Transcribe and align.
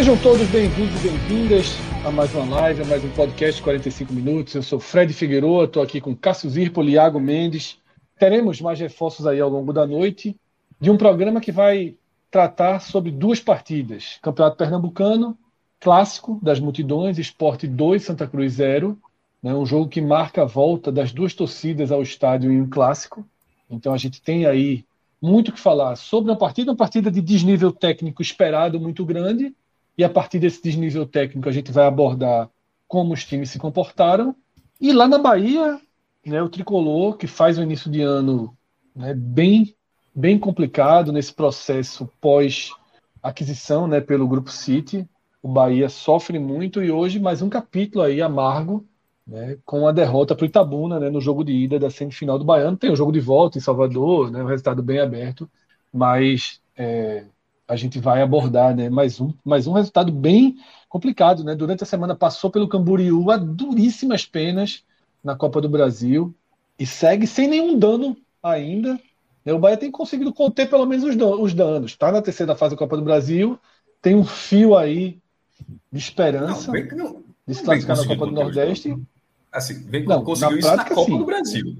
Sejam 0.00 0.16
todos 0.16 0.48
bem-vindos 0.48 1.04
e 1.04 1.08
bem-vindas 1.10 1.66
a 2.06 2.10
mais 2.10 2.34
uma 2.34 2.46
live, 2.56 2.80
a 2.80 2.86
mais 2.86 3.04
um 3.04 3.10
podcast 3.10 3.60
45 3.60 4.14
minutos. 4.14 4.54
Eu 4.54 4.62
sou 4.62 4.80
Fred 4.80 5.12
Figueiredo, 5.12 5.64
estou 5.64 5.82
aqui 5.82 6.00
com 6.00 6.16
Cássio 6.16 6.48
Zirpoli 6.48 6.92
Iago 6.92 7.20
Mendes. 7.20 7.76
Teremos 8.18 8.62
mais 8.62 8.80
reforços 8.80 9.26
aí 9.26 9.38
ao 9.38 9.50
longo 9.50 9.74
da 9.74 9.86
noite 9.86 10.34
de 10.80 10.90
um 10.90 10.96
programa 10.96 11.38
que 11.38 11.52
vai 11.52 11.96
tratar 12.30 12.80
sobre 12.80 13.10
duas 13.10 13.40
partidas: 13.40 14.18
Campeonato 14.22 14.56
Pernambucano, 14.56 15.36
clássico 15.78 16.40
das 16.42 16.58
multidões, 16.58 17.18
Esporte 17.18 17.66
2, 17.66 18.02
Santa 18.02 18.26
Cruz 18.26 18.54
0. 18.54 18.98
Né, 19.42 19.52
um 19.52 19.66
jogo 19.66 19.86
que 19.86 20.00
marca 20.00 20.44
a 20.44 20.46
volta 20.46 20.90
das 20.90 21.12
duas 21.12 21.34
torcidas 21.34 21.92
ao 21.92 22.00
estádio 22.00 22.50
em 22.50 22.62
um 22.62 22.70
clássico. 22.70 23.22
Então 23.68 23.92
a 23.92 23.98
gente 23.98 24.22
tem 24.22 24.46
aí 24.46 24.82
muito 25.20 25.52
que 25.52 25.60
falar 25.60 25.94
sobre 25.96 26.30
uma 26.30 26.38
partida, 26.38 26.70
uma 26.70 26.76
partida 26.76 27.10
de 27.10 27.20
desnível 27.20 27.70
técnico 27.70 28.22
esperado 28.22 28.80
muito 28.80 29.04
grande, 29.04 29.54
e 30.00 30.04
a 30.04 30.08
partir 30.08 30.38
desse 30.38 30.62
desnível 30.62 31.04
técnico 31.04 31.46
a 31.46 31.52
gente 31.52 31.70
vai 31.70 31.84
abordar 31.84 32.48
como 32.88 33.12
os 33.12 33.22
times 33.22 33.50
se 33.50 33.58
comportaram. 33.58 34.34
E 34.80 34.94
lá 34.94 35.06
na 35.06 35.18
Bahia, 35.18 35.78
né, 36.24 36.42
o 36.42 36.48
tricolor 36.48 37.18
que 37.18 37.26
faz 37.26 37.58
o 37.58 37.62
início 37.62 37.90
de 37.90 38.00
ano 38.00 38.56
né, 38.96 39.12
bem 39.12 39.74
bem 40.14 40.38
complicado 40.38 41.12
nesse 41.12 41.34
processo 41.34 42.08
pós 42.18 42.72
aquisição, 43.22 43.86
né, 43.86 44.00
pelo 44.00 44.26
grupo 44.26 44.50
City. 44.50 45.06
O 45.42 45.48
Bahia 45.48 45.90
sofre 45.90 46.38
muito 46.38 46.82
e 46.82 46.90
hoje 46.90 47.20
mais 47.20 47.42
um 47.42 47.50
capítulo 47.50 48.02
aí 48.02 48.22
amargo, 48.22 48.86
né, 49.26 49.58
com 49.66 49.86
a 49.86 49.92
derrota 49.92 50.34
para 50.34 50.44
o 50.44 50.46
Itabuna, 50.46 50.98
né, 50.98 51.10
no 51.10 51.20
jogo 51.20 51.44
de 51.44 51.52
ida 51.52 51.78
da 51.78 51.90
semifinal 51.90 52.38
do 52.38 52.44
Baiano. 52.46 52.74
Tem 52.74 52.90
o 52.90 52.96
jogo 52.96 53.12
de 53.12 53.20
volta 53.20 53.58
em 53.58 53.60
Salvador, 53.60 54.30
né, 54.30 54.42
um 54.42 54.46
resultado 54.46 54.82
bem 54.82 54.98
aberto, 54.98 55.46
mas 55.92 56.58
é, 56.74 57.26
a 57.70 57.76
gente 57.76 58.00
vai 58.00 58.20
abordar 58.20 58.74
né, 58.74 58.90
mais, 58.90 59.20
um, 59.20 59.32
mais 59.44 59.68
um 59.68 59.72
resultado 59.72 60.10
bem 60.10 60.56
complicado. 60.88 61.44
Né? 61.44 61.54
Durante 61.54 61.84
a 61.84 61.86
semana 61.86 62.16
passou 62.16 62.50
pelo 62.50 62.68
Camboriú 62.68 63.30
a 63.30 63.36
duríssimas 63.36 64.26
penas 64.26 64.82
na 65.22 65.36
Copa 65.36 65.60
do 65.60 65.68
Brasil 65.68 66.34
e 66.76 66.84
segue 66.84 67.28
sem 67.28 67.46
nenhum 67.46 67.78
dano 67.78 68.16
ainda. 68.42 68.98
Né? 69.44 69.52
O 69.52 69.58
Bahia 69.60 69.76
tem 69.76 69.88
conseguido 69.88 70.34
conter 70.34 70.68
pelo 70.68 70.84
menos 70.84 71.04
os 71.04 71.54
danos. 71.54 71.92
Está 71.92 72.10
na 72.10 72.20
terceira 72.20 72.56
fase 72.56 72.74
da 72.74 72.78
Copa 72.78 72.96
do 72.96 73.04
Brasil, 73.04 73.56
tem 74.02 74.16
um 74.16 74.24
fio 74.24 74.76
aí 74.76 75.20
de 75.92 75.98
esperança 76.00 76.72
não, 76.72 76.96
não, 76.96 77.22
de 77.46 77.54
se 77.54 77.62
classificar 77.62 77.96
na 77.98 78.06
Copa 78.06 78.26
do 78.26 78.32
Nordeste. 78.32 79.00
Assim, 79.52 79.80
vem, 79.84 80.04
não, 80.06 80.24
conseguiu 80.24 80.54
na 80.54 80.58
isso 80.58 80.68
prática, 80.68 80.90
na 80.90 80.96
Copa 80.96 81.12
sim. 81.12 81.18
do 81.18 81.24
Brasil. 81.24 81.76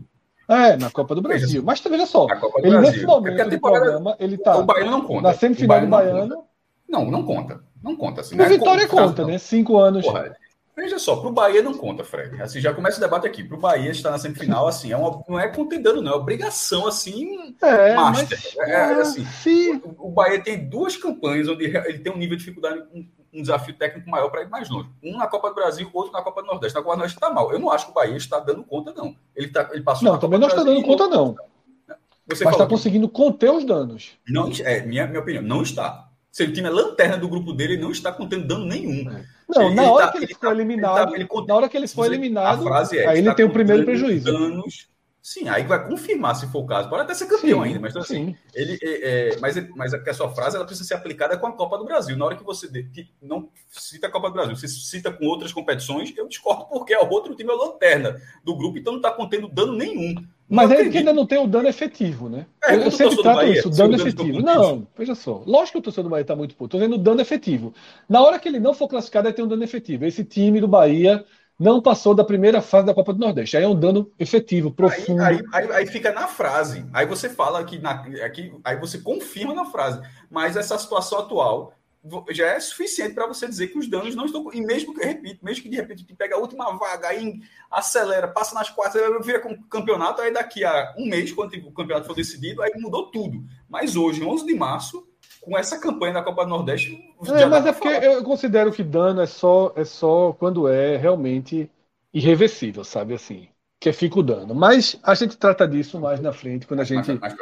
É, 0.51 0.77
na 0.77 0.91
Copa 0.91 1.15
do 1.15 1.23
Brasil. 1.23 1.63
Mas 1.65 1.81
veja 1.81 2.07
só, 2.07 2.27
ele 2.59 2.71
Brasil. 2.71 2.81
nesse 2.81 3.07
momento 3.07 3.51
do 3.51 3.61
programa, 3.61 4.17
ele 4.19 4.37
tá 4.37 4.59
o 4.59 4.65
Baiano 4.65 4.91
não 4.91 5.05
conta. 5.05 5.23
na 5.23 5.35
semifinal 5.35 5.81
do 5.81 5.87
Baiano. 5.87 6.45
Não, 6.89 7.09
não 7.09 7.25
conta. 7.25 7.61
Não 7.81 7.95
conta. 7.95 8.21
Assim, 8.21 8.35
no 8.35 8.43
né? 8.43 8.49
Vitória 8.49 8.89
conta, 8.89 9.25
né? 9.25 9.39
Cinco 9.39 9.79
anos. 9.79 10.05
Porra, 10.05 10.37
veja 10.77 10.99
só, 10.99 11.17
pro 11.17 11.31
Bahia 11.31 11.63
não 11.63 11.73
conta, 11.73 12.03
Fred. 12.03 12.43
Assim, 12.43 12.61
já 12.61 12.75
começa 12.75 12.99
o 12.99 13.01
debate 13.01 13.29
aqui. 13.29 13.45
Pro 13.45 13.57
Bahia 13.57 13.93
estar 13.93 14.11
na 14.11 14.19
semifinal, 14.19 14.67
assim, 14.67 14.91
é 14.91 14.97
uma, 14.97 15.23
não 15.29 15.39
é 15.39 15.49
contendendo, 15.49 16.03
não. 16.03 16.13
É 16.13 16.17
obrigação, 16.17 16.89
assim, 16.89 17.55
é, 17.63 17.95
master. 17.95 18.39
Mas, 18.57 18.69
é, 18.69 18.73
é, 18.73 18.93
assim, 18.95 19.81
o, 19.85 20.09
o 20.09 20.11
Bahia 20.11 20.43
tem 20.43 20.69
duas 20.69 20.97
campanhas 20.97 21.49
onde 21.49 21.65
ele 21.65 21.99
tem 22.01 22.13
um 22.13 22.19
nível 22.19 22.37
de 22.37 22.45
dificuldade 22.45 22.83
um 23.33 23.43
desafio 23.43 23.75
técnico 23.75 24.09
maior 24.11 24.29
para 24.29 24.43
ir 24.43 24.49
mais 24.49 24.69
longe. 24.69 24.89
Um 25.03 25.17
na 25.17 25.27
Copa 25.27 25.49
do 25.49 25.55
Brasil, 25.55 25.89
outro 25.93 26.13
na 26.13 26.23
Copa 26.23 26.43
do 26.43 26.49
Nordeste. 26.49 26.77
Na 26.77 26.83
Copa 26.83 26.97
do 26.97 26.99
Nordeste 26.99 27.17
está 27.17 27.31
mal. 27.31 27.53
Eu 27.53 27.59
não 27.59 27.71
acho 27.71 27.87
que 27.87 27.91
o 27.93 27.95
Bahia 27.95 28.17
está 28.17 28.39
dando 28.41 28.65
conta, 28.65 28.93
não. 28.93 29.15
Ele, 29.35 29.49
tá, 29.49 29.69
ele 29.73 29.83
passou 29.83 30.11
Não, 30.11 30.19
também 30.19 30.39
não 30.39 30.49
está 30.49 30.63
dando 30.63 30.83
conta, 30.83 31.07
não. 31.09 31.37
Você 32.29 32.45
Mas 32.45 32.55
está 32.55 32.67
conseguindo 32.67 33.09
conter 33.09 33.51
os 33.51 33.65
danos. 33.65 34.13
Não, 34.29 34.51
é, 34.65 34.83
minha, 34.83 35.07
minha 35.07 35.21
opinião, 35.21 35.43
não 35.43 35.63
está. 35.63 36.09
Se 36.31 36.47
time 36.53 36.69
é 36.69 36.71
lanterna 36.71 37.17
do 37.17 37.29
grupo 37.29 37.53
dele, 37.53 37.75
ele 37.75 37.83
não 37.83 37.91
está 37.91 38.13
contendo 38.13 38.47
dano 38.47 38.65
nenhum. 38.65 39.11
É. 39.11 39.25
Não, 39.49 39.67
ele, 39.67 39.75
na 39.75 39.91
hora 39.91 40.07
tá, 40.07 40.13
que 40.13 40.19
ele, 40.19 40.25
ele 40.27 40.35
foi 40.35 40.49
tá, 40.49 40.55
eliminado, 40.55 41.15
ele 41.17 41.27
tá, 41.27 41.45
na 41.47 41.55
hora 41.55 41.69
que 41.69 41.77
ele 41.77 41.89
foi 41.89 42.07
eliminado, 42.07 42.69
é, 42.95 43.07
aí 43.07 43.19
ele 43.19 43.35
tem 43.35 43.45
o 43.45 43.53
primeiro 43.53 43.85
prejuízo. 43.85 44.27
Danos 44.27 44.89
Sim, 45.31 45.49
aí 45.49 45.63
vai 45.63 45.87
confirmar 45.87 46.35
se 46.35 46.49
for 46.49 46.59
o 46.59 46.67
caso. 46.67 46.89
Pode 46.89 47.03
até 47.03 47.15
ser 47.15 47.27
campeão 47.27 47.61
sim, 47.63 47.69
ainda, 47.69 47.79
mas 47.79 47.93
então, 47.93 48.03
assim, 48.03 48.35
ele, 48.53 48.77
é, 48.83 49.29
é, 49.29 49.39
mas, 49.39 49.55
mas 49.77 49.95
a 49.95 50.13
sua 50.13 50.29
frase 50.35 50.57
ela 50.57 50.65
precisa 50.65 50.89
ser 50.89 50.95
aplicada 50.95 51.39
com 51.39 51.47
a 51.47 51.53
Copa 51.53 51.79
do 51.79 51.85
Brasil. 51.85 52.17
Na 52.17 52.25
hora 52.25 52.35
que 52.35 52.43
você 52.43 52.69
de, 52.69 52.83
que 52.83 53.09
não 53.23 53.49
cita 53.69 54.09
a 54.09 54.11
Copa 54.11 54.27
do 54.27 54.33
Brasil, 54.33 54.57
você 54.57 54.67
cita 54.67 55.13
com 55.13 55.25
outras 55.27 55.53
competições, 55.53 56.13
eu 56.17 56.27
discordo 56.27 56.67
porque 56.67 56.93
é 56.93 56.99
o 56.99 57.09
outro 57.09 57.37
time 57.37 57.49
é 57.49 57.55
lanterna 57.55 58.21
do 58.43 58.57
grupo, 58.57 58.77
então 58.77 58.95
não 58.95 58.99
está 58.99 59.13
contendo 59.13 59.47
dano 59.47 59.77
nenhum. 59.77 60.17
Mas 60.49 60.69
é 60.73 60.89
que 60.89 60.99
ainda 60.99 61.13
não 61.13 61.25
tem 61.25 61.39
o 61.39 61.47
dano 61.47 61.69
efetivo, 61.69 62.29
né? 62.29 62.45
É, 62.65 62.75
eu, 62.75 62.81
eu 62.81 62.91
sempre 62.91 63.23
trato 63.23 63.37
Bahia, 63.37 63.61
isso, 63.61 63.71
dano 63.71 63.95
efetivo. 63.95 64.43
Não, 64.43 64.85
veja 64.99 65.15
só. 65.15 65.45
Lógico 65.47 65.75
que 65.75 65.79
o 65.79 65.83
torcedor 65.83 66.09
do 66.09 66.11
Bahia 66.11 66.23
está 66.23 66.35
muito 66.35 66.57
puto. 66.57 66.77
Estou 66.77 66.81
dizendo 66.81 67.01
dano 67.01 67.21
efetivo. 67.21 67.73
Na 68.09 68.21
hora 68.21 68.37
que 68.37 68.49
ele 68.49 68.59
não 68.59 68.75
for 68.75 68.89
classificado, 68.89 69.27
vai 69.27 69.33
ter 69.33 69.45
um 69.45 69.47
dano 69.47 69.63
efetivo. 69.63 70.05
Esse 70.05 70.25
time 70.25 70.61
do 70.61 70.67
Bahia 70.67 71.25
não 71.61 71.83
passou 71.83 72.15
da 72.15 72.25
primeira 72.25 72.63
fase 72.63 72.87
da 72.87 72.95
Copa 72.95 73.13
do 73.13 73.21
Nordeste. 73.21 73.55
Aí 73.55 73.65
é 73.65 73.69
um 73.69 73.79
dano 73.79 74.11
efetivo, 74.19 74.71
profundo. 74.71 75.23
Aí, 75.23 75.37
aí, 75.53 75.67
aí, 75.67 75.73
aí 75.73 75.87
fica 75.87 76.11
na 76.11 76.27
frase. 76.27 76.87
Aí 76.91 77.05
você 77.05 77.29
fala 77.29 77.63
que 77.63 77.79
na, 77.79 77.91
aqui, 78.25 78.51
aí 78.65 78.77
você 78.81 78.97
confirma 78.99 79.53
na 79.53 79.67
frase. 79.67 80.01
Mas 80.31 80.57
essa 80.57 80.79
situação 80.79 81.19
atual 81.19 81.75
já 82.31 82.47
é 82.47 82.61
suficiente 82.61 83.15
para 83.15 83.27
você 83.27 83.47
dizer 83.47 83.69
que 83.69 83.79
os 83.79 83.87
danos 83.87 84.15
não 84.17 84.25
estão. 84.25 84.51
E 84.55 84.63
mesmo 84.63 84.95
que, 84.95 85.05
repito, 85.05 85.45
mesmo 85.45 85.63
que 85.63 85.69
de 85.69 85.77
repente 85.77 86.03
te 86.03 86.15
pega 86.15 86.35
a 86.35 86.39
última 86.39 86.73
vaga, 86.79 87.09
aí 87.09 87.41
acelera, 87.71 88.27
passa 88.27 88.55
nas 88.55 88.71
quartas, 88.71 89.03
vira 89.23 89.41
com 89.41 89.53
o 89.53 89.63
campeonato, 89.65 90.23
aí 90.23 90.33
daqui 90.33 90.65
a 90.65 90.95
um 90.97 91.07
mês, 91.07 91.31
quando 91.31 91.53
o 91.57 91.73
campeonato 91.73 92.07
for 92.07 92.17
decidido, 92.17 92.63
aí 92.63 92.73
mudou 92.77 93.11
tudo. 93.11 93.45
Mas 93.69 93.97
hoje, 93.97 94.25
11 94.25 94.47
de 94.47 94.55
março, 94.55 95.07
com 95.41 95.57
essa 95.57 95.79
campanha 95.79 96.15
da 96.15 96.23
Copa 96.23 96.45
do 96.45 96.51
Nordeste. 96.51 96.99
É, 97.27 97.47
mas 97.47 97.67
é 97.67 97.73
porque 97.73 97.89
falar. 97.89 98.05
eu 98.05 98.23
considero 98.23 98.73
que 98.73 98.83
dano 98.83 99.21
é 99.21 99.27
só, 99.27 99.73
é 99.75 99.85
só 99.85 100.33
quando 100.33 100.69
é 100.69 100.97
realmente 100.97 101.71
irreversível, 102.13 102.85
sabe 102.85 103.15
assim? 103.15 103.49
Que 103.81 103.93
fica 103.93 104.19
o 104.19 104.23
dano. 104.23 104.55
Mas 104.55 104.99
a 105.03 105.15
gente 105.15 105.37
trata 105.37 105.67
disso 105.67 105.99
mais 105.99 106.21
na 106.21 106.33
frente, 106.33 106.67
quando 106.67 106.81
a 106.81 106.85
gente 106.85 107.13
mais, 107.15 107.35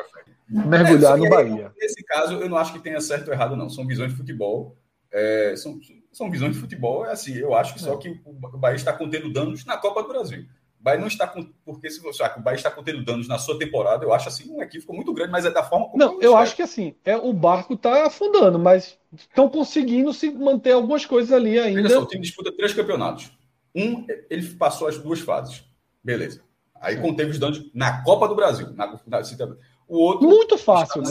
mais 0.49 0.67
mergulhar 0.67 1.19
é, 1.19 1.21
no 1.21 1.29
Bahia. 1.29 1.73
Nesse 1.77 2.05
caso, 2.05 2.35
eu 2.35 2.49
não 2.49 2.57
acho 2.57 2.73
que 2.73 2.79
tenha 2.79 3.01
certo 3.01 3.29
ou 3.29 3.35
errado, 3.35 3.57
não. 3.57 3.69
São 3.69 3.87
visões 3.87 4.13
de 4.13 4.17
futebol. 4.17 4.77
É, 5.11 5.55
são, 5.57 5.79
são 6.13 6.31
visões 6.31 6.55
de 6.55 6.61
futebol, 6.61 7.05
é 7.05 7.13
assim. 7.13 7.35
Eu 7.35 7.55
acho 7.55 7.75
que 7.75 7.81
só 7.81 7.95
é. 7.95 7.97
que 7.97 8.21
o 8.25 8.59
Bahia 8.59 8.77
está 8.77 8.93
contendo 8.93 9.33
danos 9.33 9.65
na 9.65 9.77
Copa 9.77 10.03
do 10.03 10.09
Brasil. 10.09 10.47
O 10.81 10.85
Bahia 10.85 11.01
não 11.01 11.09
está 11.09 11.27
com. 11.27 11.45
Porque 11.65 11.91
se 11.91 12.01
você 12.01 12.29
que 12.29 12.39
o 12.39 12.43
Bahia 12.43 12.57
está 12.57 12.71
contendo 12.71 13.05
danos 13.05 13.27
na 13.27 13.39
sua 13.39 13.59
temporada, 13.59 14.05
eu 14.05 14.13
acho 14.13 14.29
assim 14.29 14.51
um 14.51 14.63
equívoco 14.63 14.95
muito 14.95 15.13
grande, 15.13 15.33
mas 15.33 15.45
é 15.45 15.51
da 15.51 15.63
forma 15.63 15.87
como. 15.87 15.99
Não, 15.99 16.21
eu 16.21 16.37
acho 16.37 16.55
que 16.55 16.63
assim, 16.63 16.95
é, 17.05 17.17
o 17.17 17.33
barco 17.33 17.75
está 17.75 18.07
afundando, 18.07 18.59
mas 18.59 18.97
estão 19.17 19.49
conseguindo 19.49 20.13
se 20.13 20.31
manter 20.31 20.73
algumas 20.73 21.05
coisas 21.05 21.33
ali 21.33 21.59
ainda. 21.59 21.83
Veja 21.83 21.95
só, 21.97 22.03
o 22.03 22.07
time 22.07 22.23
disputa 22.23 22.53
três 22.53 22.73
campeonatos. 22.73 23.31
Um, 23.75 24.07
ele 24.31 24.47
passou 24.55 24.89
as 24.89 24.99
duas 24.99 25.21
fases. 25.21 25.65
Beleza. 26.03 26.43
Aí 26.81 26.97
Sim. 26.97 27.03
conteve 27.03 27.31
os 27.31 27.39
danos 27.39 27.71
na 27.75 28.03
Copa 28.03 28.29
do 28.29 28.37
Brasil. 28.37 28.73
Na, 28.73 28.87
na, 29.07 29.23
o 29.89 29.99
outro. 29.99 30.29
Muito 30.29 30.57
fácil, 30.57 31.03
né? 31.03 31.11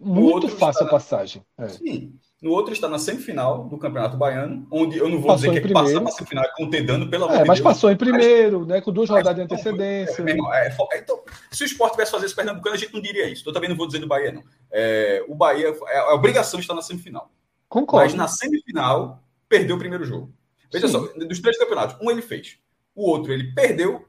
Muito 0.00 0.48
fácil 0.48 0.86
a 0.86 0.88
passagem. 0.88 1.44
É. 1.58 1.68
Sim. 1.68 2.14
No 2.42 2.50
outro 2.50 2.72
está 2.72 2.88
na 2.88 2.98
semifinal 2.98 3.68
do 3.68 3.78
Campeonato 3.78 4.16
Baiano, 4.16 4.66
onde 4.68 4.98
eu 4.98 5.08
não 5.08 5.20
vou 5.20 5.28
passou 5.28 5.48
dizer 5.48 5.62
que 5.62 5.70
é 5.70 5.72
passar 5.72 6.00
para 6.00 6.08
a 6.08 6.12
semifinal 6.12 6.44
contendendo 6.56 7.08
pelo 7.08 7.26
amor 7.26 7.36
é, 7.36 7.44
mas 7.44 7.60
passou 7.60 7.88
em 7.88 7.96
primeiro, 7.96 8.58
mas, 8.60 8.68
né? 8.68 8.80
Com 8.80 8.92
duas 8.92 9.08
rodadas 9.08 9.36
de 9.36 9.42
antecedência. 9.42 10.24
É, 10.26 10.30
irmão, 10.30 10.52
é, 10.52 10.76
então, 10.98 11.22
se 11.52 11.62
o 11.62 11.66
esporte 11.66 11.92
tivesse 11.92 12.10
fazer 12.10 12.26
esse 12.26 12.34
Pernambucano, 12.34 12.74
a 12.74 12.78
gente 12.78 12.92
não 12.92 13.00
diria 13.00 13.28
isso. 13.28 13.48
Eu 13.48 13.52
também 13.52 13.70
não 13.70 13.76
vou 13.76 13.86
dizer 13.86 14.00
do 14.00 14.08
Bahia, 14.08 14.32
não. 14.32 14.42
É, 14.72 15.24
o 15.28 15.36
Bahia 15.36 15.72
é 15.86 15.98
a 15.98 16.14
obrigação 16.14 16.58
estar 16.58 16.74
na 16.74 16.82
semifinal. 16.82 17.30
Concordo. 17.68 18.06
Mas 18.06 18.14
na 18.14 18.26
semifinal, 18.26 19.22
perdeu 19.48 19.76
o 19.76 19.78
primeiro 19.78 20.04
jogo. 20.04 20.34
Veja 20.72 20.88
Sim. 20.88 20.94
só, 20.94 20.98
dos 21.24 21.38
três 21.38 21.56
campeonatos, 21.56 21.96
um 22.02 22.10
ele 22.10 22.22
fez. 22.22 22.58
O 22.92 23.08
outro 23.08 23.32
ele 23.32 23.52
perdeu. 23.54 24.04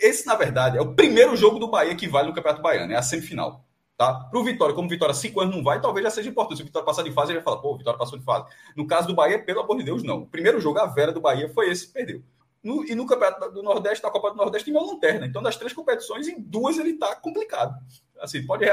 Esse, 0.00 0.26
na 0.26 0.34
verdade, 0.34 0.78
é 0.78 0.80
o 0.80 0.94
primeiro 0.94 1.36
jogo 1.36 1.60
do 1.60 1.68
Bahia 1.68 1.94
que 1.94 2.08
vale 2.08 2.26
no 2.26 2.34
Campeonato 2.34 2.60
Baiano, 2.60 2.92
é 2.92 2.96
a 2.96 3.02
semifinal. 3.02 3.64
Tá? 3.96 4.14
Para 4.14 4.38
o 4.38 4.44
Vitória, 4.44 4.74
como 4.74 4.88
Vitória 4.88 5.14
cinco 5.14 5.40
anos 5.40 5.54
não 5.54 5.62
vai, 5.62 5.80
talvez 5.80 6.04
já 6.04 6.10
seja 6.10 6.30
importante. 6.30 6.56
Se 6.56 6.62
o 6.62 6.66
Vitória 6.66 6.86
passar 6.86 7.02
de 7.02 7.12
fase, 7.12 7.32
ele 7.32 7.38
vai 7.38 7.44
falar, 7.44 7.58
pô, 7.58 7.74
o 7.74 7.76
Vitória 7.78 7.98
passou 7.98 8.18
de 8.18 8.24
fase. 8.24 8.46
No 8.76 8.86
caso 8.86 9.06
do 9.06 9.14
Bahia, 9.14 9.42
pelo 9.42 9.60
amor 9.60 9.76
de 9.76 9.84
Deus, 9.84 10.02
não. 10.02 10.22
O 10.22 10.26
primeiro 10.26 10.60
jogo, 10.60 10.78
a 10.78 10.86
Vera 10.86 11.12
do 11.12 11.20
Bahia, 11.20 11.48
foi 11.48 11.70
esse 11.70 11.92
perdeu. 11.92 12.22
No, 12.62 12.84
e 12.84 12.94
no 12.94 13.06
Campeonato 13.06 13.50
do 13.50 13.62
Nordeste, 13.62 14.04
na 14.04 14.10
Copa 14.10 14.30
do 14.30 14.36
Nordeste, 14.36 14.70
tem 14.70 14.74
uma 14.74 14.86
lanterna. 14.86 15.26
Então, 15.26 15.42
das 15.42 15.56
três 15.56 15.72
competições, 15.72 16.28
em 16.28 16.40
duas 16.40 16.78
ele 16.78 16.90
está 16.90 17.14
complicado. 17.16 17.74
Assim, 18.20 18.46
pode. 18.46 18.64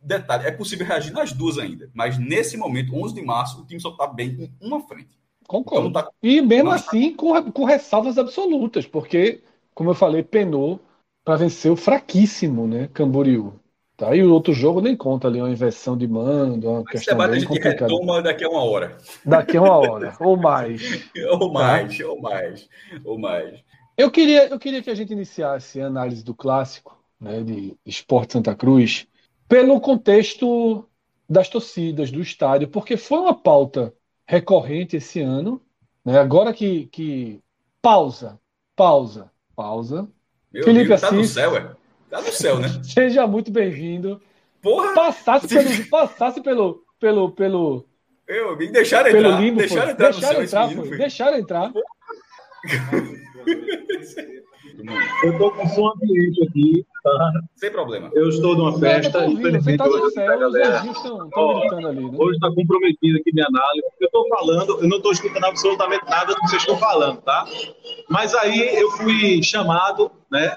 Detalhe, 0.00 0.46
é 0.46 0.52
possível 0.52 0.86
reagir 0.86 1.12
nas 1.12 1.32
duas 1.32 1.58
ainda. 1.58 1.90
Mas 1.94 2.18
nesse 2.18 2.56
momento, 2.58 2.94
11 2.94 3.14
de 3.14 3.22
março, 3.22 3.60
o 3.60 3.66
time 3.66 3.80
só 3.80 3.90
está 3.90 4.06
bem 4.06 4.52
em 4.60 4.66
uma 4.66 4.80
frente. 4.86 5.18
Concordo. 5.46 5.88
Então, 5.88 6.02
tá... 6.02 6.10
E 6.22 6.42
mesmo 6.42 6.70
assim, 6.70 7.14
com, 7.14 7.50
com 7.50 7.64
ressalvas 7.64 8.18
absolutas, 8.18 8.86
porque, 8.86 9.42
como 9.74 9.90
eu 9.90 9.94
falei, 9.94 10.22
penou 10.22 10.78
para 11.24 11.36
vencer 11.36 11.72
o 11.72 11.76
fraquíssimo, 11.76 12.68
né? 12.68 12.88
Camboriú. 12.92 13.58
Tá? 13.98 14.14
E 14.14 14.22
o 14.22 14.32
outro 14.32 14.54
jogo 14.54 14.80
nem 14.80 14.96
conta 14.96 15.26
ali, 15.26 15.40
uma 15.40 15.50
inversão 15.50 15.98
de 15.98 16.06
mando, 16.06 16.70
uma 16.70 16.80
Esse 16.82 16.90
questão 16.92 17.14
debate 17.16 17.30
bem 17.30 17.38
a 17.38 17.40
gente 17.40 17.60
retoma 17.60 18.22
daqui 18.22 18.44
a 18.44 18.48
uma 18.48 18.62
hora. 18.62 18.96
Daqui 19.24 19.56
a 19.56 19.60
uma 19.60 19.76
hora, 19.76 20.16
ou 20.20 20.36
mais. 20.36 20.80
ou 21.28 21.52
mais, 21.52 21.98
tá? 21.98 22.06
ou 22.06 22.20
mais, 22.20 22.68
ou 23.04 23.18
mais. 23.18 23.64
Eu 23.96 24.08
queria, 24.08 24.46
eu 24.46 24.58
queria 24.60 24.80
que 24.80 24.90
a 24.90 24.94
gente 24.94 25.12
iniciasse 25.12 25.80
a 25.80 25.88
análise 25.88 26.22
do 26.22 26.32
clássico, 26.32 26.96
né, 27.20 27.42
de 27.42 27.76
Esporte 27.84 28.34
Santa 28.34 28.54
Cruz, 28.54 29.08
pelo 29.48 29.80
contexto 29.80 30.88
das 31.28 31.48
torcidas, 31.48 32.12
do 32.12 32.20
estádio, 32.20 32.68
porque 32.68 32.96
foi 32.96 33.18
uma 33.18 33.34
pauta 33.34 33.92
recorrente 34.24 34.96
esse 34.96 35.20
ano. 35.20 35.60
Né? 36.04 36.16
Agora 36.20 36.52
que, 36.52 36.86
que 36.86 37.40
pausa, 37.82 38.38
pausa, 38.76 39.28
pausa. 39.56 40.08
Meu 40.52 40.62
Felipe 40.62 40.88
tá 40.90 40.94
Assis, 40.94 41.12
no 41.12 41.24
céu, 41.24 41.56
é? 41.56 41.74
Tá 42.10 42.20
no 42.20 42.32
céu, 42.32 42.58
né? 42.58 42.68
Seja 42.82 43.26
muito 43.26 43.50
bem-vindo. 43.50 44.20
Porra! 44.62 44.94
Passasse 44.94 45.46
pelo. 45.48 45.88
Passasse 45.88 46.40
pelo. 46.42 46.82
pelo, 46.98 47.30
pelo 47.32 47.88
eu, 48.28 48.56
me 48.58 48.68
deixaram 48.68 49.10
pelo 49.10 49.28
entrar. 49.28 49.40
Limbo, 49.40 49.58
deixaram 49.58 49.90
entrar 49.90 50.10
deixaram 50.10 50.42
entrar, 50.42 50.68
menino, 50.68 50.96
Deixaram 50.98 51.38
entrar. 51.38 51.72
Eu 55.24 55.38
tô 55.38 55.50
com 55.50 55.66
som 55.68 55.88
ambiente 55.88 56.42
aqui, 56.46 56.86
tá? 57.02 57.32
Sem 57.56 57.70
problema. 57.70 58.10
Eu 58.12 58.28
estou 58.28 58.54
numa 58.54 58.78
festa, 58.78 59.26
infelizmente 59.26 59.78
tá 59.78 59.88
hoje 59.88 60.12
céu, 60.12 60.38
galera. 60.38 60.84
Estão, 60.86 61.86
ali, 61.86 62.10
né? 62.10 62.18
Hoje 62.18 62.34
está 62.34 62.50
comprometido 62.54 63.18
aqui 63.18 63.32
minha 63.32 63.46
análise. 63.46 63.86
Eu 63.98 64.06
estou 64.06 64.28
falando, 64.28 64.78
eu 64.82 64.88
não 64.88 64.98
estou 64.98 65.12
escutando 65.12 65.44
absolutamente 65.44 66.04
nada 66.04 66.34
do 66.34 66.40
que 66.40 66.48
vocês 66.48 66.62
estão 66.62 66.76
falando, 66.76 67.22
tá? 67.22 67.46
Mas 68.10 68.34
aí 68.34 68.76
eu 68.76 68.90
fui 68.90 69.42
chamado, 69.42 70.10
né? 70.30 70.54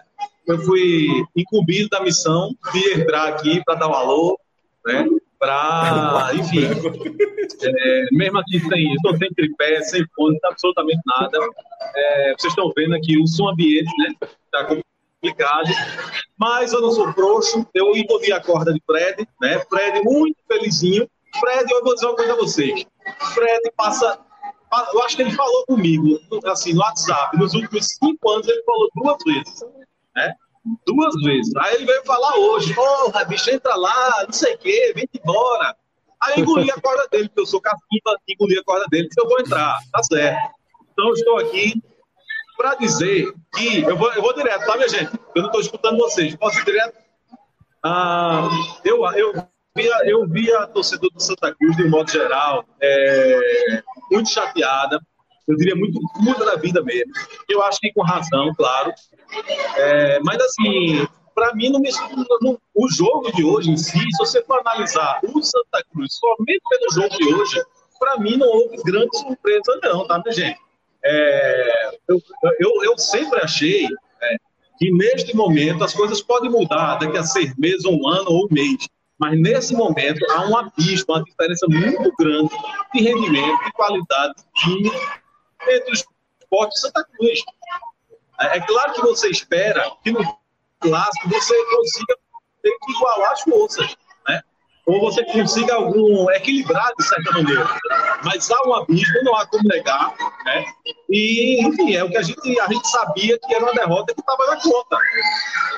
Eu 0.52 0.60
fui 0.60 1.08
incumbido 1.36 1.90
da 1.90 2.02
missão 2.02 2.54
de 2.74 3.00
entrar 3.00 3.30
aqui 3.30 3.64
para 3.64 3.76
dar 3.76 3.88
um 3.88 3.94
alô, 3.94 4.40
né? 4.86 5.06
Para, 5.40 6.32
enfim, 6.36 6.66
é, 6.66 8.06
mesmo 8.12 8.40
aqui 8.40 8.60
sem, 8.60 8.94
estou 8.94 9.18
sem 9.18 9.30
tripé, 9.34 9.82
sem 9.82 10.06
fone, 10.16 10.38
absolutamente 10.44 11.02
nada. 11.06 11.38
É, 11.96 12.34
vocês 12.38 12.52
estão 12.52 12.72
vendo 12.76 12.96
aqui 12.96 13.18
o 13.18 13.28
som 13.28 13.50
ambiente, 13.50 13.92
né? 13.98 14.14
Está 14.46 14.66
complicado. 14.66 15.70
Mas 16.38 16.74
eu 16.74 16.82
não 16.82 16.92
sou 16.92 17.12
frouxo, 17.14 17.66
eu 17.74 17.96
envolvi 17.96 18.32
a 18.34 18.42
corda 18.42 18.74
de 18.74 18.82
Fred, 18.86 19.28
né? 19.42 19.60
Fred 19.70 20.02
muito 20.04 20.38
felizinho. 20.48 21.08
Fred, 21.40 21.72
eu 21.72 21.84
vou 21.84 21.96
dizer 21.96 22.08
uma 22.08 22.16
coisa 22.16 22.34
a 22.34 22.38
vocês. 22.38 22.86
Fred 23.34 23.72
passa 23.76 24.20
eu 24.94 25.04
acho 25.04 25.18
que 25.18 25.24
ele 25.24 25.32
falou 25.32 25.66
comigo, 25.66 26.18
assim, 26.46 26.72
no 26.74 26.80
WhatsApp, 26.80 27.38
nos 27.38 27.54
últimos 27.54 27.88
cinco 27.88 28.30
anos, 28.30 28.48
ele 28.48 28.64
falou 28.64 28.90
duas 28.96 29.18
vezes 29.26 29.66
né? 30.16 30.34
Duas 30.86 31.16
vezes. 31.24 31.56
Aí 31.56 31.76
ele 31.76 31.86
veio 31.86 32.04
falar 32.06 32.36
hoje, 32.38 32.74
porra, 32.74 33.26
bicho, 33.26 33.50
entra 33.50 33.76
lá, 33.76 34.24
não 34.26 34.34
sei 34.34 34.54
o 34.56 34.58
quê, 34.58 34.94
vem 34.96 35.08
embora. 35.14 35.76
Aí 36.22 36.40
engoli 36.40 36.70
a 36.70 36.80
corda 36.80 37.08
dele, 37.12 37.28
porque 37.30 37.42
eu 37.42 37.46
sou 37.48 37.60
caçuda, 37.60 38.20
engoli 38.28 38.60
a 38.60 38.64
corda 38.64 38.86
dele, 38.92 39.10
eu 39.18 39.28
vou 39.28 39.40
entrar, 39.40 39.78
tá 39.92 40.04
certo. 40.04 40.52
Então 40.94 41.12
estou 41.14 41.40
aqui 41.40 41.82
para 42.56 42.76
dizer 42.76 43.34
que, 43.56 43.82
eu 43.82 43.98
vou, 43.98 44.14
eu 44.14 44.22
vou 44.22 44.36
direto, 44.36 44.66
tá, 44.66 44.76
minha 44.76 44.88
gente? 44.88 45.12
Eu 45.34 45.42
não 45.42 45.48
estou 45.48 45.62
escutando 45.62 45.98
vocês, 45.98 46.36
posso 46.36 46.60
ir 46.60 46.66
direto? 46.66 46.96
Ah, 47.84 48.48
eu, 48.86 49.04
eu, 49.16 49.34
via, 49.76 49.98
eu 50.06 50.28
vi 50.28 50.54
a 50.54 50.68
torcedor 50.68 51.10
do 51.12 51.20
Santa 51.20 51.56
Cruz, 51.56 51.76
de 51.76 51.84
um 51.84 51.90
modo 51.90 52.12
geral, 52.12 52.64
é, 52.80 53.82
muito 54.12 54.30
chateada, 54.30 55.02
eu 55.52 55.58
diria 55.58 55.76
muito 55.76 56.00
puta 56.14 56.46
da 56.46 56.56
vida 56.56 56.82
mesmo. 56.84 57.12
Eu 57.50 57.62
acho 57.64 57.80
que 57.80 57.92
com 57.94 58.02
razão, 58.02 58.54
claro. 58.56 58.94
É, 59.78 60.20
mas 60.24 60.42
assim, 60.42 61.06
para 61.36 61.54
mim, 61.56 61.70
não 61.70 61.80
me, 61.80 61.90
o 62.76 62.90
jogo 62.90 63.32
de 63.34 63.44
hoje 63.44 63.72
em 63.72 63.78
si, 63.78 64.00
se 64.00 64.18
você 64.18 64.44
for 64.44 64.60
analisar 64.60 65.20
o 65.24 65.42
Santa 65.42 65.84
Cruz 65.92 66.16
somente 66.16 66.62
pelo 66.70 66.92
jogo 66.94 67.18
de 67.18 67.34
hoje, 67.34 67.62
para 68.00 68.18
mim 68.18 68.38
não 68.38 68.48
houve 68.48 68.78
grande 68.84 69.18
surpresa, 69.18 69.80
não, 69.84 70.08
tá, 70.08 70.20
minha 70.20 70.34
gente? 70.34 70.60
É, 71.04 72.00
eu, 72.08 72.22
eu, 72.60 72.84
eu, 72.84 72.98
sempre 72.98 73.40
achei 73.42 73.86
é, 73.86 74.36
que 74.78 74.92
neste 74.92 75.36
momento 75.36 75.84
as 75.84 75.94
coisas 75.94 76.22
podem 76.22 76.50
mudar 76.50 76.96
daqui 76.96 77.18
a 77.18 77.24
seis 77.24 77.56
meses, 77.58 77.86
um 77.86 78.08
ano 78.08 78.30
ou 78.30 78.46
um 78.46 78.48
mês. 78.54 78.88
Mas 79.20 79.40
nesse 79.40 79.76
momento 79.76 80.20
há 80.32 80.48
um 80.48 80.58
abismo, 80.58 81.06
uma 81.10 81.24
diferença 81.24 81.68
muito 81.68 82.12
grande 82.20 82.50
de 82.94 83.02
rendimento, 83.02 83.64
de 83.66 83.72
qualidade 83.74 84.34
de 84.36 84.62
time 84.62 84.92
entre 85.70 85.92
o 85.92 85.94
esporte 85.94 86.76
e 86.76 86.80
Santa 86.80 87.04
Cruz. 87.04 87.40
É, 88.40 88.58
é 88.58 88.62
claro 88.62 88.94
que 88.94 89.02
você 89.02 89.30
espera 89.30 89.92
que 90.04 90.12
no 90.12 90.24
clássico 90.80 91.30
você 91.30 91.66
consiga 91.66 92.18
ter 92.62 92.78
que 92.80 92.92
igualar 92.92 93.32
as 93.32 93.42
forças, 93.42 93.96
né? 94.28 94.42
Ou 94.86 95.00
você 95.00 95.24
consiga 95.26 95.76
algum 95.76 96.30
equilibrar 96.32 96.92
de 96.98 97.06
certa 97.06 97.32
maneira. 97.32 97.68
Mas 98.24 98.50
há 98.50 98.68
um 98.68 98.74
abismo, 98.74 99.24
não 99.24 99.36
há 99.36 99.46
como 99.46 99.64
negar, 99.68 100.14
né? 100.46 100.66
E, 101.10 101.64
enfim, 101.66 101.96
é 101.96 102.04
o 102.04 102.10
que 102.10 102.18
a 102.18 102.22
gente, 102.22 102.60
a 102.60 102.68
gente 102.68 102.88
sabia 102.88 103.40
que 103.40 103.54
era 103.54 103.64
uma 103.64 103.74
derrota 103.74 104.14
que 104.14 104.20
estava 104.20 104.46
na 104.48 104.62
conta. 104.62 104.98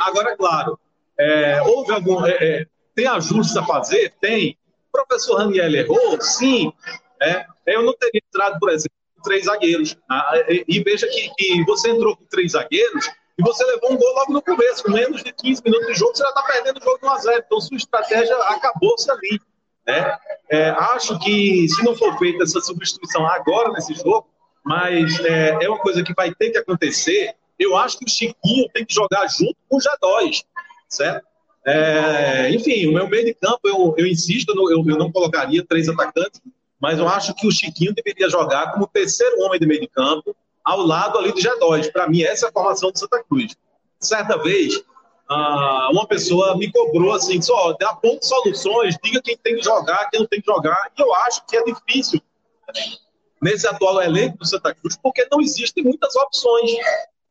Agora, 0.02 0.38
claro, 0.38 0.80
é, 1.20 1.62
houve 1.64 1.92
algum. 1.92 2.26
É, 2.26 2.32
é, 2.32 2.68
tem 2.96 3.08
ajustes 3.08 3.58
a 3.58 3.66
fazer? 3.66 4.14
Tem. 4.22 4.58
O 4.90 5.06
professor 5.06 5.38
Raniel 5.38 5.74
errou? 5.74 6.22
Sim. 6.22 6.72
É, 7.22 7.46
eu 7.66 7.84
não 7.84 7.94
teria 7.94 8.22
entrado, 8.26 8.60
por 8.60 8.70
exemplo, 8.70 8.96
três 9.24 9.46
zagueiros. 9.46 9.98
Ah, 10.10 10.34
e, 10.68 10.84
veja 10.84 11.08
que, 11.08 11.32
que, 11.36 11.64
você 11.66 11.90
entrou 11.90 12.16
com 12.16 12.26
três 12.26 12.52
zagueiros 12.52 13.10
e 13.38 13.42
você 13.42 13.64
levou 13.66 13.94
um 13.94 13.98
gol 13.98 14.14
logo 14.14 14.34
no 14.34 14.42
começo. 14.42 14.84
Com 14.84 14.92
menos 14.92 15.24
de 15.24 15.32
15 15.32 15.62
minutos 15.64 15.88
de 15.88 15.94
jogo, 15.96 16.16
você 16.16 16.24
já 16.24 16.30
está 16.30 16.44
perdendo 16.44 16.80
o 16.80 16.84
jogo 16.84 17.00
de 17.00 17.08
1x0. 17.08 17.44
Então, 17.46 17.62
sua 17.62 17.78
estratégia 17.78 18.36
acabou-se 18.50 19.10
ali. 19.10 19.40
Né? 19.88 20.18
É, 20.50 20.70
acho 20.70 21.18
que 21.20 21.68
se 21.68 21.84
não 21.84 21.96
for 21.96 22.18
feita 22.18 22.44
essa 22.44 22.62
substituição 22.62 23.26
agora 23.28 23.72
nesse 23.72 23.94
jogo, 23.96 24.28
mas 24.64 25.20
é, 25.22 25.58
é, 25.62 25.70
uma 25.70 25.80
coisa 25.80 26.04
que 26.04 26.14
vai 26.14 26.34
ter 26.34 26.52
que 26.52 26.58
acontecer. 26.58 27.36
Eu 27.58 27.76
acho 27.76 27.98
que 28.00 28.06
o 28.06 28.10
Chiquinho 28.10 28.70
tem 28.74 28.86
que 28.86 28.94
jogar 28.94 29.28
junto 29.28 29.56
com 29.70 29.78
o 29.78 29.80
G2, 29.80 30.44
certo? 30.88 31.26
É, 31.66 32.50
enfim, 32.52 32.88
o 32.88 32.94
meu 32.94 33.08
meio 33.08 33.26
de 33.26 33.34
campo, 33.34 33.62
eu, 33.64 33.96
eu 33.98 34.06
insisto, 34.06 34.54
eu, 34.70 34.84
eu 34.86 34.98
não 34.98 35.12
colocaria 35.12 35.66
três 35.66 35.88
atacantes, 35.88 36.42
mas 36.84 37.00
eu 37.00 37.08
acho 37.08 37.34
que 37.34 37.48
o 37.48 37.52
Chiquinho 37.52 37.94
deveria 37.96 38.30
jogar 38.30 38.74
como 38.74 38.86
terceiro 38.86 39.40
homem 39.40 39.58
de 39.58 39.66
meio 39.66 39.80
de 39.80 39.88
campo, 39.88 40.36
ao 40.62 40.82
lado 40.86 41.18
ali 41.18 41.32
de 41.32 41.42
G2. 41.42 41.90
Para 41.94 42.10
mim, 42.10 42.24
essa 42.24 42.48
é 42.48 42.50
a 42.50 42.52
formação 42.52 42.92
do 42.92 43.00
Santa 43.00 43.24
Cruz. 43.24 43.56
Certa 44.02 44.38
vez, 44.40 44.84
ah, 45.30 45.88
uma 45.94 46.06
pessoa 46.06 46.58
me 46.58 46.70
cobrou 46.70 47.14
assim, 47.14 47.42
só 47.42 47.72
dê 47.80 47.86
aponte 47.86 48.28
soluções, 48.28 48.98
diga 49.02 49.22
quem 49.22 49.38
tem 49.38 49.56
que 49.56 49.62
jogar, 49.62 50.10
quem 50.10 50.20
não 50.20 50.28
tem 50.28 50.42
que 50.42 50.46
jogar. 50.46 50.92
E 50.98 51.02
eu 51.02 51.16
acho 51.16 51.46
que 51.46 51.56
é 51.56 51.64
difícil 51.64 52.22
nesse 53.42 53.66
atual 53.66 54.02
elenco 54.02 54.40
do 54.40 54.46
Santa 54.46 54.76
Cruz, 54.76 54.98
porque 55.02 55.26
não 55.32 55.40
existem 55.40 55.86
muitas 55.86 56.14
opções. 56.18 56.70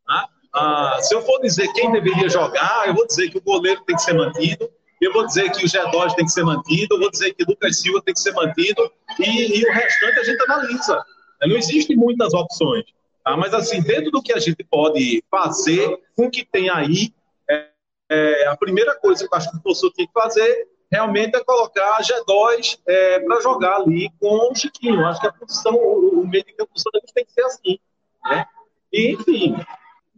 Tá? 0.07 0.29
Ah, 0.55 0.97
se 1.03 1.15
eu 1.15 1.21
for 1.21 1.39
dizer 1.43 1.71
quem 1.75 1.93
deveria 1.93 2.31
jogar, 2.31 2.89
eu 2.89 2.95
vou 2.95 3.07
dizer 3.07 3.29
que 3.29 3.37
o 3.37 3.43
goleiro 3.43 3.83
tem 3.83 3.97
que 3.97 4.03
ser 4.03 4.15
mantido, 4.15 4.71
eu 5.05 5.13
vou 5.13 5.27
dizer 5.27 5.51
que 5.51 5.65
o 5.65 5.69
G2 5.69 6.15
tem 6.15 6.25
que 6.25 6.33
ser 6.33 6.45
mantido, 6.45 6.95
eu 6.95 7.01
vou 7.01 7.11
dizer 7.11 7.35
que 7.35 7.43
o 7.43 7.47
Lucas 7.49 7.81
Silva 7.81 8.03
tem 8.03 8.15
que 8.15 8.21
ser 8.21 8.33
mantido, 8.33 8.91
e, 9.19 9.59
e 9.59 9.65
o 9.65 9.73
restante 9.73 10.21
a 10.21 10.25
gente 10.25 10.43
analisa. 10.43 11.05
Não 11.43 11.57
existem 11.57 11.97
muitas 11.97 12.33
opções. 12.35 12.85
Tá? 13.25 13.37
Mas, 13.37 13.53
assim, 13.53 13.83
dentro 13.83 14.11
do 14.11 14.23
que 14.23 14.33
a 14.33 14.39
gente 14.39 14.63
pode 14.65 15.23
fazer 15.31 15.99
com 16.17 16.27
o 16.27 16.31
que 16.31 16.45
tem 16.45 16.71
aí, 16.71 17.13
é, 17.51 17.69
é, 18.11 18.47
a 18.47 18.57
primeira 18.57 18.95
coisa 18.97 19.27
que 19.27 19.35
eu 19.35 19.39
acho 19.39 19.51
que 19.51 19.57
o 19.57 19.61
professor 19.61 19.91
tem 19.93 20.07
que 20.07 20.13
fazer 20.13 20.69
realmente 20.91 21.35
é 21.35 21.43
colocar 21.43 21.97
a 21.97 22.03
G2 22.03 22.79
é, 22.87 23.21
para 23.21 23.41
jogar 23.41 23.77
ali 23.77 24.11
com 24.21 24.53
o 24.53 24.55
Chiquinho. 24.55 25.07
Acho 25.07 25.21
que 25.21 25.27
a 25.27 25.33
posição, 25.33 25.75
o, 25.75 26.27
meio 26.29 26.45
de 26.45 26.53
campo 26.53 26.73
do 26.75 26.79
Santa 26.79 27.01
tem 27.15 27.25
que 27.25 27.33
ser 27.33 27.43
assim. 27.45 27.79
Né? 28.25 28.45
E, 28.93 29.13
enfim, 29.13 29.57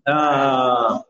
ah, 0.06 1.04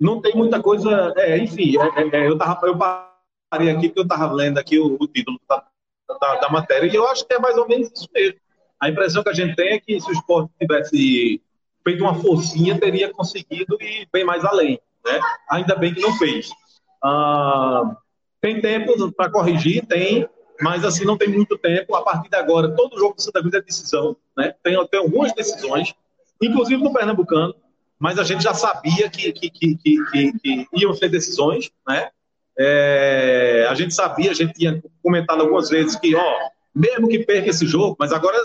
não 0.00 0.20
tem 0.20 0.34
muita 0.34 0.62
coisa. 0.62 1.12
É, 1.16 1.38
enfim, 1.38 1.74
é, 1.78 2.02
é, 2.02 2.24
é 2.24 2.28
eu, 2.28 2.38
tava, 2.38 2.66
eu 2.66 2.76
parei 2.78 3.70
aqui 3.70 3.88
porque 3.88 4.00
eu 4.00 4.04
estava 4.04 4.32
lendo 4.32 4.58
aqui 4.58 4.78
o, 4.78 4.96
o 5.00 5.06
título 5.06 5.40
da, 5.48 5.64
da, 6.20 6.34
da, 6.36 6.50
matéria 6.50 6.86
e 6.86 6.94
eu 6.94 7.06
acho 7.08 7.26
que 7.26 7.34
é 7.34 7.38
mais 7.38 7.56
ou 7.56 7.66
menos 7.66 7.90
isso 7.92 8.08
mesmo. 8.14 8.38
A 8.80 8.88
impressão 8.88 9.22
que 9.22 9.30
a 9.30 9.34
gente 9.34 9.56
tem 9.56 9.70
é 9.70 9.80
que 9.80 10.00
se 10.00 10.08
o 10.08 10.12
esporte 10.12 10.52
tivesse 10.60 11.42
feito 11.82 12.02
uma 12.02 12.14
forcinha, 12.14 12.78
teria 12.78 13.12
conseguido 13.12 13.76
ir 13.80 14.08
bem 14.12 14.24
mais 14.24 14.44
além. 14.44 14.80
Né? 15.04 15.20
Ainda 15.50 15.74
bem 15.74 15.92
que 15.94 16.00
não 16.00 16.16
fez. 16.16 16.48
Ah, 17.02 17.96
Tem 18.40 18.60
tempo 18.60 19.10
para 19.12 19.30
corrigir? 19.30 19.84
Tem, 19.86 20.28
mas 20.60 20.84
assim, 20.84 21.04
não 21.04 21.16
tem 21.16 21.28
muito 21.28 21.56
tempo. 21.58 21.94
A 21.96 22.02
partir 22.02 22.28
de 22.28 22.36
agora, 22.36 22.74
todo 22.74 22.98
jogo 22.98 23.16
do 23.16 23.22
Santa 23.22 23.40
Cruz 23.40 23.54
é 23.54 23.60
decisão, 23.60 24.16
né? 24.36 24.54
Tem, 24.62 24.86
tem 24.88 25.00
algumas 25.00 25.32
decisões, 25.32 25.94
inclusive 26.40 26.82
no 26.82 26.92
Pernambucano, 26.92 27.54
mas 27.98 28.18
a 28.18 28.24
gente 28.24 28.42
já 28.42 28.54
sabia 28.54 29.08
que, 29.10 29.32
que, 29.32 29.50
que, 29.50 29.76
que, 29.76 30.32
que 30.38 30.66
iam 30.74 30.94
ser 30.94 31.08
decisões, 31.08 31.70
né? 31.86 32.10
É, 32.58 33.66
a 33.70 33.74
gente 33.74 33.94
sabia, 33.94 34.30
a 34.30 34.34
gente 34.34 34.52
tinha 34.54 34.82
comentado 35.02 35.40
algumas 35.40 35.68
vezes 35.68 35.94
que, 35.96 36.14
ó, 36.14 36.34
mesmo 36.74 37.08
que 37.08 37.20
perca 37.20 37.50
esse 37.50 37.66
jogo, 37.66 37.96
mas 37.98 38.12
agora 38.12 38.36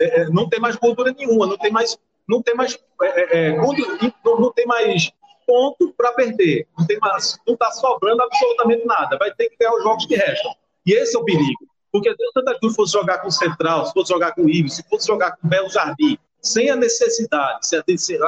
é, 0.00 0.22
é 0.22 0.28
não 0.28 0.48
tem 0.48 0.60
mais 0.60 0.76
cultura 0.76 1.14
nenhuma, 1.16 1.46
não 1.46 1.56
tem 1.56 1.72
mais, 1.72 1.98
não 2.28 2.42
tem 2.42 2.54
mais, 2.54 2.78
é, 3.02 3.20
é, 3.20 3.48
é 3.48 3.56
não, 3.56 4.40
não 4.40 4.52
tem 4.52 4.66
mais 4.66 5.10
ponto 5.46 5.92
para 5.96 6.12
perder. 6.12 6.66
Não 6.78 6.86
tem 6.86 6.98
mais, 6.98 7.38
não 7.46 7.54
está 7.54 7.70
sobrando 7.70 8.22
absolutamente 8.22 8.84
nada. 8.86 9.16
Vai 9.18 9.32
ter 9.34 9.48
que 9.48 9.56
ganhar 9.56 9.74
os 9.74 9.82
jogos 9.82 10.06
que 10.06 10.16
restam. 10.16 10.54
E 10.86 10.92
esse 10.92 11.16
é 11.16 11.18
o 11.18 11.24
perigo. 11.24 11.66
Porque 11.92 12.10
se 12.14 12.26
o 12.26 12.32
Santa 12.32 12.58
Cruz 12.58 12.74
fosse 12.74 12.92
jogar 12.92 13.18
com 13.18 13.28
o 13.28 13.32
Central, 13.32 13.86
se 13.86 13.92
fosse 13.92 14.12
jogar 14.12 14.32
com 14.32 14.42
o 14.42 14.50
Ivo, 14.50 14.68
se 14.68 14.82
fosse 14.88 15.06
jogar 15.06 15.36
com 15.36 15.46
o 15.46 15.50
Belo 15.50 15.70
Jardim, 15.70 16.18
sem 16.44 16.70
a 16.70 16.76
necessidade, 16.76 17.60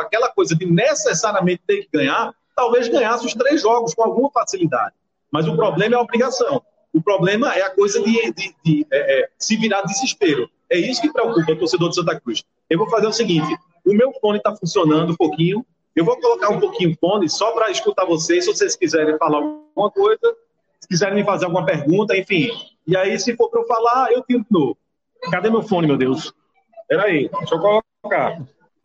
aquela 0.01 0.31
coisa 0.31 0.57
de 0.57 0.67
necessariamente 0.67 1.63
ter 1.67 1.83
que 1.83 1.89
ganhar, 1.93 2.35
talvez 2.55 2.89
ganhasse 2.89 3.27
os 3.27 3.35
três 3.35 3.61
jogos 3.61 3.95
com 3.95 4.03
alguma 4.03 4.31
facilidade. 4.31 4.95
Mas 5.31 5.47
o 5.47 5.55
problema 5.55 5.95
é 5.95 5.99
a 5.99 6.01
obrigação. 6.01 6.63
O 6.93 7.03
problema 7.03 7.55
é 7.55 7.63
a 7.63 7.71
coisa 7.71 8.03
de, 8.03 8.33
de, 8.33 8.55
de 8.65 8.87
é, 8.91 9.21
é, 9.21 9.29
se 9.39 9.57
virar 9.57 9.83
desespero. 9.83 10.49
É 10.71 10.79
isso 10.79 11.03
que 11.03 11.13
preocupa 11.13 11.53
o 11.53 11.57
torcedor 11.57 11.91
de 11.91 11.97
Santa 11.97 12.19
Cruz. 12.19 12.43
Eu 12.71 12.79
vou 12.79 12.89
fazer 12.89 13.07
o 13.07 13.13
seguinte: 13.13 13.55
o 13.85 13.93
meu 13.93 14.13
fone 14.15 14.39
está 14.39 14.57
funcionando 14.57 15.13
um 15.13 15.17
pouquinho, 15.17 15.65
eu 15.95 16.05
vou 16.05 16.19
colocar 16.19 16.49
um 16.49 16.59
pouquinho 16.59 16.93
o 16.93 16.97
fone 16.97 17.29
só 17.29 17.53
para 17.53 17.71
escutar 17.71 18.07
vocês, 18.07 18.45
se 18.45 18.51
vocês 18.51 18.75
quiserem 18.75 19.19
falar 19.19 19.39
alguma 19.39 19.91
coisa, 19.91 20.37
se 20.81 20.89
quiserem 20.89 21.17
me 21.17 21.25
fazer 21.25 21.45
alguma 21.45 21.67
pergunta, 21.67 22.17
enfim. 22.17 22.51
E 22.87 22.97
aí, 22.97 23.19
se 23.19 23.37
for 23.37 23.51
para 23.51 23.61
eu 23.61 23.67
falar, 23.67 24.13
eu 24.13 24.23
tiro 24.23 24.41
de 24.41 24.47
novo. 24.51 24.79
Cadê 25.31 25.51
meu 25.51 25.63
fone, 25.63 25.87
meu 25.87 25.99
Deus? 25.99 26.33
Peraí, 26.89 27.29
deixa 27.29 27.55
eu 27.55 27.61
colocar. 27.61 27.87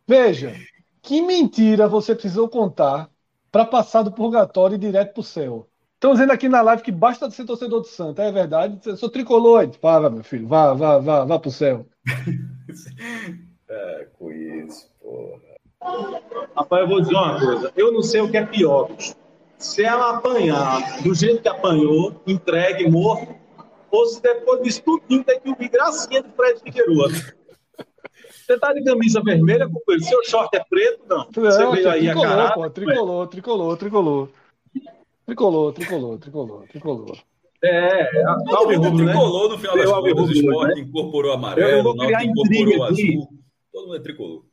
Veja, 0.07 0.55
que 1.01 1.21
mentira 1.21 1.87
você 1.87 2.13
precisou 2.13 2.47
contar 2.49 3.09
para 3.51 3.65
passar 3.65 4.03
do 4.03 4.11
purgatório 4.11 4.75
e 4.75 4.79
direto 4.79 5.13
para 5.13 5.21
o 5.21 5.23
céu. 5.23 5.67
Estão 5.95 6.13
dizendo 6.13 6.31
aqui 6.31 6.49
na 6.49 6.61
live 6.61 6.81
que 6.81 6.91
basta 6.91 7.29
ser 7.29 7.45
torcedor 7.45 7.81
do 7.81 7.87
Santa, 7.87 8.23
é 8.23 8.31
verdade? 8.31 8.79
Eu 8.85 8.97
sou 8.97 9.09
tricolor. 9.09 9.69
Vá, 9.81 10.09
meu 10.09 10.23
filho, 10.23 10.47
vá, 10.47 10.73
vá, 10.73 10.97
vá, 10.97 11.25
vá 11.25 11.41
o 11.45 11.51
céu. 11.51 11.85
é, 13.69 14.07
com 14.17 14.31
isso, 14.31 14.89
porra. 14.99 15.51
Rapaz, 16.55 16.81
eu 16.81 16.87
vou 16.87 17.01
dizer 17.01 17.13
uma 17.13 17.39
coisa. 17.39 17.71
Eu 17.75 17.91
não 17.91 18.01
sei 18.01 18.21
o 18.21 18.31
que 18.31 18.37
é 18.37 18.45
pior. 18.45 18.89
Se 19.57 19.83
ela 19.83 20.17
apanhar 20.17 21.03
do 21.03 21.13
jeito 21.13 21.43
que 21.43 21.49
apanhou, 21.49 22.19
entregue, 22.25 22.89
morto, 22.89 23.35
ou 23.91 24.05
se 24.07 24.21
depois 24.21 24.63
disso 24.63 24.81
tudo 24.83 25.23
tem 25.23 25.39
que 25.39 25.49
ouvir 25.49 25.69
gracinha 25.69 26.23
de 26.23 26.29
Fred 26.31 26.61
Figueiredo. 26.61 27.40
Você 28.51 28.60
tá 28.60 28.74
de 28.74 28.84
camisa 28.84 29.22
vermelha, 29.24 29.70
companheiro? 29.70 30.03
Seu 30.03 30.24
short 30.25 30.53
é 30.55 30.63
preto? 30.70 31.05
Não. 31.08 31.20
não 31.20 31.31
Você 31.31 31.72
veio 31.72 31.89
aí 31.89 32.01
tricolor, 32.01 32.25
a 32.25 32.29
caralho, 32.29 32.53
pô, 32.53 32.70
tricolor, 32.70 33.27
tricolor, 33.27 33.77
tricolor. 33.77 34.29
Tricolor, 35.25 35.74
tricolor, 35.74 36.20
tricolor, 36.20 36.67
tricolor. 36.67 37.17
É, 37.63 38.10
todo 38.50 38.72
mundo 38.72 39.03
é 39.03 39.05
tricolor 39.05 39.43
né? 39.43 39.55
no 39.55 39.58
final 39.60 39.77
das 39.77 39.89
contas. 39.89 40.29
O 40.29 40.31
esporte 40.34 40.75
né? 40.75 40.81
incorporou 40.81 41.31
amarelo, 41.31 41.91
o 41.91 41.96
Náutico 41.96 42.24
incorporou 42.24 42.84
azul. 42.84 43.29
Todo 43.72 43.86
mundo 43.86 43.96
é 43.96 44.00
tricolor. 44.00 44.43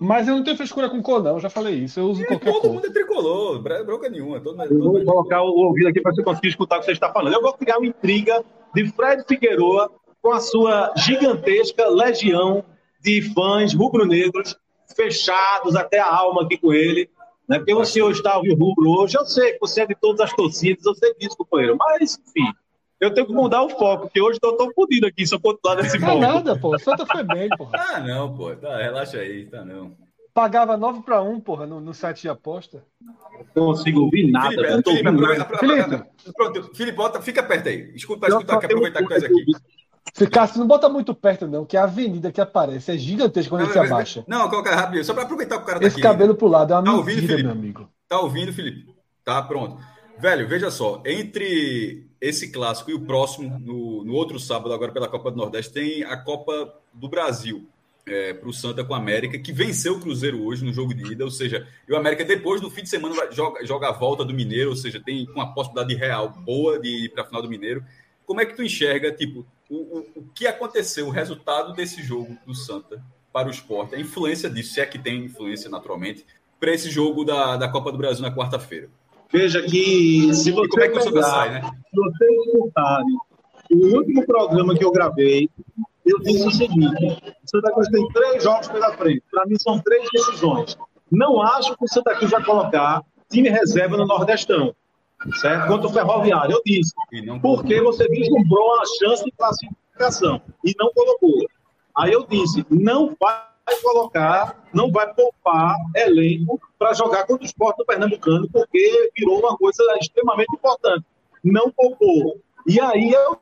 Mas 0.00 0.26
eu 0.26 0.34
não 0.34 0.42
tenho 0.42 0.56
frescura 0.56 0.90
com 0.90 1.00
cor, 1.00 1.22
não. 1.22 1.38
Já 1.38 1.48
falei 1.48 1.74
isso. 1.74 2.00
Eu 2.00 2.06
uso 2.06 2.22
e 2.22 2.26
qualquer 2.26 2.46
todo 2.46 2.54
cor. 2.54 2.62
Todo 2.62 2.74
mundo 2.74 2.86
é 2.88 2.90
tricolor. 2.90 3.62
Bronca 3.62 4.08
nenhuma. 4.08 4.40
Todo, 4.40 4.60
eu 4.64 4.78
vou 4.80 4.94
todo 4.94 5.04
colocar 5.04 5.42
o 5.42 5.50
ouvido 5.50 5.86
aqui 5.86 6.00
para 6.00 6.12
você 6.12 6.24
conseguir 6.24 6.48
escutar 6.48 6.78
o 6.78 6.80
que 6.80 6.86
você 6.86 6.92
está 6.92 7.12
falando. 7.12 7.34
Eu 7.34 7.42
vou 7.42 7.52
criar 7.52 7.78
uma 7.78 7.86
intriga 7.86 8.44
de 8.74 8.88
Fred 8.88 9.22
Figueroa 9.28 9.92
com 10.20 10.32
a 10.32 10.40
sua 10.40 10.92
gigantesca 10.96 11.88
legião 11.88 12.64
de 13.02 13.22
fãs 13.34 13.74
rubro-negros 13.74 14.56
fechados 14.94 15.74
até 15.74 15.98
a 15.98 16.14
alma 16.14 16.42
aqui 16.42 16.56
com 16.56 16.72
ele. 16.72 17.10
Né? 17.48 17.58
Porque 17.58 17.74
o 17.74 17.84
senhor 17.84 18.10
está 18.10 18.34
ao 18.34 18.42
rubro 18.42 18.88
hoje. 18.90 19.16
Eu 19.16 19.26
sei 19.26 19.52
que 19.52 19.60
você 19.60 19.82
é 19.82 19.86
de 19.86 19.94
todas 19.94 20.20
as 20.20 20.32
torcidas, 20.32 20.84
eu 20.84 20.94
sei 20.94 21.14
disso, 21.14 21.36
companheiro. 21.36 21.76
Mas, 21.78 22.20
enfim, 22.26 22.52
eu 23.00 23.12
tenho 23.12 23.26
que 23.26 23.32
mudar 23.32 23.62
o 23.62 23.68
foco, 23.68 24.02
porque 24.02 24.20
hoje 24.20 24.38
eu 24.42 24.56
tô 24.56 24.72
fodido 24.72 25.06
aqui 25.06 25.26
se 25.26 25.34
eu 25.34 25.40
continuar 25.40 25.76
nesse 25.76 25.98
foco. 25.98 26.18
Não 26.18 26.30
é 26.30 26.34
nada, 26.34 26.58
pô. 26.58 26.74
O 26.74 26.78
Santa 26.78 27.04
foi 27.04 27.24
bem, 27.24 27.48
pô. 27.50 27.68
Ah, 27.72 28.00
não, 28.00 28.34
pô. 28.34 28.54
Tá, 28.54 28.78
relaxa 28.78 29.18
aí, 29.18 29.46
tá 29.46 29.64
não. 29.64 29.96
Pagava 30.32 30.78
9 30.78 31.02
para 31.02 31.20
1, 31.20 31.40
porra, 31.40 31.66
no, 31.66 31.78
no 31.78 31.92
site 31.92 32.22
de 32.22 32.28
aposta. 32.28 32.82
Não 33.54 33.66
consigo 33.66 34.02
ouvir 34.02 34.30
nada. 34.30 34.54
Felipe, 34.54 34.82
Felipe, 34.82 35.58
Felipe. 35.58 36.04
Pronto, 36.34 36.74
Felipe, 36.74 37.22
fica 37.22 37.42
perto 37.42 37.68
aí. 37.68 37.92
Escuta, 37.94 38.20
para 38.20 38.28
escutar, 38.30 38.58
que 38.58 38.66
aproveitar 38.66 39.00
que 39.00 39.08
tu 39.08 39.26
aqui. 39.26 39.44
Ficasse, 40.14 40.58
não 40.58 40.66
bota 40.66 40.88
muito 40.88 41.14
perto, 41.14 41.46
não, 41.46 41.64
que 41.64 41.76
a 41.76 41.84
avenida 41.84 42.30
que 42.30 42.40
aparece 42.40 42.92
é 42.92 42.98
gigantesca 42.98 43.48
quando 43.48 43.62
não, 43.62 43.68
ele 43.68 43.72
se 43.72 43.78
abaixa. 43.78 44.24
Não, 44.26 44.48
coloca 44.50 44.74
rápido, 44.74 45.04
só 45.04 45.14
para 45.14 45.22
aproveitar 45.22 45.56
o 45.56 45.64
cara 45.64 45.80
tá 45.80 45.86
Esse 45.86 45.96
aqui. 45.96 46.02
cabelo 46.02 46.34
pro 46.34 46.48
lado 46.48 46.72
é 46.72 46.76
uma 46.76 46.82
tá 46.82 46.90
mentira, 46.90 47.00
ouvindo, 47.10 47.26
Felipe? 47.28 47.42
meu 47.44 47.52
amigo. 47.52 47.88
Tá 48.08 48.20
ouvindo, 48.20 48.52
Felipe? 48.52 48.94
Tá, 49.24 49.40
pronto. 49.42 49.78
Velho, 50.18 50.46
veja 50.46 50.70
só, 50.70 51.02
entre 51.06 52.06
esse 52.20 52.52
clássico 52.52 52.90
e 52.90 52.94
o 52.94 53.00
próximo, 53.00 53.58
no, 53.58 54.04
no 54.04 54.12
outro 54.12 54.38
sábado, 54.38 54.74
agora 54.74 54.92
pela 54.92 55.08
Copa 55.08 55.30
do 55.30 55.36
Nordeste, 55.36 55.72
tem 55.72 56.04
a 56.04 56.16
Copa 56.16 56.74
do 56.92 57.08
Brasil 57.08 57.66
é, 58.06 58.34
para 58.34 58.48
o 58.48 58.52
Santa 58.52 58.84
com 58.84 58.94
a 58.94 58.98
América, 58.98 59.38
que 59.38 59.52
venceu 59.52 59.94
o 59.94 60.00
Cruzeiro 60.00 60.44
hoje 60.44 60.64
no 60.64 60.72
jogo 60.72 60.94
de 60.94 61.12
ida, 61.12 61.24
ou 61.24 61.30
seja, 61.30 61.66
e 61.88 61.92
o 61.92 61.96
América 61.96 62.24
depois 62.24 62.60
no 62.60 62.70
fim 62.70 62.82
de 62.82 62.88
semana 62.88 63.14
vai, 63.14 63.32
joga, 63.32 63.64
joga 63.64 63.88
a 63.88 63.92
volta 63.92 64.24
do 64.24 64.34
Mineiro, 64.34 64.70
ou 64.70 64.76
seja, 64.76 65.00
tem 65.00 65.28
uma 65.34 65.54
possibilidade 65.54 65.94
real 65.94 66.28
boa 66.28 66.78
de 66.78 67.06
ir 67.06 67.08
para 67.10 67.22
a 67.22 67.26
final 67.26 67.42
do 67.42 67.48
Mineiro. 67.48 67.84
Como 68.26 68.40
é 68.40 68.46
que 68.46 68.54
tu 68.54 68.62
enxerga, 68.62 69.12
tipo, 69.12 69.46
o, 69.68 69.76
o, 69.76 70.06
o 70.16 70.28
que 70.34 70.46
aconteceu, 70.46 71.06
o 71.06 71.10
resultado 71.10 71.72
desse 71.72 72.02
jogo 72.02 72.36
do 72.46 72.54
Santa 72.54 73.02
para 73.32 73.48
o 73.48 73.50
esporte, 73.50 73.94
a 73.94 74.00
influência 74.00 74.50
disso, 74.50 74.74
se 74.74 74.80
é 74.80 74.86
que 74.86 74.98
tem 74.98 75.24
influência 75.24 75.70
naturalmente, 75.70 76.26
para 76.60 76.72
esse 76.72 76.90
jogo 76.90 77.24
da, 77.24 77.56
da 77.56 77.68
Copa 77.68 77.90
do 77.90 77.98
Brasil 77.98 78.22
na 78.22 78.34
quarta-feira? 78.34 78.88
Veja 79.32 79.62
que 79.62 80.32
se 80.34 80.50
você 80.50 80.68
como 80.68 80.82
é 80.82 80.88
que 80.88 81.04
pegar, 81.04 81.22
sai, 81.22 81.50
né? 81.50 81.62
se 81.62 81.96
vocês 81.96 82.46
escutarem 82.46 83.16
o 83.72 83.96
último 83.96 84.26
programa 84.26 84.76
que 84.76 84.84
eu 84.84 84.92
gravei, 84.92 85.48
eu 86.04 86.18
disse 86.20 86.46
o 86.46 86.50
seguinte: 86.50 87.06
o 87.42 87.48
Santa 87.48 87.72
Cruz 87.72 87.88
tem 87.88 88.06
três 88.08 88.42
jogos 88.42 88.68
pela 88.68 88.92
frente. 88.92 89.22
Para 89.30 89.46
mim 89.46 89.56
são 89.58 89.80
três 89.80 90.06
decisões. 90.12 90.76
Não 91.10 91.40
acho 91.40 91.76
que 91.76 91.84
o 91.84 91.88
Santa 91.88 92.14
Cruz 92.14 92.30
vai 92.30 92.44
colocar 92.44 93.02
time 93.30 93.48
reserva 93.48 93.96
no 93.96 94.06
Nordestão, 94.06 94.74
certo? 95.36 95.68
Contra 95.68 95.88
o 95.88 95.92
Ferroviário. 95.92 96.54
Eu 96.54 96.62
disse. 96.64 96.92
Porque 97.40 97.80
você 97.80 98.08
vislumbrou 98.08 98.74
uma 98.74 98.84
chance 98.98 99.24
de 99.24 99.32
classificação 99.32 100.40
e 100.64 100.74
não 100.78 100.90
colocou. 100.92 101.46
Aí 101.96 102.12
eu 102.12 102.26
disse: 102.26 102.64
não 102.70 103.16
vai 103.20 103.42
colocar, 103.82 104.64
não 104.72 104.90
vai 104.90 105.12
poupar 105.14 105.76
elenco 105.94 106.60
para 106.78 106.92
jogar 106.94 107.26
contra 107.26 107.42
o 107.42 107.46
esporte 107.46 107.78
do 107.78 107.86
Pernambucano, 107.86 108.48
porque 108.50 109.12
virou 109.16 109.38
uma 109.38 109.56
coisa 109.56 109.82
extremamente 110.00 110.54
importante. 110.54 111.04
Não 111.44 111.70
poupou. 111.70 112.40
E 112.66 112.80
aí 112.80 113.10
eu 113.10 113.38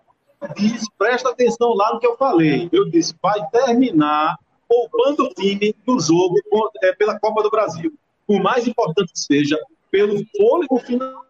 disse, 0.57 0.87
presta 0.99 1.31
atenção 1.31 1.75
lá 1.75 1.93
no 1.93 2.01
que 2.01 2.07
eu 2.07 2.17
falei. 2.17 2.69
Eu 2.73 2.89
disse, 2.89 3.15
vai 3.23 3.41
terminar 3.51 4.39
poupando 4.69 5.25
o 5.25 5.35
time 5.35 5.75
no 5.87 5.99
jogo 5.99 6.37
é, 6.83 6.93
pela 6.95 7.19
Copa 7.19 7.43
do 7.43 7.51
Brasil. 7.51 7.93
O 8.27 8.39
mais 8.39 8.67
importante 8.67 9.13
que 9.13 9.19
seja, 9.19 9.59
pelo 9.91 10.23
fôlego 10.37 10.79
financeiro, 10.79 11.30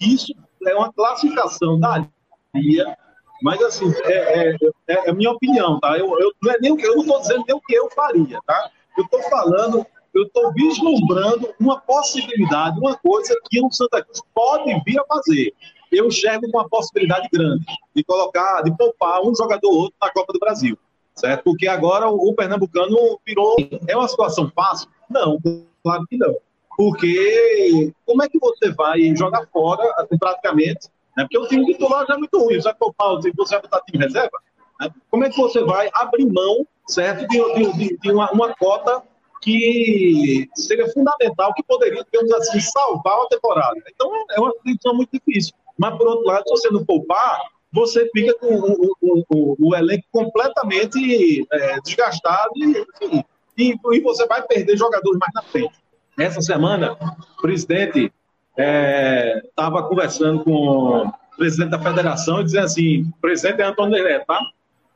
isso 0.00 0.34
é 0.66 0.74
uma 0.74 0.92
classificação 0.92 1.78
da 1.78 2.06
Liga 2.54 2.96
mas, 3.42 3.60
assim, 3.62 3.92
é, 4.04 4.50
é, 4.50 4.56
é, 4.88 5.10
a 5.10 5.12
minha 5.12 5.30
opinião, 5.30 5.78
tá? 5.80 5.96
Eu, 5.98 6.18
eu, 6.18 6.32
não 6.42 6.52
é 6.52 6.58
nem, 6.60 6.80
eu 6.80 6.94
não 6.94 7.02
estou 7.02 7.20
dizendo 7.20 7.44
nem 7.46 7.56
o 7.56 7.60
que 7.60 7.74
eu 7.74 7.90
faria, 7.90 8.40
tá? 8.46 8.70
Eu 8.96 9.04
estou 9.04 9.22
falando, 9.24 9.86
eu 10.14 10.22
estou 10.22 10.52
vislumbrando 10.52 11.52
uma 11.60 11.80
possibilidade, 11.80 12.78
uma 12.78 12.96
coisa 12.96 13.38
que 13.50 13.60
o 13.62 13.70
Santa 13.70 14.02
Cruz 14.02 14.20
pode 14.34 14.72
vir 14.84 14.98
a 14.98 15.04
fazer. 15.04 15.52
Eu 15.92 16.06
enxergo 16.06 16.46
uma 16.46 16.68
possibilidade 16.68 17.28
grande 17.32 17.64
de 17.94 18.04
colocar, 18.04 18.62
de 18.62 18.76
poupar 18.76 19.22
um 19.22 19.34
jogador 19.34 19.68
ou 19.68 19.78
outro 19.82 19.96
na 20.00 20.10
Copa 20.10 20.32
do 20.32 20.38
Brasil, 20.38 20.76
certo? 21.14 21.44
Porque 21.44 21.68
agora 21.68 22.08
o, 22.08 22.30
o 22.30 22.34
Pernambucano 22.34 23.20
virou. 23.24 23.56
É 23.86 23.96
uma 23.96 24.08
situação 24.08 24.50
fácil? 24.54 24.88
Não, 25.08 25.38
claro 25.82 26.04
que 26.08 26.16
não. 26.16 26.34
Porque 26.76 27.92
como 28.04 28.22
é 28.22 28.28
que 28.28 28.38
você 28.38 28.70
vai 28.72 29.14
jogar 29.16 29.46
fora, 29.52 29.82
assim, 29.98 30.18
praticamente, 30.18 30.88
né? 31.16 31.24
Porque 31.24 31.38
o 31.38 31.48
time 31.48 31.64
titular 31.64 32.06
já 32.06 32.14
é 32.14 32.18
muito 32.18 32.38
ruim. 32.38 32.60
Já 32.60 32.72
que 32.74 32.84
o 32.84 32.92
Paulo 32.92 33.22
você 33.22 33.54
vai 33.54 33.62
botar 33.62 33.80
time 33.82 34.04
reserva, 34.04 34.38
né? 34.80 34.90
como 35.10 35.24
é 35.24 35.30
que 35.30 35.36
você 35.36 35.62
vai 35.64 35.88
abrir 35.94 36.26
mão 36.26 36.66
certo, 36.86 37.26
de, 37.26 37.72
de, 37.72 37.98
de, 37.98 38.12
uma, 38.12 38.30
uma 38.30 38.54
cota 38.54 39.02
que 39.42 40.48
seria 40.54 40.88
fundamental, 40.92 41.54
que 41.54 41.62
poderia, 41.62 42.04
digamos 42.04 42.32
assim, 42.32 42.60
salvar 42.60 43.20
a 43.22 43.28
temporada. 43.28 43.76
Então, 43.92 44.10
é 44.30 44.40
uma 44.40 44.52
decisão 44.64 44.94
muito 44.94 45.10
difícil. 45.12 45.54
Mas, 45.78 45.96
por 45.96 46.06
outro 46.06 46.26
lado, 46.26 46.44
se 46.46 46.50
você 46.50 46.70
não 46.70 46.84
poupar, 46.84 47.40
você 47.72 48.08
fica 48.12 48.34
com 48.38 48.54
o, 48.54 48.90
o, 49.00 49.24
o, 49.28 49.56
o 49.60 49.76
elenco 49.76 50.04
completamente 50.10 51.46
é, 51.52 51.80
desgastado 51.80 52.50
e, 52.56 52.86
enfim, 53.02 53.24
e, 53.58 53.74
e, 53.92 54.00
você 54.00 54.26
vai 54.26 54.42
perder 54.42 54.76
jogadores 54.76 55.18
mais 55.18 55.32
na 55.34 55.42
frente. 55.42 55.74
Essa 56.18 56.40
semana, 56.40 56.96
o 57.38 57.42
presidente 57.42 58.12
estava 58.56 59.80
é, 59.80 59.82
conversando 59.82 60.42
com 60.42 61.06
o 61.06 61.12
presidente 61.36 61.70
da 61.70 61.78
federação 61.78 62.40
e 62.40 62.44
dizendo 62.44 62.64
assim: 62.64 63.12
presidente 63.20 63.60
é 63.60 63.66
Antônio 63.66 64.02
Neto, 64.02 64.26
tá? 64.26 64.40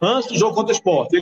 Antes 0.00 0.32
do 0.32 0.38
jogo 0.38 0.54
contra 0.54 0.72
o 0.72 0.76
esporte, 0.76 1.16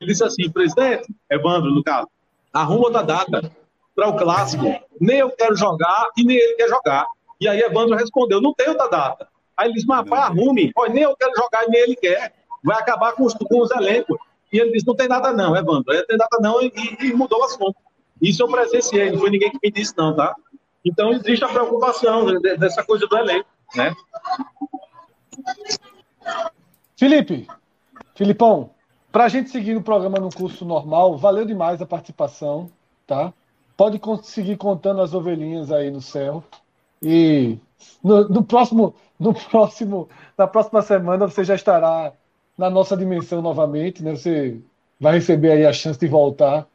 ele 0.00 0.10
disse 0.10 0.24
assim: 0.24 0.50
presidente, 0.50 1.14
Evandro, 1.30 1.70
no 1.70 1.82
caso, 1.84 2.08
arruma 2.52 2.86
outra 2.86 3.02
data 3.02 3.52
para 3.94 4.08
o 4.08 4.16
clássico. 4.16 4.64
Nem 4.98 5.18
eu 5.18 5.30
quero 5.30 5.54
jogar 5.54 6.08
e 6.16 6.24
nem 6.24 6.36
ele 6.36 6.54
quer 6.54 6.68
jogar. 6.68 7.06
E 7.38 7.46
aí 7.46 7.60
Evandro 7.60 7.94
respondeu: 7.96 8.40
não 8.40 8.54
tem 8.54 8.70
outra 8.70 8.88
data. 8.88 9.28
Aí 9.54 9.66
ele 9.66 9.74
disse: 9.74 9.86
mas 9.86 10.08
pai, 10.08 10.20
arrume. 10.20 10.72
Olha, 10.74 10.94
nem 10.94 11.02
eu 11.02 11.14
quero 11.14 11.32
jogar 11.36 11.64
e 11.64 11.70
nem 11.70 11.80
ele 11.82 11.96
quer. 11.96 12.32
Vai 12.64 12.78
acabar 12.78 13.12
com 13.12 13.24
os, 13.24 13.34
com 13.34 13.60
os 13.60 13.70
elencos. 13.70 14.16
E 14.50 14.58
ele 14.58 14.72
disse: 14.72 14.86
não 14.86 14.96
tem 14.96 15.08
nada 15.08 15.30
não, 15.30 15.54
Evandro. 15.54 15.94
Não 15.94 16.06
tem 16.06 16.16
nada 16.16 16.38
não 16.40 16.62
e, 16.62 16.72
e 17.00 17.12
mudou 17.12 17.40
o 17.40 17.44
assunto. 17.44 17.76
Isso 18.22 18.40
eu 18.40 18.48
presenciei, 18.48 19.10
não 19.10 19.18
foi 19.18 19.30
ninguém 19.30 19.50
que 19.50 19.58
me 19.60 19.70
disse, 19.70 19.92
não, 19.98 20.14
tá? 20.14 20.32
Então 20.84 21.12
existe 21.12 21.44
a 21.44 21.48
preocupação 21.48 22.40
dessa 22.40 22.84
coisa 22.84 23.04
do 23.08 23.16
elenco, 23.16 23.48
né? 23.74 23.92
Felipe, 26.96 27.48
Filipão, 28.14 28.70
para 29.10 29.24
a 29.24 29.28
gente 29.28 29.50
seguir 29.50 29.74
no 29.74 29.82
programa 29.82 30.20
no 30.20 30.30
curso 30.30 30.64
normal, 30.64 31.18
valeu 31.18 31.44
demais 31.44 31.82
a 31.82 31.86
participação, 31.86 32.70
tá? 33.08 33.32
Pode 33.76 33.98
conseguir 33.98 34.56
contando 34.56 35.02
as 35.02 35.12
ovelhinhas 35.12 35.72
aí 35.72 35.90
no 35.90 36.00
céu. 36.00 36.44
E 37.02 37.58
no, 38.02 38.28
no, 38.28 38.44
próximo, 38.44 38.94
no 39.18 39.34
próximo, 39.34 40.08
na 40.38 40.46
próxima 40.46 40.80
semana 40.80 41.26
você 41.26 41.42
já 41.42 41.56
estará 41.56 42.12
na 42.56 42.70
nossa 42.70 42.96
dimensão 42.96 43.42
novamente, 43.42 44.02
né? 44.02 44.14
Você 44.14 44.60
vai 45.00 45.14
receber 45.14 45.50
aí 45.50 45.66
a 45.66 45.72
chance 45.72 45.98
de 45.98 46.06
voltar 46.06 46.68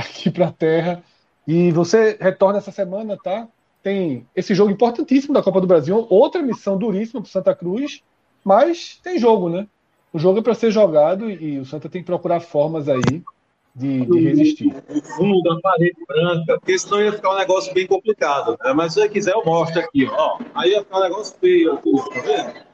aqui 0.00 0.30
para 0.30 0.48
a 0.48 0.52
Terra. 0.52 1.02
E 1.46 1.70
você 1.72 2.16
retorna 2.20 2.58
essa 2.58 2.72
semana, 2.72 3.16
tá? 3.22 3.46
Tem 3.82 4.26
esse 4.34 4.54
jogo 4.54 4.70
importantíssimo 4.70 5.34
da 5.34 5.42
Copa 5.42 5.60
do 5.60 5.66
Brasil, 5.66 6.06
outra 6.08 6.42
missão 6.42 6.78
duríssima 6.78 7.20
para 7.20 7.30
Santa 7.30 7.54
Cruz, 7.54 8.02
mas 8.42 8.98
tem 9.02 9.18
jogo, 9.18 9.50
né? 9.50 9.66
O 10.12 10.18
jogo 10.18 10.38
é 10.38 10.42
para 10.42 10.54
ser 10.54 10.70
jogado 10.70 11.30
e 11.30 11.58
o 11.58 11.66
Santa 11.66 11.88
tem 11.88 12.00
que 12.00 12.06
procurar 12.06 12.40
formas 12.40 12.88
aí 12.88 13.22
de, 13.74 14.06
de 14.06 14.20
resistir. 14.20 14.72
Fundo 15.16 15.42
da 15.42 15.60
parede 15.60 15.96
branca, 16.06 16.58
porque 16.58 16.78
senão 16.78 17.02
ia 17.02 17.12
ficar 17.12 17.34
um 17.34 17.38
negócio 17.38 17.74
bem 17.74 17.86
complicado. 17.86 18.56
Né? 18.62 18.72
Mas 18.72 18.94
se 18.94 19.00
você 19.00 19.08
quiser, 19.08 19.32
eu 19.34 19.44
mostro 19.44 19.80
aqui. 19.80 20.06
Ó. 20.06 20.38
Aí 20.54 20.70
ia 20.70 20.82
ficar 20.82 20.98
um 20.98 21.02
negócio 21.02 21.36
feio 21.38 21.76
tá 21.76 22.20
vendo? 22.20 22.73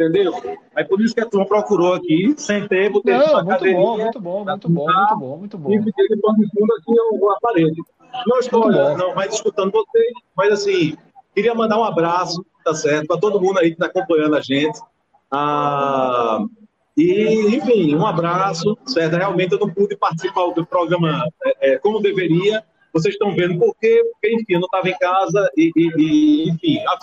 Entendeu? 0.00 0.32
Aí 0.74 0.82
por 0.82 0.98
isso 1.02 1.14
que 1.14 1.20
a 1.20 1.26
turma 1.26 1.46
procurou 1.46 1.92
aqui, 1.92 2.34
sentei, 2.38 2.88
botei 2.88 3.18
Não, 3.18 3.44
muito 3.44 3.64
bom, 3.72 3.98
muito 3.98 4.20
bom, 4.20 4.44
muito 4.46 4.68
bom, 4.70 4.86
muito 4.86 5.16
bom, 5.18 5.36
muito 5.36 5.58
bom. 5.58 5.72
E 5.72 5.82
fiquei 5.82 6.08
de 6.08 6.16
pano 6.16 6.38
de 6.38 6.48
fundo 6.48 6.72
aqui 6.72 7.28
a 7.28 7.40
parede. 7.40 7.82
Não 8.26 8.38
estou 8.38 8.70
não, 8.70 9.14
mais 9.14 9.34
escutando 9.34 9.70
vocês, 9.70 10.12
mas 10.34 10.52
assim, 10.52 10.96
queria 11.34 11.54
mandar 11.54 11.78
um 11.78 11.84
abraço, 11.84 12.42
tá 12.64 12.72
certo, 12.72 13.08
para 13.08 13.20
todo 13.20 13.38
mundo 13.38 13.58
aí 13.58 13.66
que 13.66 13.74
está 13.74 13.86
acompanhando 13.86 14.36
a 14.36 14.40
gente. 14.40 14.80
Ah, 15.30 16.46
e, 16.96 17.56
enfim, 17.56 17.94
um 17.94 18.06
abraço, 18.06 18.78
certo? 18.86 19.16
Realmente 19.16 19.52
eu 19.52 19.58
não 19.58 19.68
pude 19.68 19.96
participar 19.96 20.50
do 20.54 20.64
programa 20.64 21.26
é, 21.44 21.72
é, 21.72 21.78
como 21.78 22.00
deveria. 22.00 22.64
Vocês 22.90 23.14
estão 23.14 23.34
vendo 23.34 23.58
por 23.58 23.76
quê? 23.76 24.02
Porque, 24.12 24.34
enfim, 24.34 24.54
eu 24.54 24.60
não 24.60 24.66
estava 24.66 24.88
em 24.88 24.98
casa 24.98 25.50
e, 25.58 25.70
e, 25.76 25.92
e, 25.98 26.48
enfim, 26.48 26.78
a 26.86 26.98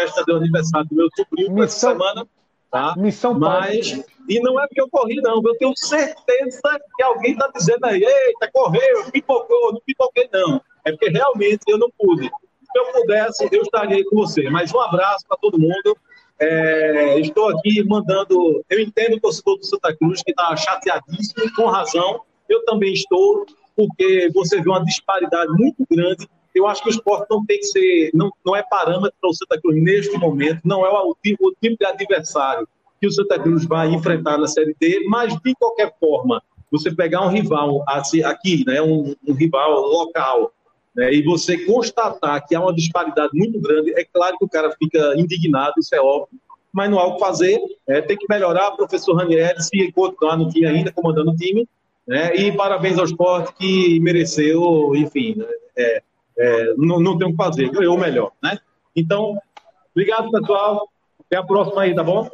festa 0.00 0.24
do 0.24 0.36
aniversário 0.36 0.88
do 0.88 0.96
meu 0.96 1.08
sobrinho 1.14 1.62
essa 1.62 1.90
semana 1.90 2.26
Tá? 2.70 2.94
Missão 2.98 3.32
Mas, 3.32 4.04
e 4.28 4.40
não 4.40 4.60
é 4.60 4.66
porque 4.66 4.80
eu 4.80 4.90
corri, 4.90 5.16
não. 5.22 5.42
Eu 5.42 5.56
tenho 5.56 5.72
certeza 5.74 6.60
que 6.96 7.02
alguém 7.02 7.32
está 7.32 7.50
dizendo 7.54 7.84
aí, 7.86 8.04
eita, 8.04 8.50
correu, 8.52 9.10
pipocou, 9.10 9.72
não 9.72 9.80
pipoquei, 9.86 10.28
não. 10.32 10.60
É 10.84 10.90
porque 10.90 11.08
realmente 11.08 11.62
eu 11.66 11.78
não 11.78 11.90
pude. 11.98 12.24
Se 12.24 12.78
eu 12.78 12.92
pudesse, 12.92 13.48
eu 13.50 13.62
estaria 13.62 14.04
com 14.04 14.16
você. 14.16 14.50
Mas 14.50 14.72
um 14.74 14.80
abraço 14.80 15.24
para 15.26 15.38
todo 15.38 15.58
mundo. 15.58 15.96
É, 16.38 17.18
estou 17.18 17.48
aqui 17.48 17.82
mandando. 17.84 18.64
Eu 18.68 18.80
entendo 18.80 19.16
o 19.16 19.20
torcedor 19.20 19.56
do 19.56 19.64
Santa 19.64 19.96
Cruz 19.96 20.22
que 20.22 20.30
está 20.30 20.54
chateadíssimo, 20.54 21.54
com 21.56 21.66
razão. 21.66 22.22
Eu 22.48 22.64
também 22.64 22.92
estou, 22.92 23.46
porque 23.78 24.28
você 24.34 24.60
vê 24.60 24.68
uma 24.68 24.84
disparidade 24.84 25.52
muito 25.52 25.86
grande. 25.88 26.28
Eu 26.52 26.66
acho 26.66 26.82
que 26.82 26.88
o 26.88 26.90
esporte 26.90 27.28
não 27.30 27.46
tem 27.46 27.60
que 27.60 27.66
ser, 27.66 28.10
não, 28.12 28.28
não 28.44 28.56
é 28.56 28.62
parâmetro 28.68 29.16
para 29.20 29.30
o 29.30 29.34
Santa 29.34 29.60
Cruz 29.60 29.80
neste 29.80 30.18
momento, 30.18 30.60
não 30.64 30.84
é 30.84 30.90
o, 30.90 31.10
o 31.10 31.16
tipo 31.22 31.54
de 31.62 31.86
adversário 31.86 32.66
que 33.00 33.06
o 33.06 33.12
Santa 33.12 33.38
Cruz 33.38 33.64
vai 33.64 33.88
enfrentar 33.94 34.36
na 34.36 34.48
Série 34.48 34.74
D, 34.80 35.06
mas 35.08 35.32
de 35.40 35.54
qualquer 35.54 35.94
forma, 36.00 36.42
você 36.72 36.92
pegar 36.92 37.24
um 37.24 37.28
rival 37.28 37.84
assim, 37.86 38.24
aqui, 38.24 38.64
né, 38.66 38.82
um, 38.82 39.14
um 39.24 39.32
rival 39.34 39.82
local, 39.82 40.52
né, 40.96 41.14
e 41.14 41.22
você 41.22 41.64
constatar 41.64 42.44
que 42.44 42.56
há 42.56 42.60
uma 42.60 42.74
disparidade 42.74 43.30
muito 43.32 43.60
grande, 43.60 43.92
é 43.92 44.04
claro 44.04 44.36
que 44.36 44.44
o 44.44 44.48
cara 44.48 44.74
fica 44.76 45.14
indignado, 45.16 45.74
isso 45.78 45.94
é 45.94 46.00
óbvio, 46.00 46.40
mas 46.72 46.90
não 46.90 46.98
há 46.98 47.06
o 47.06 47.14
que 47.14 47.20
fazer, 47.20 47.60
é, 47.86 48.00
tem 48.00 48.16
que 48.16 48.26
melhorar. 48.28 48.72
Professor 48.72 49.14
Ranieri, 49.14 49.62
se 49.62 49.92
continuar 49.92 50.36
no 50.36 50.48
time 50.48 50.66
ainda, 50.66 50.92
comandando 50.92 51.30
o 51.30 51.36
time, 51.36 51.68
né, 52.08 52.34
e 52.34 52.50
parabéns 52.50 52.98
ao 52.98 53.04
esporte 53.04 53.52
que 53.54 54.00
mereceu, 54.00 54.92
enfim, 54.96 55.36
é, 55.76 56.02
é, 56.38 56.74
não, 56.76 56.98
não 56.98 57.18
tem 57.18 57.28
o 57.28 57.30
que 57.30 57.36
fazer, 57.36 57.70
ganhou 57.70 57.98
melhor, 57.98 58.32
né? 58.42 58.58
Então, 58.96 59.38
obrigado, 59.94 60.30
pessoal. 60.30 60.88
Até 61.26 61.36
a 61.36 61.42
próxima 61.42 61.82
aí, 61.82 61.94
tá 61.94 62.02
bom? 62.02 62.28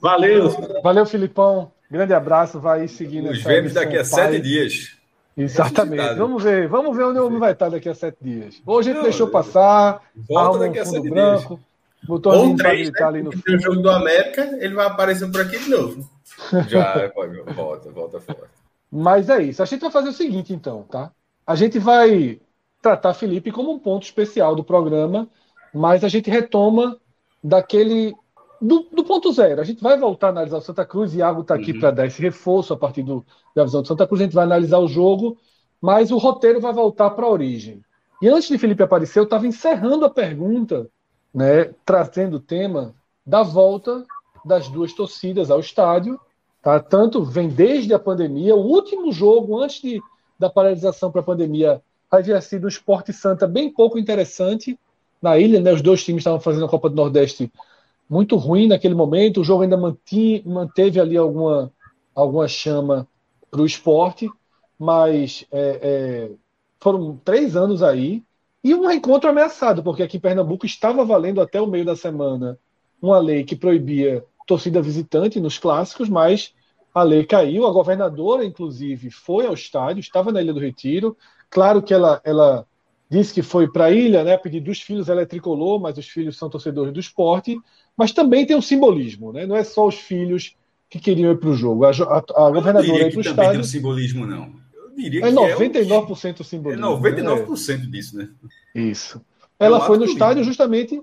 Valeu. 0.00 0.48
Valeu, 0.82 1.04
Filipão. 1.04 1.72
Grande 1.90 2.14
abraço. 2.14 2.60
Vai 2.60 2.86
seguindo. 2.86 3.28
Nos 3.28 3.42
vemos 3.42 3.72
daqui 3.72 3.96
a 3.96 4.04
sete 4.04 4.40
dias. 4.40 4.96
Exatamente. 5.36 6.14
Vamos 6.14 6.42
ver. 6.42 6.68
Vamos 6.68 6.96
ver 6.96 7.04
onde 7.04 7.18
o 7.18 7.38
vai 7.38 7.52
estar 7.52 7.68
daqui 7.68 7.88
a 7.88 7.94
sete 7.94 8.18
dias. 8.20 8.62
Hoje 8.64 8.90
a 8.90 8.94
gente 8.94 9.02
deixou 9.02 9.28
passar. 9.28 10.00
Volta 10.28 10.60
daqui 10.60 10.78
um 10.78 10.82
a 10.82 10.84
sete 10.84 11.10
branco, 11.10 11.56
dias. 11.56 11.60
Botou 12.06 12.34
Ou 12.34 12.56
três, 12.56 12.90
né? 12.90 13.02
ali 13.02 13.22
no 13.22 13.32
fim. 13.32 13.58
jogo 13.58 13.82
do 13.82 13.90
América, 13.90 14.42
ele 14.60 14.74
vai 14.74 14.86
aparecer 14.86 15.30
por 15.30 15.40
aqui 15.40 15.58
de 15.58 15.70
novo. 15.70 16.08
Já, 16.68 17.10
volta, 17.54 17.90
volta 17.90 18.20
fora. 18.20 18.48
Mas 18.90 19.28
é 19.28 19.42
isso. 19.42 19.62
A 19.62 19.66
gente 19.66 19.80
vai 19.80 19.90
fazer 19.90 20.08
o 20.08 20.12
seguinte, 20.12 20.52
então, 20.52 20.82
tá? 20.84 21.10
A 21.46 21.54
gente 21.54 21.78
vai 21.78 22.40
tratar 22.80 23.14
Felipe 23.14 23.50
como 23.50 23.72
um 23.72 23.78
ponto 23.78 24.04
especial 24.04 24.54
do 24.54 24.64
programa, 24.64 25.28
mas 25.74 26.04
a 26.04 26.08
gente 26.08 26.30
retoma 26.30 26.98
daquele. 27.42 28.14
Do, 28.60 28.88
do 28.90 29.04
ponto 29.04 29.32
zero. 29.32 29.60
A 29.60 29.64
gente 29.64 29.82
vai 29.82 29.98
voltar 29.98 30.28
a 30.28 30.30
analisar 30.30 30.56
o 30.56 30.62
Santa 30.62 30.84
Cruz, 30.84 31.14
Iago 31.14 31.42
está 31.42 31.54
aqui 31.54 31.72
uhum. 31.72 31.80
para 31.80 31.90
dar 31.90 32.06
esse 32.06 32.22
reforço 32.22 32.72
a 32.72 32.76
partir 32.76 33.02
do, 33.02 33.24
da 33.54 33.64
visão 33.64 33.82
do 33.82 33.88
Santa 33.88 34.06
Cruz. 34.06 34.20
A 34.20 34.24
gente 34.24 34.34
vai 34.34 34.44
analisar 34.44 34.78
o 34.78 34.88
jogo, 34.88 35.36
mas 35.80 36.10
o 36.10 36.16
roteiro 36.16 36.60
vai 36.60 36.72
voltar 36.72 37.10
para 37.10 37.26
a 37.26 37.30
origem. 37.30 37.82
E 38.20 38.28
antes 38.28 38.48
de 38.48 38.56
Felipe 38.56 38.82
aparecer, 38.82 39.18
eu 39.18 39.24
estava 39.24 39.46
encerrando 39.46 40.06
a 40.06 40.10
pergunta, 40.10 40.88
né, 41.34 41.66
trazendo 41.84 42.38
o 42.38 42.40
tema 42.40 42.94
da 43.26 43.42
volta 43.42 44.06
das 44.44 44.68
duas 44.68 44.92
torcidas 44.94 45.50
ao 45.50 45.60
estádio. 45.60 46.18
Tá? 46.66 46.80
Tanto 46.80 47.22
vem 47.22 47.48
desde 47.48 47.94
a 47.94 47.98
pandemia, 47.98 48.56
o 48.56 48.66
último 48.66 49.12
jogo 49.12 49.62
antes 49.62 49.80
de, 49.80 50.02
da 50.36 50.50
paralisação 50.50 51.12
para 51.12 51.20
a 51.20 51.24
pandemia 51.24 51.80
havia 52.10 52.40
sido 52.40 52.64
um 52.64 52.68
esporte 52.68 53.12
santa 53.12 53.46
bem 53.46 53.70
pouco 53.70 53.96
interessante 54.00 54.76
na 55.22 55.38
ilha, 55.38 55.60
né? 55.60 55.72
Os 55.72 55.80
dois 55.80 56.04
times 56.04 56.22
estavam 56.22 56.40
fazendo 56.40 56.64
a 56.64 56.68
Copa 56.68 56.90
do 56.90 56.96
Nordeste 56.96 57.52
muito 58.10 58.34
ruim 58.34 58.66
naquele 58.66 58.96
momento. 58.96 59.40
O 59.40 59.44
jogo 59.44 59.62
ainda 59.62 59.76
mantinha, 59.76 60.42
manteve 60.44 60.98
ali 60.98 61.16
alguma, 61.16 61.72
alguma 62.12 62.48
chama 62.48 63.06
para 63.48 63.60
o 63.60 63.66
esporte, 63.66 64.28
mas 64.76 65.46
é, 65.52 65.78
é, 65.80 66.30
foram 66.80 67.16
três 67.24 67.54
anos 67.54 67.80
aí 67.80 68.24
e 68.64 68.74
um 68.74 68.88
reencontro 68.88 69.30
ameaçado, 69.30 69.84
porque 69.84 70.02
aqui 70.02 70.16
em 70.16 70.20
Pernambuco 70.20 70.66
estava 70.66 71.04
valendo 71.04 71.40
até 71.40 71.60
o 71.60 71.66
meio 71.68 71.84
da 71.84 71.94
semana 71.94 72.58
uma 73.00 73.20
lei 73.20 73.44
que 73.44 73.54
proibia 73.54 74.24
torcida 74.48 74.82
visitante 74.82 75.38
nos 75.38 75.58
clássicos, 75.58 76.08
mas 76.08 76.55
a 76.98 77.02
lei 77.02 77.24
caiu. 77.24 77.66
A 77.66 77.72
governadora, 77.72 78.44
inclusive, 78.44 79.10
foi 79.10 79.46
ao 79.46 79.54
estádio, 79.54 80.00
estava 80.00 80.32
na 80.32 80.40
Ilha 80.40 80.52
do 80.52 80.60
Retiro, 80.60 81.16
Claro 81.50 81.82
que 81.82 81.94
ela, 81.94 82.20
ela 82.24 82.66
disse 83.10 83.32
que 83.32 83.42
foi 83.42 83.68
para 83.68 83.86
a 83.86 83.90
ilha, 83.90 84.24
né, 84.24 84.34
a 84.34 84.38
pedido 84.38 84.66
dos 84.66 84.80
filhos, 84.80 85.08
ela 85.08 85.22
é 85.22 85.26
tricolor, 85.26 85.80
mas 85.80 85.96
os 85.96 86.06
filhos 86.06 86.36
são 86.36 86.50
torcedores 86.50 86.92
do 86.92 87.00
esporte, 87.00 87.58
mas 87.96 88.12
também 88.12 88.44
tem 88.44 88.56
um 88.56 88.62
simbolismo, 88.62 89.32
né? 89.32 89.46
não 89.46 89.56
é 89.56 89.64
só 89.64 89.86
os 89.86 89.94
filhos 89.94 90.56
que 90.88 90.98
queriam 90.98 91.32
ir 91.32 91.38
para 91.38 91.48
o 91.48 91.54
jogo. 91.54 91.84
A, 91.84 91.90
a, 91.90 92.46
a 92.46 92.50
governadora 92.50 93.06
ir 93.06 93.10
para 93.10 93.18
o 93.18 93.20
estádio. 93.20 93.52
Tem 93.52 93.60
um 93.60 93.64
simbolismo, 93.64 94.26
não. 94.26 94.52
Eu 94.74 94.94
diria 94.94 95.24
é 95.24 95.28
que 95.28 95.36
99% 95.36 96.38
é 96.38 96.42
o, 96.42 96.44
simbolismo. 96.44 96.86
É 96.86 96.88
99% 96.88 97.78
né? 97.78 97.86
disso, 97.86 98.16
né? 98.16 98.28
Isso. 98.74 99.20
Ela 99.58 99.80
foi 99.80 99.98
no 99.98 100.04
estádio 100.04 100.44
justamente 100.44 101.02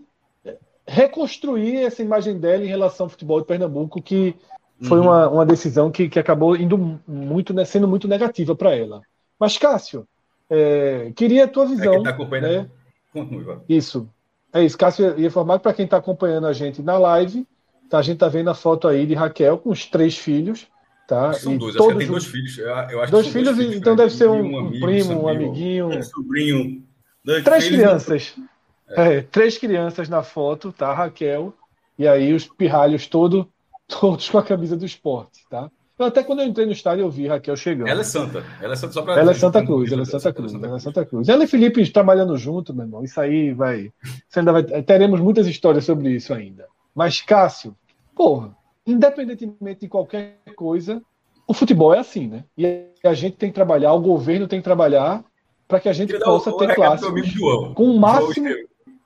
reconstruir 0.88 1.78
essa 1.78 2.02
imagem 2.02 2.38
dela 2.38 2.64
em 2.64 2.68
relação 2.68 3.06
ao 3.06 3.10
futebol 3.10 3.40
de 3.40 3.48
Pernambuco, 3.48 4.02
que 4.02 4.36
foi 4.84 5.00
uhum. 5.00 5.06
uma, 5.06 5.30
uma 5.30 5.46
decisão 5.46 5.92
que, 5.92 6.10
que 6.10 6.20
acabou 6.20 6.56
indo 6.56 7.00
muito, 7.08 7.54
né, 7.54 7.66
sendo 7.66 7.88
muito 7.88 8.08
negativa 8.08 8.56
para 8.56 8.76
ela. 8.76 9.02
Mas, 9.40 9.58
Cássio, 9.58 10.08
é, 10.50 11.12
queria 11.16 11.46
a 11.46 11.48
tua 11.48 11.66
visão. 11.66 12.06
É 12.06 12.14
tá. 12.14 12.42
Né? 12.42 12.70
Isso. 13.68 14.10
É 14.52 14.64
isso. 14.64 14.78
Cássio 14.78 15.20
ia 15.20 15.28
informar 15.28 15.60
para 15.60 15.74
quem 15.74 15.86
está 15.86 15.98
acompanhando 15.98 16.48
a 16.48 16.54
gente 16.54 16.82
na 16.82 16.98
live. 16.98 17.48
Tá, 17.90 18.00
a 18.00 18.02
gente 18.02 18.16
está 18.16 18.28
vendo 18.28 18.50
a 18.50 18.56
foto 18.56 18.88
aí 18.88 19.06
de 19.06 19.14
Raquel 19.14 19.58
com 19.58 19.70
os 19.70 19.86
três 19.86 20.18
filhos. 20.18 20.68
Tá? 21.08 21.34
São 21.34 21.58
dois, 21.58 21.76
acho 21.76 21.88
que 21.88 21.96
tem 21.96 22.08
dois 22.08 22.26
filhos. 22.26 22.58
Eu, 22.58 23.02
acho 23.02 23.12
dois, 23.12 23.28
filhos, 23.28 23.56
dois 23.56 23.58
filhos, 23.58 23.76
então 23.76 23.94
né? 23.94 24.04
deve 24.04 24.16
ser 24.16 24.30
um, 24.30 24.42
um, 24.42 24.60
amigo, 24.60 24.86
primo, 24.86 25.24
um 25.24 25.28
amiguinho. 25.28 25.88
Um 25.88 26.02
sobrinho. 26.02 26.84
três 27.44 27.66
filhos, 27.66 27.82
crianças. 27.82 28.36
É. 28.90 29.18
É, 29.18 29.22
três 29.22 29.58
crianças 29.58 30.08
na 30.08 30.24
foto, 30.24 30.72
tá? 30.72 30.94
Raquel, 30.94 31.54
e 31.98 32.08
aí 32.08 32.34
os 32.34 32.48
pirralhos 32.48 33.08
todo, 33.08 33.48
todos 33.88 34.30
com 34.30 34.38
a 34.38 34.44
camisa 34.44 34.76
do 34.76 34.86
esporte, 34.86 35.42
tá? 35.50 35.70
Eu, 35.98 36.08
até 36.08 36.24
quando 36.24 36.40
eu 36.40 36.48
entrei 36.48 36.66
no 36.66 36.72
estádio, 36.72 37.04
eu 37.04 37.10
vi 37.10 37.28
Raquel 37.28 37.56
chegando. 37.56 37.88
Ela 37.88 38.02
é 38.02 38.04
santa. 38.04 38.44
Ela 38.62 38.74
é 38.74 38.76
Santa, 38.76 38.94
só 38.94 39.02
pra 39.04 39.20
ela 39.20 39.32
é 39.32 39.34
Santa 39.36 39.64
Cruz, 39.64 39.92
ela 39.92 40.02
é 40.02 40.06
Santa 40.06 40.34
Cruz, 40.34 40.54
ela 40.54 40.76
é 40.76 40.80
Santa 40.80 41.06
Cruz. 41.06 41.30
Ela 41.30 41.44
e 41.44 41.48
Felipe 41.48 41.88
trabalhando 41.92 42.36
junto, 42.36 42.74
meu 42.74 42.86
irmão. 42.86 43.04
Isso 43.04 43.22
aí 43.22 43.54
vai. 43.54 43.92
Isso 44.04 44.40
ainda 44.40 44.52
vai. 44.52 44.64
Teremos 44.64 45.20
muitas 45.20 45.46
histórias 45.46 45.86
sobre 45.86 46.10
isso 46.12 46.34
ainda. 46.34 46.66
Mas, 46.96 47.22
Cássio, 47.22 47.76
porra, 48.16 48.56
independentemente 48.86 49.82
de 49.82 49.88
qualquer 49.88 50.40
coisa, 50.56 51.02
o 51.48 51.54
futebol 51.54 51.94
é 51.94 52.00
assim, 52.00 52.28
né? 52.28 52.44
E 52.58 52.88
a 53.04 53.14
gente 53.14 53.38
tem 53.38 53.50
que 53.50 53.56
trabalhar, 53.56 53.94
o 53.94 54.02
governo 54.02 54.48
tem 54.48 54.60
que 54.60 54.64
trabalhar 54.64 55.24
para 55.68 55.80
que 55.80 55.90
a 55.90 55.94
gente 55.94 56.18
possa 56.20 56.56
ter 56.58 56.74
clássicos 56.74 57.34
com 57.76 57.86
o 57.86 58.00
máximo. 58.00 58.48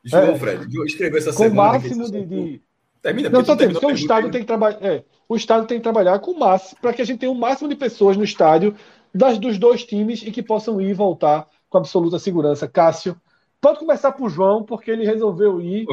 João, 0.04 0.24
é, 0.24 0.40
Fred, 0.40 0.68
escreveu 0.86 1.18
essa 1.18 1.32
com 1.32 1.38
semana. 1.38 1.50
Com 1.50 1.78
o 1.78 1.82
máximo 1.82 2.12
de, 2.12 2.26
de... 2.26 2.62
Termina, 3.02 3.30
não, 3.30 3.46
só 3.46 3.56
tem, 3.56 3.72
porque 3.72 3.86
o 3.86 3.92
Estado 3.92 4.30
tem 4.32 4.42
que 4.42 4.48
trabalhar. 4.48 4.78
É, 4.82 5.04
o 5.30 5.36
Estado 5.36 5.68
tem 5.68 5.78
que 5.78 5.84
trabalhar 5.84 6.20
com 6.20 6.32
o 6.32 6.40
máximo, 6.40 6.80
para 6.82 6.94
que 6.94 7.02
a 7.02 7.06
gente 7.06 7.20
tenha 7.20 7.32
o 7.32 7.36
máximo 7.36 7.70
de 7.70 7.76
pessoas 7.76 8.18
no 8.18 8.24
estádio 8.24 8.76
das, 9.14 9.38
dos 9.38 9.58
dois 9.58 9.84
times 9.84 10.22
e 10.24 10.32
que 10.32 10.44
possam 10.44 10.82
ir 10.82 10.90
e 10.90 10.94
voltar 10.94 11.48
com 11.70 11.78
absoluta 11.78 12.20
segurança. 12.20 12.68
Cássio, 12.68 13.20
pode 13.60 13.80
começar 13.80 14.12
por 14.12 14.30
João, 14.30 14.64
porque 14.64 14.92
ele 14.92 15.06
resolveu 15.06 15.62
ir. 15.62 15.86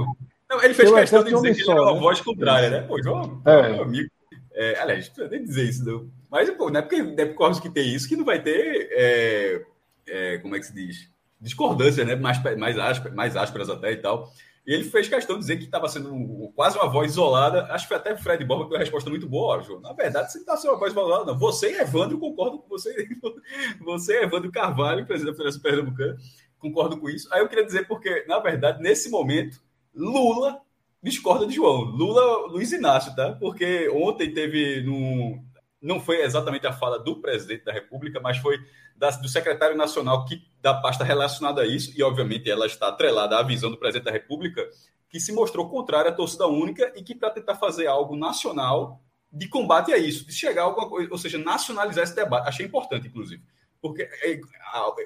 Não, 0.49 0.63
ele 0.63 0.75
fez 0.75 0.91
questão 0.91 1.25
de 1.25 1.33
dizer 1.33 1.55
que 1.55 1.63
ele 1.63 1.71
era 1.71 1.83
uma 1.83 1.95
né? 1.95 2.01
voz 2.01 2.21
contrária, 2.21 2.71
né? 2.71 2.81
Pô, 2.83 3.03
João, 3.03 3.41
é. 3.45 3.73
meu 3.73 3.83
amigo. 3.83 4.09
É, 4.53 4.79
aliás, 4.81 5.11
não 5.17 5.29
nem 5.29 5.43
dizer 5.43 5.65
isso, 5.65 5.85
não. 5.85 6.09
Mas, 6.31 6.49
pô, 6.51 6.71
não 6.71 6.79
é 6.79 6.83
porque, 6.83 6.97
é 6.97 7.27
porque 7.27 7.61
que 7.61 7.71
tem 7.71 7.93
isso 7.93 8.09
que 8.09 8.17
não 8.17 8.25
vai 8.25 8.41
ter. 8.41 8.89
É, 8.93 9.63
é, 10.07 10.39
como 10.39 10.55
é 10.55 10.61
que 10.61 10.67
se 10.67 10.75
diz? 10.75 11.11
Discordância, 11.41 12.05
né? 12.05 12.15
Mais, 12.15 12.41
mais, 12.57 12.79
ásperas, 12.79 13.15
mais 13.15 13.37
ásperas 13.37 13.69
até 13.69 13.93
e 13.93 13.97
tal. 13.97 14.31
E 14.67 14.73
ele 14.73 14.85
fez 14.85 15.09
questão 15.09 15.37
de 15.37 15.43
dizer 15.43 15.59
que 15.59 15.65
estava 15.65 15.89
sendo 15.89 16.51
quase 16.55 16.79
uma 16.79 16.89
voz 16.89 17.13
isolada. 17.13 17.65
Acho 17.73 17.85
que 17.85 17.89
foi 17.89 17.97
até 17.99 18.15
o 18.15 18.19
Fred 18.19 18.45
Borba 18.45 18.65
que 18.65 18.71
deu 18.71 18.79
uma 18.79 18.85
resposta 18.85 19.11
muito 19.11 19.29
boa, 19.29 19.63
João. 19.63 19.81
Na 19.81 19.93
verdade, 19.93 20.33
você 20.33 20.39
está 20.39 20.57
sendo 20.57 20.71
uma 20.73 20.79
voz 20.79 20.93
isolada, 20.93 21.25
não. 21.27 21.39
Você 21.39 21.73
e 21.73 21.81
Evandro 21.81 22.19
concordam 22.19 22.59
com 22.59 22.69
você. 22.69 23.07
Você 23.85 24.21
e 24.21 24.25
Evandro 24.25 24.51
Carvalho, 24.51 25.07
presidente 25.07 25.33
da 25.33 25.37
Federação 25.37 25.63
Pernambucana, 25.63 26.17
concordam 26.59 26.99
com 26.99 27.11
isso. 27.11 27.29
Aí 27.33 27.41
eu 27.41 27.49
queria 27.49 27.67
dizer 27.67 27.87
porque, 27.87 28.25
na 28.27 28.39
verdade, 28.39 28.83
nesse 28.83 29.11
momento, 29.11 29.61
Lula 29.95 30.61
discorda 31.05 31.47
de 31.47 31.55
João. 31.55 31.83
Lula, 31.83 32.47
Luiz 32.47 32.73
Inácio, 32.73 33.15
tá? 33.15 33.33
Porque 33.33 33.91
ontem 33.91 34.33
teve 34.33 34.83
no. 34.83 35.45
Não 35.85 36.01
foi 36.01 36.23
exatamente 36.23 36.67
a 36.67 36.73
fala 36.73 36.99
do 36.99 37.21
presidente 37.21 37.65
da 37.65 37.73
República, 37.73 38.19
mas 38.21 38.39
foi 38.39 38.59
da, 38.97 39.11
do 39.11 39.29
secretário 39.29 39.77
nacional 39.77 40.25
que 40.25 40.43
da 40.63 40.73
pasta 40.73 41.05
relacionada 41.05 41.61
a 41.61 41.67
isso, 41.67 41.93
e 41.95 42.03
obviamente 42.03 42.51
ela 42.51 42.67
está 42.67 42.89
atrelada 42.89 43.39
à 43.39 43.43
visão 43.43 43.71
do 43.71 43.77
presidente 43.77 44.07
da 44.07 44.11
República, 44.11 44.67
que 45.11 45.21
se 45.21 45.33
mostrou 45.33 45.69
contrária 45.69 46.11
à 46.11 46.15
torcida 46.15 46.47
única 46.47 46.93
e 46.97 47.03
que 47.03 47.15
para 47.15 47.31
tentar 47.31 47.57
fazer 47.57 47.87
algo 47.87 48.17
nacional 48.17 49.01
de 49.31 49.47
combate 49.47 49.93
a 49.93 49.99
isso, 49.99 50.27
de 50.27 50.33
chegar 50.33 50.63
a 50.63 50.65
alguma 50.65 50.89
coisa, 50.89 51.11
ou 51.11 51.19
seja, 51.19 51.37
nacionalizar 51.39 52.05
esse 52.05 52.17
debate. 52.17 52.49
Achei 52.49 52.65
importante, 52.65 53.09
inclusive. 53.09 53.43
Porque 53.81 54.03
é, 54.03 54.41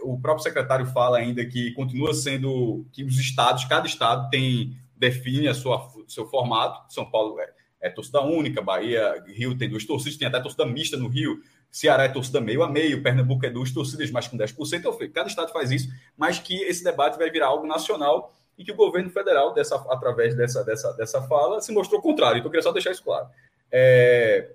o 0.02 0.20
próprio 0.20 0.44
secretário 0.44 0.86
fala 0.86 1.18
ainda 1.18 1.44
que 1.44 1.72
continua 1.72 2.14
sendo 2.14 2.86
que 2.92 3.02
os 3.02 3.18
estados, 3.18 3.64
cada 3.64 3.86
estado 3.86 4.30
tem 4.30 4.78
define 4.96 5.48
a 5.48 5.54
sua 5.54 5.90
seu 6.06 6.26
formato. 6.28 6.92
São 6.92 7.10
Paulo 7.10 7.40
é, 7.40 7.50
é 7.80 7.88
torcida 7.88 8.20
única, 8.20 8.60
Bahia, 8.60 9.22
Rio 9.26 9.56
tem 9.56 9.68
duas 9.68 9.84
torcidas, 9.84 10.18
tem 10.18 10.26
até 10.26 10.40
torcida 10.40 10.66
mista 10.66 10.96
no 10.96 11.08
Rio. 11.08 11.40
Ceará 11.70 12.04
é 12.04 12.08
torcida 12.08 12.40
meio 12.40 12.62
a 12.62 12.70
meio, 12.70 13.02
Pernambuco 13.02 13.44
é 13.46 13.50
duas 13.50 13.70
torcidas, 13.70 14.10
mais 14.10 14.26
com 14.26 14.36
10%. 14.36 14.78
Então, 14.78 14.96
cada 15.12 15.28
estado 15.28 15.52
faz 15.52 15.70
isso, 15.70 15.88
mas 16.16 16.38
que 16.38 16.54
esse 16.62 16.82
debate 16.82 17.18
vai 17.18 17.30
virar 17.30 17.48
algo 17.48 17.66
nacional 17.66 18.34
e 18.56 18.64
que 18.64 18.72
o 18.72 18.76
governo 18.76 19.10
federal, 19.10 19.54
dessa, 19.54 19.76
através 19.88 20.34
dessa, 20.34 20.64
dessa, 20.64 20.92
dessa 20.94 21.22
fala, 21.22 21.60
se 21.60 21.70
mostrou 21.70 22.02
contrário. 22.02 22.38
Então, 22.38 22.48
eu 22.48 22.50
queria 22.50 22.62
só 22.62 22.72
deixar 22.72 22.90
isso 22.90 23.04
claro. 23.04 23.28
É, 23.70 24.50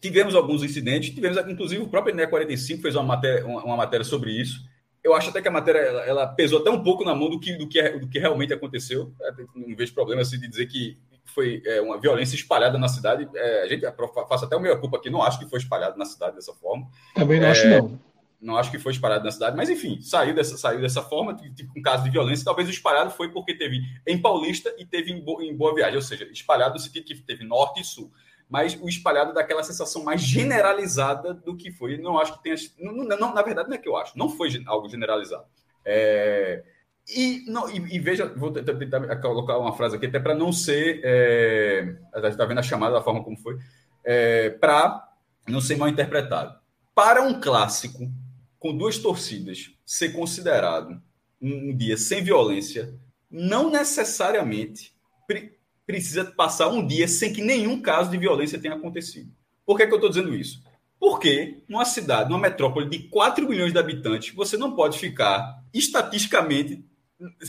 tivemos 0.00 0.34
alguns 0.34 0.62
incidentes, 0.62 1.14
tivemos, 1.14 1.38
inclusive, 1.48 1.82
o 1.82 1.88
próprio 1.88 2.14
ENE 2.14 2.26
45 2.26 2.82
fez 2.82 2.94
uma 2.94 3.04
matéria, 3.04 3.46
uma, 3.46 3.64
uma, 3.64 3.76
matéria 3.76 4.04
sobre 4.04 4.32
isso. 4.32 4.60
Eu 5.02 5.14
acho 5.14 5.30
até 5.30 5.40
que 5.40 5.48
a 5.48 5.52
matéria 5.52 5.78
ela, 5.78 6.04
ela 6.04 6.26
pesou 6.26 6.60
até 6.60 6.68
um 6.68 6.82
pouco 6.82 7.04
na 7.04 7.14
mão 7.14 7.30
do 7.30 7.38
que, 7.38 7.56
do 7.56 7.68
que, 7.68 7.80
do 7.90 8.08
que 8.08 8.18
realmente 8.18 8.52
aconteceu. 8.52 9.12
Não 9.54 9.74
vejo 9.76 9.94
problema 9.94 10.22
assim, 10.22 10.38
de 10.38 10.48
dizer 10.48 10.66
que 10.66 10.98
foi 11.36 11.62
é, 11.66 11.82
uma 11.82 12.00
violência 12.00 12.34
espalhada 12.34 12.78
na 12.78 12.88
cidade. 12.88 13.28
É, 13.34 13.62
a 13.62 13.68
gente 13.68 13.84
faço 14.26 14.46
até 14.46 14.56
o 14.56 14.60
meio 14.60 14.80
culpa 14.80 14.96
aqui, 14.96 15.10
não 15.10 15.22
acho 15.22 15.38
que 15.38 15.46
foi 15.46 15.58
espalhado 15.58 15.98
na 15.98 16.06
cidade 16.06 16.34
dessa 16.34 16.54
forma. 16.54 16.88
Também 17.14 17.38
não 17.38 17.46
é, 17.46 17.50
acho, 17.50 17.68
não. 17.68 18.00
Não 18.40 18.56
acho 18.56 18.70
que 18.70 18.78
foi 18.78 18.92
espalhado 18.92 19.22
na 19.22 19.30
cidade, 19.30 19.54
mas 19.54 19.68
enfim, 19.68 20.00
saiu 20.00 20.34
dessa, 20.34 20.56
saiu 20.56 20.80
dessa 20.80 21.02
forma, 21.02 21.36
um 21.76 21.82
caso 21.82 22.04
de 22.04 22.10
violência. 22.10 22.44
Talvez 22.44 22.66
o 22.68 22.70
espalhado 22.70 23.10
foi 23.10 23.30
porque 23.30 23.54
teve 23.54 23.80
em 24.06 24.20
Paulista 24.20 24.74
e 24.78 24.86
teve 24.86 25.12
em, 25.12 25.20
Bo, 25.20 25.42
em 25.42 25.54
Boa 25.54 25.74
Viagem, 25.74 25.96
ou 25.96 26.02
seja, 26.02 26.24
espalhado 26.32 26.74
no 26.74 26.80
sentido 26.80 27.04
que 27.04 27.14
teve 27.22 27.44
norte 27.44 27.82
e 27.82 27.84
sul 27.84 28.10
mas 28.48 28.78
o 28.80 28.88
espalhado 28.88 29.34
daquela 29.34 29.60
sensação 29.64 30.04
mais 30.04 30.20
generalizada 30.22 31.34
do 31.34 31.56
que 31.56 31.72
foi. 31.72 31.98
Não 31.98 32.16
acho 32.16 32.34
que 32.34 32.42
tenha. 32.44 32.54
Não, 32.78 32.92
não, 32.92 33.34
na 33.34 33.42
verdade, 33.42 33.68
não 33.68 33.74
é 33.74 33.78
que 33.78 33.88
eu 33.88 33.96
acho, 33.96 34.16
não 34.16 34.28
foi 34.28 34.48
algo 34.66 34.88
generalizado. 34.88 35.46
É, 35.84 36.62
e, 37.08 37.44
não, 37.46 37.70
e, 37.70 37.76
e, 37.94 37.98
veja, 38.00 38.26
vou 38.36 38.50
tentar 38.52 39.16
colocar 39.16 39.58
uma 39.58 39.76
frase 39.76 39.96
aqui, 39.96 40.06
até 40.06 40.18
para 40.18 40.34
não 40.34 40.52
ser. 40.52 41.00
É, 41.04 41.96
a 42.12 42.20
gente 42.20 42.32
está 42.32 42.44
vendo 42.44 42.58
a 42.58 42.62
chamada 42.62 42.94
da 42.94 43.02
forma 43.02 43.22
como 43.22 43.36
foi, 43.36 43.58
é, 44.04 44.50
para 44.50 45.08
não 45.46 45.60
ser 45.60 45.76
mal 45.76 45.88
interpretado. 45.88 46.58
Para 46.94 47.22
um 47.22 47.40
clássico 47.40 48.10
com 48.58 48.76
duas 48.76 48.98
torcidas 48.98 49.70
ser 49.84 50.10
considerado 50.10 51.00
um, 51.40 51.70
um 51.70 51.76
dia 51.76 51.96
sem 51.96 52.24
violência, 52.24 52.92
não 53.30 53.70
necessariamente 53.70 54.92
pre, 55.28 55.56
precisa 55.86 56.24
passar 56.24 56.68
um 56.68 56.84
dia 56.84 57.06
sem 57.06 57.32
que 57.32 57.42
nenhum 57.42 57.80
caso 57.80 58.10
de 58.10 58.18
violência 58.18 58.58
tenha 58.58 58.74
acontecido. 58.74 59.30
Por 59.64 59.76
que, 59.76 59.86
que 59.86 59.92
eu 59.92 59.96
estou 59.96 60.10
dizendo 60.10 60.34
isso? 60.34 60.62
Porque 60.98 61.62
numa 61.68 61.84
cidade, 61.84 62.30
numa 62.30 62.40
metrópole 62.40 62.88
de 62.88 63.00
4 63.08 63.48
milhões 63.48 63.72
de 63.72 63.78
habitantes, 63.78 64.34
você 64.34 64.56
não 64.56 64.74
pode 64.74 64.98
ficar 64.98 65.62
estatisticamente 65.72 66.84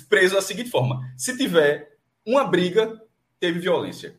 preso 0.10 0.36
da 0.36 0.42
seguinte 0.42 0.70
forma: 0.70 1.02
se 1.18 1.38
tiver 1.38 1.98
uma 2.26 2.44
briga, 2.44 3.02
teve 3.40 3.60
violência. 3.60 4.18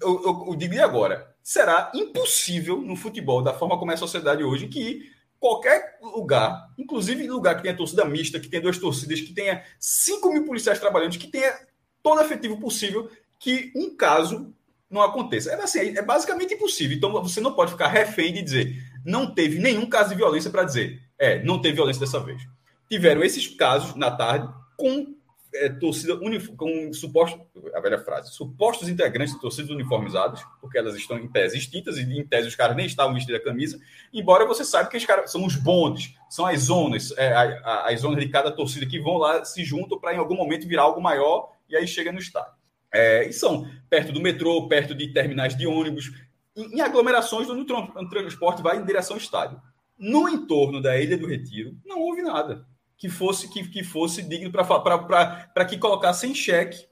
Eu, 0.00 0.22
eu, 0.22 0.44
eu 0.48 0.56
digo 0.56 0.80
agora, 0.82 1.34
será 1.42 1.90
impossível 1.94 2.80
no 2.80 2.96
futebol, 2.96 3.42
da 3.42 3.54
forma 3.54 3.78
como 3.78 3.90
é 3.90 3.94
a 3.94 3.98
sociedade 3.98 4.44
hoje, 4.44 4.68
que 4.68 5.10
qualquer 5.38 5.98
lugar, 6.02 6.68
inclusive 6.76 7.26
lugar 7.26 7.56
que 7.56 7.62
tenha 7.62 7.76
torcida 7.76 8.04
mista, 8.04 8.38
que 8.38 8.48
tenha 8.48 8.62
duas 8.62 8.78
torcidas, 8.78 9.20
que 9.20 9.32
tenha 9.32 9.64
5 9.78 10.32
mil 10.32 10.44
policiais 10.44 10.78
trabalhando, 10.78 11.18
que 11.18 11.28
tenha 11.28 11.58
todo 12.02 12.20
efetivo 12.20 12.58
possível, 12.58 13.10
que 13.38 13.72
um 13.74 13.96
caso 13.96 14.54
não 14.90 15.00
aconteça. 15.00 15.50
É, 15.50 15.54
assim, 15.54 15.96
é 15.96 16.02
basicamente 16.02 16.54
impossível. 16.54 16.96
Então 16.96 17.10
você 17.22 17.40
não 17.40 17.54
pode 17.54 17.72
ficar 17.72 17.88
refém 17.88 18.32
de 18.32 18.42
dizer 18.42 18.90
não 19.04 19.32
teve 19.32 19.58
nenhum 19.58 19.86
caso 19.86 20.10
de 20.10 20.16
violência 20.16 20.50
para 20.50 20.64
dizer 20.64 21.00
é, 21.18 21.42
não 21.42 21.60
teve 21.60 21.76
violência 21.76 22.00
dessa 22.00 22.20
vez. 22.20 22.42
Tiveram 22.88 23.22
esses 23.22 23.46
casos 23.46 23.94
na 23.94 24.10
tarde, 24.10 24.52
com 24.80 25.14
é, 25.54 25.68
torcida 25.68 26.16
com 26.16 26.92
supostos, 26.92 27.40
a 27.74 27.80
velha 27.80 27.98
frase, 27.98 28.32
supostos 28.32 28.88
integrantes 28.88 29.34
de 29.34 29.40
torcidas 29.40 29.70
uniformizadas, 29.70 30.42
porque 30.60 30.78
elas 30.78 30.94
estão 30.94 31.18
em 31.18 31.28
tese 31.28 31.58
extintas 31.58 31.98
e 31.98 32.02
em 32.02 32.26
tese 32.26 32.48
os 32.48 32.54
caras 32.54 32.76
nem 32.76 32.86
estavam 32.86 33.14
vestidos 33.14 33.40
a 33.40 33.44
camisa, 33.44 33.78
embora 34.12 34.46
você 34.46 34.64
saiba 34.64 34.88
que 34.88 34.96
os 34.96 35.04
caras 35.04 35.30
são 35.30 35.44
os 35.44 35.56
bondes, 35.56 36.14
são 36.28 36.46
as 36.46 36.62
zonas, 36.62 37.12
é, 37.16 37.32
as 37.64 38.00
zonas 38.00 38.20
de 38.20 38.28
cada 38.28 38.50
torcida 38.50 38.86
que 38.86 39.00
vão 39.00 39.18
lá, 39.18 39.44
se 39.44 39.64
juntam 39.64 39.98
para 39.98 40.14
em 40.14 40.18
algum 40.18 40.36
momento 40.36 40.68
virar 40.68 40.82
algo 40.82 41.00
maior 41.00 41.52
e 41.68 41.76
aí 41.76 41.86
chega 41.86 42.12
no 42.12 42.18
estádio. 42.18 42.52
É, 42.92 43.28
e 43.28 43.32
são 43.32 43.68
perto 43.88 44.12
do 44.12 44.20
metrô, 44.20 44.66
perto 44.68 44.94
de 44.94 45.12
terminais 45.12 45.56
de 45.56 45.66
ônibus, 45.66 46.12
em, 46.56 46.76
em 46.76 46.80
aglomerações 46.80 47.48
onde 47.48 47.72
o 47.72 48.08
transporte 48.08 48.62
vai 48.62 48.78
em 48.78 48.84
direção 48.84 49.16
ao 49.16 49.20
estádio. 49.20 49.60
No 49.98 50.28
entorno 50.28 50.80
da 50.80 50.98
Ilha 50.98 51.16
do 51.16 51.26
Retiro, 51.26 51.76
não 51.84 52.00
houve 52.00 52.22
nada 52.22 52.66
que 53.00 53.08
fosse 53.08 53.48
que, 53.48 53.66
que 53.66 53.82
fosse 53.82 54.22
digno 54.22 54.52
para 54.52 55.64
que 55.64 55.78
colocasse 55.78 56.26
em 56.26 56.34
xeque, 56.34 56.86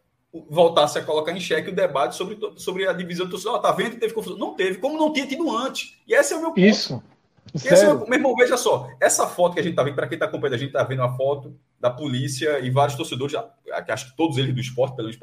voltasse 0.49 0.99
a 0.99 1.05
colocar 1.05 1.33
em 1.33 1.41
xeque 1.41 1.69
o 1.69 1.75
debate 1.75 2.17
sobre, 2.17 2.39
sobre 2.57 2.89
a 2.89 2.95
divisão 2.95 3.27
do 3.27 3.33
torcedor. 3.33 3.57
Está 3.57 3.73
vendo 3.73 3.91
que 3.91 4.01
teve 4.01 4.15
confusão? 4.15 4.39
Não 4.39 4.55
teve, 4.55 4.79
como 4.79 4.99
não 4.99 5.13
tinha 5.13 5.27
tido 5.27 5.55
antes. 5.55 5.99
E 6.07 6.15
esse 6.15 6.33
é 6.33 6.37
o 6.37 6.41
meu 6.41 6.49
ponto. 6.49 6.61
Isso. 6.61 7.03
Esse 7.55 7.85
é 7.85 7.89
o 7.93 7.99
meu, 7.99 8.07
meu 8.07 8.19
irmão, 8.19 8.35
veja 8.35 8.57
só, 8.57 8.89
essa 8.99 9.27
foto 9.27 9.53
que 9.53 9.61
a 9.61 9.63
gente 9.63 9.73
está 9.73 9.83
vendo, 9.83 9.97
para 9.97 10.07
quem 10.07 10.17
está 10.17 10.25
acompanhando, 10.25 10.55
a 10.55 10.59
gente 10.59 10.69
está 10.69 10.83
vendo 10.83 11.03
a 11.03 11.15
foto 11.15 11.55
da 11.79 11.91
polícia 11.91 12.59
e 12.59 12.71
vários 12.71 12.97
torcedores, 12.97 13.35
acho 13.89 14.11
que 14.11 14.17
todos 14.17 14.39
eles 14.39 14.55
do 14.55 14.61
esporte, 14.61 14.97
pelo 14.97 15.09
menos, 15.09 15.21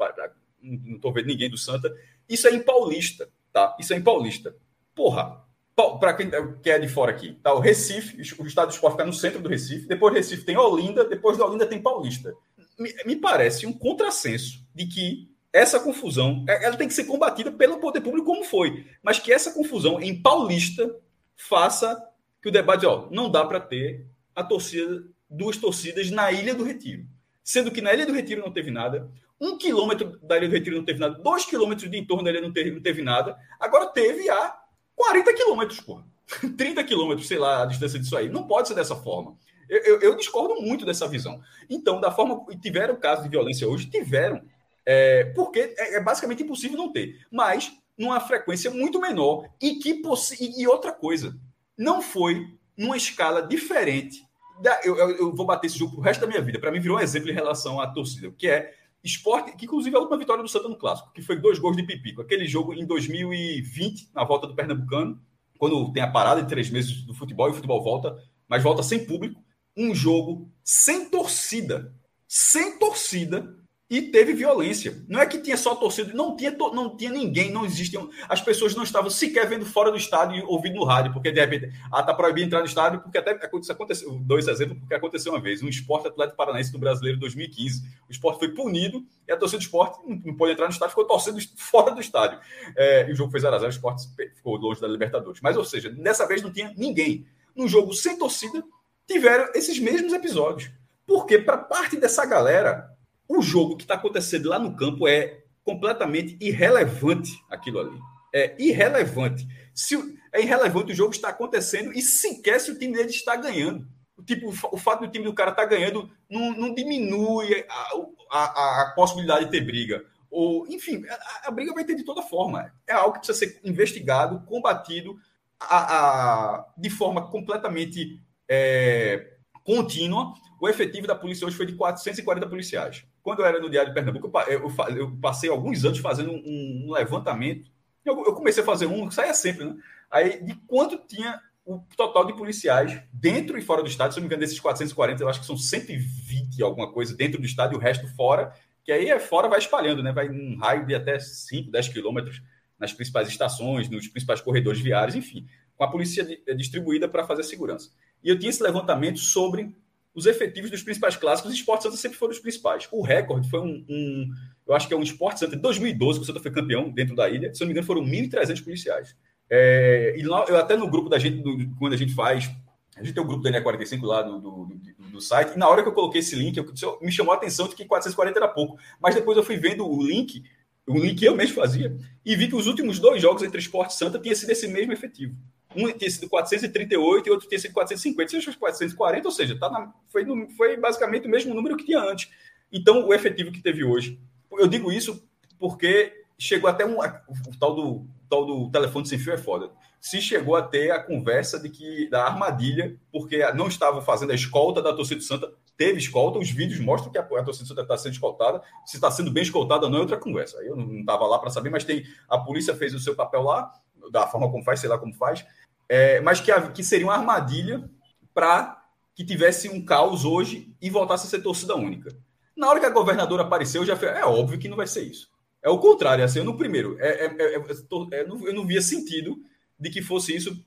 não 0.62 0.94
estou 0.94 1.12
vendo 1.12 1.26
ninguém 1.26 1.50
do 1.50 1.58
Santa. 1.58 1.92
Isso 2.28 2.46
é 2.46 2.52
em 2.52 2.62
Paulista, 2.62 3.28
tá? 3.52 3.76
Isso 3.80 3.92
é 3.92 3.96
em 3.96 4.02
Paulista. 4.02 4.54
Porra, 4.94 5.44
para 5.76 6.14
quem 6.14 6.30
é 6.72 6.78
de 6.78 6.88
fora 6.88 7.12
aqui, 7.12 7.38
tá 7.42 7.52
o 7.52 7.60
Recife, 7.60 8.16
o 8.40 8.46
estado 8.46 8.68
do 8.68 8.72
esporte 8.72 8.94
fica 8.94 9.04
no 9.04 9.12
centro 9.12 9.40
do 9.40 9.48
Recife, 9.48 9.86
depois 9.86 10.14
Recife 10.14 10.44
tem 10.44 10.56
Olinda, 10.56 11.04
depois 11.04 11.36
de 11.36 11.42
Olinda 11.42 11.66
tem 11.66 11.82
Paulista. 11.82 12.34
Me, 12.78 12.94
me, 13.04 13.16
parece 13.16 13.66
um 13.66 13.72
contrassenso 13.72 14.66
de 14.74 14.86
que 14.86 15.30
essa 15.52 15.78
confusão 15.78 16.44
é, 16.48 16.64
ela 16.64 16.76
tem 16.76 16.88
que 16.88 16.94
ser 16.94 17.04
combatida 17.04 17.50
pelo 17.50 17.78
poder 17.78 18.00
público 18.00 18.26
como 18.26 18.44
foi, 18.44 18.86
mas 19.02 19.18
que 19.18 19.32
essa 19.32 19.52
confusão 19.52 20.00
em 20.00 20.20
Paulista 20.20 20.94
faça 21.36 22.02
que 22.40 22.48
o 22.48 22.52
debate, 22.52 22.86
ó, 22.86 23.08
não 23.10 23.30
dá 23.30 23.44
para 23.44 23.60
ter 23.60 24.06
a 24.34 24.42
torcida, 24.42 25.04
duas 25.28 25.58
torcidas 25.58 26.10
na 26.10 26.32
Ilha 26.32 26.54
do 26.54 26.64
Retiro. 26.64 27.06
Sendo 27.44 27.70
que 27.70 27.82
na 27.82 27.92
Ilha 27.92 28.06
do 28.06 28.12
Retiro 28.12 28.40
não 28.40 28.52
teve 28.52 28.70
nada, 28.70 29.10
Um 29.38 29.58
quilômetro 29.58 30.18
da 30.22 30.38
Ilha 30.38 30.48
do 30.48 30.54
Retiro 30.54 30.76
não 30.76 30.84
teve 30.84 30.98
nada, 30.98 31.18
dois 31.18 31.44
quilômetros 31.44 31.90
de 31.90 31.98
entorno 31.98 32.24
dele 32.24 32.40
não 32.40 32.52
teve, 32.52 32.70
não 32.70 32.80
teve 32.80 33.02
nada. 33.02 33.36
Agora 33.60 33.86
teve 33.86 34.30
a 34.30 34.65
40 34.96 35.34
quilômetros, 35.34 35.80
pô. 35.80 36.02
30 36.56 36.82
quilômetros, 36.82 37.28
sei 37.28 37.38
lá, 37.38 37.62
a 37.62 37.66
distância 37.66 37.98
disso 37.98 38.16
aí. 38.16 38.28
Não 38.28 38.46
pode 38.46 38.68
ser 38.68 38.74
dessa 38.74 38.96
forma. 38.96 39.36
Eu, 39.68 39.82
eu, 39.82 40.00
eu, 40.00 40.16
discordo 40.16 40.60
muito 40.60 40.84
dessa 40.84 41.06
visão. 41.06 41.40
Então, 41.68 42.00
da 42.00 42.10
forma. 42.10 42.44
Tiveram 42.60 42.96
casos 42.96 43.24
de 43.24 43.30
violência 43.30 43.68
hoje? 43.68 43.86
Tiveram. 43.86 44.42
É, 44.84 45.24
porque 45.34 45.74
é, 45.76 45.96
é, 45.96 46.00
basicamente 46.00 46.42
impossível 46.42 46.78
não 46.78 46.92
ter. 46.92 47.20
Mas 47.30 47.72
numa 47.98 48.20
frequência 48.20 48.70
muito 48.70 49.00
menor. 49.00 49.48
E, 49.60 49.76
que 49.76 50.02
e 50.40 50.66
outra 50.66 50.92
coisa, 50.92 51.36
não 51.76 52.02
foi 52.02 52.46
numa 52.76 52.96
escala 52.96 53.42
diferente. 53.42 54.24
Da, 54.60 54.80
eu, 54.84 54.96
eu, 54.96 55.10
eu, 55.16 55.34
vou 55.34 55.46
bater 55.46 55.66
esse 55.66 55.78
jogo 55.78 55.92
pro 55.94 56.00
resto 56.00 56.20
da 56.20 56.26
minha 56.26 56.40
vida. 56.40 56.58
Para 56.58 56.70
mim, 56.70 56.80
virou 56.80 56.98
um 56.98 57.00
exemplo 57.00 57.30
em 57.30 57.34
relação 57.34 57.80
à 57.80 57.86
torcida, 57.86 58.32
que 58.36 58.48
é 58.48 58.72
esporte, 59.02 59.56
que 59.56 59.64
inclusive 59.64 59.94
é 59.94 59.98
a 59.98 60.00
última 60.00 60.18
vitória 60.18 60.42
do 60.42 60.48
Santa 60.48 60.68
no 60.68 60.76
Clássico, 60.76 61.12
que 61.12 61.22
foi 61.22 61.36
dois 61.36 61.58
gols 61.58 61.76
de 61.76 61.84
Pipico. 61.84 62.22
Aquele 62.22 62.46
jogo 62.46 62.74
em 62.74 62.84
2020, 62.86 64.10
na 64.14 64.24
volta 64.24 64.46
do 64.46 64.54
Pernambucano, 64.54 65.20
quando 65.58 65.92
tem 65.92 66.02
a 66.02 66.10
parada 66.10 66.42
de 66.42 66.48
três 66.48 66.70
meses 66.70 67.02
do 67.02 67.14
futebol 67.14 67.48
e 67.48 67.50
o 67.50 67.54
futebol 67.54 67.82
volta, 67.82 68.16
mas 68.48 68.62
volta 68.62 68.82
sem 68.82 69.06
público. 69.06 69.42
Um 69.76 69.94
jogo 69.94 70.50
sem 70.62 71.08
torcida. 71.08 71.94
Sem 72.26 72.78
torcida 72.78 73.55
e 73.88 74.02
teve 74.02 74.32
violência. 74.32 75.04
Não 75.08 75.20
é 75.20 75.26
que 75.26 75.38
tinha 75.38 75.56
só 75.56 75.74
torcida, 75.76 76.12
não 76.12 76.36
tinha, 76.36 76.50
não 76.50 76.96
tinha 76.96 77.10
ninguém, 77.10 77.52
não 77.52 77.64
existiam. 77.64 78.10
As 78.28 78.40
pessoas 78.40 78.74
não 78.74 78.82
estavam 78.82 79.08
sequer 79.08 79.48
vendo 79.48 79.64
fora 79.64 79.92
do 79.92 79.96
estádio 79.96 80.38
e 80.38 80.42
ouvindo 80.42 80.74
no 80.74 80.84
rádio, 80.84 81.12
porque 81.12 81.30
de 81.30 81.38
repente, 81.38 81.72
ah, 81.92 82.02
tá 82.02 82.12
proibido 82.12 82.46
entrar 82.46 82.60
no 82.60 82.66
estádio, 82.66 83.00
porque 83.00 83.16
até 83.16 83.30
aconteceu, 83.30 84.18
dois 84.18 84.48
exemplos, 84.48 84.78
porque 84.80 84.94
aconteceu 84.94 85.32
uma 85.32 85.40
vez, 85.40 85.62
um 85.62 85.68
esporte 85.68 86.08
Atlético 86.08 86.36
Paranaense 86.36 86.72
do 86.72 86.78
Brasileiro 86.78 87.18
2015. 87.20 87.82
O 88.08 88.12
esporte 88.12 88.40
foi 88.40 88.48
punido 88.48 89.04
e 89.26 89.32
a 89.32 89.36
torcida 89.36 89.58
do 89.58 89.62
esporte 89.62 90.00
não, 90.04 90.20
não 90.24 90.34
pôde 90.34 90.52
entrar 90.52 90.66
no 90.66 90.72
estádio, 90.72 90.90
ficou 90.90 91.06
torcendo 91.06 91.38
fora 91.56 91.92
do 91.92 92.00
estádio. 92.00 92.40
É, 92.76 93.08
e 93.08 93.12
o 93.12 93.16
jogo 93.16 93.30
fez 93.30 93.42
0 93.42 93.56
o 93.56 93.68
esporte 93.68 94.02
ficou 94.34 94.56
longe 94.56 94.80
da 94.80 94.88
Libertadores. 94.88 95.40
Mas, 95.40 95.56
ou 95.56 95.64
seja, 95.64 95.90
dessa 95.90 96.26
vez 96.26 96.42
não 96.42 96.52
tinha 96.52 96.72
ninguém. 96.76 97.24
No 97.54 97.68
jogo 97.68 97.94
sem 97.94 98.18
torcida, 98.18 98.64
tiveram 99.06 99.52
esses 99.54 99.78
mesmos 99.78 100.12
episódios. 100.12 100.70
Porque, 101.06 101.38
para 101.38 101.56
parte 101.56 101.96
dessa 101.96 102.26
galera, 102.26 102.95
o 103.28 103.42
jogo 103.42 103.76
que 103.76 103.84
está 103.84 103.94
acontecendo 103.94 104.48
lá 104.48 104.58
no 104.58 104.76
campo 104.76 105.06
é 105.06 105.42
completamente 105.64 106.36
irrelevante 106.40 107.32
aquilo 107.50 107.80
ali. 107.80 107.98
É 108.32 108.54
irrelevante. 108.58 109.46
Se, 109.74 109.96
é 110.32 110.40
irrelevante 110.40 110.92
o 110.92 110.94
jogo 110.94 111.12
está 111.12 111.30
acontecendo 111.30 111.92
e 111.92 112.00
sequer 112.00 112.60
se 112.60 112.70
o 112.70 112.78
time 112.78 112.94
dele 112.94 113.10
está 113.10 113.34
ganhando. 113.36 113.86
Tipo, 114.24 114.48
o 114.48 114.78
fato 114.78 115.00
do 115.00 115.10
time 115.10 115.24
do 115.24 115.34
cara 115.34 115.50
estar 115.50 115.64
tá 115.64 115.68
ganhando 115.68 116.10
não, 116.30 116.52
não 116.52 116.74
diminui 116.74 117.64
a, 117.68 117.92
a, 118.30 118.82
a, 118.82 118.92
possibilidade 118.94 119.46
de 119.46 119.50
ter 119.50 119.60
briga. 119.60 120.04
Ou, 120.30 120.66
enfim, 120.68 121.04
a, 121.08 121.48
a, 121.48 121.50
briga 121.50 121.74
vai 121.74 121.84
ter 121.84 121.94
de 121.94 122.04
toda 122.04 122.22
forma. 122.22 122.72
É 122.86 122.92
algo 122.92 123.12
que 123.12 123.18
precisa 123.26 123.38
ser 123.38 123.60
investigado, 123.62 124.40
combatido 124.46 125.18
a, 125.60 126.66
de 126.76 126.88
forma 126.88 127.30
completamente 127.30 128.20
é, 128.48 129.34
contínua. 129.64 130.32
O 130.60 130.68
efetivo 130.68 131.06
da 131.06 131.14
polícia 131.14 131.46
hoje 131.46 131.56
foi 131.56 131.66
de 131.66 131.74
440 131.74 132.48
policiais. 132.48 133.04
Quando 133.26 133.40
eu 133.40 133.46
era 133.46 133.58
no 133.58 133.68
Diário 133.68 133.90
de 133.90 133.94
Pernambuco, 133.94 134.30
eu, 134.46 134.72
eu 134.96 135.16
passei 135.20 135.50
alguns 135.50 135.84
anos 135.84 135.98
fazendo 135.98 136.30
um, 136.30 136.92
levantamento. 136.92 137.68
Eu, 138.04 138.24
eu, 138.24 138.32
comecei 138.32 138.62
a 138.62 138.66
fazer 138.66 138.86
um, 138.86 139.10
saia 139.10 139.34
sempre, 139.34 139.64
né? 139.64 139.74
Aí, 140.08 140.44
de 140.44 140.54
quanto 140.68 140.96
tinha 141.08 141.40
o 141.64 141.80
total 141.96 142.24
de 142.24 142.36
policiais 142.36 143.02
dentro 143.12 143.58
e 143.58 143.62
fora 143.62 143.82
do 143.82 143.88
estádio, 143.88 144.12
se 144.12 144.18
eu 144.18 144.20
não 144.20 144.28
me 144.28 144.32
engano, 144.32 144.42
desses 144.42 144.60
440, 144.60 145.24
eu 145.24 145.28
acho 145.28 145.40
que 145.40 145.46
são 145.46 145.56
120 145.56 146.62
alguma 146.62 146.92
coisa 146.92 147.16
dentro 147.16 147.40
do 147.40 147.44
estádio 147.44 147.74
e 147.74 147.78
o 147.78 147.80
resto 147.80 148.06
fora, 148.14 148.52
que 148.84 148.92
aí 148.92 149.10
é 149.10 149.18
fora 149.18 149.48
vai 149.48 149.58
espalhando, 149.58 150.04
né? 150.04 150.12
Vai 150.12 150.28
um 150.30 150.56
raio 150.58 150.86
de 150.86 150.94
até 150.94 151.18
5, 151.18 151.68
10 151.68 151.88
quilômetros 151.88 152.40
nas 152.78 152.92
principais 152.92 153.26
estações, 153.26 153.88
nos 153.88 154.06
principais 154.06 154.40
corredores 154.40 154.80
viários, 154.80 155.16
enfim, 155.16 155.48
com 155.74 155.82
a 155.82 155.90
polícia 155.90 156.24
distribuída 156.56 157.08
para 157.08 157.26
fazer 157.26 157.42
segurança. 157.42 157.90
E 158.22 158.28
eu 158.28 158.38
tinha 158.38 158.50
esse 158.50 158.62
levantamento 158.62 159.18
sobre 159.18 159.74
os 160.16 160.24
efetivos 160.24 160.70
dos 160.70 160.82
principais 160.82 161.14
clássicos, 161.14 161.52
os 161.52 161.58
Esporte 161.58 161.82
Santa 161.82 161.96
sempre 161.98 162.16
foram 162.16 162.32
os 162.32 162.38
principais. 162.38 162.88
O 162.90 163.02
recorde 163.02 163.50
foi 163.50 163.60
um, 163.60 163.84
um 163.86 164.30
eu 164.66 164.74
acho 164.74 164.88
que 164.88 164.94
é 164.94 164.96
um 164.96 165.02
Esporte 165.02 165.38
Santa 165.38 165.54
de 165.54 165.62
2012, 165.62 166.18
que 166.18 166.22
o 166.24 166.26
Santa 166.26 166.40
foi 166.40 166.50
campeão 166.50 166.90
dentro 166.90 167.14
da 167.14 167.28
ilha. 167.28 167.52
Se 167.52 167.60
não 167.60 167.66
me 167.66 167.72
engano, 167.72 167.86
foram 167.86 168.02
1.300 168.02 168.64
policiais. 168.64 169.14
É, 169.50 170.14
e 170.16 170.22
lá, 170.22 170.46
eu 170.48 170.56
até 170.56 170.74
no 170.74 170.90
grupo 170.90 171.10
da 171.10 171.18
gente, 171.18 171.42
do, 171.42 171.70
quando 171.78 171.92
a 171.92 171.96
gente 171.96 172.14
faz, 172.14 172.50
a 172.96 173.04
gente 173.04 173.12
tem 173.12 173.22
o 173.22 173.26
um 173.26 173.28
grupo 173.28 173.44
da 173.44 173.50
NE45 173.50 174.02
lá 174.02 174.22
do, 174.22 174.40
do, 174.40 174.68
do, 175.12 175.20
site, 175.20 175.54
e 175.54 175.58
na 175.58 175.68
hora 175.68 175.82
que 175.82 175.88
eu 175.88 175.92
coloquei 175.92 176.20
esse 176.20 176.34
link, 176.34 176.56
eu, 176.56 176.98
me 177.02 177.12
chamou 177.12 177.34
a 177.34 177.36
atenção 177.36 177.68
de 177.68 177.76
que 177.76 177.84
440 177.84 178.38
era 178.38 178.48
pouco. 178.48 178.78
Mas 178.98 179.14
depois 179.14 179.36
eu 179.36 179.44
fui 179.44 179.58
vendo 179.58 179.86
o 179.86 180.02
link, 180.02 180.42
o 180.86 180.98
link 180.98 181.18
que 181.18 181.26
eu 181.26 181.36
mesmo 181.36 181.54
fazia, 181.54 181.94
e 182.24 182.34
vi 182.34 182.48
que 182.48 182.56
os 182.56 182.66
últimos 182.66 182.98
dois 182.98 183.20
jogos 183.20 183.42
entre 183.42 183.60
Esporte 183.60 183.92
Santa 183.92 184.18
tinha 184.18 184.34
sido 184.34 184.50
esse 184.50 184.66
mesmo 184.66 184.94
efetivo. 184.94 185.36
Um 185.76 185.92
tinha 185.92 186.10
sido 186.10 186.28
438 186.28 187.28
e 187.28 187.30
outro 187.30 187.48
tinha 187.48 187.58
sido 187.58 187.74
450. 187.74 188.30
Você 188.30 188.36
achou 188.38 188.54
440, 188.54 189.28
ou 189.28 189.32
seja, 189.32 189.58
tá 189.58 189.68
na, 189.70 189.92
foi, 190.08 190.24
no, 190.24 190.48
foi 190.50 190.76
basicamente 190.76 191.26
o 191.26 191.30
mesmo 191.30 191.54
número 191.54 191.76
que 191.76 191.84
tinha 191.84 192.00
antes. 192.00 192.30
Então, 192.72 193.06
o 193.06 193.14
efetivo 193.14 193.52
que 193.52 193.62
teve 193.62 193.84
hoje. 193.84 194.18
Eu 194.52 194.66
digo 194.66 194.90
isso 194.90 195.22
porque 195.58 196.12
chegou 196.38 196.68
até 196.68 196.84
um. 196.84 196.98
O 196.98 197.58
tal 197.58 197.74
do, 197.74 198.06
tal 198.28 198.44
do 198.46 198.70
telefone 198.70 199.06
sem 199.06 199.18
fio 199.18 199.32
é 199.32 199.38
foda. 199.38 199.70
Se 200.00 200.20
chegou 200.20 200.56
a 200.56 200.62
ter 200.62 200.90
a 200.90 201.02
conversa 201.02 201.58
de 201.58 201.68
que 201.68 202.08
da 202.08 202.24
armadilha, 202.24 202.96
porque 203.10 203.38
não 203.52 203.66
estavam 203.66 204.00
fazendo 204.00 204.32
a 204.32 204.34
escolta 204.34 204.80
da 204.80 204.92
torcida 204.92 205.18
do 205.18 205.24
Santa, 205.24 205.52
teve 205.76 205.98
escolta, 205.98 206.38
os 206.38 206.50
vídeos 206.50 206.80
mostram 206.80 207.10
que 207.10 207.18
a, 207.18 207.22
a 207.22 207.44
torcida 207.44 207.64
do 207.64 207.68
Santa 207.68 207.82
está 207.82 207.96
sendo 207.96 208.12
escoltada. 208.12 208.62
Se 208.84 208.96
está 208.96 209.10
sendo 209.10 209.30
bem 209.30 209.42
escoltada 209.42 209.88
não 209.88 209.98
é 209.98 210.00
outra 210.00 210.16
conversa. 210.16 210.58
Eu 210.58 210.76
não 210.76 211.00
estava 211.00 211.26
lá 211.26 211.38
para 211.38 211.50
saber, 211.50 211.70
mas 211.70 211.84
tem 211.84 212.04
a 212.28 212.38
polícia 212.38 212.74
fez 212.74 212.94
o 212.94 213.00
seu 213.00 213.14
papel 213.14 213.42
lá, 213.42 213.72
da 214.10 214.26
forma 214.26 214.50
como 214.50 214.62
faz, 214.62 214.80
sei 214.80 214.88
lá 214.88 214.98
como 214.98 215.12
faz 215.14 215.44
é, 215.88 216.20
mas 216.20 216.40
que, 216.40 216.52
que 216.72 216.84
seria 216.84 217.06
uma 217.06 217.14
armadilha 217.14 217.88
para 218.34 218.82
que 219.14 219.24
tivesse 219.24 219.68
um 219.68 219.84
caos 219.84 220.24
hoje 220.24 220.74
e 220.80 220.90
voltasse 220.90 221.26
a 221.26 221.30
ser 221.30 221.42
torcida 221.42 221.74
única. 221.74 222.14
Na 222.56 222.68
hora 222.68 222.80
que 222.80 222.86
a 222.86 222.90
governadora 222.90 223.42
apareceu, 223.42 223.84
já 223.84 223.96
foi, 223.96 224.08
é 224.08 224.24
óbvio 224.24 224.58
que 224.58 224.68
não 224.68 224.76
vai 224.76 224.86
ser 224.86 225.02
isso. 225.02 225.30
É 225.62 225.70
o 225.70 225.78
contrário, 225.78 226.24
assim, 226.24 226.42
no 226.42 226.56
primeiro, 226.56 226.96
é, 227.00 227.26
é, 227.26 227.36
é, 227.38 227.54
é 227.56 228.22
eu 228.22 228.54
não 228.54 228.66
via 228.66 228.80
sentido 228.80 229.36
de 229.78 229.90
que 229.90 230.02
fosse 230.02 230.34
isso 230.34 230.64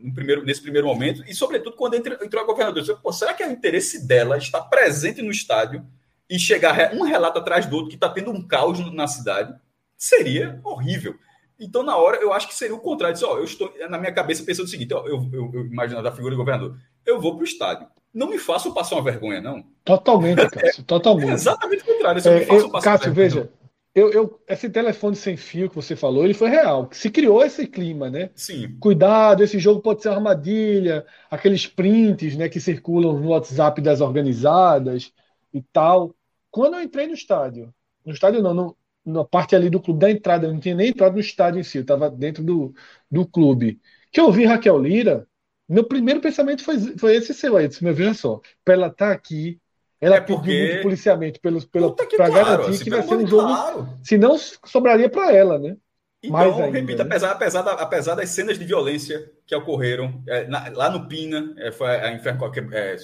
no 0.00 0.14
primeiro, 0.14 0.44
nesse 0.44 0.62
primeiro 0.62 0.86
momento, 0.86 1.24
e 1.26 1.34
sobretudo 1.34 1.76
quando 1.76 1.94
entrou, 1.94 2.18
entrou 2.22 2.42
a 2.42 2.46
governadora. 2.46 2.86
Eu 2.86 2.98
Pô, 2.98 3.12
será 3.12 3.34
que 3.34 3.42
é 3.42 3.48
o 3.48 3.52
interesse 3.52 4.06
dela 4.06 4.38
estar 4.38 4.60
presente 4.62 5.22
no 5.22 5.30
estádio 5.30 5.84
e 6.28 6.38
chegar 6.38 6.94
um 6.94 7.02
relato 7.02 7.38
atrás 7.38 7.66
do 7.66 7.76
outro 7.76 7.88
que 7.88 7.96
está 7.96 8.08
tendo 8.08 8.30
um 8.30 8.46
caos 8.46 8.78
na 8.92 9.08
cidade? 9.08 9.54
Seria 9.96 10.60
horrível. 10.62 11.18
Então, 11.58 11.82
na 11.82 11.96
hora, 11.96 12.18
eu 12.18 12.32
acho 12.32 12.48
que 12.48 12.54
seria 12.54 12.74
o 12.74 12.80
contrário. 12.80 13.14
Disse, 13.14 13.24
ó, 13.24 13.38
eu 13.38 13.44
estou, 13.44 13.72
na 13.88 13.98
minha 13.98 14.12
cabeça, 14.12 14.44
pensando 14.44 14.66
o 14.66 14.68
seguinte: 14.68 14.92
ó, 14.92 15.06
eu, 15.06 15.28
eu, 15.32 15.50
eu 15.54 15.66
imaginando 15.66 16.06
a 16.06 16.12
figura 16.12 16.34
do 16.34 16.38
governador, 16.38 16.76
eu 17.04 17.20
vou 17.20 17.34
para 17.34 17.42
o 17.42 17.46
estádio. 17.46 17.86
Não 18.12 18.28
me 18.28 18.38
façam 18.38 18.72
passar 18.72 18.96
uma 18.96 19.04
vergonha, 19.04 19.40
não. 19.40 19.64
Totalmente, 19.84 20.48
Cássio, 20.50 20.84
totalmente. 20.84 21.30
É 21.30 21.34
exatamente 21.34 21.82
o 21.82 21.86
contrário. 21.86 22.28
É, 22.28 22.50
eu, 22.50 22.70
Cássio, 22.70 23.12
veja, 23.12 23.50
eu, 23.96 24.10
eu, 24.10 24.40
esse 24.46 24.68
telefone 24.68 25.16
sem 25.16 25.38
fio 25.38 25.70
que 25.70 25.74
você 25.74 25.96
falou, 25.96 26.22
ele 26.22 26.34
foi 26.34 26.50
real. 26.50 26.86
Se 26.92 27.08
criou 27.08 27.42
esse 27.42 27.66
clima, 27.66 28.10
né? 28.10 28.28
Sim. 28.34 28.76
Cuidado, 28.78 29.42
esse 29.42 29.58
jogo 29.58 29.80
pode 29.80 30.02
ser 30.02 30.10
armadilha, 30.10 31.06
aqueles 31.30 31.66
prints 31.66 32.36
né, 32.36 32.46
que 32.46 32.60
circulam 32.60 33.18
no 33.18 33.30
WhatsApp 33.30 33.80
das 33.80 34.02
organizadas 34.02 35.12
e 35.52 35.62
tal. 35.72 36.14
Quando 36.50 36.74
eu 36.74 36.82
entrei 36.82 37.06
no 37.06 37.14
estádio, 37.14 37.72
no 38.04 38.12
estádio 38.12 38.42
não, 38.42 38.52
no, 38.52 38.76
na 39.06 39.24
parte 39.24 39.54
ali 39.54 39.70
do 39.70 39.80
clube 39.80 40.00
da 40.00 40.10
entrada, 40.10 40.52
não 40.52 40.58
tinha 40.58 40.74
nem 40.74 40.88
entrado 40.88 41.14
no 41.14 41.20
estádio 41.20 41.60
em 41.60 41.62
si, 41.62 41.78
eu 41.78 41.82
estava 41.82 42.10
dentro 42.10 42.42
do, 42.42 42.74
do 43.08 43.24
clube. 43.24 43.80
Que 44.10 44.20
eu 44.20 44.32
vi 44.32 44.44
Raquel 44.44 44.78
Lira, 44.78 45.26
meu 45.68 45.84
primeiro 45.84 46.20
pensamento 46.20 46.64
foi, 46.64 46.78
foi 46.98 47.14
esse 47.14 47.32
seu 47.32 47.56
aí, 47.56 47.68
disse, 47.68 47.84
meu, 47.84 47.94
veja 47.94 48.14
só, 48.14 48.40
para 48.64 48.74
ela 48.74 48.86
estar 48.88 49.06
tá 49.06 49.12
aqui, 49.12 49.60
ela 50.00 50.16
é 50.16 50.20
porque... 50.20 50.50
pediu 50.50 50.66
muito 50.66 50.82
policiamento 50.82 51.40
para 51.40 52.30
claro, 52.30 52.32
garantir 52.32 52.84
que 52.84 52.90
vai 52.90 53.02
ser 53.02 53.14
um 53.14 53.26
jogo, 53.26 53.46
claro. 53.46 53.88
senão 54.02 54.36
sobraria 54.64 55.08
para 55.08 55.32
ela, 55.32 55.58
né? 55.58 55.76
Então, 56.22 56.32
Mais 56.32 56.54
ainda, 56.58 56.78
repito, 56.78 56.98
né? 56.98 57.04
apesar, 57.04 57.30
apesar, 57.30 57.62
da, 57.62 57.72
apesar 57.72 58.14
das 58.16 58.30
cenas 58.30 58.58
de 58.58 58.64
violência 58.64 59.30
que 59.46 59.54
ocorreram 59.54 60.22
é, 60.26 60.46
na, 60.48 60.68
lá 60.70 60.90
no 60.90 61.06
Pina, 61.06 61.54
é, 61.58 61.70
foi 61.70 61.88
a, 61.88 62.12
Inferno, 62.12 62.50
é, 62.72 62.96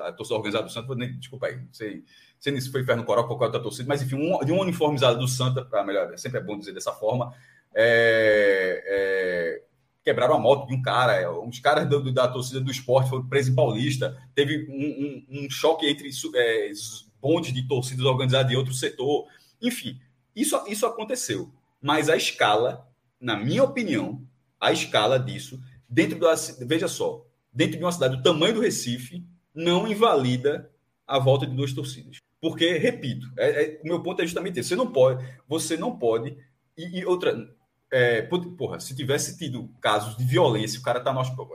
a 0.00 0.12
torcida 0.12 0.36
organizada 0.36 0.64
do 0.64 0.72
Santos, 0.72 0.96
desculpa 1.18 1.48
aí, 1.48 1.56
não 1.56 1.72
sei 1.72 2.02
sei 2.42 2.60
se 2.60 2.72
foi 2.72 2.82
Inferno 2.82 3.04
Coró, 3.04 3.22
qualquer 3.22 3.44
outra 3.44 3.60
torcida, 3.60 3.88
mas 3.88 4.02
enfim, 4.02 4.16
um, 4.16 4.44
de 4.44 4.50
um 4.50 4.58
uniformizado 4.58 5.18
do 5.18 5.28
Santa, 5.28 5.64
para 5.64 5.84
melhor, 5.84 6.18
sempre 6.18 6.40
é 6.40 6.42
bom 6.42 6.58
dizer 6.58 6.72
dessa 6.72 6.92
forma, 6.92 7.32
é, 7.72 8.82
é, 8.84 9.62
quebraram 10.02 10.34
a 10.34 10.40
moto 10.40 10.66
de 10.66 10.74
um 10.74 10.82
cara, 10.82 11.30
uns 11.40 11.60
caras 11.60 11.88
do, 11.88 12.12
da 12.12 12.26
torcida 12.26 12.60
do 12.60 12.70
esporte 12.70 13.08
foram 13.08 13.28
presos 13.28 13.52
em 13.52 13.54
Paulista, 13.54 14.20
teve 14.34 14.66
um, 14.68 15.38
um, 15.38 15.44
um 15.44 15.50
choque 15.50 15.86
entre 15.86 16.10
é, 16.34 16.72
bondes 17.20 17.52
de 17.52 17.66
torcidas 17.68 18.04
organizadas 18.04 18.50
de 18.50 18.56
outro 18.56 18.74
setor, 18.74 19.26
enfim, 19.60 20.00
isso, 20.34 20.60
isso 20.66 20.84
aconteceu, 20.84 21.48
mas 21.80 22.08
a 22.08 22.16
escala, 22.16 22.88
na 23.20 23.36
minha 23.36 23.62
opinião, 23.62 24.20
a 24.60 24.72
escala 24.72 25.16
disso, 25.16 25.62
dentro 25.88 26.18
da, 26.18 26.34
veja 26.66 26.88
só, 26.88 27.24
dentro 27.52 27.78
de 27.78 27.84
uma 27.84 27.92
cidade 27.92 28.16
do 28.16 28.22
tamanho 28.22 28.54
do 28.54 28.60
Recife, 28.60 29.24
não 29.54 29.86
invalida 29.86 30.68
a 31.06 31.20
volta 31.20 31.46
de 31.46 31.54
duas 31.54 31.72
torcidas. 31.72 32.16
Porque, 32.42 32.76
repito, 32.76 33.28
é, 33.38 33.50
é, 33.50 33.80
o 33.84 33.86
meu 33.86 34.02
ponto 34.02 34.20
é 34.20 34.24
justamente 34.24 34.58
esse. 34.58 34.70
Você 34.70 34.74
não 34.74 34.90
pode, 34.90 35.24
você 35.46 35.76
não 35.76 35.96
pode. 35.96 36.36
E, 36.76 36.98
e 36.98 37.06
outra, 37.06 37.48
é, 37.88 38.22
porra, 38.58 38.80
se 38.80 38.96
tivesse 38.96 39.38
tido 39.38 39.70
casos 39.80 40.16
de 40.16 40.24
violência, 40.24 40.80
o 40.80 40.82
cara 40.82 40.98
tá 40.98 41.12
no 41.12 41.20
hospital. 41.20 41.48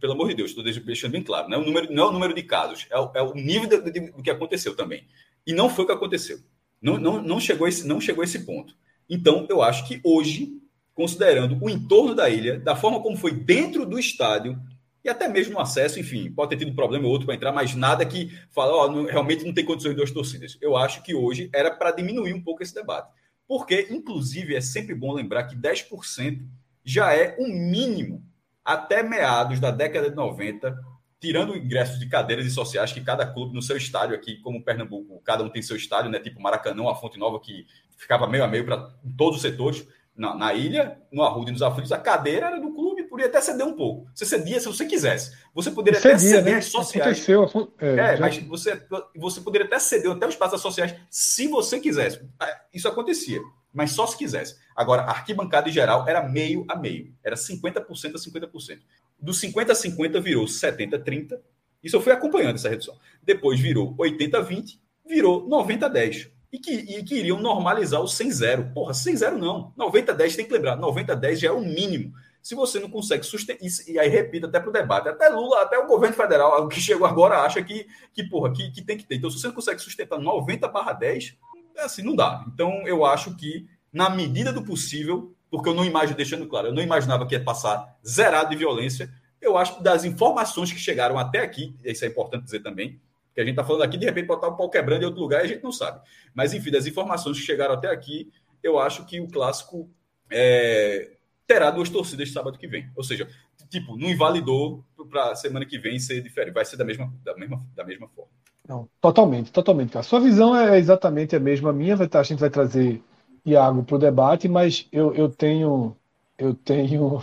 Pelo 0.00 0.14
amor 0.14 0.28
de 0.28 0.34
Deus, 0.34 0.50
estou 0.50 0.64
deixando 0.64 1.12
bem 1.12 1.22
claro. 1.22 1.48
Não 1.48 1.58
é 1.58 1.60
o 1.60 1.64
número, 1.64 1.94
não 1.94 2.02
é 2.02 2.06
o 2.08 2.12
número 2.12 2.34
de 2.34 2.42
casos, 2.42 2.88
é 2.90 2.98
o, 2.98 3.12
é 3.14 3.22
o 3.22 3.34
nível 3.34 3.68
do, 3.68 4.12
do 4.16 4.22
que 4.22 4.30
aconteceu 4.30 4.74
também. 4.74 5.06
E 5.46 5.52
não 5.52 5.70
foi 5.70 5.84
o 5.84 5.86
que 5.86 5.94
aconteceu. 5.94 6.40
Não, 6.80 6.98
não, 6.98 7.22
não, 7.22 7.38
chegou 7.38 7.68
esse, 7.68 7.86
não 7.86 8.00
chegou 8.00 8.22
a 8.22 8.24
esse 8.24 8.40
ponto. 8.44 8.74
Então, 9.08 9.46
eu 9.48 9.62
acho 9.62 9.86
que 9.86 10.00
hoje, 10.02 10.60
considerando 10.92 11.56
o 11.62 11.70
entorno 11.70 12.16
da 12.16 12.28
ilha, 12.28 12.58
da 12.58 12.74
forma 12.74 13.00
como 13.00 13.16
foi 13.16 13.30
dentro 13.30 13.86
do 13.86 13.96
estádio, 13.96 14.58
e 15.04 15.08
até 15.08 15.28
mesmo 15.28 15.58
o 15.58 15.60
acesso, 15.60 15.98
enfim, 15.98 16.30
pode 16.30 16.50
ter 16.50 16.64
tido 16.64 16.74
problema 16.74 17.06
ou 17.06 17.12
outro 17.12 17.26
para 17.26 17.34
entrar, 17.34 17.52
mas 17.52 17.74
nada 17.74 18.06
que 18.06 18.30
fala, 18.50 18.90
realmente 19.10 19.44
não 19.44 19.52
tem 19.52 19.64
condições 19.64 19.92
de 19.92 19.96
duas 19.96 20.10
torcidas. 20.10 20.56
Eu 20.60 20.76
acho 20.76 21.02
que 21.02 21.14
hoje 21.14 21.50
era 21.52 21.70
para 21.70 21.90
diminuir 21.90 22.32
um 22.32 22.42
pouco 22.42 22.62
esse 22.62 22.74
debate. 22.74 23.10
Porque, 23.46 23.88
inclusive, 23.90 24.54
é 24.54 24.60
sempre 24.60 24.94
bom 24.94 25.12
lembrar 25.12 25.44
que 25.44 25.56
10% 25.56 26.46
já 26.84 27.12
é 27.12 27.36
o 27.38 27.44
um 27.44 27.48
mínimo 27.48 28.24
até 28.64 29.02
meados 29.02 29.58
da 29.58 29.70
década 29.70 30.08
de 30.08 30.16
90 30.16 30.92
tirando 31.22 31.56
ingressos 31.56 32.00
de 32.00 32.08
cadeiras 32.08 32.44
e 32.44 32.50
sociais 32.50 32.92
que 32.92 33.00
cada 33.00 33.24
clube 33.24 33.54
no 33.54 33.62
seu 33.62 33.76
estádio 33.76 34.16
aqui, 34.16 34.38
como 34.38 34.62
Pernambuco, 34.62 35.22
cada 35.22 35.44
um 35.44 35.48
tem 35.48 35.62
seu 35.62 35.76
estádio, 35.76 36.10
né? 36.10 36.18
Tipo 36.18 36.42
Maracanã, 36.42 36.90
a 36.90 36.96
Fonte 36.96 37.16
Nova 37.16 37.38
que 37.38 37.64
ficava 37.96 38.26
meio 38.26 38.42
a 38.42 38.48
meio 38.48 38.64
para 38.64 38.90
todos 39.16 39.36
os 39.36 39.42
setores. 39.42 39.86
Na, 40.16 40.34
na, 40.34 40.52
ilha, 40.52 41.00
no 41.10 41.22
Arruda 41.22 41.48
e 41.48 41.52
nos 41.52 41.62
aflitos, 41.62 41.92
a 41.92 41.96
cadeira 41.96 42.48
era 42.48 42.60
do 42.60 42.74
clube, 42.74 42.91
podia 43.12 43.26
até 43.26 43.42
ceder 43.42 43.66
um 43.66 43.74
pouco. 43.74 44.10
Você 44.14 44.24
cedia 44.24 44.58
se 44.58 44.66
você 44.66 44.86
quisesse. 44.86 45.36
Você 45.54 45.70
poderia 45.70 46.00
cedia, 46.00 46.16
até 46.16 46.26
ceder 46.26 46.52
né? 46.54 46.58
as 46.58 46.64
sociais. 46.64 47.28
Aconteceu, 47.28 47.72
é, 47.78 48.14
é 48.14 48.18
mas 48.18 48.38
você, 48.38 48.82
você 49.14 49.40
poderia 49.42 49.66
até 49.66 49.78
ceder 49.78 50.10
até 50.10 50.24
o 50.24 50.30
espaço 50.30 50.52
das 50.52 50.62
sociais 50.62 50.94
se 51.10 51.46
você 51.46 51.78
quisesse. 51.78 52.20
É, 52.42 52.56
isso 52.72 52.88
acontecia, 52.88 53.40
mas 53.72 53.90
só 53.90 54.06
se 54.06 54.16
quisesse. 54.16 54.56
Agora, 54.74 55.02
a 55.02 55.10
arquibancada 55.10 55.68
em 55.68 55.72
geral 55.72 56.08
era 56.08 56.26
meio 56.26 56.64
a 56.68 56.74
meio, 56.74 57.14
era 57.22 57.36
50% 57.36 57.82
a 58.14 58.18
50% 58.18 58.78
do 59.22 59.32
50 59.32 59.72
a 59.72 59.74
50 59.74 60.20
virou 60.20 60.48
70 60.48 60.96
a 60.96 60.98
30. 60.98 61.40
Isso 61.82 61.96
eu 61.96 62.00
fui 62.00 62.12
acompanhando 62.12 62.56
essa 62.56 62.68
redução. 62.68 62.96
Depois 63.22 63.60
virou 63.60 63.94
80 63.96 64.38
a 64.38 64.40
20, 64.40 64.80
virou 65.06 65.48
90 65.48 65.86
a 65.86 65.88
10. 65.88 66.30
E 66.52 66.58
que, 66.58 66.72
e 66.72 67.02
que 67.02 67.14
iriam 67.14 67.40
normalizar 67.40 68.00
o 68.00 68.08
100 68.08 68.30
0. 68.30 68.70
Porra, 68.74 68.92
100 68.92 69.16
0 69.16 69.38
não. 69.38 69.72
90 69.76 70.12
a 70.12 70.14
10 70.14 70.36
tem 70.36 70.44
que 70.44 70.52
lembrar. 70.52 70.76
90 70.76 71.12
a 71.12 71.16
10 71.16 71.40
já 71.40 71.48
é 71.48 71.52
o 71.52 71.60
mínimo. 71.60 72.12
Se 72.42 72.56
você 72.56 72.80
não 72.80 72.90
consegue 72.90 73.24
sustentar. 73.24 73.64
E 73.86 73.98
aí, 73.98 74.08
repito, 74.08 74.46
até 74.46 74.58
para 74.58 74.68
o 74.68 74.72
debate, 74.72 75.08
até 75.08 75.28
Lula, 75.28 75.62
até 75.62 75.78
o 75.78 75.86
governo 75.86 76.16
federal, 76.16 76.66
que 76.68 76.80
chegou 76.80 77.06
agora, 77.06 77.40
acha 77.40 77.62
que, 77.62 77.86
que 78.12 78.24
porra, 78.24 78.52
que, 78.52 78.70
que 78.72 78.82
tem 78.82 78.98
que 78.98 79.04
ter. 79.04 79.14
Então, 79.14 79.30
se 79.30 79.38
você 79.38 79.46
não 79.46 79.54
consegue 79.54 79.80
sustentar 79.80 80.18
90 80.18 80.66
barra 80.68 80.92
10, 80.92 81.36
é 81.76 81.82
assim, 81.82 82.02
não 82.02 82.16
dá. 82.16 82.44
Então, 82.52 82.86
eu 82.86 83.04
acho 83.06 83.36
que, 83.36 83.66
na 83.92 84.10
medida 84.10 84.52
do 84.52 84.64
possível, 84.64 85.32
porque 85.50 85.68
eu 85.68 85.74
não 85.74 85.84
imagino, 85.84 86.16
deixando 86.16 86.46
claro, 86.46 86.68
eu 86.68 86.74
não 86.74 86.82
imaginava 86.82 87.26
que 87.26 87.34
ia 87.34 87.44
passar 87.44 87.96
zerado 88.06 88.50
de 88.50 88.56
violência. 88.56 89.08
Eu 89.40 89.56
acho 89.56 89.76
que 89.76 89.82
das 89.82 90.04
informações 90.04 90.72
que 90.72 90.78
chegaram 90.78 91.18
até 91.18 91.40
aqui, 91.40 91.76
isso 91.84 92.04
é 92.04 92.08
importante 92.08 92.44
dizer 92.44 92.60
também, 92.60 93.00
que 93.34 93.40
a 93.40 93.44
gente 93.44 93.52
está 93.52 93.64
falando 93.64 93.82
aqui, 93.82 93.96
de 93.96 94.04
repente 94.04 94.32
estar 94.32 94.48
o 94.48 94.56
pau 94.56 94.68
quebrando 94.68 95.02
em 95.02 95.06
outro 95.06 95.20
lugar 95.20 95.42
e 95.42 95.44
a 95.44 95.48
gente 95.48 95.62
não 95.62 95.72
sabe. 95.72 96.00
Mas, 96.34 96.52
enfim, 96.52 96.70
das 96.70 96.86
informações 96.86 97.38
que 97.38 97.44
chegaram 97.44 97.74
até 97.74 97.88
aqui, 97.88 98.32
eu 98.62 98.78
acho 98.78 99.04
que 99.06 99.20
o 99.20 99.28
clássico 99.28 99.88
é, 100.30 101.12
terá 101.46 101.70
duas 101.70 101.90
torcidas 101.90 102.32
sábado 102.32 102.58
que 102.58 102.66
vem. 102.66 102.90
Ou 102.96 103.02
seja, 103.02 103.28
tipo, 103.68 103.96
não 103.96 104.08
invalidou 104.08 104.84
para 105.10 105.34
semana 105.34 105.66
que 105.66 105.78
vem 105.78 105.98
ser 105.98 106.22
diferente, 106.22 106.54
vai 106.54 106.64
ser 106.64 106.76
da 106.76 106.84
mesma, 106.84 107.12
da 107.24 107.36
mesma, 107.36 107.64
da 107.74 107.84
mesma 107.84 108.08
forma. 108.08 108.30
Não, 108.68 108.88
totalmente, 109.00 109.50
totalmente. 109.50 109.98
A 109.98 110.02
sua 110.02 110.20
visão 110.20 110.56
é 110.56 110.78
exatamente 110.78 111.34
a 111.34 111.40
mesma 111.40 111.72
minha. 111.72 111.94
A 111.94 112.22
gente 112.22 112.38
vai 112.38 112.50
trazer 112.50 113.02
Iago 113.44 113.82
para 113.82 113.96
o 113.96 113.98
debate, 113.98 114.48
mas 114.48 114.86
eu, 114.92 115.12
eu 115.14 115.28
tenho 115.28 115.96
eu 116.38 116.54
tenho 116.54 117.22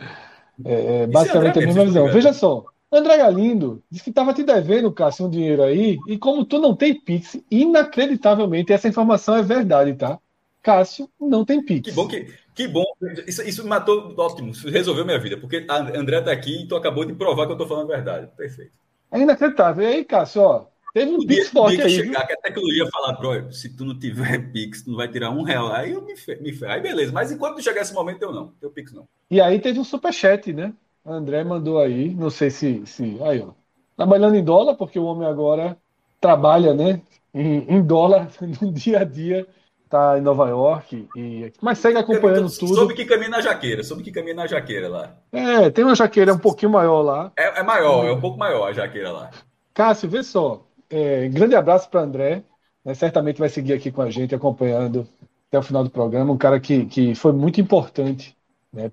é, 0.64 1.02
é 1.02 1.06
basicamente 1.06 1.58
a 1.58 1.66
mesma 1.66 1.84
visão. 1.84 2.08
Veja 2.08 2.32
só, 2.32 2.64
André 2.92 3.18
Galindo 3.18 3.82
disse 3.90 4.04
que 4.04 4.10
estava 4.10 4.34
te 4.34 4.42
devendo, 4.42 4.92
Cássio, 4.92 5.26
um 5.26 5.30
dinheiro 5.30 5.62
aí, 5.62 5.98
e 6.08 6.18
como 6.18 6.44
tu 6.44 6.58
não 6.58 6.74
tem 6.74 6.94
Pix, 6.94 7.40
inacreditavelmente, 7.50 8.72
essa 8.72 8.88
informação 8.88 9.36
é 9.36 9.42
verdade, 9.42 9.94
tá? 9.94 10.18
Cássio 10.62 11.08
não 11.18 11.44
tem 11.44 11.64
Pix. 11.64 11.88
Que 11.88 11.94
bom 11.94 12.08
que. 12.08 12.26
Que 12.54 12.66
bom, 12.68 12.84
isso, 13.26 13.42
isso 13.42 13.62
me 13.62 13.68
matou 13.68 14.14
ótimo, 14.18 14.50
isso 14.50 14.68
resolveu 14.68 15.04
minha 15.04 15.18
vida, 15.18 15.36
porque 15.36 15.64
a 15.68 15.76
André 15.98 16.18
está 16.18 16.32
aqui 16.32 16.62
e 16.62 16.68
tu 16.68 16.76
acabou 16.76 17.04
de 17.04 17.14
provar 17.14 17.46
que 17.46 17.52
eu 17.52 17.54
estou 17.54 17.68
falando 17.68 17.92
a 17.92 17.96
verdade. 17.96 18.28
Perfeito. 18.36 18.72
É 19.10 19.20
inacreditável. 19.20 19.84
E 19.84 19.86
aí, 19.86 20.04
Cássio, 20.04 20.42
ó, 20.42 20.66
Teve 20.92 21.12
um 21.12 21.24
Pix 21.24 21.48
forte 21.50 21.80
aí. 21.80 21.90
chegar, 21.90 22.26
que 22.26 22.32
a 22.32 22.36
tecnologia 22.36 22.86
falar, 22.90 23.12
bro, 23.12 23.52
se 23.52 23.76
tu 23.76 23.84
não 23.84 23.96
tiver 23.98 24.38
Pix, 24.52 24.82
tu 24.82 24.90
não 24.90 24.96
vai 24.96 25.08
tirar 25.08 25.30
um 25.30 25.42
real. 25.42 25.72
Aí 25.72 25.92
eu 25.92 26.02
me 26.02 26.16
ferro. 26.16 26.42
Me 26.42 26.52
Aí 26.66 26.80
beleza. 26.80 27.12
Mas 27.12 27.30
enquanto 27.30 27.62
chegar 27.62 27.82
esse 27.82 27.94
momento, 27.94 28.22
eu 28.22 28.32
não. 28.32 28.48
Teu 28.60 28.70
Pix 28.70 28.92
não. 28.92 29.06
E 29.30 29.40
aí 29.40 29.60
teve 29.60 29.78
um 29.78 29.84
superchat, 29.84 30.52
né? 30.52 30.74
O 31.04 31.12
André 31.12 31.44
mandou 31.44 31.78
aí. 31.78 32.12
Não 32.14 32.28
sei 32.30 32.50
se. 32.50 32.84
se 32.86 33.18
aí, 33.22 33.40
ó. 33.40 33.52
Trabalhando 33.96 34.34
em 34.34 34.42
dólar, 34.44 34.74
porque 34.74 34.98
o 34.98 35.04
homem 35.04 35.28
agora 35.28 35.76
trabalha, 36.20 36.74
né? 36.74 37.00
Em, 37.32 37.76
em 37.76 37.82
dólar 37.82 38.28
no 38.60 38.72
dia 38.72 39.00
a 39.00 39.04
dia. 39.04 39.46
Tá 39.90 40.16
em 40.16 40.20
Nova 40.20 40.48
York. 40.48 41.08
E... 41.16 41.52
Mas 41.60 41.78
segue 41.78 41.98
acompanhando 41.98 42.48
tudo. 42.56 42.76
Soube 42.76 42.94
que 42.94 43.04
caminha 43.04 43.28
na 43.28 43.40
jaqueira. 43.40 43.82
Soube 43.82 44.04
que 44.04 44.12
caminha 44.12 44.36
na 44.36 44.46
jaqueira 44.46 44.88
lá. 44.88 45.16
É, 45.32 45.68
tem 45.68 45.84
uma 45.84 45.96
jaqueira 45.96 46.32
um 46.32 46.38
pouquinho 46.38 46.70
maior 46.70 47.02
lá. 47.02 47.32
É, 47.36 47.58
é 47.58 47.62
maior, 47.64 48.06
é 48.06 48.12
um 48.12 48.20
pouco 48.20 48.38
maior 48.38 48.68
a 48.68 48.72
jaqueira 48.72 49.10
lá. 49.10 49.30
Cássio, 49.74 50.08
vê 50.08 50.22
só. 50.22 50.64
É, 50.88 51.28
grande 51.28 51.56
abraço 51.56 51.90
para 51.90 52.02
André. 52.02 52.44
Né, 52.84 52.94
certamente 52.94 53.40
vai 53.40 53.48
seguir 53.48 53.72
aqui 53.72 53.90
com 53.90 54.00
a 54.00 54.10
gente, 54.10 54.32
acompanhando 54.32 55.08
até 55.48 55.58
o 55.58 55.62
final 55.62 55.82
do 55.82 55.90
programa. 55.90 56.32
Um 56.32 56.38
cara 56.38 56.60
que, 56.60 56.86
que 56.86 57.14
foi 57.16 57.32
muito 57.32 57.60
importante 57.60 58.36
né, 58.72 58.88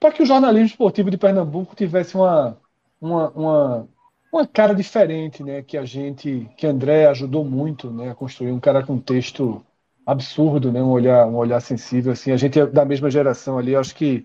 para 0.00 0.12
que 0.12 0.22
o 0.22 0.26
jornalismo 0.26 0.68
esportivo 0.68 1.10
de 1.10 1.18
Pernambuco 1.18 1.76
tivesse 1.76 2.14
uma, 2.14 2.56
uma, 2.98 3.28
uma, 3.30 3.88
uma, 4.32 4.46
cara 4.46 4.74
diferente, 4.74 5.42
né, 5.42 5.62
que 5.62 5.76
a 5.76 5.84
gente, 5.84 6.48
que 6.56 6.66
André 6.66 7.06
ajudou 7.08 7.44
muito 7.44 7.90
né, 7.90 8.10
a 8.10 8.14
construir. 8.14 8.52
Um 8.52 8.60
cara 8.60 8.82
com 8.82 8.98
texto 8.98 9.62
absurdo, 10.08 10.72
né, 10.72 10.82
um 10.82 10.88
olhar, 10.90 11.26
um 11.26 11.36
olhar 11.36 11.60
sensível. 11.60 12.12
Assim, 12.12 12.32
a 12.32 12.36
gente 12.38 12.58
é 12.58 12.66
da 12.66 12.82
mesma 12.82 13.10
geração 13.10 13.58
ali. 13.58 13.76
Acho 13.76 13.94
que 13.94 14.24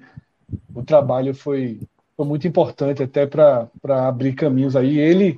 o 0.74 0.82
trabalho 0.82 1.36
foi, 1.36 1.82
foi 2.16 2.26
muito 2.26 2.48
importante 2.48 3.04
até 3.04 3.28
para 3.28 3.68
abrir 4.08 4.32
caminhos 4.34 4.78
aí. 4.78 4.98
Ele 4.98 5.38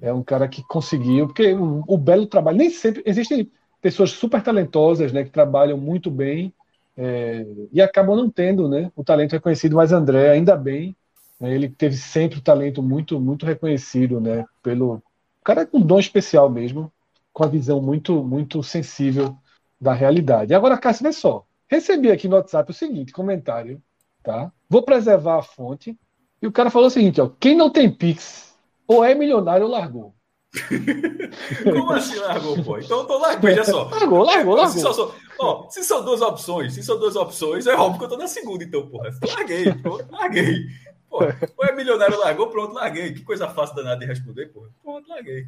é 0.00 0.12
um 0.12 0.22
cara 0.22 0.48
que 0.48 0.64
conseguiu, 0.64 1.28
porque 1.28 1.52
o, 1.52 1.84
o, 1.86 1.96
belo 1.96 2.26
trabalho, 2.26 2.58
nem 2.58 2.70
sempre, 2.70 3.04
existem 3.06 3.48
pessoas 3.80 4.10
super 4.10 4.42
talentosas, 4.42 5.12
né, 5.12 5.22
que 5.22 5.30
trabalham 5.30 5.78
muito 5.78 6.10
bem 6.10 6.52
é, 6.96 7.46
e 7.72 7.80
acabam 7.80 8.16
não 8.16 8.28
tendo, 8.28 8.68
né, 8.68 8.90
o 8.96 9.04
talento 9.04 9.32
reconhecido, 9.32 9.76
mas 9.76 9.92
André, 9.92 10.30
ainda 10.30 10.56
bem, 10.56 10.96
né, 11.38 11.54
ele 11.54 11.68
teve 11.68 11.96
sempre 11.96 12.38
o 12.38 12.42
talento 12.42 12.82
muito, 12.82 13.20
muito 13.20 13.46
reconhecido, 13.46 14.20
né, 14.20 14.44
pelo 14.60 15.00
cara 15.44 15.64
com 15.64 15.78
um 15.78 15.86
dom 15.86 16.00
especial 16.00 16.50
mesmo, 16.50 16.90
com 17.32 17.44
a 17.44 17.48
visão 17.48 17.80
muito, 17.80 18.24
muito 18.24 18.62
sensível 18.62 19.36
da 19.80 19.92
realidade. 19.92 20.54
Agora, 20.54 20.78
Cássio, 20.78 21.04
vê 21.04 21.12
só, 21.12 21.44
recebi 21.68 22.10
aqui 22.10 22.28
no 22.28 22.36
WhatsApp 22.36 22.70
o 22.70 22.74
seguinte 22.74 23.12
comentário, 23.12 23.82
tá? 24.22 24.52
Vou 24.68 24.82
preservar 24.82 25.38
a 25.38 25.42
fonte, 25.42 25.98
e 26.40 26.46
o 26.46 26.52
cara 26.52 26.70
falou 26.70 26.88
o 26.88 26.90
seguinte, 26.90 27.20
ó, 27.20 27.30
quem 27.40 27.56
não 27.56 27.70
tem 27.70 27.90
Pix 27.90 28.54
ou 28.86 29.02
é 29.02 29.14
milionário 29.14 29.64
ou 29.64 29.72
largou. 29.72 30.14
Como 31.64 31.90
assim 31.92 32.16
largou, 32.16 32.62
pô? 32.62 32.78
Então 32.78 32.98
eu 33.00 33.06
tô 33.06 33.18
largando, 33.18 33.46
veja 33.46 33.64
só. 33.64 33.88
Largou, 33.88 34.22
largou, 34.24 34.54
largou. 34.54 34.72
Se, 34.72 34.80
só, 34.80 35.14
ó, 35.40 35.68
se 35.68 35.82
são 35.82 36.04
duas 36.04 36.20
opções, 36.20 36.74
se 36.74 36.82
são 36.82 36.98
duas 36.98 37.16
opções, 37.16 37.66
é 37.66 37.74
óbvio 37.74 37.98
que 37.98 38.04
eu 38.04 38.08
tô 38.10 38.16
na 38.16 38.28
segunda, 38.28 38.62
então, 38.62 38.86
porra. 38.86 39.10
Larguei, 39.26 39.72
pô, 39.74 40.00
larguei. 40.10 40.66
Pô, 41.08 41.20
ou 41.56 41.64
é 41.64 41.74
milionário, 41.74 42.18
largou, 42.18 42.48
pronto, 42.48 42.74
larguei. 42.74 43.14
Que 43.14 43.22
coisa 43.22 43.48
fácil 43.48 43.76
danada 43.76 44.00
de 44.00 44.06
responder, 44.06 44.46
porra. 44.46 44.68
Pronto, 44.82 45.08
larguei. 45.08 45.46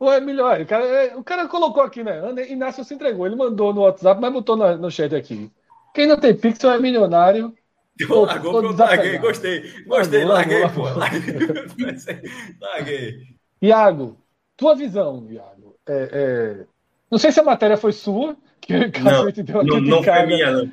Ou 0.00 0.10
é 0.10 0.18
milionário. 0.18 0.64
O 0.64 0.68
cara, 0.68 0.84
é, 0.84 1.16
o 1.16 1.22
cara 1.22 1.46
colocou 1.46 1.82
aqui, 1.82 2.02
né? 2.02 2.20
Inácio 2.48 2.82
se 2.82 2.94
entregou. 2.94 3.26
Ele 3.26 3.36
mandou 3.36 3.72
no 3.72 3.82
WhatsApp, 3.82 4.20
mas 4.20 4.32
botou 4.32 4.56
no, 4.56 4.76
no 4.78 4.90
chat 4.90 5.14
aqui. 5.14 5.50
Quem 5.94 6.06
não 6.06 6.18
tem 6.18 6.34
Pixel 6.34 6.72
é 6.72 6.78
milionário 6.78 7.54
Tô, 8.08 8.24
largou, 8.24 8.52
tô 8.52 8.60
pronto, 8.60 8.78
larguei, 8.78 9.18
gostei. 9.18 9.84
Gostei, 9.84 10.24
larguei, 10.24 10.60
largou, 10.60 10.84
pô. 10.84 10.98
Larguei. 12.60 13.36
Iago, 13.60 14.16
tua 14.56 14.74
visão, 14.74 15.26
Iago. 15.28 15.76
É, 15.86 16.08
é... 16.12 16.66
Não 17.10 17.18
sei 17.18 17.32
se 17.32 17.40
a 17.40 17.44
matéria 17.44 17.76
foi 17.76 17.92
sua, 17.92 18.36
que 18.60 18.72
não, 18.72 19.30
deu 19.30 19.64
não, 19.64 19.80
não 19.80 20.02
foi 20.02 20.26
minha, 20.26 20.50
não. 20.50 20.70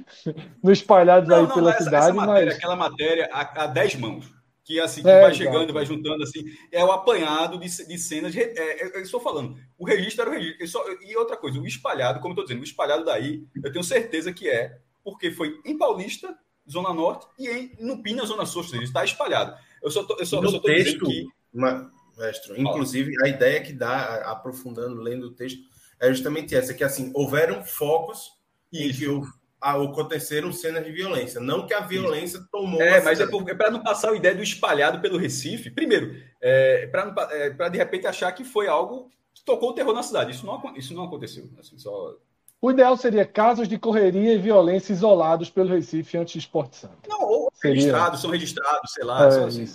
no 0.63 0.71
espalhados 0.71 1.27
não, 1.27 1.37
aí 1.37 1.43
não, 1.43 1.53
pela 1.53 1.71
essa, 1.71 1.83
cidade, 1.83 2.05
essa 2.05 2.13
matéria, 2.13 2.45
mas... 2.45 2.55
Aquela 2.55 2.75
matéria 2.75 3.29
a, 3.31 3.63
a 3.63 3.67
dez 3.67 3.95
mãos, 3.95 4.31
que 4.67 4.81
assim, 4.81 5.01
que 5.01 5.07
é, 5.09 5.21
vai 5.21 5.33
chegando, 5.33 5.71
vai 5.71 5.85
juntando, 5.85 6.21
assim, 6.21 6.43
é 6.73 6.83
o 6.83 6.91
apanhado 6.91 7.57
de, 7.57 7.87
de 7.87 7.97
cenas, 7.97 8.35
é, 8.35 8.41
é, 8.41 8.97
eu 8.97 9.01
estou 9.01 9.21
falando, 9.21 9.57
o 9.77 9.85
registro 9.85 10.23
era 10.23 10.29
o 10.29 10.33
registro, 10.33 10.67
só, 10.67 10.85
e 11.01 11.15
outra 11.15 11.37
coisa, 11.37 11.57
o 11.57 11.65
espalhado, 11.65 12.19
como 12.19 12.31
eu 12.31 12.33
estou 12.33 12.43
dizendo, 12.43 12.59
o 12.59 12.65
espalhado 12.65 13.05
daí, 13.05 13.47
eu 13.63 13.71
tenho 13.71 13.81
certeza 13.81 14.33
que 14.33 14.49
é, 14.49 14.77
porque 15.05 15.31
foi 15.31 15.57
em 15.63 15.77
Paulista, 15.77 16.37
Zona 16.69 16.93
Norte, 16.93 17.25
e 17.39 17.47
em, 17.47 17.71
no 17.79 18.03
Pina, 18.03 18.25
Zona 18.25 18.45
Sul, 18.45 18.61
ou 18.61 18.67
seja, 18.67 18.83
está 18.83 19.05
espalhado. 19.05 19.57
Eu 19.81 19.89
só 19.89 20.01
estou 20.01 20.17
eu 20.19 20.25
só, 20.25 20.43
eu 20.43 20.49
só 20.49 20.59
texto, 20.59 21.05
dizendo 21.05 21.05
que. 21.05 21.27
Uma, 21.53 21.89
mestre. 22.17 22.61
Inclusive, 22.61 23.13
a 23.23 23.29
ideia 23.29 23.61
que 23.61 23.71
dá, 23.71 24.31
aprofundando, 24.31 25.01
lendo 25.01 25.27
o 25.27 25.31
texto, 25.31 25.61
é 25.97 26.09
justamente 26.09 26.53
essa, 26.53 26.73
que 26.73 26.83
assim, 26.83 27.09
houveram 27.15 27.63
focos 27.63 28.33
Isso. 28.71 28.83
em 28.83 29.21
que 29.21 29.29
aconteceram 29.61 30.51
cenas 30.51 30.85
de 30.85 30.91
violência. 30.91 31.41
Não 31.41 31.65
que 31.65 31.73
a 31.73 31.81
violência 31.81 32.39
tomou. 32.51 32.81
É, 32.81 33.01
mas 33.01 33.19
é, 33.19 33.23
é 33.23 33.55
para 33.55 33.71
não 33.71 33.81
passar 33.81 34.11
a 34.11 34.15
ideia 34.15 34.35
do 34.35 34.43
espalhado 34.43 34.99
pelo 35.01 35.17
Recife. 35.17 35.71
Primeiro, 35.71 36.15
é, 36.41 36.87
para 36.87 37.27
é, 37.31 37.69
de 37.69 37.77
repente 37.77 38.07
achar 38.07 38.31
que 38.31 38.43
foi 38.43 38.67
algo 38.67 39.09
que 39.33 39.43
tocou 39.43 39.69
o 39.69 39.73
terror 39.73 39.93
na 39.93 40.03
cidade. 40.03 40.31
Isso 40.31 40.45
não, 40.45 40.75
isso 40.75 40.93
não 40.93 41.03
aconteceu. 41.03 41.49
Assim, 41.59 41.77
só... 41.77 42.15
O 42.61 42.71
ideal 42.71 42.97
seria 42.97 43.25
casos 43.25 43.67
de 43.67 43.77
correria 43.77 44.33
e 44.33 44.37
violência 44.37 44.91
isolados 44.91 45.49
pelo 45.49 45.69
Recife 45.69 46.17
antes 46.17 46.33
do 46.33 46.39
Esporte 46.39 46.75
Santo. 46.75 47.07
Não, 47.07 47.21
ou 47.21 47.51
seria... 47.53 47.75
registrados, 47.75 48.21
são 48.21 48.31
registrados, 48.31 48.91
sei 48.91 49.03
lá. 49.03 49.25
É, 49.25 49.43
assim. 49.43 49.67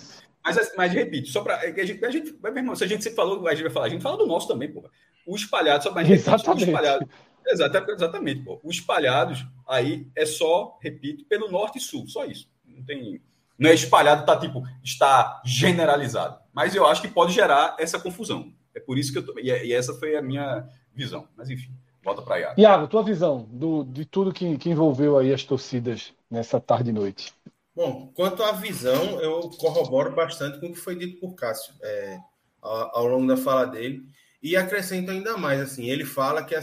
mas, 0.43 0.73
mas, 0.75 0.91
repito, 0.91 1.29
só 1.29 1.41
para. 1.41 1.59
A 1.59 1.85
gente, 1.85 2.03
a 2.03 2.09
gente, 2.09 2.37
meu 2.41 2.57
irmão, 2.57 2.75
se 2.75 2.83
a 2.83 2.87
gente 2.87 3.03
sempre 3.03 3.15
falou, 3.15 3.47
a 3.47 3.53
gente 3.53 3.63
vai 3.63 3.71
falar, 3.71 3.85
a 3.85 3.89
gente 3.89 4.01
fala 4.01 4.17
do 4.17 4.27
nosso 4.27 4.47
também, 4.49 4.71
porra. 4.71 4.89
O 5.25 5.35
espalhado, 5.35 5.83
só 5.83 5.91
mais 5.91 6.09
Exatamente. 6.09 6.65
o 6.65 6.67
espalhado. 6.67 7.09
Exatamente, 7.47 7.91
exatamente 7.91 8.43
pô. 8.43 8.59
Os 8.63 8.75
espalhados 8.75 9.45
aí 9.67 10.07
é 10.15 10.25
só, 10.25 10.77
repito, 10.81 11.25
pelo 11.25 11.51
norte 11.51 11.77
e 11.77 11.81
sul, 11.81 12.07
só 12.07 12.25
isso. 12.25 12.49
Não 12.65 12.83
tem. 12.83 13.21
Não 13.57 13.69
é 13.69 13.73
espalhado, 13.73 14.25
tá 14.25 14.37
tipo, 14.37 14.63
está 14.83 15.41
generalizado. 15.45 16.39
Mas 16.51 16.75
eu 16.75 16.85
acho 16.85 17.01
que 17.01 17.07
pode 17.07 17.33
gerar 17.33 17.75
essa 17.79 17.99
confusão. 17.99 18.51
É 18.75 18.79
por 18.79 18.97
isso 18.97 19.11
que 19.11 19.19
eu 19.19 19.25
tô. 19.25 19.37
E, 19.39 19.49
e 19.49 19.73
essa 19.73 19.93
foi 19.93 20.15
a 20.15 20.21
minha 20.21 20.67
visão. 20.93 21.27
Mas 21.35 21.49
enfim, 21.49 21.71
volta 22.03 22.21
para 22.21 22.39
Iago. 22.39 22.59
Iago, 22.59 22.87
tua 22.87 23.03
visão 23.03 23.47
do, 23.51 23.83
de 23.83 24.05
tudo 24.05 24.33
que, 24.33 24.57
que 24.57 24.69
envolveu 24.69 25.17
aí 25.17 25.33
as 25.33 25.43
torcidas 25.43 26.13
nessa 26.29 26.59
tarde 26.59 26.89
e 26.89 26.93
noite. 26.93 27.33
Bom, 27.75 28.11
quanto 28.15 28.43
à 28.43 28.51
visão, 28.51 29.19
eu 29.19 29.49
corroboro 29.57 30.13
bastante 30.13 30.59
com 30.59 30.67
o 30.67 30.73
que 30.73 30.79
foi 30.79 30.95
dito 30.95 31.19
por 31.19 31.33
Cássio 31.33 31.73
é, 31.81 32.19
ao, 32.61 32.99
ao 32.99 33.07
longo 33.07 33.27
da 33.27 33.37
fala 33.37 33.65
dele. 33.65 34.03
E 34.43 34.57
acrescento 34.57 35.09
ainda 35.09 35.37
mais, 35.37 35.61
assim, 35.61 35.89
ele 35.89 36.03
fala 36.03 36.43
que 36.43 36.53
a, 36.53 36.61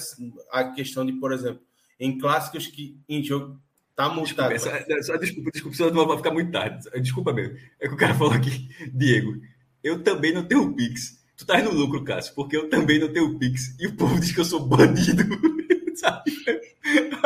a 0.53 0.65
questão 0.71 1.05
de, 1.05 1.15
por 1.15 1.33
exemplo, 1.33 1.63
em 1.99 2.19
clássicos 2.19 2.67
que 2.67 3.01
em 3.09 3.25
jogo 3.25 3.59
tá 3.97 4.07
multado. 4.11 4.53
Desculpa, 4.53 4.77
essa, 4.77 5.03
só, 5.03 5.17
desculpa, 5.17 5.51
desculpa, 5.51 5.77
senão 5.79 5.91
não 5.91 6.07
vai 6.07 6.19
ficar 6.19 6.31
muito 6.31 6.53
tarde. 6.53 6.91
Desculpa 7.01 7.33
mesmo. 7.33 7.57
É 7.81 7.89
que 7.89 7.95
o 7.95 7.97
cara 7.97 8.13
falou 8.17 8.35
aqui, 8.35 8.69
Diego, 8.93 9.41
eu 9.83 10.03
também 10.03 10.35
não 10.35 10.45
tenho 10.45 10.75
Pix. 10.75 11.19
Tu 11.39 11.47
tá 11.47 11.63
no 11.63 11.73
lucro, 11.73 12.05
Cássio, 12.05 12.35
porque 12.35 12.55
eu 12.55 12.69
também 12.69 12.99
não 12.99 13.11
tenho 13.11 13.39
Pix. 13.39 13.75
E 13.81 13.87
o 13.87 13.97
povo 13.97 14.21
diz 14.21 14.31
que 14.31 14.41
eu 14.41 14.45
sou 14.45 14.61
bandido. 14.61 15.23
Sabe? 15.97 16.31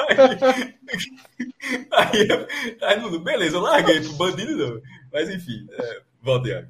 Aí, 0.09 0.29
aí, 1.91 2.47
aí, 2.81 3.01
não, 3.01 3.19
beleza, 3.19 3.57
eu 3.57 3.61
larguei 3.61 4.01
pro 4.01 4.13
bandido 4.13 4.57
não. 4.57 4.81
Mas 5.13 5.29
enfim, 5.31 5.67
é, 5.71 6.03
volta, 6.23 6.49
Iago. 6.49 6.69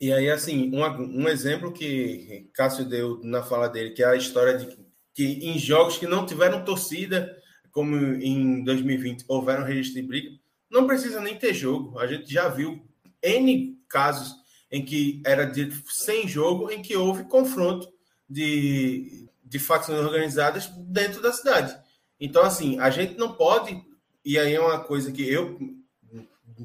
E 0.00 0.12
aí, 0.12 0.30
assim, 0.30 0.70
um, 0.74 1.22
um 1.22 1.28
exemplo 1.28 1.72
que 1.72 2.48
Cássio 2.52 2.84
deu 2.84 3.20
na 3.22 3.42
fala 3.42 3.68
dele, 3.68 3.90
que 3.90 4.02
é 4.02 4.06
a 4.06 4.16
história 4.16 4.58
de 4.58 4.76
que 5.14 5.24
em 5.24 5.58
jogos 5.58 5.96
que 5.96 6.06
não 6.06 6.26
tiveram 6.26 6.62
torcida, 6.62 7.34
como 7.72 7.96
em 7.96 8.62
2020 8.64 9.24
houveram 9.26 9.64
registro 9.64 10.00
de 10.00 10.06
briga, 10.06 10.30
não 10.70 10.86
precisa 10.86 11.20
nem 11.20 11.36
ter 11.36 11.54
jogo. 11.54 11.98
A 11.98 12.06
gente 12.06 12.30
já 12.30 12.48
viu 12.48 12.84
N 13.22 13.78
casos 13.88 14.34
em 14.70 14.84
que 14.84 15.22
era 15.24 15.46
de 15.46 15.72
sem 15.88 16.28
jogo, 16.28 16.70
em 16.70 16.82
que 16.82 16.96
houve 16.96 17.24
confronto 17.24 17.90
de, 18.28 19.26
de 19.42 19.58
facções 19.58 20.00
organizadas 20.00 20.66
dentro 20.76 21.22
da 21.22 21.32
cidade. 21.32 21.74
Então, 22.20 22.42
assim, 22.42 22.78
a 22.78 22.90
gente 22.90 23.16
não 23.16 23.32
pode, 23.32 23.82
e 24.24 24.38
aí 24.38 24.54
é 24.54 24.60
uma 24.60 24.80
coisa 24.80 25.12
que 25.12 25.26
eu 25.26 25.58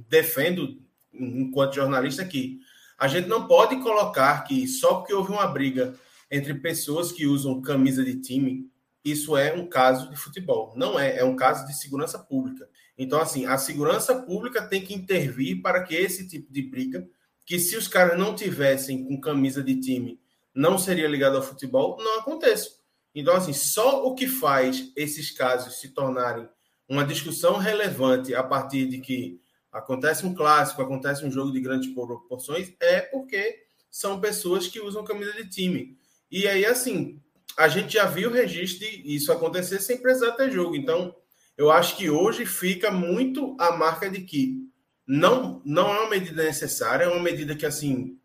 defendo 0.10 0.82
enquanto 1.14 1.76
jornalista 1.76 2.22
aqui, 2.22 2.60
a 3.02 3.08
gente 3.08 3.28
não 3.28 3.48
pode 3.48 3.78
colocar 3.78 4.44
que 4.44 4.68
só 4.68 4.98
porque 4.98 5.12
houve 5.12 5.32
uma 5.32 5.48
briga 5.48 5.96
entre 6.30 6.54
pessoas 6.54 7.12
que 7.12 7.26
usam 7.26 7.60
camisa 7.60 8.06
de 8.06 8.22
time, 8.22 8.70
isso 9.04 9.36
é 9.36 9.52
um 9.52 9.66
caso 9.68 10.08
de 10.08 10.16
futebol. 10.16 10.72
Não 10.76 11.00
é, 11.00 11.18
é 11.18 11.26
um 11.26 11.36
caso 11.36 11.66
de 11.66 11.76
segurança 11.76 12.20
pública. 12.20 12.70
Então, 12.96 13.20
assim, 13.20 13.48
a 13.48 13.58
segurança 13.58 14.22
pública 14.22 14.62
tem 14.62 14.84
que 14.84 14.94
intervir 14.94 15.64
para 15.64 15.82
que 15.82 15.96
esse 15.96 16.28
tipo 16.28 16.54
de 16.54 16.62
briga, 16.62 17.10
que 17.44 17.58
se 17.58 17.76
os 17.76 17.88
caras 17.88 18.20
não 18.20 18.36
tivessem 18.36 19.04
com 19.04 19.20
camisa 19.20 19.64
de 19.64 19.82
time, 19.82 20.20
não 20.54 20.78
seria 20.78 21.08
ligado 21.08 21.38
ao 21.38 21.42
futebol, 21.42 21.98
não 21.98 22.20
aconteça. 22.20 22.70
Então, 23.16 23.36
assim, 23.36 23.52
só 23.52 24.06
o 24.06 24.14
que 24.14 24.28
faz 24.28 24.92
esses 24.96 25.32
casos 25.32 25.80
se 25.80 25.90
tornarem 25.90 26.48
uma 26.88 27.04
discussão 27.04 27.58
relevante 27.58 28.36
a 28.36 28.44
partir 28.44 28.86
de 28.86 29.00
que 29.00 29.41
acontece 29.72 30.26
um 30.26 30.34
clássico, 30.34 30.82
acontece 30.82 31.26
um 31.26 31.32
jogo 31.32 31.52
de 31.52 31.62
grandes 31.62 31.94
proporções, 31.94 32.74
é 32.80 33.00
porque 33.02 33.64
são 33.90 34.20
pessoas 34.20 34.68
que 34.68 34.80
usam 34.80 35.04
camisa 35.04 35.34
de 35.34 35.50
time. 35.50 35.98
E 36.30 36.48
aí, 36.48 36.66
assim, 36.66 37.22
a 37.58 37.68
gente 37.68 37.94
já 37.94 38.06
viu 38.06 38.30
o 38.30 38.34
registro 38.34 38.88
de 38.88 39.16
isso 39.16 39.32
acontecer 39.32 39.80
sem 39.80 39.98
precisar 39.98 40.32
ter 40.32 40.52
jogo. 40.52 40.76
Então, 40.76 41.16
eu 41.58 41.70
acho 41.70 41.98
que 41.98 42.10
hoje 42.10 42.46
fica 42.46 42.90
muito 42.92 43.56
a 43.60 43.72
marca 43.72 44.10
de 44.10 44.22
que 44.22 44.58
não, 45.06 45.62
não 45.66 45.94
é 45.94 46.00
uma 46.02 46.10
medida 46.10 46.44
necessária, 46.44 47.06
é 47.06 47.08
uma 47.08 47.22
medida 47.22 47.56
que, 47.56 47.66
assim, 47.66 48.18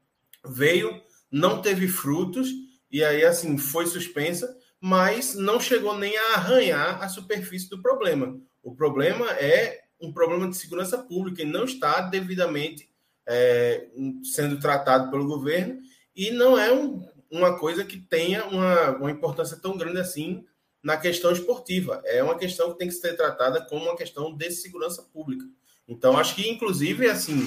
veio, 0.45 1.03
não 1.31 1.61
teve 1.61 1.89
frutos, 1.89 2.49
e 2.91 3.03
aí, 3.03 3.25
assim, 3.25 3.59
foi 3.59 3.87
suspensa, 3.87 4.57
mas 4.81 5.35
não 5.35 5.59
chegou 5.59 5.99
nem 5.99 6.17
a 6.17 6.35
arranhar 6.35 7.03
a 7.03 7.09
superfície 7.09 7.69
do 7.69 7.83
problema. 7.83 8.39
O 8.63 8.75
problema 8.75 9.33
é 9.33 9.86
um 10.01 10.13
problema 10.13 10.49
de 10.49 10.57
segurança 10.57 10.99
pública 10.99 11.43
e 11.43 11.47
não 11.47 11.65
está 11.65 12.01
devidamente 12.01 12.89
é, 13.27 13.89
sendo 14.23 14.61
tratado 14.61 15.11
pelo 15.11 15.27
governo 15.27 15.81
e 16.15 16.31
não 16.31 16.59
é 16.59 16.73
um, 16.73 17.07
uma 17.31 17.59
coisa 17.59 17.85
que 17.85 17.99
tenha 17.99 18.45
uma, 18.47 18.91
uma 18.97 19.11
importância 19.11 19.57
tão 19.57 19.77
grande 19.77 19.99
assim 19.99 20.45
na 20.83 20.97
questão 20.97 21.33
esportiva. 21.33 22.01
É 22.05 22.23
uma 22.23 22.39
questão 22.39 22.73
que 22.73 22.79
tem 22.79 22.89
que 22.89 22.95
ser 22.95 23.17
tratada 23.17 23.61
como 23.61 23.87
uma 23.87 23.97
questão 23.97 24.35
de 24.35 24.51
segurança 24.53 25.03
pública. 25.03 25.45
Então, 25.89 26.17
acho 26.17 26.35
que, 26.35 26.49
inclusive, 26.49 27.09
assim, 27.09 27.41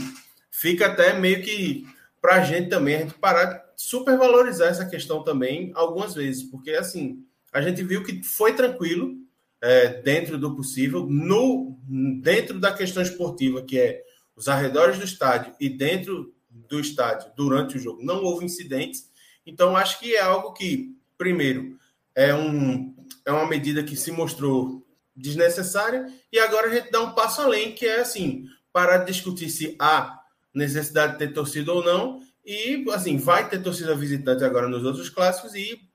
fica 0.52 0.88
até 0.88 1.14
meio 1.14 1.42
que 1.42 1.88
para 2.22 2.36
a 2.36 2.44
gente 2.44 2.70
também, 2.70 2.96
a 2.96 3.00
gente 3.00 3.14
parar 3.14 3.46
de 3.46 3.62
supervalorizar 3.78 4.68
essa 4.68 4.86
questão 4.86 5.24
também 5.24 5.72
algumas 5.74 6.14
vezes, 6.14 6.44
porque, 6.44 6.72
assim, 6.72 7.26
a 7.52 7.62
gente 7.62 7.82
viu 7.82 8.04
que 8.04 8.22
foi 8.24 8.54
tranquilo, 8.54 9.16
é, 9.62 10.02
dentro 10.02 10.38
do 10.38 10.56
possível, 10.56 11.06
no 11.06 11.78
dentro 12.22 12.60
da 12.60 12.72
questão 12.72 13.02
esportiva, 13.02 13.62
que 13.62 13.80
é 13.80 14.04
os 14.36 14.48
arredores 14.48 14.98
do 14.98 15.04
estádio 15.04 15.54
e 15.60 15.68
dentro 15.70 16.34
do 16.50 16.80
estádio 16.80 17.32
durante 17.36 17.78
o 17.78 17.80
jogo, 17.80 18.04
não 18.04 18.24
houve 18.24 18.46
incidentes. 18.46 19.10
Então, 19.46 19.76
acho 19.76 20.00
que 20.00 20.16
é 20.16 20.22
algo 20.22 20.54
que, 20.54 20.96
primeiro, 21.18 21.78
é, 22.16 22.34
um, 22.34 22.96
é 23.26 23.32
uma 23.32 23.48
medida 23.48 23.84
que 23.84 23.96
se 23.96 24.12
mostrou 24.12 24.86
desnecessária, 25.16 26.08
e 26.32 26.40
agora 26.40 26.68
a 26.68 26.74
gente 26.74 26.92
dá 26.92 27.02
um 27.02 27.14
passo 27.14 27.42
além, 27.42 27.74
que 27.74 27.86
é 27.86 28.00
assim, 28.00 28.46
parar 28.72 29.00
de 29.00 29.12
discutir 29.12 29.50
se 29.50 29.76
há 29.80 30.20
necessidade 30.54 31.14
de 31.14 31.20
ter 31.20 31.34
torcida 31.34 31.74
ou 31.74 31.84
não, 31.84 32.22
e 32.46 32.86
assim, 32.92 33.18
vai 33.18 33.50
ter 33.50 33.62
torcida 33.62 33.96
visitante 33.96 34.44
agora 34.44 34.70
nos 34.70 34.86
outros 34.86 35.10
clássicos, 35.10 35.56
e 35.56 35.89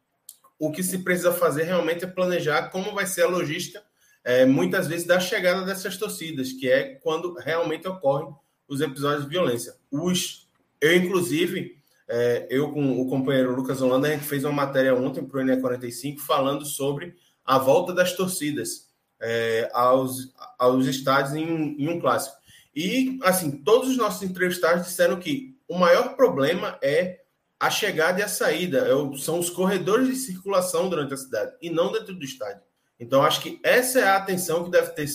o 0.66 0.72
que 0.72 0.82
se 0.82 0.98
precisa 0.98 1.32
fazer 1.32 1.64
realmente 1.64 2.04
é 2.04 2.08
planejar 2.08 2.70
como 2.70 2.94
vai 2.94 3.06
ser 3.06 3.22
a 3.22 3.28
logística, 3.28 3.82
é, 4.24 4.46
muitas 4.46 4.88
vezes, 4.88 5.06
da 5.06 5.20
chegada 5.20 5.62
dessas 5.62 5.96
torcidas, 5.98 6.52
que 6.52 6.70
é 6.70 6.94
quando 7.02 7.34
realmente 7.34 7.86
ocorrem 7.86 8.34
os 8.66 8.80
episódios 8.80 9.24
de 9.24 9.30
violência. 9.30 9.74
Os, 9.90 10.48
eu, 10.80 10.96
inclusive, 10.96 11.78
é, 12.08 12.46
eu 12.48 12.72
com 12.72 13.00
o 13.00 13.08
companheiro 13.08 13.54
Lucas 13.54 13.82
Holanda, 13.82 14.08
a 14.08 14.12
gente 14.12 14.24
fez 14.24 14.44
uma 14.44 14.52
matéria 14.52 14.94
ontem 14.94 15.22
para 15.22 15.40
o 15.40 15.44
NE45 15.44 16.18
falando 16.20 16.64
sobre 16.64 17.14
a 17.44 17.58
volta 17.58 17.92
das 17.92 18.14
torcidas 18.14 18.88
é, 19.20 19.68
aos, 19.74 20.32
aos 20.58 20.86
estádios 20.86 21.34
em, 21.34 21.76
em 21.78 21.88
um 21.88 22.00
clássico. 22.00 22.36
E, 22.74 23.18
assim, 23.22 23.50
todos 23.62 23.90
os 23.90 23.96
nossos 23.98 24.22
entrevistados 24.22 24.86
disseram 24.86 25.20
que 25.20 25.56
o 25.68 25.78
maior 25.78 26.16
problema 26.16 26.78
é 26.82 27.23
a 27.64 27.70
chegada 27.70 28.20
e 28.20 28.22
a 28.22 28.28
saída, 28.28 28.86
é 28.86 29.16
são 29.16 29.38
os 29.38 29.48
corredores 29.48 30.06
de 30.08 30.16
circulação 30.16 30.90
durante 30.90 31.14
a 31.14 31.16
cidade 31.16 31.54
e 31.62 31.70
não 31.70 31.90
dentro 31.90 32.14
do 32.14 32.22
estádio. 32.22 32.60
Então, 33.00 33.22
acho 33.22 33.40
que 33.40 33.58
essa 33.62 34.00
é 34.00 34.04
a 34.04 34.16
atenção 34.16 34.64
que 34.64 34.70
deve, 34.70 34.90
ter, 34.90 35.06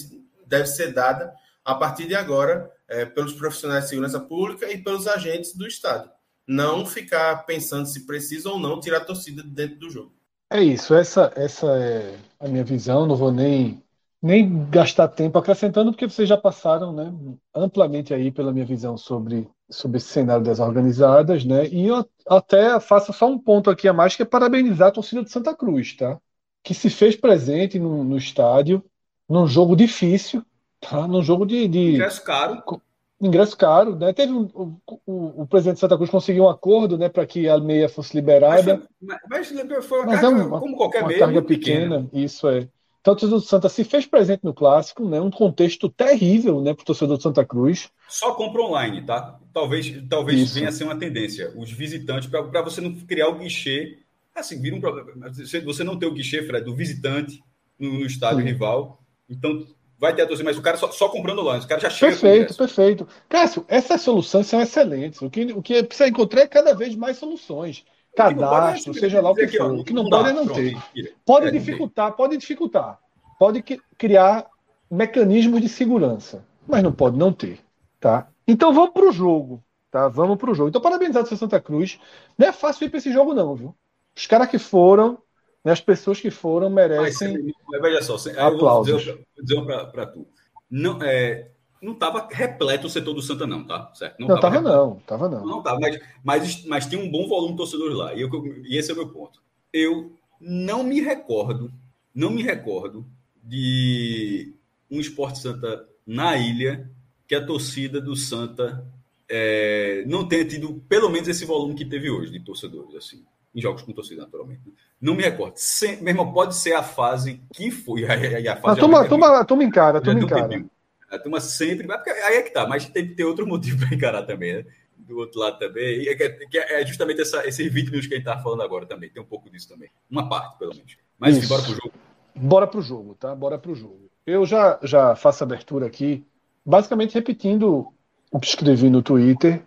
deve 0.48 0.66
ser 0.66 0.92
dada 0.92 1.32
a 1.64 1.76
partir 1.76 2.08
de 2.08 2.16
agora 2.16 2.72
é, 2.88 3.06
pelos 3.06 3.34
profissionais 3.34 3.84
de 3.84 3.90
segurança 3.92 4.20
pública 4.20 4.72
e 4.72 4.80
pelos 4.80 5.08
agentes 5.08 5.56
do 5.56 5.68
estádio. 5.68 6.10
Não 6.48 6.88
ficar 6.88 7.46
pensando 7.46 7.86
se 7.86 8.08
precisa 8.08 8.50
ou 8.50 8.60
não 8.60 8.80
tirar 8.80 8.98
a 8.98 9.06
torcida 9.06 9.44
dentro 9.44 9.78
do 9.78 9.90
jogo. 9.92 10.12
É 10.52 10.60
isso, 10.60 10.96
essa, 10.96 11.32
essa 11.36 11.68
é 11.78 12.18
a 12.40 12.48
minha 12.48 12.64
visão. 12.64 13.06
Não 13.06 13.16
vou 13.16 13.32
nem, 13.32 13.84
nem 14.20 14.68
gastar 14.72 15.08
tempo 15.08 15.38
acrescentando, 15.38 15.92
porque 15.92 16.10
vocês 16.10 16.28
já 16.28 16.36
passaram 16.36 16.92
né, 16.92 17.14
amplamente 17.54 18.12
aí 18.12 18.32
pela 18.32 18.52
minha 18.52 18.66
visão 18.66 18.98
sobre 18.98 19.48
sobre 19.70 19.98
esse 19.98 20.08
cenário 20.08 20.44
das 20.44 20.60
organizadas, 20.60 21.46
né? 21.46 21.68
E 21.68 21.88
eu 21.88 22.06
até 22.28 22.80
faço 22.80 23.14
só 23.14 23.28
um 23.28 23.38
ponto 23.38 23.70
aqui 23.70 23.88
a 23.88 23.94
mais, 23.94 24.16
que 24.16 24.24
é 24.24 24.26
parabenizar 24.26 24.88
a 24.90 24.92
torcida 24.92 25.24
de 25.24 25.32
Santa 25.32 25.56
Cruz, 25.56 25.96
tá? 25.96 26.20
Que 26.64 26.74
se 26.74 26.90
fez 26.90 27.16
presente 27.16 27.78
no, 27.78 28.04
no 28.04 28.18
estádio, 28.18 28.84
num 29.28 29.48
jogo 29.48 29.76
difícil, 29.76 30.44
tá? 30.82 31.08
Num 31.08 31.22
jogo 31.22 31.46
de. 31.46 31.68
de 31.68 31.94
ingresso 31.94 32.24
caro. 32.24 32.82
ingresso 33.22 33.56
caro, 33.56 33.96
né? 33.96 34.12
Teve 34.12 34.34
um, 34.34 34.50
o, 34.54 34.76
o, 35.06 35.42
o, 35.44 35.48
presidente 35.48 35.76
de 35.76 35.82
Santa 35.82 35.96
Cruz 35.96 36.10
conseguiu 36.10 36.46
um 36.46 36.50
acordo, 36.50 36.98
né, 36.98 37.08
para 37.08 37.26
que 37.26 37.48
a 37.48 37.58
meia 37.60 37.88
fosse 37.88 38.16
liberada. 38.16 38.82
Mas, 39.02 39.20
mas, 39.30 39.52
mas 39.52 39.86
foi 39.86 40.00
uma 40.00 40.08
mas 40.08 40.22
carga, 40.22 40.42
é 40.42 40.46
uma, 40.46 40.60
como 40.60 40.76
qualquer 40.76 41.00
uma 41.02 41.10
meia, 41.10 41.20
carga 41.20 41.42
pequena, 41.42 42.02
pequena, 42.02 42.10
isso 42.26 42.48
é. 42.50 42.68
Então, 43.02 43.14
o 43.14 43.16
torcedor 43.16 43.40
do 43.40 43.46
Santa 43.46 43.70
se 43.70 43.84
fez 43.84 44.06
presente 44.06 44.44
no 44.44 44.54
clássico, 44.54 45.08
né? 45.08 45.22
Um 45.22 45.32
contexto 45.32 45.88
terrível, 45.90 46.62
né, 46.62 46.74
para 46.74 46.84
o 46.84 46.86
torcedor 46.86 47.18
do 47.18 47.24
Santa 47.24 47.46
Cruz. 47.46 47.90
Só 48.08 48.34
compra 48.34 48.62
online, 48.62 49.06
tá? 49.06 49.40
Talvez, 49.54 49.94
talvez 50.10 50.54
venha 50.54 50.70
a 50.70 50.72
ser 50.72 50.84
uma 50.84 50.98
tendência. 50.98 51.54
Os 51.56 51.72
visitantes, 51.72 52.30
para 52.30 52.62
você 52.62 52.82
não 52.82 52.94
criar 52.94 53.30
o 53.30 53.38
guichê, 53.38 54.00
assim, 54.36 54.62
vira 54.62 54.76
um 54.76 54.82
problema. 54.82 55.32
Você 55.32 55.84
não 55.84 55.98
ter 55.98 56.08
o 56.08 56.14
guichê, 56.14 56.44
Fred, 56.44 56.66
do 56.66 56.76
visitante 56.76 57.42
no, 57.80 58.00
no 58.00 58.06
estádio 58.06 58.40
Sim. 58.40 58.46
rival. 58.46 59.02
Então, 59.30 59.66
vai 59.98 60.16
ter 60.16 60.24
a 60.24 60.28
torcida, 60.28 60.50
mas 60.50 60.58
o 60.58 60.62
cara 60.62 60.78
só, 60.78 60.92
só 60.92 61.10
comprando 61.10 61.42
lá, 61.42 61.58
o 61.58 61.68
cara 61.68 61.82
já 61.82 61.90
chega. 61.90 62.12
Perfeito, 62.12 62.56
perfeito. 62.56 63.08
Cássio, 63.28 63.66
essas 63.68 64.02
soluções 64.02 64.48
são 64.48 64.62
excelentes. 64.62 65.22
O 65.22 65.30
que, 65.30 65.44
o 65.54 65.62
que 65.62 65.84
precisa 65.84 66.10
encontrar 66.10 66.42
é 66.42 66.48
cada 66.48 66.74
vez 66.74 66.96
mais 66.96 67.18
soluções. 67.18 67.86
Cadastro, 68.16 68.94
seja 68.94 69.22
lá 69.22 69.32
o 69.32 69.36
que 69.36 69.48
for. 69.48 69.72
o 69.72 69.84
que 69.84 69.94
não, 69.94 70.10
pode 70.10 70.30
é 70.30 70.34
não 70.34 70.48
ter. 70.48 70.78
Pode 71.26 71.48
é, 71.48 71.52
dificultar, 71.52 72.12
pode 72.14 72.38
dificultar. 72.38 73.00
Pode 73.38 73.64
criar 73.98 74.46
mecanismos 74.92 75.62
de 75.62 75.70
segurança, 75.70 76.46
mas 76.68 76.84
não 76.84 76.92
pode 76.92 77.18
não 77.18 77.32
ter. 77.32 77.60
Tá? 78.00 78.28
Então 78.48 78.74
vamos 78.74 78.92
para 78.92 79.08
o 79.08 79.12
jogo. 79.12 79.64
Tá? 79.92 80.08
Vamos 80.08 80.38
para 80.38 80.52
o 80.52 80.56
jogo. 80.56 80.70
Então, 80.70 80.82
parabenizado 80.82 81.28
ao 81.30 81.38
Santa 81.38 81.60
Cruz. 81.60 82.00
Não 82.38 82.48
é 82.48 82.52
fácil 82.52 82.86
ir 82.86 82.90
para 82.90 83.00
esse 83.00 83.12
jogo, 83.12 83.34
não, 83.34 83.56
viu? 83.56 83.76
Os 84.16 84.28
caras 84.28 84.50
que 84.50 84.60
foram 84.60 85.18
né, 85.64 85.72
as 85.72 85.82
pessoas 85.82 86.20
que 86.20 86.30
foram 86.30 86.70
merecem. 86.70 87.54
Mas, 87.68 87.82
veja 87.82 88.02
só, 88.02 88.16
aplausos. 88.38 89.08
eu 89.08 89.16
vou 89.16 89.66
dizer, 89.66 89.92
para 89.92 90.06
tu. 90.08 90.28
Não, 90.70 91.02
é, 91.02 91.50
não 91.82 91.94
estava 91.94 92.28
repleto 92.32 92.88
o 92.88 92.90
setor 92.90 93.14
do 93.14 93.22
Santa, 93.22 93.48
não, 93.48 93.64
tá? 93.64 93.92
Certo? 93.94 94.20
Não 94.20 94.36
estava, 94.36 94.62
não. 94.62 94.96
Tava 95.06 95.30
não. 95.30 95.46
Não 95.46 95.58
estava, 95.60 95.80
mas, 95.80 96.00
mas, 96.24 96.66
mas 96.66 96.86
tem 96.86 97.00
um 97.00 97.10
bom 97.10 97.28
volume 97.28 97.52
de 97.52 97.58
torcedores 97.58 97.96
lá. 97.96 98.14
E, 98.14 98.22
eu, 98.22 98.30
e 98.66 98.78
esse 98.78 98.92
é 98.92 98.94
o 98.94 98.98
meu 98.98 99.10
ponto. 99.10 99.42
Eu 99.72 100.14
não 100.40 100.84
me 100.84 101.00
recordo, 101.02 101.72
não 102.14 102.32
me 102.32 102.42
recordo 102.42 103.06
de 103.44 104.54
um 104.90 105.00
Esporte 105.00 105.40
Santa 105.40 105.88
na 106.06 106.38
ilha 106.38 106.90
que 107.28 107.36
a 107.36 107.46
torcida 107.46 108.02
do 108.02 108.16
Santa 108.16 108.86
é, 109.30 110.04
não 110.08 110.28
tenha 110.28 110.46
tido 110.46 110.84
pelo 110.90 111.10
menos 111.10 111.28
esse 111.28 111.46
volume 111.46 111.76
que 111.76 111.86
teve 111.86 112.10
hoje 112.10 112.32
de 112.32 112.40
torcedores. 112.40 112.96
assim 112.96 113.24
em 113.54 113.62
jogos 113.62 113.82
com 113.82 113.92
torcida, 113.92 114.22
naturalmente. 114.22 114.62
Não 115.02 115.16
me 115.16 115.24
recordo. 115.24 115.54
Sem, 115.56 116.02
mesmo 116.02 116.32
pode 116.34 116.56
ser 116.56 116.74
a 116.74 116.84
fase 116.84 117.42
que 117.54 117.72
foi. 117.72 118.06
A, 118.06 118.14
a 118.54 118.56
fase 118.58 118.80
a 118.80 118.82
turma, 118.82 119.08
turma, 119.08 119.46
turma 119.46 119.64
encara, 119.64 120.02
turma 120.02 120.22
encara. 120.22 120.66
A 121.12 121.20
turma 121.20 121.40
sempre. 121.40 121.88
Aí 121.92 122.36
é 122.36 122.42
que 122.42 122.52
tá, 122.52 122.68
mas 122.68 122.88
tem 122.90 123.08
que 123.08 123.16
ter 123.16 123.24
outro 123.24 123.48
motivo 123.48 123.80
para 123.86 123.96
encarar 123.96 124.24
também, 124.24 124.54
né? 124.54 124.66
Do 124.98 125.18
outro 125.18 125.40
lado 125.40 125.58
também. 125.58 126.04
E 126.04 126.10
é, 126.10 126.16
que 126.16 126.58
é, 126.58 126.82
é 126.82 126.86
justamente 126.86 127.22
essa, 127.22 127.48
esses 127.48 127.72
20 127.72 127.86
minutos 127.88 128.08
que 128.08 128.14
a 128.14 128.18
gente 128.18 128.26
tá 128.26 128.38
falando 128.40 128.62
agora 128.62 128.86
também. 128.86 129.10
Tem 129.10 129.22
um 129.22 129.26
pouco 129.26 129.50
disso 129.50 129.70
também. 129.70 129.90
Uma 130.10 130.28
parte, 130.30 130.58
pelo 130.58 130.76
menos. 130.76 130.98
Mas 131.18 131.38
enfim, 131.38 131.48
bora 131.48 131.64
pro 131.64 131.74
jogo. 131.74 131.94
Bora 132.36 132.68
pro 132.68 132.82
jogo, 132.82 133.16
tá? 133.16 133.36
Bora 133.36 133.58
pro 133.58 133.76
jogo. 133.76 134.10
Eu 134.26 134.46
já, 134.46 134.80
já 134.84 135.16
faço 135.16 135.44
abertura 135.44 135.88
aqui, 135.88 136.26
basicamente 136.66 137.16
repetindo 137.16 137.92
o 138.32 138.40
que 138.40 138.48
escrevi 138.48 138.90
no 138.90 139.02
Twitter, 139.02 139.64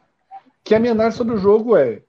que 0.63 0.75
a 0.75 0.79
minha 0.79 0.93
análise 0.93 1.17
sobre 1.17 1.35
o 1.35 1.39
jogo 1.39 1.77
é 1.77 2.03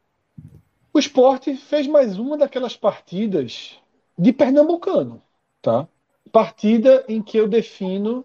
o 0.94 1.00
esporte 1.00 1.56
fez 1.56 1.88
mais 1.88 2.20
uma 2.20 2.38
daquelas 2.38 2.76
partidas 2.76 3.80
de 4.18 4.32
pernambucano, 4.32 5.24
tá? 5.60 5.88
Partida 6.32 7.04
em 7.08 7.20
que 7.22 7.36
eu 7.36 7.48
defino, 7.48 8.24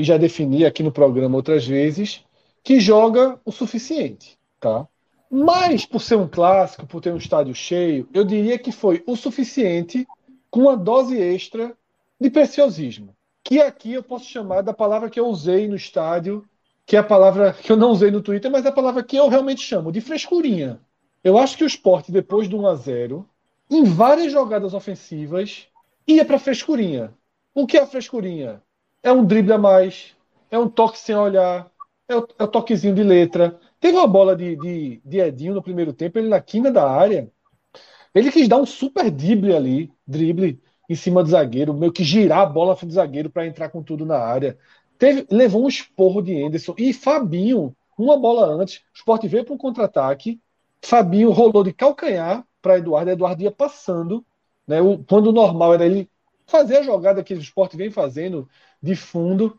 e 0.00 0.04
já 0.04 0.16
defini 0.16 0.64
aqui 0.64 0.82
no 0.82 0.90
programa 0.90 1.36
outras 1.36 1.66
vezes, 1.66 2.24
que 2.64 2.80
joga 2.80 3.38
o 3.44 3.52
suficiente, 3.52 4.38
tá? 4.58 4.88
Mas, 5.30 5.84
por 5.84 6.00
ser 6.00 6.16
um 6.16 6.26
clássico, 6.26 6.86
por 6.86 7.02
ter 7.02 7.12
um 7.12 7.18
estádio 7.18 7.54
cheio, 7.54 8.08
eu 8.14 8.24
diria 8.24 8.58
que 8.58 8.72
foi 8.72 9.02
o 9.06 9.14
suficiente 9.14 10.08
com 10.50 10.62
uma 10.62 10.76
dose 10.76 11.18
extra 11.18 11.76
de 12.18 12.30
preciosismo. 12.30 13.14
Que 13.44 13.60
aqui 13.60 13.92
eu 13.92 14.02
posso 14.02 14.24
chamar 14.24 14.62
da 14.62 14.72
palavra 14.72 15.10
que 15.10 15.20
eu 15.20 15.26
usei 15.26 15.68
no 15.68 15.76
estádio, 15.76 16.44
que 16.86 16.96
é 16.96 16.98
a 16.98 17.04
palavra 17.04 17.52
que 17.62 17.70
eu 17.70 17.76
não 17.76 17.90
usei 17.90 18.10
no 18.10 18.22
Twitter, 18.22 18.50
mas 18.50 18.64
é 18.64 18.70
a 18.70 18.72
palavra 18.72 19.02
que 19.02 19.16
eu 19.16 19.28
realmente 19.28 19.60
chamo 19.60 19.92
de 19.92 20.00
frescurinha. 20.00 20.80
Eu 21.22 21.36
acho 21.36 21.58
que 21.58 21.64
o 21.64 21.66
esporte, 21.66 22.10
depois 22.10 22.48
do 22.48 22.58
1 22.58 22.66
a 22.66 22.74
0 22.74 23.28
em 23.70 23.84
várias 23.84 24.32
jogadas 24.32 24.72
ofensivas, 24.72 25.68
ia 26.06 26.24
para 26.24 26.38
frescurinha. 26.38 27.12
O 27.54 27.66
que 27.66 27.76
é 27.76 27.82
a 27.82 27.86
frescurinha? 27.86 28.62
É 29.02 29.12
um 29.12 29.24
drible 29.24 29.52
a 29.52 29.58
mais, 29.58 30.14
é 30.50 30.58
um 30.58 30.68
toque 30.68 30.98
sem 30.98 31.14
olhar, 31.14 31.70
é 32.08 32.16
o, 32.16 32.26
é 32.38 32.44
o 32.44 32.48
toquezinho 32.48 32.94
de 32.94 33.02
letra. 33.02 33.58
Teve 33.78 33.96
uma 33.96 34.06
bola 34.06 34.36
de, 34.36 34.56
de, 34.56 35.00
de, 35.04 35.18
Edinho 35.20 35.54
no 35.54 35.62
primeiro 35.62 35.92
tempo, 35.92 36.18
ele 36.18 36.28
na 36.28 36.40
quina 36.40 36.70
da 36.70 36.88
área. 36.88 37.30
Ele 38.14 38.30
quis 38.30 38.48
dar 38.48 38.58
um 38.58 38.66
super 38.66 39.10
drible 39.10 39.54
ali, 39.54 39.92
drible 40.06 40.60
em 40.88 40.94
cima 40.94 41.22
do 41.22 41.30
zagueiro, 41.30 41.72
meio 41.72 41.92
que 41.92 42.04
girar 42.04 42.40
a 42.40 42.46
bola 42.46 42.74
do 42.74 42.92
zagueiro 42.92 43.30
para 43.30 43.46
entrar 43.46 43.70
com 43.70 43.82
tudo 43.82 44.04
na 44.04 44.18
área. 44.18 44.58
Teve, 44.98 45.26
levou 45.30 45.64
um 45.64 45.68
esporro 45.68 46.20
de 46.20 46.42
Anderson 46.44 46.74
e 46.76 46.92
Fabinho, 46.92 47.74
uma 47.96 48.18
bola 48.18 48.46
antes. 48.46 48.78
O 48.94 48.96
Sport 48.96 49.24
veio 49.26 49.44
para 49.44 49.54
um 49.54 49.58
contra-ataque 49.58 50.40
Fabinho 50.82 51.30
rolou 51.30 51.62
de 51.62 51.72
calcanhar 51.72 52.46
para 52.62 52.78
Eduardo, 52.78 53.10
Eduardo 53.10 53.42
ia 53.42 53.50
passando, 53.50 54.24
né? 54.66 54.80
O, 54.80 55.02
quando 55.04 55.28
o 55.28 55.32
normal 55.32 55.74
era 55.74 55.86
ele 55.86 56.10
fazer 56.46 56.78
a 56.78 56.82
jogada 56.82 57.22
que 57.22 57.34
o 57.34 57.38
esporte 57.38 57.76
vem 57.76 57.90
fazendo 57.90 58.48
de 58.82 58.94
fundo. 58.94 59.58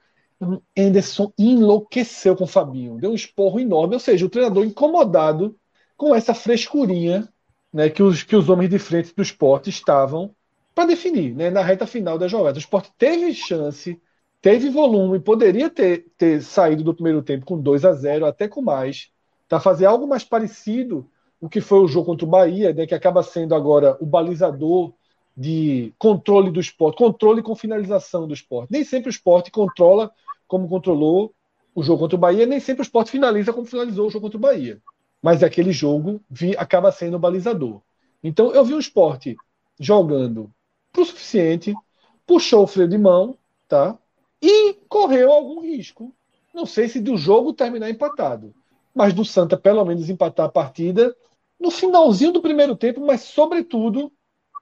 Anderson 0.77 1.31
enlouqueceu 1.37 2.35
com 2.35 2.45
o 2.45 2.47
Fabinho, 2.47 2.97
deu 2.99 3.11
um 3.11 3.15
esporro 3.15 3.59
enorme, 3.59 3.93
ou 3.93 3.99
seja, 3.99 4.25
o 4.25 4.29
treinador 4.29 4.65
incomodado 4.65 5.55
com 5.95 6.15
essa 6.15 6.33
frescurinha 6.33 7.29
né, 7.71 7.89
que, 7.89 8.01
os, 8.01 8.23
que 8.23 8.35
os 8.35 8.49
homens 8.49 8.69
de 8.69 8.79
frente 8.79 9.13
do 9.15 9.21
esporte 9.21 9.69
estavam 9.69 10.35
para 10.73 10.87
definir 10.87 11.35
né, 11.35 11.49
na 11.49 11.61
reta 11.61 11.85
final 11.85 12.17
da 12.17 12.27
jogada. 12.27 12.57
O 12.57 12.59
esporte 12.59 12.91
teve 12.97 13.33
chance, 13.33 14.01
teve 14.41 14.69
volume, 14.69 15.19
poderia 15.19 15.69
ter, 15.69 16.07
ter 16.17 16.41
saído 16.41 16.83
do 16.83 16.93
primeiro 16.93 17.21
tempo 17.21 17.45
com 17.45 17.61
2 17.61 17.85
a 17.85 17.93
0 17.93 18.25
até 18.25 18.47
com 18.47 18.61
mais, 18.61 19.11
tá? 19.47 19.59
fazer 19.59 19.85
algo 19.85 20.07
mais 20.07 20.23
parecido 20.23 21.07
o 21.39 21.49
que 21.49 21.61
foi 21.61 21.79
o 21.79 21.87
jogo 21.87 22.05
contra 22.05 22.25
o 22.25 22.29
Bahia, 22.29 22.73
né, 22.73 22.85
que 22.85 22.93
acaba 22.93 23.23
sendo 23.23 23.55
agora 23.55 23.97
o 23.99 24.05
balizador 24.05 24.93
de 25.35 25.93
controle 25.97 26.51
do 26.51 26.59
esporte, 26.59 26.97
controle 26.97 27.41
com 27.41 27.55
finalização 27.55 28.27
do 28.27 28.33
esporte. 28.33 28.71
Nem 28.71 28.83
sempre 28.83 29.09
o 29.09 29.11
esporte 29.11 29.49
controla 29.49 30.11
como 30.47 30.67
controlou 30.67 31.33
o 31.73 31.81
jogo 31.81 31.99
contra 31.99 32.17
o 32.17 32.19
Bahia, 32.19 32.45
nem 32.45 32.59
sempre 32.59 32.81
o 32.81 32.83
esporte 32.83 33.11
finaliza 33.11 33.53
como 33.53 33.65
finalizou 33.65 34.07
o 34.07 34.09
jogo 34.09 34.25
contra 34.25 34.37
o 34.37 34.41
Bahia. 34.41 34.81
Mas 35.21 35.43
aquele 35.43 35.71
jogo 35.71 36.21
vi, 36.29 36.55
acaba 36.57 36.91
sendo 36.91 37.17
balizador. 37.17 37.81
Então 38.23 38.51
eu 38.53 38.65
vi 38.65 38.73
o 38.73 38.79
esporte 38.79 39.37
jogando 39.79 40.51
o 40.97 41.05
suficiente, 41.05 41.73
puxou 42.27 42.63
o 42.63 42.67
freio 42.67 42.89
de 42.89 42.97
mão, 42.97 43.37
tá? 43.67 43.97
E 44.41 44.73
correu 44.89 45.31
algum 45.31 45.61
risco. 45.61 46.13
Não 46.53 46.65
sei 46.65 46.89
se 46.89 46.99
do 46.99 47.15
jogo 47.15 47.53
terminar 47.53 47.89
empatado, 47.89 48.53
mas 48.93 49.13
do 49.13 49.23
Santa 49.23 49.55
pelo 49.55 49.85
menos 49.85 50.09
empatar 50.09 50.47
a 50.47 50.51
partida 50.51 51.15
no 51.59 51.71
finalzinho 51.71 52.33
do 52.33 52.41
primeiro 52.41 52.75
tempo, 52.75 52.99
mas 53.05 53.21
sobretudo 53.21 54.11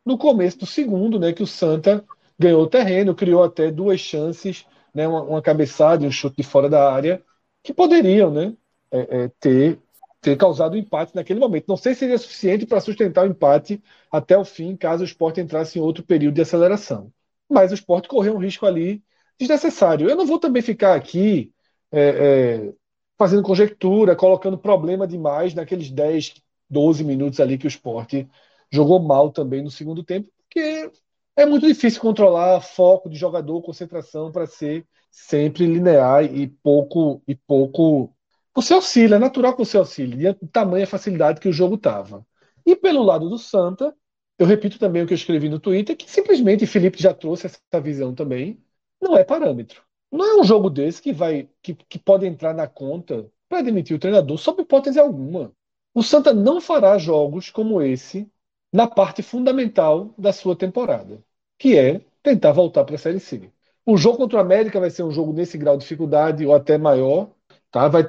no 0.10 0.18
começo 0.18 0.58
do 0.58 0.66
segundo, 0.66 1.20
né, 1.20 1.32
que 1.32 1.44
o 1.44 1.48
Santa 1.48 2.04
ganhou 2.38 2.64
o 2.64 2.68
terreno, 2.68 3.14
criou 3.14 3.44
até 3.44 3.70
duas 3.70 4.00
chances, 4.00 4.66
né, 4.92 5.08
uma, 5.08 5.22
uma 5.22 5.42
cabeçada 5.42 6.04
e 6.04 6.08
um 6.08 6.12
chute 6.12 6.38
de 6.38 6.44
fora 6.44 6.68
da 6.68 6.92
área, 6.92 7.24
que 7.62 7.72
poderiam 7.72 8.32
né, 8.32 8.56
é, 8.92 9.26
é, 9.26 9.32
ter, 9.40 9.80
ter 10.20 10.36
causado 10.36 10.74
um 10.74 10.78
empate 10.78 11.16
naquele 11.16 11.40
momento. 11.40 11.66
Não 11.68 11.78
sei 11.78 11.94
se 11.94 12.00
seria 12.00 12.18
suficiente 12.18 12.66
para 12.66 12.82
sustentar 12.82 13.28
o 13.28 13.30
empate 13.30 13.80
até 14.12 14.36
o 14.36 14.44
fim, 14.44 14.76
caso 14.76 15.04
o 15.04 15.06
esporte 15.06 15.40
entrasse 15.40 15.78
em 15.78 15.82
outro 15.82 16.04
período 16.04 16.34
de 16.34 16.42
aceleração. 16.42 17.14
Mas 17.48 17.70
o 17.70 17.76
esporte 17.76 18.08
correu 18.08 18.34
um 18.36 18.40
risco 18.40 18.66
ali 18.66 19.04
desnecessário. 19.38 20.10
Eu 20.10 20.16
não 20.16 20.26
vou 20.26 20.40
também 20.40 20.64
ficar 20.64 20.96
aqui 20.96 21.54
é, 21.92 22.64
é 22.72 22.74
fazendo 23.16 23.44
conjectura, 23.44 24.16
colocando 24.16 24.58
problema 24.58 25.06
demais 25.06 25.54
naqueles 25.54 25.92
10, 25.92 26.34
12 26.68 27.04
minutos 27.04 27.40
ali 27.40 27.60
que 27.60 27.68
o 27.68 27.68
esporte 27.68 28.28
jogou 28.72 29.00
mal 29.00 29.32
também 29.32 29.64
no 29.64 29.72
segundo 29.72 30.04
tempo, 30.04 30.30
porque 30.44 30.92
é 31.36 31.46
muito 31.46 31.66
difícil 31.66 32.02
controlar 32.02 32.62
foco 32.62 33.10
de 33.10 33.18
jogador, 33.18 33.62
concentração 33.62 34.32
para 34.32 34.46
ser 34.46 34.86
sempre 35.12 35.66
linear 35.66 36.24
e 36.24 36.48
pouco 36.48 37.22
e 37.28 37.36
pouco. 37.36 38.14
Você 38.54 38.74
oscila, 38.74 39.16
é 39.16 39.20
natural 39.20 39.54
que 39.54 39.64
você 39.64 39.78
oscile, 39.78 40.18
diante 40.18 40.42
do 40.42 40.48
tamanho 40.48 40.84
e 40.84 40.88
facilidade 40.88 41.40
que 41.40 41.48
o 41.48 41.54
jogo 41.54 41.76
estava. 41.76 42.26
E 42.66 42.76
pelo 42.76 43.04
lado 43.04 43.30
do 43.30 43.38
Santa, 43.38 43.96
eu 44.38 44.46
repito 44.46 44.78
também 44.78 45.02
o 45.02 45.08
que 45.08 45.14
eu 45.14 45.18
escrevi 45.18 45.50
no 45.50 45.60
Twitter, 45.60 45.96
que 45.96 46.10
simplesmente 46.10 46.68
Felipe 46.68 47.02
já 47.02 47.14
trouxe 47.14 47.48
essa 47.48 47.82
visão 47.82 48.14
também, 48.14 48.62
não 49.02 49.18
é 49.18 49.24
parâmetro. 49.24 49.82
Não 50.12 50.26
é 50.26 50.42
um 50.42 50.44
jogo 50.44 50.70
desse 50.70 51.02
que 51.02 51.14
vai 51.14 51.50
que, 51.62 51.74
que 51.74 52.00
pode 52.00 52.26
entrar 52.26 52.54
na 52.54 52.68
conta 52.68 53.30
para 53.48 53.62
demitir 53.62 53.96
o 53.96 54.00
treinador 54.00 54.38
sob 54.38 54.62
hipótese 54.62 55.00
alguma. 55.00 55.54
O 55.94 56.04
Santa 56.04 56.34
não 56.34 56.60
fará 56.60 56.98
jogos 56.98 57.50
como 57.50 57.82
esse 57.82 58.30
na 58.72 58.88
parte 58.88 59.22
fundamental 59.22 60.14
da 60.18 60.32
sua 60.32 60.56
temporada, 60.56 61.24
que 61.58 61.78
é 61.78 62.02
tentar 62.22 62.52
voltar 62.52 62.84
para 62.84 62.96
a 62.96 62.98
Série 62.98 63.20
C. 63.20 63.52
O 63.86 63.98
jogo 63.98 64.18
contra 64.18 64.38
o 64.38 64.42
América 64.42 64.80
vai 64.80 64.90
ser 64.90 65.04
um 65.04 65.12
jogo 65.12 65.34
nesse 65.34 65.58
grau 65.58 65.76
de 65.76 65.84
dificuldade 65.84 66.46
ou 66.46 66.54
até 66.54 66.78
maior. 66.78 67.32
Tá? 67.72 67.88
Vai, 67.88 68.08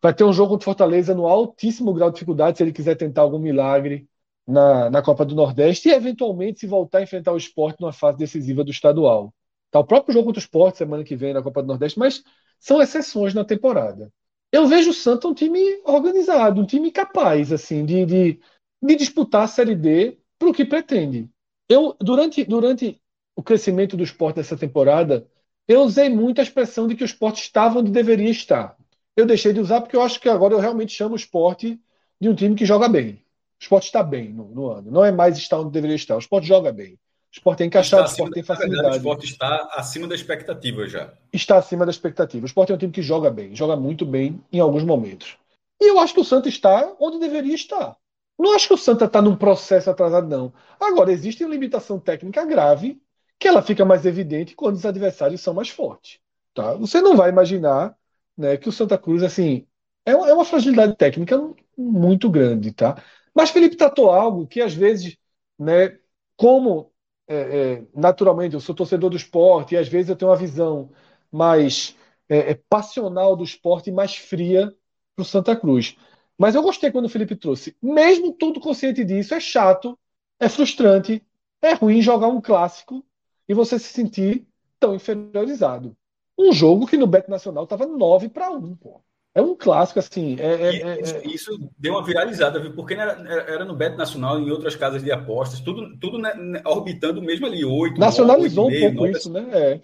vai 0.00 0.14
ter 0.14 0.24
um 0.24 0.32
jogo 0.32 0.50
contra 0.50 0.62
o 0.62 0.66
Fortaleza 0.66 1.14
no 1.14 1.26
altíssimo 1.26 1.92
grau 1.92 2.10
de 2.10 2.14
dificuldade 2.14 2.58
se 2.58 2.62
ele 2.62 2.72
quiser 2.72 2.94
tentar 2.96 3.22
algum 3.22 3.38
milagre 3.38 4.08
na, 4.46 4.88
na 4.90 5.02
Copa 5.02 5.24
do 5.24 5.34
Nordeste 5.34 5.88
e, 5.88 5.92
eventualmente, 5.92 6.60
se 6.60 6.66
voltar 6.66 6.98
a 6.98 7.02
enfrentar 7.02 7.32
o 7.32 7.36
esporte 7.36 7.80
numa 7.80 7.92
fase 7.92 8.18
decisiva 8.18 8.62
do 8.62 8.70
estadual. 8.70 9.34
Tá, 9.70 9.80
o 9.80 9.84
próprio 9.84 10.12
jogo 10.14 10.26
contra 10.26 10.38
o 10.38 10.42
esporte, 10.42 10.78
semana 10.78 11.02
que 11.02 11.16
vem, 11.16 11.34
na 11.34 11.42
Copa 11.42 11.62
do 11.62 11.68
Nordeste, 11.68 11.98
mas 11.98 12.22
são 12.60 12.80
exceções 12.80 13.34
na 13.34 13.44
temporada. 13.44 14.12
Eu 14.52 14.66
vejo 14.68 14.90
o 14.90 14.94
Santa 14.94 15.26
um 15.26 15.34
time 15.34 15.60
organizado, 15.84 16.60
um 16.60 16.66
time 16.66 16.90
capaz 16.92 17.52
assim 17.52 17.84
de, 17.84 18.06
de, 18.06 18.40
de 18.82 18.96
disputar 18.96 19.42
a 19.42 19.48
Série 19.48 19.74
D 19.74 20.18
para 20.38 20.48
o 20.48 20.52
que 20.52 20.64
pretende. 20.64 21.28
Eu, 21.68 21.96
durante, 22.00 22.44
durante 22.44 23.00
o 23.34 23.42
crescimento 23.42 23.96
do 23.96 24.04
esporte 24.04 24.36
nessa 24.36 24.56
temporada, 24.56 25.26
eu 25.68 25.82
usei 25.82 26.08
muito 26.08 26.40
a 26.40 26.44
expressão 26.44 26.86
de 26.86 26.94
que 26.94 27.02
o 27.02 27.06
esporte 27.06 27.42
estava 27.42 27.80
onde 27.80 27.90
deveria 27.90 28.30
estar. 28.30 28.76
Eu 29.16 29.26
deixei 29.26 29.52
de 29.52 29.60
usar 29.60 29.80
porque 29.80 29.96
eu 29.96 30.02
acho 30.02 30.20
que 30.20 30.28
agora 30.28 30.54
eu 30.54 30.60
realmente 30.60 30.92
chamo 30.92 31.14
o 31.14 31.16
esporte 31.16 31.80
de 32.20 32.28
um 32.28 32.34
time 32.34 32.54
que 32.54 32.64
joga 32.64 32.88
bem. 32.88 33.14
O 33.58 33.62
esporte 33.62 33.86
está 33.86 34.02
bem 34.02 34.28
no, 34.28 34.48
no 34.48 34.70
ano. 34.70 34.90
Não 34.90 35.04
é 35.04 35.10
mais 35.10 35.36
estar 35.38 35.58
onde 35.58 35.72
deveria 35.72 35.96
estar. 35.96 36.16
O 36.16 36.20
esporte 36.20 36.46
joga 36.46 36.70
bem. 36.72 36.94
O 36.94 36.98
esporte 37.32 37.58
tem 37.58 37.66
encaixado, 37.66 38.04
o 38.04 38.06
esporte 38.06 38.34
tem 38.34 38.42
facilidade. 38.42 38.82
Verdade, 38.82 38.96
o 38.96 38.98
esporte 38.98 39.26
está 39.26 39.70
acima 39.74 40.06
da 40.06 40.14
expectativa 40.14 40.88
já. 40.88 41.12
Está 41.32 41.58
acima 41.58 41.84
da 41.84 41.90
expectativa. 41.90 42.44
O 42.44 42.46
esporte 42.46 42.72
é 42.72 42.74
um 42.74 42.78
time 42.78 42.92
que 42.92 43.02
joga 43.02 43.30
bem, 43.30 43.54
joga 43.54 43.76
muito 43.76 44.06
bem 44.06 44.40
em 44.52 44.60
alguns 44.60 44.84
momentos. 44.84 45.36
E 45.80 45.90
eu 45.90 45.98
acho 45.98 46.14
que 46.14 46.20
o 46.20 46.24
Santa 46.24 46.48
está 46.48 46.94
onde 47.00 47.18
deveria 47.18 47.54
estar. 47.54 47.96
Não 48.38 48.54
acho 48.54 48.68
que 48.68 48.74
o 48.74 48.78
Santa 48.78 49.06
está 49.06 49.22
num 49.22 49.36
processo 49.36 49.90
atrasado, 49.90 50.28
não. 50.28 50.52
Agora, 50.78 51.12
existe 51.12 51.42
uma 51.44 51.52
limitação 51.54 51.98
técnica 51.98 52.44
grave 52.44 53.00
que 53.38 53.48
ela 53.48 53.62
fica 53.62 53.84
mais 53.84 54.04
evidente 54.06 54.54
quando 54.54 54.76
os 54.76 54.86
adversários 54.86 55.40
são 55.40 55.54
mais 55.54 55.68
fortes. 55.68 56.20
Tá? 56.54 56.74
Você 56.74 57.00
não 57.00 57.16
vai 57.16 57.30
imaginar 57.30 57.96
né, 58.36 58.56
que 58.56 58.68
o 58.68 58.72
Santa 58.72 58.98
Cruz, 58.98 59.22
assim, 59.22 59.66
é 60.04 60.14
uma, 60.14 60.28
é 60.28 60.34
uma 60.34 60.44
fragilidade 60.44 60.96
técnica 60.96 61.38
muito 61.76 62.30
grande, 62.30 62.72
tá? 62.72 63.02
Mas 63.34 63.50
Felipe 63.50 63.76
tratou 63.76 64.10
algo 64.10 64.46
que 64.46 64.60
às 64.62 64.72
vezes, 64.74 65.16
né, 65.58 65.98
como 66.36 66.92
é, 67.28 67.74
é, 67.80 67.86
naturalmente 67.94 68.54
eu 68.54 68.60
sou 68.60 68.74
torcedor 68.74 69.10
do 69.10 69.16
esporte 69.16 69.74
e 69.74 69.78
às 69.78 69.88
vezes 69.88 70.08
eu 70.10 70.16
tenho 70.16 70.30
uma 70.30 70.36
visão 70.36 70.90
mais 71.30 71.96
é, 72.28 72.52
é 72.52 72.54
passional 72.68 73.36
do 73.36 73.44
esporte 73.44 73.90
e 73.90 73.92
mais 73.92 74.16
fria 74.16 74.74
para 75.14 75.22
o 75.22 75.24
Santa 75.24 75.56
Cruz. 75.56 75.96
Mas 76.38 76.54
eu 76.54 76.62
gostei 76.62 76.90
quando 76.90 77.06
o 77.06 77.10
Felipe 77.10 77.34
trouxe. 77.34 77.76
Mesmo 77.82 78.32
todo 78.32 78.60
consciente 78.60 79.04
disso, 79.04 79.34
é 79.34 79.40
chato, 79.40 79.98
é 80.38 80.48
frustrante, 80.48 81.22
é 81.62 81.72
ruim 81.72 82.02
jogar 82.02 82.28
um 82.28 82.40
clássico 82.40 83.04
e 83.48 83.54
você 83.54 83.78
se 83.78 83.88
sentir 83.88 84.46
tão 84.78 84.94
inferiorizado. 84.94 85.96
Um 86.38 86.52
jogo 86.52 86.86
que 86.86 86.98
no 86.98 87.06
Bet 87.06 87.30
Nacional 87.30 87.64
estava 87.64 87.86
9 87.86 88.28
para 88.28 88.50
1, 88.50 88.76
pô. 88.76 89.00
É 89.34 89.42
um 89.42 89.54
clássico, 89.54 89.98
assim. 89.98 90.36
É, 90.38 90.46
é, 90.46 90.66
é, 90.66 91.00
isso, 91.02 91.16
é... 91.16 91.26
isso, 91.26 91.70
deu 91.78 91.92
uma 91.92 92.02
viralizada, 92.04 92.58
viu? 92.58 92.74
Porque 92.74 92.94
era, 92.94 93.12
era 93.30 93.64
no 93.66 93.74
Beto 93.74 93.96
Nacional 93.96 94.40
e 94.40 94.44
em 94.44 94.50
outras 94.50 94.74
casas 94.74 95.02
de 95.02 95.12
apostas, 95.12 95.60
tudo, 95.60 95.94
tudo 95.98 96.18
né, 96.18 96.34
né 96.34 96.62
orbitando 96.64 97.20
mesmo 97.20 97.44
ali, 97.44 97.62
oito. 97.62 98.00
Nacionalizou 98.00 98.68
8, 98.68 98.76
um 98.76 98.80
pouco 98.80 99.06
9, 99.06 99.10
isso, 99.12 99.30
né? 99.30 99.46
É. 99.52 99.72
é. 99.72 99.80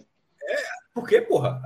Porque, 0.94 1.20
porra, 1.20 1.60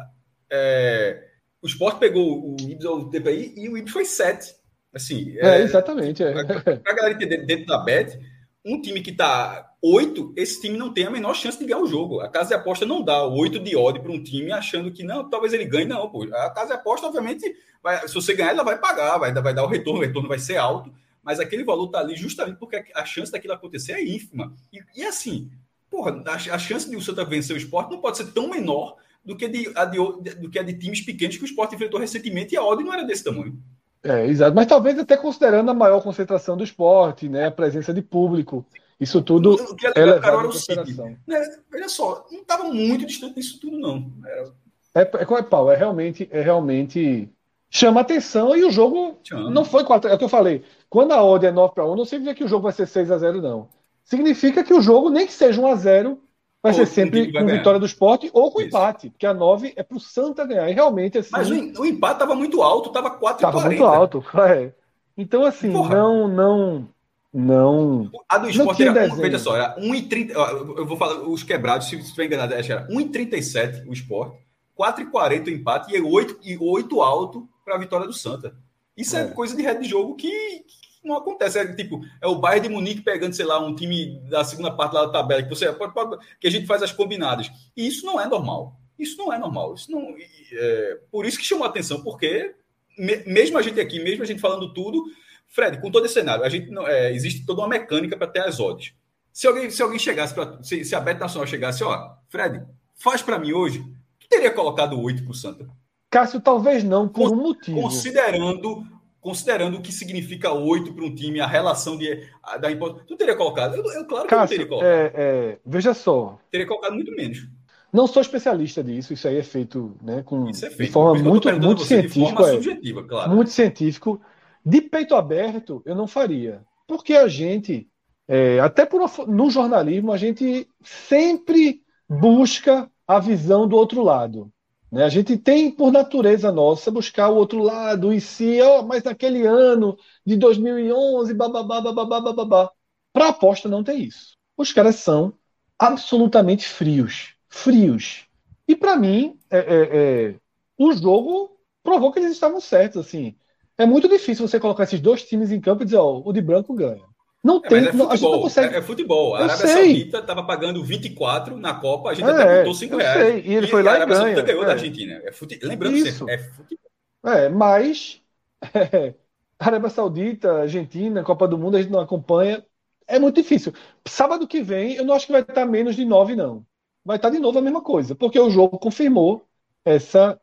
é, 0.51 1.29
o 1.63 1.67
Sport 1.67 1.99
pegou 1.99 2.55
o 2.55 2.57
Ibis 2.61 2.85
ao 2.85 3.09
TPI 3.09 3.55
e 3.57 3.69
o 3.69 3.77
Ibis 3.77 3.93
foi 3.93 4.05
sete. 4.05 4.55
Assim, 4.97 5.37
é, 5.39 5.61
exatamente. 5.61 6.23
É. 6.23 6.33
Pra 6.33 6.95
galera 6.95 7.15
entender, 7.15 7.45
dentro 7.45 7.67
da 7.67 7.79
Bet, 7.79 8.19
um 8.65 8.81
time 8.81 9.03
que 9.03 9.13
tá 9.13 9.75
8, 9.83 10.33
esse 10.37 10.61
time 10.61 10.77
não 10.77 10.93
tem 10.93 11.05
a 11.05 11.11
menor 11.11 11.35
chance 11.35 11.59
de 11.59 11.67
ganhar 11.67 11.81
o 11.81 11.87
jogo. 11.87 12.21
A 12.21 12.29
casa 12.29 12.49
de 12.49 12.55
aposta 12.55 12.87
não 12.87 13.05
dá 13.05 13.25
8 13.25 13.61
de 13.61 13.77
odd 13.77 14.01
para 14.01 14.11
um 14.11 14.23
time 14.23 14.51
achando 14.51 14.91
que 14.91 15.05
não, 15.05 15.29
talvez 15.29 15.53
ele 15.53 15.67
ganhe, 15.67 15.87
não. 15.87 16.09
Pô. 16.09 16.25
A 16.25 16.51
casa 16.51 16.69
de 16.69 16.73
aposta, 16.73 17.07
obviamente, 17.07 17.55
vai, 17.83 18.09
se 18.09 18.15
você 18.15 18.35
ganhar, 18.35 18.51
ela 18.51 18.65
vai 18.65 18.79
pagar, 18.79 19.19
vai, 19.19 19.33
vai 19.33 19.55
dar 19.55 19.65
o 19.65 19.69
retorno, 19.69 20.01
o 20.01 20.03
retorno 20.03 20.29
vai 20.29 20.39
ser 20.39 20.57
alto, 20.57 20.91
mas 21.23 21.39
aquele 21.39 21.63
valor 21.63 21.89
tá 21.89 22.01
ali 22.01 22.17
justamente 22.17 22.57
porque 22.57 22.85
a 22.95 23.05
chance 23.05 23.31
daquilo 23.31 23.53
acontecer 23.53 23.93
é 23.93 24.03
ínfima. 24.03 24.55
E, 24.73 24.81
e 25.01 25.05
assim, 25.05 25.51
porra, 25.91 26.23
a, 26.27 26.35
a, 26.35 26.59
chance 26.59 26.89
de 26.89 26.97
o 26.97 27.03
Santa 27.03 27.25
vencer 27.25 27.55
o 27.55 27.59
esporte 27.59 27.91
não 27.91 28.01
pode 28.01 28.17
ser 28.17 28.33
tão 28.33 28.49
menor 28.49 28.97
do 29.25 29.37
que, 29.37 29.47
de, 29.47 29.71
a 29.75 29.85
de, 29.85 29.99
do 30.37 30.49
que 30.51 30.59
a 30.59 30.63
de 30.63 30.73
times 30.75 31.03
pequenos 31.03 31.37
que 31.37 31.43
o 31.43 31.47
esporte 31.47 31.75
enfrentou 31.75 32.01
recentemente 32.01 32.55
e 32.55 32.57
a 32.57 32.65
odd 32.65 32.83
não 32.83 32.95
era 32.95 33.05
desse 33.05 33.25
tamanho. 33.25 33.61
É, 34.07 34.27
exato. 34.27 34.55
Mas 34.55 34.67
talvez 34.67 34.99
até 34.99 35.17
considerando 35.17 35.71
a 35.71 35.75
maior 35.75 36.01
concentração 36.01 36.57
do 36.57 36.65
esporte, 36.65 37.29
né, 37.29 37.47
a 37.47 37.51
presença 37.51 37.93
de 37.93 38.03
público. 38.03 38.65
Isso 38.99 39.21
tudo 39.21 39.55
o 39.55 39.77
que 39.77 39.87
é 39.87 39.91
legal, 39.91 40.21
cara, 40.21 40.39
era 40.39 40.49
o 40.49 40.53
City. 40.53 40.95
Né? 41.27 41.43
Olha 41.73 41.89
só, 41.89 42.27
não 42.31 42.41
estava 42.41 42.65
muito 42.65 43.05
distante 43.05 43.35
disso 43.35 43.61
tudo, 43.61 43.79
não. 43.79 44.11
Era... 44.25 44.53
É, 44.95 45.01
é, 45.03 45.39
é, 45.39 45.43
Paulo, 45.43 45.71
é 45.71 45.77
realmente, 45.77 46.27
é 46.33 46.41
realmente 46.41 47.29
chama 47.69 48.01
atenção 48.01 48.57
e 48.57 48.65
o 48.65 48.71
jogo 48.71 49.19
chama. 49.23 49.51
não 49.51 49.65
foi 49.65 49.85
4 49.85 50.09
É 50.09 50.15
o 50.15 50.19
que 50.19 50.25
eu 50.25 50.29
falei. 50.29 50.65
Quando 50.89 51.13
a 51.13 51.23
odd 51.23 51.45
é 51.45 51.53
9 51.53 51.75
para 51.75 51.85
1, 51.85 51.97
não 51.97 52.05
significa 52.07 52.35
que 52.35 52.45
o 52.45 52.49
jogo 52.49 52.63
vai 52.63 52.73
ser 52.73 52.87
6 52.87 53.11
a 53.11 53.19
0 53.19 53.43
não. 53.43 53.69
Significa 54.03 54.65
que 54.65 54.73
o 54.73 54.81
jogo, 54.81 55.11
nem 55.11 55.27
que 55.27 55.33
seja 55.33 55.61
1 55.61 55.67
a 55.67 55.75
0 55.75 56.19
vai 56.63 56.75
ser 56.75 56.87
sempre 56.87 57.33
com 57.33 57.47
vitória 57.47 57.79
do 57.79 57.87
esporte 57.87 58.31
ou 58.33 58.51
com 58.51 58.61
Isso. 58.61 58.69
empate, 58.69 59.11
porque 59.11 59.27
a 59.27 59.35
9 59.35 59.73
é 59.77 59.83
para 59.83 59.97
o 59.97 60.01
Santa 60.01 60.45
ganhar. 60.45 60.69
E 60.71 60.75
realmente 60.75 61.19
assim. 61.19 61.31
Mas 61.33 61.51
o, 61.51 61.55
o 61.55 61.87
empate 61.87 62.15
estava 62.15 62.35
muito 62.35 62.63
alto, 62.63 62.89
estava 62.89 63.11
4 63.11 63.47
Estava 63.47 63.67
muito 63.67 63.85
alto. 63.85 64.25
É. 64.39 64.73
Então, 65.19 65.45
assim, 65.45 65.73
Porra. 65.73 65.97
não. 65.97 66.29
não 66.29 66.89
não. 67.37 68.11
A 68.31 68.39
do 68.39 68.49
esporte 68.49 68.83
era, 68.83 69.13
um, 69.13 69.17
veja 69.17 69.39
só, 69.39 69.55
era 69.55 69.77
1,30. 69.79 70.31
Eu 70.31 70.87
vou 70.87 70.97
falar 70.97 71.21
os 71.29 71.43
quebrados, 71.43 71.87
se 71.87 71.97
estiver 71.97 72.25
enganado, 72.25 72.55
era 72.55 72.89
1,37 72.89 73.87
o 73.87 73.93
esporte, 73.93 74.39
4,40 74.79 75.49
o 75.49 75.51
empate 75.51 75.95
e 75.95 76.01
8, 76.01 76.39
e 76.43 76.57
8 76.57 77.03
alto 77.03 77.47
para 77.63 77.75
a 77.75 77.79
vitória 77.79 78.07
do 78.07 78.13
Santa. 78.15 78.57
Isso 78.97 79.15
é, 79.19 79.25
é 79.25 79.27
coisa 79.27 79.55
de 79.55 79.63
rede 79.63 79.83
de 79.83 79.89
jogo 79.91 80.15
que, 80.15 80.65
não 81.07 81.17
acontece. 81.17 81.59
É 81.59 81.75
tipo, 81.75 82.01
é 82.21 82.27
o 82.27 82.37
Bayern 82.37 82.69
de 82.69 82.75
Munique 82.75 83.03
pegando, 83.03 83.35
sei 83.35 83.47
lá, 83.47 83.59
um 83.59 83.75
time 83.75 84.19
da 84.29 84.45
segunda 84.45 84.71
parte 84.71 84.95
lá 84.95 85.07
da 85.07 85.13
tabela, 85.13 85.43
que, 85.43 85.49
você, 85.49 85.73
pode, 85.73 85.95
pode, 85.95 86.17
que 86.41 86.47
a 86.47 86.51
gente 86.51 86.67
faz 86.67 86.83
as 86.83 86.93
combinadas. 86.93 87.51
E 87.77 87.87
isso 87.87 88.05
não 88.05 88.21
é 88.21 88.27
normal. 88.27 88.79
Isso 88.99 89.17
não 89.17 89.33
é 89.33 89.39
normal. 89.39 89.75
Isso 89.75 89.91
não, 89.91 90.15
é, 90.53 90.99
por 91.11 91.25
isso 91.27 91.39
que 91.39 91.45
chamou 91.45 91.65
a 91.65 91.69
atenção, 91.69 92.03
porque 92.03 92.55
me, 92.99 93.17
mesmo 93.27 93.59
a 93.59 93.63
gente 93.63 93.81
aqui, 93.81 93.99
mesmo 93.99 94.23
a 94.23 94.27
gente 94.27 94.41
falando 94.41 94.73
tudo, 94.73 95.05
Fred, 95.49 95.81
com 95.81 95.91
todo 95.91 96.07
esse 96.07 96.15
cenário, 96.15 96.45
a 96.45 96.49
gente 96.49 96.71
não, 96.71 96.87
é, 96.87 97.13
existe 97.13 97.47
toda 97.47 97.63
uma 97.63 97.69
mecânica 97.69 98.17
para 98.17 98.27
ter 98.27 98.41
as 98.41 98.59
odds. 98.59 98.95
Se 99.33 99.47
alguém, 99.47 99.71
se 99.71 99.83
alguém 99.83 99.99
chegasse, 99.99 100.35
pra, 100.35 100.63
se, 100.63 100.85
se 100.85 100.95
a 100.95 101.01
Bet 101.01 101.21
Nacional 101.21 101.47
chegasse, 101.47 101.85
ó, 101.85 102.15
Fred, 102.29 102.65
faz 102.95 103.23
para 103.23 103.39
mim 103.39 103.53
hoje, 103.53 103.85
que 104.19 104.29
teria 104.29 104.51
colocado 104.51 105.01
8 105.01 105.23
para 105.23 105.31
o 105.31 105.35
Santa? 105.35 105.69
Cássio, 106.11 106.41
talvez 106.41 106.83
não, 106.83 107.09
por 107.09 107.33
um 107.33 107.37
motivo. 107.37 107.83
Considerando 107.83 108.83
considerando 109.27 109.79
o 109.79 109.83
que 109.83 109.91
significa 109.91 110.53
8 110.53 110.95
para 110.95 111.05
um 111.05 111.13
time, 111.13 111.41
a 111.41 111.49
relação 111.49 111.99
de, 111.99 112.29
a, 112.41 112.59
da 112.59 112.71
importância. 112.71 113.09
Tu 113.09 113.17
teria 113.17 113.35
colocado? 113.35 113.75
Eu, 113.75 113.85
eu 113.85 114.05
claro 114.05 114.23
que 114.23 114.31
Cássio, 114.31 114.55
eu 114.55 114.59
teria 114.59 114.67
colocado. 114.69 114.89
É, 114.89 115.13
é, 115.17 115.59
veja 115.67 115.93
só. 115.95 116.39
Teria 116.49 116.65
colocado 116.65 116.95
muito 116.95 117.11
menos. 117.11 117.49
Não 117.93 118.07
sou 118.07 118.23
especialista 118.23 118.85
disso, 118.85 119.13
isso 119.13 119.27
aí 119.27 119.39
é 119.39 119.43
feito, 119.43 119.97
né, 120.01 120.23
com, 120.23 120.49
é 120.49 120.53
feito. 120.55 120.77
de 120.77 120.87
forma 120.93 121.21
muito, 121.21 121.53
muito 121.61 121.83
científica. 121.83 122.61
De 122.61 122.93
forma 122.93 123.01
é, 123.01 123.09
claro. 123.09 123.35
Muito 123.35 123.51
científico. 123.51 124.21
De 124.65 124.81
peito 124.81 125.17
aberto, 125.17 125.83
eu 125.85 125.97
não 125.97 126.07
faria. 126.07 126.63
Porque 126.87 127.15
a 127.15 127.27
gente, 127.27 127.89
é, 128.29 128.61
até 128.61 128.87
por, 128.87 129.11
no 129.27 129.51
jornalismo, 129.51 130.13
a 130.13 130.17
gente 130.17 130.69
sempre 130.85 131.83
busca 132.09 132.89
a 133.09 133.19
visão 133.19 133.67
do 133.67 133.75
outro 133.75 134.05
lado. 134.05 134.53
Né? 134.91 135.05
A 135.05 135.09
gente 135.09 135.37
tem, 135.37 135.71
por 135.71 135.93
natureza 135.93 136.53
nossa, 136.53 136.91
buscar 136.91 137.29
o 137.29 137.37
outro 137.37 137.63
lado 137.63 138.13
e 138.13 138.21
se, 138.21 138.61
oh, 138.63 138.83
mas 138.83 139.03
naquele 139.03 139.47
ano 139.47 139.97
de 140.25 140.37
2011, 140.37 141.35
bababá, 141.35 141.81
bababá, 141.81 142.21
bababá. 142.21 142.71
Para 143.13 143.29
aposta 143.29 143.69
não 143.69 143.83
tem 143.83 144.05
isso. 144.05 144.37
Os 144.57 144.73
caras 144.73 144.97
são 144.97 145.35
absolutamente 145.79 146.67
frios. 146.67 147.35
Frios. 147.49 148.27
E 148.69 148.75
para 148.75 148.97
mim, 148.97 149.39
é, 149.51 149.59
é, 149.59 150.29
é, 150.31 150.35
o 150.79 150.93
jogo 150.93 151.59
provou 151.83 152.13
que 152.13 152.19
eles 152.19 152.33
estavam 152.33 152.61
certos. 152.61 153.07
Assim, 153.07 153.37
é 153.79 153.87
muito 153.87 154.09
difícil 154.09 154.47
você 154.47 154.59
colocar 154.59 154.85
esses 154.85 155.01
dois 155.01 155.23
times 155.23 155.51
em 155.53 155.61
campo 155.61 155.83
e 155.83 155.85
dizer, 155.85 155.99
ó, 155.99 156.23
o 156.25 156.33
de 156.33 156.41
branco 156.41 156.75
ganha. 156.75 157.05
Não 157.47 157.59
é, 157.59 157.69
tem, 157.69 157.79
é 157.79 157.83
futebol, 157.85 158.11
a 158.11 158.17
gente 158.17 158.31
não 158.33 158.41
consegue. 158.41 158.75
É, 158.75 158.79
é 158.79 158.83
futebol. 158.83 159.35
A 159.37 159.45
Arábia 159.45 159.69
Saudita 159.69 160.19
estava 160.19 160.43
pagando 160.43 160.83
24 160.83 161.57
na 161.57 161.75
Copa, 161.75 162.11
a 162.11 162.15
gente 162.15 162.29
é, 162.29 162.33
até 162.33 162.59
botou 162.59 162.75
5 162.75 162.97
reais. 162.97 163.21
Sei. 163.21 163.43
E 163.47 163.55
ele 163.55 163.67
e 163.67 163.71
foi 163.71 163.85
lá 163.85 163.95
e 163.95 164.05
ganha. 164.05 164.17
Saudita 164.17 164.43
ganhou 164.43 164.65
da 164.65 164.71
é. 164.71 164.73
Argentina. 164.73 165.21
É 165.25 165.31
fute... 165.31 165.61
Lembrando 165.63 165.97
Isso. 165.97 166.19
sempre, 166.19 166.35
é 166.35 166.39
futebol. 166.39 166.91
É, 167.25 167.49
mas 167.49 168.21
é, 168.75 169.15
Arábia 169.61 169.91
Saudita, 169.91 170.63
Argentina, 170.63 171.23
Copa 171.23 171.47
do 171.47 171.57
Mundo, 171.57 171.77
a 171.77 171.83
gente 171.83 171.93
não 171.93 172.01
acompanha. 172.01 172.67
É 173.07 173.21
muito 173.21 173.41
difícil. 173.41 173.73
Sábado 174.09 174.49
que 174.49 174.61
vem, 174.61 174.95
eu 174.97 175.05
não 175.05 175.15
acho 175.15 175.27
que 175.27 175.33
vai 175.33 175.43
estar 175.43 175.65
menos 175.65 175.95
de 175.95 176.05
9, 176.05 176.35
não. 176.35 176.67
Vai 177.05 177.17
estar 177.17 177.31
de 177.31 177.39
novo 177.39 177.61
a 177.61 177.63
mesma 177.63 177.81
coisa, 177.81 178.17
porque 178.17 178.41
o 178.41 178.51
jogo 178.51 178.77
confirmou 178.77 179.47
essa, 179.85 180.41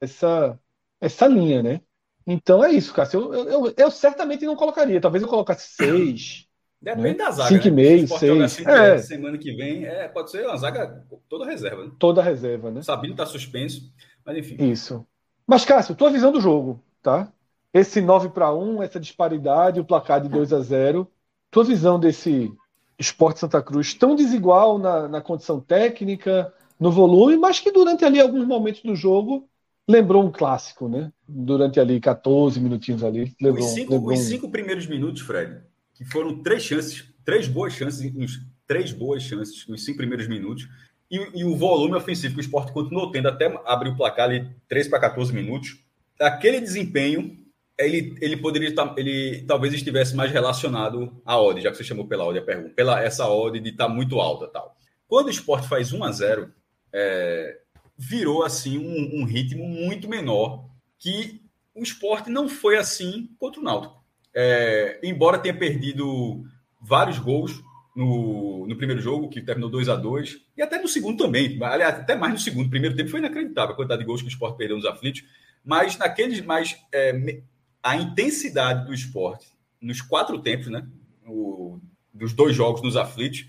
essa, 0.00 0.58
essa 1.00 1.28
linha, 1.28 1.62
né? 1.62 1.80
Então 2.26 2.64
é 2.64 2.70
isso, 2.72 2.92
Cássio. 2.92 3.32
Eu, 3.32 3.48
eu, 3.48 3.74
eu, 3.76 3.90
certamente 3.90 4.44
não 4.44 4.56
colocaria. 4.56 5.00
Talvez 5.00 5.22
eu 5.22 5.28
colocasse 5.28 5.74
seis. 5.74 6.46
Depende 6.80 7.08
né? 7.08 7.14
da 7.14 7.30
zaga. 7.30 7.48
Cinco 7.48 7.64
né? 7.64 7.68
e 7.68 7.74
meio, 7.74 8.08
seis. 8.08 8.42
Assim, 8.42 8.64
é. 8.66 8.98
Semana 8.98 9.38
que 9.38 9.52
vem 9.52 9.84
é, 9.84 10.08
pode 10.08 10.30
ser 10.30 10.46
uma 10.46 10.56
zaga 10.56 11.04
toda 11.28 11.44
reserva. 11.44 11.84
Né? 11.84 11.92
Toda 11.98 12.22
reserva, 12.22 12.70
né? 12.70 12.82
Sabino 12.82 13.14
está 13.14 13.26
suspenso, 13.26 13.92
mas 14.24 14.36
enfim. 14.36 14.56
Isso. 14.70 15.04
Mas, 15.46 15.64
Cássio, 15.64 15.94
tua 15.94 16.10
visão 16.10 16.30
do 16.30 16.40
jogo, 16.40 16.82
tá? 17.02 17.32
esse 17.72 18.00
9 18.00 18.30
para 18.30 18.52
1, 18.52 18.82
essa 18.82 19.00
disparidade, 19.00 19.80
o 19.80 19.84
placar 19.84 20.20
de 20.20 20.28
2 20.28 20.52
a 20.52 20.60
0. 20.60 21.06
Tua 21.50 21.64
visão 21.64 21.98
desse 21.98 22.52
Esporte 22.98 23.40
Santa 23.40 23.62
Cruz 23.62 23.94
tão 23.94 24.14
desigual 24.14 24.78
na, 24.78 25.08
na 25.08 25.20
condição 25.20 25.60
técnica, 25.60 26.52
no 26.78 26.90
volume, 26.90 27.36
mas 27.36 27.60
que 27.60 27.70
durante 27.70 28.04
ali 28.04 28.20
alguns 28.20 28.46
momentos 28.46 28.82
do 28.82 28.94
jogo 28.94 29.48
lembrou 29.90 30.24
um 30.24 30.30
clássico, 30.30 30.88
né? 30.88 31.12
Durante 31.28 31.80
ali 31.80 32.00
14 32.00 32.60
minutinhos 32.60 33.02
ali. 33.02 33.34
Lembrou, 33.40 33.64
os, 33.64 33.72
cinco, 33.72 33.92
lembrou 33.92 34.12
os 34.12 34.20
cinco 34.20 34.50
primeiros 34.50 34.86
minutos, 34.86 35.22
Fred, 35.22 35.60
que 35.94 36.04
foram 36.04 36.42
três 36.42 36.62
chances, 36.62 37.04
três 37.24 37.48
boas 37.48 37.72
chances, 37.72 38.12
uns, 38.16 38.40
três 38.66 38.92
boas 38.92 39.22
chances 39.22 39.66
nos 39.66 39.84
cinco 39.84 39.98
primeiros 39.98 40.28
minutos, 40.28 40.68
e, 41.10 41.40
e, 41.40 41.44
o 41.44 41.56
volume 41.56 41.96
ofensivo 41.96 42.34
que 42.34 42.40
o 42.40 42.42
esporte 42.42 42.72
continuou 42.72 43.10
tendo 43.10 43.28
até 43.28 43.52
abrir 43.66 43.90
o 43.90 43.96
placar 43.96 44.26
ali 44.26 44.48
3 44.68 44.86
para 44.86 45.00
14 45.00 45.32
minutos. 45.34 45.76
Aquele 46.20 46.60
desempenho, 46.60 47.36
ele, 47.76 48.14
ele 48.20 48.36
poderia 48.36 48.68
estar, 48.68 48.94
ele 48.96 49.42
talvez 49.42 49.74
estivesse 49.74 50.14
mais 50.14 50.30
relacionado 50.30 51.20
à 51.26 51.40
odd, 51.40 51.60
já 51.60 51.72
que 51.72 51.76
você 51.76 51.82
chamou 51.82 52.06
pela 52.06 52.24
odd 52.24 52.38
a 52.38 52.42
pergunta, 52.42 52.74
pela 52.76 53.02
essa 53.02 53.28
odd 53.28 53.58
de 53.58 53.70
estar 53.70 53.88
tá 53.88 53.92
muito 53.92 54.20
alta 54.20 54.46
tal. 54.46 54.76
Quando 55.08 55.26
o 55.26 55.30
esporte 55.30 55.66
faz 55.66 55.92
1 55.92 56.04
a 56.04 56.12
0 56.12 56.52
é, 56.92 57.58
virou 58.00 58.42
assim 58.42 58.78
um, 58.78 59.20
um, 59.20 59.24
ritmo 59.24 59.68
muito 59.68 60.08
menor 60.08 60.64
que 60.98 61.42
o 61.74 61.82
esporte 61.82 62.30
não 62.30 62.48
foi 62.48 62.78
assim 62.78 63.28
contra 63.38 63.60
o 63.60 63.62
Náutico. 63.62 64.02
É, 64.34 64.98
embora 65.02 65.38
tenha 65.38 65.54
perdido 65.54 66.42
vários 66.80 67.18
gols 67.18 67.62
no, 67.94 68.66
no 68.66 68.74
primeiro 68.74 69.02
jogo, 69.02 69.28
que 69.28 69.42
terminou 69.42 69.68
2 69.68 69.90
a 69.90 69.96
2 69.96 70.40
e 70.56 70.62
até 70.62 70.80
no 70.80 70.88
segundo 70.88 71.22
também, 71.22 71.62
aliás, 71.62 71.96
até 71.96 72.14
mais 72.14 72.32
no 72.32 72.38
segundo. 72.38 72.70
Primeiro 72.70 72.96
tempo 72.96 73.10
foi 73.10 73.20
inacreditável 73.20 73.74
a 73.74 73.76
quantidade 73.76 74.00
de 74.00 74.06
gols 74.06 74.22
que 74.22 74.28
o 74.28 74.30
esporte 74.30 74.56
perdeu 74.56 74.76
nos 74.76 74.86
aflitos, 74.86 75.22
mas 75.62 75.98
naqueles 75.98 76.40
mais. 76.40 76.78
É, 76.90 77.42
a 77.82 77.96
intensidade 77.96 78.86
do 78.86 78.94
esporte 78.94 79.46
nos 79.80 80.00
quatro 80.00 80.40
tempos, 80.40 80.68
né? 80.68 80.86
O, 81.26 81.78
dos 82.14 82.32
dois 82.32 82.56
jogos 82.56 82.82
nos 82.82 82.96
aflitos, 82.96 83.46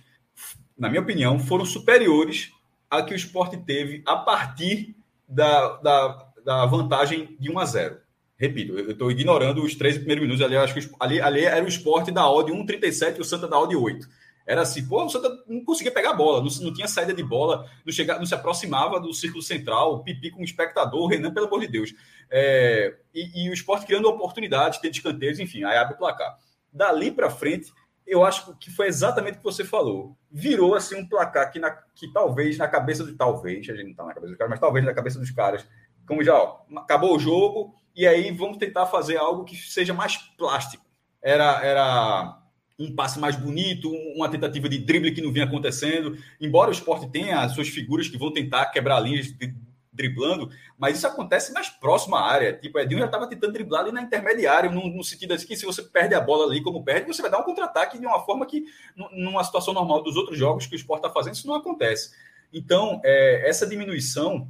na 0.77 0.89
minha 0.89 1.01
opinião, 1.01 1.39
foram 1.39 1.65
superiores 1.65 2.51
a 2.91 3.01
que 3.01 3.13
o 3.13 3.15
esporte 3.15 3.55
teve 3.55 4.03
a 4.05 4.17
partir 4.17 4.95
da, 5.27 5.77
da, 5.77 6.27
da 6.43 6.65
vantagem 6.65 7.37
de 7.39 7.49
1 7.49 7.57
a 7.57 7.65
0. 7.65 7.97
Repito, 8.37 8.77
eu 8.77 8.91
estou 8.91 9.09
ignorando 9.09 9.63
os 9.63 9.75
três 9.75 9.97
primeiros 9.97 10.23
minutos. 10.23 10.43
Ali, 10.43 10.57
acho 10.57 10.73
que 10.73 10.95
ali, 10.99 11.21
ali 11.21 11.45
era 11.45 11.63
o 11.63 11.67
esporte 11.67 12.11
da 12.11 12.29
odd 12.29 12.51
1,37 12.51 13.17
e 13.17 13.21
o 13.21 13.23
Santa 13.23 13.47
da 13.47 13.57
odd 13.57 13.73
8. 13.75 14.07
Era 14.45 14.61
assim, 14.61 14.85
pô, 14.85 15.05
o 15.05 15.09
Santa 15.09 15.29
não 15.47 15.63
conseguia 15.63 15.91
pegar 15.91 16.09
a 16.09 16.15
bola, 16.15 16.43
não, 16.43 16.49
não 16.65 16.73
tinha 16.73 16.87
saída 16.87 17.13
de 17.13 17.23
bola, 17.23 17.69
não, 17.85 17.93
chegava, 17.93 18.19
não 18.19 18.25
se 18.25 18.33
aproximava 18.33 18.99
do 18.99 19.13
círculo 19.13 19.41
central, 19.43 20.03
pipi 20.03 20.31
com 20.31 20.41
o 20.41 20.43
espectador, 20.43 21.07
Renan, 21.07 21.31
pelo 21.31 21.45
amor 21.45 21.61
de 21.61 21.67
Deus. 21.67 21.93
É, 22.29 22.95
e, 23.13 23.45
e, 23.45 23.49
o 23.49 23.53
esporte 23.53 23.85
criando 23.85 24.09
oportunidades, 24.09 24.79
tendo 24.79 24.93
escanteios, 24.93 25.39
enfim, 25.39 25.63
aí 25.63 25.77
abre 25.77 25.93
o 25.93 25.97
placar. 25.97 26.35
Dali 26.73 27.11
para 27.11 27.29
frente, 27.29 27.71
eu 28.11 28.25
acho 28.25 28.53
que 28.57 28.69
foi 28.69 28.87
exatamente 28.87 29.35
o 29.35 29.37
que 29.37 29.43
você 29.45 29.63
falou. 29.63 30.17
Virou 30.29 30.75
assim 30.75 30.95
um 30.97 31.07
placar 31.07 31.49
que, 31.49 31.59
na, 31.59 31.71
que 31.71 32.11
talvez 32.11 32.57
na 32.57 32.67
cabeça 32.67 33.05
do. 33.05 33.15
Talvez, 33.15 33.69
a 33.69 33.73
gente 33.73 33.83
não 33.85 33.91
está 33.91 34.03
na 34.03 34.13
cabeça 34.13 34.31
dos 34.31 34.37
caras, 34.37 34.49
mas 34.49 34.59
talvez 34.59 34.85
na 34.85 34.93
cabeça 34.93 35.17
dos 35.17 35.31
caras, 35.31 35.65
como 36.05 36.21
já, 36.21 36.37
ó, 36.37 36.59
acabou 36.75 37.15
o 37.15 37.19
jogo, 37.19 37.73
e 37.95 38.05
aí 38.05 38.29
vamos 38.31 38.57
tentar 38.57 38.85
fazer 38.85 39.15
algo 39.15 39.45
que 39.45 39.55
seja 39.55 39.93
mais 39.93 40.17
plástico. 40.37 40.85
Era. 41.23 41.63
era 41.63 42.37
um 42.79 42.95
passe 42.95 43.19
mais 43.19 43.35
bonito, 43.35 43.91
uma 44.15 44.27
tentativa 44.27 44.67
de 44.67 44.79
drible 44.79 45.13
que 45.13 45.21
não 45.21 45.31
vinha 45.31 45.45
acontecendo. 45.45 46.17
Embora 46.39 46.69
o 46.69 46.73
esporte 46.73 47.07
tenha 47.11 47.41
as 47.41 47.53
suas 47.53 47.69
figuras 47.69 48.07
que 48.07 48.17
vão 48.17 48.33
tentar 48.33 48.65
quebrar 48.71 48.99
linhas 48.99 49.27
driblando, 49.91 50.49
mas 50.77 50.97
isso 50.97 51.07
acontece 51.07 51.51
mais 51.51 51.69
próximo 51.69 52.15
à 52.15 52.21
área. 52.21 52.53
Tipo, 52.53 52.79
Edinho 52.79 52.99
já 52.99 53.05
estava 53.05 53.27
tentando 53.27 53.53
driblar 53.53 53.81
ali 53.81 53.91
na 53.91 54.01
intermediária, 54.01 54.69
no, 54.69 54.87
no, 54.87 55.03
sentido 55.03 55.33
assim 55.33 55.45
que 55.45 55.55
se 55.55 55.65
você 55.65 55.83
perde 55.83 56.15
a 56.15 56.21
bola 56.21 56.45
ali 56.45 56.61
como 56.61 56.83
perde, 56.83 57.07
você 57.07 57.21
vai 57.21 57.29
dar 57.29 57.39
um 57.39 57.43
contra-ataque 57.43 57.99
de 57.99 58.05
uma 58.05 58.19
forma 58.21 58.45
que, 58.45 58.65
numa 59.11 59.43
situação 59.43 59.73
normal 59.73 60.01
dos 60.01 60.15
outros 60.15 60.37
jogos 60.37 60.65
que 60.65 60.75
o 60.75 60.77
esporte 60.77 61.05
está 61.05 61.13
fazendo, 61.13 61.35
isso 61.35 61.47
não 61.47 61.55
acontece. 61.55 62.11
Então, 62.53 63.01
é, 63.03 63.49
essa 63.49 63.67
diminuição, 63.67 64.47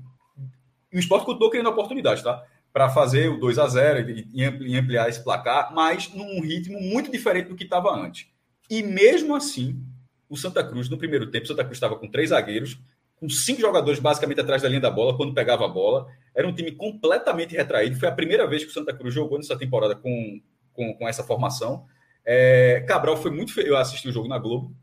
o 0.94 0.98
esporte 0.98 1.26
continuou 1.26 1.50
criando 1.50 1.70
oportunidade, 1.70 2.24
tá? 2.24 2.44
Para 2.72 2.90
fazer 2.90 3.30
o 3.30 3.40
2 3.40 3.60
a 3.60 3.68
0 3.68 4.10
e, 4.10 4.28
e 4.34 4.76
ampliar 4.76 5.10
esse 5.10 5.24
placar, 5.24 5.74
mas 5.74 6.14
num 6.14 6.42
ritmo 6.42 6.80
muito 6.80 7.12
diferente 7.12 7.50
do 7.50 7.56
que 7.56 7.64
estava 7.64 7.94
antes. 7.94 8.28
E 8.70 8.82
mesmo 8.82 9.36
assim, 9.36 9.84
o 10.30 10.38
Santa 10.38 10.64
Cruz, 10.64 10.88
no 10.88 10.98
primeiro 10.98 11.30
tempo, 11.30 11.44
o 11.44 11.48
Santa 11.48 11.64
Cruz 11.64 11.76
estava 11.76 11.98
com 11.98 12.08
três 12.08 12.30
zagueiros, 12.30 12.80
com 13.22 13.30
cinco 13.30 13.62
jogadores 13.62 14.00
basicamente 14.00 14.42
atrás 14.42 14.64
da 14.64 14.68
linha 14.68 14.82
da 14.82 14.90
bola 14.90 15.16
quando 15.16 15.32
pegava 15.32 15.64
a 15.64 15.68
bola. 15.68 16.08
Era 16.34 16.48
um 16.48 16.54
time 16.54 16.72
completamente 16.72 17.56
retraído. 17.56 18.00
Foi 18.00 18.10
a 18.10 18.12
primeira 18.12 18.48
vez 18.48 18.64
que 18.64 18.72
o 18.72 18.74
Santa 18.74 18.92
Cruz 18.94 19.14
jogou 19.14 19.38
nessa 19.38 19.56
temporada 19.56 19.96
com, 19.96 20.42
com, 20.74 20.96
com 20.96 21.08
essa 21.08 21.24
formação. 21.24 21.86
É, 22.26 22.84
Cabral 22.88 23.16
foi 23.16 23.30
muito 23.30 23.54
feliz. 23.54 23.70
Eu 23.70 23.78
assisti 23.78 24.10
o 24.10 24.12
jogo 24.12 24.28
na 24.28 24.40
Globo. 24.40 24.76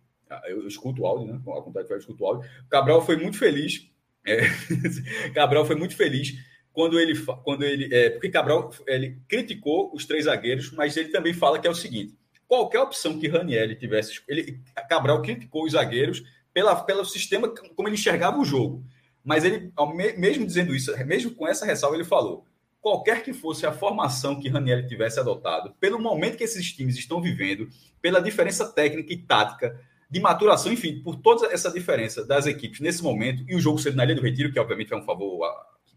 Eu, 0.47 0.62
eu 0.62 0.68
escuto 0.68 1.03
o 1.03 1.07
áudio, 1.07 1.26
né? 1.26 1.41
Ao 1.49 1.64
contrário, 1.64 1.91
eu 1.91 1.99
escuto 1.99 2.22
o 2.22 2.26
áudio. 2.28 2.49
Cabral 2.70 3.05
foi 3.05 3.16
muito 3.16 3.36
feliz. 3.36 3.91
É, 4.24 4.43
Cabral 5.34 5.64
foi 5.64 5.74
muito 5.74 5.97
feliz 5.97 6.34
quando 6.72 7.01
ele. 7.01 7.18
Quando 7.43 7.64
ele 7.64 7.93
é, 7.93 8.11
porque 8.11 8.28
Cabral 8.28 8.70
ele 8.86 9.20
criticou 9.26 9.91
os 9.93 10.07
três 10.07 10.26
zagueiros, 10.26 10.70
mas 10.70 10.97
ele 10.97 11.09
também 11.09 11.34
fala 11.34 11.59
que 11.59 11.66
é 11.66 11.70
o 11.70 11.74
seguinte: 11.74 12.14
qualquer 12.47 12.78
opção 12.78 13.18
que 13.18 13.26
Raniel 13.26 13.76
tivesse. 13.76 14.22
Ele, 14.28 14.61
Cabral 14.89 15.22
criticou 15.22 15.64
os 15.64 15.72
zagueiros 15.72 16.22
pela, 16.59 16.75
pelo 16.75 17.05
sistema 17.05 17.49
como 17.49 17.89
ele 17.89 17.95
enxergava 17.95 18.37
o 18.37 18.45
jogo. 18.45 18.85
Mas 19.25 19.45
ele, 19.45 19.73
mesmo 20.17 20.45
dizendo 20.45 20.75
isso, 20.75 20.93
mesmo 21.07 21.31
com 21.31 21.47
essa 21.47 21.65
ressalva, 21.65 21.95
ele 21.95 22.05
falou: 22.05 22.45
qualquer 22.81 23.23
que 23.23 23.33
fosse 23.33 23.65
a 23.65 23.71
formação 23.71 24.41
que 24.41 24.49
Raniel 24.49 24.85
tivesse 24.89 25.21
adotado, 25.21 25.73
pelo 25.79 26.01
momento 26.01 26.37
que 26.37 26.43
esses 26.43 26.73
times 26.73 26.97
estão 26.97 27.23
vivendo, 27.23 27.69
pela 28.03 28.21
diferença 28.21 28.67
técnica 28.73 29.13
e 29.13 29.19
tática, 29.19 29.81
de 30.11 30.19
maturação, 30.19 30.73
enfim, 30.73 31.01
por 31.01 31.17
toda 31.17 31.47
essa 31.53 31.71
diferença 31.71 32.27
das 32.27 32.47
equipes 32.47 32.81
nesse 32.81 33.05
momento, 33.05 33.45
e 33.47 33.55
o 33.55 33.61
jogo 33.61 33.79
sendo 33.79 33.97
na 33.97 34.05
Ilha 34.05 34.17
do 34.17 34.23
Retiro, 34.23 34.51
que 34.51 34.59
obviamente 34.59 34.93
é 34.93 34.97
um 34.97 35.05
favor 35.05 35.49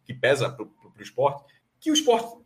que 0.05 0.13
pesa 0.13 0.47
para 0.47 0.63
o 0.63 1.01
esporte, 1.01 1.43
que 1.81 1.89
o 1.89 1.95
esporte 1.95 2.37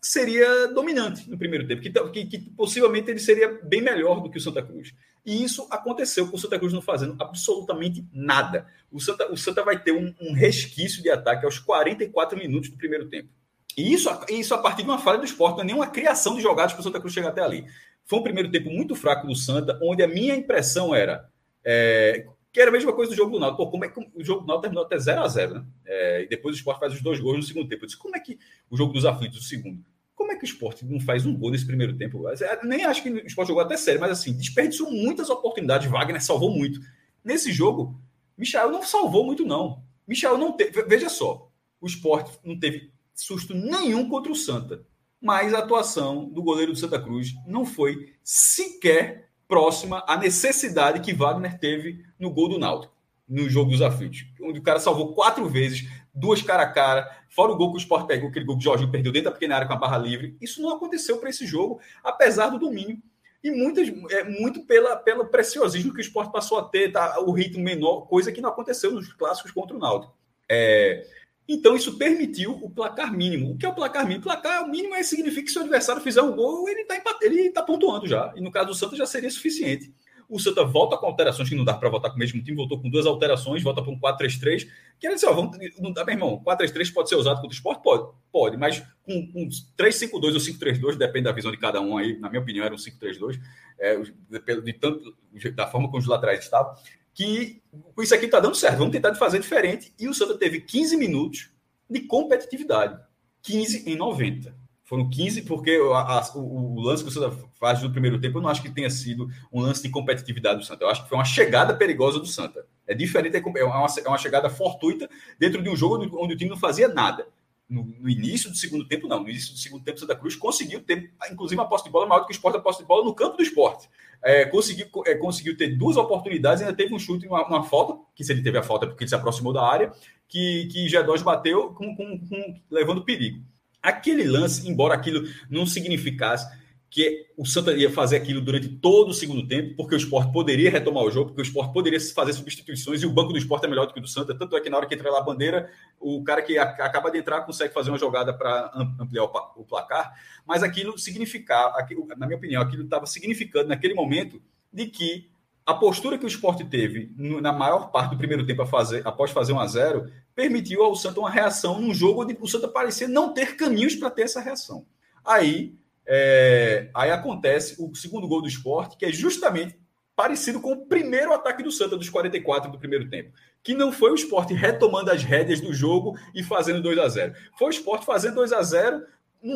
seria 0.00 0.68
dominante 0.68 1.28
no 1.28 1.36
primeiro 1.36 1.66
tempo, 1.66 1.82
que, 1.82 1.90
que, 1.90 2.26
que, 2.26 2.38
possivelmente 2.50 3.10
ele 3.10 3.18
seria 3.18 3.60
bem 3.64 3.82
melhor 3.82 4.22
do 4.22 4.30
que 4.30 4.38
o 4.38 4.40
Santa 4.40 4.62
Cruz. 4.62 4.94
E 5.24 5.42
isso 5.42 5.66
aconteceu 5.72 6.28
com 6.28 6.36
o 6.36 6.38
Santa 6.38 6.56
Cruz 6.56 6.72
não 6.72 6.80
fazendo 6.80 7.16
absolutamente 7.20 8.06
nada. 8.12 8.68
O 8.92 9.00
Santa, 9.00 9.30
o 9.30 9.36
Santa 9.36 9.64
vai 9.64 9.82
ter 9.82 9.90
um, 9.90 10.14
um 10.20 10.32
resquício 10.32 11.02
de 11.02 11.10
ataque 11.10 11.44
aos 11.44 11.58
44 11.58 12.38
minutos 12.38 12.70
do 12.70 12.76
primeiro 12.76 13.08
tempo. 13.08 13.28
E 13.76 13.92
isso, 13.92 14.08
isso 14.30 14.54
a 14.54 14.58
partir 14.58 14.84
de 14.84 14.88
uma 14.88 15.00
falha 15.00 15.18
do 15.18 15.24
esporte, 15.24 15.56
não 15.56 15.64
é 15.64 15.66
nenhuma 15.66 15.88
criação 15.88 16.36
de 16.36 16.40
jogadas 16.40 16.72
para 16.72 16.80
o 16.80 16.84
Santa 16.84 17.00
Cruz 17.00 17.12
chegar 17.12 17.30
até 17.30 17.42
ali. 17.42 17.66
Foi 18.04 18.20
um 18.20 18.22
primeiro 18.22 18.52
tempo 18.52 18.70
muito 18.70 18.94
fraco 18.94 19.26
do 19.26 19.34
Santa, 19.34 19.76
onde 19.82 20.00
a 20.00 20.06
minha 20.06 20.36
impressão 20.36 20.94
era. 20.94 21.28
É, 21.64 22.24
que 22.56 22.60
era 22.62 22.70
a 22.70 22.72
mesma 22.72 22.94
coisa 22.94 23.12
do 23.12 23.14
jogo 23.14 23.32
do 23.32 23.38
Náutico. 23.38 23.66
Pô, 23.66 23.70
como 23.70 23.84
é 23.84 23.88
que 23.90 24.00
o 24.00 24.24
jogo 24.24 24.40
do 24.40 24.46
Náutico 24.46 24.62
terminou 24.62 24.86
até 24.86 24.98
0 24.98 25.20
a 25.20 25.28
0 25.28 25.54
né? 25.56 25.64
É, 25.84 26.22
e 26.22 26.26
depois 26.26 26.54
o 26.54 26.58
Sport 26.58 26.80
faz 26.80 26.94
os 26.94 27.02
dois 27.02 27.20
gols 27.20 27.36
no 27.36 27.42
segundo 27.42 27.68
tempo. 27.68 27.84
Eu 27.84 27.86
disse, 27.86 27.98
como 27.98 28.16
é 28.16 28.18
que 28.18 28.38
o 28.70 28.76
jogo 28.78 28.94
dos 28.94 29.04
aflitos, 29.04 29.40
o 29.40 29.42
segundo? 29.42 29.84
Como 30.14 30.32
é 30.32 30.36
que 30.36 30.44
o 30.44 30.46
Sport 30.46 30.80
não 30.84 30.98
faz 30.98 31.26
um 31.26 31.36
gol 31.36 31.50
nesse 31.50 31.66
primeiro 31.66 31.94
tempo? 31.98 32.24
Nem 32.64 32.86
acho 32.86 33.02
que 33.02 33.10
o 33.10 33.26
Sport 33.26 33.48
jogou 33.48 33.62
até 33.62 33.76
sério, 33.76 34.00
mas 34.00 34.10
assim, 34.10 34.32
desperdiçou 34.32 34.90
muitas 34.90 35.28
oportunidades. 35.28 35.86
Wagner 35.90 36.24
salvou 36.24 36.48
muito. 36.48 36.80
Nesse 37.22 37.52
jogo, 37.52 38.00
Michel 38.38 38.70
não 38.70 38.82
salvou 38.82 39.26
muito, 39.26 39.44
não. 39.44 39.82
Michel 40.08 40.38
não 40.38 40.52
teve. 40.52 40.82
Veja 40.84 41.10
só, 41.10 41.52
o 41.78 41.86
Sport 41.86 42.36
não 42.42 42.58
teve 42.58 42.90
susto 43.14 43.52
nenhum 43.52 44.08
contra 44.08 44.32
o 44.32 44.34
Santa. 44.34 44.82
Mas 45.20 45.52
a 45.52 45.58
atuação 45.58 46.26
do 46.26 46.42
goleiro 46.42 46.72
do 46.72 46.78
Santa 46.78 46.98
Cruz 46.98 47.34
não 47.46 47.66
foi 47.66 48.14
sequer 48.24 49.25
próxima 49.48 50.04
à 50.06 50.16
necessidade 50.16 51.00
que 51.00 51.12
Wagner 51.12 51.58
teve 51.58 52.04
no 52.18 52.30
gol 52.30 52.48
do 52.48 52.58
Náutico, 52.58 52.94
no 53.28 53.48
jogo 53.48 53.70
dos 53.70 53.82
aflitos, 53.82 54.26
onde 54.42 54.60
o 54.60 54.62
cara 54.62 54.78
salvou 54.78 55.12
quatro 55.12 55.48
vezes, 55.48 55.88
duas 56.14 56.42
cara 56.42 56.62
a 56.62 56.72
cara, 56.72 57.10
fora 57.28 57.52
o 57.52 57.56
gol 57.56 57.70
que 57.70 57.78
o 57.78 57.80
Sport 57.80 58.06
pegou, 58.06 58.28
aquele 58.28 58.44
gol 58.44 58.56
que 58.56 58.62
o 58.62 58.64
Jorginho 58.64 58.90
perdeu 58.90 59.12
dentro 59.12 59.30
da 59.30 59.32
pequena 59.32 59.56
área 59.56 59.66
com 59.66 59.74
a 59.74 59.76
barra 59.76 59.98
livre. 59.98 60.36
Isso 60.40 60.62
não 60.62 60.70
aconteceu 60.70 61.18
para 61.18 61.30
esse 61.30 61.46
jogo, 61.46 61.80
apesar 62.02 62.48
do 62.48 62.58
domínio. 62.58 62.98
E 63.42 63.50
muitas, 63.50 63.88
é, 64.10 64.24
muito 64.24 64.64
pela, 64.64 64.96
pelo 64.96 65.26
preciosismo 65.26 65.92
que 65.92 66.00
o 66.00 66.02
Sport 66.02 66.32
passou 66.32 66.58
a 66.58 66.64
ter, 66.64 66.90
tá, 66.90 67.20
o 67.20 67.30
ritmo 67.32 67.62
menor, 67.62 68.08
coisa 68.08 68.32
que 68.32 68.40
não 68.40 68.48
aconteceu 68.48 68.90
nos 68.90 69.12
clássicos 69.12 69.52
contra 69.52 69.76
o 69.76 69.78
Náutico. 69.78 70.16
É, 70.48 71.06
então, 71.48 71.76
isso 71.76 71.96
permitiu 71.96 72.52
o 72.60 72.68
placar 72.68 73.12
mínimo. 73.12 73.52
O 73.52 73.56
que 73.56 73.64
é 73.64 73.68
o 73.68 73.74
placar 73.74 74.02
mínimo? 74.04 74.20
O 74.20 74.24
placar 74.24 74.68
mínimo 74.68 74.94
é, 74.94 75.02
significa 75.02 75.44
que 75.44 75.52
se 75.52 75.58
o 75.58 75.62
adversário 75.62 76.02
fizer 76.02 76.22
um 76.22 76.34
gol, 76.34 76.68
ele 76.68 76.82
está 76.82 77.00
ele 77.22 77.50
tá 77.50 77.62
pontuando 77.62 78.06
já. 78.06 78.32
E 78.34 78.40
no 78.40 78.50
caso 78.50 78.68
do 78.68 78.74
Santa 78.74 78.96
já 78.96 79.06
seria 79.06 79.30
suficiente. 79.30 79.92
O 80.28 80.40
Santa 80.40 80.64
volta 80.64 80.96
com 80.96 81.06
alterações 81.06 81.48
que 81.48 81.54
não 81.54 81.64
dá 81.64 81.72
para 81.72 81.88
votar 81.88 82.10
com 82.10 82.16
o 82.16 82.18
mesmo 82.18 82.42
time, 82.42 82.56
voltou 82.56 82.82
com 82.82 82.90
duas 82.90 83.06
alterações, 83.06 83.62
volta 83.62 83.80
para 83.80 83.92
um 83.92 84.00
4-3-3. 84.00 84.68
Que 84.98 85.06
assim, 85.06 85.26
ó, 85.26 85.32
vamos, 85.32 85.56
não 85.78 85.92
dá, 85.92 86.04
meu 86.04 86.14
irmão, 86.14 86.42
4-3-3 86.44 86.92
pode 86.92 87.08
ser 87.08 87.14
usado 87.14 87.36
contra 87.36 87.50
o 87.50 87.52
esporte? 87.52 87.80
Pode, 87.80 88.12
pode, 88.32 88.56
mas 88.56 88.80
com, 89.04 89.30
com 89.30 89.48
3-5-2 89.78 90.12
ou 90.12 90.40
5-3-2, 90.40 90.96
depende 90.96 91.26
da 91.26 91.32
visão 91.32 91.52
de 91.52 91.58
cada 91.58 91.80
um 91.80 91.96
aí, 91.96 92.18
na 92.18 92.28
minha 92.28 92.42
opinião, 92.42 92.64
era 92.64 92.74
um 92.74 92.78
5-3-2, 92.78 93.38
é, 93.78 93.96
de, 93.96 94.62
de, 94.62 94.72
tanto, 94.72 95.16
da 95.54 95.68
forma 95.68 95.86
como 95.86 95.98
os 95.98 96.08
laterais 96.08 96.40
estavam 96.40 96.74
que 97.16 97.62
isso 97.98 98.14
aqui 98.14 98.26
está 98.26 98.38
dando 98.38 98.54
certo, 98.54 98.76
vamos 98.76 98.92
tentar 98.92 99.14
fazer 99.14 99.40
diferente. 99.40 99.92
E 99.98 100.06
o 100.06 100.12
Santa 100.12 100.36
teve 100.36 100.60
15 100.60 100.98
minutos 100.98 101.50
de 101.88 102.00
competitividade. 102.00 103.00
15 103.42 103.88
em 103.90 103.96
90. 103.96 104.54
Foram 104.84 105.08
15, 105.08 105.42
porque 105.42 105.80
a, 105.94 106.18
a, 106.18 106.32
o, 106.36 106.74
o, 106.76 106.80
lance 106.80 107.02
que 107.02 107.08
o 107.08 107.12
Santa 107.12 107.34
faz 107.58 107.82
no 107.82 107.90
primeiro 107.90 108.20
tempo, 108.20 108.36
eu 108.36 108.42
não 108.42 108.50
acho 108.50 108.60
que 108.60 108.70
tenha 108.70 108.90
sido 108.90 109.28
um 109.50 109.62
lance 109.62 109.82
de 109.82 109.88
competitividade 109.88 110.58
do 110.58 110.64
Santa. 110.64 110.84
Eu 110.84 110.90
acho 110.90 111.02
que 111.02 111.08
foi 111.08 111.16
uma 111.16 111.24
chegada 111.24 111.74
perigosa 111.74 112.20
do 112.20 112.26
Santa. 112.26 112.66
É 112.86 112.94
diferente, 112.94 113.36
é 113.36 113.64
uma, 113.64 113.86
é 113.86 114.08
uma 114.08 114.18
chegada 114.18 114.50
fortuita 114.50 115.08
dentro 115.38 115.62
de 115.62 115.70
um 115.70 115.74
jogo 115.74 115.96
onde 116.22 116.34
o 116.34 116.36
time 116.36 116.50
não 116.50 116.58
fazia 116.58 116.86
nada. 116.86 117.26
No, 117.68 117.84
no, 117.84 118.08
início 118.08 118.48
do 118.48 118.56
segundo 118.56 118.86
tempo, 118.86 119.08
não. 119.08 119.22
No 119.22 119.28
início 119.28 119.52
do 119.52 119.58
segundo 119.58 119.82
tempo, 119.82 119.98
Santa 119.98 120.14
Cruz 120.14 120.36
conseguiu 120.36 120.80
ter, 120.80 121.12
inclusive, 121.30 121.60
uma 121.60 121.68
posse 121.68 121.84
de 121.84 121.90
bola 121.90 122.06
maior 122.06 122.20
do 122.20 122.26
que 122.26 122.32
o 122.32 122.36
esporte, 122.36 122.56
a 122.56 122.60
posse 122.60 122.80
de 122.80 122.86
bola 122.86 123.04
no 123.04 123.14
campo 123.14 123.36
do 123.36 123.42
esporte. 123.42 123.88
É, 124.22 124.44
conseguiu, 124.44 124.86
é, 125.04 125.14
conseguiu 125.14 125.56
ter 125.56 125.76
duas 125.76 125.96
oportunidades, 125.96 126.62
ainda 126.62 126.74
teve 126.74 126.94
um 126.94 126.98
chute, 126.98 127.26
uma, 127.26 127.46
uma 127.46 127.64
falta, 127.64 128.00
que 128.14 128.24
se 128.24 128.32
ele 128.32 128.42
teve 128.42 128.56
a 128.56 128.62
falta 128.62 128.86
é 128.86 128.88
porque 128.88 129.04
ele 129.04 129.08
se 129.08 129.14
aproximou 129.14 129.52
da 129.52 129.62
área, 129.62 129.92
que, 130.28 130.66
que 130.66 130.86
G2 130.86 131.22
bateu 131.22 131.70
com, 131.74 131.94
com, 131.94 132.18
com, 132.18 132.60
levando 132.70 133.04
perigo. 133.04 133.44
Aquele 133.82 134.24
lance, 134.24 134.68
embora 134.68 134.94
aquilo 134.94 135.28
não 135.50 135.66
significasse 135.66 136.48
que 136.88 137.26
o 137.36 137.44
Santa 137.44 137.72
ia 137.72 137.90
fazer 137.90 138.16
aquilo 138.16 138.40
durante 138.40 138.68
todo 138.68 139.10
o 139.10 139.14
segundo 139.14 139.46
tempo, 139.46 139.74
porque 139.76 139.94
o 139.94 139.98
esporte 139.98 140.32
poderia 140.32 140.70
retomar 140.70 141.02
o 141.02 141.10
jogo, 141.10 141.26
porque 141.30 141.42
o 141.42 141.42
esporte 141.42 141.72
poderia 141.72 142.00
fazer 142.00 142.32
substituições 142.32 143.02
e 143.02 143.06
o 143.06 143.10
banco 143.10 143.32
do 143.32 143.38
esporte 143.38 143.66
é 143.66 143.68
melhor 143.68 143.86
do 143.86 143.92
que 143.92 143.98
o 143.98 144.02
do 144.02 144.08
Santa. 144.08 144.34
Tanto 144.34 144.56
é 144.56 144.60
que 144.60 144.70
na 144.70 144.76
hora 144.76 144.86
que 144.86 144.94
entra 144.94 145.10
lá 145.10 145.18
a 145.18 145.22
bandeira, 145.22 145.68
o 146.00 146.22
cara 146.22 146.42
que 146.42 146.56
acaba 146.56 147.10
de 147.10 147.18
entrar 147.18 147.42
consegue 147.42 147.74
fazer 147.74 147.90
uma 147.90 147.98
jogada 147.98 148.32
para 148.32 148.70
ampliar 149.00 149.24
o 149.24 149.64
placar. 149.64 150.14
Mas 150.46 150.62
aquilo 150.62 150.96
significava, 150.96 151.76
na 152.16 152.26
minha 152.26 152.38
opinião, 152.38 152.62
aquilo 152.62 152.84
estava 152.84 153.04
significando 153.06 153.68
naquele 153.68 153.94
momento 153.94 154.40
de 154.72 154.86
que 154.86 155.28
a 155.66 155.74
postura 155.74 156.16
que 156.16 156.24
o 156.24 156.28
esporte 156.28 156.64
teve 156.64 157.12
na 157.18 157.52
maior 157.52 157.90
parte 157.90 158.10
do 158.10 158.16
primeiro 158.16 158.46
tempo 158.46 158.64
fazer, 158.64 159.02
após 159.04 159.32
fazer 159.32 159.52
1 159.52 159.58
a 159.58 159.66
0 159.66 160.12
permitiu 160.32 160.84
ao 160.84 160.94
Santa 160.94 161.18
uma 161.18 161.28
reação 161.28 161.80
num 161.80 161.92
jogo 161.92 162.22
onde 162.22 162.38
o 162.40 162.46
Santa 162.46 162.68
parecia 162.68 163.08
não 163.08 163.34
ter 163.34 163.56
caminhos 163.56 163.96
para 163.96 164.08
ter 164.08 164.22
essa 164.22 164.40
reação. 164.40 164.86
Aí, 165.24 165.74
é, 166.06 166.88
aí 166.94 167.10
acontece 167.10 167.76
o 167.78 167.94
segundo 167.94 168.28
gol 168.28 168.42
do 168.42 168.48
esporte, 168.48 168.96
que 168.96 169.04
é 169.04 169.12
justamente 169.12 169.78
parecido 170.14 170.60
com 170.60 170.72
o 170.72 170.86
primeiro 170.86 171.32
ataque 171.32 171.62
do 171.62 171.70
Santa 171.70 171.96
dos 171.96 172.08
44 172.08 172.70
do 172.70 172.78
primeiro 172.78 173.08
tempo, 173.10 173.32
que 173.62 173.74
não 173.74 173.92
foi 173.92 174.12
o 174.12 174.14
esporte 174.14 174.54
retomando 174.54 175.10
as 175.10 175.22
rédeas 175.22 175.60
do 175.60 175.74
jogo 175.74 176.16
e 176.34 176.42
fazendo 176.42 176.82
2 176.82 176.98
a 176.98 177.08
0 177.08 177.34
Foi 177.58 177.68
o 177.68 177.70
esporte 177.70 178.06
fazendo 178.06 178.36
2 178.36 178.52
a 178.52 178.62
0 178.62 179.02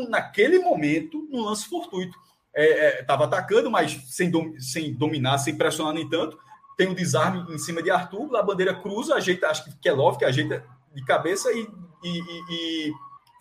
naquele 0.08 0.58
momento, 0.58 1.26
num 1.30 1.42
lance 1.42 1.66
fortuito 1.68 2.16
estava 3.00 3.24
é, 3.24 3.26
é, 3.26 3.28
atacando, 3.28 3.70
mas 3.70 3.92
sem, 4.08 4.30
dom, 4.30 4.58
sem 4.58 4.92
dominar, 4.92 5.38
sem 5.38 5.56
pressionar 5.56 5.94
nem 5.94 6.08
tanto. 6.08 6.38
Tem 6.76 6.88
um 6.88 6.94
desarme 6.94 7.54
em 7.54 7.58
cima 7.58 7.82
de 7.82 7.90
Arthur, 7.90 8.34
a 8.36 8.42
bandeira 8.42 8.74
cruza, 8.74 9.14
ajeita, 9.14 9.48
acho 9.48 9.64
que 9.64 9.76
Kelov, 9.78 10.18
que 10.18 10.24
ajeita 10.24 10.64
de 10.94 11.04
cabeça 11.04 11.52
e, 11.52 11.68
e, 12.02 12.08
e, 12.08 12.42
e, 12.50 12.92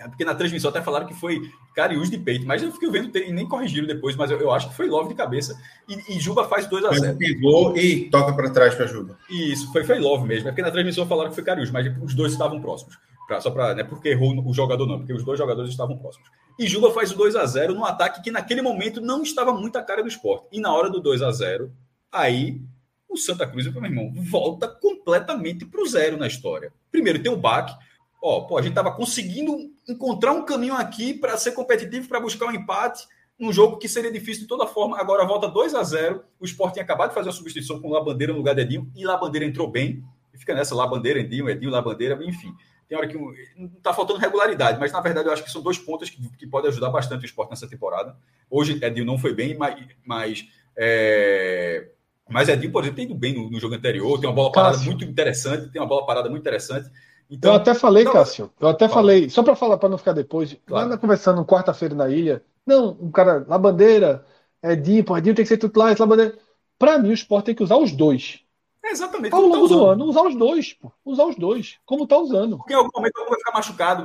é 0.01 0.07
porque 0.07 0.25
na 0.25 0.35
transmissão 0.35 0.69
até 0.69 0.81
falaram 0.81 1.07
que 1.07 1.13
foi 1.13 1.41
Cariús 1.79 2.09
de 2.09 2.17
peito, 2.17 2.45
mas 2.45 2.61
eu 2.61 2.71
fiquei 2.73 2.89
vendo 2.89 3.17
e 3.17 3.31
nem 3.31 3.47
corrigiram 3.47 3.87
depois, 3.87 4.13
mas 4.15 4.29
eu, 4.29 4.37
eu, 4.39 4.51
acho 4.51 4.69
que 4.69 4.75
foi 4.75 4.87
Love 4.87 5.07
de 5.09 5.15
cabeça. 5.15 5.57
E, 5.87 6.17
e 6.17 6.19
Juba 6.19 6.43
faz 6.43 6.67
2 6.67 6.83
a 6.83 6.91
0 6.91 7.17
Pivô 7.17 7.73
e 7.75 8.09
toca 8.09 8.33
para 8.33 8.49
trás 8.49 8.75
para 8.75 8.85
Juba. 8.85 9.17
Isso, 9.29 9.71
foi, 9.71 9.85
foi 9.85 9.97
Love 9.97 10.27
mesmo. 10.27 10.49
É 10.49 10.51
porque 10.51 10.61
na 10.61 10.71
transmissão 10.71 11.07
falaram 11.07 11.29
que 11.29 11.35
foi 11.35 11.43
Cariús, 11.43 11.71
mas 11.71 11.87
os 12.03 12.13
dois 12.13 12.33
estavam 12.33 12.59
próximos. 12.59 12.97
Pra, 13.25 13.39
só 13.39 13.49
para, 13.49 13.73
não 13.73 13.81
é 13.81 13.83
porque 13.83 14.09
errou 14.09 14.33
o 14.45 14.53
jogador, 14.53 14.85
não, 14.85 14.97
porque 14.97 15.13
os 15.13 15.23
dois 15.23 15.39
jogadores 15.39 15.69
estavam 15.69 15.97
próximos. 15.97 16.27
E 16.57 16.67
Juba 16.67 16.91
faz 16.91 17.11
o 17.11 17.15
2 17.15 17.37
a 17.37 17.45
0 17.45 17.73
num 17.73 17.85
ataque 17.85 18.21
que 18.21 18.31
naquele 18.31 18.61
momento 18.61 18.99
não 18.99 19.23
estava 19.23 19.53
muito 19.53 19.77
a 19.77 19.81
cara 19.81 20.01
do 20.01 20.09
esporte. 20.09 20.47
E 20.51 20.59
na 20.59 20.73
hora 20.73 20.89
do 20.89 20.99
2 20.99 21.21
a 21.21 21.31
0 21.31 21.71
aí 22.11 22.61
o 23.09 23.17
Santa 23.17 23.47
Cruz, 23.47 23.65
meu 23.73 23.83
irmão, 23.83 24.13
volta 24.13 24.67
completamente 24.67 25.65
para 25.65 25.81
o 25.81 25.87
zero 25.87 26.15
na 26.15 26.27
história. 26.27 26.71
Primeiro 26.91 27.21
tem 27.21 27.31
o 27.31 27.37
baque. 27.37 27.73
Ó, 28.21 28.41
pô, 28.41 28.57
a 28.57 28.61
gente 28.61 28.71
estava 28.71 28.91
conseguindo 28.91 29.71
encontrar 29.87 30.33
um 30.33 30.43
caminho 30.43 30.75
aqui 30.75 31.13
para 31.13 31.37
ser 31.37 31.53
competitivo, 31.53 32.07
para 32.07 32.19
buscar 32.19 32.47
um 32.47 32.51
empate, 32.51 33.07
num 33.39 33.53
jogo 33.53 33.77
que 33.77 33.87
seria 33.87 34.11
difícil 34.11 34.43
de 34.43 34.47
toda 34.47 34.67
forma. 34.67 34.99
Agora 34.99 35.25
volta 35.25 35.47
2 35.47 35.73
a 35.73 35.83
0 35.83 36.23
O 36.39 36.45
Sport 36.45 36.73
tinha 36.73 36.83
acabado 36.83 37.09
de 37.09 37.15
fazer 37.15 37.29
a 37.29 37.33
substituição 37.33 37.79
com 37.79 37.87
o 37.87 37.93
Labandeira 37.93 38.33
no 38.33 38.39
lugar 38.39 38.55
de 38.55 38.61
Edinho, 38.61 38.91
e 38.95 39.05
Labandeira 39.05 39.45
entrou 39.45 39.69
bem. 39.69 40.03
E 40.33 40.37
fica 40.37 40.53
nessa 40.53 40.75
Labandeira, 40.75 41.19
Edinho, 41.19 41.49
Edinho, 41.49 41.71
Labandeira, 41.71 42.19
enfim 42.23 42.53
tem 42.89 42.97
hora 42.97 43.07
que 43.07 43.15
não 43.15 43.67
está 43.77 43.93
faltando 43.93 44.19
regularidade, 44.19 44.79
mas 44.79 44.91
na 44.91 44.99
verdade 44.99 45.27
eu 45.27 45.31
acho 45.31 45.43
que 45.43 45.51
são 45.51 45.61
dois 45.61 45.77
pontos 45.77 46.09
que, 46.09 46.27
que 46.35 46.47
podem 46.47 46.71
ajudar 46.71 46.89
bastante 46.89 47.21
o 47.21 47.25
esporte 47.27 47.51
nessa 47.51 47.69
temporada. 47.69 48.17
Hoje 48.49 48.83
Edil 48.83 49.05
não 49.05 49.15
foi 49.15 49.31
bem, 49.31 49.55
mas, 49.55 49.85
mas, 50.03 50.45
é, 50.75 51.87
mas 52.27 52.49
Edil, 52.49 52.71
por 52.71 52.81
exemplo, 52.81 52.95
tem 52.95 53.05
ido 53.05 53.13
bem 53.13 53.35
no, 53.35 53.47
no 53.47 53.59
jogo 53.59 53.75
anterior, 53.75 54.19
tem 54.19 54.27
uma 54.27 54.35
bola 54.35 54.51
parada 54.51 54.73
Cássio. 54.73 54.89
muito 54.89 55.05
interessante, 55.05 55.69
tem 55.71 55.79
uma 55.79 55.87
bola 55.87 56.03
parada 56.03 56.29
muito 56.31 56.41
interessante. 56.41 56.89
Então, 57.29 57.51
eu 57.51 57.57
até 57.57 57.75
falei, 57.75 58.03
então, 58.03 58.13
Cássio, 58.13 58.51
eu 58.59 58.67
até 58.67 58.87
fala. 58.87 59.01
falei, 59.01 59.29
só 59.29 59.43
para 59.43 59.55
falar, 59.55 59.77
para 59.77 59.89
não 59.89 59.97
ficar 59.99 60.13
depois, 60.13 60.57
claro. 60.65 60.89
lá 60.89 60.97
conversando 60.97 61.45
quarta-feira 61.45 61.93
na 61.93 62.09
ilha, 62.09 62.43
não, 62.65 62.97
um 62.99 63.11
cara, 63.11 63.45
lá 63.47 63.57
bandeira, 63.57 64.25
Edinho, 64.63 65.03
pô, 65.03 65.15
Edinho 65.17 65.35
tem 65.35 65.45
que 65.45 65.49
ser 65.49 65.57
titular, 65.57 65.95
lá 65.97 66.05
bandeira. 66.05 66.37
Para 66.77 66.97
mim, 66.97 67.09
o 67.09 67.13
esporte 67.13 67.47
tem 67.47 67.55
que 67.55 67.63
usar 67.63 67.77
os 67.77 67.91
dois. 67.91 68.39
É 68.83 68.91
exatamente. 68.91 69.33
Ao 69.33 69.41
longo 69.41 69.67
tá 69.67 69.75
do 69.75 69.85
ano, 69.85 70.05
usar 70.05 70.23
os 70.23 70.35
dois, 70.35 70.73
pô. 70.73 70.91
Usar 71.05 71.25
os 71.25 71.35
dois, 71.35 71.77
como 71.85 72.07
tá 72.07 72.17
usando. 72.17 72.57
Porque 72.57 72.73
em 72.73 72.77
algum 72.77 72.89
momento 72.95 73.13
vai 73.27 73.37
ficar 73.37 73.51
machucado, 73.51 74.03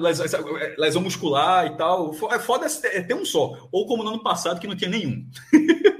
lesão 0.79 1.01
muscular 1.01 1.66
e 1.66 1.77
tal. 1.77 2.12
É 2.31 2.39
foda 2.39 2.66
é 2.66 3.01
ter 3.01 3.14
um 3.14 3.25
só. 3.25 3.68
Ou 3.70 3.87
como 3.87 4.03
no 4.03 4.11
ano 4.11 4.22
passado, 4.22 4.61
que 4.61 4.66
não 4.66 4.77
tinha 4.77 4.91
nenhum. 4.91 5.25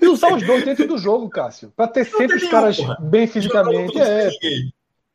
E 0.03 0.09
usar 0.09 0.35
os 0.35 0.45
dois 0.45 0.64
dentro 0.64 0.87
do 0.87 0.99
jogo, 0.99 1.31
Cássio. 1.31 1.72
Pra 1.75 1.87
ter 1.87 2.11
não 2.11 2.18
sempre 2.18 2.37
os 2.37 2.49
caras 2.49 2.77
porra. 2.77 2.99
bem 3.01 3.27
fisicamente. 3.27 3.99
É. 3.99 4.31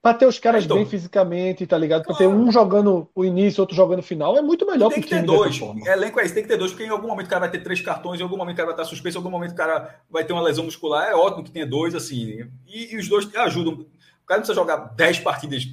Pra 0.01 0.13
ter 0.13 0.25
os 0.25 0.39
caras 0.39 0.63
então, 0.63 0.77
bem 0.77 0.85
fisicamente, 0.85 1.67
tá 1.67 1.77
ligado? 1.77 2.03
Pra 2.03 2.15
claro. 2.15 2.31
ter 2.31 2.37
um 2.37 2.49
jogando 2.49 3.09
o 3.13 3.25
início, 3.25 3.59
outro 3.59 3.75
jogando 3.75 3.99
o 3.99 4.03
final, 4.03 4.37
é 4.37 4.41
muito 4.41 4.65
melhor 4.65 4.89
tem 4.89 5.01
que 5.01 5.09
ter 5.09 5.23
dois. 5.23 5.59
Elenco 5.85 6.21
é 6.21 6.25
isso, 6.25 6.33
tem 6.33 6.43
que 6.43 6.47
ter 6.47 6.57
dois, 6.57 6.71
porque 6.71 6.85
em 6.85 6.89
algum 6.89 7.09
momento 7.09 7.25
o 7.25 7.29
cara 7.29 7.41
vai 7.41 7.51
ter 7.51 7.61
três 7.61 7.81
cartões, 7.81 8.17
em 8.17 8.23
algum 8.23 8.37
momento 8.37 8.53
o 8.53 8.57
cara 8.57 8.67
vai 8.67 8.75
estar 8.75 8.85
suspenso, 8.85 9.17
em 9.17 9.19
algum 9.19 9.29
momento 9.29 9.51
o 9.51 9.55
cara 9.55 9.99
vai 10.09 10.23
ter 10.23 10.31
uma 10.31 10.41
lesão 10.41 10.63
muscular. 10.63 11.09
É 11.09 11.15
ótimo 11.15 11.43
que 11.43 11.51
tenha 11.51 11.65
dois, 11.65 11.93
assim. 11.93 12.49
E, 12.65 12.93
e 12.93 12.97
os 12.97 13.09
dois 13.09 13.29
ajudam. 13.35 13.73
O 13.73 14.25
cara 14.25 14.39
não 14.39 14.45
precisa 14.45 14.53
jogar 14.53 14.77
dez 14.95 15.19
partidas, 15.19 15.67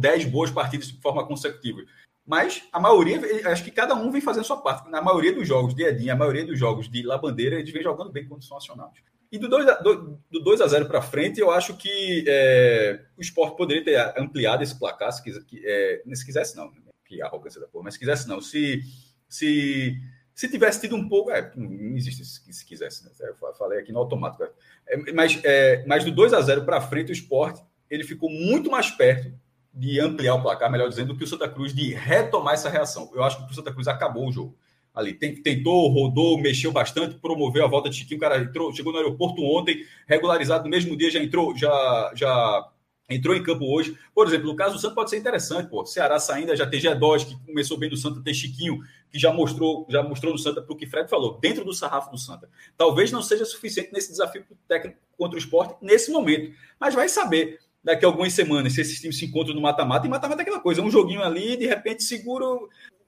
dez 0.00 0.24
boas 0.24 0.50
partidas 0.50 0.88
de 0.88 1.00
forma 1.00 1.24
consecutiva. 1.24 1.80
Mas 2.26 2.64
a 2.72 2.80
maioria, 2.80 3.20
acho 3.52 3.62
que 3.62 3.70
cada 3.70 3.94
um 3.94 4.10
vem 4.10 4.20
fazendo 4.20 4.44
sua 4.44 4.56
parte. 4.56 4.90
Na 4.90 5.00
maioria 5.00 5.32
dos 5.32 5.46
jogos 5.46 5.74
de 5.76 5.84
Edinho, 5.84 6.12
a 6.12 6.16
maioria 6.16 6.44
dos 6.44 6.58
jogos 6.58 6.90
de 6.90 7.02
La 7.02 7.18
Bandeira, 7.18 7.56
eles 7.56 7.70
vêm 7.70 7.82
jogando 7.82 8.10
bem 8.10 8.26
quando 8.26 8.42
são 8.42 8.56
acionados. 8.56 8.98
E 9.30 9.38
do 9.38 9.48
2 9.48 9.68
a, 9.68 9.74
do, 9.74 10.20
do 10.30 10.40
2 10.40 10.60
a 10.60 10.66
0 10.66 10.86
para 10.86 11.02
frente, 11.02 11.40
eu 11.40 11.50
acho 11.50 11.76
que 11.76 12.24
é, 12.26 13.00
o 13.16 13.20
esporte 13.20 13.56
poderia 13.56 13.84
ter 13.84 14.20
ampliado 14.20 14.62
esse 14.62 14.78
placar, 14.78 15.12
se, 15.12 15.22
quis, 15.22 15.36
é, 15.64 16.02
se 16.14 16.24
quisesse, 16.24 16.56
não. 16.56 16.70
Né? 16.70 16.80
Que 17.04 17.20
arrogância 17.20 17.60
da 17.60 17.66
porra, 17.66 17.84
mas 17.84 17.94
se 17.94 18.00
quisesse, 18.00 18.28
não. 18.28 18.40
Se, 18.40 18.82
se, 19.28 19.96
se 20.34 20.48
tivesse 20.48 20.80
tido 20.80 20.96
um 20.96 21.08
pouco. 21.08 21.30
É, 21.30 21.52
não 21.56 21.96
existe 21.96 22.24
se, 22.24 22.52
se 22.52 22.64
quisesse, 22.64 23.04
né? 23.04 23.10
Eu 23.20 23.54
falei 23.54 23.80
aqui 23.80 23.92
no 23.92 23.98
automático. 23.98 24.44
É, 24.86 25.12
mas, 25.12 25.40
é, 25.44 25.84
mas 25.86 26.04
do 26.04 26.10
2 26.10 26.32
a 26.32 26.40
0 26.40 26.64
para 26.64 26.80
frente, 26.80 27.10
o 27.10 27.12
esporte 27.12 27.62
ele 27.90 28.04
ficou 28.04 28.30
muito 28.30 28.70
mais 28.70 28.90
perto 28.90 29.32
de 29.72 30.00
ampliar 30.00 30.36
o 30.36 30.42
placar, 30.42 30.70
melhor 30.70 30.88
dizendo, 30.88 31.12
do 31.12 31.18
que 31.18 31.24
o 31.24 31.26
Santa 31.26 31.48
Cruz 31.48 31.74
de 31.74 31.92
retomar 31.92 32.54
essa 32.54 32.70
reação. 32.70 33.10
Eu 33.12 33.24
acho 33.24 33.44
que 33.44 33.52
o 33.52 33.54
Santa 33.54 33.72
Cruz 33.72 33.88
acabou 33.88 34.28
o 34.28 34.32
jogo 34.32 34.56
ali. 34.94 35.12
Tentou, 35.12 35.88
rodou, 35.88 36.38
mexeu 36.38 36.70
bastante, 36.70 37.16
promoveu 37.16 37.64
a 37.64 37.68
volta 37.68 37.90
de 37.90 37.96
Chiquinho. 37.96 38.18
O 38.18 38.20
cara 38.20 38.38
entrou, 38.38 38.72
chegou 38.72 38.92
no 38.92 38.98
aeroporto 38.98 39.42
ontem, 39.42 39.84
regularizado 40.06 40.64
no 40.64 40.70
mesmo 40.70 40.96
dia, 40.96 41.10
já 41.10 41.18
entrou, 41.18 41.56
já, 41.56 42.12
já 42.14 42.70
entrou 43.10 43.34
em 43.34 43.42
campo 43.42 43.64
hoje. 43.64 43.98
Por 44.14 44.26
exemplo, 44.26 44.46
no 44.46 44.56
caso 44.56 44.74
do 44.74 44.80
Santos 44.80 44.94
pode 44.94 45.10
ser 45.10 45.18
interessante, 45.18 45.68
pô. 45.68 45.84
Ceará 45.84 46.18
saindo, 46.18 46.54
já 46.54 46.66
tem 46.66 46.80
G2, 46.80 47.26
que 47.26 47.46
começou 47.46 47.76
bem 47.76 47.90
do 47.90 47.96
Santa, 47.96 48.22
tem 48.22 48.32
Chiquinho, 48.32 48.80
que 49.10 49.18
já 49.18 49.32
mostrou, 49.32 49.86
já 49.90 50.02
mostrou 50.02 50.32
no 50.32 50.38
Santa, 50.38 50.62
para 50.62 50.72
o 50.72 50.76
que 50.76 50.86
Fred 50.86 51.10
falou, 51.10 51.38
dentro 51.40 51.64
do 51.64 51.72
sarrafo 51.72 52.10
do 52.10 52.18
Santa. 52.18 52.48
Talvez 52.76 53.10
não 53.10 53.22
seja 53.22 53.44
suficiente 53.44 53.92
nesse 53.92 54.10
desafio 54.10 54.44
técnico 54.68 54.98
contra 55.18 55.36
o 55.36 55.38
esporte 55.38 55.74
nesse 55.82 56.10
momento, 56.10 56.54
mas 56.78 56.94
vai 56.94 57.08
saber 57.08 57.58
daqui 57.82 58.04
a 58.04 58.08
algumas 58.08 58.32
semanas 58.32 58.72
se 58.72 58.80
esses 58.80 58.98
times 58.98 59.18
se 59.18 59.26
encontram 59.26 59.54
no 59.54 59.60
mata-mata, 59.60 60.06
e 60.06 60.10
mata-mata 60.10 60.40
é 60.40 60.42
aquela 60.42 60.60
coisa, 60.60 60.80
um 60.80 60.90
joguinho 60.90 61.22
ali, 61.22 61.56
de 61.56 61.66
repente 61.66 62.02
segura 62.02 62.46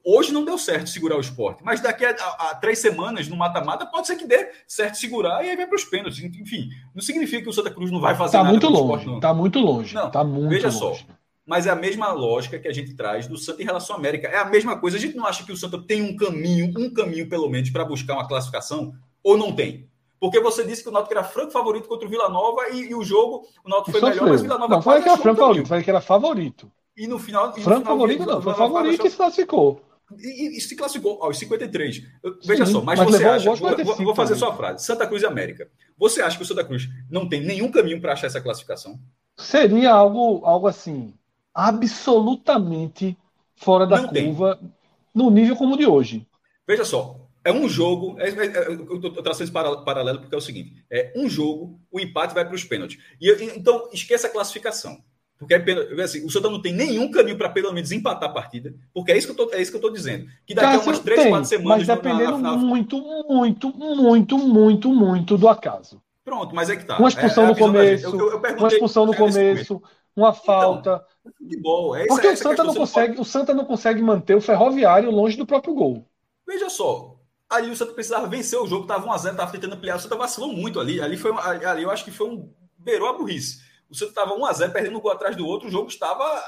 Hoje 0.08 0.32
não 0.32 0.44
deu 0.44 0.56
certo 0.56 0.88
segurar 0.88 1.16
o 1.16 1.20
esporte, 1.20 1.64
mas 1.64 1.80
daqui 1.80 2.04
a, 2.04 2.10
a, 2.10 2.50
a 2.50 2.54
três 2.54 2.78
semanas 2.78 3.26
no 3.26 3.34
mata-mata 3.34 3.84
pode 3.84 4.06
ser 4.06 4.14
que 4.14 4.24
dê 4.24 4.52
certo 4.64 4.94
segurar 4.98 5.44
e 5.44 5.50
aí 5.50 5.56
vai 5.56 5.66
para 5.66 5.74
os 5.74 5.84
pênaltis. 5.84 6.22
Enfim, 6.22 6.68
não 6.94 7.02
significa 7.02 7.42
que 7.42 7.48
o 7.48 7.52
Santa 7.52 7.72
Cruz 7.72 7.90
não 7.90 8.00
vai 8.00 8.14
fazer 8.14 8.32
tá 8.32 8.44
nada. 8.44 8.50
Muito 8.50 8.68
longe, 8.68 9.02
esporte, 9.02 9.20
Tá 9.20 9.34
muito 9.34 9.58
longe. 9.58 9.94
Não, 9.96 10.08
tá 10.08 10.22
muito 10.22 10.50
veja 10.50 10.68
longe. 10.68 10.78
só. 10.78 10.96
Mas 11.44 11.66
é 11.66 11.70
a 11.70 11.74
mesma 11.74 12.12
lógica 12.12 12.56
que 12.56 12.68
a 12.68 12.72
gente 12.72 12.94
traz 12.94 13.26
do 13.26 13.36
Santa 13.36 13.62
em 13.62 13.64
relação 13.64 13.96
à 13.96 13.98
América. 13.98 14.28
É 14.28 14.38
a 14.38 14.44
mesma 14.44 14.78
coisa. 14.78 14.96
A 14.96 15.00
gente 15.00 15.16
não 15.16 15.26
acha 15.26 15.44
que 15.44 15.50
o 15.50 15.56
Santa 15.56 15.76
tem 15.82 16.02
um 16.02 16.14
caminho, 16.14 16.72
um 16.78 16.88
caminho 16.94 17.28
pelo 17.28 17.48
menos, 17.48 17.70
para 17.70 17.84
buscar 17.84 18.14
uma 18.14 18.28
classificação, 18.28 18.92
ou 19.24 19.36
não 19.36 19.50
tem? 19.50 19.88
Porque 20.20 20.38
você 20.38 20.64
disse 20.64 20.84
que 20.84 20.88
o 20.88 20.92
Náutico 20.92 21.14
era 21.14 21.24
franco 21.24 21.50
favorito 21.50 21.88
contra 21.88 22.06
o 22.06 22.10
Vila 22.10 22.28
Nova 22.28 22.68
e, 22.70 22.90
e 22.90 22.94
o 22.94 23.02
jogo, 23.02 23.44
o 23.64 23.68
Náutico 23.68 23.90
foi 23.90 24.08
melhor, 24.08 24.28
mas 24.28 24.40
o 24.40 24.44
Vila 24.44 24.58
Nova 24.58 24.74
Não, 24.76 24.82
falei 24.82 25.02
que 25.02 25.08
era 25.08 25.18
franco 25.18 25.40
favorito, 25.40 25.68
falei 25.68 25.84
que 25.84 25.90
era 25.90 26.00
favorito. 26.00 26.70
E 26.96 27.08
no 27.08 27.18
final. 27.18 27.52
Franco 27.52 27.60
no 27.60 27.64
final, 27.64 27.84
favorito 27.84 28.24
não, 28.24 28.40
foi 28.40 28.54
favorito 28.54 29.04
e 29.04 29.10
se 29.10 29.16
classificou. 29.16 29.80
E, 30.18 30.56
e, 30.56 30.60
se 30.60 30.76
classificou 30.76 31.22
aos 31.22 31.38
53. 31.38 32.02
Veja 32.44 32.64
Sim, 32.64 32.72
só, 32.72 32.82
mas, 32.82 32.98
mas 32.98 33.08
você 33.08 33.24
acha. 33.24 33.54
Vou, 33.54 33.96
vou, 33.96 34.14
fazer 34.14 34.36
só 34.36 34.50
a 34.50 34.56
frase. 34.56 34.84
Santa 34.84 35.06
Cruz 35.06 35.22
e 35.22 35.26
América. 35.26 35.68
Você 35.98 36.22
acha 36.22 36.36
que 36.36 36.42
o 36.42 36.46
Santa 36.46 36.64
Cruz 36.64 36.88
não 37.10 37.28
tem 37.28 37.40
nenhum 37.40 37.70
caminho 37.70 38.00
para 38.00 38.12
achar 38.12 38.28
essa 38.28 38.40
classificação? 38.40 39.00
Seria 39.36 39.92
algo, 39.92 40.44
algo 40.44 40.68
assim, 40.68 41.12
absolutamente 41.52 43.16
fora 43.56 43.86
da 43.86 44.02
não 44.02 44.08
curva, 44.08 44.56
tem. 44.56 44.72
no 45.14 45.30
nível 45.30 45.56
como 45.56 45.74
o 45.74 45.78
de 45.78 45.86
hoje. 45.86 46.26
Veja 46.66 46.84
só, 46.84 47.26
é 47.46 47.52
um 47.52 47.68
jogo. 47.68 48.16
É, 48.20 48.28
é, 48.28 48.46
é, 48.46 48.68
eu 48.68 48.96
estou 48.96 49.22
traçando 49.22 49.44
esse 49.44 49.52
paralelo 49.52 50.20
porque 50.20 50.34
é 50.34 50.38
o 50.38 50.42
seguinte: 50.42 50.84
é 50.90 51.12
um 51.16 51.28
jogo, 51.28 51.80
o 51.90 52.00
empate 52.00 52.34
vai 52.34 52.44
para 52.44 52.54
os 52.54 52.64
pênaltis. 52.64 52.98
E, 53.20 53.30
então, 53.56 53.88
esqueça 53.92 54.26
a 54.26 54.30
classificação. 54.30 54.98
Porque 55.38 55.54
é, 55.54 56.02
assim, 56.02 56.24
o 56.24 56.30
Santa 56.30 56.48
não 56.48 56.60
tem 56.60 56.72
nenhum 56.72 57.10
caminho 57.10 57.36
para 57.36 57.50
pelo 57.50 57.72
menos 57.72 57.92
empatar 57.92 58.30
a 58.30 58.32
partida, 58.32 58.74
porque 58.92 59.12
é 59.12 59.18
isso 59.18 59.26
que 59.26 59.38
eu 59.38 59.46
tô, 59.46 59.54
é 59.54 59.60
isso 59.60 59.70
que 59.70 59.76
eu 59.76 59.80
tô 59.80 59.90
dizendo. 59.90 60.26
Que 60.46 60.54
daqui 60.54 60.68
Cássio, 60.68 60.80
a 60.80 60.84
umas 60.84 60.98
três, 61.00 61.20
tem, 61.20 61.30
quatro 61.30 61.48
semanas. 61.48 61.86
Mas 61.86 61.96
dependendo 61.96 62.38
na, 62.38 62.52
na, 62.52 62.56
muito, 62.56 63.00
muito, 63.28 63.70
muito, 63.76 64.38
muito, 64.38 64.88
muito 64.88 65.36
do 65.36 65.48
acaso. 65.48 66.00
Pronto, 66.24 66.54
mas 66.54 66.70
é 66.70 66.76
que 66.76 66.84
tá. 66.84 66.98
Uma 66.98 67.08
expulsão 67.08 67.44
é, 67.44 67.48
no 67.48 67.56
começo, 67.56 68.06
eu, 68.06 68.30
eu 68.30 68.56
uma 68.58 68.68
expulsão 68.68 69.06
no 69.06 69.14
começo, 69.14 69.82
uma 70.16 70.30
então, 70.30 70.42
falta. 70.42 71.04
Então, 71.20 71.32
futebol, 71.38 71.94
é 71.96 72.06
porque 72.06 72.28
o 72.28 72.36
Santa 72.36 72.64
não 72.64 72.74
consegue, 72.74 73.08
pode... 73.08 73.20
o 73.20 73.24
Santa 73.24 73.54
não 73.54 73.64
consegue 73.66 74.02
manter 74.02 74.34
o 74.34 74.40
Ferroviário 74.40 75.10
longe 75.10 75.36
do 75.36 75.46
próprio 75.46 75.74
gol. 75.74 76.08
Veja 76.46 76.70
só, 76.70 77.16
ali 77.50 77.70
o 77.70 77.76
Santa 77.76 77.92
precisava 77.92 78.26
vencer 78.26 78.58
o 78.58 78.66
jogo, 78.66 78.86
tava 78.86 79.06
1 79.06 79.12
a 79.12 79.18
0, 79.18 79.36
tava 79.36 79.52
tentando 79.52 79.74
ampliar, 79.74 79.96
o 79.96 80.00
Santa 80.00 80.16
vacilou 80.16 80.50
muito 80.50 80.80
ali. 80.80 81.00
Ali 81.00 81.16
foi 81.18 81.30
ali 81.32 81.82
eu 81.82 81.90
acho 81.90 82.04
que 82.04 82.10
foi 82.10 82.28
um 82.30 82.50
beirou 82.78 83.08
a 83.08 83.12
burrice. 83.12 83.65
O 83.88 83.94
Santa 83.94 84.10
estava 84.10 84.34
1 84.34 84.44
a 84.44 84.52
0 84.52 84.72
perdendo 84.72 84.98
um 84.98 85.00
gol 85.00 85.12
atrás 85.12 85.36
do 85.36 85.46
outro, 85.46 85.68
o 85.68 85.70
jogo 85.70 85.88
estava 85.88 86.42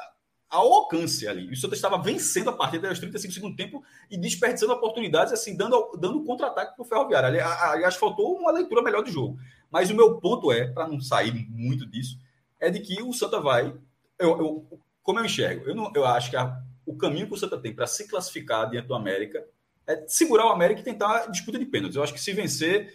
ao 0.48 0.72
alcance 0.72 1.28
ali. 1.28 1.50
O 1.50 1.56
Santa 1.56 1.74
estava 1.74 2.00
vencendo 2.00 2.50
a 2.50 2.52
partida 2.52 2.88
aos 2.88 2.98
35 2.98 3.32
segundos 3.32 3.56
tempo 3.56 3.82
e 4.10 4.16
desperdiçando 4.16 4.72
oportunidades, 4.72 5.32
assim, 5.32 5.56
dando, 5.56 5.92
dando 5.98 6.24
contra-ataque 6.24 6.74
para 6.74 6.82
o 6.82 6.86
Ferroviário. 6.86 7.28
Ali, 7.28 7.40
aliás, 7.40 7.96
faltou 7.96 8.36
uma 8.36 8.50
leitura 8.50 8.82
melhor 8.82 9.02
do 9.02 9.10
jogo. 9.10 9.38
Mas 9.70 9.90
o 9.90 9.94
meu 9.94 10.18
ponto 10.20 10.50
é, 10.50 10.66
para 10.66 10.88
não 10.88 11.00
sair 11.00 11.32
muito 11.50 11.86
disso, 11.86 12.18
é 12.58 12.70
de 12.70 12.80
que 12.80 13.02
o 13.02 13.12
Santa 13.12 13.40
vai. 13.40 13.74
Eu, 14.18 14.38
eu 14.38 14.80
como 15.02 15.20
eu 15.20 15.24
enxergo, 15.24 15.66
eu, 15.66 15.74
não, 15.74 15.90
eu 15.94 16.04
acho 16.04 16.28
que 16.28 16.36
a, 16.36 16.60
o 16.84 16.94
caminho 16.94 17.26
que 17.26 17.32
o 17.32 17.36
Santa 17.36 17.56
tem 17.56 17.74
para 17.74 17.86
se 17.86 18.06
classificar 18.06 18.68
diante 18.68 18.88
do 18.88 18.94
América 18.94 19.42
é 19.86 20.04
segurar 20.06 20.46
o 20.46 20.50
América 20.50 20.82
e 20.82 20.84
tentar 20.84 21.30
disputa 21.30 21.58
de 21.58 21.64
pênaltis. 21.64 21.96
Eu 21.96 22.02
acho 22.02 22.12
que 22.12 22.20
se 22.20 22.30
vencer, 22.34 22.92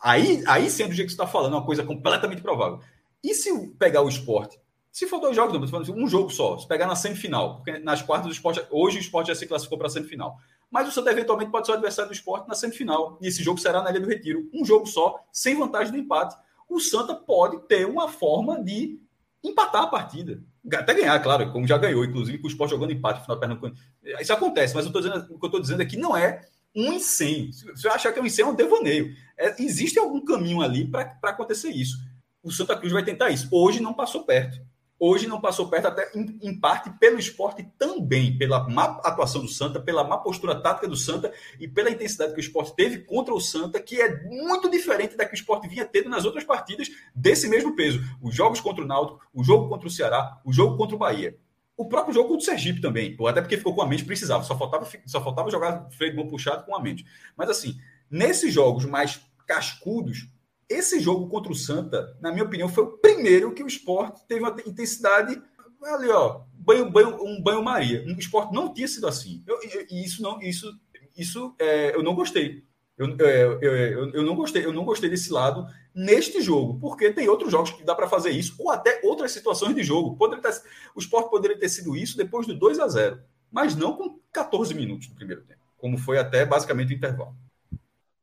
aí, 0.00 0.44
aí 0.46 0.70
sendo 0.70 0.90
do 0.90 0.94
jeito 0.94 1.08
que 1.08 1.14
você 1.14 1.20
está 1.20 1.26
falando, 1.26 1.54
é 1.54 1.58
uma 1.58 1.66
coisa 1.66 1.82
completamente 1.82 2.42
provável. 2.42 2.78
E 3.22 3.34
se 3.34 3.68
pegar 3.78 4.02
o 4.02 4.08
esporte? 4.08 4.60
Se 4.90 5.06
for 5.06 5.20
dois 5.20 5.34
jogos, 5.34 5.70
não, 5.70 5.80
um 5.96 6.06
jogo 6.06 6.28
só, 6.28 6.58
se 6.58 6.68
pegar 6.68 6.86
na 6.86 6.94
semifinal, 6.94 7.56
porque 7.56 7.78
nas 7.78 8.02
quartas 8.02 8.26
do 8.26 8.32
esporte, 8.32 8.62
hoje 8.70 8.98
o 8.98 9.00
esporte 9.00 9.28
já 9.28 9.34
se 9.34 9.46
classificou 9.46 9.78
para 9.78 9.86
a 9.86 9.90
semifinal. 9.90 10.36
Mas 10.70 10.86
o 10.86 10.90
Santa 10.90 11.10
eventualmente 11.10 11.50
pode 11.50 11.66
ser 11.66 11.72
o 11.72 11.74
adversário 11.76 12.10
do 12.10 12.14
esporte 12.14 12.46
na 12.46 12.54
semifinal. 12.54 13.18
E 13.20 13.26
esse 13.26 13.42
jogo 13.42 13.58
será 13.58 13.82
na 13.82 13.90
Ilha 13.90 14.00
do 14.00 14.08
Retiro. 14.08 14.50
Um 14.52 14.64
jogo 14.64 14.86
só, 14.86 15.18
sem 15.32 15.56
vantagem 15.56 15.92
do 15.92 15.98
empate. 15.98 16.36
O 16.68 16.78
Santa 16.78 17.14
pode 17.14 17.58
ter 17.68 17.86
uma 17.86 18.08
forma 18.08 18.62
de 18.62 18.98
empatar 19.42 19.82
a 19.82 19.86
partida. 19.86 20.42
Até 20.72 20.94
ganhar, 20.94 21.18
claro, 21.20 21.50
como 21.52 21.66
já 21.66 21.78
ganhou, 21.78 22.04
inclusive, 22.04 22.38
com 22.38 22.46
o 22.46 22.50
esporte 22.50 22.70
jogando 22.70 22.92
empate 22.92 23.22
final 23.22 23.38
Pernambuco. 23.38 23.74
Isso 24.20 24.32
acontece, 24.32 24.74
mas 24.74 24.84
eu 24.84 24.92
dizendo, 24.92 25.26
o 25.30 25.38
que 25.38 25.44
eu 25.44 25.48
estou 25.48 25.60
dizendo 25.60 25.80
aqui 25.80 25.96
não 25.96 26.16
é 26.16 26.42
um 26.74 26.92
incêndio. 26.92 27.52
Se 27.52 27.64
você 27.66 27.88
achar 27.88 28.12
que 28.12 28.18
é 28.18 28.22
um 28.22 28.26
incêndio, 28.26 28.50
é 28.50 28.52
um 28.52 28.56
devaneio. 28.56 29.14
É, 29.38 29.62
existe 29.62 29.98
algum 29.98 30.22
caminho 30.24 30.60
ali 30.60 30.86
para 30.86 31.18
acontecer 31.22 31.70
isso 31.70 31.98
o 32.42 32.50
Santa 32.50 32.76
Cruz 32.76 32.92
vai 32.92 33.04
tentar 33.04 33.30
isso. 33.30 33.48
Hoje 33.50 33.80
não 33.80 33.94
passou 33.94 34.24
perto. 34.24 34.60
Hoje 35.04 35.26
não 35.26 35.40
passou 35.40 35.68
perto, 35.68 35.88
até 35.88 36.12
em, 36.14 36.38
em, 36.40 36.60
parte 36.60 36.88
pelo 37.00 37.18
esporte 37.18 37.68
também, 37.76 38.38
pela 38.38 38.68
má 38.68 39.00
atuação 39.02 39.42
do 39.42 39.48
Santa, 39.48 39.80
pela 39.80 40.04
má 40.04 40.16
postura 40.16 40.54
tática 40.54 40.86
do 40.86 40.94
Santa 40.94 41.32
e 41.58 41.66
pela 41.66 41.90
intensidade 41.90 42.32
que 42.32 42.38
o 42.38 42.40
esporte 42.40 42.72
teve 42.76 42.98
contra 43.00 43.34
o 43.34 43.40
Santa, 43.40 43.80
que 43.80 44.00
é 44.00 44.22
muito 44.28 44.70
diferente 44.70 45.16
da 45.16 45.24
que 45.24 45.32
o 45.32 45.34
esporte 45.34 45.66
vinha 45.66 45.84
tendo 45.84 46.08
nas 46.08 46.24
outras 46.24 46.44
partidas 46.44 46.88
desse 47.12 47.48
mesmo 47.48 47.74
peso. 47.74 48.00
Os 48.22 48.32
jogos 48.32 48.60
contra 48.60 48.84
o 48.84 48.86
Náutico, 48.86 49.20
o 49.34 49.42
jogo 49.42 49.68
contra 49.68 49.88
o 49.88 49.90
Ceará, 49.90 50.40
o 50.44 50.52
jogo 50.52 50.76
contra 50.76 50.94
o 50.94 50.98
Bahia. 51.00 51.36
O 51.76 51.88
próprio 51.88 52.14
jogo 52.14 52.28
contra 52.28 52.42
o 52.42 52.46
Sergipe 52.46 52.80
também, 52.80 53.16
até 53.26 53.40
porque 53.40 53.56
ficou 53.56 53.74
com 53.74 53.82
a 53.82 53.86
mente, 53.88 54.04
precisava, 54.04 54.44
só 54.44 54.56
faltava, 54.56 54.88
só 55.04 55.20
faltava 55.20 55.50
jogar 55.50 55.90
freio 55.90 56.12
de 56.12 56.16
mão 56.16 56.28
puxado 56.28 56.64
com 56.64 56.76
a 56.76 56.80
mente. 56.80 57.04
Mas 57.36 57.50
assim, 57.50 57.76
nesses 58.08 58.54
jogos 58.54 58.84
mais 58.84 59.20
cascudos, 59.48 60.28
esse 60.72 61.00
jogo 61.00 61.28
contra 61.28 61.52
o 61.52 61.56
Santa, 61.56 62.16
na 62.20 62.30
minha 62.30 62.44
opinião, 62.44 62.68
foi 62.68 62.84
o 62.84 62.98
primeiro 62.98 63.52
que 63.52 63.62
o 63.62 63.66
esporte 63.66 64.26
teve 64.26 64.40
uma 64.40 64.56
intensidade 64.66 65.40
ali, 65.82 66.08
ó, 66.08 66.42
banho, 66.54 66.90
banho, 66.90 67.22
um 67.24 67.42
banho-maria. 67.42 68.04
O 68.06 68.18
esporte 68.18 68.52
não 68.52 68.72
tinha 68.72 68.86
sido 68.86 69.06
assim. 69.06 69.44
E 69.90 70.04
isso 70.04 70.22
não, 70.22 70.40
isso, 70.40 70.72
isso 71.16 71.54
é, 71.58 71.94
eu 71.94 72.02
não 72.02 72.14
gostei. 72.14 72.64
Eu, 72.96 73.06
é, 73.26 73.42
eu, 73.44 73.60
eu, 73.62 74.10
eu, 74.12 74.22
não 74.22 74.36
gostei, 74.36 74.64
eu 74.64 74.72
não 74.72 74.84
gostei 74.84 75.10
desse 75.10 75.32
lado 75.32 75.66
neste 75.94 76.40
jogo, 76.40 76.78
porque 76.78 77.10
tem 77.10 77.28
outros 77.28 77.50
jogos 77.50 77.70
que 77.70 77.84
dá 77.84 77.94
para 77.94 78.08
fazer 78.08 78.30
isso, 78.30 78.54
ou 78.58 78.70
até 78.70 79.00
outras 79.02 79.32
situações 79.32 79.74
de 79.74 79.82
jogo. 79.82 80.16
Poderia 80.16 80.42
ter, 80.42 80.62
o 80.94 81.00
esporte 81.00 81.30
poderia 81.30 81.58
ter 81.58 81.68
sido 81.68 81.96
isso 81.96 82.16
depois 82.16 82.46
do 82.46 82.54
2 82.54 82.78
a 82.78 82.88
0 82.88 83.20
mas 83.52 83.76
não 83.76 83.94
com 83.94 84.18
14 84.32 84.74
minutos 84.74 85.08
do 85.08 85.14
primeiro 85.14 85.42
tempo, 85.42 85.60
como 85.76 85.98
foi 85.98 86.16
até 86.18 86.46
basicamente 86.46 86.94
o 86.94 86.96
intervalo. 86.96 87.36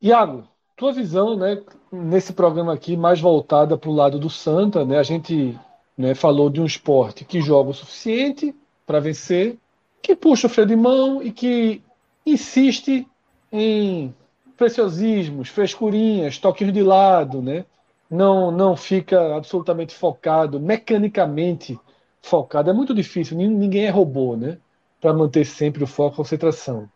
Iago, 0.01 0.49
tua 0.79 0.93
visão, 0.93 1.35
né, 1.35 1.61
nesse 1.91 2.31
programa 2.31 2.73
aqui, 2.73 2.95
mais 2.95 3.19
voltada 3.19 3.77
para 3.77 3.89
o 3.89 3.93
lado 3.93 4.17
do 4.17 4.29
Santa, 4.29 4.85
né, 4.85 4.97
a 4.97 5.03
gente 5.03 5.59
né, 5.97 6.15
falou 6.15 6.49
de 6.49 6.61
um 6.61 6.65
esporte 6.65 7.25
que 7.25 7.41
joga 7.41 7.71
o 7.71 7.73
suficiente 7.73 8.55
para 8.87 9.01
vencer, 9.01 9.57
que 10.01 10.15
puxa 10.15 10.47
o 10.47 10.49
freio 10.49 10.69
de 10.69 10.77
mão 10.77 11.21
e 11.21 11.33
que 11.33 11.83
insiste 12.25 13.05
em 13.51 14.15
preciosismos, 14.55 15.49
frescurinhas, 15.49 16.37
toquinhos 16.37 16.73
de 16.73 16.81
lado, 16.81 17.41
né? 17.41 17.65
Não, 18.09 18.49
não 18.49 18.75
fica 18.75 19.35
absolutamente 19.35 19.93
focado, 19.93 20.59
mecanicamente 20.59 21.77
focado. 22.21 22.69
É 22.69 22.73
muito 22.73 22.93
difícil, 22.93 23.37
ninguém 23.37 23.85
é 23.85 23.89
robô, 23.89 24.35
né? 24.35 24.57
Para 24.99 25.13
manter 25.13 25.45
sempre 25.45 25.83
o 25.83 25.87
foco, 25.87 26.13
a 26.13 26.17
concentração. 26.17 26.89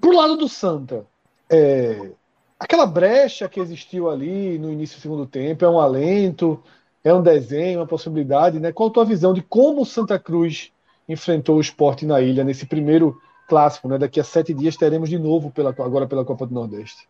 Pro 0.00 0.16
lado 0.16 0.36
do 0.36 0.48
Santa, 0.48 1.04
é, 1.50 2.12
aquela 2.58 2.86
brecha 2.86 3.48
que 3.48 3.60
existiu 3.60 4.10
ali 4.10 4.58
no 4.58 4.72
início 4.72 4.98
do 4.98 5.02
segundo 5.02 5.26
tempo 5.26 5.64
é 5.64 5.68
um 5.68 5.78
alento, 5.78 6.62
é 7.04 7.14
um 7.14 7.22
desenho, 7.22 7.80
uma 7.80 7.86
possibilidade, 7.86 8.58
né? 8.58 8.72
Qual 8.72 8.88
a 8.88 8.92
tua 8.92 9.04
visão 9.04 9.32
de 9.32 9.42
como 9.42 9.82
o 9.82 9.86
Santa 9.86 10.18
Cruz 10.18 10.72
enfrentou 11.08 11.56
o 11.56 11.60
esporte 11.60 12.04
na 12.04 12.20
ilha 12.20 12.44
nesse 12.44 12.66
primeiro 12.66 13.20
clássico, 13.48 13.88
né? 13.88 13.96
Daqui 13.96 14.20
a 14.20 14.24
sete 14.24 14.52
dias 14.52 14.76
teremos 14.76 15.08
de 15.08 15.18
novo 15.18 15.50
pela, 15.50 15.70
agora 15.70 16.06
pela 16.06 16.24
Copa 16.24 16.46
do 16.46 16.54
Nordeste. 16.54 17.08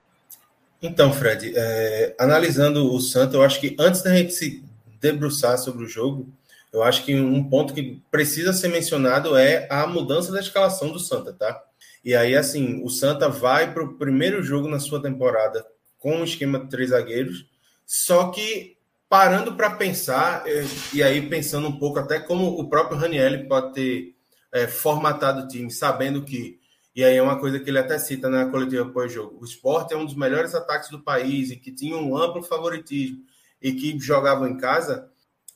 Então, 0.81 1.13
Fred, 1.13 1.53
é, 1.57 2.15
analisando 2.19 2.95
o 2.95 3.01
Santa, 3.01 3.37
eu 3.37 3.43
acho 3.43 3.61
que 3.61 3.75
antes 3.81 4.03
da 4.03 4.15
gente 4.15 4.33
se 4.33 4.63
debruçar 5.01 5.59
sobre 5.59 5.85
o 5.85 5.89
jogo, 5.89 6.29
eu 6.73 6.83
acho 6.85 7.05
que 7.05 7.19
um 7.19 7.43
ponto 7.43 7.75
que 7.75 8.01
precisa 8.11 8.53
ser 8.53 8.69
mencionado 8.69 9.37
é 9.37 9.67
a 9.71 9.87
mudança 9.87 10.31
da 10.31 10.39
escalação 10.39 10.93
do 10.93 11.01
Santa, 11.01 11.33
tá? 11.33 11.61
E 12.05 12.15
aí, 12.15 12.37
assim, 12.37 12.83
o 12.85 12.89
Santa 12.89 13.29
vai 13.29 13.73
para 13.73 13.83
o 13.83 13.95
primeiro 13.95 14.43
jogo 14.43 14.69
na 14.69 14.79
sua 14.79 15.03
temporada 15.03 15.65
com 15.99 16.21
o 16.21 16.25
esquema 16.25 16.61
de 16.61 16.69
três 16.69 16.91
zagueiros, 16.91 17.47
só 17.85 18.31
que 18.31 18.77
parando 19.09 19.57
para 19.57 19.71
pensar, 19.71 20.47
é, 20.47 20.65
e 20.93 21.03
aí 21.03 21.29
pensando 21.29 21.67
um 21.69 21.79
pouco 21.79 21.99
até 21.99 22.21
como 22.21 22.47
o 22.49 22.69
próprio 22.69 22.99
Raniel 22.99 23.49
pode 23.49 23.73
ter 23.73 24.15
é, 24.53 24.67
formatado 24.67 25.43
o 25.43 25.49
time, 25.49 25.71
sabendo 25.71 26.23
que, 26.25 26.61
e 26.95 27.03
aí 27.03 27.17
é 27.17 27.23
uma 27.23 27.39
coisa 27.39 27.59
que 27.59 27.71
ele 27.71 27.79
até 27.79 27.99
cita 27.99 28.29
na 28.29 28.47
coletiva 28.47 28.89
pós-jogo, 28.91 29.39
o 29.41 29.45
esporte 29.45 29.95
é 29.95 29.97
um 29.97 30.05
dos 30.05 30.15
melhores 30.15 30.55
ataques 30.55 30.91
do 30.91 31.03
país 31.03 31.51
e 31.51 31.57
que 31.57 31.73
tinha 31.73 31.97
um 31.97 32.17
amplo 32.17 32.43
favoritismo 32.43 33.19
e 33.61 33.73
que 33.73 33.99
jogavam 33.99 34.47
em 34.47 34.57
casa, 34.57 35.11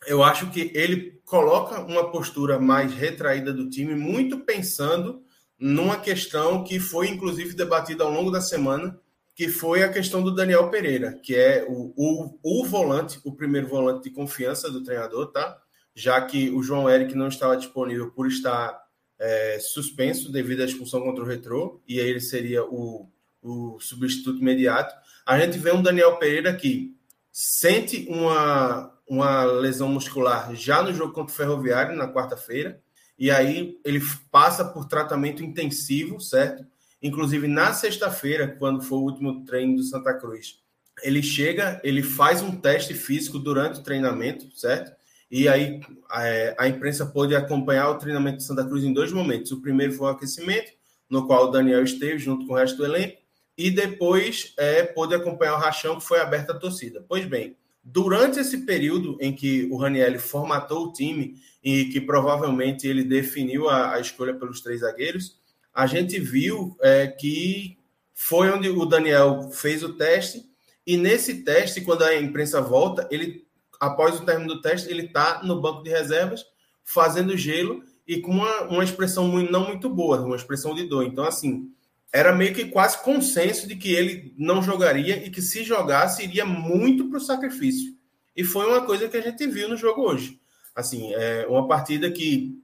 eu 0.07 0.22
acho 0.22 0.51
que 0.51 0.72
ele 0.74 1.20
coloca 1.24 1.80
uma 1.82 2.11
postura 2.11 2.59
mais 2.59 2.93
retraída 2.93 3.53
do 3.53 3.68
time, 3.68 3.95
muito 3.95 4.38
pensando 4.40 5.22
numa 5.62 5.96
questão 5.96 6.64
que 6.64 6.80
foi 6.80 7.08
inclusive 7.08 7.54
debatida 7.54 8.02
ao 8.02 8.10
longo 8.10 8.32
da 8.32 8.40
semana, 8.40 8.98
que 9.32 9.48
foi 9.48 9.84
a 9.84 9.88
questão 9.88 10.20
do 10.20 10.34
Daniel 10.34 10.68
Pereira, 10.70 11.12
que 11.22 11.36
é 11.36 11.64
o, 11.68 11.94
o, 11.96 12.38
o 12.42 12.64
volante, 12.66 13.20
o 13.24 13.32
primeiro 13.32 13.68
volante 13.68 14.02
de 14.02 14.10
confiança 14.10 14.68
do 14.68 14.82
treinador, 14.82 15.30
tá? 15.30 15.56
Já 15.94 16.20
que 16.20 16.50
o 16.50 16.64
João 16.64 16.90
Eric 16.90 17.14
não 17.14 17.28
estava 17.28 17.56
disponível 17.56 18.10
por 18.10 18.26
estar 18.26 18.76
é, 19.20 19.58
suspenso 19.60 20.32
devido 20.32 20.62
à 20.62 20.64
expulsão 20.64 21.00
contra 21.00 21.22
o 21.22 21.26
Retrô, 21.26 21.80
e 21.86 22.00
aí 22.00 22.08
ele 22.08 22.20
seria 22.20 22.64
o, 22.64 23.08
o 23.40 23.78
substituto 23.78 24.40
imediato. 24.40 24.92
A 25.24 25.38
gente 25.38 25.58
vê 25.58 25.72
um 25.72 25.80
Daniel 25.80 26.16
Pereira 26.16 26.52
que 26.56 26.96
sente 27.30 28.04
uma, 28.10 28.92
uma 29.08 29.44
lesão 29.44 29.88
muscular 29.88 30.52
já 30.56 30.82
no 30.82 30.92
jogo 30.92 31.12
contra 31.12 31.32
o 31.32 31.36
Ferroviário, 31.36 31.96
na 31.96 32.12
quarta-feira, 32.12 32.82
e 33.18 33.30
aí 33.30 33.78
ele 33.84 34.00
passa 34.30 34.64
por 34.64 34.86
tratamento 34.86 35.42
intensivo, 35.42 36.20
certo? 36.20 36.64
Inclusive 37.02 37.48
na 37.48 37.72
sexta-feira, 37.72 38.48
quando 38.58 38.82
foi 38.82 38.98
o 38.98 39.02
último 39.02 39.44
treino 39.44 39.76
do 39.76 39.82
Santa 39.82 40.14
Cruz, 40.14 40.60
ele 41.02 41.22
chega, 41.22 41.80
ele 41.82 42.02
faz 42.02 42.42
um 42.42 42.56
teste 42.56 42.94
físico 42.94 43.38
durante 43.38 43.80
o 43.80 43.82
treinamento, 43.82 44.50
certo? 44.56 44.92
E 45.30 45.48
aí 45.48 45.80
é, 46.14 46.54
a 46.58 46.68
imprensa 46.68 47.06
pôde 47.06 47.34
acompanhar 47.34 47.88
o 47.90 47.98
treinamento 47.98 48.38
de 48.38 48.44
Santa 48.44 48.64
Cruz 48.64 48.84
em 48.84 48.92
dois 48.92 49.10
momentos. 49.10 49.50
O 49.50 49.62
primeiro 49.62 49.94
foi 49.94 50.06
o 50.08 50.10
aquecimento, 50.10 50.72
no 51.08 51.26
qual 51.26 51.46
o 51.46 51.50
Daniel 51.50 51.82
esteve 51.82 52.18
junto 52.18 52.46
com 52.46 52.52
o 52.52 52.56
resto 52.56 52.76
do 52.76 52.84
elenco, 52.84 53.18
e 53.56 53.70
depois 53.70 54.54
é, 54.58 54.82
pôde 54.82 55.14
acompanhar 55.14 55.54
o 55.54 55.58
rachão 55.58 55.98
que 55.98 56.04
foi 56.04 56.20
aberta 56.20 56.52
a 56.52 56.58
torcida. 56.58 57.04
Pois 57.08 57.24
bem, 57.26 57.56
durante 57.83 58.39
esse 58.39 58.59
período 58.59 59.16
em 59.20 59.35
que 59.35 59.68
o 59.70 59.76
Raniel 59.76 60.18
formatou 60.18 60.87
o 60.87 60.93
time 60.93 61.37
e 61.62 61.87
que 61.87 62.01
provavelmente 62.01 62.87
ele 62.87 63.03
definiu 63.03 63.68
a, 63.68 63.95
a 63.95 64.01
escolha 64.01 64.35
pelos 64.35 64.61
três 64.61 64.80
zagueiros, 64.80 65.41
a 65.74 65.87
gente 65.87 66.18
viu 66.18 66.76
é, 66.80 67.07
que 67.07 67.78
foi 68.14 68.51
onde 68.51 68.68
o 68.68 68.85
Daniel 68.85 69.51
fez 69.51 69.83
o 69.83 69.95
teste, 69.95 70.45
e 70.87 70.97
nesse 70.97 71.43
teste, 71.43 71.80
quando 71.80 72.03
a 72.03 72.20
imprensa 72.20 72.61
volta, 72.61 73.09
ele, 73.11 73.47
após 73.80 74.20
o 74.20 74.24
término 74.24 74.55
do 74.55 74.61
teste, 74.61 74.91
ele 74.91 75.07
está 75.07 75.43
no 75.43 75.61
banco 75.61 75.83
de 75.83 75.91
reservas, 75.91 76.45
fazendo 76.85 77.37
gelo 77.37 77.83
e 78.07 78.20
com 78.20 78.33
uma, 78.33 78.62
uma 78.62 78.85
expressão 78.85 79.28
muito, 79.28 79.51
não 79.51 79.66
muito 79.66 79.89
boa, 79.89 80.20
uma 80.20 80.37
expressão 80.37 80.74
de 80.74 80.85
dor. 80.85 81.05
Então, 81.05 81.24
assim, 81.24 81.70
era 82.12 82.34
meio 82.34 82.54
que 82.54 82.66
quase 82.66 83.02
consenso 83.02 83.66
de 83.66 83.74
que 83.74 83.92
ele 83.94 84.34
não 84.36 84.62
jogaria 84.62 85.24
e 85.24 85.30
que 85.30 85.40
se 85.40 85.64
jogasse 85.64 86.22
iria 86.22 86.44
muito 86.44 87.08
para 87.08 87.16
o 87.16 87.20
sacrifício. 87.20 87.94
E 88.36 88.44
foi 88.44 88.66
uma 88.66 88.84
coisa 88.84 89.08
que 89.08 89.16
a 89.16 89.20
gente 89.20 89.46
viu 89.46 89.68
no 89.68 89.76
jogo 89.76 90.02
hoje. 90.02 90.38
Assim, 90.74 91.12
é 91.14 91.46
uma 91.48 91.66
partida 91.66 92.10
que 92.10 92.58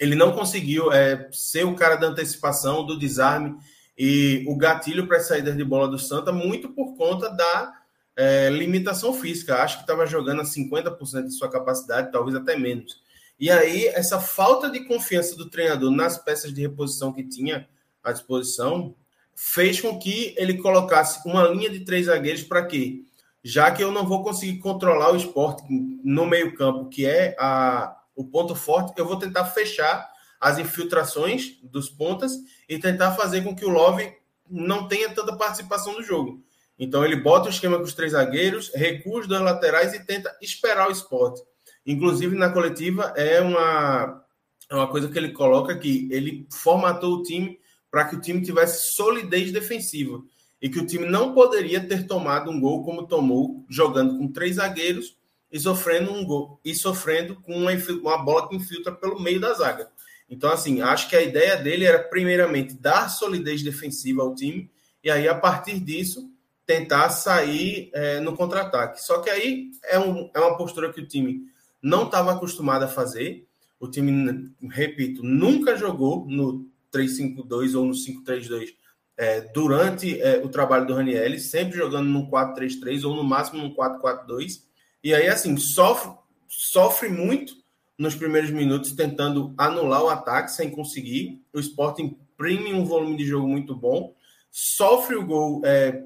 ele 0.00 0.14
não 0.14 0.32
conseguiu 0.32 0.92
é, 0.92 1.28
ser 1.30 1.64
o 1.64 1.74
cara 1.74 1.96
da 1.96 2.06
antecipação, 2.06 2.84
do 2.84 2.98
desarme 2.98 3.56
e 3.98 4.44
o 4.46 4.56
gatilho 4.56 5.06
para 5.06 5.18
as 5.18 5.26
saídas 5.26 5.56
de 5.56 5.64
bola 5.64 5.88
do 5.88 5.98
Santa, 5.98 6.32
muito 6.32 6.70
por 6.70 6.96
conta 6.96 7.30
da 7.30 7.72
é, 8.14 8.50
limitação 8.50 9.14
física. 9.14 9.62
Acho 9.62 9.76
que 9.76 9.82
estava 9.82 10.06
jogando 10.06 10.40
a 10.40 10.44
50% 10.44 11.24
de 11.24 11.34
sua 11.34 11.50
capacidade, 11.50 12.12
talvez 12.12 12.36
até 12.36 12.56
menos. 12.56 13.00
E 13.38 13.50
aí, 13.50 13.86
essa 13.88 14.18
falta 14.18 14.70
de 14.70 14.84
confiança 14.84 15.36
do 15.36 15.50
treinador 15.50 15.90
nas 15.90 16.16
peças 16.16 16.52
de 16.52 16.62
reposição 16.62 17.12
que 17.12 17.22
tinha 17.22 17.68
à 18.06 18.12
disposição 18.12 18.94
fez 19.34 19.80
com 19.80 19.98
que 19.98 20.34
ele 20.38 20.58
colocasse 20.58 21.26
uma 21.28 21.46
linha 21.48 21.68
de 21.68 21.80
três 21.80 22.06
zagueiros 22.06 22.42
para 22.42 22.64
quê? 22.64 23.02
Já 23.44 23.70
que 23.70 23.82
eu 23.82 23.92
não 23.92 24.06
vou 24.06 24.22
conseguir 24.24 24.58
controlar 24.58 25.12
o 25.12 25.16
esporte 25.16 25.62
no 25.68 26.24
meio-campo, 26.24 26.88
que 26.88 27.04
é 27.04 27.36
a, 27.38 27.96
o 28.14 28.24
ponto 28.24 28.54
forte, 28.54 28.94
eu 28.96 29.06
vou 29.06 29.18
tentar 29.18 29.44
fechar 29.46 30.10
as 30.40 30.58
infiltrações 30.58 31.58
dos 31.62 31.88
pontas 31.88 32.32
e 32.68 32.78
tentar 32.78 33.12
fazer 33.12 33.42
com 33.42 33.54
que 33.54 33.64
o 33.64 33.70
Love 33.70 34.12
não 34.48 34.88
tenha 34.88 35.10
tanta 35.10 35.36
participação 35.36 35.94
no 35.94 36.02
jogo. 36.02 36.42
Então 36.78 37.04
ele 37.04 37.16
bota 37.16 37.48
o 37.48 37.50
esquema 37.50 37.76
com 37.76 37.84
os 37.84 37.94
três 37.94 38.12
zagueiros, 38.12 38.70
recua 38.74 39.20
os 39.20 39.26
dois 39.26 39.40
laterais 39.40 39.94
e 39.94 40.04
tenta 40.04 40.34
esperar 40.40 40.88
o 40.88 40.92
esporte. 40.92 41.40
Inclusive 41.84 42.36
na 42.36 42.50
coletiva 42.50 43.12
é 43.16 43.40
uma, 43.40 44.24
é 44.70 44.74
uma 44.74 44.88
coisa 44.88 45.08
que 45.08 45.18
ele 45.18 45.32
coloca 45.32 45.76
que 45.76 46.08
ele 46.10 46.46
formatou 46.50 47.14
o 47.14 47.22
time 47.22 47.58
para 47.96 48.04
que 48.04 48.16
o 48.16 48.20
time 48.20 48.42
tivesse 48.42 48.92
solidez 48.92 49.50
defensiva 49.50 50.22
e 50.60 50.68
que 50.68 50.78
o 50.78 50.84
time 50.84 51.06
não 51.06 51.32
poderia 51.32 51.80
ter 51.80 52.06
tomado 52.06 52.50
um 52.50 52.60
gol 52.60 52.84
como 52.84 53.06
tomou, 53.06 53.64
jogando 53.70 54.18
com 54.18 54.30
três 54.30 54.56
zagueiros 54.56 55.16
e 55.50 55.58
sofrendo 55.58 56.12
um 56.12 56.22
gol 56.22 56.60
e 56.62 56.74
sofrendo 56.74 57.36
com 57.36 57.54
uma, 57.54 57.70
uma 57.72 58.18
bola 58.18 58.50
que 58.50 58.54
infiltra 58.54 58.92
pelo 58.92 59.18
meio 59.18 59.40
da 59.40 59.54
zaga. 59.54 59.88
Então, 60.28 60.52
assim, 60.52 60.82
acho 60.82 61.08
que 61.08 61.16
a 61.16 61.22
ideia 61.22 61.56
dele 61.56 61.86
era, 61.86 61.98
primeiramente, 61.98 62.74
dar 62.74 63.08
solidez 63.08 63.62
defensiva 63.62 64.20
ao 64.20 64.34
time 64.34 64.70
e 65.02 65.10
aí, 65.10 65.26
a 65.26 65.34
partir 65.34 65.80
disso, 65.80 66.30
tentar 66.66 67.08
sair 67.08 67.88
é, 67.94 68.20
no 68.20 68.36
contra-ataque. 68.36 69.02
Só 69.02 69.22
que 69.22 69.30
aí 69.30 69.70
é, 69.84 69.98
um, 69.98 70.30
é 70.34 70.38
uma 70.38 70.58
postura 70.58 70.92
que 70.92 71.00
o 71.00 71.08
time 71.08 71.46
não 71.80 72.04
estava 72.04 72.32
acostumado 72.32 72.82
a 72.82 72.88
fazer. 72.88 73.48
O 73.80 73.88
time, 73.88 74.52
repito, 74.68 75.22
nunca 75.22 75.78
jogou 75.78 76.26
no 76.26 76.75
3-5-2 76.92 77.74
ou 77.78 77.86
no 77.86 77.92
5-3-2 77.92 78.74
é, 79.16 79.40
durante 79.40 80.20
é, 80.20 80.38
o 80.44 80.48
trabalho 80.48 80.86
do 80.86 80.94
Ranielli, 80.94 81.40
sempre 81.40 81.78
jogando 81.78 82.08
no 82.08 82.30
4-3-3 82.30 83.04
ou 83.04 83.14
no 83.14 83.24
máximo 83.24 83.62
no 83.62 83.74
4-4-2. 83.74 84.62
E 85.02 85.14
aí, 85.14 85.28
assim, 85.28 85.56
sofre, 85.56 86.12
sofre 86.48 87.08
muito 87.08 87.54
nos 87.98 88.14
primeiros 88.14 88.50
minutos 88.50 88.92
tentando 88.92 89.54
anular 89.56 90.02
o 90.02 90.08
ataque 90.08 90.52
sem 90.52 90.70
conseguir. 90.70 91.42
O 91.52 91.58
Sport 91.58 92.00
imprime 92.00 92.74
um 92.74 92.84
volume 92.84 93.16
de 93.16 93.24
jogo 93.24 93.48
muito 93.48 93.74
bom, 93.74 94.14
sofre 94.50 95.16
o 95.16 95.24
gol 95.24 95.62
é, 95.64 96.04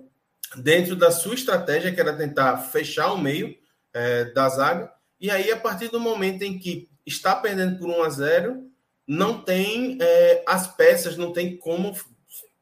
dentro 0.56 0.94
da 0.94 1.10
sua 1.10 1.34
estratégia, 1.34 1.92
que 1.92 2.00
era 2.00 2.16
tentar 2.16 2.56
fechar 2.58 3.12
o 3.12 3.18
meio 3.18 3.56
é, 3.92 4.26
da 4.26 4.48
zaga. 4.48 4.92
E 5.20 5.30
aí, 5.30 5.50
a 5.50 5.56
partir 5.56 5.88
do 5.88 5.98
momento 5.98 6.42
em 6.42 6.58
que 6.58 6.88
está 7.04 7.34
perdendo 7.34 7.78
por 7.78 7.88
1 7.88 8.02
a 8.02 8.10
0, 8.10 8.69
não 9.10 9.42
tem 9.42 9.98
é, 10.00 10.44
as 10.46 10.68
peças, 10.68 11.16
não 11.16 11.32
tem 11.32 11.56
como 11.56 11.92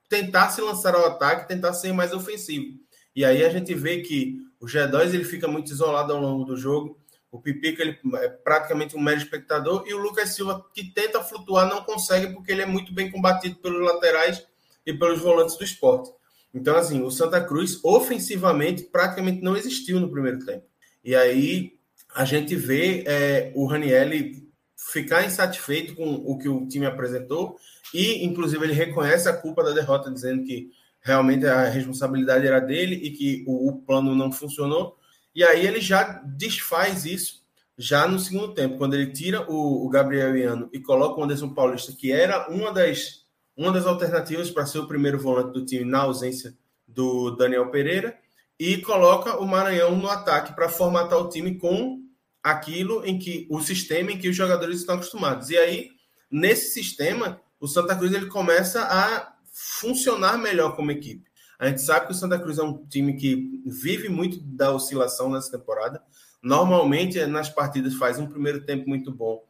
tentar 0.08 0.48
se 0.48 0.62
lançar 0.62 0.94
ao 0.94 1.04
ataque, 1.04 1.46
tentar 1.46 1.74
ser 1.74 1.92
mais 1.92 2.14
ofensivo. 2.14 2.78
E 3.14 3.22
aí 3.22 3.44
a 3.44 3.50
gente 3.50 3.74
vê 3.74 4.00
que 4.00 4.38
o 4.58 4.64
G2 4.64 5.12
ele 5.12 5.24
fica 5.24 5.46
muito 5.46 5.70
isolado 5.70 6.10
ao 6.10 6.18
longo 6.18 6.46
do 6.46 6.56
jogo. 6.56 6.98
O 7.30 7.38
Pipica 7.38 7.82
ele 7.82 7.98
é 8.14 8.28
praticamente 8.30 8.96
um 8.96 9.00
mero 9.00 9.18
espectador 9.18 9.84
e 9.86 9.92
o 9.92 9.98
Lucas 9.98 10.30
Silva 10.30 10.64
que 10.72 10.90
tenta 10.90 11.22
flutuar 11.22 11.68
não 11.68 11.84
consegue 11.84 12.32
porque 12.32 12.50
ele 12.50 12.62
é 12.62 12.66
muito 12.66 12.94
bem 12.94 13.10
combatido 13.10 13.56
pelos 13.56 13.84
laterais 13.84 14.42
e 14.86 14.94
pelos 14.94 15.20
volantes 15.20 15.54
do 15.58 15.64
esporte. 15.64 16.10
Então 16.54 16.78
assim, 16.78 17.02
o 17.02 17.10
Santa 17.10 17.42
Cruz 17.42 17.78
ofensivamente 17.84 18.84
praticamente 18.84 19.42
não 19.42 19.54
existiu 19.54 20.00
no 20.00 20.10
primeiro 20.10 20.38
tempo. 20.46 20.64
E 21.04 21.14
aí 21.14 21.74
a 22.14 22.24
gente 22.24 22.56
vê 22.56 23.04
é, 23.06 23.52
o 23.54 23.66
Ranielli 23.66 24.47
ficar 24.90 25.24
insatisfeito 25.24 25.94
com 25.94 26.14
o 26.14 26.38
que 26.38 26.48
o 26.48 26.66
time 26.66 26.86
apresentou 26.86 27.56
e, 27.92 28.24
inclusive, 28.24 28.64
ele 28.64 28.72
reconhece 28.72 29.28
a 29.28 29.36
culpa 29.36 29.62
da 29.62 29.72
derrota, 29.72 30.10
dizendo 30.10 30.44
que 30.44 30.70
realmente 31.00 31.46
a 31.46 31.68
responsabilidade 31.68 32.46
era 32.46 32.60
dele 32.60 32.96
e 32.96 33.10
que 33.10 33.44
o, 33.46 33.68
o 33.68 33.76
plano 33.82 34.14
não 34.14 34.32
funcionou. 34.32 34.96
E 35.34 35.44
aí 35.44 35.66
ele 35.66 35.80
já 35.80 36.20
desfaz 36.24 37.04
isso 37.04 37.46
já 37.76 38.08
no 38.08 38.18
segundo 38.18 38.54
tempo, 38.54 38.76
quando 38.76 38.94
ele 38.94 39.12
tira 39.12 39.48
o, 39.48 39.86
o 39.86 39.88
Gabriel 39.88 40.36
Iano 40.36 40.68
e 40.72 40.80
coloca 40.80 41.20
o 41.20 41.24
Anderson 41.24 41.54
Paulista, 41.54 41.92
que 41.92 42.10
era 42.10 42.48
uma 42.50 42.72
das, 42.72 43.24
uma 43.56 43.70
das 43.70 43.86
alternativas 43.86 44.50
para 44.50 44.66
ser 44.66 44.80
o 44.80 44.88
primeiro 44.88 45.18
volante 45.18 45.52
do 45.52 45.64
time 45.64 45.84
na 45.84 46.00
ausência 46.00 46.56
do 46.86 47.30
Daniel 47.36 47.70
Pereira, 47.70 48.18
e 48.58 48.78
coloca 48.78 49.38
o 49.38 49.46
Maranhão 49.46 49.94
no 49.96 50.08
ataque 50.08 50.52
para 50.54 50.68
formatar 50.68 51.20
o 51.20 51.28
time 51.28 51.56
com 51.56 51.97
aquilo 52.42 53.04
em 53.04 53.18
que 53.18 53.46
o 53.50 53.60
sistema 53.60 54.12
em 54.12 54.18
que 54.18 54.28
os 54.28 54.36
jogadores 54.36 54.80
estão 54.80 54.96
acostumados. 54.96 55.50
E 55.50 55.56
aí, 55.56 55.90
nesse 56.30 56.72
sistema, 56.72 57.40
o 57.60 57.66
Santa 57.66 57.96
Cruz 57.96 58.12
ele 58.12 58.26
começa 58.26 58.82
a 58.82 59.34
funcionar 59.52 60.38
melhor 60.38 60.76
como 60.76 60.90
equipe. 60.90 61.28
A 61.58 61.68
gente 61.68 61.80
sabe 61.80 62.06
que 62.06 62.12
o 62.12 62.14
Santa 62.14 62.38
Cruz 62.38 62.58
é 62.58 62.62
um 62.62 62.86
time 62.86 63.14
que 63.14 63.60
vive 63.66 64.08
muito 64.08 64.40
da 64.40 64.72
oscilação 64.72 65.28
nessa 65.28 65.50
temporada. 65.50 66.00
Normalmente, 66.40 67.24
nas 67.26 67.48
partidas, 67.48 67.94
faz 67.94 68.18
um 68.18 68.26
primeiro 68.26 68.64
tempo 68.64 68.88
muito 68.88 69.10
bom, 69.10 69.44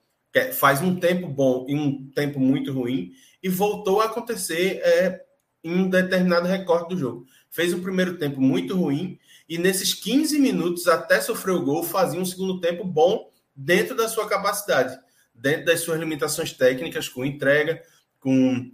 faz 0.54 0.80
um 0.80 0.96
tempo 0.98 1.28
bom 1.28 1.66
e 1.68 1.74
um 1.74 2.10
tempo 2.10 2.40
muito 2.40 2.72
ruim, 2.72 3.12
e 3.42 3.48
voltou 3.48 4.00
a 4.00 4.06
acontecer 4.06 4.80
é, 4.82 5.22
em 5.62 5.74
um 5.74 5.88
determinado 5.90 6.48
recorte 6.48 6.94
do 6.94 6.98
jogo. 6.98 7.26
Fez 7.50 7.74
um 7.74 7.82
primeiro 7.82 8.16
tempo 8.16 8.40
muito 8.40 8.74
ruim, 8.74 9.18
e 9.48 9.56
nesses 9.56 9.94
15 9.94 10.38
minutos, 10.38 10.86
até 10.86 11.20
sofrer 11.20 11.52
o 11.52 11.62
gol, 11.62 11.82
fazia 11.82 12.20
um 12.20 12.24
segundo 12.24 12.60
tempo 12.60 12.84
bom 12.84 13.30
dentro 13.56 13.96
da 13.96 14.08
sua 14.08 14.28
capacidade, 14.28 14.98
dentro 15.34 15.66
das 15.66 15.80
suas 15.80 15.98
limitações 15.98 16.52
técnicas, 16.52 17.08
com 17.08 17.24
entrega, 17.24 17.82
com 18.20 18.70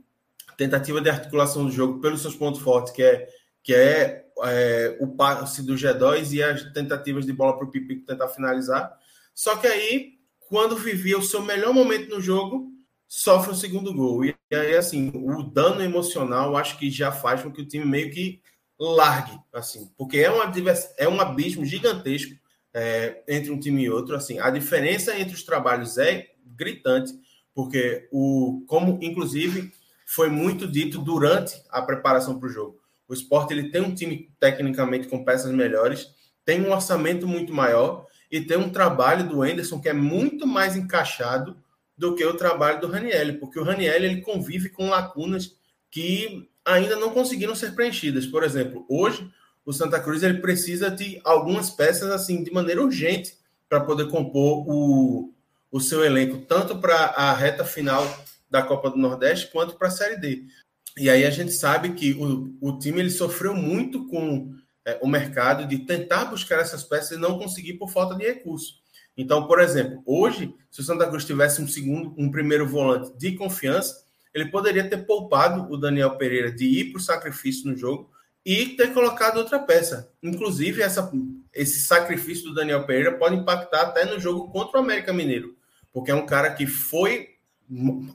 tentativa 0.56 1.00
de 1.00 1.08
articulação 1.08 1.64
do 1.64 1.70
jogo 1.70 2.00
pelos 2.00 2.22
seus 2.22 2.34
pontos 2.34 2.60
fortes, 2.60 2.92
que 2.92 3.02
é, 3.02 3.28
que 3.62 3.74
é, 3.74 4.26
é 4.42 4.96
o 5.00 5.08
passe 5.08 5.62
do 5.62 5.74
G2 5.74 6.32
e 6.32 6.42
as 6.42 6.62
tentativas 6.72 7.24
de 7.24 7.32
bola 7.32 7.56
para 7.56 7.66
o 7.66 7.70
Pipico 7.70 8.04
tentar 8.04 8.28
finalizar. 8.28 8.92
Só 9.32 9.56
que 9.56 9.66
aí, 9.66 10.14
quando 10.48 10.76
vivia 10.76 11.18
o 11.18 11.22
seu 11.22 11.40
melhor 11.40 11.72
momento 11.72 12.10
no 12.10 12.20
jogo, 12.20 12.72
sofre 13.06 13.52
o 13.52 13.56
segundo 13.56 13.94
gol. 13.94 14.24
E 14.24 14.34
aí, 14.50 14.76
assim, 14.76 15.12
o 15.14 15.42
dano 15.42 15.82
emocional 15.82 16.56
acho 16.56 16.78
que 16.78 16.90
já 16.90 17.12
faz 17.12 17.42
com 17.42 17.52
que 17.52 17.62
o 17.62 17.66
time 17.66 17.84
meio 17.84 18.10
que 18.10 18.40
largue, 18.78 19.38
assim, 19.52 19.90
porque 19.96 20.18
é, 20.18 20.30
uma, 20.30 20.52
é 20.98 21.08
um 21.08 21.20
abismo 21.20 21.64
gigantesco 21.64 22.34
é, 22.72 23.22
entre 23.28 23.50
um 23.50 23.60
time 23.60 23.84
e 23.84 23.90
outro. 23.90 24.16
Assim, 24.16 24.38
a 24.38 24.50
diferença 24.50 25.18
entre 25.18 25.34
os 25.34 25.44
trabalhos 25.44 25.96
é 25.98 26.30
gritante 26.44 27.12
porque 27.54 28.08
o 28.10 28.64
como 28.66 28.98
inclusive 29.00 29.72
foi 30.04 30.28
muito 30.28 30.66
dito 30.66 30.98
durante 30.98 31.62
a 31.70 31.80
preparação 31.80 32.38
para 32.38 32.48
o 32.48 32.52
jogo. 32.52 32.80
O 33.08 33.14
esporte 33.14 33.52
ele 33.52 33.70
tem 33.70 33.80
um 33.80 33.94
time 33.94 34.30
tecnicamente 34.40 35.08
com 35.08 35.24
peças 35.24 35.52
melhores, 35.52 36.08
tem 36.44 36.60
um 36.60 36.72
orçamento 36.72 37.26
muito 37.26 37.54
maior 37.54 38.06
e 38.30 38.40
tem 38.40 38.56
um 38.56 38.70
trabalho 38.70 39.28
do 39.28 39.44
Enderson 39.44 39.80
que 39.80 39.88
é 39.88 39.92
muito 39.92 40.46
mais 40.46 40.76
encaixado 40.76 41.56
do 41.96 42.14
que 42.14 42.24
o 42.24 42.36
trabalho 42.36 42.80
do 42.80 42.88
Raniel, 42.88 43.38
porque 43.38 43.58
o 43.58 43.62
Raniel 43.62 44.02
ele 44.02 44.20
convive 44.20 44.68
com 44.68 44.90
lacunas 44.90 45.56
que 45.90 46.48
ainda 46.64 46.96
não 46.96 47.10
conseguiram 47.10 47.54
ser 47.54 47.74
preenchidas. 47.74 48.26
Por 48.26 48.42
exemplo, 48.42 48.84
hoje 48.88 49.30
o 49.64 49.72
Santa 49.72 50.00
Cruz 50.00 50.22
ele 50.22 50.40
precisa 50.40 50.90
de 50.90 51.20
algumas 51.24 51.70
peças 51.70 52.10
assim 52.10 52.42
de 52.42 52.52
maneira 52.52 52.82
urgente 52.82 53.36
para 53.68 53.80
poder 53.80 54.08
compor 54.08 54.64
o, 54.68 55.32
o 55.70 55.80
seu 55.80 56.04
elenco, 56.04 56.38
tanto 56.46 56.78
para 56.78 56.96
a 56.96 57.32
reta 57.32 57.64
final 57.64 58.04
da 58.50 58.62
Copa 58.62 58.90
do 58.90 58.98
Nordeste 58.98 59.50
quanto 59.50 59.76
para 59.76 59.88
a 59.88 59.90
Série 59.90 60.16
D. 60.16 60.44
E 60.96 61.10
aí 61.10 61.24
a 61.24 61.30
gente 61.30 61.52
sabe 61.52 61.94
que 61.94 62.12
o, 62.12 62.54
o 62.60 62.78
time 62.78 63.00
ele 63.00 63.10
sofreu 63.10 63.54
muito 63.54 64.06
com 64.06 64.54
é, 64.84 64.98
o 65.02 65.08
mercado 65.08 65.66
de 65.66 65.78
tentar 65.78 66.26
buscar 66.26 66.60
essas 66.60 66.84
peças 66.84 67.16
e 67.16 67.20
não 67.20 67.38
conseguir 67.38 67.74
por 67.74 67.90
falta 67.90 68.14
de 68.14 68.24
recurso. 68.24 68.74
Então, 69.16 69.46
por 69.46 69.60
exemplo, 69.60 70.02
hoje, 70.04 70.54
se 70.70 70.80
o 70.80 70.84
Santa 70.84 71.08
Cruz 71.08 71.24
tivesse 71.24 71.62
um 71.62 71.68
segundo, 71.68 72.14
um 72.18 72.30
primeiro 72.30 72.66
volante 72.66 73.16
de 73.16 73.32
confiança, 73.32 74.04
ele 74.34 74.46
poderia 74.46 74.88
ter 74.88 75.06
poupado 75.06 75.72
o 75.72 75.76
Daniel 75.76 76.16
Pereira 76.16 76.50
de 76.50 76.64
ir 76.66 76.90
para 76.90 76.98
o 76.98 77.02
sacrifício 77.02 77.70
no 77.70 77.76
jogo 77.76 78.10
e 78.44 78.70
ter 78.70 78.92
colocado 78.92 79.38
outra 79.38 79.58
peça. 79.58 80.12
Inclusive, 80.22 80.82
essa, 80.82 81.10
esse 81.54 81.80
sacrifício 81.80 82.48
do 82.48 82.54
Daniel 82.54 82.84
Pereira 82.84 83.16
pode 83.16 83.36
impactar 83.36 83.82
até 83.82 84.04
no 84.04 84.18
jogo 84.18 84.50
contra 84.50 84.78
o 84.78 84.82
América 84.82 85.12
Mineiro, 85.12 85.56
porque 85.92 86.10
é 86.10 86.14
um 86.14 86.26
cara 86.26 86.52
que 86.52 86.66
foi 86.66 87.30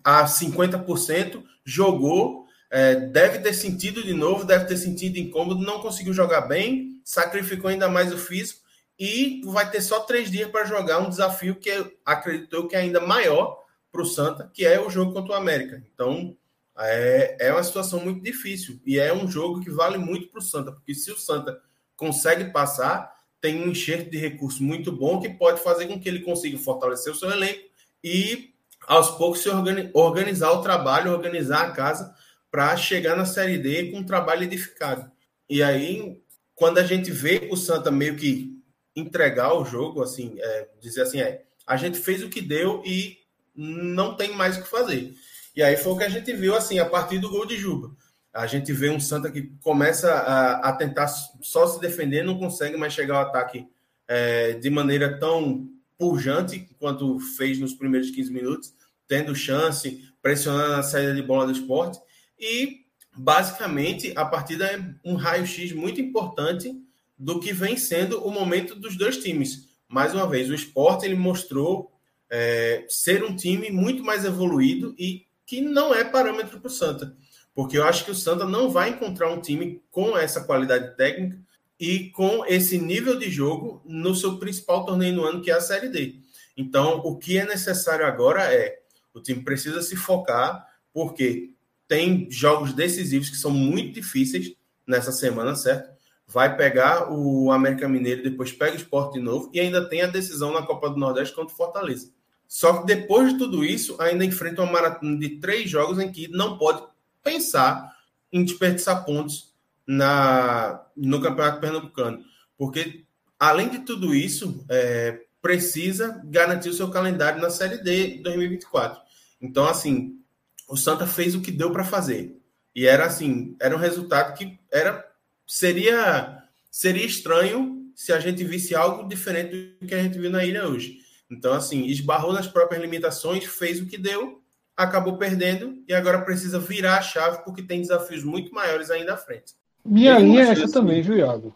a 0.04 0.26
50%, 0.26 1.41
jogou, 1.64 2.46
é, 2.70 2.96
deve 2.96 3.40
ter 3.40 3.54
sentido 3.54 4.04
de 4.04 4.14
novo, 4.14 4.46
deve 4.46 4.66
ter 4.66 4.78
sentido 4.78 5.18
incômodo, 5.18 5.66
não 5.66 5.82
conseguiu 5.82 6.14
jogar 6.14 6.41
bem, 6.41 7.02
sacrificou 7.04 7.70
ainda 7.70 7.90
mais 7.90 8.14
o 8.14 8.18
físico 8.18 8.60
e 9.00 9.41
vai 9.46 9.72
ter 9.72 9.82
só 9.82 10.02
três 10.02 10.30
dias 10.30 10.52
para 10.52 10.66
jogar 10.66 11.00
um 11.00 11.10
desafio 11.10 11.56
que 11.56 11.72
acreditou 12.06 12.68
que 12.68 12.76
é 12.76 12.80
ainda 12.80 13.00
maior 13.00 13.58
para 13.91 14.02
o 14.02 14.06
Santa, 14.06 14.49
que 14.53 14.66
é 14.66 14.80
o 14.80 14.90
jogo 14.90 15.14
contra 15.14 15.34
o 15.34 15.36
América. 15.36 15.84
Então, 15.94 16.36
é, 16.78 17.38
é 17.40 17.52
uma 17.52 17.64
situação 17.64 17.99
muito 17.99 18.24
difícil 18.24 18.80
e 18.86 18.98
é 18.98 19.14
um 19.14 19.28
jogo 19.28 19.61
que 19.61 19.70
vale 19.70 19.98
muito 19.98 20.28
para 20.30 20.40
o 20.40 20.44
Santa, 20.44 20.72
porque 20.72 20.94
se 20.94 21.11
o 21.11 21.18
Santa 21.18 21.60
consegue 21.95 22.45
passar, 22.52 23.14
tem 23.41 23.61
um 23.61 23.70
enxerto 23.70 24.10
de 24.10 24.18
recurso 24.18 24.64
muito 24.64 24.91
bom 24.91 25.20
que 25.20 25.30
pode 25.30 25.61
fazer 25.61 25.88
com 25.88 25.99
que 25.99 26.07
ele 26.07 26.22
consiga 26.22 26.57
fortalecer 26.57 27.11
o 27.11 27.16
seu 27.16 27.30
elenco 27.30 27.70
e 28.03 28.53
aos 28.88 29.11
poucos 29.11 29.41
se 29.41 29.49
organizar 29.94 30.52
o 30.52 30.61
trabalho, 30.61 31.11
organizar 31.11 31.68
a 31.68 31.72
casa 31.72 32.14
para 32.49 32.76
chegar 32.76 33.16
na 33.16 33.26
Série 33.26 33.57
D 33.57 33.91
com 33.91 33.99
um 33.99 34.06
trabalho 34.06 34.44
edificado. 34.44 35.11
E 35.49 35.61
aí, 35.61 36.22
quando 36.56 36.78
a 36.78 36.84
gente 36.84 37.11
vê 37.11 37.48
o 37.52 37.57
Santa 37.57 37.91
meio 37.91 38.16
que 38.16 38.57
entregar 38.95 39.53
o 39.53 39.66
jogo, 39.66 40.02
assim, 40.02 40.36
é, 40.40 40.70
dizer 40.82 41.02
assim, 41.02 41.22
é, 41.22 41.44
a 41.66 41.78
gente 41.78 41.99
fez 41.99 42.24
o 42.24 42.30
que 42.30 42.41
deu 42.41 42.82
e 42.86 43.19
não 43.60 44.15
tem 44.15 44.34
mais 44.34 44.57
o 44.57 44.61
que 44.61 44.69
fazer. 44.69 45.14
E 45.53 45.61
aí 45.61 45.76
foi 45.76 45.91
o 45.91 45.98
que 45.98 46.06
a 46.06 46.10
gente 46.10 46.31
viu, 46.34 46.56
assim, 46.56 46.80
a 46.80 46.86
partir 46.86 47.19
do 47.19 47.30
gol 47.30 47.45
de 47.45 47.57
Juba. 47.57 47.91
A 48.34 48.48
gente 48.48 48.72
vê 48.72 48.90
um 48.90 48.99
Santa 48.99 49.30
que 49.30 49.52
começa 49.61 50.14
a, 50.14 50.69
a 50.69 50.73
tentar 50.73 51.07
só 51.41 51.68
se 51.68 51.81
defender, 51.81 52.23
não 52.23 52.40
consegue 52.40 52.77
mais 52.77 52.94
chegar 52.94 53.15
ao 53.15 53.23
ataque 53.23 53.68
é, 54.07 54.53
de 54.53 54.69
maneira 54.69 55.19
tão 55.19 55.68
pujante 55.98 56.69
quanto 56.80 57.19
fez 57.19 57.60
nos 57.60 57.73
primeiros 57.73 58.10
15 58.11 58.31
minutos, 58.31 58.73
tendo 59.06 59.36
chance, 59.36 60.10
pressionando 60.22 60.76
a 60.76 60.84
saída 60.84 61.14
de 61.14 61.22
bola 61.22 61.45
do 61.45 61.52
esporte. 61.52 61.99
E, 62.40 62.86
basicamente, 63.18 64.14
a 64.15 64.23
partida 64.23 64.68
é 64.68 64.81
um 65.03 65.15
raio-x 65.15 65.73
muito 65.73 65.99
importante 65.99 66.72
do 67.18 67.41
que 67.41 67.52
vem 67.52 67.76
sendo 67.76 68.26
o 68.26 68.31
momento 68.31 68.73
dos 68.76 68.95
dois 68.98 69.18
times. 69.18 69.68
Mais 69.90 70.14
uma 70.14 70.26
vez, 70.26 70.49
o 70.49 70.56
esporte 70.56 71.06
ele 71.06 71.15
mostrou 71.15 71.91
é, 72.30 72.86
ser 72.88 73.24
um 73.24 73.36
time 73.36 73.72
muito 73.72 74.04
mais 74.04 74.26
evoluído 74.26 74.94
e 74.98 75.26
que 75.46 75.62
não 75.62 75.94
é 75.94 76.04
parâmetro 76.04 76.60
para 76.60 76.68
o 76.68 76.72
Santa. 76.72 77.16
Porque 77.56 77.78
eu 77.78 77.84
acho 77.84 78.06
que 78.06 78.12
o 78.12 78.16
Santa 78.16 78.46
não 78.46 78.70
vai 78.70 78.90
encontrar 78.90 79.32
um 79.32 79.42
time 79.42 79.82
com 79.90 80.18
essa 80.18 80.44
qualidade 80.44 80.96
técnica 80.96 81.40
e 81.80 82.10
com 82.12 82.46
esse 82.46 82.78
nível 82.78 83.18
de 83.18 83.30
jogo 83.30 83.82
no 83.86 84.14
seu 84.14 84.38
principal 84.38 84.86
torneio 84.86 85.16
no 85.16 85.24
ano, 85.24 85.42
que 85.42 85.50
é 85.50 85.56
a 85.56 85.62
Série 85.62 85.90
D. 85.90 86.20
Então, 86.56 87.00
o 87.00 87.18
que 87.18 87.38
é 87.38 87.46
necessário 87.46 88.06
agora 88.06 88.54
é 88.54 88.80
o 89.14 89.22
time 89.22 89.44
precisa 89.44 89.82
se 89.82 89.96
focar, 89.96 90.66
porque 90.94 91.54
tem 91.88 92.30
jogos 92.30 92.74
decisivos 92.74 93.30
que 93.30 93.38
são 93.38 93.50
muito 93.50 93.94
difíceis 93.94 94.54
nessa 94.86 95.12
semana, 95.12 95.56
certo? 95.56 95.90
Vai 96.28 96.56
pegar 96.56 97.12
o 97.12 97.52
América 97.52 97.88
Mineiro, 97.88 98.22
depois 98.22 98.52
pega 98.52 98.74
o 98.74 98.76
Sport 98.76 99.14
de 99.14 99.20
novo 99.20 99.50
e 99.54 99.60
ainda 99.60 99.88
tem 99.90 100.02
a 100.02 100.08
decisão 100.08 100.54
na 100.54 100.62
Copa 100.62 100.90
do 100.90 100.98
Nordeste 100.98 101.34
contra 101.34 101.54
o 101.54 101.58
Fortaleza. 101.58 102.12
Só 102.50 102.80
que 102.80 102.88
depois 102.88 103.32
de 103.32 103.38
tudo 103.38 103.64
isso, 103.64 103.96
ainda 104.02 104.26
enfrenta 104.26 104.64
uma 104.64 104.72
maratona 104.72 105.16
de 105.20 105.38
três 105.38 105.70
jogos 105.70 106.00
em 106.00 106.12
que 106.12 106.28
não 106.28 106.58
pode 106.58 106.82
pensar 107.24 107.96
em 108.34 108.44
desperdiçar 108.44 109.06
pontos 109.06 109.54
na, 109.86 110.84
no 110.98 111.22
Campeonato 111.22 111.62
Pernambucano. 111.62 112.26
Porque, 112.58 113.06
além 113.40 113.70
de 113.70 113.80
tudo 113.80 114.16
isso, 114.16 114.66
é, 114.68 115.22
precisa 115.40 116.20
garantir 116.26 116.70
o 116.70 116.74
seu 116.74 116.90
calendário 116.90 117.40
na 117.40 117.52
Série 117.52 117.84
D 117.84 118.20
2024. 118.24 119.00
Então, 119.40 119.68
assim, 119.68 120.20
o 120.68 120.76
Santa 120.76 121.06
fez 121.06 121.36
o 121.36 121.42
que 121.42 121.52
deu 121.52 121.72
para 121.72 121.86
fazer. 121.86 122.36
E 122.76 122.88
era 122.88 123.06
assim, 123.06 123.56
era 123.60 123.76
um 123.76 123.80
resultado 123.80 124.36
que 124.36 124.60
era 124.72 125.08
seria 125.46 126.44
seria 126.72 127.06
estranho 127.06 127.92
se 127.96 128.14
a 128.14 128.20
gente 128.20 128.44
visse 128.44 128.76
algo 128.76 129.08
diferente 129.08 129.78
do 129.80 129.88
que 129.88 129.94
a 129.94 130.02
gente 130.02 130.18
viu 130.18 130.30
na 130.30 130.46
ilha 130.46 130.68
hoje. 130.68 131.00
Então, 131.30 131.54
assim, 131.54 131.86
esbarrou 131.86 132.34
nas 132.34 132.48
próprias 132.48 132.82
limitações, 132.82 133.46
fez 133.46 133.80
o 133.80 133.86
que 133.86 133.98
deu, 133.98 134.42
acabou 134.76 135.18
perdendo 135.18 135.84
e 135.88 135.94
agora 135.94 136.22
precisa 136.22 136.60
virar 136.60 136.98
a 136.98 137.02
chave 137.02 137.44
porque 137.44 137.62
tem 137.62 137.82
desafios 137.82 138.24
muito 138.24 138.54
maiores 138.54 138.90
ainda 138.90 139.14
à 139.14 139.18
frente. 139.18 139.54
Minha 139.86 140.18
linha 140.18 140.44
é 140.44 140.52
essa 140.52 140.72
também, 140.72 141.02
viu, 141.02 141.18
Iago? 141.18 141.54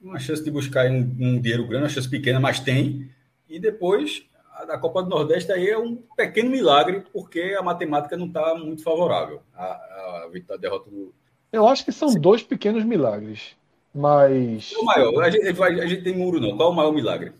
Uma 0.00 0.18
chance 0.18 0.42
de 0.42 0.50
buscar 0.50 0.90
um, 0.90 0.98
um 0.98 1.40
dinheiro 1.40 1.66
grande, 1.66 1.84
uma 1.84 1.88
chance 1.88 2.08
pequena, 2.08 2.38
mas 2.38 2.60
tem. 2.60 3.10
E 3.48 3.58
depois, 3.58 4.24
a, 4.52 4.74
a 4.74 4.78
Copa 4.78 5.02
do 5.02 5.08
Nordeste 5.08 5.50
aí 5.50 5.68
é 5.68 5.78
um 5.78 5.96
pequeno 6.16 6.50
milagre, 6.50 7.04
porque 7.12 7.56
a 7.58 7.62
matemática 7.62 8.16
não 8.16 8.26
está 8.26 8.54
muito 8.54 8.82
favorável. 8.82 9.40
A, 9.54 9.64
a, 9.64 10.30
a 10.50 10.56
derrota 10.56 10.90
do. 10.90 11.12
Eu 11.52 11.66
acho 11.66 11.84
que 11.84 11.92
são 11.92 12.08
Sim. 12.08 12.20
dois 12.20 12.42
pequenos 12.42 12.84
milagres. 12.84 13.56
Mas. 13.94 14.72
O 14.72 14.84
maior, 14.84 15.22
a 15.22 15.30
gente, 15.30 15.62
a 15.62 15.86
gente 15.86 16.02
tem 16.02 16.16
muro, 16.16 16.40
não. 16.40 16.56
Qual 16.56 16.70
o 16.70 16.74
maior 16.74 16.92
milagre? 16.92 17.32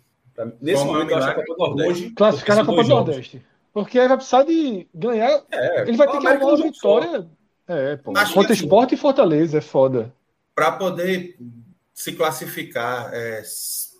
Nesse 0.60 0.84
momento, 0.84 1.10
eu 1.10 1.16
acho 1.16 1.28
a 1.28 1.34
Copa 1.34 1.54
do 1.54 1.58
Nordeste. 1.58 2.10
Classificar 2.10 2.56
na 2.56 2.64
Copa 2.64 2.82
do 2.82 2.88
Nordeste. 2.88 3.42
Porque 3.72 3.98
aí 3.98 4.08
vai 4.08 4.16
precisar 4.16 4.44
de 4.44 4.88
ganhar. 4.94 5.42
É, 5.50 5.82
ele 5.82 5.96
vai 5.96 6.06
ter 6.06 6.18
que 6.18 6.24
ganhar 6.24 6.44
uma 6.44 6.56
vitória. 6.56 7.28
É, 7.66 7.96
pô. 7.96 8.12
Acho 8.16 8.34
Contra 8.34 8.52
assim, 8.52 8.62
Esporte 8.62 8.94
e 8.94 8.98
Fortaleza, 8.98 9.58
é 9.58 9.60
foda. 9.60 10.14
Para 10.54 10.72
poder 10.72 11.36
se 11.92 12.12
classificar 12.12 13.10
é, 13.12 13.42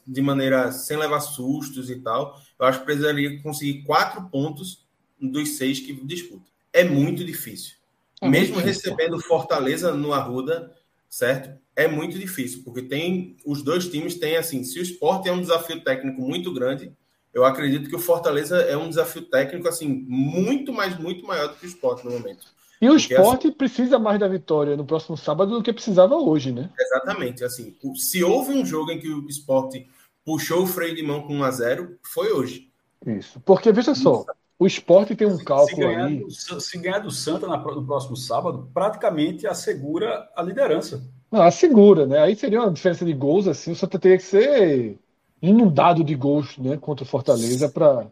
de 0.07 0.23
maneira 0.23 0.71
sem 0.71 0.97
levar 0.97 1.21
sustos 1.21 1.91
e 1.91 2.01
tal, 2.01 2.41
eu 2.59 2.67
acho 2.67 2.81
que 2.81 2.85
precisaria 2.85 3.43
conseguir 3.43 3.83
quatro 3.83 4.23
pontos 4.29 4.85
dos 5.21 5.57
seis 5.57 5.81
que 5.81 5.93
disputa. 6.05 6.45
É 6.73 6.85
muito 6.85 7.25
difícil. 7.25 7.75
É 8.21 8.29
Mesmo 8.29 8.55
muito 8.55 8.67
difícil, 8.67 8.93
recebendo 8.93 9.21
Fortaleza 9.21 9.93
no 9.93 10.13
Arruda, 10.13 10.73
certo? 11.09 11.59
É 11.77 11.89
muito 11.89 12.19
difícil, 12.19 12.63
porque 12.65 12.83
tem 12.83 13.37
os 13.45 13.63
dois 13.63 13.89
times 13.89 14.15
têm 14.15 14.37
assim, 14.37 14.63
se 14.63 14.79
o 14.79 14.83
esporte 14.83 15.29
é 15.29 15.33
um 15.33 15.41
desafio 15.41 15.83
técnico 15.83 16.21
muito 16.21 16.53
grande, 16.53 16.93
eu 17.33 17.45
acredito 17.45 17.89
que 17.89 17.97
o 17.97 18.01
Fortaleza 18.01 18.59
é 18.59 18.77
um 18.77 18.89
desafio 18.89 19.23
técnico 19.23 19.69
assim 19.69 20.05
muito 20.09 20.73
mais 20.73 20.99
muito 20.99 21.27
maior 21.27 21.49
do 21.49 21.57
que 21.57 21.67
o 21.67 21.69
esporte 21.69 22.05
no 22.05 22.13
momento. 22.13 22.47
E 22.81 22.89
o 22.89 22.97
esporte 22.97 23.49
assim, 23.49 23.57
precisa 23.57 23.99
mais 23.99 24.21
da 24.21 24.29
vitória 24.29 24.77
no 24.77 24.85
próximo 24.85 25.17
sábado 25.17 25.57
do 25.57 25.63
que 25.63 25.73
precisava 25.73 26.17
hoje, 26.17 26.53
né? 26.53 26.71
Exatamente, 26.79 27.43
assim, 27.43 27.75
se 27.97 28.23
houve 28.23 28.53
um 28.53 28.65
jogo 28.65 28.91
em 28.93 29.01
que 29.01 29.09
o 29.09 29.27
esporte 29.27 29.89
puxou 30.25 30.63
o 30.63 30.67
freio 30.67 30.95
de 30.95 31.03
mão 31.03 31.23
com 31.23 31.37
1 31.37 31.45
a 31.45 31.51
0, 31.51 31.99
foi 32.03 32.33
hoje. 32.33 32.71
Isso. 33.07 33.41
Porque 33.41 33.73
veja 33.73 33.95
só, 33.95 34.25
o 34.59 34.67
esporte 34.67 35.17
tem 35.17 35.27
um 35.27 35.39
cálculo 35.39 35.69
se 35.69 35.77
ganhar 35.77 36.07
aí. 36.07 36.19
Do, 36.19 36.61
se 36.61 36.79
ganhar 36.79 36.99
do 37.01 37.11
Santa 37.11 37.47
no 37.47 37.87
próximo 37.87 38.17
sábado, 38.17 38.71
praticamente 38.73 39.47
assegura 39.47 40.29
a 40.37 40.43
liderança. 40.43 41.03
Não, 41.35 41.43
assegura, 41.43 42.07
né? 42.07 42.21
Aí 42.21 42.37
seria 42.37 42.61
uma 42.61 42.71
diferença 42.71 43.05
de 43.05 43.13
gols, 43.13 43.49
assim, 43.49 43.73
o 43.73 43.75
Santa 43.75 43.99
teria 43.99 44.17
que 44.17 44.23
ser 44.23 44.97
inundado 45.43 46.05
de 46.05 46.15
gols, 46.15 46.57
né, 46.59 46.77
contra 46.77 47.03
o 47.03 47.09
Fortaleza 47.09 47.69
para. 47.69 48.07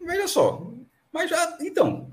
Veja 0.00 0.26
só, 0.26 0.66
mas 1.12 1.28
já, 1.28 1.58
então, 1.60 2.08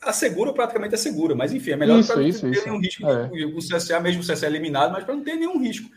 assegura 0.00 0.50
praticamente 0.54 0.94
assegura, 0.94 1.34
mas 1.34 1.52
enfim, 1.52 1.72
é 1.72 1.76
melhor 1.76 2.02
para 2.02 2.16
não 2.16 2.22
isso, 2.22 2.40
ter 2.40 2.52
isso. 2.52 2.64
nenhum 2.64 2.80
risco. 2.80 3.06
É. 3.06 3.26
O 3.44 3.58
CSA, 3.58 4.00
mesmo 4.00 4.22
o 4.22 4.26
CSA 4.26 4.46
eliminado, 4.46 4.92
mas 4.92 5.04
para 5.04 5.14
não 5.14 5.22
ter 5.22 5.36
nenhum 5.36 5.60
risco. 5.60 5.90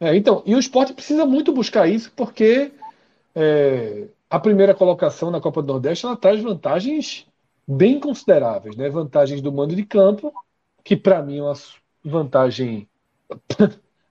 É, 0.00 0.16
então, 0.16 0.42
e 0.46 0.54
o 0.54 0.58
esporte 0.58 0.94
precisa 0.94 1.26
muito 1.26 1.52
buscar 1.52 1.86
isso, 1.86 2.10
porque 2.16 2.72
é, 3.34 4.08
a 4.30 4.40
primeira 4.40 4.74
colocação 4.74 5.30
na 5.30 5.38
Copa 5.38 5.60
do 5.60 5.68
Nordeste 5.68 6.06
ela 6.06 6.16
traz 6.16 6.42
vantagens 6.42 7.26
bem 7.68 8.00
consideráveis, 8.00 8.74
né? 8.74 8.88
Vantagens 8.88 9.42
do 9.42 9.52
mando 9.52 9.76
de 9.76 9.84
campo, 9.84 10.32
que 10.82 10.96
para 10.96 11.22
mim 11.22 11.40
é 11.40 11.42
uma 11.42 11.54
vantagem 12.08 12.88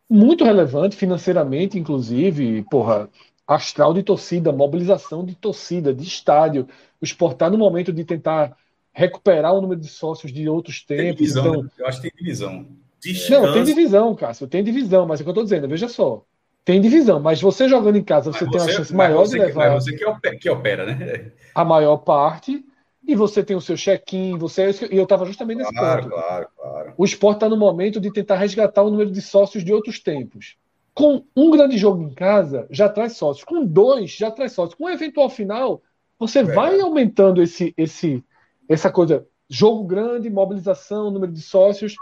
muito 0.09 0.43
relevante 0.43 0.95
financeiramente, 0.95 1.79
inclusive, 1.79 2.63
porra, 2.69 3.09
astral 3.47 3.93
de 3.93 4.03
torcida, 4.03 4.51
mobilização 4.51 5.25
de 5.25 5.35
torcida, 5.35 5.93
de 5.93 6.03
estádio, 6.03 6.67
o 7.01 7.05
Sport 7.05 7.37
tá 7.37 7.49
no 7.49 7.57
momento 7.57 7.93
de 7.93 8.03
tentar 8.03 8.55
recuperar 8.91 9.53
o 9.53 9.61
número 9.61 9.79
de 9.79 9.87
sócios 9.87 10.31
de 10.31 10.47
outros 10.47 10.81
tempos. 10.81 11.05
Tem 11.05 11.15
divisão, 11.15 11.47
então... 11.47 11.63
né? 11.63 11.69
Eu 11.77 11.87
acho 11.87 12.01
que 12.01 12.09
tem 12.09 12.17
divisão. 12.17 12.65
Descanso. 13.01 13.41
Não, 13.41 13.53
tem 13.53 13.63
divisão, 13.63 14.15
Cássio, 14.15 14.47
tem 14.47 14.63
divisão, 14.63 15.05
mas 15.05 15.19
é 15.19 15.21
o 15.21 15.25
que 15.25 15.29
eu 15.29 15.31
estou 15.31 15.43
dizendo, 15.43 15.67
veja 15.67 15.87
só. 15.87 16.23
Tem 16.63 16.81
divisão, 16.81 17.19
mas 17.19 17.39
você 17.39 17.69
jogando 17.69 17.97
em 17.97 18.03
casa, 18.03 18.31
você, 18.31 18.49
tem 18.49 18.59
uma 18.59 18.71
chance 18.71 18.95
maior 18.95 19.27
de 19.27 19.37
levar. 19.37 19.69
Mas 19.69 19.83
você 19.83 19.95
que 19.95 20.03
opera, 20.03 20.35
que 20.35 20.49
opera, 20.49 20.85
né? 20.87 21.31
A 21.53 21.63
maior 21.63 21.97
parte 21.97 22.65
e 23.07 23.15
você 23.15 23.43
tem 23.43 23.55
o 23.55 23.61
seu 23.61 23.75
check-in, 23.75 24.37
você 24.37 24.71
e 24.91 24.97
eu 24.97 25.03
estava 25.03 25.25
justamente 25.25 25.59
nesse 25.59 25.73
claro, 25.73 26.03
ponto. 26.03 26.13
Claro, 26.13 26.47
claro. 26.57 26.93
O 26.97 27.05
esporte 27.05 27.37
está 27.37 27.49
no 27.49 27.57
momento 27.57 27.99
de 27.99 28.11
tentar 28.11 28.35
resgatar 28.35 28.81
o 28.81 28.89
número 28.89 29.11
de 29.11 29.21
sócios 29.21 29.63
de 29.63 29.71
outros 29.71 29.99
tempos. 29.99 30.57
Com 30.93 31.23
um 31.35 31.51
grande 31.51 31.77
jogo 31.77 32.01
em 32.01 32.13
casa, 32.13 32.65
já 32.69 32.89
traz 32.89 33.13
sócios. 33.17 33.43
Com 33.43 33.65
dois, 33.65 34.11
já 34.11 34.31
traz 34.31 34.53
sócios. 34.53 34.75
Com 34.75 34.85
um 34.85 34.89
eventual 34.89 35.29
final, 35.29 35.81
você 36.17 36.41
vai 36.41 36.79
aumentando 36.79 37.41
esse, 37.41 37.73
esse, 37.77 38.23
essa 38.67 38.89
coisa. 38.89 39.27
jogo 39.49 39.83
grande, 39.83 40.29
mobilização, 40.29 41.11
número 41.11 41.31
de 41.31 41.41
sócios. 41.41 41.95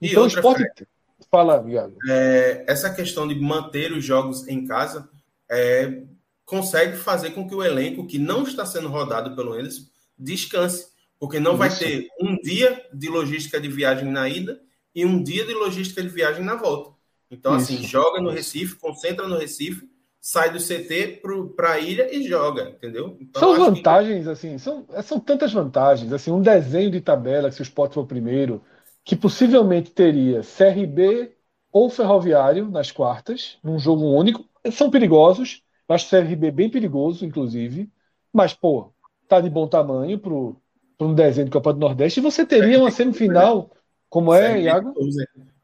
E 0.00 0.08
então 0.08 0.24
o 0.24 0.26
esporte. 0.26 0.86
Fala, 1.30 1.64
Iago. 1.66 1.96
É, 2.08 2.64
essa 2.68 2.92
questão 2.92 3.26
de 3.26 3.34
manter 3.34 3.92
os 3.92 4.04
jogos 4.04 4.46
em 4.46 4.64
casa 4.64 5.08
é, 5.50 6.02
consegue 6.44 6.96
fazer 6.96 7.30
com 7.30 7.48
que 7.48 7.54
o 7.54 7.62
elenco 7.62 8.06
que 8.06 8.18
não 8.18 8.44
está 8.44 8.64
sendo 8.64 8.88
rodado 8.88 9.34
pelo 9.34 9.52
Anderson 9.52 9.82
descanse, 10.18 10.88
porque 11.18 11.40
não 11.40 11.52
Isso. 11.52 11.58
vai 11.58 11.70
ter 11.70 12.08
um 12.20 12.36
dia 12.36 12.84
de 12.92 13.08
logística 13.08 13.60
de 13.60 13.68
viagem 13.68 14.10
na 14.10 14.28
ida 14.28 14.60
e 14.94 15.04
um 15.04 15.22
dia 15.22 15.44
de 15.44 15.54
logística 15.54 16.02
de 16.02 16.08
viagem 16.08 16.44
na 16.44 16.54
volta. 16.54 16.94
Então, 17.30 17.56
Isso. 17.56 17.72
assim, 17.72 17.82
joga 17.82 18.20
no 18.20 18.30
Recife, 18.30 18.76
concentra 18.76 19.26
no 19.26 19.36
Recife, 19.36 19.88
sai 20.20 20.52
do 20.52 20.58
CT 20.58 21.22
para 21.54 21.72
a 21.72 21.78
ilha 21.78 22.12
e 22.14 22.26
joga, 22.26 22.70
entendeu? 22.70 23.16
Então, 23.20 23.40
são 23.40 23.74
vantagens, 23.74 24.24
que... 24.24 24.30
assim, 24.30 24.58
são, 24.58 24.86
são 25.04 25.20
tantas 25.20 25.52
vantagens. 25.52 26.12
Assim, 26.12 26.32
um 26.32 26.42
desenho 26.42 26.90
de 26.90 27.00
tabela, 27.00 27.50
se 27.50 27.60
o 27.60 27.62
Sport 27.62 27.94
for 27.94 28.06
primeiro, 28.06 28.62
que 29.04 29.14
possivelmente 29.14 29.90
teria 29.92 30.40
CRB 30.40 31.32
ou 31.70 31.88
Ferroviário 31.88 32.68
nas 32.68 32.90
quartas, 32.90 33.58
num 33.62 33.78
jogo 33.78 34.04
único. 34.04 34.44
São 34.72 34.90
perigosos. 34.90 35.62
Acho 35.88 36.06
o 36.06 36.10
CRB 36.10 36.50
bem 36.50 36.68
perigoso, 36.68 37.24
inclusive. 37.24 37.88
Mas, 38.32 38.52
pô, 38.52 38.92
tá 39.26 39.40
de 39.40 39.50
bom 39.50 39.66
tamanho 39.66 40.18
para 40.18 41.06
um 41.06 41.14
desenho 41.14 41.46
de 41.46 41.50
Copa 41.50 41.72
do 41.72 41.80
Nordeste. 41.80 42.20
E 42.20 42.22
você 42.22 42.44
teria 42.44 42.78
uma 42.78 42.90
semifinal, 42.90 43.70
como 44.08 44.32
é, 44.32 44.62
Iago? 44.62 44.94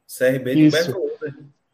CRB 0.07 0.55
de 0.55 0.67
Isso. 0.67 0.95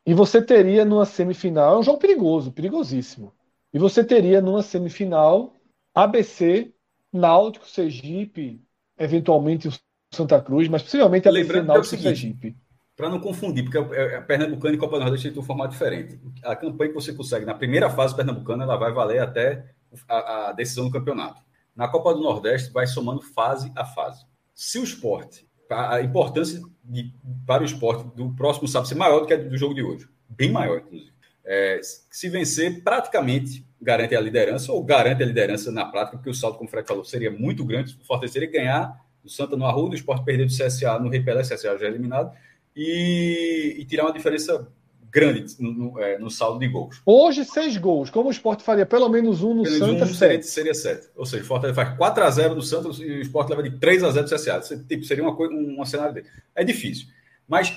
E 0.06 0.14
você 0.14 0.40
teria 0.40 0.84
numa 0.84 1.04
semifinal, 1.04 1.76
é 1.76 1.78
um 1.80 1.82
jogo 1.82 1.98
perigoso, 1.98 2.52
perigosíssimo. 2.52 3.32
E 3.72 3.78
você 3.78 4.02
teria 4.02 4.40
numa 4.40 4.62
semifinal 4.62 5.54
ABC, 5.94 6.72
Náutico, 7.12 7.68
Sergipe, 7.68 8.62
eventualmente 8.98 9.68
o 9.68 9.72
Santa 10.14 10.40
Cruz, 10.40 10.68
mas 10.68 10.82
possivelmente 10.82 11.28
ABC, 11.28 11.42
Lembrando 11.42 11.66
Náutico 11.66 11.94
e 11.96 11.98
Sergipe. 11.98 12.56
Para 12.96 13.10
não 13.10 13.20
confundir, 13.20 13.62
porque 13.62 13.78
a 13.78 14.22
Pernambucana 14.22 14.74
e 14.74 14.78
Copa 14.78 14.98
do 14.98 15.04
Nordeste 15.04 15.30
tem 15.30 15.40
um 15.40 15.44
formato 15.44 15.70
diferente. 15.70 16.18
A 16.42 16.56
campanha 16.56 16.90
que 16.90 16.94
você 16.94 17.12
consegue 17.12 17.46
na 17.46 17.54
primeira 17.54 17.88
fase 17.88 18.16
pernambucana, 18.16 18.64
ela 18.64 18.76
vai 18.76 18.92
valer 18.92 19.20
até 19.20 19.66
a, 20.08 20.48
a 20.48 20.52
decisão 20.52 20.86
do 20.86 20.90
campeonato. 20.90 21.40
Na 21.78 21.86
Copa 21.88 22.12
do 22.12 22.20
Nordeste, 22.20 22.72
vai 22.72 22.88
somando 22.88 23.22
fase 23.22 23.72
a 23.76 23.84
fase. 23.84 24.26
Se 24.52 24.80
o 24.80 24.82
esporte 24.82 25.48
a 25.70 26.00
importância 26.00 26.60
de, 26.82 27.12
para 27.46 27.62
o 27.62 27.66
esporte 27.66 28.04
do 28.16 28.34
próximo 28.34 28.66
sábado 28.66 28.88
ser 28.88 28.94
maior 28.94 29.20
do 29.20 29.26
que 29.26 29.34
a 29.34 29.36
do 29.36 29.56
jogo 29.56 29.74
de 29.74 29.82
hoje. 29.82 30.08
Bem 30.28 30.50
maior, 30.50 30.78
inclusive. 30.78 31.12
É, 31.44 31.80
se 31.82 32.28
vencer, 32.28 32.82
praticamente 32.82 33.66
garante 33.80 34.16
a 34.16 34.20
liderança, 34.20 34.72
ou 34.72 34.82
garante 34.82 35.22
a 35.22 35.26
liderança 35.26 35.70
na 35.70 35.84
prática, 35.84 36.16
porque 36.16 36.30
o 36.30 36.34
saldo, 36.34 36.58
como 36.58 36.68
o 36.68 36.70
Fred 36.70 36.86
falou, 36.86 37.04
seria 37.04 37.30
muito 37.30 37.64
grande. 37.64 37.96
O 38.00 38.04
Fortaleza 38.04 38.32
seria 38.32 38.50
ganhar 38.50 38.98
o 39.22 39.28
Santa 39.28 39.56
no 39.56 39.66
Arruda, 39.66 39.92
o 39.92 39.94
esporte 39.94 40.24
perder 40.24 40.46
do 40.46 40.52
CSA 40.52 40.98
no 40.98 41.08
Repelé, 41.08 41.42
o 41.42 41.44
CSA 41.44 41.78
já 41.78 41.86
é 41.86 41.88
eliminado, 41.88 42.34
e, 42.74 43.76
e 43.78 43.84
tirar 43.84 44.04
uma 44.04 44.12
diferença 44.12 44.68
grande 45.10 45.54
no, 45.58 45.72
no, 45.72 45.98
é, 46.00 46.18
no, 46.18 46.30
saldo 46.30 46.58
de 46.58 46.68
gols. 46.68 47.00
Hoje, 47.04 47.44
seis 47.44 47.76
gols. 47.76 48.10
Como 48.10 48.28
o 48.28 48.32
Sport 48.32 48.60
faria 48.62 48.86
pelo 48.86 49.08
menos 49.08 49.42
um 49.42 49.54
no 49.54 49.62
pelo 49.62 49.78
Santa, 49.78 50.04
um 50.04 50.14
seria, 50.14 50.42
seria 50.42 50.74
sete. 50.74 51.08
Ou 51.16 51.26
seja, 51.26 51.42
o 51.42 51.46
Fortaleza 51.46 51.74
faz 51.74 51.96
4 51.96 52.24
a 52.24 52.30
0 52.30 52.54
no 52.54 52.62
Santos 52.62 53.00
e 53.00 53.04
o 53.04 53.22
Sport 53.22 53.50
leva 53.50 53.62
de 53.62 53.78
3 53.78 54.04
a 54.04 54.10
0 54.10 54.26
do 54.26 54.34
CSA. 54.34 54.84
Tipo, 54.88 55.04
seria 55.04 55.24
uma 55.24 55.34
coisa, 55.34 55.54
um, 55.54 55.80
um 55.80 55.84
cenário 55.84 56.14
dele. 56.14 56.26
É 56.54 56.64
difícil. 56.64 57.06
Mas 57.46 57.72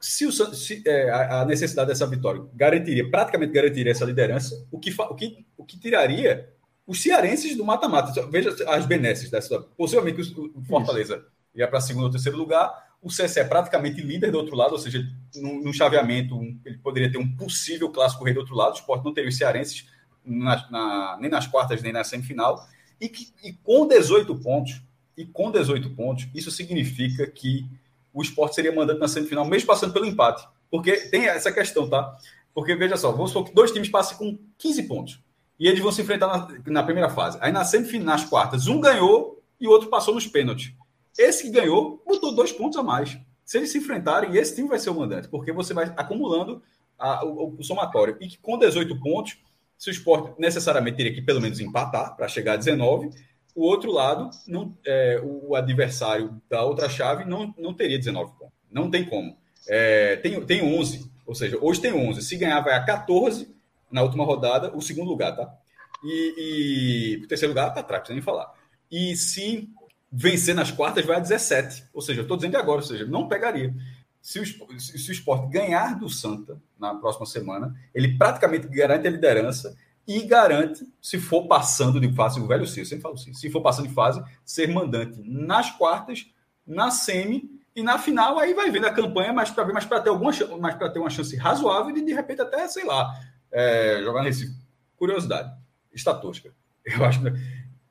se, 0.00 0.26
o, 0.26 0.32
se 0.32 0.82
é, 0.86 1.10
a, 1.10 1.40
a, 1.40 1.44
necessidade 1.44 1.88
dessa 1.88 2.06
vitória 2.06 2.42
garantiria, 2.54 3.10
praticamente 3.10 3.52
garantiria 3.52 3.92
essa 3.92 4.04
liderança, 4.04 4.66
o 4.70 4.78
que, 4.78 4.94
o 4.96 5.14
que, 5.14 5.46
o 5.56 5.64
que 5.64 5.78
tiraria 5.78 6.48
os 6.86 7.02
cearenses 7.02 7.56
do 7.56 7.64
mata-mata. 7.64 8.26
Veja 8.28 8.54
as 8.68 8.86
benesses 8.86 9.30
dessa. 9.30 9.60
Possivelmente 9.76 10.20
o 10.38 10.62
Fortaleza 10.64 11.16
Isso. 11.16 11.26
ia 11.54 11.66
para 11.66 11.80
segundo 11.80 12.04
ou 12.04 12.10
terceiro 12.10 12.38
lugar 12.38 12.85
o 13.06 13.08
CSE 13.08 13.38
é 13.38 13.44
praticamente 13.44 14.00
líder 14.00 14.32
do 14.32 14.38
outro 14.38 14.56
lado, 14.56 14.72
ou 14.72 14.78
seja, 14.78 15.06
no, 15.36 15.72
chaveamento, 15.72 16.36
ele 16.64 16.76
poderia 16.78 17.10
ter 17.10 17.18
um 17.18 17.36
possível 17.36 17.88
clássico 17.88 18.24
rei 18.24 18.34
do 18.34 18.40
outro 18.40 18.56
lado. 18.56 18.72
O 18.72 18.74
esporte 18.74 19.04
não 19.04 19.14
teria 19.14 19.30
os 19.30 19.36
cearenses 19.36 19.86
na, 20.24 20.68
na, 20.68 21.16
nem 21.20 21.30
nas 21.30 21.46
quartas, 21.46 21.80
nem 21.82 21.92
na 21.92 22.02
semifinal. 22.02 22.66
E, 23.00 23.08
que, 23.08 23.28
e 23.44 23.52
com 23.52 23.86
18 23.86 24.34
pontos, 24.40 24.82
e 25.16 25.24
com 25.24 25.52
18 25.52 25.90
pontos, 25.90 26.26
isso 26.34 26.50
significa 26.50 27.28
que 27.28 27.64
o 28.12 28.20
esporte 28.22 28.56
seria 28.56 28.74
mandante 28.74 28.98
na 28.98 29.06
semifinal, 29.06 29.44
mesmo 29.44 29.68
passando 29.68 29.92
pelo 29.92 30.04
empate. 30.04 30.44
Porque 30.68 30.96
tem 31.08 31.28
essa 31.28 31.52
questão, 31.52 31.88
tá? 31.88 32.16
Porque, 32.52 32.74
veja 32.74 32.96
só, 32.96 33.12
vamos 33.12 33.30
supor 33.30 33.48
que 33.48 33.54
dois 33.54 33.70
times 33.70 33.88
passem 33.88 34.18
com 34.18 34.36
15 34.58 34.82
pontos. 34.82 35.20
E 35.60 35.68
eles 35.68 35.78
vão 35.78 35.92
se 35.92 36.02
enfrentar 36.02 36.26
na, 36.26 36.48
na 36.66 36.82
primeira 36.82 37.08
fase. 37.08 37.38
Aí 37.40 37.52
na 37.52 37.64
semifinal, 37.64 38.06
nas 38.06 38.24
quartas, 38.24 38.66
um 38.66 38.80
ganhou 38.80 39.40
e 39.60 39.68
o 39.68 39.70
outro 39.70 39.88
passou 39.88 40.12
nos 40.12 40.26
pênaltis. 40.26 40.72
Esse 41.18 41.44
que 41.44 41.50
ganhou 41.50 42.02
botou 42.06 42.34
dois 42.34 42.52
pontos 42.52 42.78
a 42.78 42.82
mais. 42.82 43.18
Se 43.44 43.58
eles 43.58 43.70
se 43.70 43.78
enfrentarem, 43.78 44.36
esse 44.36 44.54
time 44.54 44.68
vai 44.68 44.78
ser 44.78 44.90
o 44.90 44.94
mandante, 44.94 45.28
porque 45.28 45.52
você 45.52 45.72
vai 45.72 45.84
acumulando 45.96 46.62
a, 46.98 47.24
o, 47.24 47.54
o, 47.58 47.62
somatório. 47.62 48.16
E 48.20 48.26
que 48.26 48.38
com 48.38 48.58
18 48.58 48.98
pontos, 49.00 49.38
se 49.78 49.88
o 49.88 49.92
esporte 49.92 50.34
necessariamente 50.38 50.96
teria 50.96 51.14
que 51.14 51.22
pelo 51.22 51.40
menos 51.40 51.60
empatar 51.60 52.16
para 52.16 52.26
chegar 52.28 52.54
a 52.54 52.56
19, 52.56 53.10
o 53.54 53.62
outro 53.64 53.90
lado, 53.90 54.30
não, 54.46 54.76
é, 54.84 55.20
o 55.22 55.54
adversário 55.54 56.40
da 56.50 56.62
outra 56.64 56.88
chave 56.88 57.24
não, 57.24 57.54
não 57.56 57.72
teria 57.72 57.96
19 57.96 58.32
pontos. 58.38 58.54
Não 58.70 58.90
tem 58.90 59.04
como. 59.04 59.36
É, 59.68 60.16
tem, 60.16 60.44
tem 60.44 60.62
11, 60.62 61.10
ou 61.24 61.34
seja, 61.34 61.56
hoje 61.60 61.80
tem 61.80 61.92
11. 61.92 62.22
Se 62.22 62.36
ganhar, 62.36 62.60
vai 62.60 62.74
a 62.74 62.84
14 62.84 63.54
na 63.90 64.02
última 64.02 64.24
rodada, 64.24 64.76
o 64.76 64.82
segundo 64.82 65.08
lugar, 65.08 65.34
tá? 65.34 65.56
E, 66.04 67.16
e 67.16 67.24
o 67.24 67.28
terceiro 67.28 67.52
lugar 67.52 67.72
tá 67.72 67.80
atrás, 67.80 68.08
nem 68.08 68.20
falar. 68.20 68.52
E 68.90 69.16
se 69.16 69.70
vencer 70.16 70.54
nas 70.54 70.70
quartas 70.70 71.04
vai 71.04 71.16
a 71.16 71.20
17. 71.20 71.84
Ou 71.92 72.00
seja, 72.00 72.22
estou 72.22 72.36
dizendo 72.36 72.56
agora, 72.56 72.80
ou 72.80 72.86
seja, 72.86 73.04
não 73.04 73.28
pegaria. 73.28 73.74
Se 74.22 74.40
o, 74.40 74.46
se 74.80 75.10
o 75.10 75.12
esporte 75.12 75.52
ganhar 75.52 75.98
do 75.98 76.08
Santa 76.08 76.60
na 76.78 76.94
próxima 76.94 77.26
semana, 77.26 77.74
ele 77.94 78.16
praticamente 78.16 78.66
garante 78.66 79.06
a 79.06 79.10
liderança 79.10 79.76
e 80.08 80.22
garante, 80.22 80.86
se 81.02 81.18
for 81.18 81.46
passando 81.46 82.00
de 82.00 82.12
fase, 82.12 82.40
o 82.40 82.46
velho 82.46 82.66
Ciro, 82.66 82.86
sempre 82.86 83.02
falo 83.02 83.14
assim, 83.14 83.34
se 83.34 83.50
for 83.50 83.60
passando 83.60 83.88
de 83.88 83.94
fase, 83.94 84.22
ser 84.44 84.68
mandante 84.68 85.20
nas 85.22 85.70
quartas, 85.72 86.26
na 86.66 86.90
semi 86.90 87.50
e 87.74 87.82
na 87.82 87.98
final, 87.98 88.38
aí 88.38 88.54
vai 88.54 88.70
vendo 88.70 88.86
a 88.86 88.92
campanha, 88.92 89.32
mas 89.32 89.50
para 89.50 89.64
ver, 89.64 89.72
mas 89.72 89.84
para 89.84 90.00
ter 90.00 90.08
alguma 90.08 90.32
mas 90.58 90.74
para 90.76 90.90
ter 90.90 90.98
uma 90.98 91.10
chance 91.10 91.36
razoável 91.36 91.92
de 91.92 92.02
de 92.02 92.12
repente 92.12 92.40
até, 92.40 92.66
sei 92.68 92.84
lá, 92.84 93.12
é, 93.52 94.00
jogar 94.02 94.22
nesse 94.22 94.56
curiosidade, 94.96 95.52
estatística. 95.92 96.54
Eu 96.84 97.04
acho 97.04 97.20
que 97.20 97.32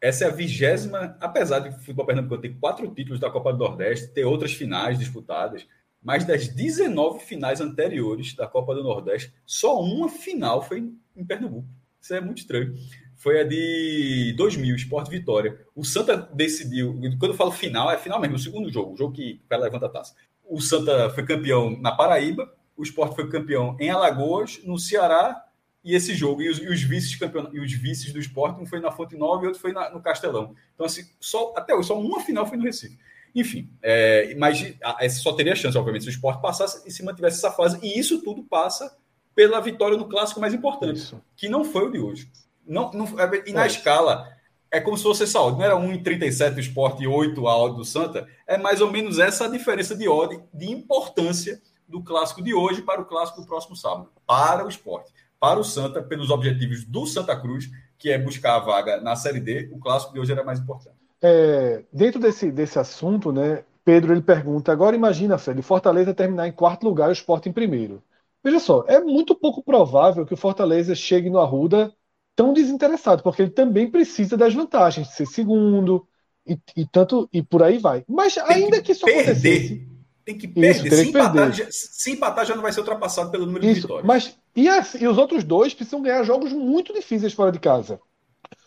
essa 0.06 0.26
é 0.26 0.28
a 0.28 0.32
vigésima, 0.32 1.18
apesar 1.20 1.60
de 1.60 1.70
o 1.70 1.80
futebol 1.80 2.06
pernambucano 2.06 2.40
ter 2.40 2.56
quatro 2.60 2.88
títulos 2.94 3.20
da 3.20 3.28
Copa 3.28 3.52
do 3.52 3.58
Nordeste, 3.58 4.10
ter 4.10 4.24
outras 4.24 4.54
finais 4.54 5.00
disputadas, 5.00 5.68
mas 6.00 6.24
das 6.24 6.48
19 6.48 7.22
finais 7.22 7.60
anteriores 7.60 8.36
da 8.36 8.46
Copa 8.46 8.76
do 8.76 8.84
Nordeste, 8.84 9.34
só 9.48 9.82
uma 9.82 10.08
final 10.08 10.62
foi 10.62 10.94
em 11.16 11.26
Pernambuco. 11.26 11.68
Isso 12.00 12.14
é 12.14 12.22
muito 12.22 12.38
estranho. 12.38 12.76
Foi 13.16 13.42
a 13.42 13.44
de 13.44 14.36
2000, 14.38 14.76
Esporte 14.76 15.10
Vitória. 15.10 15.60
O 15.76 15.84
Santa 15.84 16.16
decidiu, 16.16 16.94
quando 17.18 17.32
eu 17.32 17.38
falo 17.38 17.52
final, 17.52 17.90
é 17.90 17.98
final 17.98 18.22
mesmo, 18.22 18.36
o 18.36 18.40
segundo 18.40 18.72
jogo, 18.72 18.94
o 18.94 18.98
jogo 18.98 19.12
que 19.12 19.42
o 19.44 19.50
cara 19.50 19.64
levanta 19.64 19.88
a 19.88 19.90
taça. 19.90 20.14
O 20.48 20.62
Santa 20.62 21.10
foi 21.10 21.26
campeão 21.26 21.82
na 21.82 21.92
Paraíba, 21.92 22.54
o 22.78 22.84
Esporte 22.84 23.16
foi 23.16 23.28
campeão 23.28 23.76
em 23.80 23.90
Alagoas, 23.90 24.62
no 24.64 24.78
Ceará 24.78 25.45
e 25.86 25.94
esse 25.94 26.16
jogo. 26.16 26.42
E 26.42 26.50
os, 26.50 26.58
e 26.58 26.68
os 26.68 26.82
vices 26.82 27.18
e 27.54 27.60
os 27.60 27.74
vices 27.74 28.12
do 28.12 28.20
esporte, 28.20 28.60
um 28.60 28.66
foi 28.66 28.80
na 28.80 28.92
Fonte 28.92 29.16
Nova 29.16 29.44
e 29.44 29.48
outro 29.48 29.62
foi 29.62 29.72
na, 29.72 29.92
no 29.92 30.02
Castelão. 30.02 30.56
Então, 30.74 30.88
assim, 30.88 31.08
só, 31.20 31.54
até 31.56 31.76
hoje, 31.76 31.90
só 31.90 32.00
uma 32.00 32.20
final 32.22 32.48
foi 32.48 32.58
no 32.58 32.64
Recife. 32.64 32.98
Enfim, 33.36 33.70
é, 33.84 34.34
mas 34.36 34.74
essa 35.00 35.20
só 35.20 35.34
teria 35.34 35.56
chance, 35.56 35.78
obviamente, 35.78 36.04
se 36.04 36.10
o 36.10 36.12
esporte 36.12 36.42
passasse 36.42 36.88
e 36.88 36.92
se 36.92 37.04
mantivesse 37.04 37.38
essa 37.38 37.52
fase. 37.52 37.78
E 37.84 38.00
isso 38.00 38.24
tudo 38.24 38.44
passa 38.44 38.98
pela 39.36 39.60
vitória 39.60 39.98
no 39.98 40.08
clássico 40.08 40.40
mais 40.40 40.54
importante, 40.54 40.98
isso. 40.98 41.22
que 41.36 41.48
não 41.48 41.64
foi 41.64 41.88
o 41.88 41.92
de 41.92 42.00
hoje. 42.00 42.32
Não, 42.66 42.92
não, 42.92 43.06
é, 43.20 43.44
e 43.46 43.54
na 43.54 43.66
é. 43.66 43.68
escala, 43.68 44.28
é 44.72 44.80
como 44.80 44.98
se 44.98 45.04
fosse 45.04 45.28
saúde. 45.28 45.58
Não 45.58 45.66
era 45.66 45.76
1,37 45.76 46.54
do 46.54 46.60
esporte 46.62 47.04
e 47.04 47.08
8 47.08 47.48
a 47.48 47.58
odd 47.58 47.76
do 47.76 47.86
Santa. 47.86 48.28
É 48.48 48.58
mais 48.58 48.82
ou 48.82 48.90
menos 48.90 49.20
essa 49.20 49.46
a 49.46 49.50
diferença 49.50 49.96
de 49.96 50.08
odd, 50.08 50.42
de 50.54 50.72
importância 50.72 51.62
do 51.88 52.02
clássico 52.02 52.42
de 52.42 52.54
hoje 52.54 52.82
para 52.82 53.02
o 53.02 53.06
clássico 53.06 53.42
do 53.42 53.46
próximo 53.46 53.76
sábado, 53.76 54.10
para 54.26 54.66
o 54.66 54.70
esporte 54.70 55.14
para 55.46 55.60
o 55.60 55.64
Santa, 55.64 56.02
pelos 56.02 56.32
objetivos 56.32 56.84
do 56.84 57.06
Santa 57.06 57.40
Cruz, 57.40 57.70
que 58.00 58.10
é 58.10 58.18
buscar 58.18 58.56
a 58.56 58.60
vaga 58.60 59.00
na 59.00 59.16
Série 59.16 59.40
D, 59.40 59.70
o 59.72 59.78
clássico 59.78 60.12
de 60.12 60.20
hoje 60.20 60.32
era 60.32 60.44
mais 60.44 60.60
importante. 60.60 60.96
É, 61.22 61.84
dentro 61.94 62.20
desse, 62.20 62.52
desse 62.52 62.80
assunto, 62.80 63.32
né, 63.32 63.64
Pedro 63.84 64.12
ele 64.12 64.24
pergunta: 64.24 64.72
agora 64.72 64.96
imagina, 64.96 65.38
Fred, 65.38 65.62
Fortaleza 65.62 66.16
terminar 66.16 66.48
em 66.48 66.52
quarto 66.52 66.84
lugar 66.84 67.10
e 67.10 67.12
o 67.12 67.14
Sport 67.14 67.46
em 67.46 67.54
primeiro. 67.54 68.02
Veja 68.44 68.60
só, 68.60 68.86
é 68.88 69.00
muito 69.00 69.36
pouco 69.36 69.62
provável 69.62 70.26
que 70.26 70.34
o 70.34 70.38
Fortaleza 70.38 70.96
chegue 70.96 71.30
no 71.30 71.40
Arruda 71.40 71.94
tão 72.36 72.52
desinteressado, 72.52 73.22
porque 73.22 73.44
ele 73.44 73.52
também 73.52 73.90
precisa 73.90 74.36
das 74.36 74.52
vantagens 74.52 75.10
de 75.10 75.14
ser 75.14 75.28
segundo 75.28 76.08
e, 76.46 76.58
e 76.76 76.88
tanto 76.88 77.30
e 77.32 77.44
por 77.44 77.62
aí 77.62 77.78
vai. 77.78 78.04
Mas 78.08 78.36
ainda 78.40 78.78
que, 78.78 78.86
que 78.86 78.92
isso 78.94 79.06
perder. 79.06 79.22
acontecesse 79.22 79.95
tem 80.26 80.38
que 80.38 80.48
perder. 80.48 80.72
Isso, 80.72 80.96
se, 80.96 81.04
que 81.04 81.10
empatar, 81.10 81.34
perder. 81.34 81.54
Já, 81.54 81.66
se 81.70 82.12
empatar, 82.12 82.46
já 82.46 82.56
não 82.56 82.64
vai 82.64 82.74
ser 82.74 82.80
ultrapassado 82.80 83.30
pelo 83.30 83.46
número 83.46 83.64
Isso, 83.64 83.76
de 83.76 83.82
vitórias. 83.82 84.06
Mas 84.06 84.36
e, 84.56 84.68
as, 84.68 84.96
e 84.96 85.08
os 85.08 85.18
outros 85.18 85.44
dois 85.44 85.74
precisam 85.74 86.02
ganhar 86.02 86.24
jogos 86.24 86.52
muito 86.52 86.92
difíceis 86.94 87.34
fora 87.34 87.52
de 87.52 87.60
casa. 87.60 88.00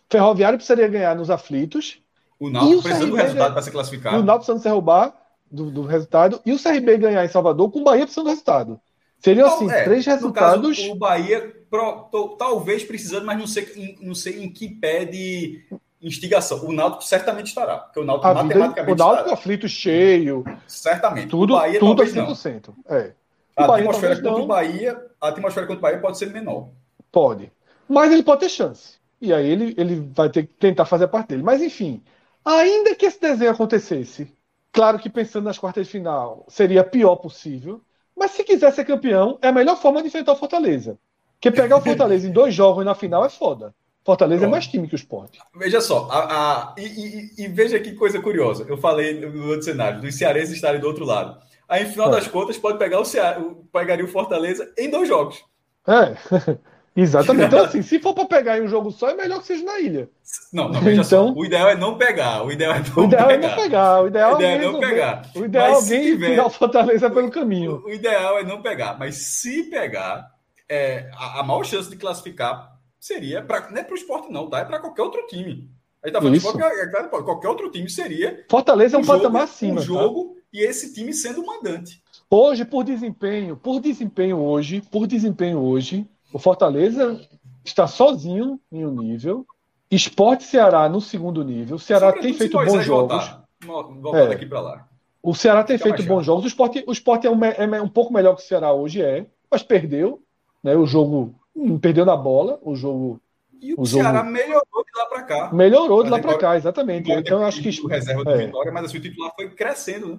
Ferroviário 0.08 0.56
precisaria 0.56 0.88
ganhar 0.88 1.14
nos 1.14 1.28
aflitos 1.28 2.00
O 2.38 2.48
Náutico 2.48 2.82
precisando 2.82 3.10
do 3.10 3.16
resultado 3.16 3.52
para 3.52 3.62
se 3.62 3.70
classificar. 3.70 4.14
O 4.14 4.22
Náutico 4.22 4.36
precisando 4.36 4.58
se 4.58 4.68
derrubar 4.68 5.14
do, 5.50 5.70
do, 5.70 5.82
resultado 5.82 6.40
e 6.46 6.52
o 6.52 6.62
CRB 6.62 6.98
ganhar 6.98 7.24
em 7.24 7.28
Salvador 7.28 7.70
com 7.70 7.80
o 7.80 7.84
Bahia 7.84 8.04
precisando 8.04 8.26
do 8.26 8.30
resultado. 8.30 8.80
Seriam 9.18 9.48
assim, 9.48 9.68
é, 9.68 9.82
três 9.82 10.06
resultados. 10.06 10.78
Caso, 10.78 10.92
o 10.92 10.94
Bahia 10.94 11.52
pro, 11.68 12.04
to, 12.04 12.36
talvez 12.38 12.84
precisando, 12.84 13.26
mas 13.26 13.36
não 13.36 13.46
sei, 13.46 13.98
não 14.00 14.14
sei 14.14 14.44
em 14.44 14.52
que 14.52 14.68
pé 14.68 15.04
de 15.04 15.66
instigação. 16.00 16.64
O 16.64 16.72
Náutico 16.72 17.04
certamente 17.04 17.46
estará. 17.46 17.78
Porque 17.78 18.00
o 18.00 18.04
Náutico 18.04 18.28
vida, 18.28 18.42
matematicamente. 18.44 18.92
O 18.92 18.96
Náutico 18.96 19.30
aflito 19.30 19.68
cheio. 19.68 20.44
Certamente. 20.66 21.28
Tudo, 21.28 21.54
o 21.54 21.56
Bahia 21.56 21.80
tudo 21.80 22.02
a 22.02 22.06
100%. 22.06 22.68
Não. 22.68 22.96
É. 22.96 23.12
a 23.56 23.64
atmosfera 23.64 24.16
contra 24.16 24.30
não. 24.30 24.42
o 24.42 24.46
Bahia, 24.46 25.06
a 25.20 25.28
atmosfera 25.28 25.66
contra 25.66 25.78
o 25.78 25.82
Bahia 25.82 25.98
pode 25.98 26.18
ser 26.18 26.30
menor. 26.30 26.68
Pode. 27.10 27.52
Mas 27.88 28.12
ele 28.12 28.22
pode 28.22 28.40
ter 28.40 28.48
chance. 28.48 28.98
E 29.20 29.32
aí 29.32 29.48
ele, 29.48 29.74
ele 29.76 30.08
vai 30.14 30.28
ter 30.28 30.44
que 30.44 30.52
tentar 30.54 30.84
fazer 30.84 31.04
a 31.04 31.08
parte 31.08 31.28
dele. 31.28 31.42
Mas 31.42 31.60
enfim, 31.60 32.02
ainda 32.44 32.94
que 32.94 33.06
esse 33.06 33.20
desenho 33.20 33.50
acontecesse, 33.50 34.32
claro 34.72 34.98
que 34.98 35.10
pensando 35.10 35.44
nas 35.44 35.58
quartas 35.58 35.86
de 35.86 35.92
final, 35.92 36.44
seria 36.48 36.84
pior 36.84 37.16
possível. 37.16 37.80
Mas 38.16 38.32
se 38.32 38.44
quiser 38.44 38.72
ser 38.72 38.84
campeão, 38.84 39.38
é 39.40 39.48
a 39.48 39.52
melhor 39.52 39.76
forma 39.76 40.00
de 40.00 40.08
enfrentar 40.08 40.32
o 40.32 40.36
Fortaleza. 40.36 40.98
Porque 41.34 41.50
pegar 41.50 41.76
o 41.76 41.80
Fortaleza 41.82 42.28
em 42.28 42.32
dois 42.32 42.54
jogos 42.54 42.84
na 42.84 42.94
final 42.94 43.24
é 43.24 43.28
foda. 43.28 43.74
Fortaleza 44.08 44.40
Pronto. 44.40 44.48
é 44.48 44.52
mais 44.52 44.66
time 44.66 44.88
que 44.88 44.94
o 44.94 44.96
esporte. 44.96 45.38
Veja 45.54 45.82
só, 45.82 46.08
a, 46.10 46.18
a, 46.18 46.74
e, 46.78 46.82
e, 46.82 47.44
e, 47.44 47.48
veja 47.48 47.78
que 47.78 47.92
coisa 47.92 48.18
curiosa. 48.18 48.64
Eu 48.66 48.78
falei 48.78 49.20
no 49.20 49.48
outro 49.48 49.64
cenário, 49.64 50.00
dos 50.00 50.14
cearenses 50.14 50.54
estarem 50.54 50.80
do 50.80 50.86
outro 50.86 51.04
lado. 51.04 51.38
Aí, 51.68 51.84
no 51.84 51.90
final 51.90 52.08
é. 52.08 52.12
das 52.12 52.26
contas, 52.26 52.56
pode 52.56 52.78
pegar 52.78 53.00
o 53.00 53.04
Ceará, 53.04 53.38
pegaria 53.70 54.06
o 54.06 54.08
Fortaleza 54.08 54.72
em 54.78 54.88
dois 54.88 55.06
jogos. 55.06 55.44
É. 55.86 56.56
Exatamente. 56.96 57.48
Então, 57.48 57.62
assim, 57.66 57.82
se 57.82 57.98
for 58.00 58.14
para 58.14 58.24
pegar 58.24 58.56
em 58.56 58.62
um 58.62 58.68
jogo 58.68 58.90
só, 58.90 59.10
é 59.10 59.14
melhor 59.14 59.40
que 59.40 59.46
seja 59.46 59.62
na 59.62 59.78
ilha. 59.78 60.08
Não, 60.54 60.70
não 60.70 60.90
então, 60.90 61.04
só. 61.04 61.30
O 61.30 61.44
ideal 61.44 61.68
é 61.68 61.76
não 61.76 61.98
pegar. 61.98 62.42
O 62.44 62.50
ideal 62.50 62.76
é 62.76 62.78
não, 62.78 63.02
o 63.02 63.04
ideal 63.04 63.28
pegar. 63.28 63.46
É 63.46 63.46
não 63.46 63.62
pegar. 63.62 64.02
O 64.02 64.06
ideal, 64.06 64.32
o 64.32 64.38
ideal 64.38 64.50
é 64.50 64.58
não 64.58 64.80
pegar. 64.80 65.22
O 65.36 65.44
ideal 65.44 65.66
é 65.66 65.74
alguém 65.74 66.02
tiver, 66.02 66.30
tirar 66.30 66.46
o 66.46 66.50
Fortaleza 66.50 67.10
pelo 67.10 67.30
caminho. 67.30 67.82
O, 67.84 67.90
ideal 67.90 68.38
é 68.38 68.42
não 68.42 68.62
pegar. 68.62 68.98
Mas 68.98 69.16
se 69.16 69.64
pegar, 69.64 70.30
é, 70.66 71.10
a, 71.12 71.40
a 71.40 71.42
maior 71.42 71.62
chance 71.62 71.90
de 71.90 71.96
classificar 71.96 72.77
seria, 73.00 73.42
pra, 73.42 73.70
não 73.70 73.78
é 73.78 73.84
para 73.84 73.94
o 73.94 73.96
esporte, 73.96 74.32
não, 74.32 74.48
tá? 74.48 74.60
É 74.60 74.64
para 74.64 74.80
qualquer 74.80 75.02
outro 75.02 75.26
time. 75.26 75.70
Aí 76.02 76.12
tá 76.12 76.20
falando 76.20 76.40
qualquer, 76.40 77.08
qualquer 77.10 77.48
outro 77.48 77.70
time 77.70 77.88
seria. 77.90 78.44
Fortaleza 78.48 78.96
é 78.96 78.98
um, 78.98 79.02
um 79.02 79.06
patamar 79.06 79.42
acima. 79.42 79.72
Um 79.72 79.76
tá? 79.76 79.82
jogo 79.82 80.34
tá? 80.34 80.40
e 80.52 80.60
esse 80.60 80.94
time 80.94 81.12
sendo 81.12 81.44
mandante. 81.44 82.02
Hoje, 82.30 82.64
por 82.64 82.84
desempenho, 82.84 83.56
por 83.56 83.80
desempenho 83.80 84.38
hoje, 84.38 84.82
por 84.90 85.06
desempenho 85.06 85.58
hoje, 85.58 86.06
o 86.32 86.38
Fortaleza 86.38 87.20
está 87.64 87.86
sozinho 87.86 88.60
em 88.70 88.84
um 88.84 88.94
nível. 88.94 89.46
Esporte 89.90 90.44
Ceará 90.44 90.88
no 90.88 91.00
segundo 91.00 91.42
nível. 91.42 91.76
O 91.76 91.80
Ceará 91.80 92.12
tem 92.12 92.32
feito 92.34 92.56
bons 92.58 92.84
jogos. 92.84 93.34
Voltar, 93.64 94.18
é. 94.18 94.28
daqui 94.28 94.46
para 94.46 94.60
lá. 94.60 94.88
O 95.22 95.34
Ceará 95.34 95.64
tem 95.64 95.78
Fica 95.78 95.96
feito 95.96 96.06
bons 96.06 96.24
jogos. 96.24 96.44
O 96.44 96.48
esporte, 96.48 96.84
o 96.86 96.92
esporte 96.92 97.26
é, 97.26 97.30
um, 97.30 97.44
é, 97.44 97.82
um 97.82 97.88
pouco 97.88 98.12
melhor 98.12 98.36
que 98.36 98.42
o 98.42 98.46
Ceará 98.46 98.72
hoje, 98.72 99.02
é, 99.02 99.26
mas 99.50 99.62
perdeu. 99.62 100.22
Né, 100.62 100.74
o 100.76 100.86
jogo 100.86 101.37
perdeu 101.80 102.04
na 102.04 102.16
bola. 102.16 102.58
O 102.62 102.76
jogo. 102.76 103.20
E 103.60 103.74
o, 103.74 103.80
o 103.80 103.86
Ceará 103.86 104.18
jogo... 104.18 104.30
melhorou 104.30 104.84
de 104.84 104.98
lá 104.98 105.06
para 105.06 105.22
cá. 105.22 105.50
Melhorou 105.52 106.04
de 106.04 106.10
lá 106.10 106.18
para 106.20 106.38
cá, 106.38 106.56
exatamente. 106.56 107.10
Então, 107.10 107.40
eu 107.40 107.46
acho 107.46 107.60
que. 107.62 107.68
O 107.80 107.88
reserva 107.88 108.24
do 108.24 108.30
é. 108.30 108.46
Vitória, 108.46 108.72
mas 108.72 108.84
assim, 108.84 108.98
o 108.98 109.00
titular 109.00 109.32
foi 109.34 109.50
crescendo, 109.50 110.08
né? 110.08 110.18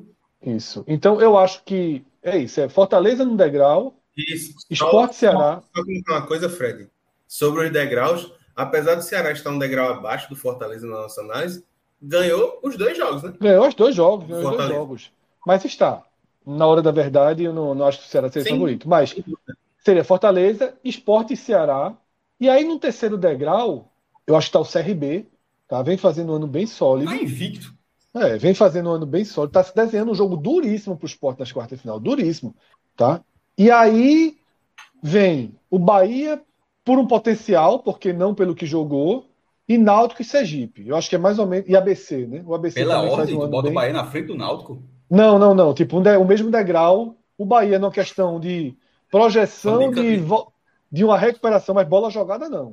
Isso. 0.56 0.84
Então, 0.88 1.20
eu 1.22 1.38
acho 1.38 1.64
que 1.64 2.03
é 2.22 2.38
isso. 2.38 2.60
É 2.61 2.70
Fortaleza 2.70 3.26
no 3.26 3.36
degrau, 3.36 3.99
isso. 4.28 4.53
Esporte 4.70 5.16
só, 5.16 5.20
Ceará. 5.20 5.64
Só 5.76 5.82
uma 6.14 6.26
coisa, 6.26 6.49
Fred. 6.49 6.90
Sobre 7.28 7.66
os 7.66 7.72
degraus, 7.72 8.32
apesar 8.56 8.95
do 8.95 9.02
Ceará 9.02 9.32
estar 9.32 9.49
um 9.49 9.60
degrau 9.60 9.94
abaixo 9.94 10.30
do 10.30 10.36
Fortaleza 10.36 10.86
na 10.88 11.02
nossa 11.02 11.22
análise, 11.22 11.64
ganhou 12.02 12.60
os 12.64 12.76
dois 12.76 12.98
jogos, 12.98 13.24
né? 13.24 13.34
Ganhou 13.40 13.68
os 13.68 13.76
dois 13.76 13.95
jogos, 13.95 14.28
ganhou 14.28 14.52
os 14.52 14.57
dois 14.57 14.70
jogos. 14.70 15.11
Mas 15.45 15.64
está. 15.66 16.03
Na 16.45 16.66
hora 16.66 16.82
da 16.82 16.91
verdade, 16.91 17.44
eu 17.44 17.53
não, 17.53 17.76
não 17.76 17.86
acho 17.86 17.99
que 17.99 18.06
o 18.06 18.10
Ceará 18.10 18.30
seja 18.30 18.45
Sim. 18.45 18.53
favorito. 18.53 18.90
Mas 18.90 19.16
seria 19.84 20.04
Fortaleza, 20.04 20.74
Esporte 20.84 21.34
e 21.34 21.38
Ceará. 21.38 21.96
E 22.40 22.50
aí, 22.50 22.64
no 22.64 22.80
terceiro 22.80 23.18
degrau, 23.18 23.92
eu 24.26 24.36
acho 24.36 24.52
que 24.52 24.58
está 24.58 24.60
o 24.60 24.84
CRB. 24.84 25.28
Tá? 25.68 25.82
Vem 25.82 25.98
fazendo 25.98 26.32
um 26.32 26.36
ano 26.36 26.48
bem 26.48 26.66
sólido. 26.66 27.12
Está 27.12 27.24
invicto. 27.24 27.74
É, 28.16 28.38
vem 28.38 28.54
fazendo 28.54 28.90
um 28.90 28.94
ano 28.94 29.06
bem 29.06 29.24
sólido. 29.24 29.52
Está 29.52 29.64
se 29.64 29.76
desenhando 29.76 30.12
um 30.12 30.16
jogo 30.16 30.36
duríssimo 30.36 30.98
para 30.98 31.06
o 31.06 31.10
esporte 31.10 31.40
nas 31.40 31.52
quartas 31.52 31.78
de 31.78 31.82
final. 31.84 32.00
Duríssimo. 32.00 32.56
Tá? 32.96 33.22
E 33.58 33.70
aí 33.70 34.38
vem 35.02 35.56
o 35.70 35.78
Bahia 35.78 36.42
por 36.84 36.98
um 36.98 37.06
potencial, 37.06 37.80
porque 37.80 38.12
não 38.12 38.34
pelo 38.34 38.56
que 38.56 38.66
jogou, 38.66 39.30
e 39.68 39.78
Náutico 39.78 40.24
e 40.24 40.26
Sergipe. 40.26 40.88
Eu 40.88 40.96
acho 40.96 41.08
que 41.08 41.16
é 41.16 41.20
mais 41.20 41.38
ou 41.38 41.46
menos. 41.46 41.70
E 41.70 41.76
ABC, 41.76 42.26
né? 42.26 42.44
O 42.46 42.56
ABC 42.56 42.80
Pela 42.80 43.04
ordem, 43.04 43.36
um 43.36 43.42
tu 43.42 43.48
bota 43.48 43.64
bem... 43.64 43.72
o 43.72 43.76
Bahia 43.76 43.94
na 43.94 44.06
frente 44.06 44.26
do 44.26 44.36
Náutico? 44.36 44.82
Não, 45.10 45.38
não, 45.38 45.54
não. 45.54 45.74
Tipo, 45.74 46.00
um 46.00 46.02
de... 46.02 46.18
o 46.18 46.26
mesmo 46.26 46.50
degrau. 46.50 47.16
O 47.38 47.46
Bahia 47.46 47.78
numa 47.78 47.92
questão 47.92 48.40
de 48.40 48.76
projeção 49.10 49.91
de, 49.91 50.22
de 50.91 51.03
uma 51.03 51.18
recuperação, 51.18 51.76
mas 51.76 51.88
bola 51.88 52.10
jogada 52.10 52.49
não. 52.49 52.72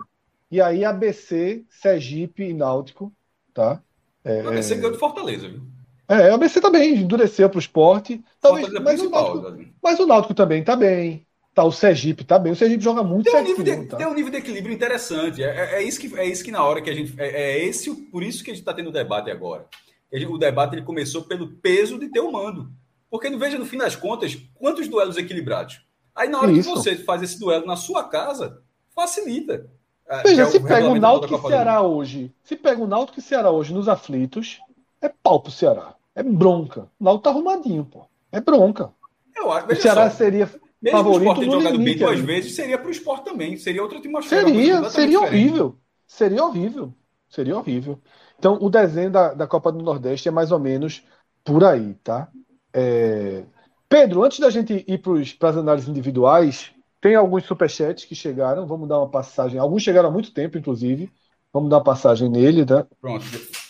E 0.51 0.61
aí 0.61 0.85
ABC, 0.85 1.65
Sergipe 1.69 2.45
e 2.45 2.55
Náutico, 2.55 3.13
tá? 3.53 3.83
É... 4.25 4.43
O 4.43 4.49
ABC 4.49 4.75
ganhou 4.77 4.93
de 4.93 4.99
Fortaleza, 4.99 5.49
viu? 5.49 5.63
É, 6.09 6.31
o 6.31 6.35
ABC 6.35 6.61
também 6.61 6.95
endureceu 6.95 7.49
para 7.49 7.57
o 7.57 7.61
esporte. 7.61 8.23
Talvez, 8.41 8.69
mas, 8.75 9.01
o 9.01 9.11
Náutico, 9.11 9.65
mas 9.83 9.99
o 9.99 10.07
Náutico 10.07 10.35
também 10.35 10.61
está 10.61 10.77
bem. 10.77 11.27
Tá, 11.53 11.65
o 11.65 11.73
Sergipe 11.73 12.23
está 12.23 12.39
bem. 12.39 12.53
O 12.53 12.57
Sergipe 12.57 12.85
joga 12.85 13.03
muito 13.03 13.31
tem 13.31 13.41
um 13.41 13.43
nível 13.43 13.65
de, 13.65 13.87
tá? 13.87 13.97
Tem 13.97 14.07
um 14.07 14.15
nível 14.15 14.31
de 14.31 14.37
equilíbrio 14.37 14.75
interessante. 14.75 15.43
É, 15.43 15.47
é, 15.47 15.75
é, 15.77 15.83
isso, 15.83 15.99
que, 15.99 16.15
é 16.17 16.25
isso 16.25 16.45
que 16.45 16.53
na 16.53 16.63
hora 16.63 16.81
que 16.81 16.91
a 16.91 16.95
gente. 16.95 17.19
É, 17.19 17.29
é 17.29 17.65
esse, 17.65 17.93
por 17.93 18.23
isso 18.23 18.45
que 18.45 18.51
a 18.51 18.55
gente 18.55 18.63
está 18.63 18.75
tendo 18.75 18.91
o 18.91 18.93
debate 18.93 19.31
agora. 19.31 19.67
o 20.13 20.39
debate 20.39 20.75
ele 20.75 20.83
começou 20.83 21.23
pelo 21.23 21.49
peso 21.49 21.99
de 21.99 22.09
ter 22.09 22.21
o 22.21 22.31
mando. 22.31 22.71
Porque 23.11 23.31
veja, 23.31 23.59
no 23.59 23.65
fim 23.65 23.79
das 23.79 23.97
contas, 23.97 24.37
quantos 24.55 24.87
duelos 24.87 25.17
equilibrados? 25.17 25.86
Aí 26.17 26.29
na 26.29 26.41
hora 26.41 26.51
isso. 26.51 26.73
que 26.73 26.79
você 26.79 26.97
faz 26.97 27.23
esse 27.23 27.39
duelo 27.39 27.67
na 27.67 27.77
sua 27.77 28.05
casa, 28.05 28.63
facilita. 28.95 29.71
É, 30.09 30.23
veja, 30.23 30.43
é 30.43 30.47
se 30.47 30.61
pega 30.61 30.89
o 30.89 30.99
Náutico 30.99 31.35
e 31.35 31.51
Ceará 31.51 31.83
hoje, 31.83 32.35
se 32.43 32.57
pega 32.57 32.83
o 32.83 32.87
Náutico 32.87 33.19
e 33.19 33.23
Ceará 33.23 33.51
hoje 33.51 33.75
nos 33.75 33.89
aflitos, 33.89 34.59
é 35.01 35.09
pau 35.09 35.41
pro 35.41 35.53
Ceará. 35.53 35.95
É 36.15 36.23
bronca. 36.23 36.89
O 36.99 37.05
Náutico 37.05 37.25
tá 37.25 37.31
arrumadinho, 37.31 37.85
pô. 37.85 38.07
É 38.33 38.41
bronca. 38.41 38.91
Eu 39.37 39.53
acho, 39.53 39.71
o 39.71 39.77
Ceará 39.77 40.09
só, 40.09 40.17
seria 40.17 40.49
mesmo 40.81 40.99
favorito 40.99 41.41
o 41.41 41.47
no 41.47 41.71
limite. 41.71 41.99
Bem 41.99 42.09
duas 42.09 42.21
vezes, 42.21 42.55
seria 42.55 42.79
pro 42.79 42.91
esporte 42.91 43.25
também. 43.25 43.57
Seria 43.57 43.83
outra 43.83 43.99
atmosfera. 43.99 44.47
Seria, 44.47 44.91
seria 44.91 45.21
horrível. 45.21 45.79
Seria 46.07 46.45
horrível. 46.45 46.95
Seria 47.29 47.57
horrível. 47.57 48.01
Então, 48.39 48.59
o 48.61 48.71
desenho 48.71 49.11
da, 49.11 49.35
da 49.35 49.47
Copa 49.47 49.73
do 49.73 49.83
Nordeste 49.83 50.29
é 50.29 50.31
mais 50.31 50.53
ou 50.53 50.59
menos 50.59 51.03
por 51.45 51.65
aí, 51.65 51.95
tá? 52.03 52.29
É... 52.73 53.45
Pedro, 53.89 54.25
antes 54.25 54.41
da 54.41 54.51
gente 54.51 54.85
ir 54.87 55.01
para 55.39 55.51
as 55.51 55.57
análises 55.57 55.89
individuais, 55.89 56.73
tem 57.01 57.15
alguns 57.15 57.45
superchats 57.45 58.05
que 58.05 58.15
chegaram. 58.15 58.67
Vamos 58.67 58.89
dar 58.89 58.99
uma 58.99 59.09
passagem. 59.09 59.59
Alguns 59.59 59.83
chegaram 59.83 60.09
há 60.09 60.13
muito 60.13 60.33
tempo, 60.33 60.59
inclusive. 60.59 61.11
Vamos 61.53 61.71
dar 61.71 61.77
uma 61.77 61.85
passagem 61.85 62.29
nele, 62.29 62.65
tá? 62.65 62.87
Pronto. 63.01 63.25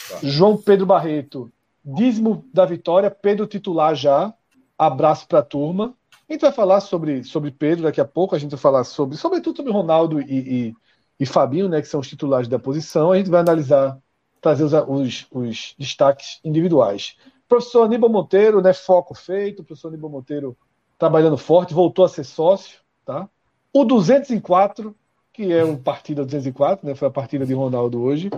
Tá. 0.08 0.18
João 0.22 0.56
Pedro 0.56 0.86
Barreto 0.86 1.52
Dízimo 1.86 2.44
da 2.52 2.64
vitória, 2.64 3.08
Pedro 3.08 3.46
titular 3.46 3.94
já. 3.94 4.34
Abraço 4.76 5.28
para 5.28 5.38
a 5.38 5.42
turma. 5.42 5.94
A 6.28 6.32
gente 6.32 6.40
vai 6.40 6.50
falar 6.50 6.80
sobre, 6.80 7.22
sobre 7.22 7.52
Pedro 7.52 7.84
daqui 7.84 8.00
a 8.00 8.04
pouco, 8.04 8.34
a 8.34 8.38
gente 8.40 8.50
vai 8.50 8.58
falar 8.58 8.82
sobre, 8.82 9.16
sobretudo 9.16 9.58
sobre 9.58 9.70
Ronaldo 9.70 10.20
e, 10.20 10.24
e, 10.68 10.74
e 11.20 11.24
Fabinho, 11.24 11.68
né, 11.68 11.80
que 11.80 11.86
são 11.86 12.00
os 12.00 12.08
titulares 12.08 12.48
da 12.48 12.58
posição. 12.58 13.12
A 13.12 13.16
gente 13.16 13.30
vai 13.30 13.40
analisar, 13.40 13.96
trazer 14.40 14.64
os, 14.64 14.72
os, 14.90 15.26
os 15.30 15.74
destaques 15.78 16.40
individuais. 16.42 17.16
Professor 17.48 17.84
Aníbal 17.84 18.10
Monteiro, 18.10 18.60
né, 18.60 18.72
foco 18.72 19.14
feito. 19.14 19.64
Professor 19.64 19.88
Aníbal 19.88 20.10
Monteiro 20.10 20.56
trabalhando 20.98 21.36
forte, 21.36 21.74
voltou 21.74 22.04
a 22.04 22.08
ser 22.08 22.24
sócio, 22.24 22.80
tá? 23.04 23.28
O 23.72 23.84
204 23.84 24.94
que 25.36 25.52
é 25.52 25.62
o 25.62 25.76
partida 25.76 26.24
204, 26.24 26.86
né? 26.86 26.94
Foi 26.94 27.08
a 27.08 27.10
partida 27.10 27.44
de 27.44 27.52
Ronaldo 27.52 28.00
hoje. 28.00 28.30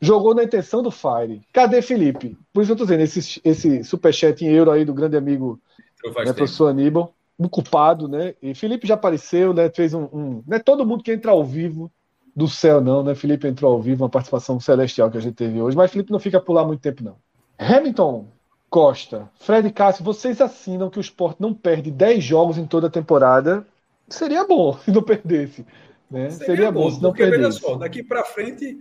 Jogou 0.00 0.34
na 0.34 0.42
intenção 0.42 0.82
do 0.82 0.90
Fire. 0.90 1.42
Cadê 1.52 1.82
Felipe? 1.82 2.34
Por 2.50 2.62
isso 2.62 2.72
eu 2.72 2.76
tô 2.76 2.84
dizendo, 2.84 3.02
esse, 3.02 3.42
esse 3.44 3.84
superchat 3.84 4.42
em 4.42 4.48
euro 4.48 4.70
aí 4.70 4.82
do 4.82 4.94
grande 4.94 5.18
amigo 5.18 5.60
né, 6.02 6.32
professor 6.32 6.68
Aníbal, 6.68 7.12
o 7.36 7.46
culpado, 7.46 8.08
né? 8.08 8.34
E 8.40 8.54
Felipe 8.54 8.86
já 8.86 8.94
apareceu, 8.94 9.52
né? 9.52 9.68
Fez 9.68 9.92
um, 9.92 10.04
um. 10.04 10.42
Não 10.46 10.56
é 10.56 10.58
todo 10.58 10.86
mundo 10.86 11.04
que 11.04 11.12
entra 11.12 11.32
ao 11.32 11.44
vivo 11.44 11.92
do 12.34 12.48
céu, 12.48 12.80
não, 12.80 13.02
né? 13.02 13.14
Felipe 13.14 13.46
entrou 13.46 13.74
ao 13.74 13.82
vivo, 13.82 14.04
uma 14.04 14.10
participação 14.10 14.58
celestial 14.58 15.10
que 15.10 15.18
a 15.18 15.20
gente 15.20 15.34
teve 15.34 15.60
hoje, 15.60 15.76
mas 15.76 15.90
Felipe 15.90 16.10
não 16.10 16.18
fica 16.18 16.40
por 16.40 16.54
lá 16.54 16.64
muito 16.64 16.80
tempo, 16.80 17.04
não. 17.04 17.16
Hamilton 17.58 18.28
Costa, 18.68 19.30
Fred 19.38 19.70
Cássio, 19.72 20.04
vocês 20.04 20.40
assinam 20.40 20.90
que 20.90 20.98
o 20.98 21.00
esporte 21.00 21.40
não 21.40 21.54
perde 21.54 21.90
10 21.90 22.22
jogos 22.22 22.58
em 22.58 22.66
toda 22.66 22.88
a 22.88 22.90
temporada? 22.90 23.66
Seria 24.08 24.44
bom 24.44 24.78
se 24.84 24.90
não 24.90 25.02
perdesse. 25.02 25.64
Né? 26.10 26.30
Seria, 26.30 26.46
Seria 26.46 26.72
bom, 26.72 26.90
se 26.90 27.02
não 27.02 27.10
porque, 27.10 27.26
veja 27.26 27.50
só, 27.50 27.76
daqui 27.76 28.02
para 28.02 28.24
frente, 28.24 28.78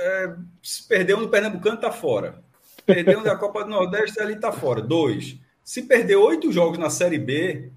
é, 0.00 0.34
se 0.62 0.86
perder 0.86 1.14
um 1.14 1.20
no 1.20 1.28
Pernambucano, 1.28 1.80
tá 1.80 1.90
fora. 1.90 2.42
Perder 2.84 3.18
um 3.18 3.22
da 3.22 3.36
Copa 3.36 3.64
do 3.64 3.70
Nordeste, 3.70 4.20
ali 4.20 4.36
tá 4.36 4.52
fora. 4.52 4.80
Dois. 4.80 5.38
Se 5.64 5.82
perder 5.82 6.16
oito 6.16 6.52
jogos 6.52 6.78
na 6.78 6.90
Série 6.90 7.18
B, 7.18 7.72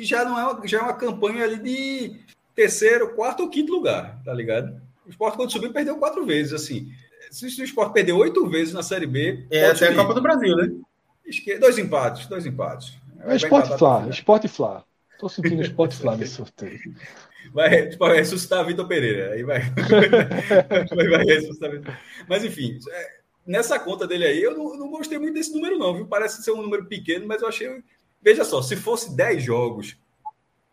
já 0.00 0.24
não 0.24 0.38
é 0.38 0.44
uma, 0.44 0.66
já 0.66 0.78
é 0.78 0.82
uma 0.82 0.94
campanha 0.94 1.44
ali 1.44 1.58
de 1.58 2.20
terceiro, 2.54 3.14
quarto 3.14 3.42
ou 3.42 3.50
quinto 3.50 3.72
lugar, 3.72 4.18
tá 4.24 4.32
ligado? 4.32 4.80
O 5.06 5.10
Sport, 5.10 5.36
quando 5.36 5.52
subiu, 5.52 5.72
perdeu 5.72 5.98
quatro 5.98 6.24
vezes, 6.24 6.54
assim. 6.54 6.88
se 7.30 7.60
o 7.60 7.64
esporte 7.64 7.92
perder 7.92 8.12
oito 8.12 8.48
vezes 8.48 8.72
na 8.72 8.82
Série 8.82 9.06
B. 9.06 9.46
É 9.50 9.66
até 9.66 9.88
a 9.88 9.94
Copa 9.94 10.14
do 10.14 10.22
Brasil, 10.22 10.56
né? 10.56 10.72
Dois 11.58 11.78
empates, 11.78 12.26
dois 12.26 12.46
empates. 12.46 12.94
É 13.24 13.36
esporte 13.36 13.76
Flá, 13.78 14.06
esporte 14.08 14.48
Flá. 14.48 14.84
Tô 15.18 15.28
sentindo 15.28 15.62
esporte 15.62 15.96
Flá 15.96 16.16
nesse 16.16 16.34
sorteio. 16.36 16.78
Vai, 17.52 17.88
tipo, 17.88 18.06
vai 18.06 18.16
ressuscitar 18.16 18.60
a 18.60 18.62
Vitor 18.62 18.86
Pereira. 18.86 19.32
Aí 19.32 19.42
vai. 19.42 19.60
vai, 20.94 21.08
vai 21.08 21.24
ressuscitar 21.24 22.02
Mas 22.28 22.44
enfim, 22.44 22.78
é, 22.90 23.10
nessa 23.46 23.78
conta 23.78 24.06
dele 24.06 24.26
aí, 24.26 24.42
eu 24.42 24.56
não, 24.56 24.74
eu 24.74 24.78
não, 24.78 24.90
gostei 24.90 25.18
muito 25.18 25.34
desse 25.34 25.54
número, 25.54 25.78
não, 25.78 25.94
viu? 25.94 26.06
Parece 26.06 26.42
ser 26.42 26.50
um 26.50 26.62
número 26.62 26.86
pequeno, 26.86 27.26
mas 27.26 27.42
eu 27.42 27.48
achei. 27.48 27.82
Veja 28.22 28.44
só, 28.44 28.60
se 28.60 28.76
fosse 28.76 29.16
10 29.16 29.42
jogos 29.42 29.96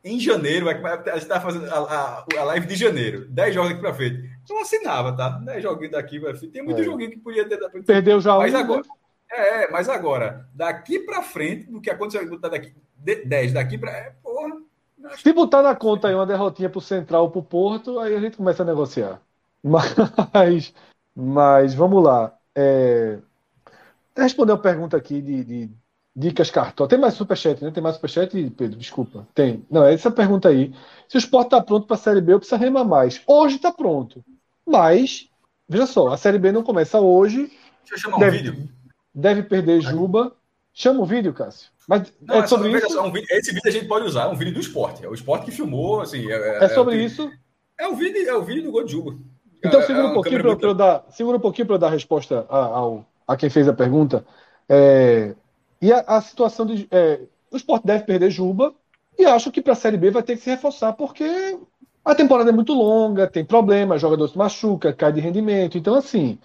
em 0.03 0.19
janeiro, 0.19 0.67
a 0.69 0.73
gente 0.73 1.17
está 1.17 1.39
fazendo 1.39 1.65
a, 1.69 1.77
a, 1.77 2.25
a, 2.37 2.43
live 2.43 2.67
de 2.67 2.75
janeiro, 2.75 3.25
10 3.29 3.55
jogos 3.55 3.71
aqui 3.71 3.79
para 3.79 3.93
frente. 3.93 4.29
Eu 4.49 4.59
assinava, 4.59 5.15
tá? 5.15 5.29
10 5.29 5.63
joguinhos 5.63 5.91
daqui 5.91 6.19
para 6.19 6.35
frente. 6.35 6.51
Tem 6.51 6.63
muito 6.63 6.81
é. 6.81 6.83
joguinho 6.83 7.11
que 7.11 7.19
podia 7.19 7.47
ter. 7.47 7.59
Perdeu 7.85 8.19
já 8.19 8.37
mas 8.37 8.53
um, 8.53 8.57
agora. 8.57 8.81
Né? 8.81 9.02
É, 9.33 9.71
mas 9.71 9.89
agora, 9.89 10.47
daqui 10.53 10.99
para 10.99 11.23
frente, 11.23 11.65
do 11.71 11.81
que 11.81 11.89
aconteceu 11.89 12.29
botar 12.29 12.49
daqui, 12.49 12.73
10 12.97 13.53
daqui 13.53 13.77
para. 13.77 13.91
É, 13.91 14.13
porra. 14.21 14.61
Se 15.17 15.33
botar 15.33 15.61
na 15.63 15.75
conta 15.75 16.07
aí 16.07 16.13
uma 16.13 16.25
derrotinha 16.25 16.69
pro 16.69 16.79
Central 16.79 17.23
ou 17.23 17.31
pro 17.31 17.41
Porto, 17.41 17.99
aí 17.99 18.15
a 18.15 18.19
gente 18.19 18.37
começa 18.37 18.61
a 18.63 18.65
negociar. 18.65 19.19
Mas, 19.63 20.73
mas 21.15 21.73
vamos 21.73 22.03
lá. 22.03 22.37
É... 22.53 23.17
Responder 24.15 24.51
uma 24.51 24.57
pergunta 24.57 24.97
aqui 24.97 25.21
de, 25.21 25.43
de 25.43 25.71
dicas 26.15 26.51
cartão. 26.51 26.87
Tem 26.87 26.99
mais 26.99 27.13
superchat, 27.13 27.63
né? 27.63 27.71
Tem 27.71 27.81
mais 27.81 27.95
superchat, 27.95 28.31
Pedro? 28.51 28.77
Desculpa. 28.77 29.27
Tem. 29.33 29.65
Não, 29.69 29.85
é 29.85 29.93
essa 29.93 30.11
pergunta 30.11 30.49
aí. 30.49 30.73
Se 31.07 31.15
o 31.15 31.19
esporte 31.19 31.47
está 31.47 31.61
pronto 31.61 31.87
para 31.87 31.95
a 31.95 31.99
Série 31.99 32.21
B, 32.21 32.33
eu 32.33 32.39
preciso 32.39 32.59
remar 32.59 32.83
mais. 32.83 33.21
Hoje 33.25 33.55
está 33.55 33.71
pronto. 33.71 34.23
Mas, 34.65 35.29
veja 35.67 35.87
só, 35.87 36.09
a 36.09 36.17
Série 36.17 36.39
B 36.39 36.51
não 36.51 36.63
começa 36.63 36.99
hoje. 36.99 37.51
Deixa 37.81 37.95
eu 37.95 37.97
chamar 37.97 38.19
deve, 38.19 38.37
um 38.37 38.41
vídeo. 38.41 38.69
Deve 39.13 39.43
perder 39.43 39.81
Juba. 39.81 40.31
Chama 40.73 41.01
o 41.01 41.05
vídeo, 41.05 41.33
Cássio. 41.33 41.69
Mas 41.87 42.11
não, 42.21 42.35
é, 42.35 42.39
é 42.39 42.47
sobre 42.47 42.71
isso. 42.71 42.89
Só, 42.89 43.05
um 43.05 43.11
vídeo, 43.11 43.27
esse 43.31 43.53
vídeo 43.53 43.69
a 43.69 43.71
gente 43.71 43.87
pode 43.87 44.05
usar, 44.05 44.23
é 44.23 44.27
um 44.27 44.35
vídeo 44.35 44.53
do 44.53 44.59
esporte. 44.59 45.05
É 45.05 45.09
o 45.09 45.13
esporte 45.13 45.45
que 45.45 45.51
filmou, 45.51 46.01
assim. 46.01 46.31
É, 46.31 46.63
é 46.63 46.69
sobre 46.69 46.95
é, 46.95 47.03
isso. 47.03 47.31
É 47.77 47.87
o 47.87 47.95
vídeo, 47.95 48.27
é 48.27 48.33
o 48.33 48.43
vídeo 48.43 48.63
do 48.63 48.71
gol 48.71 48.83
de 48.83 48.91
Juba. 48.93 49.15
Então 49.63 49.79
é, 49.79 49.83
segura 49.83 50.07
um 50.07 50.13
pouquinho 50.13 50.57
para 50.57 50.67
eu 50.67 50.73
dar, 50.73 51.05
segura 51.09 51.37
um 51.37 51.41
pouquinho 51.41 51.67
para 51.67 51.77
dar 51.77 51.89
resposta 51.89 52.45
a, 52.49 52.57
ao, 52.57 53.05
a 53.27 53.37
quem 53.37 53.49
fez 53.49 53.67
a 53.67 53.73
pergunta. 53.73 54.25
É, 54.67 55.35
e 55.81 55.91
a, 55.91 55.99
a 56.07 56.21
situação 56.21 56.65
de. 56.65 56.87
É, 56.91 57.19
o 57.51 57.57
esporte 57.57 57.85
deve 57.85 58.03
perder 58.03 58.31
Juba, 58.31 58.73
e 59.17 59.25
acho 59.25 59.51
que 59.51 59.61
para 59.61 59.73
a 59.73 59.75
Série 59.75 59.97
B 59.97 60.09
vai 60.09 60.23
ter 60.23 60.35
que 60.35 60.41
se 60.41 60.49
reforçar, 60.49 60.93
porque 60.93 61.59
a 62.03 62.15
temporada 62.15 62.49
é 62.49 62.53
muito 62.53 62.73
longa, 62.73 63.27
tem 63.27 63.45
problemas, 63.45 64.01
jogador 64.01 64.27
se 64.27 64.37
machuca, 64.37 64.91
cai 64.91 65.11
de 65.13 65.21
rendimento. 65.21 65.77
Então, 65.77 65.95
assim, 65.95 66.39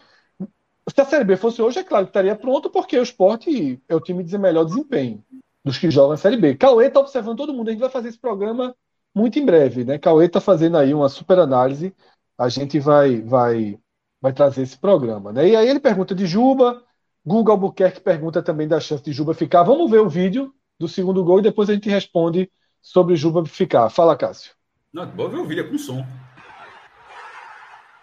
se 0.90 1.00
a 1.00 1.04
Série 1.04 1.24
B 1.24 1.36
fosse 1.36 1.60
hoje, 1.60 1.78
é 1.78 1.84
claro 1.84 2.06
que 2.06 2.10
estaria 2.10 2.34
pronto, 2.34 2.70
porque 2.70 2.98
o 2.98 3.02
esporte 3.02 3.80
é 3.88 3.94
o 3.94 4.00
time 4.00 4.22
de 4.24 4.38
melhor 4.38 4.64
desempenho 4.64 5.22
dos 5.64 5.78
que 5.78 5.90
jogam 5.90 6.12
a 6.12 6.16
Série 6.16 6.36
B. 6.36 6.56
Cauê 6.56 6.86
está 6.86 7.00
observando 7.00 7.36
todo 7.36 7.52
mundo, 7.52 7.68
a 7.68 7.72
gente 7.72 7.80
vai 7.80 7.90
fazer 7.90 8.08
esse 8.08 8.18
programa 8.18 8.74
muito 9.14 9.38
em 9.38 9.44
breve, 9.44 9.84
né? 9.84 9.98
Cauê 9.98 10.26
está 10.26 10.40
fazendo 10.40 10.76
aí 10.78 10.94
uma 10.94 11.08
super 11.08 11.38
análise, 11.38 11.94
a 12.38 12.48
gente 12.48 12.78
vai, 12.78 13.20
vai, 13.20 13.78
vai 14.20 14.32
trazer 14.32 14.62
esse 14.62 14.78
programa, 14.78 15.32
né? 15.32 15.48
E 15.48 15.56
aí 15.56 15.68
ele 15.68 15.80
pergunta 15.80 16.14
de 16.14 16.26
Juba, 16.26 16.82
Google 17.24 17.52
Albuquerque 17.52 18.00
pergunta 18.00 18.42
também 18.42 18.66
da 18.68 18.80
chance 18.80 19.02
de 19.02 19.12
Juba 19.12 19.34
ficar. 19.34 19.62
Vamos 19.64 19.90
ver 19.90 20.00
o 20.00 20.08
vídeo 20.08 20.54
do 20.78 20.88
segundo 20.88 21.24
gol 21.24 21.40
e 21.40 21.42
depois 21.42 21.68
a 21.68 21.74
gente 21.74 21.90
responde 21.90 22.50
sobre 22.80 23.16
Juba 23.16 23.44
ficar. 23.44 23.90
Fala, 23.90 24.16
Cássio. 24.16 24.52
Não, 24.92 25.10
vou 25.10 25.28
ver 25.28 25.38
o 25.38 25.44
vídeo 25.44 25.66
é 25.66 25.68
com 25.68 25.76
som. 25.76 26.06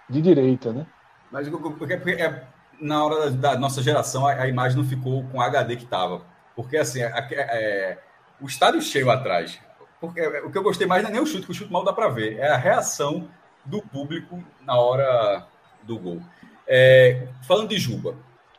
De 0.07 0.21
direita, 0.21 0.71
né? 0.71 0.85
Mas 1.31 1.49
porque 1.49 1.93
é, 1.93 2.47
na 2.79 3.03
hora 3.03 3.31
da, 3.31 3.53
da 3.53 3.59
nossa 3.59 3.81
geração 3.81 4.27
a, 4.27 4.33
a, 4.33 4.47
imagem 4.47 4.77
não 4.77 4.85
ficou 4.85 5.23
com 5.27 5.41
HD 5.41 5.75
que 5.75 5.83
estava. 5.83 6.23
Porque 6.55 6.77
assim, 6.77 7.01
é, 7.01 7.11
é, 7.31 7.97
o 8.39 8.45
estádio 8.45 8.81
cheio 8.81 9.09
atrás. 9.09 9.59
Porque 9.99 10.19
é, 10.19 10.41
o 10.41 10.51
que 10.51 10.57
eu 10.57 10.63
gostei 10.63 10.87
mais 10.87 11.03
não 11.03 11.09
é 11.09 11.13
nem 11.13 11.21
o 11.21 11.25
chute, 11.25 11.45
que 11.45 11.51
o 11.51 11.55
chute 11.55 11.71
mal 11.71 11.83
dá 11.83 11.93
para 11.93 12.09
ver. 12.09 12.37
É 12.37 12.49
a 12.49 12.57
reação 12.57 13.29
do 13.63 13.81
público 13.81 14.43
na 14.61 14.77
hora 14.77 15.47
do 15.83 15.97
gol. 15.97 16.21
É, 16.67 17.27
falando 17.43 17.69
de 17.69 17.77
Juba, 17.77 18.15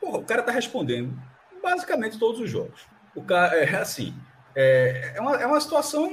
Porra, 0.07 0.19
o 0.19 0.25
cara 0.25 0.43
tá 0.43 0.53
respondendo 0.53 1.19
basicamente 1.61 2.17
todos 2.17 2.41
os 2.41 2.49
jogos. 2.49 2.87
O 3.15 3.23
cara 3.23 3.57
é 3.57 3.77
assim, 3.77 4.15
é, 4.55 5.15
é, 5.17 5.21
uma, 5.21 5.37
é 5.37 5.47
uma 5.47 5.61
situação 5.61 6.09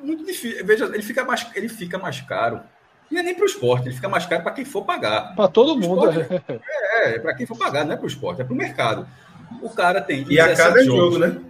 muito 0.00 0.24
difícil. 0.24 0.64
Veja, 0.64 0.86
ele 0.86 1.02
fica 1.02 1.24
mais, 1.24 1.46
ele 1.54 1.68
fica 1.68 1.98
mais 1.98 2.22
caro. 2.22 2.62
E 3.10 3.18
é 3.18 3.22
nem 3.22 3.34
para 3.34 3.44
o 3.44 3.46
esporte, 3.46 3.88
ele 3.88 3.94
fica 3.94 4.08
mais 4.08 4.24
caro 4.24 4.42
para 4.42 4.52
quem 4.52 4.64
for 4.64 4.84
pagar. 4.84 5.34
Para 5.34 5.48
todo 5.48 5.78
mundo. 5.78 6.08
Esporte, 6.10 6.44
é, 6.48 6.87
é, 7.04 7.14
é 7.16 7.18
para 7.18 7.34
quem 7.34 7.46
for 7.46 7.56
pagar, 7.56 7.84
não 7.84 7.92
é 7.92 7.96
para 7.96 8.04
o 8.04 8.08
esporte, 8.08 8.40
é 8.40 8.44
para 8.44 8.54
o 8.54 8.56
mercado. 8.56 9.06
O 9.62 9.70
cara 9.70 10.00
tem. 10.00 10.26
E 10.28 10.38
a 10.38 10.54
cada 10.54 10.82
jogos, 10.84 11.14
jogo, 11.14 11.18
né? 11.18 11.40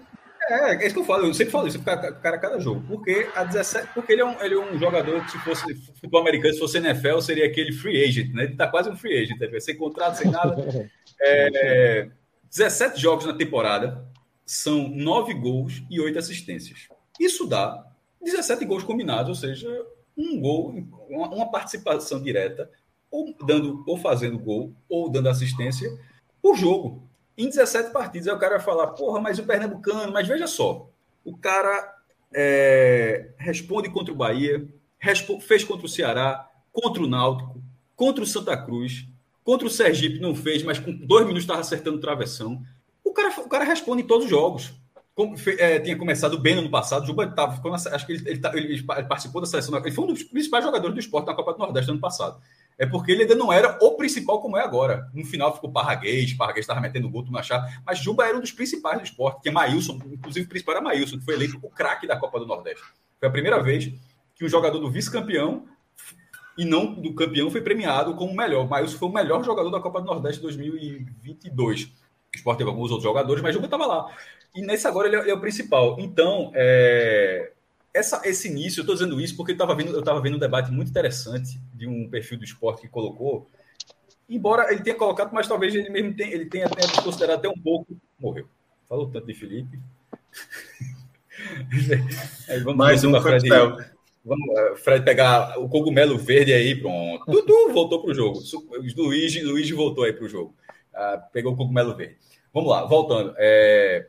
É, 0.49 0.75
é 0.75 0.87
isso 0.87 0.95
que 0.95 1.01
eu 1.01 1.05
falo, 1.05 1.27
eu 1.27 1.35
sempre 1.35 1.53
falo 1.53 1.69
isso, 1.69 1.79
o 1.79 1.83
cara, 1.83 2.09
a 2.09 2.39
cada 2.39 2.59
jogo. 2.59 2.83
Porque, 2.89 3.29
a 3.35 3.45
17, 3.45 3.89
porque 3.93 4.13
ele, 4.13 4.23
é 4.23 4.25
um, 4.25 4.41
ele 4.41 4.55
é 4.55 4.59
um 4.59 4.79
jogador 4.79 5.23
que, 5.25 5.33
se 5.33 5.39
fosse 5.41 5.75
futebol 5.75 6.23
americano, 6.23 6.55
se 6.55 6.61
fosse 6.61 6.79
NFL, 6.79 7.21
seria 7.21 7.47
aquele 7.47 7.73
free 7.73 8.03
agent, 8.03 8.33
né? 8.33 8.45
Ele 8.45 8.57
tá 8.57 8.67
quase 8.67 8.89
um 8.89 8.97
free 8.97 9.23
agent, 9.23 9.39
né? 9.39 9.61
sem 9.61 9.77
contrato, 9.77 10.17
sem 10.17 10.31
nada. 10.31 10.57
É, 11.21 12.09
17 12.49 13.01
jogos 13.01 13.27
na 13.27 13.33
temporada, 13.33 14.07
são 14.47 14.89
9 14.89 15.35
gols 15.35 15.83
e 15.91 16.01
8 16.01 16.17
assistências. 16.17 16.87
Isso 17.19 17.45
dá 17.45 17.85
17 18.23 18.65
gols 18.65 18.85
combinados, 18.85 19.29
ou 19.29 19.35
seja, 19.35 19.69
um 20.17 20.41
gol, 20.41 20.73
uma, 21.11 21.29
uma 21.29 21.51
participação 21.51 22.23
direta, 22.23 22.71
ou 23.11 23.35
dando, 23.47 23.83
ou 23.87 23.97
fazendo 23.97 24.39
gol, 24.39 24.75
ou 24.89 25.11
dando 25.11 25.29
assistência 25.29 25.91
por 26.43 26.57
jogo 26.57 27.09
em 27.37 27.49
17 27.49 27.93
partidas. 27.93 28.29
Aí 28.29 28.35
o 28.35 28.39
cara 28.39 28.57
vai 28.57 28.65
falar, 28.65 28.89
porra, 28.89 29.21
mas 29.21 29.39
o 29.39 29.45
Pernambucano, 29.45 30.13
mas 30.13 30.27
veja 30.27 30.47
só, 30.47 30.91
o 31.25 31.37
cara 31.37 31.95
é, 32.35 33.31
responde 33.39 33.89
contra 33.89 34.13
o 34.13 34.17
Bahia, 34.17 34.67
fez 35.41 35.65
contra 35.65 35.87
o 35.87 35.89
Ceará, 35.89 36.49
contra 36.73 37.03
o 37.03 37.07
Náutico, 37.07 37.63
contra 37.95 38.23
o 38.23 38.27
Santa 38.27 38.57
Cruz, 38.57 39.07
contra 39.45 39.67
o 39.67 39.71
Sergipe 39.71 40.21
não 40.21 40.35
fez, 40.35 40.63
mas 40.63 40.79
com 40.79 40.93
dois 40.93 41.25
minutos 41.25 41.45
estava 41.45 41.61
acertando 41.61 42.01
travessão. 42.01 42.63
O 43.05 43.13
cara, 43.13 43.41
o 43.41 43.49
cara 43.49 43.65
responde 43.65 44.03
em 44.03 44.07
todos 44.07 44.25
os 44.25 44.31
jogos. 44.31 44.73
Como, 45.15 45.35
é, 45.59 45.81
tinha 45.81 45.97
começado 45.97 46.39
bem 46.39 46.55
no 46.55 46.61
ano 46.61 46.71
passado, 46.71 47.03
o 47.03 47.07
Juba 47.07 47.27
tava, 47.27 47.61
acho 47.75 48.07
que 48.07 48.13
ele, 48.13 48.31
ele, 48.31 48.41
ele, 48.55 48.83
participou 48.85 49.41
da 49.41 49.49
seleção, 49.49 49.77
ele 49.77 49.91
foi 49.91 50.05
um 50.05 50.09
dos 50.09 50.23
principais 50.23 50.65
jogadores 50.65 50.95
do 50.95 51.01
esporte 51.01 51.27
na 51.27 51.35
Copa 51.35 51.55
do 51.55 51.59
Nordeste 51.59 51.89
no 51.89 51.95
ano 51.95 52.01
passado 52.01 52.41
é 52.79 52.87
porque 52.87 53.11
ele 53.11 53.23
ainda 53.23 53.35
não 53.35 53.53
era 53.53 53.77
o 53.83 53.97
principal 53.97 54.41
como 54.41 54.57
é 54.57 54.63
agora. 54.63 55.11
No 55.13 55.25
final 55.25 55.53
ficou 55.53 55.73
Parraguês, 55.73 56.33
Parraguês 56.35 56.63
estava 56.63 56.81
metendo 56.81 57.11
gol, 57.11 57.27
achava. 57.35 57.67
Mas 57.85 57.99
Juba 57.99 58.27
era 58.27 58.37
um 58.37 58.41
dos 58.41 58.53
principais 58.53 58.99
do 58.99 59.05
esporte, 59.05 59.43
que 59.43 59.49
é 59.49 59.53
Maílson, 59.53 59.99
inclusive 60.13 60.47
o 60.47 60.49
principal 60.49 60.77
era 60.77 60.85
Maílson, 60.85 61.19
que 61.19 61.25
foi 61.25 61.35
eleito 61.35 61.59
o 61.61 61.69
craque 61.69 62.07
da 62.07 62.17
Copa 62.17 62.39
do 62.39 62.47
Nordeste. 62.47 62.85
Foi 63.19 63.29
a 63.29 63.33
primeira 63.33 63.61
vez 63.61 63.93
que 64.37 64.45
um 64.45 64.49
jogador 64.49 64.79
do 64.79 64.89
vice-campeão 64.89 65.67
e 66.57 66.65
não 66.65 66.95
do 66.95 67.13
campeão 67.15 67.51
foi 67.51 67.61
premiado 67.61 68.15
como 68.15 68.33
o 68.33 68.37
melhor. 68.37 68.69
Maílson 68.69 68.97
foi 68.97 69.09
o 69.09 69.13
melhor 69.13 69.43
jogador 69.43 69.71
da 69.71 69.81
Copa 69.81 70.01
do 70.01 70.07
Nordeste 70.07 70.41
2022. 70.41 71.85
O 71.85 71.91
esporte 72.37 72.59
teve 72.59 72.71
alguns 72.71 72.91
outros 72.93 73.05
jogadores, 73.05 73.43
mas 73.43 73.53
Juba 73.53 73.67
estava 73.67 73.87
lá. 73.87 74.07
E 74.55 74.63
nesse 74.63 74.87
agora 74.87 75.09
ele 75.09 75.17
é, 75.17 75.21
ele 75.21 75.31
é 75.31 75.35
o 75.35 75.41
principal. 75.41 75.97
Então, 75.99 76.53
é, 76.55 77.53
essa, 77.99 78.21
esse 78.25 78.49
início, 78.49 78.81
eu 78.81 78.83
estou 78.83 78.95
dizendo 78.95 79.21
isso 79.21 79.37
porque 79.37 79.53
eu 79.53 79.55
estava 79.55 79.75
vendo, 79.75 79.95
eu 79.95 80.23
vendo 80.23 80.37
um 80.37 80.41
debate 80.41 80.71
muito 80.71 80.91
interessante 80.91 81.61
de 81.75 81.87
um 81.87 82.09
perfil 82.09 82.39
do 82.39 82.45
esporte 82.45 82.83
que 82.83 82.89
colocou. 82.89 83.51
Embora 84.29 84.73
ele 84.73 84.83
tenha 84.83 84.97
colocado, 84.97 85.33
mas 85.33 85.49
talvez 85.49 85.75
ele 85.75 85.91
mesmo 85.91 86.15
tenha, 86.15 86.33
ele 86.33 86.47
tenha, 86.47 86.69
tenha 86.69 86.87
desconsiderado 86.87 87.39
até 87.39 87.49
um 87.49 87.61
pouco. 87.61 87.97
Morreu. 88.19 88.49
Falou 88.89 89.09
tanto 89.09 89.27
de 89.27 89.35
Felipe. 89.35 89.81
aí, 92.49 92.61
vamos 92.61 92.77
Mais 92.77 93.05
um 93.05 93.21
Fred. 93.21 93.49
Vamos, 94.25 94.59
eh, 94.59 94.77
Fred 94.77 95.05
pegar 95.05 95.59
o 95.59 95.69
cogumelo 95.69 96.19
verde 96.19 96.53
aí, 96.53 96.79
pronto. 96.79 97.25
Tudo 97.25 97.73
voltou 97.73 98.03
para 98.03 98.11
o 98.11 98.15
jogo. 98.15 98.41
Luiz, 98.97 99.43
Luiz 99.43 99.71
voltou 99.71 100.05
aí 100.05 100.13
para 100.13 100.25
o 100.25 100.29
jogo. 100.29 100.55
Ah, 100.95 101.17
pegou 101.33 101.53
o 101.53 101.57
cogumelo 101.57 101.97
verde. 101.97 102.19
Vamos 102.53 102.71
lá, 102.71 102.85
voltando. 102.85 103.35
É... 103.39 104.07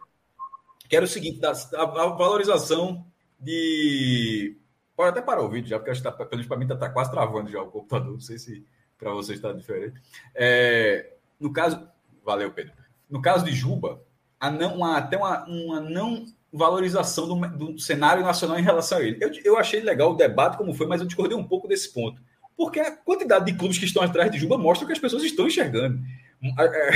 Quero 0.90 1.06
o 1.06 1.07
seguinte: 1.07 1.40
a, 1.45 1.82
a 1.82 2.07
valorização 2.07 3.06
de. 3.40 4.57
Pode 4.95 5.10
até 5.11 5.22
parar 5.22 5.41
o 5.41 5.49
vídeo 5.49 5.70
já, 5.70 5.78
porque 5.78 5.91
acho 5.91 6.02
que 6.02 6.07
tá, 6.07 6.11
pelo 6.11 6.30
menos 6.32 6.48
para 6.48 6.57
mim 6.57 6.66
está 6.66 6.76
tá 6.76 6.90
quase 6.90 7.10
travando 7.10 7.49
já 7.49 7.61
o 7.61 7.72
computador. 7.72 8.14
Não 8.14 8.20
sei 8.20 8.38
se 8.38 8.66
para 8.98 9.11
vocês 9.11 9.38
está 9.38 9.53
diferente. 9.53 10.02
É, 10.36 11.14
no 11.40 11.53
caso. 11.53 11.88
Valeu, 12.24 12.52
Pedro. 12.52 12.74
No 13.10 13.22
caso 13.22 13.45
de 13.45 13.53
Juba, 13.53 14.02
a 14.40 14.52
não, 14.52 14.76
uma, 14.76 14.98
até 14.98 15.18
uma, 15.18 15.45
uma 15.45 15.80
não 15.80 16.26
valorização 16.52 17.28
do, 17.28 17.74
do, 17.74 17.80
cenário 17.80 18.24
nacional 18.24 18.60
em 18.60 18.64
relação 18.64 18.98
a 18.98 19.02
ele. 19.02 19.18
Eu, 19.24 19.32
eu 19.44 19.57
achei 19.57 19.82
legal 19.82 20.11
o 20.11 20.16
debate 20.16 20.57
como 20.57 20.74
foi, 20.74 20.86
mas 20.86 21.02
eu 21.02 21.07
discordei 21.07 21.38
um 21.38 21.48
pouco 21.48 21.68
desse 21.68 21.94
ponto. 21.94 22.22
Porque 22.57 22.80
a 22.80 22.91
quantidade 22.91 23.45
de 23.45 23.57
clubes 23.57 23.78
que 23.78 23.86
estão 23.86 24.03
atrás 24.03 24.30
de 24.30 24.38
Juba 24.38 24.57
mostra 24.57 24.86
que 24.86 24.91
as 24.91 24.99
pessoas 24.99 25.24
estão 25.24 25.48
enxergando. 25.48 25.99
É, 26.41 26.91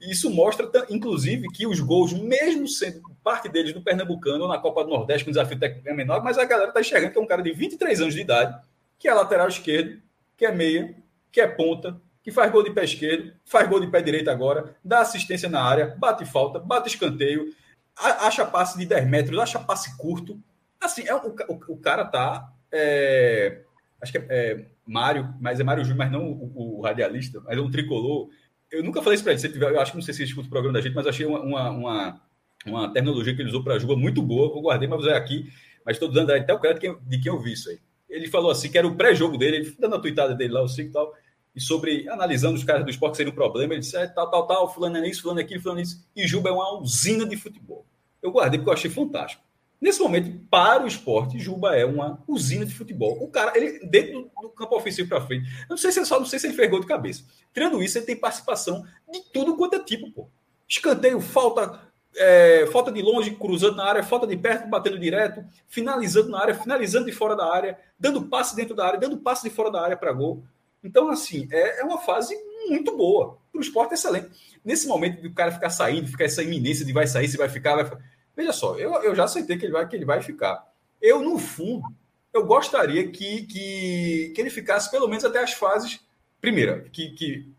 isso 0.10 0.30
mostra, 0.30 0.70
inclusive, 0.88 1.48
que 1.48 1.66
os 1.66 1.80
gols, 1.80 2.12
mesmo 2.12 2.68
sendo 2.68 3.02
parte 3.24 3.48
deles 3.48 3.74
no 3.74 3.82
Pernambucano 3.82 4.44
ou 4.44 4.48
na 4.48 4.58
Copa 4.58 4.84
do 4.84 4.90
Nordeste, 4.90 5.24
com 5.24 5.30
desafio 5.30 5.58
técnico 5.58 5.88
é 5.88 5.92
menor, 5.92 6.22
mas 6.22 6.38
a 6.38 6.44
galera 6.44 6.68
está 6.68 6.80
enxergando 6.80 7.12
que 7.12 7.18
é 7.18 7.22
um 7.22 7.26
cara 7.26 7.42
de 7.42 7.52
23 7.52 8.00
anos 8.00 8.14
de 8.14 8.20
idade, 8.20 8.56
que 8.98 9.08
é 9.08 9.14
lateral 9.14 9.48
esquerdo, 9.48 10.00
que 10.36 10.46
é 10.46 10.52
meia, 10.52 10.94
que 11.32 11.40
é 11.40 11.46
ponta, 11.46 12.00
que 12.22 12.30
faz 12.30 12.50
gol 12.52 12.62
de 12.62 12.70
pé 12.70 12.84
esquerdo, 12.84 13.32
faz 13.44 13.68
gol 13.68 13.80
de 13.80 13.86
pé 13.86 14.02
direito 14.02 14.30
agora, 14.30 14.76
dá 14.84 15.00
assistência 15.00 15.48
na 15.48 15.62
área, 15.62 15.96
bate 15.98 16.24
falta, 16.24 16.58
bate 16.58 16.88
escanteio, 16.88 17.52
acha 17.96 18.44
passe 18.44 18.78
de 18.78 18.86
10 18.86 19.08
metros, 19.08 19.38
acha 19.38 19.58
passe 19.58 19.96
curto. 19.96 20.40
Assim, 20.80 21.06
é, 21.06 21.14
o, 21.14 21.34
o, 21.48 21.72
o 21.72 21.76
cara 21.78 22.04
tá. 22.04 22.52
É, 22.70 23.62
acho 24.00 24.12
que 24.12 24.18
é, 24.18 24.26
é, 24.28 24.64
Mário, 24.86 25.34
mas 25.40 25.58
é 25.58 25.64
Mário 25.64 25.84
Júnior, 25.84 25.98
mas 25.98 26.12
não 26.12 26.30
o, 26.30 26.78
o, 26.78 26.80
radialista, 26.82 27.40
mas 27.44 27.56
é 27.56 27.60
um 27.60 27.70
tricolor. 27.70 28.28
Eu 28.70 28.84
nunca 28.84 29.02
falei 29.02 29.14
isso 29.14 29.24
para 29.24 29.32
ele. 29.32 29.64
Eu 29.64 29.80
acho 29.80 29.92
que 29.92 29.96
não 29.98 30.02
sei 30.02 30.14
se 30.14 30.22
escuta 30.22 30.46
o 30.46 30.50
programa 30.50 30.74
da 30.74 30.80
gente, 30.80 30.94
mas 30.94 31.06
achei 31.06 31.24
uma, 31.24 31.40
uma, 31.40 31.70
uma, 31.70 32.22
uma 32.66 32.92
terminologia 32.92 33.34
que 33.34 33.40
ele 33.40 33.48
usou 33.48 33.64
para 33.64 33.74
a 33.74 33.78
Juba 33.78 33.96
muito 33.96 34.22
boa. 34.22 34.54
Eu 34.54 34.60
guardei, 34.60 34.88
mas 34.88 34.98
vou 34.98 35.06
usar 35.06 35.16
aqui. 35.16 35.50
Mas 35.84 35.96
estou 35.96 36.10
dando 36.10 36.30
até 36.32 36.52
o 36.52 36.58
crédito 36.58 36.82
de 36.82 36.88
quem, 36.88 37.08
de 37.08 37.20
quem 37.20 37.32
eu 37.32 37.40
vi 37.40 37.52
isso 37.52 37.70
aí. 37.70 37.78
Ele 38.08 38.28
falou 38.28 38.50
assim 38.50 38.70
que 38.70 38.78
era 38.78 38.86
o 38.86 38.94
pré-jogo 38.94 39.36
dele, 39.36 39.56
ele 39.58 39.76
dando 39.78 39.96
a 39.96 39.98
tuitada 39.98 40.34
dele 40.34 40.52
lá, 40.52 40.62
o 40.62 40.68
cinco 40.68 40.90
e 40.90 40.92
tal, 40.92 41.14
e 41.54 41.60
sobre 41.60 42.08
analisando 42.08 42.54
os 42.54 42.64
caras 42.64 42.84
do 42.84 42.90
esporte 42.90 43.12
que 43.12 43.16
seria 43.18 43.32
um 43.32 43.34
problema. 43.34 43.74
Ele 43.74 43.80
disse: 43.80 43.96
é, 43.96 44.06
tal, 44.06 44.30
tal, 44.30 44.46
tal, 44.46 44.72
fulano 44.72 44.96
é 44.96 45.08
isso, 45.08 45.22
fulano 45.22 45.40
é 45.40 45.42
aquilo, 45.42 45.60
fulano 45.60 45.80
é 45.80 45.82
isso. 45.82 46.06
E 46.14 46.26
Juba 46.26 46.48
é 46.48 46.52
uma 46.52 46.80
usina 46.80 47.26
de 47.26 47.36
futebol. 47.36 47.86
Eu 48.22 48.30
guardei 48.30 48.58
porque 48.58 48.70
eu 48.70 48.74
achei 48.74 48.90
fantástico. 48.90 49.42
Nesse 49.80 50.00
momento, 50.00 50.40
para 50.50 50.82
o 50.82 50.88
esporte, 50.88 51.38
Juba 51.38 51.76
é 51.76 51.84
uma 51.84 52.22
usina 52.26 52.66
de 52.66 52.74
futebol. 52.74 53.16
O 53.22 53.28
cara, 53.28 53.56
ele 53.56 53.78
dentro 53.86 54.22
do, 54.22 54.42
do 54.42 54.50
campo 54.50 54.76
ofensivo 54.76 55.08
para 55.08 55.20
frente, 55.20 55.48
eu 55.62 55.70
não 55.70 55.76
sei 55.76 55.92
se 55.92 56.00
ele 56.00 56.06
só 56.06 56.18
não 56.18 56.26
sei 56.26 56.38
se 56.38 56.48
ele 56.48 56.56
fez 56.56 56.68
gol 56.68 56.80
de 56.80 56.86
cabeça. 56.86 57.24
Tirando 57.54 57.82
isso, 57.82 57.96
ele 57.96 58.06
tem 58.06 58.16
participação 58.16 58.84
de 59.10 59.20
tudo 59.32 59.56
quanto 59.56 59.76
é 59.76 59.78
tipo, 59.78 60.10
pô. 60.10 60.28
Escanteio, 60.68 61.20
falta, 61.20 61.80
é, 62.16 62.66
falta 62.72 62.90
de 62.90 63.00
longe, 63.00 63.30
cruzando 63.30 63.76
na 63.76 63.84
área, 63.84 64.02
falta 64.02 64.26
de 64.26 64.36
perto, 64.36 64.68
batendo 64.68 64.98
direto, 64.98 65.44
finalizando 65.68 66.28
na 66.28 66.40
área, 66.40 66.54
finalizando 66.54 67.06
de 67.06 67.12
fora 67.12 67.36
da 67.36 67.52
área, 67.52 67.78
dando 67.98 68.22
passe 68.22 68.56
dentro 68.56 68.74
da 68.74 68.84
área, 68.84 68.98
dando 68.98 69.18
passe 69.18 69.48
de 69.48 69.54
fora 69.54 69.70
da 69.70 69.80
área 69.80 69.96
para 69.96 70.12
gol. 70.12 70.42
Então, 70.82 71.08
assim, 71.08 71.46
é, 71.52 71.80
é 71.80 71.84
uma 71.84 71.98
fase 71.98 72.36
muito 72.68 72.96
boa. 72.96 73.38
Para 73.52 73.58
o 73.58 73.62
esporte 73.62 73.92
é 73.92 73.94
excelente. 73.94 74.30
Nesse 74.64 74.88
momento 74.88 75.22
do 75.22 75.32
cara 75.32 75.52
ficar 75.52 75.70
saindo, 75.70 76.08
ficar 76.08 76.24
essa 76.24 76.42
iminência 76.42 76.84
de 76.84 76.92
vai 76.92 77.06
sair, 77.06 77.28
se 77.28 77.36
vai 77.36 77.48
ficar, 77.48 77.76
vai 77.76 77.84
ficar 77.84 78.00
Veja 78.38 78.52
só, 78.52 78.76
eu, 78.76 78.94
eu 79.02 79.16
já 79.16 79.24
aceitei 79.24 79.58
que 79.58 79.66
ele, 79.66 79.72
vai, 79.72 79.88
que 79.88 79.96
ele 79.96 80.04
vai 80.04 80.22
ficar. 80.22 80.64
Eu, 81.02 81.20
no 81.20 81.40
fundo, 81.40 81.82
eu 82.32 82.46
gostaria 82.46 83.08
que, 83.08 83.42
que, 83.42 84.32
que 84.32 84.40
ele 84.40 84.48
ficasse 84.48 84.88
pelo 84.92 85.08
menos 85.08 85.24
até 85.24 85.42
as 85.42 85.54
fases. 85.54 85.98
Primeira, 86.40 86.82
que, 86.92 87.10
que 87.10 87.50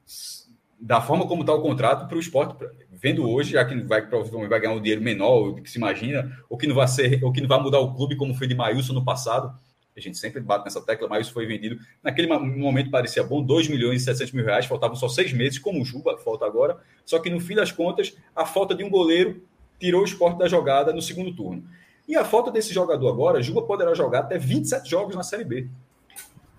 da 0.80 1.01
forma 1.01 1.27
como 1.27 1.41
está 1.41 1.53
o 1.53 1.61
contrato 1.61 2.07
para 2.07 2.15
o 2.15 2.19
esporte, 2.22 2.65
vendo 2.89 3.30
hoje, 3.30 3.51
já 3.51 3.65
que 3.65 3.76
vai, 3.81 4.07
provavelmente 4.07 4.47
vai 4.47 4.61
ganhar 4.61 4.73
um 4.73 4.81
dinheiro 4.81 5.01
menor 5.01 5.51
do 5.51 5.61
que 5.61 5.69
se 5.69 5.77
imagina, 5.77 6.31
ou 6.49 6.57
que 6.57 6.65
não 6.65 6.76
vai 6.76 6.88
ser, 6.88 7.22
ou 7.26 7.34
que 7.34 7.41
não 7.41 7.49
vai 7.49 7.61
mudar 7.61 7.80
o 7.80 7.93
clube 7.93 8.15
como 8.15 8.34
foi 8.34 8.47
de 8.47 8.56
Maílson 8.56 8.93
no 8.93 9.03
passado. 9.03 9.53
A 9.97 9.99
gente 9.99 10.18
sempre 10.18 10.39
bate 10.39 10.64
nessa 10.64 10.80
tecla, 10.80 11.10
Maílson 11.10 11.34
foi 11.34 11.45
vendido. 11.45 11.77
Naquele 12.01 12.27
momento 12.27 12.89
parecia 12.89 13.22
bom, 13.22 13.43
2 13.43 13.68
milhões 13.68 14.01
e 14.01 14.06
700 14.06 14.34
mil 14.34 14.45
reais, 14.45 14.65
faltavam 14.65 14.95
só 14.95 15.10
seis 15.10 15.34
meses, 15.34 15.60
como 15.60 15.81
o 15.81 15.84
Juba, 15.84 16.18
falta 16.19 16.45
agora. 16.45 16.77
Só 17.06 17.19
que 17.19 17.30
no 17.30 17.41
fim 17.41 17.56
das 17.56 17.69
contas, 17.69 18.15
a 18.34 18.45
falta 18.45 18.73
de 18.73 18.81
um 18.81 18.89
goleiro 18.89 19.43
tirou 19.80 20.01
o 20.01 20.06
esporte 20.06 20.38
da 20.38 20.47
jogada 20.47 20.93
no 20.93 21.01
segundo 21.01 21.34
turno. 21.34 21.64
E 22.07 22.15
a 22.15 22.26
falta 22.26 22.51
desse 22.51 22.73
jogador 22.73 23.07
agora, 23.07 23.41
Juba 23.41 23.61
poderá 23.61 23.93
jogar 23.93 24.22
até 24.22 24.38
27 24.38 24.89
jogos 24.89 25.15
na 25.15 25.23
Série 25.23 25.43
B. 25.43 25.68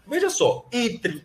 Veja 0.07 0.31
só, 0.31 0.65
entre. 0.73 1.25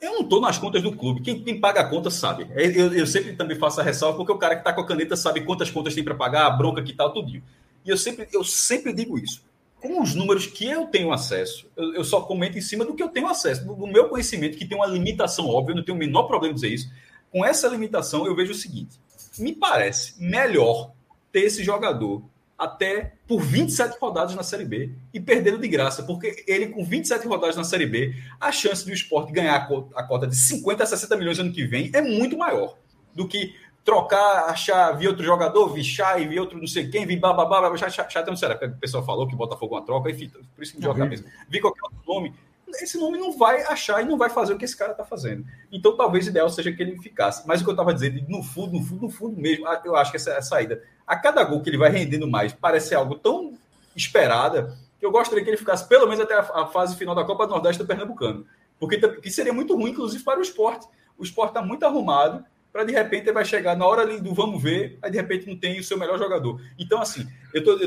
Eu 0.00 0.14
não 0.14 0.20
estou 0.22 0.40
nas 0.40 0.58
contas 0.58 0.82
do 0.82 0.96
clube. 0.96 1.20
Quem, 1.20 1.42
quem, 1.42 1.60
paga 1.60 1.80
a 1.80 1.88
conta 1.88 2.10
sabe. 2.10 2.48
Eu, 2.54 2.92
eu, 2.92 3.06
sempre 3.06 3.36
também 3.36 3.56
faço 3.56 3.80
a 3.80 3.84
ressalva, 3.84 4.16
porque 4.16 4.32
o 4.32 4.38
cara 4.38 4.54
que 4.54 4.62
está 4.62 4.72
com 4.72 4.80
a 4.80 4.86
caneta 4.86 5.16
sabe 5.16 5.42
quantas 5.42 5.70
contas 5.70 5.94
tem 5.94 6.02
para 6.02 6.14
pagar, 6.14 6.46
a 6.46 6.50
bronca 6.50 6.82
que 6.82 6.92
tal, 6.92 7.12
tudinho. 7.12 7.42
E 7.84 7.90
eu 7.90 7.96
sempre, 7.96 8.26
eu 8.32 8.42
sempre 8.42 8.92
digo 8.92 9.18
isso. 9.18 9.44
Com 9.80 10.00
os 10.00 10.14
números 10.14 10.46
que 10.46 10.66
eu 10.66 10.86
tenho 10.86 11.12
acesso, 11.12 11.68
eu, 11.76 11.94
eu 11.94 12.04
só 12.04 12.20
comento 12.22 12.56
em 12.56 12.60
cima 12.60 12.84
do 12.84 12.94
que 12.94 13.02
eu 13.02 13.08
tenho 13.08 13.28
acesso, 13.28 13.64
do, 13.64 13.74
do 13.74 13.86
meu 13.86 14.08
conhecimento, 14.08 14.56
que 14.56 14.64
tem 14.64 14.76
uma 14.76 14.86
limitação 14.86 15.46
óbvia, 15.46 15.74
não 15.74 15.84
tenho 15.84 15.96
o 15.96 15.98
menor 15.98 16.24
problema 16.24 16.52
em 16.52 16.54
dizer 16.54 16.68
isso. 16.68 16.90
Com 17.30 17.44
essa 17.44 17.68
limitação, 17.68 18.26
eu 18.26 18.34
vejo 18.34 18.52
o 18.52 18.56
seguinte: 18.56 18.98
me 19.38 19.52
parece 19.52 20.14
melhor 20.22 20.92
ter 21.32 21.40
esse 21.40 21.64
jogador 21.64 22.22
até 22.58 23.14
por 23.26 23.40
27 23.40 23.98
rodadas 23.98 24.36
na 24.36 24.42
Série 24.44 24.64
B 24.64 24.92
e 25.12 25.18
perdendo 25.18 25.58
de 25.58 25.66
graça, 25.66 26.04
porque 26.04 26.44
ele 26.46 26.68
com 26.68 26.84
27 26.84 27.26
rodadas 27.26 27.56
na 27.56 27.64
Série 27.64 27.86
B, 27.86 28.14
a 28.40 28.52
chance 28.52 28.84
do 28.84 28.92
esporte 28.92 29.32
ganhar 29.32 29.56
a 29.96 30.02
cota 30.04 30.26
de 30.28 30.36
50 30.36 30.84
a 30.84 30.86
60 30.86 31.16
milhões 31.16 31.38
ano 31.40 31.52
que 31.52 31.64
vem 31.64 31.90
é 31.92 32.00
muito 32.00 32.38
maior 32.38 32.76
do 33.12 33.26
que 33.26 33.56
trocar, 33.84 34.44
achar, 34.44 34.92
vir 34.92 35.08
outro 35.08 35.24
jogador, 35.24 35.68
vir 35.68 35.82
Chay, 35.82 36.28
vir 36.28 36.38
outro 36.38 36.56
não 36.56 36.68
sei 36.68 36.88
quem, 36.88 37.04
vir 37.04 37.18
bababá, 37.18 37.60
babá, 37.60 37.76
Chay, 37.76 37.90
não 38.26 38.36
será, 38.36 38.54
porque 38.54 38.66
o 38.66 38.78
pessoal 38.78 39.04
falou 39.04 39.26
que 39.26 39.34
Botafogo 39.34 39.74
é 39.74 39.78
uma 39.78 39.84
troca, 39.84 40.10
enfim, 40.10 40.28
por 40.28 40.62
isso 40.62 40.72
que 40.72 40.78
me 40.78 40.84
joga 40.84 41.04
mesmo. 41.04 41.26
Vir 41.48 41.60
qualquer 41.60 41.82
outro 41.82 41.98
nome, 42.06 42.32
esse 42.80 42.98
nome 42.98 43.18
não 43.18 43.36
vai 43.36 43.62
achar 43.62 44.02
e 44.02 44.04
não 44.04 44.16
vai 44.16 44.30
fazer 44.30 44.52
o 44.52 44.58
que 44.58 44.64
esse 44.64 44.76
cara 44.76 44.92
está 44.92 45.04
fazendo. 45.04 45.44
Então, 45.70 45.96
talvez 45.96 46.26
o 46.26 46.30
ideal 46.30 46.48
seja 46.48 46.72
que 46.72 46.82
ele 46.82 46.98
ficasse. 46.98 47.46
Mas 47.46 47.60
o 47.60 47.64
que 47.64 47.70
eu 47.70 47.74
estava 47.74 47.92
dizendo, 47.92 48.24
no 48.28 48.42
fundo, 48.42 48.72
no 48.72 48.84
fundo, 48.84 49.02
no 49.02 49.10
fundo 49.10 49.40
mesmo, 49.40 49.66
eu 49.84 49.96
acho 49.96 50.10
que 50.10 50.16
essa 50.16 50.30
é 50.30 50.38
a 50.38 50.42
saída. 50.42 50.82
A 51.06 51.16
cada 51.16 51.42
gol 51.44 51.60
que 51.62 51.70
ele 51.70 51.78
vai 51.78 51.90
rendendo 51.90 52.28
mais, 52.28 52.52
parece 52.52 52.94
algo 52.94 53.16
tão 53.16 53.58
esperada 53.94 54.76
que 54.98 55.04
eu 55.04 55.10
gostaria 55.10 55.42
que 55.42 55.50
ele 55.50 55.56
ficasse 55.56 55.86
pelo 55.88 56.06
menos 56.06 56.20
até 56.20 56.34
a 56.34 56.66
fase 56.66 56.96
final 56.96 57.14
da 57.14 57.24
Copa 57.24 57.46
do 57.46 57.50
Nordeste 57.50 57.82
do 57.82 57.86
Pernambucano. 57.86 58.46
Porque 58.78 58.98
que 58.98 59.30
seria 59.30 59.52
muito 59.52 59.76
ruim, 59.76 59.90
inclusive, 59.90 60.22
para 60.24 60.38
o 60.38 60.42
esporte. 60.42 60.86
O 61.18 61.24
esporte 61.24 61.50
está 61.50 61.62
muito 61.62 61.84
arrumado 61.84 62.44
para 62.72 62.84
de 62.84 62.92
repente 62.92 63.24
ele 63.24 63.32
vai 63.32 63.44
chegar 63.44 63.76
na 63.76 63.86
hora 63.86 64.06
do 64.18 64.34
vamos 64.34 64.62
ver, 64.62 64.98
aí 65.02 65.10
de 65.10 65.18
repente 65.18 65.46
não 65.46 65.56
tem 65.56 65.78
o 65.78 65.84
seu 65.84 65.98
melhor 65.98 66.18
jogador. 66.18 66.60
Então, 66.78 67.00
assim, 67.00 67.28
eu 67.52 67.62
tô. 67.62 67.78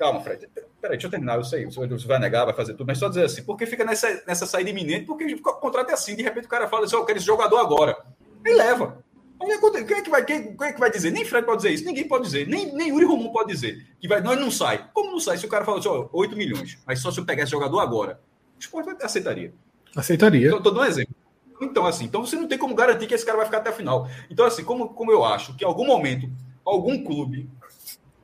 Calma, 0.00 0.22
Fred. 0.22 0.48
Peraí, 0.80 0.96
deixa 0.96 1.08
eu 1.08 1.10
terminar. 1.10 1.36
Eu 1.36 1.44
sei, 1.44 1.66
você 1.66 2.06
vai 2.06 2.18
negar, 2.18 2.46
vai 2.46 2.54
fazer 2.54 2.72
tudo, 2.72 2.86
mas 2.86 2.96
só 2.96 3.10
dizer 3.10 3.26
assim, 3.26 3.42
porque 3.42 3.66
fica 3.66 3.84
nessa, 3.84 4.22
nessa 4.26 4.46
saída 4.46 4.70
iminente, 4.70 5.04
porque 5.04 5.26
o 5.26 5.38
contrato 5.42 5.90
é 5.90 5.92
assim, 5.92 6.16
de 6.16 6.22
repente 6.22 6.46
o 6.46 6.48
cara 6.48 6.66
fala 6.68 6.86
assim, 6.86 6.96
oh, 6.96 7.00
eu 7.00 7.04
quero 7.04 7.18
esse 7.18 7.26
jogador 7.26 7.58
agora. 7.58 8.02
E 8.42 8.54
leva. 8.54 9.04
Quem 9.38 9.52
é, 9.52 10.02
que 10.02 10.08
vai, 10.08 10.24
quem, 10.24 10.56
quem 10.56 10.68
é 10.68 10.72
que 10.72 10.80
vai 10.80 10.90
dizer? 10.90 11.10
Nem 11.10 11.26
Fred 11.26 11.44
pode 11.44 11.58
dizer 11.58 11.74
isso, 11.74 11.84
ninguém 11.84 12.08
pode 12.08 12.24
dizer, 12.24 12.48
nem, 12.48 12.74
nem 12.74 12.88
Yuri 12.88 13.04
Romão 13.04 13.30
pode 13.30 13.52
dizer. 13.52 13.86
Que 14.00 14.08
vai, 14.08 14.22
não, 14.22 14.32
ele 14.32 14.40
não 14.40 14.50
sai. 14.50 14.88
Como 14.94 15.10
não 15.10 15.20
sai? 15.20 15.36
Se 15.36 15.44
o 15.44 15.50
cara 15.50 15.66
fala 15.66 15.80
assim, 15.80 15.88
ó, 15.88 16.08
8 16.14 16.34
milhões, 16.34 16.78
mas 16.86 17.00
só 17.00 17.10
se 17.10 17.20
eu 17.20 17.26
pegar 17.26 17.42
esse 17.42 17.52
jogador 17.52 17.80
agora, 17.80 18.18
o 18.56 18.58
esporte 18.58 19.04
aceitaria. 19.04 19.52
Aceitaria. 19.94 20.46
Estou 20.46 20.60
dando 20.60 20.80
um 20.80 20.84
exemplo. 20.84 21.14
Então, 21.60 21.84
assim, 21.84 22.06
então 22.06 22.24
você 22.24 22.36
não 22.36 22.48
tem 22.48 22.56
como 22.56 22.74
garantir 22.74 23.06
que 23.06 23.12
esse 23.12 23.26
cara 23.26 23.36
vai 23.36 23.44
ficar 23.44 23.58
até 23.58 23.68
o 23.68 23.74
final. 23.74 24.08
Então, 24.30 24.46
assim, 24.46 24.64
como, 24.64 24.88
como 24.94 25.12
eu 25.12 25.22
acho 25.22 25.54
que 25.56 25.64
em 25.64 25.66
algum 25.66 25.86
momento, 25.86 26.26
algum 26.64 27.04
clube 27.04 27.50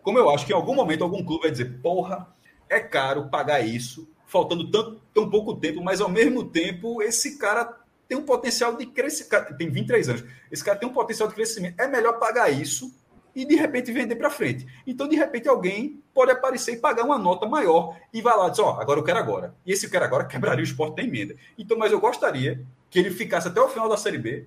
como 0.06 0.20
eu 0.20 0.30
acho 0.30 0.46
que 0.46 0.52
em 0.52 0.54
algum 0.54 0.72
momento 0.72 1.02
algum 1.02 1.24
clube 1.24 1.42
vai 1.42 1.50
dizer, 1.50 1.80
porra, 1.82 2.32
é 2.68 2.78
caro 2.78 3.28
pagar 3.28 3.58
isso, 3.58 4.08
faltando 4.24 4.70
tanto, 4.70 5.02
tão 5.12 5.28
pouco 5.28 5.56
tempo, 5.56 5.82
mas 5.82 6.00
ao 6.00 6.08
mesmo 6.08 6.44
tempo 6.44 7.02
esse 7.02 7.36
cara 7.36 7.76
tem 8.06 8.16
um 8.16 8.22
potencial 8.22 8.76
de 8.76 8.86
crescimento, 8.86 9.56
tem 9.58 9.68
23 9.68 10.08
anos, 10.08 10.24
esse 10.48 10.62
cara 10.62 10.78
tem 10.78 10.88
um 10.88 10.92
potencial 10.92 11.28
de 11.28 11.34
crescimento, 11.34 11.80
é 11.80 11.88
melhor 11.88 12.20
pagar 12.20 12.48
isso 12.50 12.94
e 13.34 13.44
de 13.44 13.56
repente 13.56 13.90
vender 13.90 14.14
para 14.14 14.30
frente. 14.30 14.64
Então, 14.86 15.08
de 15.08 15.16
repente, 15.16 15.48
alguém 15.48 16.00
pode 16.14 16.30
aparecer 16.30 16.74
e 16.74 16.76
pagar 16.76 17.02
uma 17.02 17.18
nota 17.18 17.44
maior 17.44 17.98
e 18.14 18.22
vai 18.22 18.36
lá 18.36 18.46
e 18.46 18.50
diz, 18.50 18.60
ó, 18.60 18.76
oh, 18.76 18.80
agora 18.80 19.00
eu 19.00 19.04
quero 19.04 19.18
agora. 19.18 19.56
E 19.66 19.72
esse 19.72 19.90
quero 19.90 20.04
agora 20.04 20.24
quebraria 20.24 20.62
o 20.62 20.64
esporte 20.64 20.94
da 20.94 21.02
emenda. 21.02 21.34
Então, 21.58 21.76
mas 21.76 21.90
eu 21.90 21.98
gostaria 21.98 22.64
que 22.88 23.00
ele 23.00 23.10
ficasse 23.10 23.48
até 23.48 23.60
o 23.60 23.68
final 23.68 23.88
da 23.88 23.96
Série 23.96 24.18
B, 24.18 24.46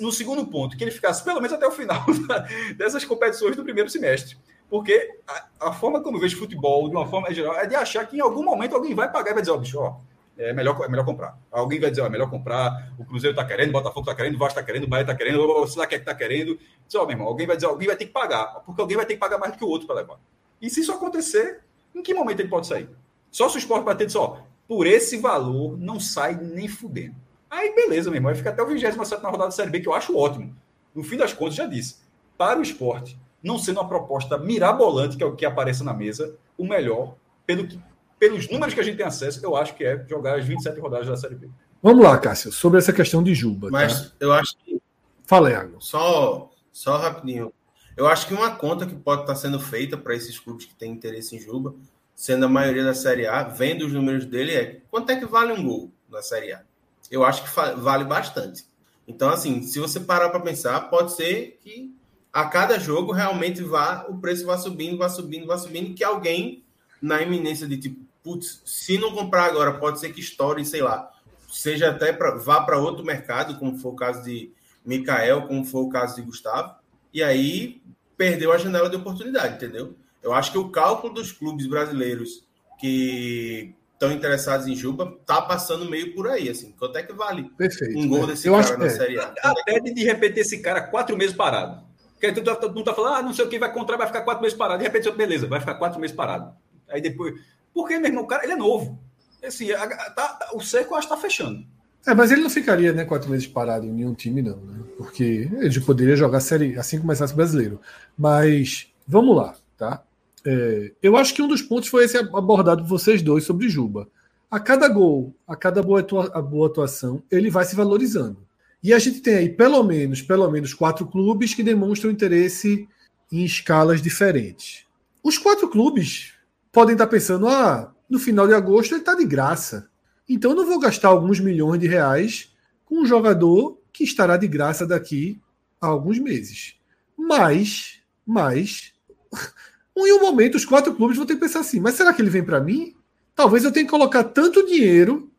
no 0.00 0.10
segundo 0.10 0.44
ponto, 0.48 0.76
que 0.76 0.82
ele 0.82 0.90
ficasse 0.90 1.22
pelo 1.22 1.40
menos 1.40 1.52
até 1.52 1.64
o 1.64 1.70
final 1.70 2.04
dessas 2.76 3.04
competições 3.04 3.54
do 3.54 3.62
primeiro 3.62 3.88
semestre. 3.88 4.36
Porque 4.70 5.18
a, 5.26 5.68
a, 5.68 5.72
forma 5.72 6.00
como 6.00 6.16
eu 6.16 6.20
vejo 6.20 6.38
futebol, 6.38 6.88
de 6.88 6.94
uma 6.94 7.06
forma 7.06 7.34
geral, 7.34 7.56
é 7.56 7.66
de 7.66 7.74
achar 7.74 8.06
que 8.06 8.16
em 8.16 8.20
algum 8.20 8.44
momento 8.44 8.76
alguém 8.76 8.94
vai 8.94 9.10
pagar 9.10 9.32
e 9.32 9.34
vai 9.34 9.42
dizer, 9.42 9.52
ó, 9.52 9.56
oh, 9.56 9.58
bicho, 9.58 9.80
ó, 9.80 9.96
é 10.38 10.52
melhor, 10.52 10.80
é 10.84 10.88
melhor 10.88 11.04
comprar. 11.04 11.36
Alguém 11.50 11.80
vai 11.80 11.90
dizer, 11.90 12.02
ó, 12.02 12.06
é 12.06 12.08
melhor 12.08 12.30
comprar, 12.30 12.92
o 12.96 13.04
Cruzeiro 13.04 13.34
tá 13.34 13.44
querendo, 13.44 13.70
o 13.70 13.72
Botafogo 13.72 14.06
tá 14.06 14.14
querendo, 14.14 14.36
o 14.36 14.38
Vasco 14.38 14.58
tá 14.58 14.64
querendo, 14.64 14.84
o 14.84 14.86
Bahia 14.86 15.04
tá 15.04 15.14
querendo, 15.14 15.40
o 15.40 15.66
sei 15.66 15.78
lá 15.78 15.84
é 15.84 15.86
que 15.88 15.98
tá 15.98 16.14
querendo. 16.14 16.56
Diz, 16.86 16.94
ó, 16.94 17.02
meu 17.02 17.10
irmão, 17.10 17.26
alguém 17.26 17.48
vai 17.48 17.56
dizer, 17.56 17.66
alguém 17.66 17.88
vai 17.88 17.96
ter 17.96 18.06
que 18.06 18.12
pagar, 18.12 18.62
porque 18.64 18.80
alguém 18.80 18.96
vai 18.96 19.04
ter 19.04 19.14
que 19.14 19.20
pagar 19.20 19.38
mais 19.38 19.52
do 19.52 19.58
que 19.58 19.64
o 19.64 19.68
outro 19.68 19.88
para 19.88 19.96
levar. 19.96 20.20
E 20.62 20.70
se 20.70 20.80
isso 20.80 20.92
acontecer, 20.92 21.60
em 21.92 22.00
que 22.00 22.14
momento 22.14 22.38
ele 22.38 22.48
pode 22.48 22.68
sair? 22.68 22.88
Só 23.30 23.48
se 23.48 23.56
o 23.56 23.58
esporte 23.58 23.84
bater 23.84 24.06
disso, 24.06 24.20
ó, 24.20 24.38
por 24.68 24.86
esse 24.86 25.16
valor, 25.16 25.76
não 25.76 25.98
sai 25.98 26.36
nem 26.36 26.68
fudendo. 26.68 27.16
Aí, 27.50 27.74
beleza, 27.74 28.08
meu 28.08 28.18
irmão, 28.18 28.30
vai 28.30 28.36
ficar 28.36 28.50
até 28.50 28.62
o 28.62 28.66
27 28.66 28.96
na 28.96 29.28
rodada 29.28 29.46
da 29.46 29.50
Série 29.50 29.70
B, 29.70 29.80
que 29.80 29.88
eu 29.88 29.94
acho 29.94 30.16
ótimo. 30.16 30.54
No 30.94 31.02
fim 31.02 31.16
das 31.16 31.32
contas, 31.32 31.56
já 31.56 31.66
disse, 31.66 31.96
para 32.38 32.58
o 32.58 32.62
esporte, 32.62 33.18
não 33.42 33.58
sendo 33.58 33.80
uma 33.80 33.88
proposta 33.88 34.36
mirabolante, 34.38 35.16
que 35.16 35.22
é 35.22 35.26
o 35.26 35.34
que 35.34 35.46
aparece 35.46 35.82
na 35.82 35.94
mesa, 35.94 36.36
o 36.56 36.66
melhor, 36.66 37.14
pelo 37.46 37.66
que, 37.66 37.80
pelos 38.18 38.48
números 38.50 38.74
que 38.74 38.80
a 38.80 38.82
gente 38.82 38.96
tem 38.96 39.06
acesso, 39.06 39.40
eu 39.42 39.56
acho 39.56 39.74
que 39.74 39.84
é 39.84 40.04
jogar 40.08 40.38
as 40.38 40.44
27 40.44 40.78
rodadas 40.78 41.08
da 41.08 41.16
Série 41.16 41.34
B. 41.34 41.48
Vamos 41.82 42.04
lá, 42.04 42.18
Cássio, 42.18 42.52
sobre 42.52 42.78
essa 42.78 42.92
questão 42.92 43.22
de 43.22 43.34
Juba. 43.34 43.68
Tá? 43.68 43.72
Mas 43.72 44.10
tá? 44.10 44.16
eu 44.20 44.32
acho 44.32 44.56
que. 44.58 44.80
Fala, 45.26 45.50
Iago. 45.50 45.76
Só, 45.80 46.50
só 46.70 46.96
rapidinho. 46.98 47.52
Eu 47.96 48.06
acho 48.06 48.26
que 48.26 48.34
uma 48.34 48.54
conta 48.54 48.86
que 48.86 48.94
pode 48.94 49.22
estar 49.22 49.34
sendo 49.34 49.58
feita 49.58 49.96
para 49.96 50.14
esses 50.14 50.38
clubes 50.38 50.66
que 50.66 50.74
têm 50.74 50.92
interesse 50.92 51.36
em 51.36 51.40
Juba, 51.40 51.74
sendo 52.14 52.44
a 52.44 52.48
maioria 52.48 52.84
da 52.84 52.94
Série 52.94 53.26
A, 53.26 53.42
vendo 53.42 53.86
os 53.86 53.92
números 53.92 54.26
dele, 54.26 54.52
é 54.52 54.80
quanto 54.90 55.10
é 55.10 55.16
que 55.16 55.26
vale 55.26 55.52
um 55.52 55.64
gol 55.64 55.90
na 56.08 56.20
Série 56.20 56.52
A? 56.52 56.62
Eu 57.10 57.24
acho 57.24 57.42
que 57.42 57.50
vale 57.78 58.04
bastante. 58.04 58.64
Então, 59.08 59.30
assim, 59.30 59.62
se 59.62 59.80
você 59.80 59.98
parar 59.98 60.28
para 60.28 60.40
pensar, 60.40 60.80
pode 60.88 61.12
ser 61.12 61.58
que 61.62 61.92
a 62.32 62.44
cada 62.46 62.78
jogo 62.78 63.12
realmente 63.12 63.62
vá, 63.62 64.06
o 64.08 64.18
preço 64.18 64.46
vai 64.46 64.56
subindo, 64.58 64.96
vai 64.98 65.08
subindo, 65.10 65.46
vai 65.46 65.58
subindo, 65.58 65.94
que 65.94 66.04
alguém 66.04 66.62
na 67.02 67.20
iminência 67.22 67.66
de 67.66 67.76
tipo, 67.76 68.00
putz, 68.22 68.60
se 68.64 68.98
não 68.98 69.12
comprar 69.12 69.44
agora, 69.44 69.74
pode 69.74 69.98
ser 69.98 70.12
que 70.12 70.20
estoure, 70.20 70.64
sei 70.64 70.82
lá, 70.82 71.10
seja 71.48 71.90
até 71.90 72.12
pra, 72.12 72.36
vá 72.36 72.60
para 72.62 72.78
outro 72.78 73.04
mercado, 73.04 73.58
como 73.58 73.76
foi 73.78 73.90
o 73.92 73.96
caso 73.96 74.22
de 74.22 74.52
Mikael, 74.84 75.46
como 75.46 75.64
foi 75.64 75.80
o 75.82 75.88
caso 75.88 76.16
de 76.16 76.22
Gustavo, 76.22 76.74
e 77.12 77.22
aí 77.22 77.80
perdeu 78.16 78.52
a 78.52 78.58
janela 78.58 78.88
de 78.90 78.96
oportunidade, 78.96 79.54
entendeu? 79.56 79.94
Eu 80.22 80.32
acho 80.34 80.52
que 80.52 80.58
o 80.58 80.68
cálculo 80.68 81.14
dos 81.14 81.32
clubes 81.32 81.66
brasileiros 81.66 82.44
que 82.78 83.74
estão 83.94 84.12
interessados 84.12 84.66
em 84.66 84.76
Juba 84.76 85.18
tá 85.26 85.40
passando 85.42 85.88
meio 85.88 86.14
por 86.14 86.28
aí, 86.28 86.48
assim. 86.48 86.72
Quanto 86.78 86.96
é 86.96 87.02
que 87.02 87.12
vale 87.12 87.50
Perfeito, 87.56 87.98
um 87.98 88.08
gol 88.08 88.20
né? 88.20 88.26
desse 88.28 88.46
Eu 88.48 88.54
cara 88.54 88.64
acho- 88.66 88.78
na 88.78 88.86
é. 88.86 88.90
Série 88.90 89.18
A? 89.18 89.34
Até 89.42 89.80
de, 89.80 89.92
de 89.94 90.04
repente 90.04 90.40
esse 90.40 90.58
cara 90.60 90.82
quatro 90.82 91.16
meses 91.16 91.34
parado. 91.34 91.82
Porque 92.20 92.32
tu 92.32 92.74
não 92.74 92.84
tá 92.84 92.92
falando, 92.92 93.14
ah, 93.14 93.22
não 93.22 93.32
sei 93.32 93.46
o 93.46 93.48
que, 93.48 93.58
vai 93.58 93.72
contratar, 93.72 93.98
vai 93.98 94.06
ficar 94.08 94.20
quatro 94.22 94.42
meses 94.42 94.56
parado. 94.56 94.78
De 94.78 94.84
repente, 94.84 95.10
beleza, 95.12 95.46
vai 95.46 95.58
ficar 95.58 95.74
quatro 95.76 95.98
meses 95.98 96.14
parado. 96.14 96.52
Aí 96.90 97.00
depois. 97.00 97.34
Porque, 97.72 97.98
meu 97.98 98.08
irmão, 98.08 98.24
o 98.24 98.26
cara, 98.26 98.44
ele 98.44 98.52
é 98.52 98.56
novo. 98.56 98.98
Assim, 99.42 99.72
a- 99.72 99.86
tá- 100.10 100.50
o 100.52 100.60
cerco 100.60 100.92
eu 100.92 100.98
acho 100.98 101.08
que 101.08 101.14
tá 101.14 101.20
fechando. 101.20 101.64
É, 102.06 102.14
mas 102.14 102.30
ele 102.30 102.42
não 102.42 102.50
ficaria 102.50 102.92
né, 102.92 103.04
quatro 103.06 103.30
meses 103.30 103.46
parado 103.46 103.86
em 103.86 103.92
nenhum 103.92 104.14
time, 104.14 104.42
não, 104.42 104.56
né? 104.56 104.80
Porque 104.98 105.48
ele 105.52 105.80
poderia 105.80 106.14
jogar 106.16 106.40
série 106.40 106.78
assim 106.78 106.96
que 106.96 107.02
começasse 107.02 107.32
o 107.32 107.36
brasileiro. 107.36 107.80
Mas 108.18 108.88
vamos 109.06 109.34
lá, 109.36 109.54
tá? 109.78 110.02
É, 110.44 110.92
eu 111.02 111.16
acho 111.16 111.34
que 111.34 111.42
um 111.42 111.48
dos 111.48 111.62
pontos 111.62 111.88
foi 111.88 112.04
esse 112.04 112.18
abordado 112.18 112.82
por 112.82 112.88
vocês 112.88 113.22
dois 113.22 113.44
sobre 113.44 113.68
Juba. 113.68 114.08
A 114.50 114.58
cada 114.58 114.88
gol, 114.88 115.34
a 115.46 115.54
cada 115.56 115.82
boa, 115.82 116.02
boa 116.42 116.66
atuação, 116.68 117.22
ele 117.30 117.50
vai 117.50 117.64
se 117.64 117.76
valorizando. 117.76 118.38
E 118.82 118.94
a 118.94 118.98
gente 118.98 119.20
tem 119.20 119.34
aí 119.34 119.48
pelo 119.48 119.82
menos, 119.82 120.22
pelo 120.22 120.50
menos 120.50 120.72
quatro 120.72 121.06
clubes 121.06 121.54
que 121.54 121.62
demonstram 121.62 122.10
interesse 122.10 122.88
em 123.30 123.44
escalas 123.44 124.00
diferentes. 124.00 124.86
Os 125.22 125.36
quatro 125.36 125.68
clubes 125.68 126.34
podem 126.72 126.94
estar 126.94 127.06
pensando, 127.06 127.46
ah, 127.46 127.94
no 128.08 128.18
final 128.18 128.46
de 128.46 128.54
agosto 128.54 128.92
ele 128.92 129.00
está 129.00 129.14
de 129.14 129.24
graça. 129.24 129.88
Então 130.28 130.52
eu 130.52 130.56
não 130.56 130.66
vou 130.66 130.78
gastar 130.78 131.08
alguns 131.08 131.38
milhões 131.40 131.80
de 131.80 131.86
reais 131.86 132.52
com 132.86 133.00
um 133.00 133.06
jogador 133.06 133.78
que 133.92 134.02
estará 134.02 134.36
de 134.36 134.48
graça 134.48 134.86
daqui 134.86 135.40
a 135.80 135.86
alguns 135.86 136.18
meses. 136.18 136.76
Mas, 137.16 138.00
mas, 138.26 138.92
em 139.96 140.12
um 140.12 140.20
momento 140.20 140.54
os 140.54 140.64
quatro 140.64 140.94
clubes 140.94 141.16
vão 141.16 141.26
ter 141.26 141.34
que 141.34 141.40
pensar 141.40 141.60
assim, 141.60 141.80
mas 141.80 141.94
será 141.94 142.12
que 142.12 142.22
ele 142.22 142.30
vem 142.30 142.42
para 142.42 142.60
mim? 142.60 142.94
Talvez 143.34 143.64
eu 143.64 143.72
tenha 143.72 143.84
que 143.84 143.90
colocar 143.90 144.24
tanto 144.24 144.66
dinheiro 144.66 145.30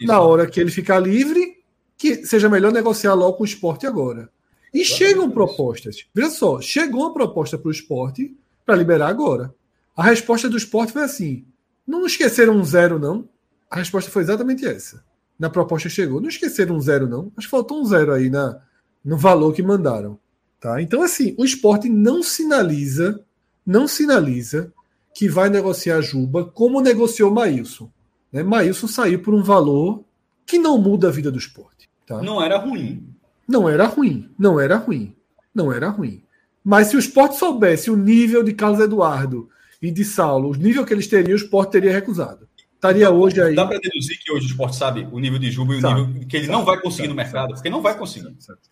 na 0.00 0.20
hora 0.20 0.46
que 0.46 0.60
ele 0.60 0.70
ficar 0.70 0.98
livre 0.98 1.61
que 2.02 2.26
seja 2.26 2.48
melhor 2.48 2.72
negociar 2.72 3.14
logo 3.14 3.34
com 3.34 3.44
o 3.44 3.46
esporte 3.46 3.86
agora. 3.86 4.28
E 4.74 4.84
chegam 4.84 5.30
propostas. 5.30 6.04
Veja 6.12 6.30
só, 6.30 6.60
chegou 6.60 7.02
uma 7.02 7.14
proposta 7.14 7.56
para 7.56 7.68
o 7.68 7.70
esporte 7.70 8.36
para 8.66 8.74
liberar 8.74 9.06
agora. 9.06 9.54
A 9.96 10.02
resposta 10.02 10.48
do 10.48 10.56
esporte 10.56 10.92
foi 10.92 11.04
assim: 11.04 11.44
não 11.86 12.04
esqueceram 12.04 12.56
um 12.56 12.64
zero, 12.64 12.98
não. 12.98 13.28
A 13.70 13.76
resposta 13.76 14.10
foi 14.10 14.22
exatamente 14.22 14.66
essa. 14.66 15.04
Na 15.38 15.48
proposta 15.48 15.88
chegou. 15.88 16.20
Não 16.20 16.28
esqueceram 16.28 16.74
um 16.74 16.80
zero, 16.80 17.08
não. 17.08 17.30
Que 17.30 17.46
faltou 17.46 17.80
um 17.80 17.84
zero 17.84 18.12
aí 18.12 18.28
na, 18.28 18.60
no 19.04 19.16
valor 19.16 19.54
que 19.54 19.62
mandaram. 19.62 20.18
Tá? 20.58 20.82
Então, 20.82 21.02
assim, 21.02 21.36
o 21.38 21.44
esporte 21.44 21.88
não 21.88 22.20
sinaliza, 22.20 23.24
não 23.64 23.86
sinaliza 23.86 24.72
que 25.14 25.28
vai 25.28 25.48
negociar 25.48 26.00
Juba 26.00 26.44
como 26.44 26.80
negociou 26.80 27.30
Maílson. 27.30 27.88
Né? 28.32 28.42
Maílson 28.42 28.88
saiu 28.88 29.22
por 29.22 29.34
um 29.34 29.42
valor 29.44 30.04
que 30.44 30.58
não 30.58 30.78
muda 30.78 31.06
a 31.06 31.12
vida 31.12 31.30
do 31.30 31.38
esporte. 31.38 31.91
Tá? 32.18 32.22
Não 32.22 32.42
era 32.42 32.58
ruim. 32.58 33.08
Não 33.48 33.68
era 33.68 33.86
ruim, 33.86 34.30
não 34.38 34.60
era 34.60 34.76
ruim, 34.76 35.14
não 35.54 35.72
era 35.72 35.88
ruim. 35.88 36.22
Mas 36.64 36.88
se 36.88 36.96
o 36.96 36.98
esporte 36.98 37.36
soubesse 37.36 37.90
o 37.90 37.96
nível 37.96 38.42
de 38.42 38.52
Carlos 38.52 38.80
Eduardo 38.80 39.48
e 39.80 39.90
de 39.90 40.04
Saulo, 40.04 40.50
o 40.50 40.54
nível 40.54 40.84
que 40.84 40.94
eles 40.94 41.06
teriam, 41.08 41.32
o 41.34 41.36
esporte 41.36 41.72
teria 41.72 41.92
recusado. 41.92 42.48
Estaria 42.74 43.10
hoje 43.10 43.40
aí. 43.40 43.54
Dá 43.54 43.66
para 43.66 43.78
deduzir 43.78 44.18
que 44.22 44.32
hoje 44.32 44.46
o 44.46 44.50
esporte 44.50 44.76
sabe 44.76 45.08
o 45.12 45.18
nível 45.18 45.38
de 45.38 45.50
Juba 45.50 45.74
e 45.74 45.78
o 45.78 45.80
Sabe, 45.80 46.06
nível 46.06 46.26
que 46.26 46.36
ele 46.36 46.46
não 46.48 46.64
vai 46.64 46.80
conseguir 46.80 47.08
no 47.08 47.14
mercado, 47.14 47.54
porque 47.54 47.70
não 47.70 47.80
vai 47.80 47.96
conseguir. 47.96 48.24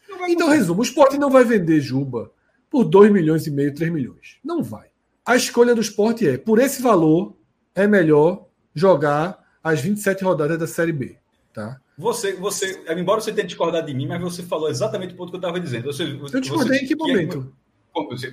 Não 0.09 0.19
vai 0.19 0.31
Então, 0.33 0.47
conseguir. 0.47 0.61
resumo: 0.61 0.81
o 0.81 0.85
esporte 0.85 1.19
não 1.19 1.31
vai 1.31 1.45
vender 1.45 1.81
Juba 1.81 2.31
por 2.69 2.85
2 2.85 3.13
milhões 3.13 3.47
e 3.47 3.51
meio, 3.51 3.75
3 3.75 3.93
milhões. 3.93 4.39
Não 4.45 4.63
vai. 4.63 4.89
A 5.25 5.37
escolha 5.37 5.75
do 5.75 5.81
esporte 5.81 6.27
é, 6.27 6.37
por 6.39 6.59
esse 6.59 6.81
valor, 6.83 7.37
é 7.75 7.87
melhor 7.87 8.47
jogar 8.75 9.39
as 9.63 9.81
27 9.81 10.25
rodadas 10.25 10.59
da 10.59 10.67
Série 10.67 10.93
B. 10.93 11.17
Tá? 11.53 11.81
Você, 12.01 12.33
você, 12.33 12.83
embora 12.97 13.21
você 13.21 13.33
tenha 13.33 13.47
discordado 13.47 13.87
de 13.87 13.95
mim, 13.95 14.07
mas 14.07 14.21
você 14.21 14.43
falou 14.43 14.69
exatamente 14.69 15.13
o 15.15 15.17
ponto 15.17 15.31
que 15.31 15.37
eu 15.37 15.41
estava 15.41 15.61
dizendo. 15.61 15.85
Você, 15.93 16.15
você, 16.15 16.37
Eu 16.37 16.41
discordei 16.41 16.81
em 16.81 16.87
que 16.87 16.97
momento? 16.97 17.53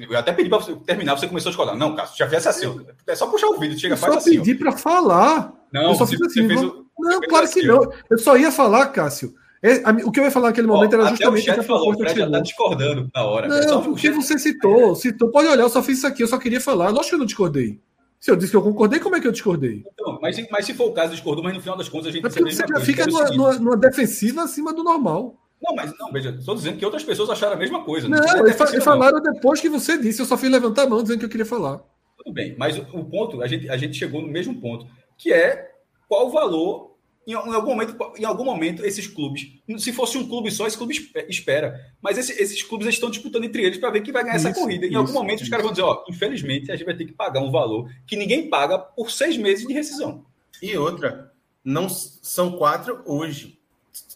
Eu 0.09 0.17
até 0.17 0.31
pedi 0.31 0.49
para 0.49 0.59
você 0.59 0.75
terminar, 0.85 1.17
você 1.17 1.27
começou 1.27 1.49
a 1.49 1.51
discordar. 1.51 1.75
Não, 1.75 1.95
Cássio, 1.95 2.17
já 2.17 2.29
fez 2.29 2.45
assim. 2.47 2.79
É 3.05 3.15
só 3.15 3.27
puxar 3.27 3.47
o 3.47 3.59
vídeo, 3.59 3.77
chega, 3.77 3.95
Eu 3.95 3.97
faz 3.97 4.13
só 4.13 4.19
assim. 4.19 4.37
ó. 4.37 4.41
pedi 4.43 4.55
para 4.55 4.71
falar. 4.71 5.53
Não, 5.73 5.89
eu 5.89 5.95
só 5.95 6.05
fiz 6.07 6.21
assim. 6.21 6.47
fez 6.47 6.61
o- 6.63 6.85
Não, 6.97 7.19
claro 7.21 7.47
que 7.49 7.59
assim, 7.59 7.67
não. 7.67 7.91
Eu 8.09 8.17
só 8.17 8.37
ia 8.37 8.51
falar, 8.51 8.87
Cássio. 8.87 9.33
É, 9.61 9.81
o 10.05 10.11
que 10.11 10.19
eu 10.19 10.23
ia 10.23 10.31
falar 10.31 10.47
naquele 10.49 10.67
momento 10.67 10.93
Ó, 10.93 10.99
era 10.99 11.03
até 11.09 11.13
o 11.13 11.17
justamente 11.35 11.45
chat 11.45 11.53
essa 11.59 11.67
falou, 11.67 11.91
o 11.91 11.97
que 11.97 12.03
Fred 12.03 12.19
já 12.19 12.29
tá 12.29 12.39
discordando 12.39 13.09
na 13.13 13.23
hora. 13.25 13.47
Não, 13.47 13.63
Só 13.63 13.81
o 13.81 13.93
o 13.93 13.95
que 13.95 14.11
você 14.11 14.37
citou, 14.37 14.95
citou, 14.95 15.31
pode 15.31 15.47
olhar, 15.47 15.63
eu 15.63 15.69
só 15.69 15.81
fiz 15.81 15.97
isso 15.97 16.05
aqui, 16.07 16.21
eu 16.21 16.27
só 16.27 16.37
queria 16.37 16.61
falar. 16.61 16.89
Lógico 16.89 17.09
que 17.09 17.15
eu 17.15 17.19
não 17.19 17.25
discordei. 17.25 17.79
Se 18.19 18.31
eu 18.31 18.35
disse 18.35 18.51
que 18.51 18.57
eu 18.57 18.63
concordei, 18.63 18.99
como 18.99 19.15
é 19.15 19.21
que 19.21 19.27
eu 19.27 19.31
discordei? 19.31 19.83
Então, 19.93 20.19
mas, 20.21 20.37
mas 20.49 20.65
se 20.65 20.73
for 20.73 20.89
o 20.89 20.93
caso, 20.93 21.11
discordou, 21.11 21.43
mas 21.43 21.53
no 21.53 21.61
final 21.61 21.77
das 21.77 21.87
contas 21.87 22.07
a 22.07 22.11
gente 22.11 22.25
É 22.25 22.29
porque 22.29 22.51
você 22.51 22.57
já 22.57 22.67
coisa, 22.67 22.85
fica 22.85 23.05
numa, 23.05 23.29
numa- 23.29 23.53
numa 23.59 23.77
defensiva 23.77 24.43
acima 24.43 24.73
do 24.73 24.83
normal. 24.83 25.35
Não, 25.61 25.75
mas 25.75 25.93
não, 25.97 26.11
veja, 26.11 26.29
estou 26.29 26.55
dizendo 26.55 26.77
que 26.77 26.85
outras 26.85 27.03
pessoas 27.03 27.29
acharam 27.29 27.53
a 27.53 27.57
mesma 27.57 27.83
coisa. 27.83 28.07
Não, 28.07 28.17
é 28.17 28.39
eles, 28.39 28.57
não. 28.59 28.81
falaram 28.81 29.21
depois 29.21 29.59
que 29.59 29.69
você 29.69 29.97
disse, 29.97 30.21
eu 30.21 30.25
só 30.25 30.37
fiz 30.37 30.49
levantar 30.51 30.83
a 30.83 30.87
mão 30.87 31.01
dizendo 31.01 31.19
que 31.19 31.25
eu 31.25 31.29
queria 31.29 31.45
falar. 31.45 31.81
Tudo 32.17 32.33
bem, 32.33 32.55
mas 32.57 32.77
o, 32.77 32.81
o 32.93 33.05
ponto, 33.05 33.41
a 33.41 33.47
gente, 33.47 33.69
a 33.69 33.77
gente 33.77 33.97
chegou 33.97 34.21
no 34.21 34.27
mesmo 34.27 34.59
ponto, 34.59 34.87
que 35.17 35.31
é 35.31 35.71
qual 36.07 36.27
o 36.27 36.31
valor, 36.31 36.96
em, 37.27 37.33
em 37.33 37.35
algum 37.35 37.71
momento, 37.71 37.95
em 38.17 38.23
algum 38.25 38.45
momento, 38.45 38.83
esses 38.85 39.05
clubes, 39.05 39.49
se 39.77 39.91
fosse 39.91 40.17
um 40.17 40.27
clube 40.27 40.49
só, 40.49 40.65
esse 40.65 40.77
clube 40.77 40.93
espe- 40.93 41.25
espera, 41.29 41.79
mas 42.01 42.17
esse- 42.17 42.31
esses 42.41 42.63
clubes 42.63 42.87
estão 42.87 43.09
disputando 43.09 43.43
entre 43.43 43.61
eles 43.63 43.77
para 43.77 43.89
ver 43.91 44.01
quem 44.01 44.13
vai 44.13 44.23
ganhar 44.23 44.37
essa 44.37 44.49
Isso, 44.49 44.59
corrida. 44.61 44.85
Em 44.85 44.89
isso, 44.89 44.97
algum 44.97 45.11
momento, 45.13 45.35
os 45.35 45.41
isso. 45.41 45.51
caras 45.51 45.63
vão 45.65 45.73
dizer, 45.73 45.83
ó, 45.83 46.03
infelizmente, 46.09 46.71
a 46.71 46.75
gente 46.75 46.85
vai 46.85 46.95
ter 46.95 47.05
que 47.05 47.11
pagar 47.13 47.41
um 47.41 47.51
valor 47.51 47.91
que 48.07 48.15
ninguém 48.15 48.49
paga 48.49 48.79
por 48.79 49.11
seis 49.11 49.35
meses 49.37 49.67
de 49.67 49.73
rescisão. 49.73 50.25
E 50.63 50.75
outra, 50.77 51.31
não 51.63 51.89
são 51.89 52.53
quatro 52.53 53.01
hoje. 53.05 53.59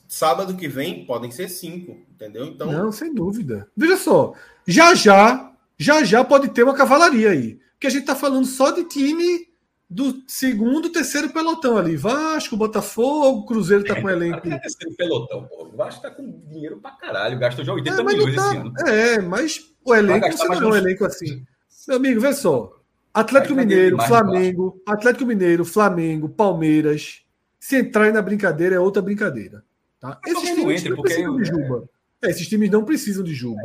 Sábado 0.08 0.56
que 0.56 0.68
vem 0.68 1.06
podem 1.06 1.32
ser 1.32 1.48
cinco, 1.50 1.98
entendeu? 2.10 2.46
Então, 2.46 2.72
Não, 2.72 2.92
sem 2.92 3.14
dúvida. 3.14 3.70
Veja 3.76 3.98
só, 3.98 4.34
já 4.68 4.94
já, 4.96 5.54
já 5.78 6.04
já 6.04 6.24
pode 6.24 6.50
ter 6.50 6.64
uma 6.64 6.74
cavalaria 6.74 7.30
aí. 7.32 7.60
Porque 7.74 7.88
a 7.88 7.90
gente 7.90 8.06
tá 8.06 8.16
falando 8.16 8.46
só 8.46 8.72
de 8.72 8.84
time 8.86 9.48
do 9.94 10.24
segundo, 10.26 10.90
terceiro 10.90 11.30
pelotão 11.34 11.78
ali. 11.78 11.98
Vasco, 11.98 12.56
Botafogo, 12.56 13.46
Cruzeiro 13.46 13.84
tá 13.84 14.00
com 14.00 14.10
elenco. 14.10 14.38
Até 14.38 14.58
terceiro 14.58 14.96
pelotão, 14.96 15.44
pô. 15.44 15.66
O 15.66 15.76
Vasco 15.76 16.02
tá 16.02 16.10
com 16.10 16.32
dinheiro 16.48 16.78
pra 16.80 16.92
caralho, 16.92 17.38
gastou 17.38 17.66
já 17.66 17.74
80 17.74 17.94
É, 17.94 17.98
não 17.98 18.06
milhões 18.06 18.34
esse 18.36 18.58
ano. 18.58 18.74
tá- 18.74 18.90
é, 18.90 19.20
mas 19.20 19.70
o 19.84 19.94
elenco 19.94 20.32
você 20.32 20.48
não 20.48 20.54
é 20.56 20.66
um 20.66 20.76
elenco 20.78 21.04
assim. 21.06 21.46
Meu 21.90 21.98
amigo, 21.98 22.22
vê 22.22 22.34
só. 22.34 22.72
Atlético 23.14 23.54
Mineiro, 23.54 23.90
demais, 23.98 24.08
Flamengo, 24.08 24.82
Atlético 24.88 25.26
Mineiro, 25.26 25.66
Flamengo, 25.66 26.30
Palmeiras. 26.30 27.24
Se 27.60 27.78
entrarem 27.78 28.14
na 28.14 28.22
brincadeira 28.22 28.76
é 28.76 28.80
outra 28.80 29.02
brincadeira. 29.02 29.62
Tá? 30.00 30.20
Esses 30.26 30.36
não 30.36 30.56
times 30.56 30.84
não 30.86 30.96
porque 30.96 31.14
precisam 31.14 31.38
de 31.38 31.44
Juba. 31.46 31.90
É, 32.24 32.30
esses 32.30 32.48
times 32.48 32.72
não 32.72 32.86
precisam 32.86 33.24
de 33.26 33.34
Juba. 33.34 33.62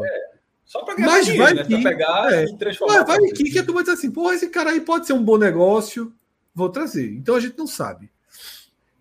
Só 0.66 0.82
pra 0.84 0.94
ganhar 0.94 1.06
Mas 1.06 1.24
dinheiro, 1.26 1.44
vai 1.44 1.54
né? 1.54 1.64
que- 1.64 1.80
Pra 1.80 1.90
pegar 1.90 2.32
é. 2.34 2.44
e 2.44 2.58
transformar. 2.58 2.94
Mas 2.98 3.06
vai 3.06 3.18
que, 3.30 3.44
que 3.44 3.58
a 3.58 3.64
turma 3.64 3.82
diz 3.82 3.92
assim, 3.92 4.10
porra, 4.10 4.34
esse 4.34 4.48
cara 4.48 4.70
aí 4.70 4.80
pode 4.80 5.06
ser 5.06 5.12
um 5.14 5.22
bom 5.22 5.38
negócio, 5.38 6.12
vou 6.54 6.68
trazer. 6.68 7.12
Então 7.14 7.34
a 7.36 7.40
gente 7.40 7.56
não 7.56 7.66
sabe. 7.66 8.10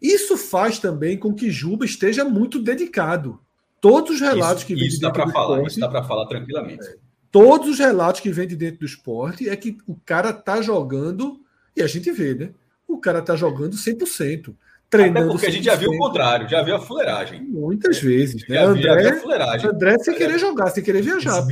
Isso 0.02 0.38
faz 0.38 0.78
também 0.80 1.18
com 1.18 1.34
que 1.34 1.50
Juba 1.50 1.84
esteja 1.86 2.24
muito 2.24 2.62
dedicado. 2.62 3.40
Todos 3.82 4.16
os 4.16 4.22
relatos 4.22 4.58
isso, 4.60 4.68
que 4.68 4.76
vêm 4.76 4.88
isso 4.88 4.96
de 4.98 5.02
dá 5.02 5.08
dentro 5.10 5.24
pra 5.24 5.26
do 5.26 5.34
falar, 5.34 5.56
esporte, 5.56 5.72
isso 5.72 5.80
dá 5.80 5.88
pra 5.90 6.04
falar 6.04 6.26
tranquilamente. 6.28 6.86
todos 7.32 7.68
os 7.70 7.80
relatos 7.80 8.22
que 8.22 8.32
vêm 8.32 8.48
de 8.48 8.56
dentro 8.56 8.80
do 8.80 8.86
esporte 8.86 9.50
é 9.50 9.56
que 9.56 9.78
o 9.88 9.96
cara 10.06 10.32
tá 10.34 10.62
jogando, 10.62 11.40
e 11.76 11.82
a 11.82 11.88
gente 11.88 12.12
vê, 12.12 12.34
né? 12.36 12.50
O 12.88 12.98
cara 13.00 13.22
tá 13.22 13.36
jogando 13.36 13.76
100%. 13.76 14.56
Até 14.88 14.98
Treinando 14.98 15.32
porque 15.32 15.48
a 15.48 15.52
gente 15.52 15.66
já 15.66 15.76
viu 15.76 15.90
o 15.90 15.94
100%, 15.94 15.98
contrário, 15.98 16.50
já 16.50 16.62
viu 16.62 16.76
a 16.76 16.80
fuleiragem. 16.80 17.42
Muitas 17.44 18.00
vezes, 18.00 18.48
né? 18.48 18.56
Já 18.56 18.62
já 18.68 18.74
viu 18.74 18.90
a 18.90 18.94
André, 18.94 19.14
fuleiragem. 19.20 19.70
André 19.70 20.00
sem 20.00 20.16
querer 20.16 20.40
jogar, 20.40 20.70
sem 20.70 20.84
querer 20.84 21.02
viajar. 21.02 21.46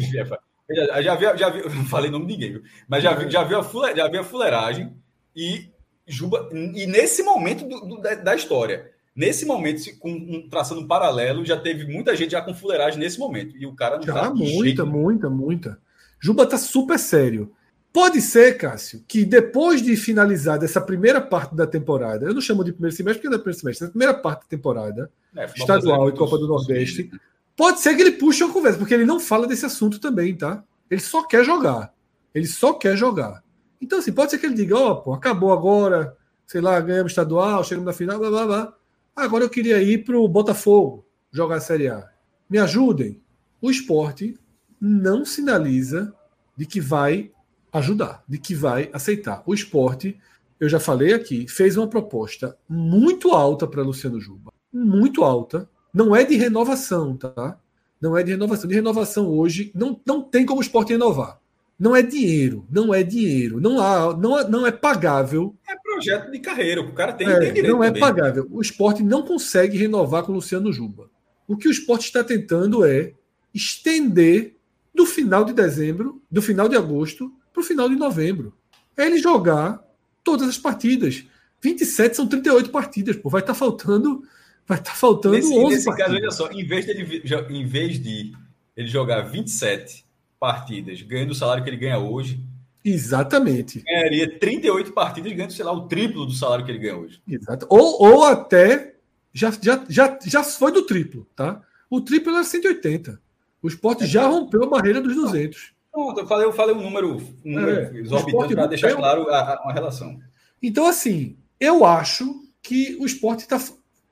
Já, 0.69 1.01
já, 1.01 1.15
vi, 1.15 1.37
já 1.37 1.49
vi, 1.49 1.61
não 1.75 1.85
falei 1.85 2.09
nome 2.09 2.27
de 2.27 2.33
ninguém, 2.33 2.51
viu? 2.53 2.61
mas 2.87 3.03
já 3.03 3.13
vi, 3.13 3.29
já 3.29 3.43
vi, 3.43 3.55
a, 3.55 3.63
fule, 3.63 3.95
já 3.95 4.07
vi 4.07 4.17
a 4.17 4.23
fuleiragem 4.23 4.93
e 5.35 5.71
Juba. 6.05 6.49
E 6.51 6.85
nesse 6.85 7.23
momento 7.23 7.67
do, 7.67 7.79
do, 7.81 8.01
da, 8.01 8.15
da 8.15 8.35
história, 8.35 8.91
nesse 9.15 9.45
momento, 9.45 9.81
com, 9.99 10.11
um, 10.11 10.47
traçando 10.49 10.81
um 10.81 10.87
paralelo, 10.87 11.45
já 11.45 11.57
teve 11.57 11.85
muita 11.85 12.15
gente 12.15 12.31
já 12.31 12.41
com 12.41 12.53
fuleiragem 12.53 12.99
nesse 12.99 13.17
momento. 13.19 13.55
E 13.57 13.65
o 13.65 13.73
cara 13.73 13.97
não 13.97 14.03
Já, 14.03 14.13
tá 14.13 14.29
muita, 14.33 14.63
jeito- 14.63 14.85
muita, 14.85 15.29
muita. 15.29 15.79
Juba 16.19 16.45
tá 16.45 16.57
super 16.57 16.99
sério. 16.99 17.51
Pode 17.93 18.19
ser, 18.21 18.57
Cássio, 18.57 19.03
que 19.07 19.23
depois 19.23 19.79
de 19.79 19.95
finalizar 19.95 20.57
dessa 20.57 20.81
primeira 20.81 21.21
parte 21.21 21.53
da 21.53 21.67
temporada, 21.67 22.25
eu 22.25 22.33
não 22.33 22.41
chamo 22.41 22.63
de 22.63 22.73
primeiro 22.73 22.95
semestre 22.95 23.19
porque 23.19 23.29
não 23.29 23.35
é 23.35 23.39
primeiro 23.39 23.59
semestre, 23.59 23.85
é 23.85 23.87
a 23.87 23.91
primeira 23.91 24.13
parte 24.15 24.41
da 24.41 24.47
temporada, 24.47 25.11
É, 25.37 25.45
estadual 25.45 26.09
e 26.09 26.13
Copa 26.13 26.39
do 26.39 26.47
Nordeste, 26.47 27.11
pode 27.55 27.81
ser 27.81 27.95
que 27.95 28.01
ele 28.01 28.13
puxe 28.13 28.43
uma 28.43 28.51
conversa, 28.51 28.79
porque 28.79 28.95
ele 28.95 29.05
não 29.05 29.19
fala 29.19 29.45
desse 29.45 29.63
assunto 29.63 29.99
também, 29.99 30.35
tá? 30.35 30.63
Ele 30.89 30.99
só 30.99 31.21
quer 31.21 31.45
jogar. 31.45 31.93
Ele 32.33 32.47
só 32.47 32.73
quer 32.73 32.97
jogar. 32.97 33.43
Então, 33.79 33.99
assim, 33.99 34.11
pode 34.11 34.31
ser 34.31 34.39
que 34.39 34.47
ele 34.47 34.55
diga, 34.55 34.75
ó, 34.75 34.95
pô, 34.95 35.13
acabou 35.13 35.53
agora, 35.53 36.17
sei 36.47 36.61
lá, 36.61 36.81
ganhamos 36.81 37.11
estadual, 37.11 37.63
chegamos 37.63 37.85
na 37.85 37.93
final, 37.93 38.17
blá, 38.17 38.29
blá, 38.29 38.45
blá. 38.47 38.73
Agora 39.15 39.43
eu 39.43 39.49
queria 39.51 39.79
ir 39.83 40.03
para 40.03 40.17
o 40.17 40.27
Botafogo 40.27 41.05
jogar 41.31 41.57
a 41.57 41.61
Série 41.61 41.89
A. 41.89 42.09
Me 42.49 42.57
ajudem. 42.57 43.21
O 43.61 43.69
esporte 43.69 44.35
não 44.81 45.23
sinaliza 45.23 46.11
de 46.57 46.65
que 46.65 46.81
vai 46.81 47.31
ajudar, 47.73 48.23
de 48.27 48.37
que 48.37 48.53
vai 48.53 48.89
aceitar. 48.93 49.43
O 49.45 49.53
esporte, 49.53 50.17
eu 50.59 50.69
já 50.69 50.79
falei 50.79 51.13
aqui, 51.13 51.47
fez 51.47 51.75
uma 51.75 51.87
proposta 51.87 52.55
muito 52.69 53.31
alta 53.31 53.67
para 53.67 53.81
Luciano 53.81 54.21
Juba. 54.21 54.53
Muito 54.71 55.23
alta. 55.23 55.67
Não 55.93 56.15
é 56.15 56.23
de 56.23 56.35
renovação, 56.35 57.17
tá? 57.17 57.57
Não 57.99 58.17
é 58.17 58.23
de 58.23 58.31
renovação. 58.31 58.67
De 58.67 58.75
renovação 58.75 59.27
hoje, 59.27 59.71
não, 59.73 59.99
não 60.05 60.21
tem 60.21 60.45
como 60.45 60.59
o 60.59 60.63
esporte 60.63 60.93
renovar. 60.93 61.39
Não 61.79 61.95
é 61.95 62.01
dinheiro, 62.01 62.65
não 62.69 62.93
é 62.93 63.03
dinheiro, 63.03 63.59
não 63.59 63.81
há, 63.81 64.15
não, 64.15 64.39
é, 64.39 64.47
não 64.47 64.65
é 64.65 64.71
pagável. 64.71 65.55
É 65.67 65.75
projeto 65.75 66.31
de 66.31 66.39
carreira, 66.39 66.81
o 66.81 66.93
cara 66.93 67.13
tem, 67.13 67.27
é, 67.27 67.39
tem 67.39 67.53
direito. 67.53 67.73
Não 67.73 67.83
é 67.83 67.87
também. 67.87 68.01
pagável. 68.01 68.47
O 68.51 68.61
esporte 68.61 69.03
não 69.03 69.23
consegue 69.23 69.77
renovar 69.77 70.23
com 70.23 70.31
o 70.31 70.35
Luciano 70.35 70.71
Juba. 70.71 71.09
O 71.47 71.57
que 71.57 71.67
o 71.67 71.71
esporte 71.71 72.05
está 72.05 72.23
tentando 72.23 72.85
é 72.85 73.13
estender 73.53 74.55
do 74.93 75.05
final 75.05 75.43
de 75.43 75.53
dezembro, 75.53 76.21
do 76.29 76.41
final 76.41 76.69
de 76.69 76.77
agosto, 76.77 77.33
para 77.53 77.61
o 77.61 77.63
final 77.63 77.87
de 77.87 77.95
novembro. 77.95 78.53
É 78.97 79.05
ele 79.05 79.19
jogar 79.19 79.81
todas 80.23 80.49
as 80.49 80.57
partidas. 80.57 81.23
27 81.61 82.15
são 82.15 82.27
38 82.27 82.69
partidas, 82.71 83.15
pô. 83.15 83.29
Vai 83.29 83.41
estar 83.41 83.53
tá 83.53 83.59
faltando. 83.59 84.23
Vai 84.67 84.79
estar 84.79 84.91
tá 84.91 84.97
faltando 84.97 85.35
nesse, 85.35 85.53
11 85.53 85.75
nesse 85.75 85.95
caso, 85.95 86.15
olha 86.15 86.31
só, 86.31 86.49
em 86.51 86.65
vez, 86.65 86.85
de 86.85 87.35
em 87.49 87.65
vez 87.65 88.01
de 88.01 88.33
ele 88.75 88.87
jogar 88.87 89.21
27 89.21 90.05
partidas 90.39 91.01
ganhando 91.01 91.31
o 91.31 91.35
salário 91.35 91.63
que 91.63 91.69
ele 91.69 91.77
ganha 91.77 91.97
hoje. 91.97 92.41
Exatamente. 92.83 93.81
Ganharia 93.81 94.39
38 94.39 94.91
partidas 94.91 95.31
ganhando, 95.31 95.53
sei 95.53 95.63
lá, 95.63 95.71
o 95.71 95.87
triplo 95.87 96.25
do 96.25 96.33
salário 96.33 96.65
que 96.65 96.71
ele 96.71 96.79
ganha 96.79 96.97
hoje. 96.97 97.21
Exato. 97.27 97.65
Ou, 97.69 98.01
ou 98.01 98.23
até. 98.25 98.95
Já, 99.33 99.51
já, 99.51 99.83
já, 99.89 100.19
já 100.23 100.43
foi 100.43 100.71
do 100.71 100.85
triplo, 100.85 101.27
tá? 101.35 101.61
O 101.89 102.01
triplo 102.01 102.33
era 102.33 102.43
180. 102.43 103.19
O 103.61 103.67
esporte 103.67 104.03
é, 104.03 104.07
já 104.07 104.27
rompeu 104.27 104.63
a 104.63 104.69
barreira 104.69 105.01
dos 105.01 105.15
200. 105.15 105.73
Pronto, 105.93 106.19
eu 106.19 106.27
falei, 106.27 106.45
eu 106.47 106.53
falei 106.53 106.75
um 106.75 106.81
número, 106.81 107.17
um 107.45 107.53
número 107.53 107.95
é, 107.95 107.99
exorbitante 107.99 108.55
para 108.55 108.65
deixar 108.65 108.95
claro 108.95 109.29
a, 109.29 109.53
a, 109.53 109.63
uma 109.63 109.71
relação. 109.71 110.19
Então, 110.61 110.87
assim, 110.87 111.37
eu 111.59 111.85
acho 111.85 112.43
que 112.63 112.97
o 112.99 113.05
esporte 113.05 113.41
está, 113.41 113.61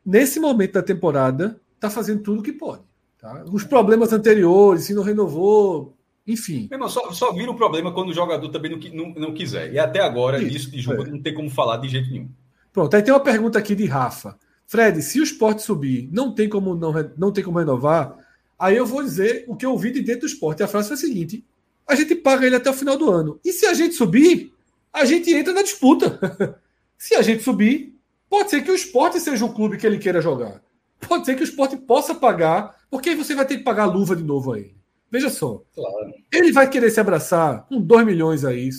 nesse 0.05 0.39
momento 0.39 0.73
da 0.73 0.83
temporada, 0.83 1.59
está 1.73 1.89
fazendo 1.89 2.21
tudo 2.21 2.41
o 2.41 2.43
que 2.43 2.53
pode. 2.53 2.83
Tá? 3.19 3.43
Os 3.51 3.63
problemas 3.63 4.13
anteriores, 4.13 4.83
se 4.83 4.93
não 4.93 5.01
renovou, 5.01 5.97
enfim. 6.27 6.69
Irmão, 6.71 6.87
só, 6.87 7.11
só 7.11 7.33
vira 7.33 7.49
o 7.49 7.55
problema 7.55 7.91
quando 7.91 8.09
o 8.09 8.13
jogador 8.13 8.47
também 8.49 8.71
não, 8.71 9.05
não, 9.05 9.13
não 9.15 9.33
quiser. 9.33 9.73
E 9.73 9.79
até 9.79 10.01
agora, 10.01 10.39
isso, 10.39 10.55
isso 10.55 10.71
de 10.71 10.81
jogo, 10.81 11.03
é. 11.03 11.09
não 11.09 11.19
tem 11.19 11.33
como 11.33 11.49
falar 11.49 11.77
de 11.77 11.89
jeito 11.89 12.11
nenhum. 12.11 12.29
Pronto, 12.71 12.95
aí 12.95 13.01
tem 13.01 13.13
uma 13.13 13.19
pergunta 13.19 13.57
aqui 13.57 13.73
de 13.73 13.85
Rafa. 13.85 14.37
Fred, 14.67 15.01
se 15.01 15.19
o 15.19 15.23
esporte 15.23 15.63
subir, 15.63 16.07
não 16.11 16.33
tem 16.33 16.47
como 16.47 16.75
não, 16.75 16.93
não 17.17 17.31
tem 17.31 17.43
como 17.43 17.57
renovar, 17.57 18.15
aí 18.57 18.77
eu 18.77 18.85
vou 18.85 19.03
dizer 19.03 19.45
o 19.47 19.55
que 19.55 19.65
eu 19.65 19.71
ouvi 19.71 19.91
de 19.91 20.01
dentro 20.01 20.21
do 20.21 20.27
esporte. 20.27 20.61
A 20.63 20.67
frase 20.67 20.87
foi 20.87 20.95
a 20.95 20.99
seguinte: 20.99 21.43
a 21.91 21.95
gente 21.95 22.15
paga 22.15 22.45
ele 22.45 22.55
até 22.55 22.69
o 22.69 22.73
final 22.73 22.97
do 22.97 23.11
ano. 23.11 23.39
E 23.43 23.51
se 23.51 23.65
a 23.65 23.73
gente 23.73 23.95
subir, 23.95 24.53
a 24.93 25.03
gente 25.03 25.33
entra 25.33 25.51
na 25.51 25.61
disputa. 25.61 26.57
se 26.97 27.15
a 27.15 27.21
gente 27.21 27.43
subir, 27.43 27.93
pode 28.29 28.49
ser 28.49 28.63
que 28.63 28.71
o 28.71 28.75
esporte 28.75 29.19
seja 29.19 29.43
o 29.43 29.53
clube 29.53 29.77
que 29.77 29.85
ele 29.85 29.97
queira 29.97 30.21
jogar. 30.21 30.61
Pode 31.05 31.25
ser 31.25 31.35
que 31.35 31.41
o 31.41 31.43
esporte 31.43 31.75
possa 31.75 32.15
pagar, 32.15 32.77
porque 32.89 33.09
aí 33.09 33.15
você 33.15 33.35
vai 33.35 33.45
ter 33.45 33.57
que 33.57 33.63
pagar 33.63 33.83
a 33.83 33.87
luva 33.87 34.15
de 34.15 34.23
novo 34.23 34.53
a 34.53 34.59
ele. 34.59 34.73
Veja 35.11 35.29
só. 35.29 35.61
Claro. 35.75 36.13
Ele 36.31 36.53
vai 36.53 36.69
querer 36.69 36.89
se 36.89 36.99
abraçar 37.01 37.65
com 37.67 37.81
2 37.81 38.05
milhões 38.05 38.45
aí 38.45 38.69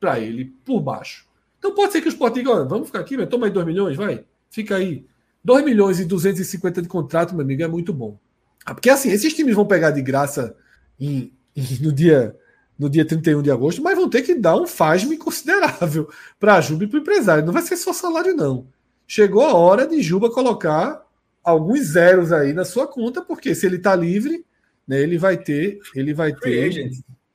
para 0.00 0.18
ele, 0.18 0.46
por 0.64 0.80
baixo. 0.80 1.26
Então 1.58 1.74
pode 1.74 1.92
ser 1.92 2.00
que 2.00 2.08
o 2.08 2.10
Sport 2.10 2.32
diga, 2.32 2.64
vamos 2.64 2.86
ficar 2.86 3.00
aqui, 3.00 3.26
toma 3.26 3.46
aí 3.46 3.52
2 3.52 3.66
milhões, 3.66 3.96
vai. 3.96 4.24
Fica 4.50 4.76
aí. 4.76 5.04
2 5.44 5.62
milhões 5.62 6.00
e 6.00 6.06
250 6.06 6.80
de 6.80 6.88
contrato, 6.88 7.34
meu 7.34 7.44
amigo, 7.44 7.62
é 7.62 7.68
muito 7.68 7.92
bom. 7.92 8.18
Ah, 8.64 8.72
porque 8.72 8.88
assim, 8.88 9.10
esses 9.10 9.34
times 9.34 9.54
vão 9.54 9.66
pegar 9.66 9.90
de 9.90 10.00
graça 10.00 10.56
em, 10.98 11.30
em, 11.54 11.82
no 11.82 11.92
dia 11.92 12.34
no 12.78 12.90
dia 12.90 13.04
31 13.04 13.42
de 13.42 13.50
agosto, 13.50 13.82
mas 13.82 13.96
vão 13.96 14.08
ter 14.08 14.22
que 14.22 14.34
dar 14.34 14.56
um 14.56 14.66
fasme 14.66 15.16
considerável 15.16 16.08
para 16.38 16.56
a 16.56 16.60
Juba 16.60 16.84
e 16.84 16.86
para 16.88 16.98
o 16.98 17.00
empresário. 17.00 17.44
Não 17.44 17.52
vai 17.52 17.62
ser 17.62 17.76
só 17.76 17.92
salário, 17.92 18.34
não. 18.34 18.66
Chegou 19.06 19.42
a 19.42 19.54
hora 19.54 19.86
de 19.86 20.02
Juba 20.02 20.30
colocar 20.30 21.04
alguns 21.42 21.88
zeros 21.88 22.32
aí 22.32 22.52
na 22.52 22.64
sua 22.64 22.86
conta, 22.86 23.20
porque 23.22 23.54
se 23.54 23.66
ele 23.66 23.76
está 23.76 23.94
livre, 23.94 24.44
né, 24.88 25.00
ele 25.00 25.18
vai 25.18 25.36
ter, 25.36 25.78
ele 25.94 26.14
vai 26.14 26.32
free 26.34 26.52
ter 26.52 26.68
agent. 26.68 26.92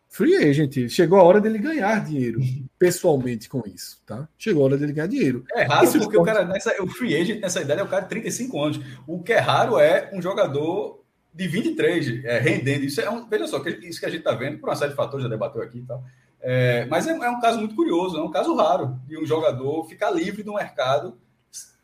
free 0.09 0.35
agent. 0.35 0.89
Chegou 0.89 1.19
a 1.19 1.23
hora 1.23 1.39
dele 1.39 1.59
ganhar 1.59 2.03
dinheiro 2.03 2.39
pessoalmente 2.77 3.47
com 3.47 3.61
isso, 3.67 4.01
tá? 4.05 4.27
Chegou 4.37 4.63
a 4.63 4.65
hora 4.65 4.77
dele 4.77 4.93
ganhar 4.93 5.07
dinheiro. 5.07 5.45
É 5.53 5.63
raro 5.63 5.91
porque 5.91 6.17
o 6.17 6.23
cara 6.23 6.43
nessa 6.43 6.73
o 6.81 6.87
free 6.87 7.15
agent 7.15 7.39
nessa 7.39 7.61
idade 7.61 7.81
é 7.81 7.83
o 7.83 7.87
cara 7.87 8.03
de 8.03 8.09
35 8.09 8.61
anos. 8.61 8.79
O 9.07 9.21
que 9.21 9.33
é 9.33 9.39
raro 9.39 9.77
é 9.77 10.09
um 10.13 10.21
jogador 10.21 10.98
de 11.33 11.47
23 11.47 12.25
é, 12.25 12.39
rendendo. 12.39 12.85
Isso 12.85 13.01
é 13.01 13.09
um, 13.09 13.27
veja 13.27 13.47
só, 13.47 13.63
isso 13.81 13.99
que 13.99 14.05
a 14.05 14.09
gente 14.09 14.19
está 14.19 14.33
vendo 14.33 14.59
por 14.59 14.69
uma 14.69 14.75
série 14.75 14.91
de 14.91 14.95
fatores 14.95 15.23
já 15.23 15.29
debateu 15.29 15.61
aqui 15.61 15.79
e 15.79 15.83
tal. 15.83 16.03
É, 16.41 16.85
mas 16.85 17.07
é, 17.07 17.11
é, 17.11 17.29
um 17.29 17.39
caso 17.39 17.59
muito 17.59 17.75
curioso, 17.75 18.17
é 18.17 18.23
um 18.23 18.31
caso 18.31 18.55
raro 18.55 18.99
de 19.07 19.17
um 19.17 19.25
jogador 19.25 19.85
ficar 19.85 20.09
livre 20.09 20.41
do 20.41 20.53
mercado, 20.53 21.17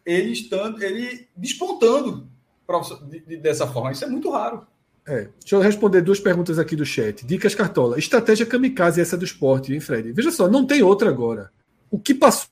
ele 0.06 0.32
estando, 0.32 0.82
ele 0.82 1.28
despontando 1.36 2.30
dessa 3.42 3.68
forma. 3.68 3.92
Isso 3.92 4.06
é 4.06 4.08
muito 4.08 4.30
raro. 4.30 4.66
É, 5.08 5.30
deixa 5.40 5.56
eu 5.56 5.60
responder 5.60 6.02
duas 6.02 6.20
perguntas 6.20 6.58
aqui 6.58 6.76
do 6.76 6.86
chat. 6.86 7.26
Dicas 7.26 7.54
Cartola. 7.54 8.00
Estratégia 8.00 8.46
kamikaze 8.46 9.00
essa 9.00 9.18
do 9.18 9.26
esporte, 9.26 9.74
hein, 9.74 9.80
Fred? 9.80 10.12
Veja 10.12 10.32
só, 10.32 10.48
não 10.48 10.66
tem 10.66 10.82
outra 10.82 11.10
agora. 11.10 11.52
O 11.92 12.00
que 12.00 12.14
passou, 12.14 12.50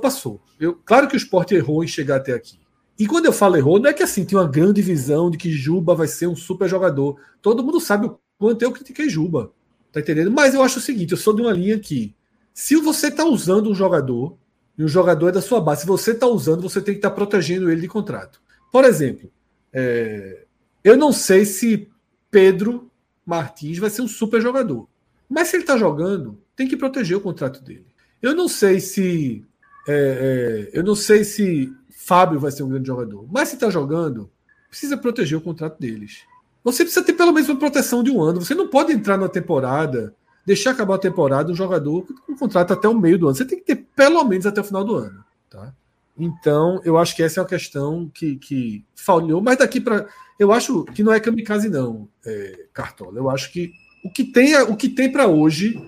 passou. 0.00 0.40
Eu, 0.58 0.74
claro 0.74 1.08
que 1.08 1.14
o 1.14 1.18
esporte 1.18 1.54
errou 1.54 1.84
em 1.84 1.88
chegar 1.88 2.16
até 2.16 2.32
aqui. 2.32 2.58
E 3.00 3.06
quando 3.06 3.24
eu 3.24 3.32
falo 3.32 3.56
errou, 3.56 3.80
não 3.80 3.88
é 3.88 3.94
que 3.94 4.02
assim, 4.02 4.26
tem 4.26 4.38
uma 4.38 4.46
grande 4.46 4.82
visão 4.82 5.30
de 5.30 5.38
que 5.38 5.50
Juba 5.50 5.94
vai 5.94 6.06
ser 6.06 6.26
um 6.26 6.36
super 6.36 6.68
jogador. 6.68 7.18
Todo 7.40 7.64
mundo 7.64 7.80
sabe 7.80 8.06
o 8.06 8.20
quanto 8.38 8.60
eu 8.60 8.70
critiquei 8.70 9.08
Juba. 9.08 9.50
Tá 9.90 10.00
entendendo? 10.00 10.30
Mas 10.30 10.52
eu 10.52 10.62
acho 10.62 10.78
o 10.78 10.82
seguinte, 10.82 11.12
eu 11.12 11.16
sou 11.16 11.34
de 11.34 11.40
uma 11.40 11.50
linha 11.50 11.78
que 11.78 12.14
se 12.52 12.76
você 12.76 13.06
está 13.06 13.24
usando 13.24 13.70
um 13.70 13.74
jogador, 13.74 14.36
e 14.76 14.84
o 14.84 14.88
jogador 14.88 15.28
é 15.28 15.32
da 15.32 15.40
sua 15.40 15.62
base, 15.62 15.80
se 15.80 15.86
você 15.86 16.10
está 16.10 16.26
usando, 16.26 16.60
você 16.60 16.78
tem 16.78 16.92
que 16.92 16.98
estar 16.98 17.08
tá 17.08 17.14
protegendo 17.14 17.70
ele 17.70 17.80
de 17.80 17.88
contrato. 17.88 18.38
Por 18.70 18.84
exemplo, 18.84 19.32
é, 19.72 20.44
eu 20.84 20.94
não 20.94 21.10
sei 21.10 21.46
se 21.46 21.88
Pedro 22.30 22.90
Martins 23.24 23.78
vai 23.78 23.88
ser 23.88 24.02
um 24.02 24.08
super 24.08 24.42
jogador. 24.42 24.86
Mas 25.26 25.48
se 25.48 25.56
ele 25.56 25.62
está 25.62 25.78
jogando, 25.78 26.38
tem 26.54 26.68
que 26.68 26.76
proteger 26.76 27.16
o 27.16 27.22
contrato 27.22 27.64
dele. 27.64 27.86
Eu 28.20 28.34
não 28.34 28.46
sei 28.46 28.78
se. 28.78 29.42
É, 29.88 30.68
é, 30.72 30.78
eu 30.78 30.84
não 30.84 30.94
sei 30.94 31.24
se 31.24 31.72
Fábio 32.02 32.40
vai 32.40 32.50
ser 32.50 32.62
um 32.62 32.68
grande 32.68 32.86
jogador. 32.86 33.26
Mas 33.30 33.48
se 33.50 33.54
está 33.54 33.68
jogando, 33.68 34.30
precisa 34.68 34.96
proteger 34.96 35.36
o 35.36 35.40
contrato 35.40 35.78
deles. 35.78 36.22
Você 36.64 36.82
precisa 36.82 37.04
ter 37.04 37.12
pelo 37.12 37.32
menos 37.32 37.48
uma 37.48 37.58
proteção 37.58 38.02
de 38.02 38.10
um 38.10 38.22
ano. 38.22 38.40
Você 38.40 38.54
não 38.54 38.68
pode 38.68 38.92
entrar 38.92 39.18
na 39.18 39.28
temporada, 39.28 40.14
deixar 40.46 40.70
acabar 40.70 40.94
a 40.94 40.98
temporada 40.98 41.52
um 41.52 41.54
jogador 41.54 42.06
com 42.26 42.36
contrato 42.36 42.72
até 42.72 42.88
o 42.88 42.98
meio 42.98 43.18
do 43.18 43.26
ano. 43.26 43.36
Você 43.36 43.44
tem 43.44 43.58
que 43.58 43.64
ter 43.64 43.86
pelo 43.94 44.24
menos 44.24 44.46
até 44.46 44.60
o 44.60 44.64
final 44.64 44.82
do 44.82 44.94
ano. 44.94 45.22
Tá? 45.50 45.74
Então, 46.18 46.80
eu 46.84 46.96
acho 46.96 47.14
que 47.14 47.22
essa 47.22 47.40
é 47.40 47.42
uma 47.42 47.48
questão 47.48 48.10
que, 48.12 48.36
que 48.36 48.84
falhou. 48.94 49.42
Mas 49.42 49.58
daqui 49.58 49.80
para 49.80 50.06
eu 50.38 50.52
acho 50.52 50.84
que 50.86 51.02
não 51.02 51.12
é 51.12 51.20
kamikaze, 51.20 51.68
não, 51.68 52.08
é, 52.24 52.66
Cartola. 52.72 53.18
Eu 53.18 53.28
acho 53.28 53.52
que 53.52 53.72
o 54.02 54.10
que 54.10 54.24
tem, 54.24 54.56
o 54.62 54.74
que 54.74 54.88
tem 54.88 55.12
para 55.12 55.26
hoje, 55.26 55.78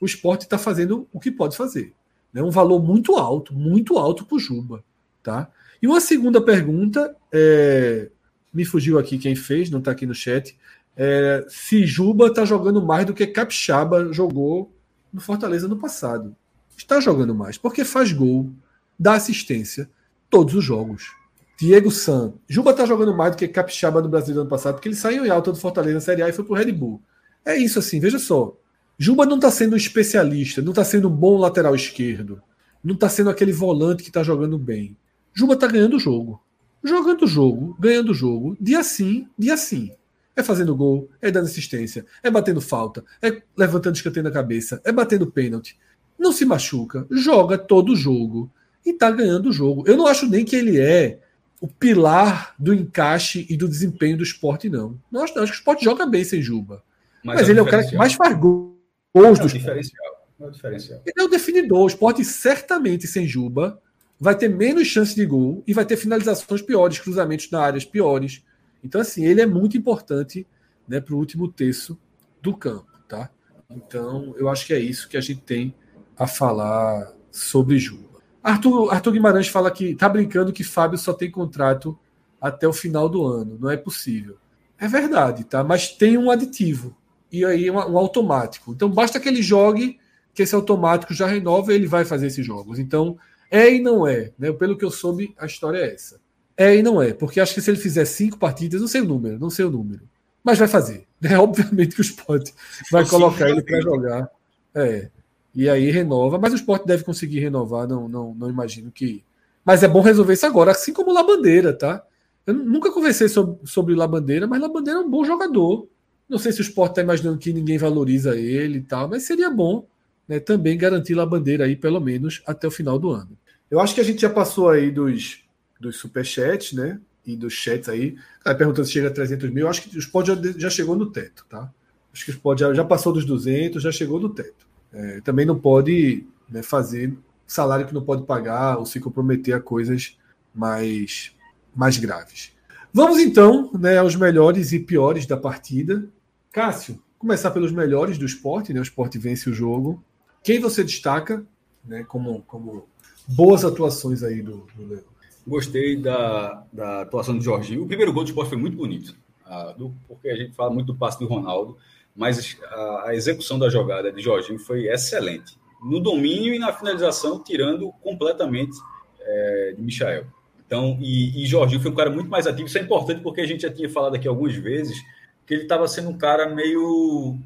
o 0.00 0.06
esporte 0.06 0.44
está 0.44 0.56
fazendo 0.56 1.06
o 1.12 1.20
que 1.20 1.30
pode 1.30 1.54
fazer. 1.58 1.92
Né? 2.32 2.42
Um 2.42 2.50
valor 2.50 2.82
muito 2.82 3.16
alto, 3.16 3.54
muito 3.54 3.98
alto 3.98 4.24
para 4.24 4.36
o 4.36 4.40
Juba. 4.40 4.82
Tá? 5.28 5.46
E 5.82 5.86
uma 5.86 6.00
segunda 6.00 6.40
pergunta, 6.40 7.14
é, 7.30 8.08
me 8.50 8.64
fugiu 8.64 8.98
aqui 8.98 9.18
quem 9.18 9.36
fez, 9.36 9.68
não 9.68 9.78
está 9.78 9.90
aqui 9.90 10.06
no 10.06 10.14
chat. 10.14 10.56
É, 10.96 11.44
se 11.50 11.84
Juba 11.84 12.28
está 12.28 12.46
jogando 12.46 12.80
mais 12.80 13.04
do 13.04 13.12
que 13.12 13.26
Capixaba 13.26 14.10
jogou 14.10 14.72
no 15.12 15.20
Fortaleza 15.20 15.68
no 15.68 15.76
passado. 15.76 16.34
Está 16.74 16.98
jogando 16.98 17.34
mais, 17.34 17.58
porque 17.58 17.84
faz 17.84 18.10
gol, 18.10 18.50
dá 18.98 19.16
assistência 19.16 19.90
todos 20.30 20.54
os 20.54 20.64
jogos. 20.64 21.12
Diego 21.58 21.90
San. 21.90 22.32
Juba 22.48 22.72
tá 22.72 22.86
jogando 22.86 23.14
mais 23.14 23.32
do 23.32 23.36
que 23.36 23.48
Capixaba 23.48 24.00
no 24.00 24.08
Brasil 24.08 24.34
ano 24.34 24.48
passado, 24.48 24.76
porque 24.76 24.88
ele 24.88 24.96
saiu 24.96 25.26
em 25.26 25.28
alta 25.28 25.52
do 25.52 25.58
Fortaleza 25.58 25.96
na 25.96 26.00
Série 26.00 26.22
A 26.22 26.30
e 26.30 26.32
foi 26.32 26.46
pro 26.46 26.54
Red 26.54 26.72
Bull. 26.72 27.02
É 27.44 27.54
isso 27.54 27.78
assim, 27.78 28.00
veja 28.00 28.18
só. 28.18 28.56
Juba 28.98 29.26
não 29.26 29.38
tá 29.38 29.50
sendo 29.50 29.74
um 29.74 29.76
especialista, 29.76 30.62
não 30.62 30.72
tá 30.72 30.84
sendo 30.84 31.06
um 31.06 31.14
bom 31.14 31.36
lateral 31.36 31.74
esquerdo, 31.74 32.40
não 32.82 32.96
tá 32.96 33.10
sendo 33.10 33.28
aquele 33.28 33.52
volante 33.52 34.02
que 34.02 34.10
tá 34.10 34.22
jogando 34.22 34.56
bem. 34.56 34.96
Juba 35.38 35.56
tá 35.56 35.68
ganhando 35.68 35.94
o 35.94 36.00
jogo. 36.00 36.42
Jogando 36.82 37.22
o 37.22 37.28
jogo, 37.28 37.76
ganhando 37.78 38.10
o 38.10 38.14
jogo, 38.14 38.56
dia 38.60 38.82
sim, 38.82 39.28
dia 39.38 39.56
sim. 39.56 39.92
É 40.34 40.42
fazendo 40.42 40.74
gol, 40.74 41.08
é 41.22 41.30
dando 41.30 41.44
assistência, 41.44 42.04
é 42.24 42.28
batendo 42.28 42.60
falta, 42.60 43.04
é 43.22 43.40
levantando 43.56 43.94
escanteio 43.94 44.24
na 44.24 44.32
cabeça, 44.32 44.80
é 44.84 44.90
batendo 44.90 45.30
pênalti. 45.30 45.78
Não 46.18 46.32
se 46.32 46.44
machuca, 46.44 47.06
joga 47.08 47.56
todo 47.56 47.92
o 47.92 47.96
jogo 47.96 48.50
e 48.84 48.92
tá 48.92 49.12
ganhando 49.12 49.50
o 49.50 49.52
jogo. 49.52 49.84
Eu 49.86 49.96
não 49.96 50.08
acho 50.08 50.28
nem 50.28 50.44
que 50.44 50.56
ele 50.56 50.76
é 50.80 51.20
o 51.60 51.68
pilar 51.68 52.56
do 52.58 52.74
encaixe 52.74 53.46
e 53.48 53.56
do 53.56 53.68
desempenho 53.68 54.16
do 54.16 54.24
esporte, 54.24 54.68
não. 54.68 54.98
Não 55.08 55.22
acho, 55.22 55.36
não, 55.36 55.44
acho 55.44 55.52
que 55.52 55.58
o 55.58 55.60
esporte 55.60 55.84
joga 55.84 56.04
bem 56.04 56.24
sem 56.24 56.42
Juba. 56.42 56.82
Mas, 57.22 57.40
Mas 57.40 57.48
é 57.48 57.52
ele 57.52 57.60
é 57.60 57.62
o 57.62 57.66
cara 57.70 57.86
que 57.86 57.94
mais 57.94 58.14
faz 58.14 58.36
gols 58.36 58.74
é 59.14 59.42
do 59.42 59.48
diferencial. 59.48 60.26
É 60.40 60.44
o 60.44 60.50
diferencial. 60.50 61.00
Ele 61.06 61.14
é 61.16 61.22
o 61.22 61.28
definidor. 61.28 61.84
O 61.84 61.86
esporte 61.86 62.24
certamente 62.24 63.06
sem 63.06 63.24
Juba 63.24 63.80
vai 64.18 64.36
ter 64.36 64.48
menos 64.48 64.88
chance 64.88 65.14
de 65.14 65.24
gol 65.24 65.62
e 65.66 65.72
vai 65.72 65.84
ter 65.84 65.96
finalizações 65.96 66.62
piores, 66.62 66.98
cruzamentos 66.98 67.50
na 67.50 67.60
áreas 67.60 67.84
piores. 67.84 68.42
Então, 68.82 69.00
assim, 69.00 69.24
ele 69.24 69.40
é 69.40 69.46
muito 69.46 69.76
importante 69.76 70.46
né, 70.86 71.00
para 71.00 71.14
o 71.14 71.18
último 71.18 71.48
terço 71.48 71.98
do 72.42 72.56
campo. 72.56 72.86
Tá? 73.08 73.30
Então, 73.70 74.34
eu 74.36 74.48
acho 74.48 74.66
que 74.66 74.72
é 74.72 74.78
isso 74.78 75.08
que 75.08 75.16
a 75.16 75.20
gente 75.20 75.40
tem 75.42 75.74
a 76.16 76.26
falar 76.26 77.12
sobre 77.30 77.78
Juba. 77.78 78.08
Arthur, 78.42 78.92
Arthur 78.92 79.12
Guimarães 79.12 79.48
fala 79.48 79.70
que 79.70 79.94
tá 79.94 80.08
brincando 80.08 80.52
que 80.52 80.64
Fábio 80.64 80.98
só 80.98 81.12
tem 81.12 81.30
contrato 81.30 81.98
até 82.40 82.66
o 82.66 82.72
final 82.72 83.08
do 83.08 83.24
ano. 83.24 83.58
Não 83.60 83.70
é 83.70 83.76
possível. 83.76 84.36
É 84.78 84.88
verdade, 84.88 85.44
tá? 85.44 85.62
Mas 85.62 85.88
tem 85.88 86.16
um 86.16 86.30
aditivo. 86.30 86.96
E 87.30 87.44
aí 87.44 87.70
um, 87.70 87.74
um 87.74 87.98
automático. 87.98 88.72
Então 88.72 88.88
basta 88.88 89.20
que 89.20 89.28
ele 89.28 89.42
jogue, 89.42 89.98
que 90.32 90.42
esse 90.42 90.54
automático 90.54 91.12
já 91.12 91.26
renova 91.26 91.72
e 91.72 91.76
ele 91.76 91.86
vai 91.86 92.04
fazer 92.04 92.28
esses 92.28 92.46
jogos. 92.46 92.78
Então, 92.78 93.18
é 93.50 93.74
e 93.74 93.80
não 93.80 94.06
é. 94.06 94.32
Né? 94.38 94.52
Pelo 94.52 94.76
que 94.76 94.84
eu 94.84 94.90
soube, 94.90 95.34
a 95.38 95.46
história 95.46 95.78
é 95.78 95.94
essa. 95.94 96.20
É 96.56 96.76
e 96.76 96.82
não 96.82 97.00
é. 97.00 97.12
Porque 97.12 97.40
acho 97.40 97.54
que 97.54 97.60
se 97.60 97.70
ele 97.70 97.78
fizer 97.78 98.04
cinco 98.04 98.38
partidas, 98.38 98.80
não 98.80 98.88
sei 98.88 99.00
o 99.00 99.04
número, 99.04 99.38
não 99.38 99.50
sei 99.50 99.64
o 99.64 99.70
número. 99.70 100.02
Mas 100.42 100.58
vai 100.58 100.68
fazer. 100.68 101.06
É 101.20 101.36
obviamente 101.36 101.96
que 101.96 102.00
o 102.00 102.02
Sport 102.02 102.50
vai 102.92 103.04
colocar 103.04 103.50
ele 103.50 103.60
para 103.60 103.80
jogar. 103.80 104.30
É. 104.72 105.10
E 105.52 105.68
aí 105.68 105.90
renova, 105.90 106.38
mas 106.38 106.52
o 106.52 106.56
Sport 106.56 106.86
deve 106.86 107.02
conseguir 107.02 107.40
renovar, 107.40 107.88
não, 107.88 108.08
não, 108.08 108.32
não 108.32 108.48
imagino 108.48 108.92
que. 108.92 109.24
Mas 109.64 109.82
é 109.82 109.88
bom 109.88 110.00
resolver 110.00 110.34
isso 110.34 110.46
agora, 110.46 110.70
assim 110.70 110.92
como 110.92 111.10
o 111.10 111.12
Labandeira, 111.12 111.72
tá? 111.72 112.04
Eu 112.46 112.54
nunca 112.54 112.92
conversei 112.92 113.28
sobre, 113.28 113.58
sobre 113.66 113.96
Labandeira, 113.96 114.46
mas 114.46 114.60
Labandeira 114.60 115.00
é 115.00 115.02
um 115.02 115.10
bom 115.10 115.24
jogador. 115.24 115.88
Não 116.28 116.38
sei 116.38 116.52
se 116.52 116.60
o 116.60 116.62
Sport 116.62 116.92
está 116.92 117.02
imaginando 117.02 117.38
que 117.38 117.52
ninguém 117.52 117.78
valoriza 117.78 118.36
ele 118.36 118.78
e 118.78 118.82
tal, 118.82 119.08
mas 119.08 119.24
seria 119.24 119.50
bom 119.50 119.84
né, 120.28 120.38
também 120.38 120.76
garantir 120.76 121.14
Labandeira 121.14 121.64
aí, 121.64 121.74
pelo 121.74 122.00
menos, 122.00 122.42
até 122.46 122.68
o 122.68 122.70
final 122.70 122.98
do 122.98 123.10
ano. 123.10 123.36
Eu 123.70 123.80
acho 123.80 123.94
que 123.94 124.00
a 124.00 124.04
gente 124.04 124.20
já 124.20 124.30
passou 124.30 124.68
aí 124.68 124.90
dos, 124.90 125.42
dos 125.80 125.96
superchats, 125.96 126.72
né? 126.72 127.00
E 127.26 127.36
dos 127.36 127.52
chats 127.52 127.88
aí. 127.88 128.16
Cara, 128.42 128.56
perguntando 128.56 128.86
se 128.86 128.92
chega 128.92 129.08
a 129.08 129.12
300 129.12 129.50
mil. 129.50 129.64
Eu 129.64 129.70
acho 129.70 129.82
que 129.82 129.96
o 129.96 129.98
Sport 129.98 130.26
já, 130.26 130.34
já 130.56 130.70
chegou 130.70 130.96
no 130.96 131.10
teto, 131.10 131.44
tá? 131.48 131.70
Acho 132.12 132.24
que 132.24 132.30
o 132.30 132.34
Sport 132.34 132.60
já, 132.60 132.72
já 132.72 132.84
passou 132.84 133.12
dos 133.12 133.24
200, 133.24 133.82
já 133.82 133.92
chegou 133.92 134.18
no 134.18 134.30
teto. 134.30 134.66
É, 134.92 135.20
também 135.20 135.44
não 135.44 135.58
pode 135.58 136.24
né, 136.48 136.62
fazer 136.62 137.14
salário 137.46 137.86
que 137.86 137.94
não 137.94 138.02
pode 138.02 138.24
pagar 138.24 138.78
ou 138.78 138.86
se 138.86 139.00
comprometer 139.00 139.54
a 139.54 139.60
coisas 139.60 140.18
mais 140.54 141.32
mais 141.74 141.98
graves. 141.98 142.52
Vamos 142.92 143.18
então 143.18 143.70
né, 143.78 143.98
aos 143.98 144.16
melhores 144.16 144.72
e 144.72 144.80
piores 144.80 145.26
da 145.26 145.36
partida. 145.36 146.08
Cássio, 146.50 147.00
começar 147.18 147.50
pelos 147.50 147.70
melhores 147.70 148.16
do 148.16 148.24
esporte, 148.24 148.72
né? 148.72 148.80
O 148.80 148.82
esporte 148.82 149.18
vence 149.18 149.48
o 149.48 149.52
jogo. 149.52 150.02
Quem 150.42 150.60
você 150.60 150.82
destaca 150.82 151.44
né, 151.84 152.04
como, 152.04 152.42
como 152.42 152.86
boas 153.26 153.64
atuações 153.64 154.22
aí 154.22 154.42
do, 154.42 154.66
do 154.74 154.86
Leão? 154.86 155.04
Gostei 155.46 155.96
da, 155.96 156.64
da 156.72 157.02
atuação 157.02 157.36
do 157.36 157.42
Jorginho. 157.42 157.84
O 157.84 157.86
primeiro 157.86 158.12
gol 158.12 158.22
do 158.22 158.28
esporte 158.28 158.50
foi 158.50 158.58
muito 158.58 158.76
bonito, 158.76 159.16
ah, 159.46 159.74
porque 160.06 160.28
a 160.28 160.36
gente 160.36 160.54
fala 160.54 160.70
muito 160.70 160.88
do 160.88 160.94
passe 160.94 161.18
do 161.18 161.26
Ronaldo, 161.26 161.76
mas 162.14 162.58
a, 162.64 163.04
a 163.06 163.14
execução 163.14 163.58
da 163.58 163.70
jogada 163.70 164.12
de 164.12 164.20
Jorginho 164.20 164.58
foi 164.58 164.88
excelente. 164.88 165.56
No 165.82 166.00
domínio 166.00 166.52
e 166.52 166.58
na 166.58 166.72
finalização, 166.72 167.42
tirando 167.42 167.90
completamente 168.02 168.76
é, 169.20 169.74
de 169.76 169.82
Michael. 169.82 170.26
Então, 170.66 170.98
e, 171.00 171.42
e 171.42 171.46
Jorginho 171.46 171.80
foi 171.80 171.90
um 171.90 171.94
cara 171.94 172.10
muito 172.10 172.28
mais 172.28 172.46
ativo. 172.46 172.68
Isso 172.68 172.76
é 172.76 172.82
importante 172.82 173.22
porque 173.22 173.40
a 173.40 173.46
gente 173.46 173.62
já 173.62 173.72
tinha 173.72 173.88
falado 173.88 174.16
aqui 174.16 174.28
algumas 174.28 174.54
vezes 174.54 175.02
que 175.46 175.54
ele 175.54 175.62
estava 175.62 175.88
sendo 175.88 176.10
um 176.10 176.18
cara 176.18 176.54
meio 176.54 177.38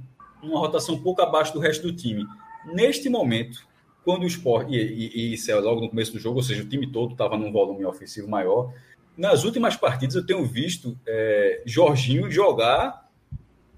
uma 0.43 0.59
rotação 0.59 0.97
um 0.97 1.03
pouco 1.03 1.23
abaixo 1.23 1.53
do 1.53 1.61
resto 1.61 1.83
do 1.87 1.95
time. 1.95 2.27
Neste 2.65 3.09
momento, 3.09 3.67
quando 4.05 4.23
o 4.23 4.27
esporte, 4.27 4.73
e, 4.73 4.77
e, 4.77 5.17
e 5.17 5.35
isso 5.35 5.51
é 5.51 5.55
logo 5.55 5.81
no 5.81 5.89
começo 5.89 6.13
do 6.13 6.19
jogo, 6.19 6.37
ou 6.37 6.43
seja, 6.43 6.63
o 6.63 6.69
time 6.69 6.91
todo 6.91 7.13
estava 7.13 7.37
num 7.37 7.53
volume 7.53 7.85
ofensivo 7.85 8.29
maior. 8.29 8.73
Nas 9.17 9.45
últimas 9.45 9.77
partidas, 9.77 10.17
eu 10.17 10.27
tenho 10.27 10.45
visto 10.45 10.99
é, 11.07 11.63
Jorginho 11.67 12.31
jogar 12.31 13.09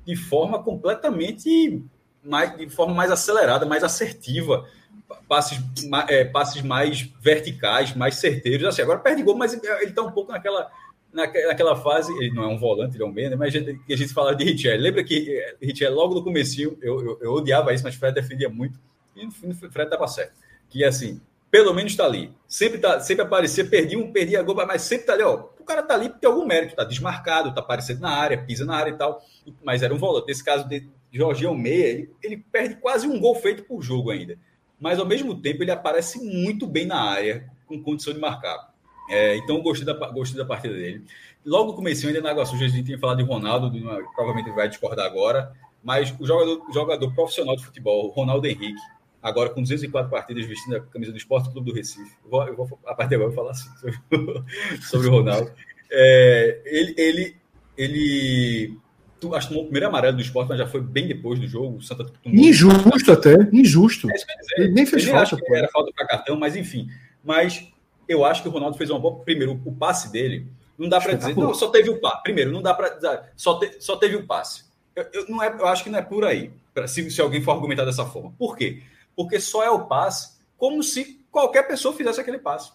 de 0.04 0.16
forma 0.16 0.62
completamente 0.62 1.82
mais, 2.22 2.56
de 2.56 2.68
forma 2.68 2.94
mais 2.94 3.10
acelerada, 3.10 3.66
mais 3.66 3.82
assertiva 3.82 4.66
passes, 5.28 5.58
é, 6.08 6.24
passes 6.24 6.62
mais 6.62 7.02
verticais, 7.20 7.94
mais 7.94 8.16
certeiros. 8.16 8.66
Assim, 8.66 8.82
agora 8.82 8.98
perde 8.98 9.22
gol, 9.22 9.36
mas 9.36 9.52
ele 9.52 9.84
está 9.84 10.02
um 10.02 10.12
pouco 10.12 10.32
naquela, 10.32 10.70
naquela 11.14 11.76
fase. 11.76 12.12
Ele 12.18 12.32
não 12.32 12.44
é 12.44 12.48
um 12.48 12.58
volante, 12.58 12.96
ele 12.96 13.02
é 13.02 13.06
um 13.06 13.12
meia, 13.12 13.36
mas 13.36 13.54
a 13.54 13.58
gente, 13.58 13.80
a 13.90 13.96
gente 13.96 14.12
fala 14.12 14.34
de 14.34 14.44
Richel. 14.44 14.78
Lembra 14.78 15.02
que 15.04 15.30
é, 15.30 15.56
Richel, 15.62 15.94
logo 15.94 16.14
no 16.14 16.22
começo, 16.22 16.60
eu, 16.60 16.76
eu, 16.82 17.18
eu, 17.20 17.32
odiava 17.32 17.72
isso, 17.72 17.84
mas 17.84 17.94
Fred 17.94 18.14
defendia 18.14 18.48
muito. 18.48 18.78
E 19.16 19.24
no 19.24 19.32
fim, 19.32 19.52
Fred 19.52 19.84
estava 19.84 20.06
certo. 20.08 20.34
Que 20.68 20.84
assim, 20.84 21.20
pelo 21.50 21.72
menos 21.72 21.92
está 21.92 22.04
ali. 22.04 22.32
Sempre, 22.46 22.78
tá, 22.78 23.00
sempre 23.00 23.24
aparecia, 23.24 23.64
perdia 23.64 23.98
um, 23.98 24.12
perdia 24.12 24.42
gol, 24.42 24.54
mas 24.54 24.82
sempre 24.82 25.04
está 25.04 25.12
ali, 25.14 25.22
ó. 25.22 25.48
O 25.58 25.64
cara 25.64 25.80
está 25.80 25.94
ali 25.94 26.08
porque 26.08 26.20
tem 26.20 26.30
algum 26.30 26.44
mérito, 26.44 26.72
está 26.72 26.84
desmarcado, 26.84 27.48
está 27.48 27.60
aparecendo 27.60 28.00
na 28.00 28.10
área, 28.10 28.42
pisa 28.42 28.66
na 28.66 28.76
área 28.76 28.90
e 28.90 28.98
tal. 28.98 29.22
Mas 29.62 29.82
era 29.82 29.94
um 29.94 29.98
volante. 29.98 30.26
Nesse 30.26 30.44
caso 30.44 30.68
de 30.68 30.86
Jorginho 31.12 31.54
Meia, 31.54 31.86
ele, 31.86 32.10
ele 32.22 32.44
perde 32.50 32.76
quase 32.76 33.06
um 33.06 33.18
gol 33.18 33.34
feito 33.36 33.62
por 33.64 33.80
jogo 33.80 34.10
ainda 34.10 34.36
mas 34.84 34.98
ao 34.98 35.06
mesmo 35.06 35.40
tempo 35.40 35.62
ele 35.62 35.70
aparece 35.70 36.18
muito 36.18 36.66
bem 36.66 36.84
na 36.84 37.00
área, 37.00 37.50
com 37.66 37.82
condição 37.82 38.12
de 38.12 38.20
marcar. 38.20 38.73
É, 39.08 39.36
então 39.36 39.60
gostei 39.62 39.86
da, 39.86 39.92
gostei 40.10 40.38
da 40.38 40.44
partida 40.44 40.74
dele. 40.74 41.04
Logo 41.44 41.72
no 41.72 41.76
começo, 41.76 42.06
ainda 42.06 42.20
na 42.20 42.30
Água 42.30 42.46
Suja, 42.46 42.64
a 42.64 42.68
gente 42.68 42.84
tinha 42.84 42.98
falado 42.98 43.18
de 43.18 43.24
Ronaldo, 43.24 43.70
de 43.70 43.80
uma, 43.80 43.96
provavelmente 44.14 44.50
vai 44.54 44.68
discordar 44.68 45.04
agora, 45.06 45.52
mas 45.82 46.14
o 46.18 46.26
jogador, 46.26 46.62
jogador 46.72 47.14
profissional 47.14 47.54
de 47.56 47.64
futebol, 47.64 48.08
Ronaldo 48.08 48.46
Henrique, 48.46 48.80
agora 49.22 49.50
com 49.50 49.60
204 49.60 50.10
partidas 50.10 50.46
vestindo 50.46 50.76
a 50.76 50.80
camisa 50.80 51.12
do 51.12 51.18
Esporte 51.18 51.50
Clube 51.50 51.70
do 51.70 51.76
Recife. 51.76 52.16
Eu 52.24 52.30
vou, 52.30 52.46
eu 52.46 52.56
vou, 52.56 52.78
a 52.86 52.94
partir 52.94 53.10
de 53.10 53.14
agora 53.16 53.30
eu 53.30 53.34
vou 53.34 53.44
falar 53.44 53.50
assim 53.50 53.68
sobre, 53.76 54.42
sobre 54.82 55.08
o 55.08 55.10
Ronaldo. 55.10 55.52
É, 55.90 56.62
ele, 56.64 56.94
ele, 56.96 57.36
ele 57.76 58.78
tu, 59.20 59.34
acho 59.34 59.48
que 59.48 59.54
tomou 59.54 59.64
o 59.64 59.66
primeiro 59.66 59.88
amarelo 59.88 60.16
do 60.16 60.22
esporte, 60.22 60.48
mas 60.48 60.58
já 60.58 60.66
foi 60.66 60.80
bem 60.80 61.06
depois 61.06 61.38
do 61.38 61.46
jogo. 61.46 61.82
Santa 61.82 62.04
tomou... 62.04 62.38
Injusto 62.38 63.12
até, 63.12 63.34
injusto. 63.52 64.08
É 64.10 64.14
ele 64.62 64.72
nem 64.72 64.86
fez 64.86 65.04
falta. 65.04 65.38
Era 65.50 65.68
falta 65.68 65.92
para 65.94 66.06
cartão, 66.06 66.38
mas 66.38 66.56
enfim. 66.56 66.88
Mas 67.22 67.66
eu 68.08 68.24
acho 68.24 68.42
que 68.42 68.48
o 68.48 68.50
Ronaldo 68.50 68.76
fez 68.76 68.90
uma 68.90 68.98
boa. 68.98 69.20
Primeiro, 69.20 69.60
o 69.64 69.72
passe 69.72 70.10
dele, 70.10 70.46
não 70.78 70.88
dá 70.88 71.00
para 71.00 71.14
dizer. 71.14 71.36
Não, 71.36 71.54
só 71.54 71.68
teve 71.68 71.90
o 71.90 72.00
passe. 72.00 72.22
Primeiro, 72.22 72.52
não 72.52 72.62
dá 72.62 72.74
para 72.74 72.98
só, 73.36 73.58
te, 73.58 73.76
só 73.80 73.96
teve 73.96 74.16
o 74.16 74.26
passe. 74.26 74.64
Eu, 74.94 75.06
eu, 75.12 75.28
não 75.28 75.42
é, 75.42 75.48
eu 75.48 75.66
acho 75.66 75.82
que 75.82 75.90
não 75.90 75.98
é 75.98 76.02
por 76.02 76.24
aí, 76.24 76.52
pra, 76.72 76.86
se, 76.86 77.10
se 77.10 77.20
alguém 77.20 77.42
for 77.42 77.52
argumentar 77.52 77.84
dessa 77.84 78.04
forma. 78.04 78.32
Por 78.38 78.56
quê? 78.56 78.82
Porque 79.16 79.40
só 79.40 79.62
é 79.62 79.70
o 79.70 79.86
passe 79.86 80.34
como 80.56 80.82
se 80.82 81.20
qualquer 81.30 81.64
pessoa 81.64 81.94
fizesse 81.94 82.20
aquele 82.20 82.38
passe. 82.38 82.72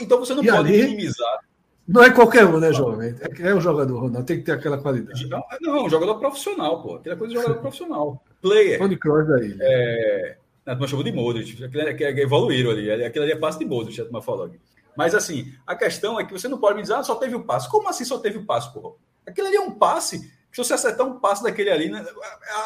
Então 0.00 0.18
você 0.18 0.34
não 0.34 0.44
e 0.44 0.48
pode 0.48 0.68
ali... 0.68 0.82
minimizar 0.82 1.40
não 1.86 2.02
é 2.02 2.10
qualquer 2.10 2.44
um, 2.44 2.58
né, 2.58 2.72
jovem? 2.72 3.14
É, 3.20 3.50
é 3.50 3.54
um 3.54 3.60
jogador, 3.60 3.98
Ronaldo. 3.98 4.24
Tem 4.24 4.38
que 4.38 4.44
ter 4.44 4.52
aquela 4.52 4.78
qualidade. 4.78 5.28
Não, 5.28 5.42
não 5.60 5.84
um 5.84 5.90
jogador 5.90 6.14
profissional, 6.16 6.80
pô. 6.80 6.96
Aquela 6.96 7.16
coisa 7.16 7.34
de 7.34 7.40
jogador 7.40 7.58
profissional. 7.60 8.24
Player. 8.40 8.78
Tony 8.78 8.96
Kroos 8.96 9.30
aí. 9.30 9.56
É... 9.60 10.36
A 10.66 10.72
turma 10.72 10.88
chamou 10.88 11.04
de 11.04 11.12
Modric. 11.12 11.62
É, 11.62 12.04
é, 12.04 12.20
evoluíram 12.20 12.70
ali. 12.70 12.90
Aquilo 13.04 13.24
ali 13.24 13.32
é 13.32 13.36
passe 13.36 13.58
de 13.58 13.64
Modric, 13.64 14.00
a 14.00 14.04
turma 14.04 14.22
falou. 14.22 14.50
Mas, 14.96 15.14
assim, 15.14 15.52
a 15.66 15.74
questão 15.74 16.20
é 16.20 16.24
que 16.24 16.32
você 16.32 16.48
não 16.48 16.58
pode 16.58 16.76
me 16.76 16.82
dizer, 16.82 16.94
ah, 16.94 17.02
só 17.02 17.14
teve 17.14 17.34
o 17.34 17.44
passe. 17.44 17.68
Como 17.68 17.88
assim 17.88 18.04
só 18.04 18.18
teve 18.18 18.38
o 18.38 18.44
passe, 18.44 18.72
porra? 18.72 18.94
Aquilo 19.26 19.46
ali 19.48 19.56
é 19.56 19.60
um 19.60 19.72
passe. 19.72 20.30
Se 20.50 20.58
você 20.58 20.74
acertar 20.74 21.06
um 21.06 21.18
passe 21.18 21.42
daquele 21.42 21.70
ali, 21.70 21.90
né, 21.90 22.04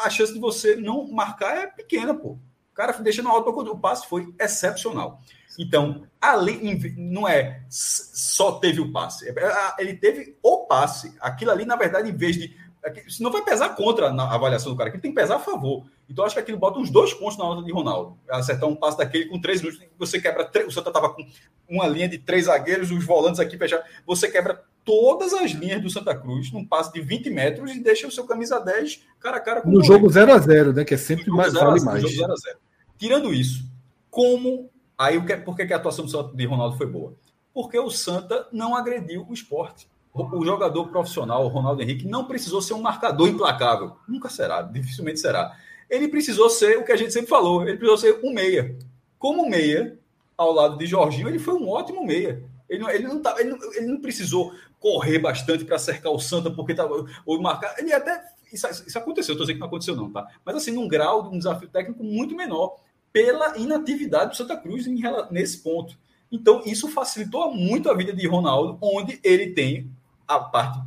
a 0.03 0.09
chance 0.09 0.33
de 0.33 0.39
você 0.39 0.75
não 0.75 1.07
marcar 1.07 1.57
é 1.57 1.67
pequena, 1.67 2.13
pô. 2.13 2.31
O 2.31 2.75
cara 2.75 2.91
deixando 2.93 3.29
a 3.29 3.31
alta, 3.31 3.49
o 3.49 3.79
passe 3.79 4.07
foi 4.07 4.33
excepcional. 4.39 5.21
Então, 5.57 6.05
além, 6.21 6.79
não 6.95 7.27
é 7.27 7.63
só 7.69 8.59
teve 8.59 8.79
o 8.79 8.91
passe, 8.91 9.27
é, 9.27 9.31
é, 9.31 9.73
ele 9.79 9.95
teve 9.95 10.37
o 10.43 10.67
passe. 10.67 11.15
Aquilo 11.19 11.51
ali, 11.51 11.65
na 11.65 11.75
verdade, 11.75 12.09
em 12.09 12.15
vez 12.15 12.35
de. 12.35 12.55
Isso 13.07 13.23
não 13.23 13.31
vai 13.31 13.43
pesar 13.43 13.69
contra 13.69 14.09
a 14.09 14.35
avaliação 14.35 14.71
do 14.71 14.77
cara, 14.77 14.91
que 14.91 14.99
tem 14.99 15.11
que 15.11 15.19
pesar 15.19 15.37
a 15.37 15.39
favor. 15.39 15.85
Então, 16.09 16.23
acho 16.23 16.35
que 16.35 16.41
aquilo 16.41 16.57
bota 16.57 16.79
uns 16.79 16.89
dois 16.89 17.13
pontos 17.13 17.37
na 17.37 17.43
nota 17.43 17.63
de 17.63 17.71
Ronaldo. 17.71 18.17
Acertar 18.29 18.67
um 18.69 18.75
passe 18.75 18.97
daquele 18.97 19.25
com 19.25 19.39
três 19.39 19.61
minutos, 19.61 19.85
você 19.97 20.21
quebra. 20.21 20.45
Três, 20.45 20.67
o 20.67 20.71
Santa 20.71 20.89
estava 20.89 21.09
com 21.09 21.25
uma 21.67 21.87
linha 21.87 22.07
de 22.07 22.17
três 22.17 22.45
zagueiros, 22.45 22.91
os 22.91 23.03
volantes 23.03 23.39
aqui 23.39 23.57
fechados. 23.57 23.85
Você 24.05 24.29
quebra 24.29 24.63
todas 24.85 25.33
as 25.33 25.51
linhas 25.51 25.81
do 25.81 25.89
Santa 25.89 26.15
Cruz 26.15 26.51
num 26.51 26.65
passe 26.65 26.93
de 26.93 27.01
20 27.01 27.29
metros 27.29 27.75
e 27.75 27.79
deixa 27.79 28.07
o 28.07 28.11
seu 28.11 28.25
camisa 28.25 28.59
10 28.59 29.01
cara 29.19 29.37
a 29.37 29.39
cara 29.39 29.61
com 29.61 29.69
o 29.69 29.73
No 29.73 29.83
jogo 29.83 30.09
0 30.09 30.33
a 30.33 30.37
0 30.37 30.73
né? 30.73 30.85
Que 30.85 30.93
é 30.93 30.97
sempre 30.97 31.29
mais, 31.29 31.53
vale 31.53 31.81
mais. 31.81 32.01
0 32.01 32.31
a 32.31 32.35
0 32.35 32.57
Tirando 32.97 33.33
isso, 33.33 33.65
como 34.09 34.69
Aí 34.97 35.21
por 35.45 35.55
que 35.55 35.71
a 35.71 35.77
atuação 35.77 36.05
de 36.33 36.45
Ronaldo 36.45 36.75
foi 36.75 36.87
boa? 36.87 37.13
Porque 37.53 37.77
o 37.77 37.89
Santa 37.91 38.47
não 38.51 38.75
agrediu 38.75 39.25
o 39.29 39.33
esporte. 39.33 39.87
O 40.11 40.43
jogador 40.43 40.87
profissional, 40.87 41.45
o 41.45 41.47
Ronaldo 41.47 41.83
Henrique, 41.83 42.07
não 42.07 42.25
precisou 42.25 42.59
ser 42.59 42.73
um 42.73 42.81
marcador 42.81 43.29
implacável. 43.29 43.97
Nunca 44.07 44.29
será, 44.29 44.63
dificilmente 44.63 45.19
será. 45.19 45.55
Ele 45.89 46.07
precisou 46.07 46.49
ser 46.49 46.77
o 46.77 46.83
que 46.83 46.91
a 46.91 46.95
gente 46.97 47.13
sempre 47.13 47.29
falou, 47.29 47.61
ele 47.61 47.77
precisou 47.77 47.97
ser 47.97 48.19
um 48.23 48.33
meia. 48.33 48.77
Como 49.17 49.49
meia, 49.49 49.97
ao 50.37 50.51
lado 50.51 50.77
de 50.77 50.85
Jorginho, 50.85 51.29
ele 51.29 51.39
foi 51.39 51.55
um 51.55 51.69
ótimo 51.69 52.05
meia. 52.05 52.43
Ele 52.69 52.79
não, 52.79 52.89
ele 52.89 53.07
não, 53.07 53.21
tá, 53.21 53.35
ele 53.39 53.49
não, 53.49 53.73
ele 53.73 53.87
não 53.87 54.01
precisou 54.01 54.53
correr 54.79 55.19
bastante 55.19 55.63
para 55.65 55.79
cercar 55.79 56.11
o 56.11 56.19
Santa, 56.19 56.51
porque 56.51 56.73
estava. 56.73 57.05
Ou 57.25 57.41
marcar. 57.41 57.75
Ele 57.77 57.93
até. 57.93 58.21
Isso, 58.51 58.67
isso 58.67 58.97
aconteceu, 58.97 59.33
estou 59.33 59.45
dizendo 59.45 59.55
que 59.55 59.59
não 59.59 59.67
aconteceu, 59.67 59.95
não, 59.95 60.11
tá? 60.11 60.25
Mas 60.45 60.55
assim, 60.55 60.71
num 60.71 60.87
grau, 60.87 61.29
um 61.29 61.37
desafio 61.37 61.67
técnico 61.67 62.03
muito 62.03 62.35
menor 62.35 62.77
pela 63.11 63.57
inatividade 63.57 64.31
do 64.31 64.37
Santa 64.37 64.55
Cruz 64.55 64.87
em, 64.87 65.01
nesse 65.31 65.57
ponto. 65.57 65.97
Então, 66.31 66.61
isso 66.65 66.87
facilitou 66.89 67.53
muito 67.53 67.89
a 67.89 67.93
vida 67.93 68.13
de 68.13 68.27
Ronaldo, 68.27 68.77
onde 68.81 69.19
ele 69.23 69.51
tem 69.51 69.89
a 70.27 70.39
parte 70.39 70.79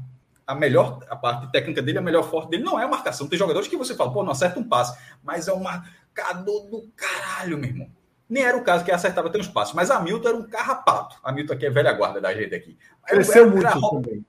a 0.51 0.55
melhor 0.55 0.98
a 1.09 1.14
parte 1.14 1.51
técnica 1.52 1.81
dele, 1.81 1.98
a 1.98 2.02
melhor 2.02 2.28
forte 2.28 2.51
dele 2.51 2.64
não 2.64 2.78
é 2.78 2.85
a 2.85 2.89
marcação. 2.89 3.28
Tem 3.28 3.39
jogadores 3.39 3.68
que 3.68 3.77
você 3.77 3.94
fala, 3.94 4.12
pô, 4.12 4.24
não 4.24 4.32
acerta 4.32 4.59
um 4.59 4.64
passe, 4.64 4.98
mas 5.22 5.47
é 5.47 5.52
um 5.52 5.62
marcador 5.62 6.68
do 6.68 6.90
caralho, 6.97 7.56
meu 7.56 7.70
irmão. 7.70 7.89
Nem 8.28 8.43
era 8.43 8.56
o 8.56 8.64
caso 8.64 8.85
que 8.85 8.90
acertava 8.90 9.31
ter 9.31 9.39
uns 9.39 9.47
passes, 9.47 9.74
mas 9.74 9.93
a 9.93 10.01
Milton 10.01 10.28
era 10.28 10.36
um 10.36 10.43
carrapato. 10.43 11.16
A 11.22 11.31
Milton 11.31 11.52
aqui 11.52 11.66
é 11.66 11.70
velha 11.70 11.93
guarda 11.93 12.20
da 12.20 12.35
gente 12.35 12.52
aqui. 12.52 12.77
Cresceu 13.06 13.44
era, 13.44 13.51
muito 13.51 13.66
era, 13.66 13.81
também. 13.81 14.24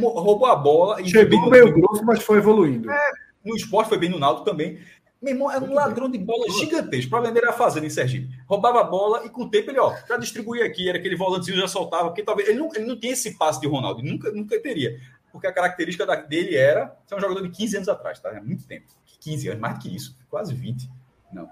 Roubou 0.00 0.46
a 0.46 0.56
bola. 0.56 1.04
Chegou 1.04 1.50
meio 1.50 1.72
grosso, 1.72 2.02
mas 2.02 2.22
foi 2.22 2.38
evoluindo. 2.38 2.90
É, 2.90 3.10
no 3.44 3.54
esporte 3.54 3.88
foi 3.88 3.98
bem 3.98 4.08
no 4.08 4.18
Naldo 4.18 4.44
também. 4.44 4.78
Meu 5.20 5.34
irmão 5.34 5.50
era 5.50 5.62
um 5.62 5.72
ladrão 5.72 6.10
de 6.10 6.18
bola 6.18 6.50
gigantesco. 6.50 7.10
Para 7.10 7.28
vender 7.28 7.46
a 7.46 7.52
fazenda 7.52 7.86
em 7.86 7.90
Sergipe. 7.90 8.28
Roubava 8.46 8.80
a 8.80 8.84
bola 8.84 9.24
e 9.24 9.30
com 9.30 9.42
o 9.42 9.50
tempo 9.50 9.70
ele, 9.70 9.78
ó, 9.78 9.94
já 10.08 10.16
distribuía 10.16 10.64
aqui, 10.64 10.88
era 10.88 10.98
aquele 10.98 11.14
volantezinho, 11.14 11.58
já 11.58 11.68
soltava, 11.68 12.08
porque 12.08 12.22
talvez 12.22 12.48
ele 12.48 12.58
não, 12.58 12.68
ele 12.74 12.86
não 12.86 12.98
tinha 12.98 13.12
esse 13.12 13.38
passe 13.38 13.60
de 13.60 13.68
Ronaldo, 13.68 14.02
nunca, 14.02 14.32
nunca 14.32 14.60
teria. 14.60 14.98
Porque 15.32 15.46
a 15.46 15.52
característica 15.52 16.04
dele 16.26 16.56
era 16.56 16.94
ser 17.06 17.14
um 17.14 17.20
jogador 17.20 17.42
de 17.42 17.48
15 17.48 17.76
anos 17.76 17.88
atrás, 17.88 18.20
tá? 18.20 18.30
Há 18.30 18.42
muito 18.42 18.64
tempo. 18.64 18.86
15 19.22 19.48
anos, 19.48 19.60
mais 19.60 19.74
do 19.74 19.80
que 19.80 19.96
isso, 19.96 20.16
quase 20.28 20.52
20. 20.52 20.90
Não. 21.32 21.48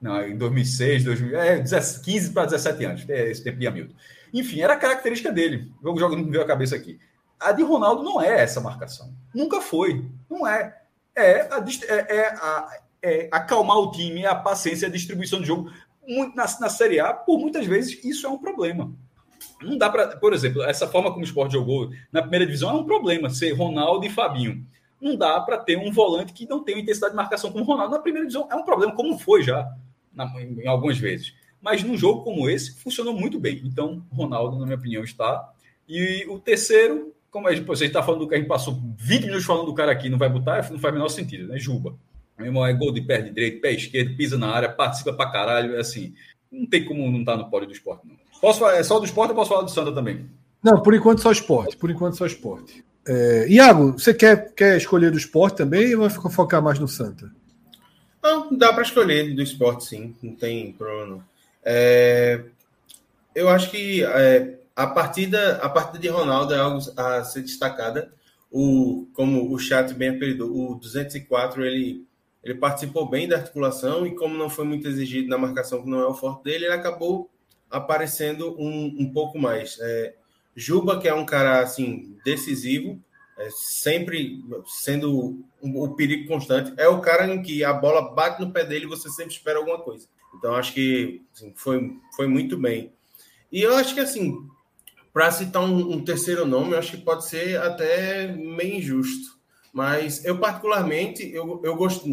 Não, 0.00 0.22
em 0.22 0.36
2006, 0.36 1.04
2000, 1.04 1.40
é, 1.40 1.60
15 1.60 2.30
para 2.32 2.44
17 2.44 2.84
anos, 2.84 3.08
é 3.08 3.30
esse 3.30 3.42
tempo 3.42 3.58
de 3.58 3.66
Hamilton. 3.66 3.94
Enfim, 4.32 4.60
era 4.60 4.74
a 4.74 4.76
característica 4.76 5.32
dele. 5.32 5.72
O 5.82 5.98
jogo 5.98 6.14
não 6.14 6.24
me 6.24 6.30
veio 6.30 6.42
a 6.42 6.46
cabeça 6.46 6.76
aqui. 6.76 7.00
A 7.38 7.50
de 7.52 7.62
Ronaldo 7.62 8.02
não 8.02 8.20
é 8.20 8.40
essa 8.40 8.60
marcação. 8.60 9.12
Nunca 9.34 9.60
foi. 9.60 10.04
Não 10.30 10.46
é. 10.46 10.82
É, 11.16 11.40
a, 11.52 11.64
é, 11.88 12.16
é, 12.16 12.28
a, 12.28 12.80
é 13.02 13.28
acalmar 13.32 13.78
o 13.78 13.90
time, 13.90 14.24
a 14.24 14.36
paciência, 14.36 14.86
a 14.86 14.90
distribuição 14.90 15.40
de 15.40 15.46
jogo. 15.46 15.72
Muito, 16.06 16.36
na, 16.36 16.44
na 16.60 16.68
Série 16.68 17.00
A, 17.00 17.12
por 17.12 17.38
muitas 17.38 17.66
vezes, 17.66 18.02
isso 18.04 18.26
é 18.26 18.30
um 18.30 18.38
problema. 18.38 18.92
Não 19.62 19.76
dá 19.76 19.90
para, 19.90 20.16
por 20.16 20.32
exemplo, 20.32 20.62
essa 20.62 20.86
forma 20.86 21.10
como 21.10 21.22
o 21.22 21.24
esporte 21.24 21.52
jogou 21.52 21.90
na 22.12 22.20
primeira 22.20 22.46
divisão 22.46 22.70
é 22.70 22.74
um 22.74 22.84
problema, 22.84 23.30
ser 23.30 23.52
Ronaldo 23.52 24.06
e 24.06 24.10
Fabinho. 24.10 24.64
Não 25.00 25.16
dá 25.16 25.40
para 25.40 25.58
ter 25.58 25.76
um 25.76 25.92
volante 25.92 26.32
que 26.32 26.48
não 26.48 26.62
tem 26.62 26.80
intensidade 26.80 27.12
de 27.12 27.16
marcação 27.16 27.52
como 27.52 27.64
o 27.64 27.66
Ronaldo 27.66 27.92
na 27.92 28.00
primeira 28.00 28.26
divisão. 28.26 28.48
É 28.50 28.54
um 28.54 28.64
problema, 28.64 28.94
como 28.94 29.18
foi 29.18 29.42
já 29.42 29.68
na, 30.12 30.24
em, 30.40 30.60
em 30.60 30.66
algumas 30.66 30.98
vezes. 30.98 31.34
Mas 31.60 31.82
num 31.82 31.96
jogo 31.96 32.22
como 32.22 32.48
esse, 32.48 32.80
funcionou 32.80 33.14
muito 33.14 33.38
bem. 33.38 33.62
Então, 33.64 34.04
Ronaldo, 34.12 34.58
na 34.58 34.64
minha 34.64 34.76
opinião, 34.76 35.02
está. 35.02 35.52
E 35.88 36.26
o 36.28 36.38
terceiro, 36.38 37.14
como 37.30 37.48
a 37.48 37.54
gente, 37.54 37.64
você 37.64 37.86
está 37.86 38.02
falando 38.02 38.20
do 38.20 38.28
que 38.28 38.34
a 38.34 38.38
gente 38.38 38.48
passou 38.48 38.78
20 38.96 39.24
minutos 39.24 39.44
falando 39.44 39.66
do 39.66 39.74
cara 39.74 39.92
aqui, 39.92 40.08
não 40.08 40.18
vai 40.18 40.28
botar, 40.28 40.70
não 40.70 40.78
faz 40.78 40.92
o 40.92 40.96
menor 40.96 41.08
sentido, 41.08 41.48
né? 41.48 41.58
Juba. 41.58 41.96
Meu 42.36 42.46
irmão 42.46 42.66
é 42.66 42.72
gol 42.72 42.92
de 42.92 43.00
pé 43.00 43.20
de 43.20 43.30
direito, 43.30 43.60
pé 43.60 43.72
esquerdo, 43.72 44.16
pisa 44.16 44.38
na 44.38 44.48
área, 44.48 44.68
participa 44.68 45.12
pra 45.12 45.30
caralho. 45.30 45.76
É 45.76 45.80
assim, 45.80 46.14
não 46.50 46.66
tem 46.66 46.84
como 46.84 47.10
não 47.10 47.20
estar 47.20 47.36
tá 47.36 47.38
no 47.38 47.50
pódio 47.50 47.68
do 47.68 47.72
esporte, 47.72 48.06
não. 48.06 48.16
Posso 48.40 48.60
falar, 48.60 48.76
é 48.76 48.82
só 48.82 48.98
do 48.98 49.04
esporte 49.04 49.30
ou 49.30 49.36
posso 49.36 49.50
falar 49.50 49.62
do 49.62 49.70
Santa 49.70 49.92
também? 49.92 50.28
Não, 50.62 50.82
por 50.82 50.94
enquanto 50.94 51.20
só 51.20 51.30
esporte. 51.30 51.76
Por 51.76 51.90
enquanto 51.90 52.16
só 52.16 52.26
esporte. 52.26 52.84
É, 53.06 53.46
Iago, 53.48 53.92
você 53.92 54.12
quer, 54.12 54.52
quer 54.54 54.76
escolher 54.76 55.10
do 55.10 55.18
esporte 55.18 55.56
também 55.56 55.94
ou 55.94 56.08
vai 56.08 56.30
focar 56.30 56.62
mais 56.62 56.78
no 56.78 56.88
Santa? 56.88 57.30
Não, 58.22 58.54
dá 58.56 58.72
para 58.72 58.82
escolher 58.82 59.34
do 59.34 59.42
esporte, 59.42 59.84
sim. 59.84 60.14
Não 60.22 60.34
tem 60.34 60.72
problema. 60.72 61.16
Não. 61.16 61.22
É, 61.64 62.44
eu 63.34 63.48
acho 63.48 63.70
que 63.70 64.04
é, 64.04 64.58
a 64.74 64.86
partida, 64.86 65.56
a 65.62 65.68
partida 65.68 65.98
de 65.98 66.08
Ronaldo 66.08 66.54
é 66.54 66.58
algo 66.58 66.80
a 66.96 67.24
ser 67.24 67.42
destacada. 67.42 68.12
O, 68.50 69.06
como 69.14 69.52
o 69.52 69.58
chat 69.58 69.92
bem 69.94 70.10
apelidou, 70.10 70.50
o 70.50 70.74
204 70.76 71.64
ele, 71.64 72.06
ele 72.42 72.54
participou 72.54 73.08
bem 73.08 73.28
da 73.28 73.36
articulação 73.36 74.06
e 74.06 74.14
como 74.14 74.36
não 74.36 74.48
foi 74.48 74.64
muito 74.64 74.88
exigido 74.88 75.28
na 75.28 75.36
marcação, 75.36 75.82
que 75.82 75.90
não 75.90 76.00
é 76.00 76.06
o 76.06 76.14
forte 76.14 76.44
dele, 76.44 76.64
ele 76.64 76.74
acabou 76.74 77.30
aparecendo 77.70 78.54
um, 78.58 78.96
um 78.98 79.12
pouco 79.12 79.38
mais. 79.38 79.78
É, 79.80 80.14
Juba, 80.54 80.98
que 80.98 81.06
é 81.06 81.14
um 81.14 81.24
cara 81.24 81.60
assim 81.60 82.16
decisivo, 82.24 83.00
é, 83.38 83.48
sempre 83.50 84.42
sendo 84.66 85.44
um, 85.62 85.82
o 85.82 85.94
perigo 85.94 86.26
constante, 86.26 86.72
é 86.76 86.88
o 86.88 87.00
cara 87.00 87.32
em 87.32 87.40
que 87.40 87.62
a 87.62 87.72
bola 87.72 88.12
bate 88.12 88.40
no 88.40 88.52
pé 88.52 88.64
dele 88.64 88.84
e 88.84 88.88
você 88.88 89.08
sempre 89.08 89.32
espera 89.32 89.58
alguma 89.58 89.78
coisa. 89.78 90.08
Então 90.34 90.54
acho 90.54 90.72
que 90.72 91.22
assim, 91.32 91.52
foi, 91.54 91.96
foi 92.16 92.26
muito 92.26 92.58
bem. 92.58 92.92
E 93.52 93.62
eu 93.62 93.76
acho 93.76 93.94
que 93.94 94.00
assim, 94.00 94.36
para 95.12 95.30
citar 95.30 95.62
um, 95.62 95.92
um, 95.92 96.04
terceiro 96.04 96.44
nome, 96.44 96.72
eu 96.72 96.78
acho 96.78 96.96
que 96.96 97.04
pode 97.04 97.26
ser 97.26 97.60
até 97.60 98.26
meio 98.26 98.76
injusto. 98.76 99.38
Mas 99.72 100.24
eu, 100.24 100.38
particularmente, 100.38 101.30
eu, 101.32 101.60
eu 101.62 101.76
gosto 101.76 102.04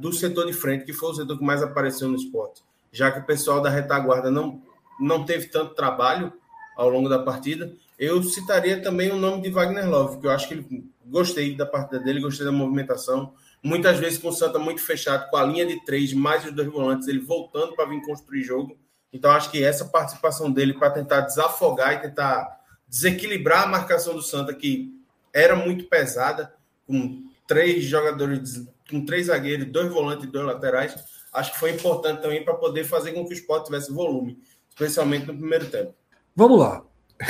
do 0.00 0.12
setor 0.12 0.46
de 0.46 0.52
frente, 0.52 0.84
que 0.84 0.92
foi 0.92 1.10
o 1.10 1.14
setor 1.14 1.38
que 1.38 1.44
mais 1.44 1.62
apareceu 1.62 2.08
no 2.08 2.16
esporte. 2.16 2.62
Já 2.90 3.10
que 3.12 3.20
o 3.20 3.24
pessoal 3.24 3.60
da 3.60 3.70
retaguarda 3.70 4.30
não 4.30 4.62
não 5.00 5.24
teve 5.24 5.46
tanto 5.48 5.74
trabalho 5.74 6.32
ao 6.76 6.88
longo 6.88 7.08
da 7.08 7.18
partida. 7.18 7.72
Eu 7.98 8.22
citaria 8.22 8.82
também 8.82 9.10
o 9.10 9.16
nome 9.16 9.42
de 9.42 9.50
Wagner 9.50 9.88
Love, 9.88 10.20
que 10.20 10.26
eu 10.26 10.30
acho 10.30 10.48
que 10.48 10.54
ele, 10.54 10.84
gostei 11.06 11.54
da 11.56 11.66
partida 11.66 12.00
dele, 12.00 12.20
gostei 12.20 12.44
da 12.44 12.52
movimentação. 12.52 13.34
Muitas 13.62 13.98
vezes 13.98 14.18
com 14.18 14.28
o 14.28 14.32
Santa 14.32 14.58
muito 14.58 14.82
fechado, 14.82 15.30
com 15.30 15.36
a 15.36 15.44
linha 15.44 15.64
de 15.64 15.82
três, 15.84 16.12
mais 16.12 16.44
os 16.44 16.52
dois 16.52 16.68
volantes, 16.68 17.08
ele 17.08 17.20
voltando 17.20 17.74
para 17.74 17.88
vir 17.88 18.02
construir 18.02 18.42
jogo. 18.42 18.76
Então, 19.12 19.30
acho 19.30 19.50
que 19.50 19.62
essa 19.62 19.84
participação 19.84 20.50
dele 20.50 20.74
para 20.74 20.90
tentar 20.90 21.20
desafogar 21.20 21.94
e 21.94 22.00
tentar 22.00 22.60
desequilibrar 22.88 23.62
a 23.62 23.68
marcação 23.68 24.14
do 24.14 24.22
Santa, 24.22 24.52
que 24.52 24.92
era 25.32 25.54
muito 25.54 25.84
pesada, 25.84 26.52
com 26.86 27.22
três 27.46 27.84
jogadores, 27.84 28.66
com 28.90 29.04
três 29.04 29.26
zagueiros, 29.26 29.66
dois 29.66 29.90
volantes 29.90 30.24
e 30.24 30.30
dois 30.30 30.46
laterais, 30.46 30.94
acho 31.32 31.52
que 31.52 31.58
foi 31.58 31.70
importante 31.70 32.22
também 32.22 32.44
para 32.44 32.54
poder 32.54 32.84
fazer 32.84 33.12
com 33.12 33.24
que 33.24 33.32
o 33.32 33.36
esporte 33.36 33.66
tivesse 33.66 33.92
volume 33.92 34.38
especialmente 34.74 35.26
no 35.26 35.36
primeiro 35.36 35.66
tempo. 35.66 35.94
Vamos 36.34 36.58
lá. 36.58 36.84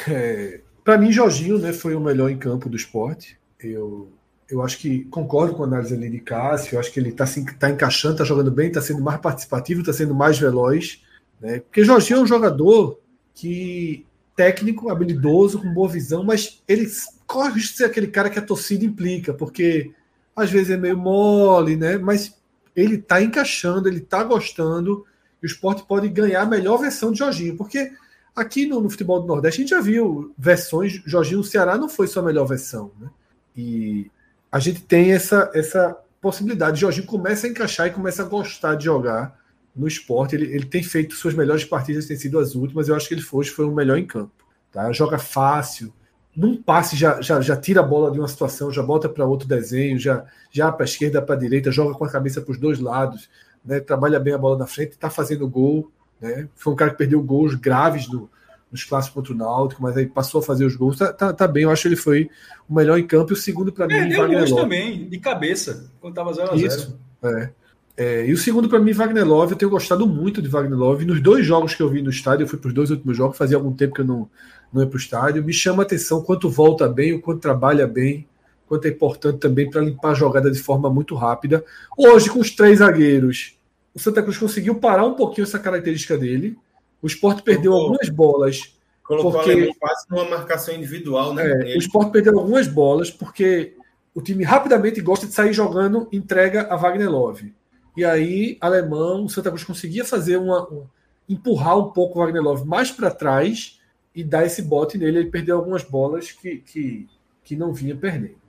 É, 0.08 0.60
Para 0.82 0.98
mim, 0.98 1.12
Jorginho 1.12 1.58
né, 1.58 1.72
foi 1.72 1.94
o 1.94 2.00
melhor 2.00 2.30
em 2.30 2.38
campo 2.38 2.68
do 2.68 2.76
esporte. 2.76 3.38
Eu, 3.60 4.10
eu 4.48 4.62
acho 4.62 4.78
que 4.78 5.04
concordo 5.04 5.54
com 5.54 5.62
a 5.62 5.66
análise 5.66 5.94
ali 5.94 6.10
de 6.10 6.20
Cássio. 6.20 6.74
Eu 6.74 6.80
acho 6.80 6.92
que 6.92 6.98
ele 6.98 7.10
está 7.10 7.24
tá 7.58 7.70
encaixando, 7.70 8.14
está 8.14 8.24
jogando 8.24 8.50
bem, 8.50 8.68
está 8.68 8.80
sendo 8.80 9.02
mais 9.02 9.20
participativo, 9.20 9.80
está 9.80 9.92
sendo 9.92 10.14
mais 10.14 10.38
veloz. 10.38 11.02
Né? 11.40 11.60
Porque 11.60 11.84
Jorginho 11.84 12.18
é 12.18 12.22
um 12.22 12.26
jogador 12.26 12.98
que 13.34 14.06
técnico, 14.36 14.90
habilidoso, 14.90 15.60
com 15.60 15.72
boa 15.72 15.88
visão, 15.88 16.24
mas 16.24 16.62
ele 16.66 16.86
corre 17.26 17.60
de 17.60 17.68
ser 17.68 17.84
aquele 17.84 18.08
cara 18.08 18.28
que 18.28 18.38
a 18.38 18.44
torcida 18.44 18.84
implica, 18.84 19.32
porque 19.32 19.92
às 20.34 20.50
vezes 20.50 20.70
é 20.70 20.76
meio 20.76 20.98
mole, 20.98 21.76
né? 21.76 21.96
Mas 21.96 22.36
ele 22.74 22.96
está 22.96 23.22
encaixando, 23.22 23.88
ele 23.88 23.98
está 23.98 24.24
gostando 24.24 25.04
o 25.44 25.46
esporte 25.46 25.84
pode 25.86 26.08
ganhar 26.08 26.40
a 26.40 26.46
melhor 26.46 26.78
versão 26.78 27.12
de 27.12 27.18
Jorginho, 27.18 27.54
porque 27.54 27.92
aqui 28.34 28.66
no, 28.66 28.80
no, 28.80 28.88
futebol 28.88 29.20
do 29.20 29.26
Nordeste 29.26 29.60
a 29.60 29.62
gente 29.62 29.70
já 29.70 29.80
viu 29.80 30.32
versões. 30.38 31.02
Jorginho 31.04 31.38
no 31.38 31.44
Ceará 31.44 31.76
não 31.76 31.86
foi 31.86 32.06
sua 32.06 32.22
melhor 32.22 32.46
versão, 32.46 32.90
né? 32.98 33.10
E 33.54 34.10
a 34.50 34.58
gente 34.58 34.80
tem 34.80 35.12
essa, 35.12 35.50
essa 35.52 35.94
possibilidade. 36.18 36.80
Jorginho 36.80 37.06
começa 37.06 37.46
a 37.46 37.50
encaixar 37.50 37.88
e 37.88 37.90
começa 37.90 38.22
a 38.22 38.24
gostar 38.24 38.74
de 38.74 38.86
jogar 38.86 39.38
no 39.76 39.86
esporte. 39.86 40.34
Ele, 40.34 40.46
ele 40.46 40.64
tem 40.64 40.82
feito 40.82 41.14
suas 41.14 41.34
melhores 41.34 41.62
partidas, 41.62 42.06
tem 42.06 42.16
sido 42.16 42.38
as 42.38 42.54
últimas. 42.54 42.88
Eu 42.88 42.96
acho 42.96 43.06
que 43.06 43.12
ele 43.12 43.20
foi, 43.20 43.44
foi 43.44 43.66
o 43.66 43.74
melhor 43.74 43.98
em 43.98 44.06
campo. 44.06 44.32
Tá? 44.72 44.90
Joga 44.92 45.18
fácil. 45.18 45.92
Num 46.34 46.56
passe 46.56 46.96
já, 46.96 47.20
já, 47.20 47.38
já 47.42 47.54
tira 47.54 47.80
a 47.80 47.84
bola 47.84 48.10
de 48.10 48.18
uma 48.18 48.26
situação, 48.28 48.72
já 48.72 48.82
bota 48.82 49.10
para 49.10 49.26
outro 49.26 49.46
desenho, 49.46 49.98
já, 49.98 50.24
já 50.50 50.72
para 50.72 50.86
esquerda, 50.86 51.20
para 51.20 51.34
a 51.34 51.38
direita, 51.38 51.70
joga 51.70 51.94
com 51.94 52.04
a 52.04 52.10
cabeça 52.10 52.40
para 52.40 52.50
os 52.50 52.58
dois 52.58 52.80
lados 52.80 53.28
né, 53.64 53.80
trabalha 53.80 54.20
bem 54.20 54.34
a 54.34 54.38
bola 54.38 54.58
na 54.58 54.66
frente, 54.66 54.92
está 54.92 55.10
fazendo 55.10 55.48
gol. 55.48 55.90
Né, 56.20 56.48
foi 56.54 56.72
um 56.72 56.76
cara 56.76 56.90
que 56.90 56.98
perdeu 56.98 57.22
gols 57.22 57.54
graves 57.54 58.08
no, 58.08 58.30
nos 58.70 58.84
clássicos 58.84 59.14
contra 59.14 59.32
o 59.32 59.36
Náutico, 59.36 59.82
mas 59.82 59.96
aí 59.96 60.06
passou 60.06 60.40
a 60.40 60.42
fazer 60.42 60.64
os 60.64 60.74
gols. 60.74 60.98
Tá, 60.98 61.12
tá, 61.12 61.32
tá 61.32 61.46
bem, 61.46 61.64
eu 61.64 61.70
acho 61.70 61.82
que 61.82 61.88
ele 61.88 61.96
foi 61.96 62.28
o 62.68 62.74
melhor 62.74 62.98
em 62.98 63.06
campo 63.06 63.32
e 63.32 63.34
o 63.34 63.36
segundo 63.36 63.72
para 63.72 63.86
mim. 63.86 63.94
Perdeu 63.94 64.18
Wagner 64.18 64.40
Love. 64.40 64.54
também, 64.54 65.08
de 65.08 65.18
cabeça, 65.18 65.90
quando 66.00 66.12
estava 66.12 66.32
0 66.32 66.52
a 66.52 66.56
0 66.56 66.66
Isso, 66.66 66.98
é. 67.22 67.50
É, 67.96 68.26
e 68.26 68.32
o 68.32 68.36
segundo 68.36 68.68
para 68.68 68.80
mim, 68.80 68.92
Wagner 68.92 69.24
Love, 69.24 69.52
eu 69.52 69.56
tenho 69.56 69.70
gostado 69.70 70.04
muito 70.04 70.42
de 70.42 70.48
Wagner 70.48 70.76
Love. 70.76 71.04
Nos 71.04 71.20
dois 71.20 71.46
jogos 71.46 71.74
que 71.74 71.82
eu 71.82 71.88
vi 71.88 72.02
no 72.02 72.10
estádio, 72.10 72.42
eu 72.42 72.48
fui 72.48 72.58
para 72.58 72.68
os 72.68 72.74
dois 72.74 72.90
últimos 72.90 73.16
jogos, 73.16 73.38
fazia 73.38 73.56
algum 73.56 73.72
tempo 73.72 73.94
que 73.94 74.00
eu 74.00 74.04
não, 74.04 74.28
não 74.72 74.82
ia 74.82 74.88
para 74.88 74.96
o 74.96 75.00
estádio. 75.00 75.44
Me 75.44 75.52
chama 75.52 75.84
a 75.84 75.86
atenção 75.86 76.20
quanto 76.20 76.50
volta 76.50 76.88
bem, 76.88 77.12
o 77.12 77.20
quanto 77.20 77.38
trabalha 77.40 77.86
bem, 77.86 78.26
quanto 78.66 78.86
é 78.86 78.90
importante 78.90 79.38
também 79.38 79.68
para 79.68 79.80
limpar 79.80 80.10
a 80.10 80.14
jogada 80.14 80.50
de 80.50 80.58
forma 80.58 80.90
muito 80.90 81.14
rápida. 81.14 81.64
Hoje, 81.96 82.30
com 82.30 82.40
os 82.40 82.50
três 82.50 82.78
zagueiros, 82.78 83.58
o 83.94 83.98
Santa 83.98 84.22
Cruz 84.22 84.38
conseguiu 84.38 84.76
parar 84.76 85.04
um 85.04 85.14
pouquinho 85.14 85.44
essa 85.44 85.58
característica 85.58 86.16
dele. 86.16 86.56
O 87.00 87.06
esporte 87.06 87.42
perdeu 87.42 87.72
colocou, 87.72 87.92
algumas 87.92 88.08
bolas. 88.08 88.74
Colocou 89.02 89.32
porque, 89.32 89.74
quase 89.78 90.06
numa 90.10 90.28
marcação 90.28 90.74
individual, 90.74 91.34
né? 91.34 91.72
É, 91.72 91.76
o 91.76 91.78
esporte 91.78 92.10
perdeu 92.10 92.38
algumas 92.38 92.66
bolas 92.66 93.10
porque 93.10 93.74
o 94.14 94.22
time 94.22 94.44
rapidamente 94.44 95.00
gosta 95.00 95.26
de 95.26 95.34
sair 95.34 95.52
jogando, 95.52 96.08
entrega 96.12 96.66
a 96.70 96.76
Wagner 96.76 97.10
Love. 97.10 97.54
E 97.96 98.04
aí, 98.04 98.56
alemão, 98.60 99.24
o 99.24 99.28
Santa 99.28 99.50
Cruz 99.50 99.62
conseguia 99.62 100.04
fazer 100.04 100.36
uma, 100.36 100.66
uma 100.66 100.90
empurrar 101.28 101.78
um 101.78 101.90
pouco 101.90 102.18
o 102.18 102.22
Wagner 102.22 102.42
Love 102.42 102.66
mais 102.66 102.90
para 102.90 103.10
trás 103.10 103.80
e 104.14 104.22
dar 104.22 104.44
esse 104.44 104.62
bote 104.62 104.98
nele. 104.98 105.18
Ele 105.18 105.30
perdeu 105.30 105.56
algumas 105.56 105.82
bolas 105.82 106.32
que, 106.32 106.58
que, 106.58 107.08
que 107.42 107.56
não 107.56 107.72
vinha 107.72 107.96
perdendo. 107.96 108.43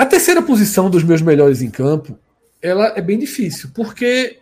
A 0.00 0.06
terceira 0.06 0.40
posição 0.40 0.88
dos 0.88 1.04
meus 1.04 1.20
melhores 1.20 1.60
em 1.60 1.68
campo, 1.68 2.18
ela 2.62 2.86
é 2.96 3.02
bem 3.02 3.18
difícil, 3.18 3.68
porque 3.74 4.38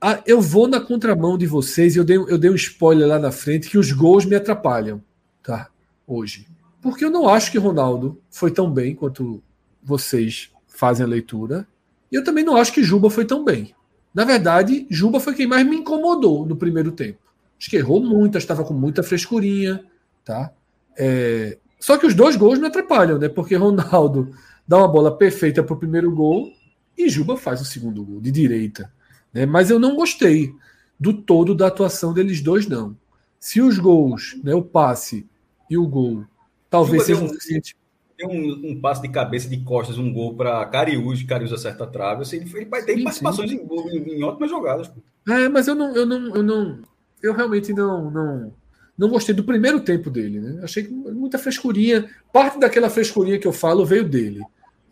ah, 0.00 0.20
eu 0.26 0.40
vou 0.40 0.66
na 0.66 0.80
contramão 0.80 1.38
de 1.38 1.46
vocês 1.46 1.94
e 1.94 1.98
eu 2.00 2.04
dei, 2.04 2.16
eu 2.16 2.36
dei 2.36 2.50
um 2.50 2.56
spoiler 2.56 3.06
lá 3.06 3.16
na 3.16 3.30
frente 3.30 3.70
que 3.70 3.78
os 3.78 3.92
gols 3.92 4.24
me 4.24 4.34
atrapalham, 4.34 5.00
tá? 5.44 5.68
Hoje. 6.04 6.48
Porque 6.82 7.04
eu 7.04 7.10
não 7.10 7.28
acho 7.28 7.52
que 7.52 7.56
Ronaldo 7.56 8.20
foi 8.28 8.50
tão 8.50 8.68
bem 8.68 8.96
quanto 8.96 9.40
vocês 9.80 10.50
fazem 10.66 11.06
a 11.06 11.08
leitura. 11.08 11.68
E 12.10 12.16
eu 12.16 12.24
também 12.24 12.42
não 12.42 12.56
acho 12.56 12.72
que 12.72 12.82
Juba 12.82 13.08
foi 13.08 13.24
tão 13.24 13.44
bem. 13.44 13.76
Na 14.12 14.24
verdade, 14.24 14.88
Juba 14.90 15.20
foi 15.20 15.34
quem 15.34 15.46
mais 15.46 15.64
me 15.64 15.76
incomodou 15.76 16.44
no 16.44 16.56
primeiro 16.56 16.90
tempo. 16.90 17.20
Acho 17.56 17.70
que 17.70 17.76
errou 17.76 18.02
muito, 18.02 18.36
estava 18.36 18.64
com 18.64 18.74
muita 18.74 19.04
frescurinha, 19.04 19.84
tá? 20.24 20.50
É... 20.98 21.58
Só 21.78 21.96
que 21.96 22.06
os 22.06 22.14
dois 22.14 22.34
gols 22.34 22.58
me 22.58 22.66
atrapalham, 22.66 23.18
né? 23.20 23.28
Porque 23.28 23.54
Ronaldo 23.54 24.34
dá 24.66 24.78
uma 24.78 24.88
bola 24.88 25.16
perfeita 25.16 25.62
para 25.62 25.74
o 25.74 25.78
primeiro 25.78 26.10
gol 26.10 26.50
e 26.96 27.08
Juba 27.08 27.36
faz 27.36 27.60
o 27.60 27.64
segundo 27.64 28.02
gol 28.04 28.20
de 28.20 28.30
direita. 28.30 28.90
Né? 29.32 29.44
Mas 29.46 29.70
eu 29.70 29.78
não 29.78 29.94
gostei 29.94 30.54
do 30.98 31.12
todo 31.12 31.54
da 31.54 31.66
atuação 31.66 32.12
deles 32.12 32.40
dois, 32.40 32.66
não. 32.66 32.96
Se 33.38 33.60
os 33.60 33.78
gols, 33.78 34.36
né, 34.42 34.54
o 34.54 34.62
passe 34.62 35.26
e 35.70 35.76
o 35.76 35.86
gol, 35.86 36.24
talvez 36.70 37.04
seja 37.04 37.22
um, 37.22 37.28
suficiente. 37.28 37.76
Tem 38.16 38.26
um, 38.26 38.70
um, 38.70 38.80
passe 38.80 39.02
de 39.02 39.08
cabeça 39.08 39.48
de 39.48 39.58
costas, 39.58 39.98
um 39.98 40.12
gol 40.12 40.34
para 40.34 40.64
Cariús, 40.66 41.22
Cariús 41.22 41.52
acerta 41.52 41.84
a 41.84 41.86
trave. 41.86 42.22
Assim, 42.22 42.36
ele, 42.36 42.50
ele 42.54 42.82
tem 42.82 42.96
sim, 42.96 43.04
participações 43.04 43.50
sim. 43.50 43.56
Em, 43.58 43.96
em, 43.96 44.18
em, 44.18 44.24
ótimas 44.24 44.50
jogadas. 44.50 44.90
É, 45.28 45.48
mas 45.48 45.68
eu 45.68 45.74
não, 45.74 45.94
eu 45.94 46.06
não, 46.06 46.34
eu 46.34 46.42
não, 46.42 46.78
eu 47.22 47.34
realmente 47.34 47.72
não, 47.74 48.10
não, 48.10 48.54
não 48.96 49.08
gostei 49.10 49.34
do 49.34 49.44
primeiro 49.44 49.80
tempo 49.80 50.08
dele. 50.08 50.40
Né? 50.40 50.60
Achei 50.62 50.84
que 50.84 50.92
muita 50.92 51.38
frescurinha. 51.38 52.08
Parte 52.32 52.58
daquela 52.58 52.88
frescurinha 52.88 53.38
que 53.38 53.46
eu 53.46 53.52
falo 53.52 53.84
veio 53.84 54.08
dele. 54.08 54.40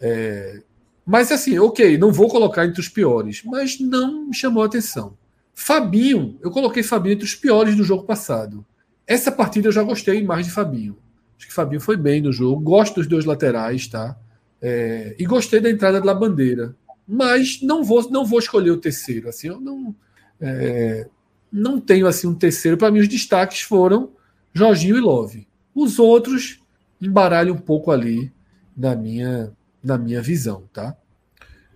É, 0.06 0.62
mas 1.06 1.32
assim, 1.32 1.58
ok, 1.58 1.96
não 1.96 2.12
vou 2.12 2.28
colocar 2.28 2.66
entre 2.66 2.78
os 2.78 2.90
piores, 2.90 3.42
mas 3.42 3.80
não 3.80 4.26
me 4.26 4.34
chamou 4.34 4.62
a 4.62 4.66
atenção. 4.66 5.16
Fabinho, 5.54 6.38
eu 6.42 6.50
coloquei 6.50 6.82
Fabinho 6.82 7.14
entre 7.14 7.24
os 7.24 7.34
piores 7.34 7.74
do 7.74 7.84
jogo 7.84 8.04
passado. 8.04 8.66
Essa 9.06 9.32
partida 9.32 9.68
eu 9.68 9.72
já 9.72 9.82
gostei 9.82 10.22
mais 10.22 10.44
de 10.44 10.52
Fabinho. 10.52 10.98
Acho 11.38 11.46
que 11.46 11.54
Fabinho 11.54 11.80
foi 11.80 11.96
bem 11.96 12.20
no 12.20 12.32
jogo. 12.32 12.60
Gosto 12.60 12.96
dos 12.96 13.06
dois 13.06 13.24
laterais, 13.24 13.86
tá? 13.86 14.14
É, 14.60 15.16
e 15.18 15.24
gostei 15.24 15.58
da 15.58 15.70
entrada 15.70 16.02
da 16.02 16.14
bandeira. 16.14 16.76
Mas 17.08 17.62
não 17.62 17.82
vou, 17.82 18.10
não 18.10 18.26
vou 18.26 18.38
escolher 18.38 18.72
o 18.72 18.76
terceiro. 18.76 19.30
Assim, 19.30 19.48
eu 19.48 19.60
não, 19.60 19.94
é, 20.38 21.08
não 21.50 21.80
tenho 21.80 22.06
assim 22.06 22.26
um 22.26 22.34
terceiro. 22.34 22.76
Para 22.76 22.90
mim, 22.90 23.00
os 23.00 23.08
destaques 23.08 23.62
foram 23.62 24.12
Jorginho 24.52 24.98
e 24.98 25.00
Love. 25.00 25.48
Os 25.74 25.98
outros 25.98 26.60
embaralham 27.00 27.54
um 27.54 27.58
pouco 27.58 27.90
ali 27.90 28.30
na 28.76 28.94
minha 28.94 29.52
na 29.84 29.98
minha 29.98 30.22
visão, 30.22 30.64
tá? 30.72 30.96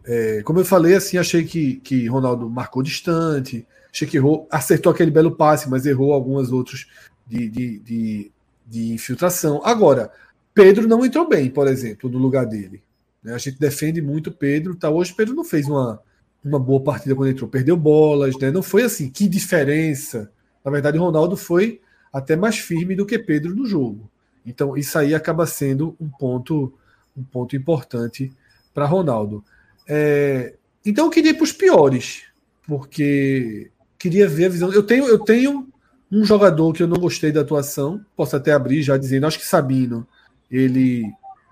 É, 0.05 0.43
como 0.43 0.59
eu 0.59 0.65
falei, 0.65 0.95
assim, 0.95 1.19
achei 1.19 1.45
que, 1.45 1.77
que 1.77 2.07
Ronaldo 2.07 2.49
marcou 2.49 2.83
distante, 2.83 3.67
achei 3.93 4.09
que 4.09 4.17
errou, 4.17 4.49
acertou 4.51 4.91
aquele 4.91 5.11
belo 5.11 5.37
passe, 5.37 5.69
mas 5.69 5.85
errou 5.85 6.15
algumas 6.15 6.51
outros 6.51 6.89
de, 7.27 7.49
de, 7.49 7.79
de, 7.81 8.33
de 8.67 8.93
infiltração. 8.95 9.61
Agora, 9.63 10.11
Pedro 10.55 10.89
não 10.89 11.05
entrou 11.05 11.29
bem, 11.29 11.51
por 11.51 11.69
exemplo, 11.69 12.09
no 12.09 12.19
lugar 12.19 12.47
dele. 12.47 12.83
Né? 13.23 13.35
A 13.35 13.39
gente 13.39 13.59
defende 13.59 14.01
muito 14.01 14.33
Pedro, 14.33 14.75
tá? 14.75 14.89
Hoje 14.89 15.13
Pedro 15.15 15.35
não 15.35 15.45
fez 15.45 15.69
uma, 15.69 16.01
uma 16.43 16.59
boa 16.59 16.83
partida 16.83 17.15
quando 17.15 17.31
entrou, 17.31 17.51
perdeu 17.51 17.77
bolas, 17.77 18.37
né? 18.39 18.51
Não 18.51 18.63
foi 18.63 18.85
assim, 18.85 19.11
que 19.11 19.29
diferença. 19.29 20.31
Na 20.65 20.71
verdade, 20.71 20.97
Ronaldo 20.97 21.37
foi 21.37 21.81
até 22.13 22.35
mais 22.35 22.59
firme 22.59 22.95
do 22.95 23.05
que 23.05 23.19
Pedro 23.19 23.55
no 23.55 23.67
jogo. 23.67 24.11
Então, 24.47 24.77
isso 24.77 24.99
aí 24.99 25.15
acaba 25.15 25.47
sendo 25.47 25.95
um 26.01 26.09
ponto 26.09 26.73
um 27.19 27.24
ponto 27.24 27.57
importante 27.57 28.32
para 28.73 28.86
Ronaldo. 28.86 29.45
É, 29.89 30.55
então 30.85 31.07
eu 31.07 31.11
queria 31.11 31.32
ir 31.32 31.35
para 31.35 31.45
os 31.45 31.53
piores, 31.53 32.23
porque 32.66 33.70
queria 33.99 34.28
ver 34.28 34.47
a 34.47 34.49
visão. 34.51 34.73
Eu 34.73 34.82
tenho, 34.82 35.07
eu 35.09 35.19
tenho 35.19 35.69
um 36.11 36.24
jogador 36.24 36.73
que 36.73 36.82
eu 36.82 36.89
não 36.89 36.99
gostei 36.99 37.32
da 37.32 37.40
atuação, 37.40 38.01
posso 38.16 38.36
até 38.36 38.53
abrir 38.53 38.82
já 38.82 38.97
dizendo, 38.97 39.27
acho 39.27 39.39
que 39.39 39.47
Sabino, 39.47 40.07
ele 40.51 41.05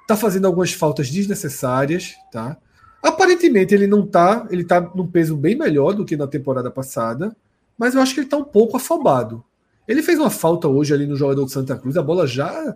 tá 0.06 0.16
fazendo 0.16 0.47
algumas 0.47 0.72
faltas 0.72 1.10
desnecessárias, 1.10 2.14
tá? 2.30 2.56
Aparentemente 3.02 3.74
ele 3.74 3.86
não 3.86 4.06
tá, 4.06 4.47
ele 4.51 4.64
tá 4.64 4.80
num 4.94 5.06
peso 5.06 5.36
bem 5.36 5.56
melhor 5.56 5.93
do 5.93 6.05
que 6.05 6.16
na 6.16 6.26
temporada 6.26 6.70
passada, 6.70 7.36
mas 7.76 7.94
eu 7.94 8.01
acho 8.01 8.14
que 8.14 8.20
ele 8.20 8.28
tá 8.28 8.36
um 8.36 8.44
pouco 8.44 8.76
afobado. 8.76 9.44
Ele 9.86 10.02
fez 10.02 10.18
uma 10.18 10.30
falta 10.30 10.66
hoje 10.66 10.93
ali 10.93 11.06
no 11.06 11.16
jogador 11.16 11.44
de 11.44 11.52
Santa 11.52 11.76
Cruz, 11.76 11.97
a 11.97 12.02
bola 12.02 12.26
já 12.26 12.74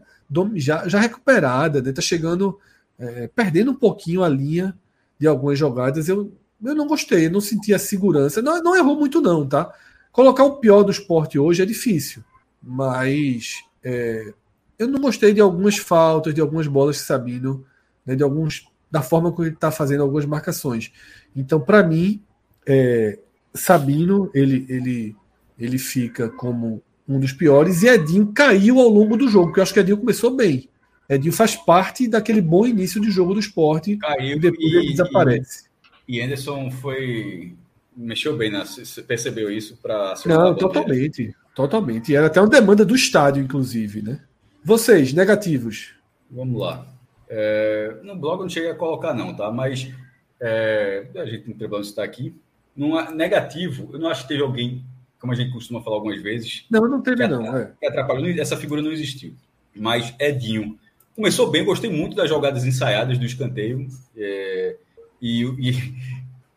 já, 0.54 0.86
já 0.86 1.00
recuperada, 1.00 1.82
né? 1.82 1.92
tá 1.92 2.00
chegando 2.00 2.58
é, 3.00 3.28
perdendo 3.28 3.70
um 3.72 3.74
pouquinho 3.74 4.22
a 4.22 4.28
linha 4.28 4.76
de 5.18 5.26
algumas 5.26 5.58
jogadas. 5.58 6.08
Eu, 6.08 6.32
eu 6.62 6.74
não 6.74 6.86
gostei, 6.86 7.26
eu 7.26 7.30
não 7.30 7.40
senti 7.40 7.72
a 7.72 7.78
segurança. 7.78 8.42
Não, 8.42 8.62
não 8.62 8.76
errou 8.76 8.94
muito, 8.94 9.20
não, 9.20 9.46
tá? 9.46 9.72
Colocar 10.12 10.44
o 10.44 10.56
pior 10.56 10.82
do 10.82 10.90
esporte 10.90 11.38
hoje 11.38 11.62
é 11.62 11.66
difícil, 11.66 12.22
mas 12.62 13.54
é, 13.82 14.32
eu 14.78 14.88
não 14.88 15.00
gostei 15.00 15.32
de 15.32 15.40
algumas 15.40 15.78
faltas, 15.78 16.34
de 16.34 16.40
algumas 16.40 16.66
bolas 16.66 16.96
de 16.96 17.02
Sabino, 17.02 17.64
né, 18.04 18.16
de 18.16 18.22
alguns 18.22 18.66
da 18.90 19.02
forma 19.02 19.30
como 19.30 19.46
ele 19.46 19.54
está 19.54 19.70
fazendo 19.70 20.02
algumas 20.02 20.26
marcações. 20.26 20.92
Então, 21.34 21.60
para 21.60 21.82
mim, 21.82 22.20
é, 22.66 23.18
Sabino 23.54 24.30
ele, 24.34 24.66
ele, 24.68 25.16
ele 25.56 25.78
fica 25.78 26.28
como 26.28 26.82
um 27.08 27.20
dos 27.20 27.32
piores 27.32 27.82
e 27.82 27.88
Edinho 27.88 28.32
caiu 28.32 28.80
ao 28.80 28.88
longo 28.88 29.16
do 29.16 29.28
jogo, 29.28 29.46
porque 29.46 29.60
eu 29.60 29.62
acho 29.62 29.72
que 29.72 29.80
Edinho 29.80 29.98
começou 29.98 30.34
bem. 30.34 30.68
Edinho 31.10 31.32
faz 31.32 31.56
parte 31.56 32.06
daquele 32.06 32.40
bom 32.40 32.64
início 32.64 33.00
de 33.00 33.10
jogo 33.10 33.34
do 33.34 33.40
esporte 33.40 33.96
Caiu 33.96 34.36
e 34.36 34.40
depois 34.40 34.72
e, 34.72 34.76
ele 34.76 34.90
desaparece. 34.90 35.64
E, 36.06 36.18
e 36.18 36.22
Anderson 36.22 36.70
foi. 36.70 37.56
mexeu 37.96 38.36
bem, 38.36 38.52
né? 38.52 38.64
Você 38.64 39.02
percebeu 39.02 39.50
isso 39.50 39.76
para. 39.82 40.14
Não, 40.24 40.54
totalmente. 40.54 41.34
Totalmente. 41.52 42.12
E 42.12 42.14
era 42.14 42.28
até 42.28 42.40
uma 42.40 42.48
demanda 42.48 42.84
do 42.84 42.94
estádio, 42.94 43.42
inclusive, 43.42 44.02
né? 44.02 44.20
Vocês, 44.62 45.12
negativos. 45.12 45.94
Vamos 46.30 46.60
lá. 46.60 46.86
É, 47.28 47.96
no 48.04 48.14
blog 48.14 48.38
eu 48.38 48.42
não 48.44 48.48
cheguei 48.48 48.70
a 48.70 48.74
colocar, 48.74 49.12
não, 49.12 49.34
tá? 49.34 49.50
Mas 49.50 49.92
é, 50.40 51.06
a 51.16 51.24
gente 51.24 51.48
não 51.48 51.56
tem 51.56 51.68
problema 51.68 51.82
citar 51.82 52.04
aqui. 52.04 52.32
Num 52.76 53.10
negativo, 53.12 53.90
eu 53.92 53.98
não 53.98 54.08
acho 54.08 54.22
que 54.22 54.28
teve 54.28 54.42
alguém, 54.42 54.84
como 55.18 55.32
a 55.32 55.36
gente 55.36 55.52
costuma 55.52 55.82
falar 55.82 55.96
algumas 55.96 56.22
vezes. 56.22 56.66
Não, 56.70 56.82
não 56.82 57.02
teve, 57.02 57.26
não. 57.26 57.56
É. 57.56 57.72
Que 57.80 57.86
atrapalhou. 57.86 58.28
Essa 58.28 58.56
figura 58.56 58.80
não 58.80 58.92
existiu. 58.92 59.34
Mas 59.74 60.14
Edinho 60.20 60.78
Começou 61.20 61.50
bem, 61.50 61.62
gostei 61.62 61.90
muito 61.90 62.16
das 62.16 62.30
jogadas 62.30 62.64
ensaiadas 62.64 63.18
do 63.18 63.26
escanteio. 63.26 63.86
É, 64.16 64.76
e, 65.20 65.42
e 65.42 65.94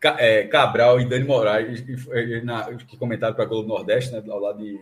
é, 0.16 0.44
Cabral 0.44 0.98
e 0.98 1.04
Dani 1.04 1.26
Moraes, 1.26 1.84
na, 2.42 2.72
que 2.72 2.96
comentaram 2.96 3.34
para 3.34 3.44
a 3.44 3.46
Globo 3.46 3.68
Nordeste, 3.68 4.10
né, 4.10 4.22
ao 4.26 4.40
lado 4.40 4.60
de 4.60 4.80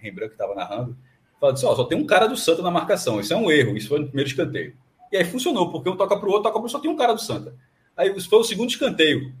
Rembrandt, 0.00 0.28
que 0.28 0.34
estava 0.40 0.54
narrando, 0.54 0.96
falaram 1.40 1.58
assim: 1.58 1.66
só 1.66 1.84
tem 1.86 1.98
um 1.98 2.06
cara 2.06 2.28
do 2.28 2.36
Santa 2.36 2.62
na 2.62 2.70
marcação. 2.70 3.18
Isso 3.18 3.34
é 3.34 3.36
um 3.36 3.50
erro. 3.50 3.76
Isso 3.76 3.88
foi 3.88 3.98
no 3.98 4.06
primeiro 4.06 4.30
escanteio. 4.30 4.76
E 5.10 5.16
aí 5.16 5.24
funcionou, 5.24 5.72
porque 5.72 5.90
um 5.90 5.96
toca 5.96 6.16
para 6.16 6.28
o 6.28 6.30
outro, 6.30 6.44
toca 6.44 6.60
para 6.60 6.66
o 6.66 6.70
só 6.70 6.78
tem 6.78 6.88
um 6.88 6.96
cara 6.96 7.12
do 7.12 7.20
Santa. 7.20 7.52
Aí 7.96 8.20
foi 8.20 8.38
o 8.38 8.44
segundo 8.44 8.70
escanteio. 8.70 9.34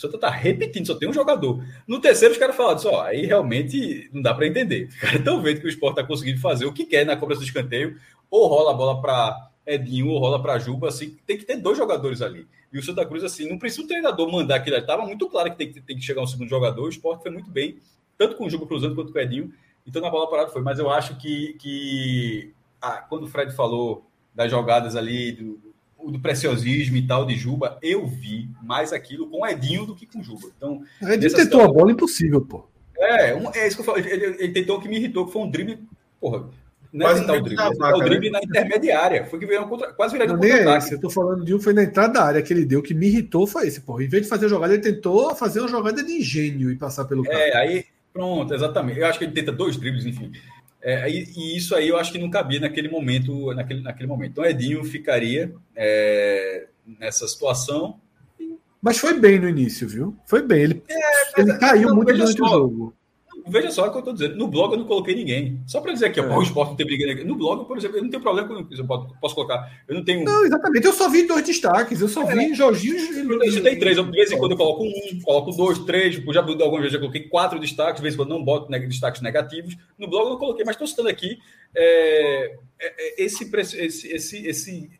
O 0.00 0.08
Santa 0.08 0.16
tá 0.16 0.30
repetindo, 0.30 0.86
só 0.86 0.94
tem 0.94 1.06
um 1.06 1.12
jogador. 1.12 1.62
No 1.86 2.00
terceiro, 2.00 2.32
os 2.32 2.40
caras 2.40 2.56
falaram 2.56 2.76
assim, 2.76 2.88
ó, 2.88 3.02
aí 3.02 3.26
realmente 3.26 4.08
não 4.14 4.22
dá 4.22 4.32
para 4.32 4.46
entender. 4.46 4.88
Os 4.88 4.96
caras 4.96 5.16
estão 5.16 5.42
vendo 5.42 5.60
que 5.60 5.66
o 5.66 5.68
esporte 5.68 5.96
tá 5.96 6.04
conseguindo 6.04 6.40
fazer 6.40 6.64
o 6.64 6.72
que 6.72 6.86
quer 6.86 7.04
na 7.04 7.16
cobrança 7.16 7.42
do 7.42 7.46
escanteio, 7.46 7.98
ou 8.30 8.48
rola 8.48 8.70
a 8.70 8.74
bola 8.74 9.02
para 9.02 9.50
Edinho, 9.66 10.08
ou 10.08 10.18
rola 10.18 10.40
para 10.40 10.58
Juba, 10.58 10.88
assim, 10.88 11.18
tem 11.26 11.36
que 11.36 11.44
ter 11.44 11.56
dois 11.56 11.76
jogadores 11.76 12.22
ali. 12.22 12.48
E 12.72 12.78
o 12.78 12.82
Santa 12.82 13.04
Cruz, 13.04 13.22
assim, 13.22 13.46
não 13.46 13.58
precisa 13.58 13.82
o 13.82 13.86
treinador 13.86 14.30
mandar 14.32 14.56
aquilo 14.56 14.76
ali. 14.76 14.86
Tava 14.86 15.04
muito 15.04 15.28
claro 15.28 15.50
que 15.50 15.58
tem, 15.58 15.70
que 15.70 15.82
tem 15.82 15.96
que 15.96 16.02
chegar 16.02 16.22
um 16.22 16.26
segundo 16.26 16.48
jogador, 16.48 16.82
o 16.82 16.88
esporte 16.88 17.22
foi 17.22 17.30
muito 17.30 17.50
bem, 17.50 17.76
tanto 18.16 18.36
com 18.36 18.46
o 18.46 18.50
Juba 18.50 18.66
cruzando 18.66 18.94
quanto 18.94 19.12
com 19.12 19.18
o 19.18 19.20
Edinho. 19.20 19.52
Então 19.86 20.00
na 20.00 20.08
bola 20.08 20.30
parada 20.30 20.50
foi. 20.50 20.62
Mas 20.62 20.78
eu 20.78 20.88
acho 20.88 21.16
que, 21.16 21.54
que 21.54 22.54
ah, 22.80 23.04
quando 23.08 23.24
o 23.24 23.28
Fred 23.28 23.54
falou 23.54 24.06
das 24.34 24.50
jogadas 24.50 24.96
ali, 24.96 25.32
do, 25.32 25.69
do 26.06 26.20
preciosismo 26.20 26.96
e 26.96 27.06
tal 27.06 27.26
de 27.26 27.34
Juba, 27.34 27.78
eu 27.82 28.06
vi 28.06 28.48
mais 28.62 28.92
aquilo 28.92 29.28
com 29.28 29.46
Edinho 29.46 29.84
do 29.84 29.94
que 29.94 30.06
com 30.06 30.22
Juba. 30.22 30.48
Então, 30.56 30.82
Edinho 31.02 31.20
tentou 31.20 31.40
situação... 31.44 31.64
a 31.64 31.72
bola 31.72 31.92
impossível, 31.92 32.40
pô. 32.40 32.66
É, 32.96 33.34
um, 33.34 33.50
é 33.54 33.66
isso 33.66 33.76
que 33.76 33.82
eu 33.82 33.86
falei. 33.86 34.04
Ele, 34.10 34.24
ele, 34.38 34.52
tentou 34.52 34.78
o 34.78 34.80
que 34.80 34.88
me 34.88 34.96
irritou, 34.96 35.26
que 35.26 35.32
foi 35.32 35.42
um 35.42 35.50
drible. 35.50 35.78
Porra, 36.20 36.44
não 36.92 37.08
é 37.08 37.14
tentar 37.14 37.34
o 37.34 37.40
drible, 37.40 37.78
vaca, 37.78 37.96
o 37.96 38.00
drible 38.00 38.30
né? 38.30 38.38
na 38.38 38.44
intermediária. 38.44 39.24
Foi 39.26 39.38
que 39.38 39.46
veio 39.46 39.66
contra, 39.66 39.92
quase 39.92 40.12
virando 40.12 40.34
um 40.34 40.38
contra-ataque. 40.38 40.90
É 40.90 40.94
eu 40.94 41.00
tô 41.00 41.08
falando 41.08 41.44
de 41.44 41.54
um 41.54 41.60
foi 41.60 41.72
na 41.72 41.84
entrada 41.84 42.12
da 42.12 42.24
área 42.24 42.42
que 42.42 42.52
ele 42.52 42.64
deu, 42.64 42.82
que 42.82 42.92
me 42.92 43.06
irritou, 43.06 43.46
foi 43.46 43.68
esse, 43.68 43.80
porra. 43.80 44.04
Em 44.04 44.08
vez 44.08 44.24
de 44.24 44.28
fazer 44.28 44.46
a 44.46 44.48
jogada, 44.48 44.74
ele 44.74 44.82
tentou 44.82 45.34
fazer 45.34 45.60
uma 45.60 45.68
jogada 45.68 46.02
de 46.02 46.12
engenho 46.12 46.70
e 46.70 46.76
passar 46.76 47.04
pelo 47.06 47.22
carro. 47.22 47.38
É, 47.38 47.56
aí, 47.56 47.84
pronto, 48.12 48.52
exatamente. 48.52 48.98
Eu 48.98 49.06
acho 49.06 49.18
que 49.18 49.24
ele 49.24 49.32
tenta 49.32 49.52
dois 49.52 49.76
dribles, 49.76 50.04
enfim. 50.04 50.32
É, 50.82 51.10
e, 51.10 51.24
e, 51.36 51.56
isso 51.56 51.74
aí 51.74 51.88
eu 51.88 51.98
acho 51.98 52.10
que 52.10 52.18
não 52.18 52.30
cabia 52.30 52.60
naquele 52.60 52.88
momento, 52.88 53.54
naquele, 53.54 53.82
naquele 53.82 54.06
momento. 54.06 54.32
Então 54.32 54.44
Edinho 54.44 54.82
ficaria 54.84 55.52
é, 55.76 56.66
nessa 56.98 57.28
situação. 57.28 58.00
Mas 58.80 58.98
foi 58.98 59.18
bem 59.18 59.38
no 59.38 59.48
início, 59.48 59.86
viu? 59.86 60.16
Foi 60.24 60.42
bem. 60.42 60.62
Ele, 60.62 60.82
é, 60.88 61.40
ele 61.40 61.58
caiu 61.58 61.94
muito 61.94 62.12
durante 62.12 62.42
o 62.42 62.48
jogo. 62.48 62.94
Veja 63.46 63.70
só 63.70 63.86
o 63.86 63.90
que 63.90 63.96
eu 63.96 64.00
estou 64.00 64.14
dizendo. 64.14 64.36
No 64.36 64.48
blog 64.48 64.72
eu 64.72 64.78
não 64.78 64.86
coloquei 64.86 65.14
ninguém. 65.14 65.60
Só 65.66 65.80
para 65.80 65.92
dizer 65.92 66.06
aqui, 66.06 66.20
é. 66.20 66.22
o 66.22 66.42
esporte 66.42 66.70
não 66.70 66.76
tem 66.76 66.86
briga. 66.86 67.24
No 67.24 67.36
blog, 67.36 67.66
por 67.66 67.76
exemplo, 67.76 67.98
eu 67.98 68.02
não 68.02 68.10
tenho 68.10 68.22
problema 68.22 68.48
com 68.48 68.72
isso. 68.72 68.82
Eu 68.82 68.86
posso 69.20 69.34
colocar. 69.34 69.82
Eu 69.88 69.94
não 69.94 70.04
tenho. 70.04 70.24
Não, 70.24 70.44
exatamente. 70.44 70.86
Eu 70.86 70.92
só 70.92 71.08
vi 71.08 71.26
dois 71.26 71.44
destaques. 71.44 72.00
Eu 72.00 72.08
só 72.08 72.22
é. 72.22 72.34
vi 72.34 72.54
Jorginho. 72.54 72.96
Eu, 72.96 73.42
eu 73.42 73.62
tem 73.62 73.78
três. 73.78 73.96
Eu, 73.96 74.04
de 74.04 74.10
vez 74.10 74.30
em 74.32 74.38
quando 74.38 74.52
eu 74.52 74.56
coloco 74.56 74.84
um, 74.84 75.20
coloco 75.22 75.52
dois, 75.52 75.78
três. 75.80 76.14
Já 76.16 76.40
algumas 76.40 76.80
vezes 76.80 76.94
eu 76.94 77.00
coloquei 77.00 77.28
quatro 77.28 77.58
destaques. 77.58 77.96
De 77.96 78.02
vez 78.02 78.14
em 78.14 78.16
quando 78.16 78.30
não 78.30 78.44
boto 78.44 78.70
destaques 78.70 79.22
negativos. 79.22 79.76
No 79.98 80.08
blog 80.08 80.24
eu 80.24 80.30
não 80.30 80.38
coloquei, 80.38 80.64
mas 80.64 80.74
estou 80.74 80.86
citando 80.86 81.08
aqui 81.08 81.38
é, 81.74 82.56
é, 82.80 83.24
esse, 83.24 83.48
esse, 83.54 84.08
esse, 84.08 84.46
esse, 84.46 84.90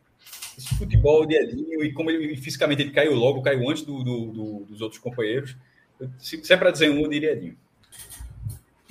esse 0.57 0.75
futebol 0.77 1.25
de 1.25 1.35
Elinho 1.35 1.83
e 1.83 1.91
como 1.93 2.09
ele 2.09 2.35
fisicamente 2.37 2.81
ele 2.81 2.91
caiu 2.91 3.13
logo, 3.13 3.41
caiu 3.41 3.69
antes 3.69 3.83
do, 3.83 4.03
do, 4.03 4.25
do, 4.27 4.65
dos 4.65 4.81
outros 4.81 4.99
companheiros. 4.99 5.55
Se, 6.17 6.43
se 6.43 6.53
é 6.53 6.57
para 6.57 6.71
dizer 6.71 6.89
um, 6.89 7.01
eu 7.01 7.09
diria 7.09 7.31
Elinho. 7.31 7.57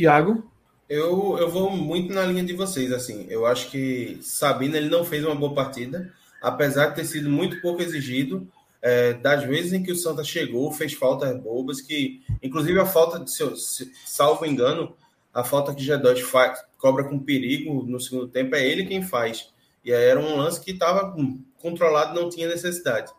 Iago? 0.02 0.51
Eu, 0.89 1.36
eu 1.39 1.48
vou 1.48 1.70
muito 1.70 2.12
na 2.12 2.24
linha 2.24 2.43
de 2.43 2.52
vocês, 2.52 2.93
assim. 2.93 3.27
Eu 3.28 3.47
acho 3.47 3.70
que 3.70 4.18
Sabino 4.22 4.77
ele 4.77 4.89
não 4.89 5.05
fez 5.05 5.24
uma 5.24 5.35
boa 5.35 5.55
partida, 5.55 6.12
apesar 6.43 6.89
de 6.89 6.97
ter 6.97 7.05
sido 7.05 7.31
muito 7.31 7.60
pouco 7.60 7.81
exigido. 7.81 8.47
É, 8.82 9.12
das 9.12 9.44
vezes 9.44 9.74
em 9.74 9.82
que 9.82 9.93
o 9.93 9.97
Santa 9.97 10.24
chegou, 10.24 10.72
fez 10.72 10.94
faltas 10.94 11.39
bobas, 11.39 11.82
que, 11.82 12.22
inclusive, 12.43 12.81
a 12.81 12.86
falta 12.86 13.20
de 13.20 13.31
seu, 13.31 13.55
salvo 14.06 14.47
engano, 14.47 14.97
a 15.35 15.44
falta 15.44 15.74
que 15.74 15.85
G2 15.85 16.22
faz, 16.22 16.60
cobra 16.78 17.05
com 17.05 17.18
perigo 17.18 17.85
no 17.86 18.01
segundo 18.01 18.28
tempo, 18.28 18.56
é 18.56 18.66
ele 18.66 18.86
quem 18.86 19.02
faz. 19.02 19.52
E 19.85 19.93
aí 19.93 20.05
era 20.05 20.18
um 20.18 20.36
lance 20.36 20.60
que 20.60 20.72
estava 20.72 21.14
controlado, 21.60 22.18
não 22.18 22.28
tinha 22.28 22.48
necessidade. 22.48 23.12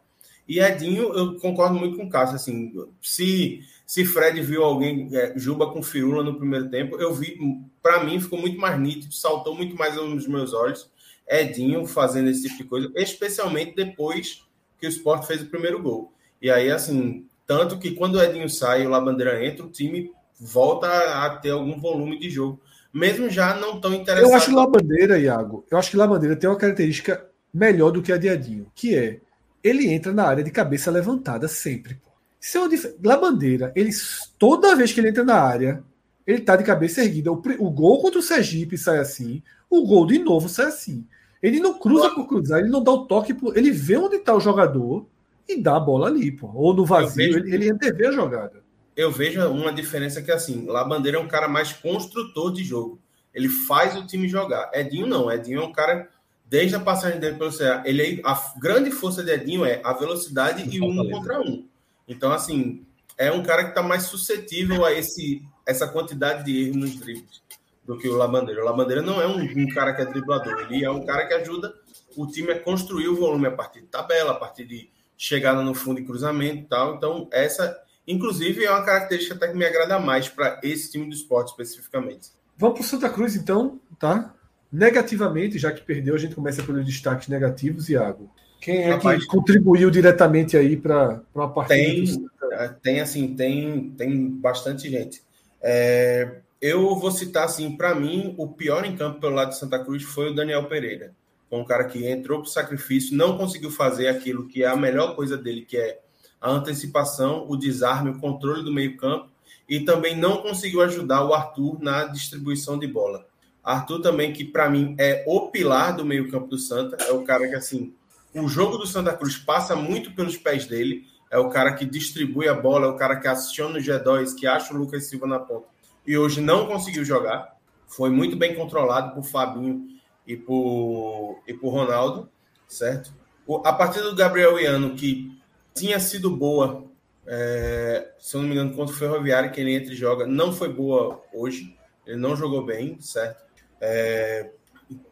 E 0.48 0.60
Edinho, 0.60 1.14
eu 1.14 1.38
concordo 1.38 1.76
muito 1.76 1.96
com 1.96 2.06
o 2.06 2.10
Cássio, 2.10 2.36
assim, 2.36 2.74
se 3.02 3.62
se 3.92 4.06
Fred 4.06 4.42
viu 4.42 4.64
alguém, 4.64 5.10
é, 5.12 5.34
Juba 5.36 5.70
com 5.70 5.84
firula 5.84 6.24
no 6.24 6.38
primeiro 6.38 6.70
tempo, 6.70 6.96
eu 6.96 7.14
vi, 7.14 7.38
para 7.84 8.02
mim 8.02 8.22
ficou 8.22 8.40
muito 8.40 8.58
mais 8.58 8.80
nítido, 8.80 9.14
saltou 9.14 9.54
muito 9.54 9.76
mais 9.76 9.98
nos 9.98 10.26
meus 10.26 10.54
olhos. 10.54 10.90
Edinho 11.30 11.86
fazendo 11.86 12.30
esse 12.30 12.44
tipo 12.44 12.56
de 12.56 12.64
coisa, 12.64 12.92
especialmente 12.96 13.76
depois 13.76 14.46
que 14.80 14.88
o 14.88 14.90
Sport 14.90 15.26
fez 15.26 15.42
o 15.42 15.48
primeiro 15.48 15.84
gol. 15.84 16.14
E 16.42 16.50
aí, 16.50 16.72
assim, 16.72 17.28
tanto 17.46 17.78
que 17.78 17.92
quando 17.92 18.16
o 18.16 18.24
Edinho 18.24 18.50
sai 18.50 18.84
e 18.84 18.88
o 18.88 18.90
Labandeira 18.90 19.46
entra, 19.46 19.66
o 19.66 19.70
time 19.70 20.10
volta 20.40 20.88
a 21.26 21.30
ter 21.36 21.50
algum 21.50 21.78
volume 21.78 22.18
de 22.18 22.30
jogo, 22.30 22.62
mesmo 22.94 23.30
já 23.30 23.54
não 23.56 23.82
tão 23.82 23.94
interessado. 23.94 24.32
Eu 24.32 24.38
acho 24.38 24.46
que 24.46 24.56
Labandeira, 24.56 25.20
Iago, 25.20 25.66
eu 25.70 25.78
acho 25.78 25.92
que 25.92 25.98
Labandeira 25.98 26.38
tem 26.38 26.50
uma 26.50 26.56
característica 26.56 27.28
melhor 27.54 27.92
do 27.92 28.02
que 28.02 28.14
a 28.14 28.18
de 28.18 28.30
Edinho, 28.30 28.72
que 28.74 28.96
é 28.96 29.20
ele 29.62 29.92
entra 29.92 30.14
na 30.14 30.24
área 30.24 30.46
de 30.46 30.50
cabeça 30.50 30.90
levantada 30.90 31.50
sempre. 31.50 32.00
Isso 32.42 32.58
é 32.58 32.62
uma 32.62 32.70
dif... 32.70 32.96
Labandeira, 33.04 33.72
ele, 33.76 33.92
toda 34.40 34.76
vez 34.76 34.92
que 34.92 35.00
ele 35.00 35.10
entra 35.10 35.24
na 35.24 35.40
área, 35.40 35.84
ele 36.26 36.42
tá 36.42 36.56
de 36.56 36.64
cabeça 36.64 37.04
erguida. 37.04 37.32
O, 37.32 37.42
o 37.60 37.70
gol 37.70 38.02
contra 38.02 38.20
o 38.20 38.24
Sergipe 38.24 38.78
sai 38.78 38.98
assim, 38.98 39.44
o 39.70 39.86
gol 39.86 40.08
de 40.08 40.18
novo 40.18 40.50
sai 40.50 40.66
assim. 40.66 41.06
Ele 41.42 41.60
não 41.60 41.78
cruza 41.78 42.10
por 42.10 42.28
cruzar, 42.28 42.60
ele 42.60 42.70
não 42.70 42.84
dá 42.84 42.92
o 42.92 43.06
toque, 43.06 43.34
por... 43.34 43.56
ele 43.56 43.72
vê 43.72 43.98
onde 43.98 44.20
tá 44.20 44.36
o 44.36 44.40
jogador 44.40 45.06
e 45.48 45.62
dá 45.62 45.78
a 45.78 45.80
bola 45.80 46.08
ali, 46.08 46.32
pô. 46.32 46.52
Ou 46.54 46.74
no 46.74 46.86
vazio, 46.86 47.16
vejo... 47.16 47.40
ele, 47.54 47.70
ele 47.70 48.08
a 48.08 48.12
jogada. 48.12 48.62
Eu 48.96 49.12
vejo 49.12 49.40
uma 49.48 49.72
diferença 49.72 50.22
que, 50.22 50.32
assim, 50.32 50.66
Labandeira 50.66 51.18
é 51.18 51.22
um 51.22 51.28
cara 51.28 51.48
mais 51.48 51.72
construtor 51.72 52.52
de 52.52 52.64
jogo. 52.64 53.00
Ele 53.34 53.48
faz 53.48 53.96
o 53.96 54.06
time 54.06 54.28
jogar. 54.28 54.70
Edinho 54.74 55.08
não. 55.08 55.32
Edinho 55.32 55.62
é 55.62 55.64
um 55.64 55.72
cara, 55.72 56.10
desde 56.48 56.76
a 56.76 56.80
passagem 56.80 57.20
dele 57.20 57.38
pelo 57.38 57.52
Ceará, 57.52 57.82
ele 57.86 58.02
é, 58.02 58.22
a 58.24 58.38
grande 58.60 58.92
força 58.92 59.24
de 59.24 59.32
Edinho 59.32 59.64
é 59.64 59.80
a 59.84 59.94
velocidade 59.94 60.68
e 60.70 60.82
um 60.82 61.10
contra 61.10 61.40
um. 61.40 61.66
Então, 62.12 62.32
assim, 62.32 62.86
é 63.18 63.32
um 63.32 63.44
cara 63.44 63.64
que 63.64 63.70
está 63.70 63.82
mais 63.82 64.04
suscetível 64.04 64.84
a 64.86 64.92
esse, 64.92 65.42
essa 65.66 65.88
quantidade 65.88 66.44
de 66.44 66.66
erros 66.66 66.76
nos 66.76 66.96
dribles 66.96 67.42
do 67.86 67.98
que 67.98 68.08
o 68.08 68.16
Labandeira. 68.16 68.62
O 68.62 68.66
Labandeira 68.66 69.02
não 69.02 69.22
é 69.22 69.28
um, 69.28 69.42
um, 69.42 69.68
cara 69.74 69.94
que 69.94 70.02
é 70.02 70.06
driblador, 70.06 70.60
ele 70.62 70.84
é 70.84 70.92
um 70.92 71.06
cara 71.06 71.26
que 71.26 71.34
ajuda 71.34 71.74
o 72.16 72.28
time 72.28 72.52
a 72.52 72.60
construir 72.60 73.08
o 73.08 73.16
volume 73.16 73.48
a 73.48 73.52
partir 73.52 73.82
de 73.82 73.88
tabela, 73.88 74.32
a 74.32 74.36
partir 74.36 74.66
de 74.66 74.90
chegada 75.18 75.62
no 75.62 75.74
fundo 75.74 76.00
e 76.00 76.06
cruzamento 76.06 76.64
e 76.64 76.66
tal. 76.66 76.96
Então, 76.96 77.30
essa, 77.32 77.80
inclusive, 78.08 78.66
é 78.66 78.72
uma 78.72 78.84
característica 78.84 79.36
até 79.36 79.48
que 79.48 79.58
me 79.58 79.66
agrada 79.66 80.00
mais 80.00 80.28
para 80.28 80.60
esse 80.64 80.92
time 80.92 81.06
do 81.08 81.14
esporte 81.14 81.50
especificamente. 81.50 82.30
Vamos 82.58 82.80
para 82.80 82.86
o 82.86 82.88
Santa 82.88 83.10
Cruz, 83.10 83.36
então, 83.36 83.80
tá? 83.98 84.34
Negativamente, 84.72 85.58
já 85.58 85.72
que 85.72 85.82
perdeu, 85.82 86.16
a 86.16 86.18
gente 86.18 86.36
começa 86.36 86.64
pelos 86.64 86.86
destaques 86.86 87.28
negativos, 87.28 87.90
Iago. 87.90 88.30
Quem 88.62 88.84
é 88.84 88.92
Rapaz, 88.92 89.24
que 89.24 89.26
contribuiu 89.26 89.90
diretamente 89.90 90.56
aí 90.56 90.78
para 90.78 91.20
uma 91.34 91.52
partida? 91.52 91.82
Tem, 91.82 92.30
é, 92.52 92.68
tem 92.68 93.00
assim, 93.02 93.36
tem, 93.36 93.90
tem 93.98 94.30
bastante 94.30 94.88
gente. 94.88 95.24
É, 95.60 96.42
eu 96.62 96.96
vou 96.96 97.12
citar 97.12 97.46
assim, 97.46 97.76
para 97.76 97.96
mim, 97.96 98.36
o 98.38 98.48
pior 98.48 98.86
em 98.86 98.96
campo 98.96 99.20
pelo 99.20 99.34
lado 99.34 99.50
de 99.50 99.58
Santa 99.58 99.84
Cruz 99.84 100.04
foi 100.04 100.30
o 100.30 100.36
Daniel 100.36 100.66
Pereira. 100.66 101.12
Foi 101.50 101.60
um 101.60 101.66
cara 101.66 101.86
que 101.86 102.08
entrou 102.08 102.40
para 102.40 102.48
o 102.48 102.52
sacrifício, 102.52 103.18
não 103.18 103.36
conseguiu 103.36 103.72
fazer 103.72 104.08
aquilo 104.08 104.48
que 104.48 104.64
é 104.64 104.68
a 104.68 104.76
melhor 104.76 105.16
coisa 105.16 105.36
dele, 105.36 105.66
que 105.68 105.76
é 105.76 106.00
a 106.40 106.52
antecipação, 106.52 107.46
o 107.50 107.58
desarme, 107.58 108.12
o 108.12 108.20
controle 108.20 108.64
do 108.64 108.72
meio-campo, 108.72 109.28
e 109.68 109.80
também 109.80 110.16
não 110.16 110.38
conseguiu 110.38 110.82
ajudar 110.82 111.26
o 111.26 111.34
Arthur 111.34 111.82
na 111.82 112.06
distribuição 112.06 112.78
de 112.78 112.86
bola. 112.86 113.26
Arthur 113.64 114.02
também, 114.02 114.32
que 114.32 114.46
para 114.46 114.70
mim 114.70 114.96
é 115.00 115.24
o 115.28 115.50
pilar 115.50 115.96
do 115.96 116.06
meio-campo 116.06 116.48
do 116.48 116.60
Santa, 116.60 117.04
é 117.04 117.12
o 117.12 117.24
cara 117.24 117.48
que 117.48 117.56
assim 117.56 117.94
o 118.40 118.48
jogo 118.48 118.78
do 118.78 118.88
Santa 118.88 119.14
Cruz 119.14 119.38
passa 119.38 119.76
muito 119.76 120.14
pelos 120.14 120.38
pés 120.38 120.66
dele. 120.66 121.06
É 121.30 121.38
o 121.38 121.50
cara 121.50 121.74
que 121.74 121.86
distribui 121.86 122.48
a 122.48 122.54
bola, 122.54 122.88
é 122.88 122.90
o 122.90 122.96
cara 122.96 123.18
que 123.18 123.28
aciona 123.28 123.78
o 123.78 123.82
G2, 123.82 124.36
que 124.36 124.46
acha 124.48 124.74
o 124.74 124.78
Lucas 124.78 125.06
Silva 125.06 125.28
na 125.28 125.40
ponta. 125.40 125.68
E 126.06 126.18
hoje 126.18 126.42
não 126.42 126.68
conseguiu 126.68 127.04
jogar. 127.06 127.56
Foi 127.88 128.10
muito 128.10 128.36
bem 128.36 128.56
controlado 128.56 129.14
por 129.14 129.24
Fabinho 129.24 129.88
e 130.26 130.36
por, 130.36 131.42
e 131.48 131.54
por 131.54 131.70
Ronaldo, 131.70 132.30
certo? 132.68 133.14
O, 133.46 133.58
a 133.66 133.74
partida 133.74 134.10
do 134.10 134.16
Gabriel 134.16 134.60
Iano, 134.60 134.96
que 134.96 135.38
tinha 135.74 136.00
sido 136.00 136.36
boa, 136.36 136.86
é, 137.26 138.14
se 138.20 138.36
eu 138.36 138.42
não 138.42 138.48
me 138.48 138.56
engano, 138.56 138.74
contra 138.74 138.94
o 138.94 138.98
Ferroviário, 138.98 139.52
que 139.52 139.60
ele 139.60 139.74
entra 139.74 139.94
e 139.94 139.96
joga, 139.96 140.26
não 140.26 140.54
foi 140.54 140.72
boa 140.72 141.22
hoje. 141.34 141.76
Ele 142.06 142.18
não 142.18 142.36
jogou 142.36 142.66
bem, 142.66 143.00
certo? 143.00 143.44
É, 143.80 144.52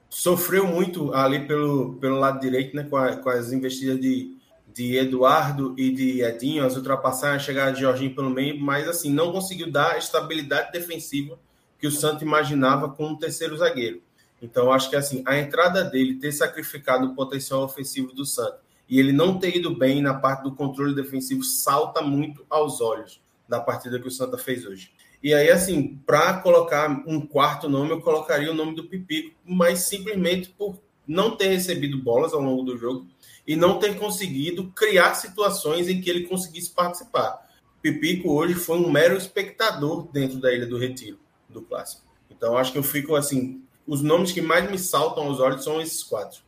sofreu 0.10 0.65
muito 0.65 1.14
ali 1.14 1.45
pelo, 1.48 1.94
pelo 1.95 2.19
lado 2.19 2.40
direito, 2.40 2.76
né, 2.76 2.84
com, 2.84 2.98
a, 2.98 3.15
com 3.15 3.30
as 3.30 3.53
investidas 3.53 3.99
de, 4.02 4.36
de 4.73 4.98
Eduardo 4.98 5.76
e 5.77 5.91
de 5.91 6.22
Edinho, 6.22 6.65
as 6.65 6.76
ultrapassagens, 6.76 7.44
a 7.44 7.45
chegada 7.45 7.73
de 7.73 7.81
Jorginho 7.81 8.15
pelo 8.15 8.30
meio, 8.30 8.60
mas 8.60 8.88
assim, 8.88 9.11
não 9.11 9.31
conseguiu 9.31 9.72
dar 9.72 9.91
a 9.91 9.98
estabilidade 9.98 10.72
defensiva 10.72 11.38
que 11.80 11.88
o 11.88 11.91
Santos 11.91 12.23
imaginava 12.23 12.90
com 12.90 13.11
o 13.11 13.18
terceiro 13.18 13.56
zagueiro. 13.56 14.02
Então, 14.41 14.72
acho 14.72 14.90
que 14.90 14.95
assim, 14.95 15.23
a 15.26 15.38
entrada 15.38 15.84
dele 15.84 16.15
ter 16.15 16.31
sacrificado 16.31 17.07
o 17.07 17.15
potencial 17.15 17.64
ofensivo 17.64 18.14
do 18.14 18.26
Santos 18.26 18.60
e 18.90 18.99
ele 18.99 19.14
não 19.14 19.38
ter 19.38 19.56
ido 19.56 19.76
bem 19.76 20.02
na 20.02 20.14
parte 20.14 20.44
do 20.44 20.56
controle 20.56 20.95
defensivo 20.95 21.44
salta 21.44 22.02
muito 22.02 22.44
aos 22.49 22.81
olhos 22.81 23.22
da 23.48 23.60
partida 23.60 23.99
que 23.99 24.07
o 24.07 24.11
Santa 24.11 24.38
fez 24.38 24.65
hoje. 24.65 24.91
E 25.21 25.33
aí, 25.33 25.49
assim, 25.49 25.99
para 26.05 26.35
colocar 26.35 27.03
um 27.05 27.19
quarto 27.19 27.67
nome, 27.67 27.91
eu 27.91 28.01
colocaria 28.01 28.51
o 28.51 28.55
nome 28.55 28.75
do 28.75 28.85
Pipico, 28.85 29.35
mas 29.45 29.79
simplesmente 29.79 30.49
por 30.49 30.79
não 31.05 31.35
ter 31.35 31.47
recebido 31.47 31.97
bolas 31.97 32.33
ao 32.33 32.41
longo 32.41 32.63
do 32.63 32.77
jogo 32.77 33.07
e 33.45 33.55
não 33.55 33.79
ter 33.79 33.97
conseguido 33.97 34.71
criar 34.75 35.15
situações 35.15 35.89
em 35.89 35.99
que 35.99 36.09
ele 36.09 36.27
conseguisse 36.27 36.71
participar. 36.71 37.49
Pipico 37.81 38.31
hoje 38.31 38.53
foi 38.53 38.77
um 38.77 38.91
mero 38.91 39.17
espectador 39.17 40.07
dentro 40.11 40.39
da 40.39 40.53
Ilha 40.53 40.67
do 40.67 40.77
Retiro, 40.77 41.17
do 41.49 41.61
clássico. 41.61 42.03
Então, 42.29 42.57
acho 42.57 42.71
que 42.71 42.77
eu 42.77 42.83
fico 42.83 43.15
assim. 43.15 43.61
Os 43.87 44.01
nomes 44.01 44.31
que 44.31 44.41
mais 44.41 44.69
me 44.69 44.77
saltam 44.77 45.23
aos 45.23 45.39
olhos 45.39 45.63
são 45.63 45.81
esses 45.81 46.03
quatro. 46.03 46.41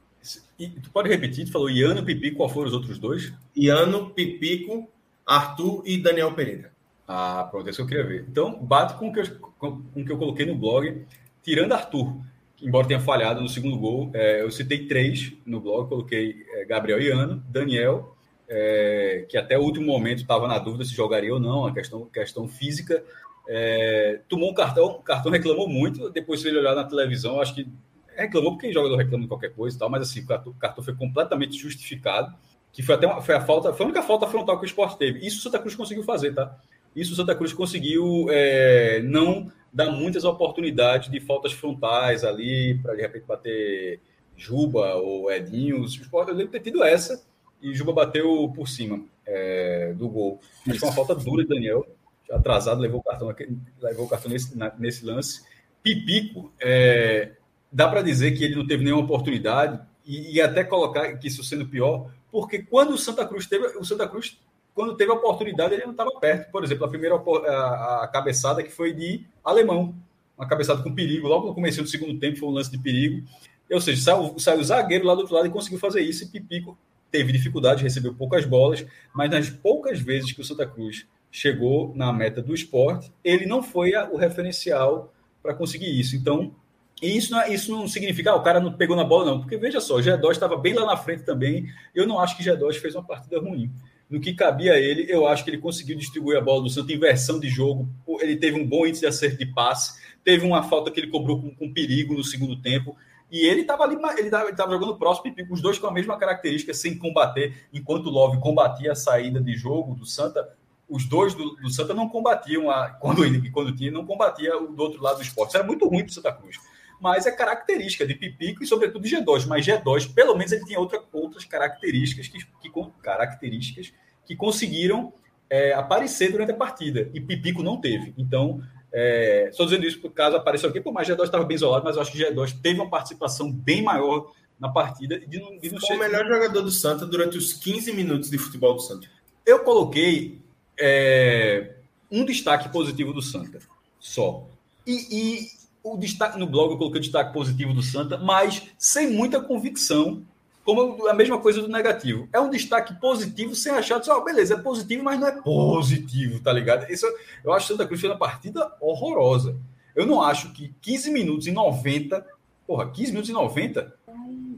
E 0.59 0.69
tu 0.69 0.91
pode 0.91 1.09
repetir? 1.09 1.45
Tu 1.45 1.51
falou 1.51 1.69
Iano, 1.69 2.05
Pipico, 2.05 2.37
qual 2.37 2.49
foram 2.49 2.67
os 2.67 2.73
outros 2.73 2.99
dois? 2.99 3.33
Iano, 3.55 4.11
Pipico, 4.11 4.87
Arthur 5.25 5.81
e 5.85 5.97
Daniel 5.97 6.33
Pereira. 6.33 6.70
Ah, 7.13 7.45
pronto, 7.51 7.69
isso 7.69 7.75
que 7.77 7.81
eu 7.81 7.87
queria 7.87 8.05
ver. 8.05 8.25
Então, 8.29 8.57
bate 8.63 8.93
com 8.93 9.09
o 9.09 9.13
que 9.13 9.19
eu, 9.19 9.25
com, 9.59 9.81
o 9.93 10.05
que 10.05 10.11
eu 10.11 10.17
coloquei 10.17 10.45
no 10.45 10.55
blog, 10.55 11.05
tirando 11.43 11.73
Arthur, 11.73 12.15
embora 12.61 12.87
tenha 12.87 13.01
falhado 13.01 13.41
no 13.41 13.49
segundo 13.49 13.77
gol. 13.77 14.09
É, 14.13 14.41
eu 14.41 14.49
citei 14.49 14.87
três 14.87 15.33
no 15.45 15.59
blog, 15.59 15.89
coloquei 15.89 16.45
é, 16.53 16.63
Gabriel 16.63 17.01
Iano, 17.01 17.43
Daniel, 17.49 18.15
é, 18.47 19.25
que 19.27 19.35
até 19.35 19.57
o 19.57 19.61
último 19.61 19.87
momento 19.87 20.21
estava 20.21 20.47
na 20.47 20.57
dúvida 20.57 20.85
se 20.85 20.95
jogaria 20.95 21.33
ou 21.33 21.39
não, 21.39 21.65
a 21.65 21.73
questão, 21.73 22.05
questão 22.05 22.47
física. 22.47 23.03
É, 23.45 24.21
tomou 24.29 24.49
um 24.49 24.53
cartão, 24.53 24.85
o 24.85 25.01
cartão 25.01 25.33
reclamou 25.33 25.67
muito, 25.67 26.09
depois 26.11 26.45
ele 26.45 26.59
olhar 26.59 26.75
na 26.75 26.85
televisão, 26.85 27.41
acho 27.41 27.55
que 27.55 27.67
reclamou 28.15 28.53
porque 28.53 28.71
jogador 28.71 28.95
reclama 28.95 29.23
de 29.23 29.27
qualquer 29.27 29.53
coisa 29.53 29.75
e 29.75 29.79
tal, 29.79 29.89
mas 29.89 30.03
assim, 30.03 30.21
o 30.21 30.25
cartão, 30.27 30.53
o 30.53 30.55
cartão 30.55 30.81
foi 30.81 30.95
completamente 30.95 31.57
justificado, 31.57 32.33
que 32.71 32.81
foi 32.81 32.95
até 32.95 33.05
uma, 33.05 33.21
foi 33.21 33.35
a 33.35 33.41
falta, 33.41 33.73
foi 33.73 33.85
a 33.85 33.89
única 33.89 34.01
falta 34.01 34.27
frontal 34.27 34.57
que 34.57 34.63
o 34.63 34.65
esporte 34.65 34.97
teve. 34.97 35.25
Isso 35.25 35.39
o 35.39 35.41
Santa 35.41 35.59
Cruz 35.59 35.75
conseguiu 35.75 36.03
fazer, 36.03 36.33
tá? 36.33 36.57
Isso 36.95 37.13
o 37.13 37.15
Santa 37.15 37.35
Cruz 37.35 37.53
conseguiu 37.53 38.27
é, 38.29 39.01
não 39.03 39.51
dar 39.71 39.91
muitas 39.91 40.23
oportunidades 40.25 41.09
de 41.09 41.19
faltas 41.19 41.53
frontais 41.53 42.23
ali, 42.23 42.77
para 42.81 42.95
de 42.95 43.01
repente 43.01 43.25
bater 43.25 43.99
Juba 44.35 44.95
ou 44.95 45.31
Edinho. 45.31 45.85
Eu 45.85 46.33
lembro 46.33 46.51
ter 46.51 46.59
tido 46.59 46.83
essa 46.83 47.23
e 47.61 47.73
Juba 47.73 47.93
bateu 47.93 48.51
por 48.55 48.67
cima 48.67 49.03
é, 49.25 49.93
do 49.93 50.09
gol. 50.09 50.39
Mas 50.65 50.77
foi 50.77 50.89
uma 50.89 50.95
falta 50.95 51.15
dura 51.15 51.43
de 51.43 51.49
Daniel. 51.49 51.85
atrasado, 52.29 52.81
levou 52.81 52.99
o 52.99 53.03
cartão, 53.03 53.33
levou 53.81 54.05
o 54.05 54.09
cartão 54.09 54.31
nesse, 54.31 54.57
nesse 54.77 55.05
lance. 55.05 55.43
Pipico, 55.83 56.51
é, 56.59 57.31
dá 57.71 57.87
para 57.87 58.01
dizer 58.01 58.31
que 58.31 58.43
ele 58.43 58.55
não 58.55 58.67
teve 58.67 58.83
nenhuma 58.83 59.03
oportunidade 59.03 59.79
e, 60.05 60.35
e, 60.35 60.41
até 60.41 60.63
colocar 60.63 61.17
que 61.17 61.27
isso 61.27 61.43
sendo 61.43 61.67
pior, 61.67 62.11
porque 62.31 62.59
quando 62.63 62.91
o 62.93 62.97
Santa 62.97 63.25
Cruz 63.25 63.47
teve, 63.47 63.65
o 63.77 63.85
Santa 63.85 64.07
Cruz, 64.07 64.39
quando 64.73 64.95
teve 64.95 65.11
a 65.11 65.15
oportunidade, 65.15 65.73
ele 65.73 65.83
não 65.83 65.91
estava 65.91 66.11
perto. 66.19 66.51
Por 66.51 66.63
exemplo, 66.63 66.85
a 66.85 66.89
primeira 66.89 67.15
a, 67.15 68.03
a, 68.03 68.07
cabeçada 68.07 68.63
que 68.63 68.71
foi 68.71 68.93
de 68.93 69.25
alemão, 69.43 69.93
uma 70.37 70.47
cabeçada 70.47 70.81
com 70.81 70.93
perigo, 70.93 71.27
logo 71.27 71.47
no 71.47 71.53
começo 71.53 71.81
do 71.81 71.87
segundo 71.87 72.19
tempo 72.19 72.37
foi 72.39 72.49
um 72.49 72.53
lance 72.53 72.71
de 72.71 72.77
perigo. 72.77 73.27
Ou 73.71 73.81
seja, 73.81 74.01
saiu, 74.01 74.39
saiu 74.39 74.59
o 74.59 74.63
zagueiro 74.63 75.05
lá 75.05 75.13
do 75.13 75.21
outro 75.21 75.35
lado 75.35 75.47
e 75.47 75.51
conseguiu 75.51 75.79
fazer 75.79 76.01
isso, 76.01 76.23
e 76.23 76.27
Pipico 76.27 76.77
teve 77.09 77.31
dificuldade, 77.31 77.83
recebeu 77.83 78.13
poucas 78.13 78.45
bolas, 78.45 78.85
mas 79.13 79.29
nas 79.29 79.49
poucas 79.49 79.99
vezes 79.99 80.31
que 80.31 80.41
o 80.41 80.43
Santa 80.43 80.65
Cruz 80.65 81.05
chegou 81.29 81.93
na 81.95 82.11
meta 82.11 82.41
do 82.41 82.53
esporte, 82.53 83.11
ele 83.23 83.45
não 83.45 83.61
foi 83.63 83.93
o 84.11 84.17
referencial 84.17 85.13
para 85.41 85.53
conseguir 85.53 85.97
isso. 85.97 86.15
Então, 86.15 86.53
isso 87.01 87.31
não, 87.31 87.41
é, 87.41 87.53
isso 87.53 87.71
não 87.71 87.87
significa 87.87 88.29
que 88.29 88.35
ah, 88.35 88.39
o 88.39 88.43
cara 88.43 88.59
não 88.59 88.73
pegou 88.73 88.95
na 88.95 89.03
bola, 89.03 89.25
não. 89.25 89.39
Porque 89.39 89.57
veja 89.57 89.81
só, 89.81 89.95
o 89.95 89.99
G2 89.99 90.31
estava 90.31 90.55
bem 90.57 90.73
lá 90.73 90.85
na 90.85 90.95
frente 90.95 91.23
também. 91.23 91.67
Eu 91.95 92.05
não 92.05 92.19
acho 92.19 92.37
que 92.37 92.47
o 92.47 92.53
G2 92.53 92.75
fez 92.75 92.93
uma 92.95 93.03
partida 93.03 93.39
ruim. 93.39 93.71
No 94.11 94.19
que 94.19 94.33
cabia 94.33 94.73
a 94.73 94.77
ele, 94.77 95.05
eu 95.09 95.25
acho 95.25 95.45
que 95.45 95.49
ele 95.49 95.57
conseguiu 95.57 95.97
distribuir 95.97 96.37
a 96.37 96.41
bola 96.41 96.61
do 96.61 96.69
Santos, 96.69 96.93
inversão 96.93 97.39
de 97.39 97.47
jogo. 97.47 97.87
Ele 98.19 98.35
teve 98.35 98.59
um 98.59 98.67
bom 98.67 98.85
índice 98.85 98.99
de 98.99 99.07
acerto 99.07 99.37
de 99.37 99.45
passe. 99.45 100.01
Teve 100.21 100.45
uma 100.45 100.63
falta 100.63 100.91
que 100.91 100.99
ele 100.99 101.07
cobrou 101.07 101.41
com, 101.41 101.55
com 101.55 101.73
perigo 101.73 102.13
no 102.13 102.23
segundo 102.23 102.61
tempo. 102.61 102.93
E 103.31 103.47
ele 103.47 103.61
estava 103.61 103.83
ali, 103.83 103.97
ele 104.17 104.27
estava 104.27 104.71
jogando 104.71 104.97
próximo, 104.97 105.33
os 105.49 105.61
dois 105.61 105.79
com 105.79 105.87
a 105.87 105.93
mesma 105.93 106.17
característica, 106.17 106.73
sem 106.73 106.97
combater, 106.97 107.53
enquanto 107.71 108.07
o 108.07 108.09
Love 108.09 108.41
combatia 108.41 108.91
a 108.91 108.95
saída 108.95 109.39
de 109.39 109.53
jogo 109.53 109.95
do 109.95 110.05
Santa, 110.05 110.45
os 110.89 111.07
dois 111.07 111.33
do, 111.33 111.55
do 111.55 111.69
Santa 111.69 111.93
não 111.93 112.09
combatiam 112.09 112.69
a, 112.69 112.89
quando 112.89 113.21
quando 113.53 113.73
tinha, 113.73 113.89
não 113.89 114.05
combatia 114.05 114.57
o 114.57 114.73
do 114.73 114.83
outro 114.83 115.01
lado 115.01 115.15
do 115.15 115.21
esporte. 115.21 115.51
Isso 115.51 115.57
era 115.57 115.65
muito 115.65 115.87
ruim 115.87 116.03
para 116.03 116.11
o 116.11 116.13
Santa 116.13 116.33
Cruz. 116.33 116.57
Mas 117.01 117.25
é 117.25 117.31
característica 117.31 118.05
de 118.05 118.13
Pipico 118.13 118.63
e, 118.63 118.67
sobretudo, 118.67 119.03
de 119.03 119.15
G2. 119.15 119.47
Mas 119.47 119.65
G2, 119.65 120.13
pelo 120.13 120.35
menos, 120.35 120.51
ele 120.51 120.63
tinha 120.63 120.79
outra, 120.79 121.01
outras 121.11 121.43
características 121.43 122.27
que, 122.27 122.37
que, 122.37 122.71
características 123.01 123.91
que 124.25 124.35
conseguiram 124.35 125.11
é, 125.49 125.73
aparecer 125.73 126.31
durante 126.31 126.51
a 126.51 126.55
partida. 126.55 127.09
E 127.13 127.19
Pipico 127.19 127.63
não 127.63 127.81
teve. 127.81 128.13
Então, 128.17 128.61
é, 128.93 129.47
estou 129.49 129.65
dizendo 129.65 129.85
isso 129.85 129.99
por 129.99 130.11
caso 130.11 130.35
apareceu 130.35 130.69
aqui, 130.69 130.79
pô, 130.79 130.91
mas 130.91 131.07
G2 131.07 131.23
estava 131.23 131.43
bem 131.43 131.55
isolado, 131.55 131.83
mas 131.83 131.95
eu 131.95 132.01
acho 132.01 132.11
que 132.11 132.19
G2 132.19 132.61
teve 132.61 132.79
uma 132.79 132.89
participação 132.89 133.51
bem 133.51 133.81
maior 133.81 134.31
na 134.59 134.69
partida. 134.69 135.19
De, 135.19 135.39
de 135.59 135.79
Foi 135.79 135.95
o 135.95 135.99
melhor 135.99 136.27
jogador 136.27 136.61
do 136.61 136.71
Santa 136.71 137.05
durante 137.05 137.37
os 137.37 137.53
15 137.53 137.93
minutos 137.93 138.29
de 138.29 138.37
futebol 138.37 138.75
do 138.75 138.81
Santa. 138.81 139.07
Eu 139.43 139.63
coloquei 139.63 140.39
é, 140.79 141.75
um 142.11 142.23
destaque 142.23 142.69
positivo 142.69 143.11
do 143.11 143.21
Santa, 143.21 143.59
só. 143.99 144.47
E, 144.85 145.07
e, 145.09 145.47
o 145.83 145.97
destaque 145.97 146.37
no 146.37 146.47
blog 146.47 146.71
eu 146.71 146.77
coloquei 146.77 146.99
o 146.99 147.03
destaque 147.03 147.33
positivo 147.33 147.73
do 147.73 147.81
Santa, 147.81 148.17
mas 148.17 148.69
sem 148.77 149.09
muita 149.11 149.41
convicção, 149.41 150.23
como 150.63 151.07
a 151.07 151.13
mesma 151.13 151.39
coisa 151.39 151.61
do 151.61 151.67
negativo. 151.67 152.27
É 152.31 152.39
um 152.39 152.49
destaque 152.49 152.93
positivo 152.99 153.55
sem 153.55 153.71
achar, 153.71 154.01
oh, 154.09 154.23
beleza, 154.23 154.53
é 154.53 154.57
positivo, 154.57 155.03
mas 155.03 155.19
não 155.19 155.27
é 155.27 155.41
positivo, 155.41 156.39
tá 156.39 156.53
ligado? 156.53 156.91
Isso, 156.91 157.05
eu 157.43 157.51
acho 157.51 157.67
que 157.67 157.73
Santa 157.73 157.87
Cruz 157.87 157.99
fez 157.99 158.11
uma 158.11 158.19
partida 158.19 158.71
horrorosa. 158.79 159.57
Eu 159.95 160.05
não 160.05 160.21
acho 160.21 160.53
que 160.53 160.73
15 160.81 161.11
minutos 161.11 161.47
e 161.47 161.51
90, 161.51 162.25
porra, 162.65 162.89
15 162.89 163.11
minutos 163.11 163.29
e 163.29 163.33
90, 163.33 163.93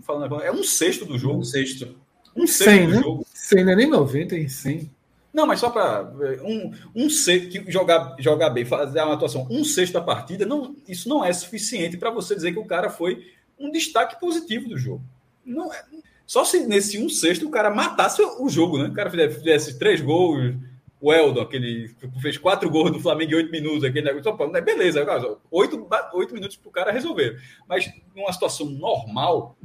falando, 0.02 0.41
é 0.41 0.52
um 0.52 0.64
sexto 0.64 1.06
do 1.06 1.18
jogo. 1.18 1.40
Um 1.40 1.44
sexto. 1.44 1.95
Um 2.36 2.45
sexto 2.45 2.70
100, 2.70 2.86
do 2.88 2.94
né? 2.94 3.02
jogo. 3.02 3.28
100 3.34 3.64
não 3.64 3.72
é 3.72 3.76
nem 3.76 3.90
90, 3.90 4.36
é 4.36 4.48
100. 4.48 4.91
Não, 5.34 5.47
mas 5.47 5.60
só 5.60 5.69
para 5.69 6.14
um, 6.43 6.72
um 6.93 7.10
sexto, 7.10 7.72
jogar, 7.72 8.15
jogar 8.19 8.51
bem, 8.51 8.64
fazer 8.64 9.01
uma 9.01 9.15
atuação, 9.15 9.47
um 9.49 9.64
sexto 9.64 9.93
da 9.93 10.01
partida, 10.01 10.45
não, 10.45 10.76
isso 10.88 11.10
não 11.10 11.26
é 11.26 11.34
suficiente 11.34 11.97
para 11.97 12.11
você 12.11 12.35
dizer 12.35 12.51
que 12.51 12.60
o 12.60 12.65
cara 12.65 12.89
foi 12.89 13.26
um 13.57 13.72
destaque 13.72 14.19
positivo 14.19 14.69
do 14.69 14.77
jogo. 14.77 15.03
Não 15.43 15.73
é, 15.73 15.84
só 16.26 16.45
se 16.45 16.65
nesse 16.68 16.97
um 17.03 17.10
sexto 17.10 17.47
o 17.47 17.51
cara 17.51 17.69
matasse 17.69 18.22
o 18.22 18.47
jogo, 18.47 18.77
né? 18.77 18.89
O 18.89 18.93
cara 18.93 19.10
fizesse, 19.10 19.77
três 19.77 19.99
gols, 20.01 20.55
o 21.01 21.11
Eldon, 21.11 21.41
aquele 21.41 21.93
fez 22.22 22.38
quatro 22.38 22.69
gols 22.69 22.91
do 22.91 22.99
Flamengo 22.99 23.34
em 23.34 23.35
oito 23.35 23.51
minutos, 23.51 23.84
aquele 23.84 24.05
negócio, 24.05 24.38
só, 24.38 24.47
né? 24.47 24.61
beleza, 24.61 25.05
oito, 25.51 25.88
oito 26.14 26.34
minutos 26.34 26.55
para 26.55 26.69
o 26.69 26.72
cara 26.72 26.91
resolver. 26.91 27.41
Mas 27.68 27.91
numa 28.15 28.31
situação 28.31 28.69
normal, 28.69 29.57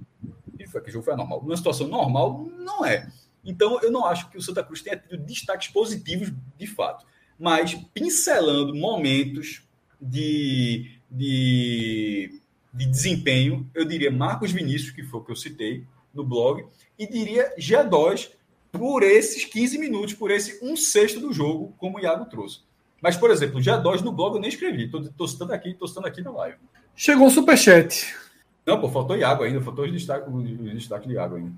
que 0.59 0.91
jogo 0.91 1.05
foi 1.05 1.15
normal, 1.15 1.43
numa 1.43 1.57
situação 1.57 1.87
normal, 1.87 2.49
não 2.59 2.85
é. 2.85 3.09
Então, 3.49 3.81
eu 3.81 3.91
não 3.91 4.05
acho 4.05 4.29
que 4.29 4.37
o 4.37 4.43
Santa 4.43 4.63
Cruz 4.63 4.83
tenha 4.83 4.99
tido 4.99 5.17
destaques 5.17 5.69
positivos 5.69 6.31
de 6.59 6.67
fato, 6.67 7.07
mas 7.41 7.75
pincelando 7.95 8.75
momentos 8.75 9.63
de, 9.99 10.93
de, 11.11 12.41
de 12.75 12.87
desempenho, 12.87 13.67
eu 13.75 13.87
diria 13.87 14.11
Marcos 14.11 14.53
Vinícius, 14.53 14.91
que 14.91 15.03
foi 15.03 15.21
o 15.21 15.25
que 15.25 15.33
eu 15.33 15.37
citei 15.37 15.83
no 16.13 16.23
blog, 16.23 16.63
e 16.99 17.07
diria 17.07 17.55
G2 17.59 18.33
por 18.71 19.03
esses 19.03 19.47
15 19.47 19.79
minutos, 19.79 20.13
por 20.13 20.31
esse 20.31 20.63
um 20.63 20.77
sexto 20.77 21.19
do 21.19 21.33
jogo, 21.33 21.75
como 21.79 21.97
o 21.97 22.01
Iago 22.01 22.27
trouxe. 22.27 22.61
Mas, 23.01 23.17
por 23.17 23.31
exemplo, 23.31 23.61
G2 23.61 24.03
no 24.03 24.13
blog 24.13 24.35
eu 24.35 24.41
nem 24.43 24.51
escrevi, 24.51 24.85
estou 24.85 25.27
citando 25.27 25.55
aqui, 25.55 25.71
estou 25.71 25.89
citando 25.89 26.07
aqui 26.07 26.21
na 26.21 26.33
live. 26.33 26.59
Chegou 26.95 27.29
um 27.29 27.31
superchat. 27.31 28.15
Não, 28.67 28.79
pô, 28.79 28.91
faltou 28.91 29.17
Iago 29.17 29.43
ainda, 29.43 29.63
faltou 29.63 29.87
os 29.87 29.93
destaques, 29.93 30.31
destaque 30.75 31.09
de 31.09 31.15
Iago 31.15 31.37
ainda. 31.37 31.53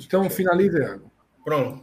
Então, 0.00 0.30
finaliza, 0.30 0.78
Iago. 0.78 1.17
Pronto, 1.48 1.82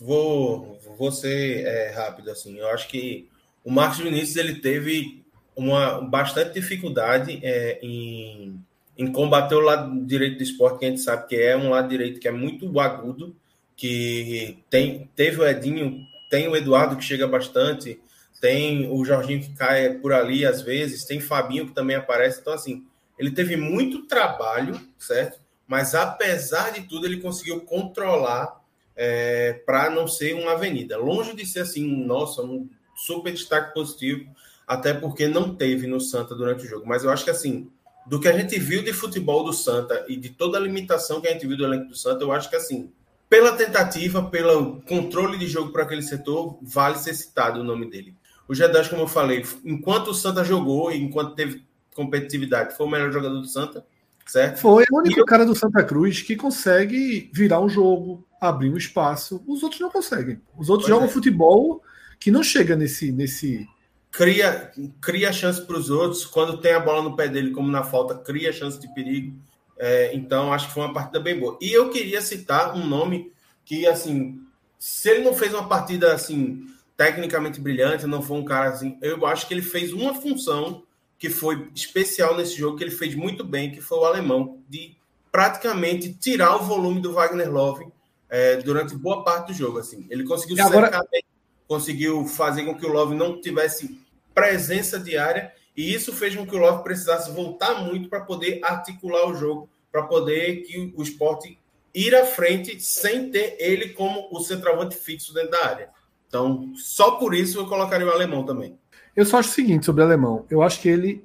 vou, 0.00 0.80
vou 0.98 1.12
ser 1.12 1.64
é, 1.64 1.92
rápido 1.92 2.28
assim. 2.28 2.58
Eu 2.58 2.68
acho 2.70 2.88
que 2.88 3.28
o 3.64 3.70
Marcos 3.70 3.98
Vinícius 3.98 4.34
ele 4.34 4.56
teve 4.56 5.24
uma 5.54 6.00
bastante 6.00 6.54
dificuldade 6.54 7.38
é, 7.40 7.78
em, 7.80 8.60
em 8.98 9.12
combater 9.12 9.54
o 9.54 9.60
lado 9.60 10.04
direito 10.04 10.38
do 10.38 10.42
esporte, 10.42 10.80
que 10.80 10.86
a 10.86 10.88
gente 10.88 11.02
sabe 11.02 11.28
que 11.28 11.36
é 11.36 11.56
um 11.56 11.70
lado 11.70 11.88
direito 11.88 12.18
que 12.18 12.26
é 12.26 12.32
muito 12.32 12.80
agudo, 12.80 13.36
que 13.76 14.58
tem 14.68 15.08
teve 15.14 15.40
o 15.40 15.46
Edinho, 15.46 16.00
tem 16.28 16.48
o 16.48 16.56
Eduardo 16.56 16.96
que 16.96 17.04
chega 17.04 17.28
bastante, 17.28 18.00
tem 18.40 18.90
o 18.90 19.04
Jorginho 19.04 19.40
que 19.40 19.54
cai 19.54 19.90
por 19.90 20.12
ali 20.12 20.44
às 20.44 20.62
vezes, 20.62 21.04
tem 21.04 21.20
Fabinho 21.20 21.68
que 21.68 21.74
também 21.74 21.94
aparece. 21.94 22.40
Então, 22.40 22.52
assim, 22.52 22.84
ele 23.16 23.30
teve 23.30 23.56
muito 23.56 24.02
trabalho, 24.08 24.80
certo? 24.98 25.38
Mas 25.64 25.94
apesar 25.94 26.72
de 26.72 26.88
tudo, 26.88 27.06
ele 27.06 27.20
conseguiu 27.20 27.60
controlar 27.60 28.65
é, 28.96 29.52
para 29.66 29.90
não 29.90 30.08
ser 30.08 30.34
uma 30.34 30.52
avenida. 30.52 30.96
Longe 30.96 31.34
de 31.34 31.44
ser 31.44 31.60
assim, 31.60 31.86
nossa, 32.04 32.42
um 32.42 32.68
super 32.96 33.32
destaque 33.32 33.74
positivo, 33.74 34.26
até 34.66 34.94
porque 34.94 35.28
não 35.28 35.54
teve 35.54 35.86
no 35.86 36.00
Santa 36.00 36.34
durante 36.34 36.64
o 36.64 36.68
jogo. 36.68 36.86
Mas 36.86 37.04
eu 37.04 37.10
acho 37.10 37.24
que 37.24 37.30
assim, 37.30 37.70
do 38.06 38.18
que 38.18 38.28
a 38.28 38.36
gente 38.36 38.58
viu 38.58 38.82
de 38.82 38.92
futebol 38.92 39.44
do 39.44 39.52
Santa 39.52 40.04
e 40.08 40.16
de 40.16 40.30
toda 40.30 40.56
a 40.56 40.60
limitação 40.60 41.20
que 41.20 41.28
a 41.28 41.32
gente 41.32 41.46
viu 41.46 41.56
do 41.56 41.64
elenco 41.64 41.88
do 41.88 41.96
Santa, 41.96 42.24
eu 42.24 42.32
acho 42.32 42.48
que 42.48 42.56
assim, 42.56 42.90
pela 43.28 43.52
tentativa, 43.52 44.22
pelo 44.22 44.80
controle 44.82 45.36
de 45.36 45.46
jogo 45.46 45.72
para 45.72 45.82
aquele 45.82 46.02
setor, 46.02 46.58
vale 46.62 46.96
ser 46.98 47.14
citado 47.14 47.60
o 47.60 47.64
nome 47.64 47.90
dele. 47.90 48.14
O 48.48 48.52
G10, 48.52 48.88
como 48.88 49.02
eu 49.02 49.08
falei, 49.08 49.44
enquanto 49.64 50.08
o 50.08 50.14
Santa 50.14 50.44
jogou 50.44 50.92
e 50.92 50.96
enquanto 50.96 51.34
teve 51.34 51.64
competitividade, 51.94 52.76
foi 52.76 52.86
o 52.86 52.90
melhor 52.90 53.10
jogador 53.10 53.40
do 53.40 53.46
Santa, 53.46 53.84
certo? 54.26 54.58
Foi 54.58 54.84
o 54.90 54.98
único 54.98 55.20
eu... 55.20 55.24
cara 55.24 55.46
do 55.46 55.54
Santa 55.54 55.82
Cruz 55.84 56.22
que 56.22 56.36
consegue 56.36 57.30
virar 57.32 57.60
um 57.60 57.68
jogo, 57.68 58.26
abrir 58.40 58.70
um 58.70 58.76
espaço. 58.76 59.42
Os 59.46 59.62
outros 59.62 59.80
não 59.80 59.90
conseguem. 59.90 60.40
Os 60.56 60.68
outros 60.68 60.88
pois 60.88 60.96
jogam 60.96 61.08
é. 61.08 61.12
futebol 61.12 61.82
que 62.18 62.30
não 62.30 62.42
chega 62.42 62.76
nesse. 62.76 63.12
nesse... 63.12 63.68
Cria, 64.10 64.72
cria 65.00 65.32
chance 65.32 65.60
para 65.60 65.76
os 65.76 65.90
outros. 65.90 66.24
Quando 66.24 66.58
tem 66.58 66.72
a 66.72 66.80
bola 66.80 67.02
no 67.02 67.14
pé 67.14 67.28
dele, 67.28 67.50
como 67.50 67.70
na 67.70 67.84
falta, 67.84 68.14
cria 68.14 68.52
chance 68.52 68.78
de 68.78 68.92
perigo. 68.94 69.36
É, 69.78 70.14
então, 70.14 70.52
acho 70.52 70.68
que 70.68 70.74
foi 70.74 70.82
uma 70.82 70.94
partida 70.94 71.20
bem 71.20 71.38
boa. 71.38 71.58
E 71.60 71.70
eu 71.70 71.90
queria 71.90 72.20
citar 72.22 72.74
um 72.74 72.86
nome 72.86 73.30
que, 73.62 73.86
assim, 73.86 74.40
se 74.78 75.10
ele 75.10 75.24
não 75.24 75.34
fez 75.34 75.52
uma 75.52 75.68
partida 75.68 76.14
assim 76.14 76.66
tecnicamente 76.96 77.60
brilhante, 77.60 78.06
não 78.06 78.22
foi 78.22 78.38
um 78.38 78.44
cara 78.44 78.70
assim, 78.70 78.96
eu 79.02 79.26
acho 79.26 79.46
que 79.46 79.52
ele 79.52 79.62
fez 79.62 79.92
uma 79.92 80.14
função 80.14 80.82
que 81.18 81.30
foi 81.30 81.70
especial 81.74 82.36
nesse 82.36 82.56
jogo, 82.56 82.76
que 82.76 82.84
ele 82.84 82.90
fez 82.90 83.14
muito 83.14 83.42
bem, 83.44 83.72
que 83.72 83.80
foi 83.80 83.98
o 83.98 84.04
alemão, 84.04 84.62
de 84.68 84.96
praticamente 85.32 86.12
tirar 86.14 86.56
o 86.56 86.64
volume 86.64 87.00
do 87.00 87.12
Wagner 87.12 87.52
Love 87.52 87.86
é, 88.28 88.56
durante 88.56 88.94
boa 88.94 89.22
parte 89.24 89.48
do 89.48 89.54
jogo. 89.54 89.78
Assim. 89.78 90.06
Ele 90.10 90.24
conseguiu 90.24 90.64
agora... 90.64 91.02
bem, 91.10 91.22
conseguiu 91.66 92.26
fazer 92.26 92.64
com 92.64 92.76
que 92.76 92.86
o 92.86 92.92
Love 92.92 93.14
não 93.14 93.40
tivesse 93.40 94.00
presença 94.34 94.98
diária, 94.98 95.52
e 95.76 95.92
isso 95.92 96.12
fez 96.12 96.34
com 96.34 96.46
que 96.46 96.54
o 96.54 96.58
Love 96.58 96.82
precisasse 96.82 97.30
voltar 97.30 97.82
muito 97.82 98.08
para 98.08 98.20
poder 98.20 98.60
articular 98.62 99.26
o 99.28 99.34
jogo, 99.34 99.68
para 99.90 100.02
poder 100.02 100.62
que 100.62 100.92
o 100.96 101.02
esporte 101.02 101.58
ir 101.94 102.14
à 102.14 102.26
frente 102.26 102.78
sem 102.78 103.30
ter 103.30 103.56
ele 103.58 103.90
como 103.90 104.28
o 104.30 104.40
centroavante 104.40 104.96
fixo 104.96 105.32
dentro 105.32 105.52
da 105.52 105.64
área. 105.64 105.90
Então, 106.28 106.72
só 106.76 107.12
por 107.12 107.34
isso 107.34 107.58
eu 107.58 107.66
colocaria 107.66 108.06
o 108.06 108.10
alemão 108.10 108.44
também. 108.44 108.78
Eu 109.16 109.24
só 109.24 109.38
acho 109.38 109.48
o 109.48 109.52
seguinte 109.52 109.86
sobre 109.86 110.02
o 110.02 110.04
alemão. 110.04 110.44
Eu 110.50 110.62
acho 110.62 110.80
que 110.80 110.88
ele 110.88 111.24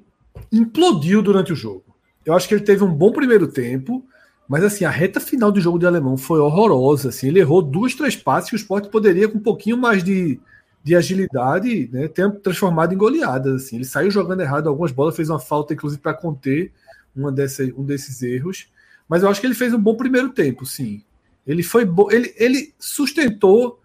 implodiu 0.50 1.22
durante 1.22 1.52
o 1.52 1.56
jogo. 1.56 1.84
Eu 2.24 2.34
acho 2.34 2.48
que 2.48 2.54
ele 2.54 2.64
teve 2.64 2.82
um 2.82 2.92
bom 2.92 3.12
primeiro 3.12 3.46
tempo, 3.46 4.04
mas 4.48 4.64
assim, 4.64 4.84
a 4.84 4.90
reta 4.90 5.20
final 5.20 5.52
do 5.52 5.60
jogo 5.60 5.78
de 5.78 5.86
alemão 5.86 6.16
foi 6.16 6.40
horrorosa. 6.40 7.10
Assim, 7.10 7.28
ele 7.28 7.40
errou 7.40 7.60
duas, 7.60 7.94
três 7.94 8.16
passes 8.16 8.48
que 8.48 8.56
o 8.56 8.58
esporte 8.58 8.88
poderia, 8.88 9.28
com 9.28 9.38
um 9.38 9.42
pouquinho 9.42 9.76
mais 9.76 10.02
de, 10.02 10.40
de 10.82 10.96
agilidade, 10.96 11.90
né, 11.92 12.08
tenha 12.08 12.30
transformado 12.30 12.94
em 12.94 12.96
goleadas. 12.96 13.64
Assim. 13.64 13.76
Ele 13.76 13.84
saiu 13.84 14.10
jogando 14.10 14.40
errado 14.40 14.68
algumas 14.68 14.90
bolas, 14.90 15.14
fez 15.14 15.28
uma 15.28 15.40
falta, 15.40 15.74
inclusive, 15.74 16.00
para 16.00 16.14
conter 16.14 16.72
uma 17.14 17.30
dessa, 17.30 17.62
um 17.76 17.84
desses 17.84 18.22
erros. 18.22 18.68
Mas 19.06 19.22
eu 19.22 19.28
acho 19.28 19.40
que 19.40 19.46
ele 19.46 19.54
fez 19.54 19.74
um 19.74 19.80
bom 19.80 19.94
primeiro 19.96 20.30
tempo, 20.30 20.64
sim. 20.64 21.02
Ele 21.46 21.62
foi 21.62 21.86
ele, 22.10 22.32
ele 22.36 22.72
sustentou 22.78 23.81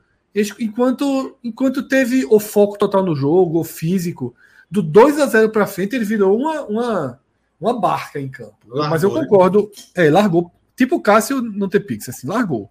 enquanto, 0.59 1.37
enquanto 1.43 1.87
teve 1.87 2.25
o 2.29 2.39
foco 2.39 2.77
total 2.77 3.03
no 3.03 3.15
jogo, 3.15 3.59
o 3.59 3.63
físico. 3.63 4.35
Do 4.69 4.81
2 4.81 5.19
a 5.19 5.25
0 5.25 5.49
para 5.49 5.65
frente, 5.65 5.95
ele 5.95 6.05
virou 6.05 6.37
uma, 6.37 6.61
uma, 6.63 7.19
uma 7.59 7.79
barca 7.79 8.19
em 8.19 8.27
campo. 8.27 8.55
Largou, 8.67 8.89
Mas 8.89 9.03
eu 9.03 9.13
né? 9.13 9.21
concordo. 9.21 9.71
É, 9.95 10.09
largou. 10.09 10.51
Tipo 10.75 10.97
o 10.97 11.01
Cássio 11.01 11.41
não 11.41 11.69
ter 11.69 11.79
pix, 11.79 12.09
assim, 12.09 12.27
largou. 12.27 12.69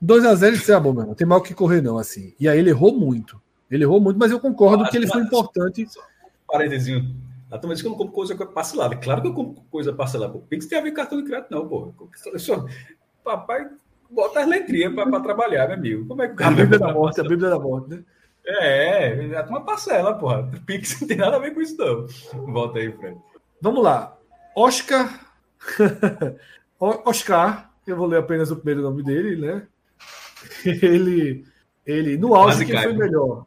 2 0.00 0.24
a 0.26 0.34
0 0.34 0.52
ele 0.52 0.58
disse, 0.58 0.72
ah, 0.72 0.78
bom, 0.78 0.92
meu, 0.92 1.06
não 1.06 1.14
tem 1.14 1.26
mal 1.26 1.38
o 1.38 1.42
que 1.42 1.54
correr, 1.54 1.80
não, 1.80 1.98
assim. 1.98 2.34
E 2.38 2.48
aí 2.48 2.58
ele 2.58 2.70
errou 2.70 2.96
muito. 2.96 3.40
Ele 3.70 3.82
errou 3.82 4.00
muito, 4.00 4.18
mas 4.18 4.30
eu 4.30 4.38
concordo 4.38 4.84
ah, 4.84 4.88
que 4.88 4.96
ele 4.96 5.06
foi 5.06 5.22
importante. 5.22 5.86
Parênteses. 6.46 7.02
A 7.50 7.58
turma 7.58 7.74
diz 7.74 7.82
que 7.82 7.88
eu 7.88 7.92
não 7.92 7.98
compro 7.98 8.12
coisa 8.12 8.36
parcelada. 8.46 8.96
Claro 8.96 9.22
que 9.22 9.28
eu 9.28 9.34
compro 9.34 9.62
coisa 9.70 9.92
parcelada. 9.92 10.36
O 10.36 10.40
Pix 10.40 10.66
tem 10.66 10.78
a 10.78 10.82
ver 10.82 10.90
com 10.90 10.96
cartão 10.96 11.18
de 11.20 11.28
crédito, 11.28 11.50
não, 11.50 11.66
pô. 11.66 11.92
Papai 13.24 13.68
bota 14.10 14.40
as 14.40 14.48
letrinhas 14.48 14.94
para 14.94 15.20
trabalhar, 15.20 15.66
meu 15.68 15.76
amigo. 15.76 16.06
Como 16.06 16.22
é 16.22 16.28
que 16.28 16.42
a 16.42 16.50
Bíblia 16.50 16.78
da 16.78 16.92
morte, 16.92 17.20
a 17.20 17.24
Bíblia 17.24 17.50
da 17.50 17.58
morte, 17.58 17.90
né? 17.90 18.04
É, 18.46 19.28
já 19.28 19.44
uma 19.46 19.64
parcela, 19.64 20.14
porra. 20.14 20.48
Pix 20.64 21.00
não 21.00 21.08
tem 21.08 21.16
nada 21.16 21.36
a 21.36 21.40
ver 21.40 21.52
com 21.52 21.60
isso, 21.60 21.76
não. 21.76 22.06
Volta 22.52 22.78
aí, 22.78 22.92
Fred. 22.92 23.18
Vamos 23.60 23.82
lá. 23.82 24.16
Oscar. 24.54 25.20
Oscar, 26.78 27.72
eu 27.86 27.96
vou 27.96 28.06
ler 28.06 28.18
apenas 28.18 28.50
o 28.50 28.56
primeiro 28.56 28.82
nome 28.82 29.02
dele, 29.02 29.36
né? 29.36 29.66
Ele, 30.64 31.44
ele 31.84 32.16
no 32.16 32.34
auge, 32.34 32.64
quem 32.64 32.80
foi 32.80 32.92
melhor? 32.92 33.46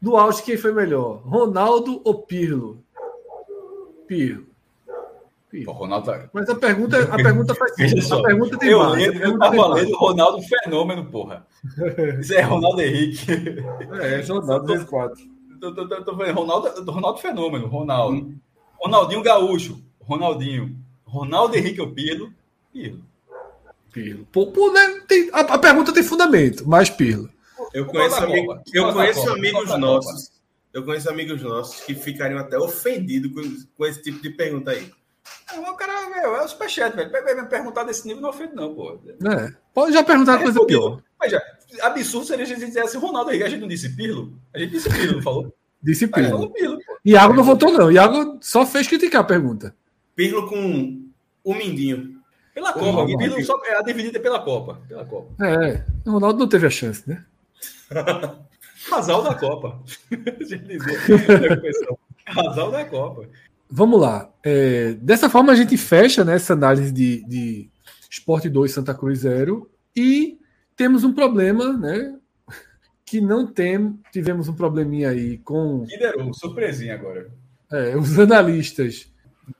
No 0.00 0.16
auge, 0.16 0.42
quem 0.42 0.56
foi 0.56 0.72
melhor? 0.72 1.20
Ronaldo 1.24 2.00
ou 2.04 2.22
Pirlo? 2.22 2.82
Pirlo. 4.06 4.45
O 5.66 5.72
Ronaldo 5.72 6.06
tá... 6.06 6.28
Mas 6.32 6.48
a 6.48 6.54
pergunta, 6.56 7.02
a 7.04 7.16
pergunta 7.16 7.54
faz 7.54 7.72
A 8.12 8.22
pergunta 8.22 8.58
tem 8.58 8.70
eu, 8.70 8.80
base, 8.80 8.96
lendo, 8.96 9.22
eu 9.22 9.38
tava 9.38 9.74
lendo 9.74 9.96
Ronaldo 9.96 10.42
Fenômeno, 10.42 11.06
porra. 11.06 11.46
Isso 12.20 12.34
é 12.34 12.40
Ronaldo 12.42 12.80
Henrique. 12.80 13.26
É, 14.00 14.20
é 14.20 14.22
Ronaldo 14.22 14.66
24. 14.66 15.16
Tô, 15.60 15.74
tô, 15.74 15.88
tô, 15.88 16.04
tô 16.04 16.12
Ronaldo, 16.12 16.90
Ronaldo 16.90 17.20
Fenômeno, 17.20 17.66
Ronaldo. 17.68 18.16
Hum. 18.16 18.38
Ronaldinho 18.78 19.22
Gaúcho, 19.22 19.82
Ronaldinho. 20.00 20.76
Ronaldo 21.04 21.56
Henrique 21.56 21.80
ou 21.80 21.92
Pirlo? 21.92 22.32
Pirlo. 22.72 23.02
Pirlo. 23.92 24.26
Pô, 24.30 24.48
pô, 24.48 24.72
né? 24.72 25.00
tem, 25.08 25.30
a, 25.32 25.40
a, 25.40 25.58
pergunta 25.58 25.92
tem 25.94 26.02
fundamento, 26.02 26.68
mas 26.68 26.90
Pirlo. 26.90 27.30
Eu 27.72 27.86
conheço, 27.86 28.22
amigo, 28.22 28.58
eu 28.72 28.92
conheço 28.92 29.30
amigos 29.30 29.78
nossos. 29.78 30.30
Eu 30.72 30.84
conheço 30.84 31.08
amigos 31.08 31.40
nossos 31.40 31.80
que 31.80 31.94
ficariam 31.94 32.38
até 32.38 32.58
ofendidos 32.58 33.32
com, 33.32 33.66
com 33.76 33.86
esse 33.86 34.02
tipo 34.02 34.20
de 34.20 34.30
pergunta 34.30 34.72
aí. 34.72 34.90
Não, 35.54 35.72
o 35.72 35.76
cara, 35.76 36.10
meu, 36.10 36.36
é 36.36 36.44
o 36.44 36.48
superchat, 36.48 36.94
velho. 36.94 37.10
Me 37.10 37.46
perguntar 37.46 37.84
desse 37.84 38.06
nível 38.06 38.22
não 38.22 38.30
ofende, 38.30 38.54
não, 38.54 38.74
pô. 38.74 38.98
É. 39.08 39.52
Pode 39.72 39.92
já 39.92 40.02
perguntar 40.02 40.40
é, 40.40 40.42
coisa 40.42 40.58
pô, 40.58 40.66
pior. 40.66 41.00
Mas 41.18 41.30
já, 41.30 41.40
absurdo 41.82 42.26
seria 42.26 42.44
a 42.44 42.48
gente 42.48 42.66
dizer 42.66 42.80
assim, 42.80 42.98
Ronaldo 42.98 43.30
Henrique, 43.30 43.44
a 43.44 43.48
gente 43.48 43.60
não 43.60 43.68
disse 43.68 43.94
Pirlo? 43.94 44.36
A 44.54 44.58
gente 44.58 44.72
disse 44.72 44.90
Pirlo, 44.90 45.16
não 45.16 45.22
falou? 45.22 45.54
Disse 45.82 46.08
Pirlo. 46.08 46.50
Pirlo 46.50 46.78
Iago 47.04 47.34
não 47.34 47.44
votou, 47.44 47.72
não. 47.72 47.92
Iago 47.92 48.38
só 48.40 48.66
fez 48.66 48.88
criticar 48.88 49.22
a 49.22 49.24
pergunta. 49.24 49.74
Pirlo 50.14 50.48
com 50.48 51.04
o 51.44 51.54
Mindinho. 51.54 52.16
Pela 52.54 52.72
Copa. 52.72 53.02
O 53.02 53.18
Pirlo 53.18 53.44
só 53.44 53.60
é 53.66 53.76
a 53.76 53.82
dividida 53.82 54.18
pela 54.18 54.40
Copa. 54.40 54.80
Pela 54.88 55.04
Copa. 55.04 55.44
É, 55.44 55.84
o 56.04 56.12
Ronaldo 56.12 56.38
não 56.38 56.48
teve 56.48 56.66
a 56.66 56.70
chance, 56.70 57.08
né? 57.08 57.24
Casal 58.88 59.22
da 59.22 59.34
Copa. 59.34 59.80
Casal 62.34 62.70
da 62.70 62.84
Copa. 62.84 63.28
Vamos 63.68 64.00
lá. 64.00 64.32
É, 64.42 64.92
dessa 64.94 65.28
forma, 65.28 65.52
a 65.52 65.56
gente 65.56 65.76
fecha 65.76 66.24
né, 66.24 66.36
essa 66.36 66.52
análise 66.52 66.92
de, 66.92 67.24
de 67.24 67.70
Sport 68.10 68.46
2 68.46 68.70
Santa 68.70 68.94
Cruz 68.94 69.20
0 69.20 69.68
e 69.94 70.38
temos 70.76 71.04
um 71.04 71.12
problema, 71.12 71.72
né? 71.72 72.16
Que 73.04 73.20
não 73.20 73.46
tem, 73.46 73.98
tivemos 74.12 74.48
um 74.48 74.54
probleminha 74.54 75.10
aí 75.10 75.38
com. 75.38 75.84
Liderou, 75.84 76.32
surpresinha 76.34 76.94
agora. 76.94 77.30
É, 77.70 77.96
os 77.96 78.18
analistas 78.18 79.12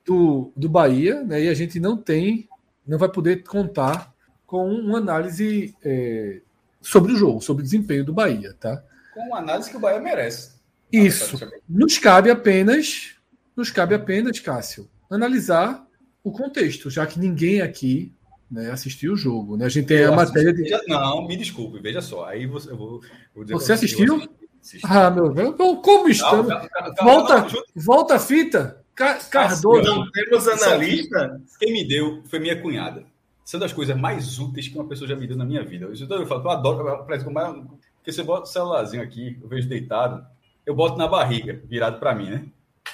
do, 0.05 0.53
do 0.57 0.69
Bahia, 0.69 1.23
né? 1.23 1.45
E 1.45 1.49
a 1.49 1.55
gente 1.55 1.81
não 1.81 1.97
tem, 1.97 2.49
não 2.87 2.99
vai 2.99 3.09
poder 3.09 3.43
contar 3.45 4.12
com 4.47 4.69
uma 4.69 4.99
análise 4.99 5.74
é, 5.83 6.41
sobre 6.81 7.12
o 7.12 7.16
jogo, 7.16 7.41
sobre 7.41 7.62
o 7.62 7.65
desempenho 7.65 8.05
do 8.05 8.12
Bahia, 8.12 8.55
tá? 8.59 8.83
Com 9.15 9.23
uma 9.23 9.39
análise 9.39 9.70
que 9.70 9.77
o 9.77 9.81
Bahia 9.81 10.01
merece. 10.01 10.57
Isso. 10.93 11.39
Nos 11.69 11.99
cabe 11.99 12.31
apenas 12.31 13.16
nos 13.57 13.70
cabe 13.70 13.95
apenas, 13.95 14.39
Cássio, 14.39 14.89
analisar 15.11 15.87
o 16.23 16.31
contexto, 16.31 16.91
já 16.91 17.07
que 17.07 17.19
ninguém 17.19 17.61
aqui 17.61 18.12
né, 18.51 18.70
assistiu 18.70 19.15
o 19.15 19.16
jogo. 19.16 19.57
Né? 19.57 19.66
A 19.66 19.69
gente 19.69 19.87
tem 19.87 19.99
eu 19.99 20.12
a 20.12 20.16
matéria 20.16 20.53
de. 20.53 20.69
Não, 20.87 21.27
me 21.27 21.37
desculpe, 21.37 21.81
veja 21.81 22.01
só. 22.01 22.27
Aí 22.27 22.47
você, 22.47 22.70
eu 22.70 22.77
vou, 22.77 23.01
vou 23.35 23.47
você 23.47 23.73
assistiu? 23.73 24.16
Assisti. 24.61 24.87
Ah, 24.87 25.11
meu 25.11 25.33
Deus, 25.33 25.55
como 25.57 26.09
estamos? 26.09 26.53
Volta, 27.01 27.47
volta 27.74 28.15
a 28.16 28.19
fita. 28.19 28.85
Cardoso. 28.95 29.83
Não 29.83 30.11
temos 30.11 30.49
analista. 30.49 31.41
Quem 31.59 31.73
me 31.73 31.87
deu 31.87 32.23
foi 32.24 32.39
minha 32.39 32.61
cunhada. 32.61 33.05
Isso 33.45 33.57
é 33.57 33.61
das 33.61 33.73
coisas 33.73 33.97
mais 33.97 34.41
úteis 34.41 34.66
que 34.66 34.74
uma 34.74 34.89
pessoa 34.89 35.07
já 35.07 35.15
me 35.15 35.27
deu 35.27 35.37
na 35.37 35.45
minha 35.45 35.62
vida. 35.62 35.87
Eu, 35.87 36.27
falo, 36.27 36.43
eu 36.43 36.51
adoro, 36.51 37.05
parece 37.07 37.24
que 37.24 37.31
porque 37.31 38.12
você 38.12 38.23
bota 38.23 38.45
o 38.45 38.47
celularzinho 38.47 39.03
aqui, 39.03 39.37
eu 39.43 39.49
vejo 39.49 39.69
deitado, 39.69 40.24
eu 40.65 40.74
boto 40.74 40.97
na 40.97 41.09
barriga, 41.09 41.61
virado 41.65 41.99
para 41.99 42.15
mim, 42.15 42.31
né? 42.31 42.47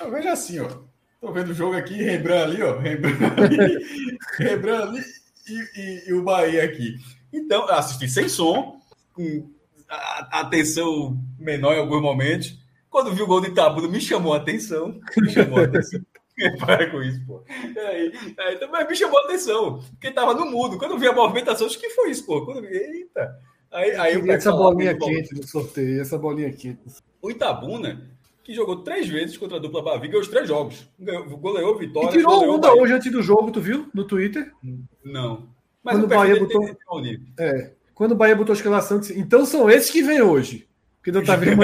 Eu 0.03 0.11
vejo 0.11 0.29
assim, 0.29 0.59
ó. 0.61 0.69
Tô 1.21 1.33
vendo 1.33 1.51
o 1.51 1.55
jogo 1.55 1.77
aqui, 1.77 1.95
Rembrandt 1.95 2.43
ali, 2.43 2.63
ó. 2.63 2.79
Rembrandt 2.79 3.25
ali, 3.41 3.79
Rembrandt 4.39 4.83
ali 4.83 5.05
e, 5.49 5.81
e, 5.81 6.09
e, 6.09 6.13
o 6.13 6.23
Bahia 6.23 6.65
aqui. 6.65 6.97
Então, 7.33 7.69
assisti 7.69 8.09
sem 8.09 8.29
som, 8.29 8.81
com 9.13 9.49
a, 9.89 10.41
atenção 10.41 11.17
menor 11.39 11.75
em 11.75 11.79
alguns 11.79 12.03
momentos. 12.03 12.59
Quando 12.91 13.15
vi 13.15 13.23
o 13.23 13.27
gol 13.27 13.41
de 13.41 13.49
Itabuna, 13.49 13.89
me 13.89 14.01
chamou 14.01 14.35
a 14.35 14.39
atenção. 14.39 15.01
Me 15.17 15.31
chamou 15.31 15.61
a 15.61 15.65
atenção. 15.65 16.01
Para 16.59 16.91
com 16.91 17.03
isso, 17.03 17.25
pô. 17.25 17.45
Aí, 17.49 18.13
aí, 18.39 18.57
também 18.57 18.89
me 18.89 18.97
chamou 18.97 19.19
a 19.21 19.25
atenção, 19.25 19.79
porque 19.93 20.11
tava 20.11 20.35
no 20.35 20.47
mudo. 20.47 20.77
Quando 20.79 20.93
eu 20.93 20.99
vi 20.99 21.07
a 21.07 21.13
movimentação, 21.13 21.67
acho 21.67 21.79
que 21.79 21.91
foi 21.91 22.11
isso, 22.11 22.27
pô. 22.27 22.45
Quando 22.45 22.63
vi, 22.63 22.69
eita. 22.69 23.39
Aí, 23.71 23.93
aí 23.93 24.15
eu 24.15 24.33
essa 24.33 24.51
bolinha 24.51 24.99
quente 24.99 25.35
no 25.35 25.47
sorteio, 25.47 26.01
essa 26.01 26.19
bolinha 26.19 26.53
quente. 26.53 26.81
O 27.21 27.31
Itabuna 27.31 28.11
que 28.43 28.55
jogou 28.55 28.83
três 28.83 29.09
vezes 29.09 29.37
contra 29.37 29.57
a 29.57 29.61
dupla 29.61 29.83
Bavi, 29.83 30.09
ganhou 30.09 30.23
os 30.23 30.29
três 30.29 30.49
jogos. 30.49 30.89
Ganhou, 30.99 31.25
goleou 31.39 31.79
Vitória. 31.79 32.09
E 32.09 32.13
tirou 32.13 32.55
onda 32.55 32.73
hoje 32.75 32.93
antes 32.93 33.13
do 33.13 33.23
jogo, 33.23 33.51
tu 33.51 33.61
viu? 33.61 33.89
No 33.95 34.05
Twitter? 34.05 34.53
Não. 35.05 35.49
Mas 35.83 35.97
quando 35.97 36.05
o 36.05 36.09
Bahia 36.09 36.39
botou. 36.39 36.65
É, 37.39 37.73
quando 37.95 38.13
o 38.13 38.17
Bahia 38.17 38.37
botou 38.37 38.53
a 38.53 38.57
escalação, 38.57 38.99
disse, 38.99 39.19
então 39.19 39.45
são 39.45 39.71
esses 39.71 39.91
que 39.91 40.03
vêm 40.03 40.23
hoje. 40.23 40.69
Que 41.03 41.11
não 41.11 41.25
tá 41.25 41.35
vendo 41.35 41.57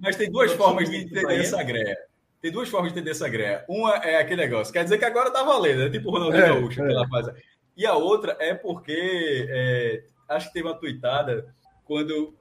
Mas 0.00 0.16
tem 0.16 0.30
duas 0.30 0.52
formas 0.52 0.88
de 0.88 0.98
entender 0.98 1.40
essa 1.40 1.62
greia. 1.62 1.98
Tem 2.40 2.52
duas 2.52 2.68
formas 2.68 2.92
de 2.92 2.98
entender 2.98 3.10
essa 3.10 3.28
greia. 3.28 3.64
Uma 3.68 3.96
é 3.96 4.20
aquele 4.20 4.42
negócio, 4.42 4.72
quer 4.72 4.84
dizer 4.84 4.98
que 4.98 5.04
agora 5.04 5.30
tá 5.30 5.42
valendo, 5.42 5.82
é 5.82 5.90
tipo 5.90 6.08
o 6.08 6.12
Ronaldinho 6.12 6.44
é, 6.44 6.48
Gaúcho, 6.48 6.82
é. 6.82 6.86
que 6.86 6.92
ela 6.92 7.08
faz. 7.08 7.26
E 7.76 7.84
a 7.84 7.94
outra 7.94 8.36
é 8.38 8.54
porque 8.54 9.46
é, 9.50 10.04
acho 10.28 10.46
que 10.48 10.54
teve 10.54 10.68
uma 10.68 10.74
tuitada 10.74 11.52
quando 11.84 12.34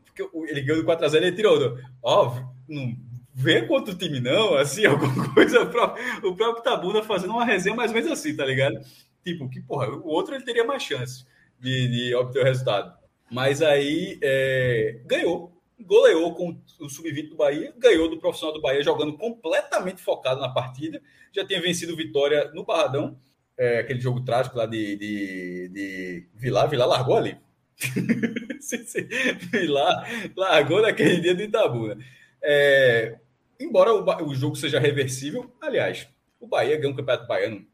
ele 0.47 0.61
ganhou 0.61 0.83
4x0 0.83 1.15
ele 1.15 1.35
tirou. 1.35 1.77
Ó, 2.03 2.35
não 2.67 2.95
vê 3.33 3.61
contra 3.61 3.93
o 3.93 3.97
time, 3.97 4.19
não, 4.19 4.55
assim, 4.55 4.85
alguma 4.87 5.33
coisa. 5.33 5.61
O 5.61 5.69
próprio, 5.69 6.29
o 6.29 6.35
próprio 6.35 6.63
Tabuna 6.63 7.03
fazendo 7.03 7.31
uma 7.31 7.45
resenha 7.45 7.75
mais 7.75 7.91
ou 7.91 7.95
menos 7.95 8.11
assim, 8.11 8.35
tá 8.35 8.45
ligado? 8.45 8.79
Tipo, 9.23 9.49
que 9.49 9.61
porra, 9.61 9.89
o 9.89 10.07
outro 10.07 10.35
ele 10.35 10.43
teria 10.43 10.63
mais 10.63 10.83
chance 10.83 11.25
de, 11.59 11.87
de 11.87 12.15
obter 12.15 12.41
o 12.41 12.45
resultado. 12.45 12.97
Mas 13.31 13.61
aí 13.61 14.19
é, 14.21 15.01
ganhou, 15.05 15.53
goleou 15.79 16.33
com 16.33 16.59
o 16.79 16.89
sub-20 16.89 17.29
do 17.29 17.35
Bahia, 17.35 17.73
ganhou 17.77 18.09
do 18.09 18.19
profissional 18.19 18.53
do 18.53 18.61
Bahia 18.61 18.83
jogando 18.83 19.17
completamente 19.17 20.01
focado 20.01 20.41
na 20.41 20.49
partida. 20.49 21.01
Já 21.31 21.45
tinha 21.45 21.61
vencido 21.61 21.95
Vitória 21.95 22.51
no 22.53 22.65
Barradão, 22.65 23.17
é, 23.57 23.79
aquele 23.79 23.99
jogo 23.99 24.21
trágico 24.21 24.57
lá 24.57 24.65
de, 24.65 24.95
de, 24.95 25.69
de 25.69 26.27
Vilar. 26.33 26.67
Vilar 26.67 26.87
largou 26.87 27.17
ali. 27.17 27.37
lá, 29.69 30.05
largou 30.35 30.81
naquele 30.81 31.21
dia 31.21 31.35
do 31.35 31.41
Itabuna. 31.41 31.97
É, 32.41 33.17
embora 33.59 33.93
o, 33.93 34.27
o, 34.27 34.35
jogo 34.35 34.55
seja 34.55 34.79
reversível, 34.79 35.51
aliás, 35.61 36.07
o 36.39 36.47
Bahia 36.47 36.77
ganhou 36.77 36.93
o 36.93 36.95
Campeonato 36.95 37.27
Baiano 37.27 37.65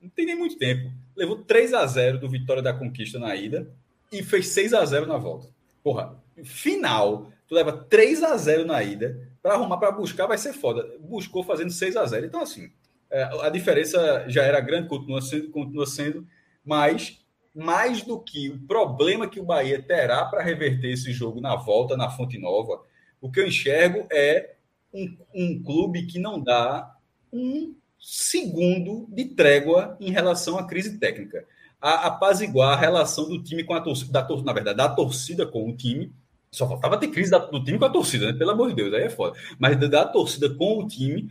não 0.00 0.10
tem 0.10 0.26
nem 0.26 0.36
muito 0.36 0.58
tempo. 0.58 0.92
Levou 1.16 1.36
3 1.36 1.74
a 1.74 1.86
0 1.86 2.18
do 2.18 2.28
Vitória 2.28 2.62
da 2.62 2.74
Conquista 2.74 3.18
na 3.18 3.34
ida 3.34 3.70
e 4.12 4.22
fez 4.22 4.48
6 4.48 4.74
a 4.74 4.84
0 4.84 5.06
na 5.06 5.16
volta. 5.16 5.48
Porra, 5.82 6.22
final, 6.44 7.30
tu 7.48 7.54
leva 7.54 7.72
3 7.72 8.22
a 8.22 8.36
0 8.36 8.64
na 8.64 8.82
ida, 8.82 9.28
para 9.42 9.54
arrumar, 9.54 9.78
para 9.78 9.92
buscar 9.92 10.26
vai 10.26 10.38
ser 10.38 10.52
foda. 10.52 10.86
Buscou 11.00 11.42
fazendo 11.42 11.70
6 11.70 11.96
a 11.96 12.06
0 12.06 12.26
Então, 12.26 12.40
assim, 12.40 12.70
é, 13.10 13.22
a 13.42 13.48
diferença 13.48 14.24
já 14.28 14.42
era 14.42 14.60
grande, 14.60 14.88
continua 14.88 15.20
sendo, 15.20 15.50
continua 15.50 15.86
sendo 15.86 16.26
mas 16.64 17.23
mais 17.54 18.02
do 18.02 18.18
que 18.18 18.50
o 18.50 18.58
problema 18.66 19.28
que 19.28 19.38
o 19.38 19.44
Bahia 19.44 19.80
terá 19.80 20.24
para 20.24 20.42
reverter 20.42 20.90
esse 20.92 21.12
jogo 21.12 21.40
na 21.40 21.54
volta 21.54 21.96
na 21.96 22.10
Fonte 22.10 22.38
Nova, 22.38 22.82
o 23.20 23.30
que 23.30 23.40
eu 23.40 23.46
enxergo 23.46 24.06
é 24.10 24.54
um, 24.92 25.16
um 25.34 25.62
clube 25.62 26.06
que 26.06 26.18
não 26.18 26.40
dá 26.40 26.94
um 27.32 27.74
segundo 27.98 29.06
de 29.08 29.24
trégua 29.24 29.96
em 30.00 30.10
relação 30.10 30.58
à 30.58 30.66
crise 30.66 30.98
técnica. 30.98 31.46
A 31.80 32.06
apaziguar 32.06 32.72
a 32.72 32.80
relação 32.80 33.28
do 33.28 33.42
time 33.42 33.64
com 33.64 33.74
a 33.74 33.80
torcida, 33.80 34.12
da, 34.12 34.36
na 34.42 34.52
verdade, 34.52 34.76
da 34.76 34.88
torcida 34.88 35.46
com 35.46 35.68
o 35.68 35.76
time. 35.76 36.12
Só 36.50 36.68
faltava 36.68 36.98
ter 36.98 37.08
crise 37.08 37.30
da, 37.30 37.38
do 37.38 37.62
time 37.62 37.78
com 37.78 37.84
a 37.84 37.90
torcida, 37.90 38.26
né? 38.26 38.38
Pelo 38.38 38.52
amor 38.52 38.68
de 38.68 38.76
Deus, 38.76 38.94
aí 38.94 39.02
é 39.02 39.10
foda. 39.10 39.36
Mas 39.58 39.76
da 39.88 40.06
torcida 40.06 40.48
com 40.54 40.78
o 40.78 40.86
time, 40.86 41.28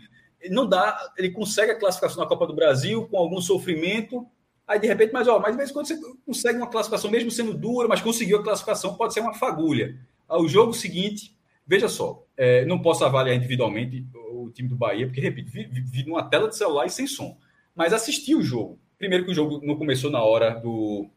não 0.50 0.68
dá, 0.68 1.14
ele 1.18 1.32
consegue 1.32 1.72
a 1.72 1.80
classificação 1.80 2.22
na 2.22 2.30
Copa 2.30 2.46
do 2.46 2.56
Brasil 2.56 3.08
com 3.08 3.18
algum 3.18 3.40
sofrimento, 3.42 4.28
Aí, 4.68 4.80
de 4.80 4.88
repente, 4.88 5.12
mas, 5.12 5.28
ó, 5.28 5.40
mas 5.40 5.52
de 5.52 5.58
vez 5.58 5.70
em 5.70 5.74
quando 5.74 5.88
você 5.88 6.00
consegue 6.26 6.58
uma 6.58 6.70
classificação, 6.70 7.12
mesmo 7.12 7.30
sendo 7.30 7.54
dura, 7.54 7.88
mas 7.88 8.02
conseguiu 8.02 8.40
a 8.40 8.44
classificação, 8.44 8.96
pode 8.96 9.14
ser 9.14 9.20
uma 9.20 9.34
fagulha. 9.34 10.00
Ao 10.28 10.48
jogo 10.48 10.74
seguinte, 10.74 11.36
veja 11.68 11.90
só, 11.90 12.26
é, 12.38 12.64
não 12.66 12.82
posso 12.82 13.04
avaliar 13.04 13.36
individualmente 13.36 14.06
o 14.14 14.50
time 14.52 14.70
do 14.70 14.76
Bahia, 14.76 15.06
porque, 15.06 15.20
repito, 15.20 15.52
vi, 15.52 15.66
vi 15.66 16.06
numa 16.06 16.24
tela 16.24 16.48
de 16.48 16.56
celular 16.56 16.86
e 16.86 16.90
sem 16.90 17.06
som. 17.06 17.38
Mas 17.76 17.92
assisti 17.92 18.34
o 18.36 18.42
jogo. 18.42 18.80
Primeiro 18.98 19.26
que 19.26 19.32
o 19.32 19.36
jogo 19.36 19.60
não 19.66 19.76
começou 19.76 20.10
na 20.10 20.24
hora 20.24 20.52
do, 20.52 21.10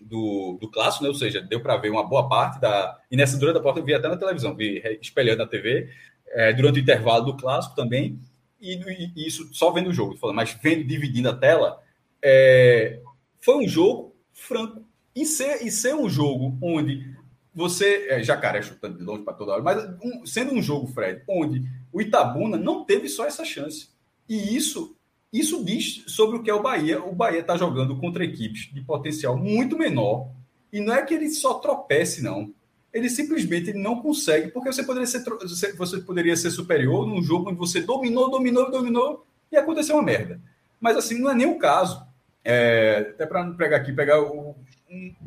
do, 0.00 0.58
do 0.60 0.70
clássico, 0.70 1.04
né? 1.04 1.08
ou 1.08 1.14
seja, 1.14 1.40
deu 1.40 1.60
para 1.60 1.76
ver 1.78 1.90
uma 1.90 2.06
boa 2.06 2.28
parte 2.28 2.60
da. 2.60 2.98
E 3.10 3.16
nessa 3.16 3.38
durante 3.38 3.58
a 3.58 3.62
porta 3.62 3.80
eu 3.80 3.84
vi 3.84 3.94
até 3.94 4.08
na 4.08 4.16
televisão, 4.16 4.54
vi 4.54 4.82
espelhando 5.00 5.38
na 5.38 5.46
TV, 5.46 5.88
é, 6.28 6.52
durante 6.52 6.78
o 6.78 6.82
intervalo 6.82 7.24
do 7.24 7.36
clássico 7.36 7.74
também, 7.74 8.18
e, 8.60 8.74
e, 9.16 9.26
isso 9.26 9.48
só 9.54 9.70
vendo 9.70 9.88
o 9.88 9.92
jogo, 9.92 10.18
mas 10.34 10.56
vendo 10.62 10.84
dividindo 10.84 11.30
a 11.30 11.34
tela 11.34 11.80
é, 12.22 13.00
foi 13.40 13.64
um 13.64 13.68
jogo 13.68 14.14
franco. 14.32 14.84
E 15.14 15.26
ser, 15.26 15.66
e 15.66 15.70
ser 15.70 15.94
um 15.94 16.08
jogo 16.08 16.56
onde 16.62 17.14
você. 17.54 18.06
É, 18.08 18.22
jacaré 18.22 18.62
chutando 18.62 18.98
de 18.98 19.04
longe 19.04 19.22
para 19.22 19.34
toda 19.34 19.52
hora, 19.52 19.62
mas 19.62 19.82
um, 20.02 20.24
sendo 20.24 20.54
um 20.54 20.62
jogo, 20.62 20.86
Fred, 20.86 21.22
onde 21.28 21.64
o 21.92 22.00
Itabuna 22.00 22.56
não 22.56 22.84
teve 22.84 23.08
só 23.08 23.26
essa 23.26 23.44
chance. 23.44 23.88
E 24.28 24.56
isso, 24.56 24.96
isso 25.32 25.64
diz 25.64 26.04
sobre 26.06 26.36
o 26.36 26.42
que 26.42 26.50
é 26.50 26.54
o 26.54 26.62
Bahia. 26.62 27.02
O 27.02 27.14
Bahia 27.14 27.40
está 27.40 27.56
jogando 27.56 27.96
contra 27.98 28.24
equipes 28.24 28.72
de 28.72 28.80
potencial 28.80 29.36
muito 29.36 29.76
menor. 29.76 30.28
E 30.72 30.80
não 30.80 30.94
é 30.94 31.02
que 31.02 31.14
ele 31.14 31.28
só 31.30 31.54
tropece, 31.54 32.22
não. 32.22 32.52
Ele 32.92 33.08
simplesmente 33.08 33.70
ele 33.70 33.78
não 33.78 34.00
consegue, 34.00 34.50
porque 34.50 34.72
você 34.72 34.82
poderia 34.82 35.06
ser, 35.06 35.22
você 35.76 36.00
poderia 36.00 36.36
ser 36.36 36.50
superior 36.50 37.06
num 37.06 37.22
jogo 37.22 37.50
onde 37.50 37.58
você 37.58 37.80
dominou, 37.80 38.30
dominou, 38.30 38.70
dominou 38.70 39.26
e 39.50 39.56
aconteceu 39.56 39.96
uma 39.96 40.02
merda. 40.02 40.40
Mas 40.80 40.96
assim, 40.96 41.18
não 41.20 41.30
é 41.30 41.34
nem 41.34 41.46
o 41.46 41.58
caso. 41.58 42.04
É, 42.44 43.08
até 43.10 43.26
para 43.26 43.44
não 43.44 43.54
pegar 43.54 43.76
aqui, 43.76 43.92
pegar 43.92 44.20
o, 44.20 44.56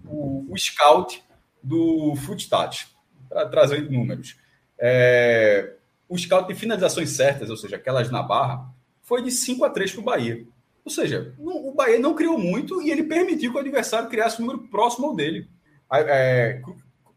o, 0.06 0.46
o, 0.50 0.58
scout 0.58 1.24
do 1.62 2.16
Footstat, 2.16 2.88
para 3.30 3.48
trazer 3.48 3.90
números. 3.90 4.38
É, 4.80 5.74
o 6.10 6.18
scout 6.18 6.48
de 6.48 6.56
finalizações 6.56 7.12
certas, 7.12 7.50
ou 7.50 7.58
seja, 7.58 7.76
aquelas 7.76 8.10
na 8.10 8.24
barra, 8.24 8.68
foi 9.02 9.22
de 9.22 9.32
5 9.32 9.64
a 9.64 9.70
3 9.70 9.92
para 9.92 10.02
o 10.02 10.04
Bahia. 10.04 10.46
Ou 10.84 10.92
seja, 10.92 11.34
o 11.40 11.74
Bahia 11.74 11.98
não 12.00 12.14
criou 12.14 12.38
muito 12.38 12.82
e 12.82 12.92
ele 12.92 13.04
permitiu 13.04 13.52
que 13.52 13.58
o 13.58 13.62
adversário 13.62 14.10
criasse 14.10 14.42
um 14.42 14.46
número 14.46 14.68
próximo 14.68 15.08
ao 15.08 15.16
dele. 15.16 15.48
É, 15.92 16.62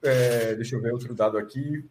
é, 0.03 0.55
deixa 0.55 0.77
eu 0.77 0.83
ver 0.83 0.93
outro 0.93 1.15
dado 1.15 1.37
aqui. 1.37 1.85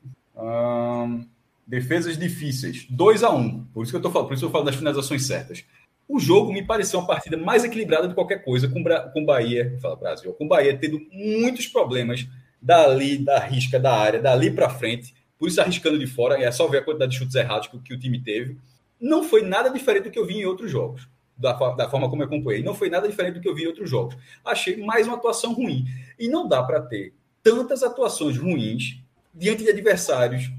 Defesas 1.67 2.17
difíceis, 2.17 2.85
2 2.89 3.23
a 3.23 3.31
1 3.31 3.37
um. 3.37 3.65
Por 3.73 3.83
isso 3.83 3.91
que 3.91 3.95
eu 3.95 3.99
estou 3.99 4.11
falando, 4.11 4.27
por 4.27 4.35
isso 4.35 4.45
eu 4.45 4.51
falo 4.51 4.63
das 4.63 4.75
finalizações 4.75 5.25
certas. 5.25 5.65
O 6.07 6.19
jogo 6.19 6.53
me 6.53 6.63
pareceu 6.63 6.99
uma 6.99 7.07
partida 7.07 7.35
mais 7.35 7.63
equilibrada 7.63 8.07
de 8.07 8.13
qualquer 8.13 8.43
coisa, 8.43 8.67
com 8.67 9.21
o 9.21 9.25
Bahia, 9.25 9.77
fala 9.81 9.95
Brasil, 9.95 10.33
com 10.33 10.47
Bahia 10.47 10.77
tendo 10.77 10.99
muitos 11.11 11.67
problemas 11.67 12.27
dali, 12.61 13.17
da 13.17 13.39
risca 13.39 13.79
da 13.79 13.93
área, 13.93 14.21
dali 14.21 14.51
para 14.51 14.69
frente, 14.69 15.13
por 15.37 15.47
isso 15.47 15.59
arriscando 15.59 15.99
de 15.99 16.07
fora, 16.07 16.41
é 16.41 16.51
só 16.51 16.67
ver 16.67 16.79
a 16.79 16.83
quantidade 16.83 17.11
de 17.11 17.17
chutes 17.17 17.35
errados 17.35 17.67
que, 17.67 17.77
que, 17.79 17.93
o 17.93 17.99
time 17.99 18.19
teve. 18.19 18.57
Não 18.99 19.23
foi 19.23 19.41
nada 19.41 19.69
diferente 19.69 20.05
do 20.05 20.11
que 20.11 20.17
eu 20.17 20.25
vi 20.25 20.35
em 20.37 20.45
outros 20.45 20.71
jogos, 20.71 21.07
da, 21.37 21.53
da 21.73 21.89
forma 21.89 22.09
como 22.09 22.21
eu 22.21 22.27
acompanhei. 22.27 22.63
Não 22.63 22.73
foi 22.73 22.89
nada 22.89 23.07
diferente 23.07 23.35
do 23.35 23.41
que 23.41 23.49
eu 23.49 23.55
vi 23.55 23.63
em 23.63 23.67
outros 23.67 23.89
jogos. 23.89 24.15
Achei 24.43 24.77
mais 24.77 25.07
uma 25.07 25.17
atuação 25.17 25.53
ruim. 25.53 25.85
E 26.17 26.27
não 26.27 26.47
dá 26.47 26.63
para 26.63 26.81
ter 26.81 27.13
tantas 27.43 27.83
atuações 27.83 28.37
ruins 28.37 28.99
diante 29.33 29.63
de 29.63 29.69
adversários, 29.69 30.49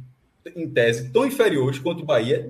em 0.54 0.68
tese, 0.68 1.10
tão 1.10 1.26
inferiores 1.26 1.78
quanto 1.78 2.02
o 2.02 2.06
Bahia, 2.06 2.48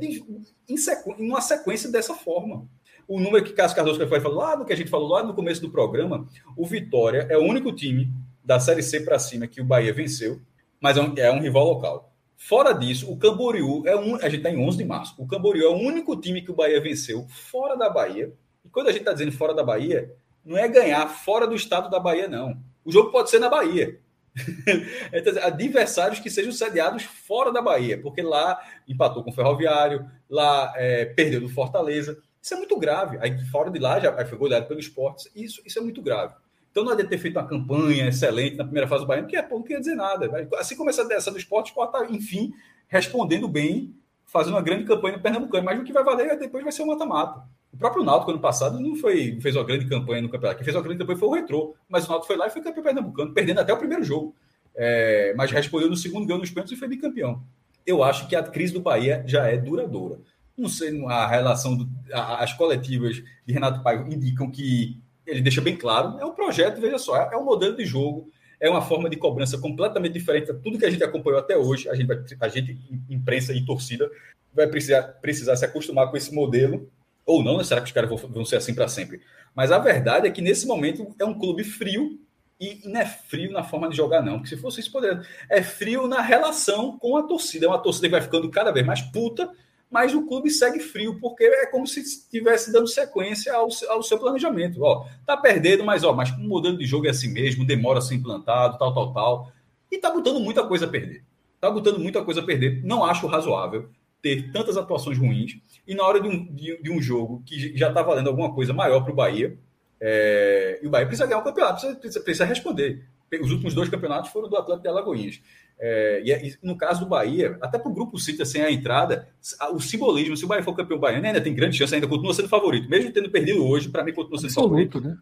em, 0.68 0.76
sequ... 0.76 1.14
em 1.18 1.28
uma 1.28 1.40
sequência 1.40 1.90
dessa 1.90 2.14
forma. 2.14 2.68
O 3.08 3.20
número 3.20 3.44
que 3.44 3.52
Cássio 3.52 3.76
Cardoso 3.76 4.06
foi 4.08 4.20
falou 4.20 4.38
lá 4.38 4.56
no 4.56 4.64
que 4.64 4.72
a 4.72 4.76
gente 4.76 4.90
falou 4.90 5.08
lá 5.08 5.22
no 5.22 5.34
começo 5.34 5.60
do 5.60 5.70
programa, 5.70 6.26
o 6.56 6.66
Vitória 6.66 7.26
é 7.30 7.36
o 7.36 7.42
único 7.42 7.72
time 7.72 8.10
da 8.44 8.58
Série 8.58 8.82
C 8.82 9.00
para 9.00 9.18
cima 9.18 9.46
que 9.46 9.60
o 9.60 9.64
Bahia 9.64 9.92
venceu, 9.92 10.40
mas 10.80 10.96
é 10.96 11.02
um, 11.02 11.14
é 11.16 11.30
um, 11.30 11.40
rival 11.40 11.64
local. 11.64 12.12
Fora 12.36 12.72
disso, 12.72 13.10
o 13.10 13.16
Camboriú 13.16 13.82
é 13.86 13.96
um. 13.96 14.16
A 14.16 14.28
gente 14.28 14.38
está 14.38 14.50
em 14.50 14.58
11 14.58 14.78
de 14.78 14.84
março. 14.84 15.14
O 15.18 15.26
Camboriú 15.26 15.64
é 15.64 15.68
o 15.68 15.78
único 15.78 16.16
time 16.16 16.42
que 16.42 16.50
o 16.50 16.54
Bahia 16.54 16.80
venceu 16.80 17.26
fora 17.28 17.76
da 17.76 17.88
Bahia. 17.88 18.32
E 18.64 18.68
quando 18.68 18.88
a 18.88 18.92
gente 18.92 19.00
está 19.00 19.12
dizendo 19.12 19.32
fora 19.32 19.54
da 19.54 19.64
Bahia, 19.64 20.12
não 20.44 20.56
é 20.56 20.68
ganhar 20.68 21.06
fora 21.08 21.46
do 21.46 21.54
estado 21.54 21.90
da 21.90 21.98
Bahia, 21.98 22.28
não. 22.28 22.56
O 22.84 22.92
jogo 22.92 23.10
pode 23.10 23.30
ser 23.30 23.38
na 23.38 23.48
Bahia. 23.48 23.98
adversários 25.42 26.20
que 26.20 26.30
sejam 26.30 26.52
sediados 26.52 27.04
fora 27.04 27.50
da 27.50 27.62
Bahia, 27.62 27.98
porque 28.00 28.20
lá 28.20 28.60
empatou 28.86 29.24
com 29.24 29.30
o 29.30 29.34
Ferroviário, 29.34 30.08
lá 30.28 30.72
é, 30.76 31.06
perdeu 31.06 31.40
do 31.40 31.48
Fortaleza. 31.48 32.18
Isso 32.46 32.54
é 32.54 32.58
muito 32.58 32.78
grave. 32.78 33.18
Aí 33.20 33.36
fora 33.46 33.68
de 33.72 33.80
lá 33.80 33.98
já 33.98 34.24
foi 34.24 34.38
goleado 34.38 34.68
pelo 34.68 34.78
esporte. 34.78 35.28
Isso, 35.34 35.60
isso 35.66 35.80
é 35.80 35.82
muito 35.82 36.00
grave. 36.00 36.32
Então 36.70 36.84
não 36.84 36.92
adianta 36.92 37.10
ter 37.10 37.18
feito 37.18 37.36
uma 37.36 37.44
campanha 37.44 38.06
excelente 38.06 38.54
na 38.54 38.62
primeira 38.62 38.86
fase 38.86 39.02
do 39.02 39.08
Bahia, 39.08 39.24
porque 39.24 39.36
é, 39.36 39.48
não 39.50 39.64
quer 39.64 39.80
dizer 39.80 39.96
nada. 39.96 40.48
Assim 40.56 40.76
como 40.76 40.88
essa 40.88 41.04
dessa 41.04 41.32
do 41.32 41.38
esporte, 41.38 41.66
o 41.66 41.70
esporte 41.70 41.96
está, 41.96 42.14
enfim, 42.14 42.52
respondendo 42.86 43.48
bem, 43.48 43.92
fazendo 44.26 44.54
uma 44.54 44.62
grande 44.62 44.84
campanha 44.84 45.16
no 45.16 45.22
Pernambucano. 45.24 45.64
Mas 45.64 45.80
o 45.80 45.82
que 45.82 45.92
vai 45.92 46.04
valer 46.04 46.38
depois 46.38 46.62
vai 46.62 46.70
ser 46.70 46.82
o 46.82 46.86
mata-mata. 46.86 47.42
O 47.72 47.76
próprio 47.76 48.04
Náutico, 48.04 48.30
ano 48.30 48.40
passado, 48.40 48.78
não 48.78 48.94
foi, 48.94 49.40
fez 49.40 49.56
uma 49.56 49.64
grande 49.64 49.84
campanha 49.88 50.22
no 50.22 50.28
campeonato. 50.28 50.58
Quem 50.58 50.64
fez 50.64 50.76
uma 50.76 50.84
grande 50.84 51.00
campanha 51.00 51.18
foi 51.18 51.28
o 51.28 51.32
Retrô. 51.32 51.74
Mas 51.88 52.06
o 52.06 52.10
Náutico 52.10 52.28
foi 52.28 52.36
lá 52.36 52.46
e 52.46 52.50
foi 52.50 52.62
campeão 52.62 52.84
pernambucano, 52.84 53.34
perdendo 53.34 53.58
até 53.58 53.72
o 53.72 53.76
primeiro 53.76 54.04
jogo. 54.04 54.36
É, 54.72 55.34
mas 55.36 55.50
respondeu 55.50 55.90
no 55.90 55.96
segundo, 55.96 56.24
ganhou 56.24 56.38
nos 56.38 56.50
pênaltis 56.50 56.76
e 56.76 56.78
foi 56.78 56.86
bicampeão. 56.86 57.42
Eu 57.84 58.04
acho 58.04 58.28
que 58.28 58.36
a 58.36 58.42
crise 58.44 58.72
do 58.72 58.80
Bahia 58.80 59.24
já 59.26 59.48
é 59.48 59.56
duradoura. 59.56 60.20
Não 60.56 60.68
sei, 60.68 61.04
a 61.06 61.26
relação, 61.26 61.76
do, 61.76 61.88
as 62.12 62.52
coletivas 62.54 63.16
de 63.44 63.52
Renato 63.52 63.82
Paiva 63.82 64.08
indicam 64.12 64.50
que 64.50 65.00
ele 65.26 65.40
deixa 65.40 65.60
bem 65.60 65.76
claro, 65.76 66.18
é 66.18 66.24
um 66.24 66.32
projeto, 66.32 66.80
veja 66.80 66.98
só, 66.98 67.16
é, 67.16 67.34
é 67.34 67.36
um 67.36 67.44
modelo 67.44 67.76
de 67.76 67.84
jogo, 67.84 68.30
é 68.60 68.70
uma 68.70 68.80
forma 68.80 69.10
de 69.10 69.16
cobrança 69.16 69.58
completamente 69.58 70.12
diferente 70.12 70.52
de 70.52 70.58
tudo 70.60 70.78
que 70.78 70.86
a 70.86 70.90
gente 70.90 71.04
acompanhou 71.04 71.40
até 71.40 71.56
hoje. 71.56 71.88
A 71.88 71.94
gente, 71.94 72.10
a 72.40 72.48
gente 72.48 72.78
imprensa 73.10 73.52
e 73.52 73.64
torcida, 73.64 74.10
vai 74.54 74.66
precisar, 74.66 75.02
precisar 75.20 75.56
se 75.56 75.64
acostumar 75.64 76.10
com 76.10 76.16
esse 76.16 76.34
modelo, 76.34 76.90
ou 77.24 77.42
não, 77.42 77.58
né? 77.58 77.64
será 77.64 77.80
que 77.80 77.88
os 77.88 77.92
caras 77.92 78.08
vão, 78.08 78.16
vão 78.16 78.44
ser 78.44 78.56
assim 78.56 78.74
para 78.74 78.88
sempre? 78.88 79.20
Mas 79.54 79.72
a 79.72 79.78
verdade 79.78 80.26
é 80.26 80.30
que 80.30 80.40
nesse 80.40 80.66
momento 80.66 81.14
é 81.18 81.24
um 81.24 81.38
clube 81.38 81.64
frio 81.64 82.18
e 82.58 82.80
não 82.84 83.00
é 83.00 83.04
frio 83.04 83.52
na 83.52 83.62
forma 83.62 83.88
de 83.88 83.96
jogar, 83.96 84.22
não. 84.22 84.38
Porque 84.38 84.54
se 84.54 84.60
fosse 84.60 84.80
isso, 84.80 84.92
poderia. 84.92 85.20
É 85.50 85.62
frio 85.62 86.06
na 86.06 86.22
relação 86.22 86.98
com 86.98 87.16
a 87.16 87.22
torcida. 87.22 87.66
É 87.66 87.68
uma 87.68 87.82
torcida 87.82 88.06
que 88.06 88.12
vai 88.12 88.22
ficando 88.22 88.50
cada 88.50 88.72
vez 88.72 88.86
mais 88.86 89.02
puta 89.02 89.50
mas 89.90 90.14
o 90.14 90.26
clube 90.26 90.50
segue 90.50 90.80
frio, 90.80 91.18
porque 91.20 91.44
é 91.44 91.66
como 91.66 91.86
se 91.86 92.00
estivesse 92.00 92.72
dando 92.72 92.88
sequência 92.88 93.54
ao, 93.54 93.68
ao 93.88 94.02
seu 94.02 94.18
planejamento. 94.18 94.82
Ó, 94.82 95.06
tá 95.24 95.36
perdendo, 95.36 95.84
mas 95.84 96.04
ó, 96.04 96.12
mas 96.12 96.30
o 96.30 96.40
modelo 96.40 96.76
de 96.76 96.86
jogo 96.86 97.06
é 97.06 97.10
assim 97.10 97.28
mesmo, 97.28 97.64
demora 97.64 97.98
a 98.00 98.02
ser 98.02 98.14
implantado, 98.14 98.78
tal, 98.78 98.92
tal, 98.92 99.12
tal. 99.12 99.52
E 99.90 99.98
tá 99.98 100.10
botando 100.10 100.40
muita 100.40 100.66
coisa 100.66 100.86
a 100.86 100.88
perder. 100.88 101.24
Tá 101.60 101.70
botando 101.70 101.98
muita 101.98 102.22
coisa 102.22 102.40
a 102.40 102.44
perder. 102.44 102.82
Não 102.84 103.04
acho 103.04 103.26
razoável 103.26 103.88
ter 104.20 104.50
tantas 104.50 104.76
atuações 104.76 105.16
ruins. 105.16 105.58
E 105.86 105.94
na 105.94 106.02
hora 106.04 106.20
de 106.20 106.28
um, 106.28 106.44
de, 106.52 106.82
de 106.82 106.90
um 106.90 107.00
jogo 107.00 107.42
que 107.46 107.76
já 107.76 107.92
tá 107.92 108.02
valendo 108.02 108.28
alguma 108.28 108.52
coisa 108.52 108.72
maior 108.72 109.02
para 109.02 109.12
o 109.12 109.16
Bahia, 109.16 109.56
é, 110.00 110.80
e 110.82 110.86
o 110.86 110.90
Bahia 110.90 111.06
precisa 111.06 111.26
ganhar 111.26 111.38
o 111.40 111.44
campeonato, 111.44 111.80
precisa, 111.80 112.00
precisa, 112.00 112.24
precisa 112.24 112.44
responder. 112.44 113.04
Os 113.40 113.50
últimos 113.50 113.74
dois 113.74 113.88
campeonatos 113.88 114.30
foram 114.30 114.48
do 114.48 114.56
Atlético 114.56 114.82
de 114.82 114.88
Alagoinhas. 114.88 115.40
É, 115.78 116.22
e, 116.24 116.56
no 116.62 116.76
caso 116.76 117.00
do 117.00 117.06
Bahia, 117.06 117.58
até 117.60 117.78
para 117.78 117.90
o 117.90 117.94
grupo 117.94 118.18
Cita 118.18 118.46
sem 118.46 118.62
a 118.62 118.70
entrada, 118.70 119.28
o 119.72 119.80
simbolismo, 119.80 120.36
se 120.36 120.44
o 120.44 120.48
Bahia 120.48 120.62
for 120.62 120.74
campeão 120.74 120.98
baiano, 120.98 121.26
ainda 121.26 121.40
tem 121.40 121.54
grande 121.54 121.76
chance, 121.76 121.94
ainda 121.94 122.08
continua 122.08 122.32
sendo 122.32 122.48
favorito, 122.48 122.88
mesmo 122.88 123.12
tendo 123.12 123.30
perdido 123.30 123.62
hoje, 123.62 123.90
para 123.90 124.02
mim 124.02 124.12
continua 124.14 124.38
sendo 124.38 124.50
Absoluto, 124.50 124.70
favorito. 124.70 125.00
Né? 125.00 125.18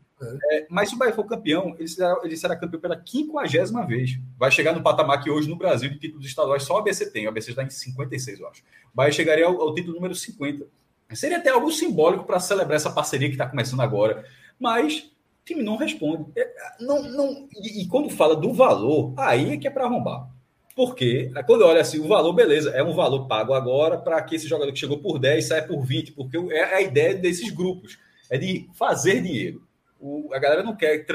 É. 0.52 0.66
mas 0.70 0.88
se 0.88 0.94
o 0.94 0.98
Bahia 0.98 1.12
for 1.12 1.24
campeão, 1.24 1.74
ele 1.76 1.88
será, 1.88 2.16
ele 2.22 2.36
será 2.36 2.56
campeão 2.56 2.80
pela 2.80 2.96
quinquagésima 2.96 3.84
vez. 3.84 4.18
Vai 4.38 4.50
chegar 4.50 4.72
no 4.72 4.82
patamar 4.82 5.22
que 5.22 5.28
hoje 5.28 5.48
no 5.48 5.56
Brasil, 5.56 5.90
de 5.90 5.98
títulos 5.98 6.24
estaduais, 6.24 6.62
só 6.62 6.74
o 6.74 6.78
ABC 6.78 7.10
tem. 7.10 7.26
O 7.26 7.30
ABC 7.30 7.50
está 7.50 7.64
em 7.64 7.70
56, 7.70 8.38
eu 8.38 8.48
acho. 8.48 8.62
O 8.62 8.96
Bahia 8.96 9.12
chegaria 9.12 9.46
ao, 9.46 9.60
ao 9.60 9.74
título 9.74 9.96
número 9.96 10.14
50. 10.14 10.66
Seria 11.12 11.38
até 11.38 11.50
algo 11.50 11.70
simbólico 11.70 12.24
para 12.24 12.40
celebrar 12.40 12.76
essa 12.76 12.90
parceria 12.90 13.28
que 13.28 13.34
está 13.34 13.46
começando 13.46 13.80
agora. 13.80 14.24
Mas 14.58 15.00
o 15.00 15.44
time 15.44 15.62
não 15.62 15.76
responde. 15.76 16.26
É, 16.36 16.48
não, 16.80 17.02
não, 17.02 17.48
e, 17.52 17.82
e 17.82 17.88
quando 17.88 18.08
fala 18.08 18.36
do 18.36 18.52
valor, 18.52 19.12
aí 19.16 19.52
é 19.52 19.56
que 19.56 19.66
é 19.66 19.70
para 19.70 19.84
arrombar. 19.84 20.33
Porque 20.74 21.30
quando 21.46 21.62
olha 21.62 21.80
assim, 21.80 22.00
o 22.00 22.08
valor, 22.08 22.32
beleza, 22.32 22.70
é 22.70 22.82
um 22.82 22.94
valor 22.94 23.28
pago 23.28 23.54
agora 23.54 23.96
para 23.96 24.20
que 24.22 24.34
esse 24.34 24.48
jogador 24.48 24.72
que 24.72 24.78
chegou 24.78 24.98
por 24.98 25.18
10 25.18 25.46
saia 25.46 25.62
por 25.62 25.80
20, 25.84 26.12
porque 26.12 26.36
é 26.50 26.74
a 26.74 26.80
ideia 26.80 27.14
desses 27.14 27.50
grupos, 27.50 27.98
é 28.28 28.36
de 28.36 28.68
fazer 28.74 29.22
dinheiro. 29.22 29.62
o, 30.00 30.34
a 30.34 30.38
galera 30.38 30.62
não 30.64 30.74
quer 30.74 31.06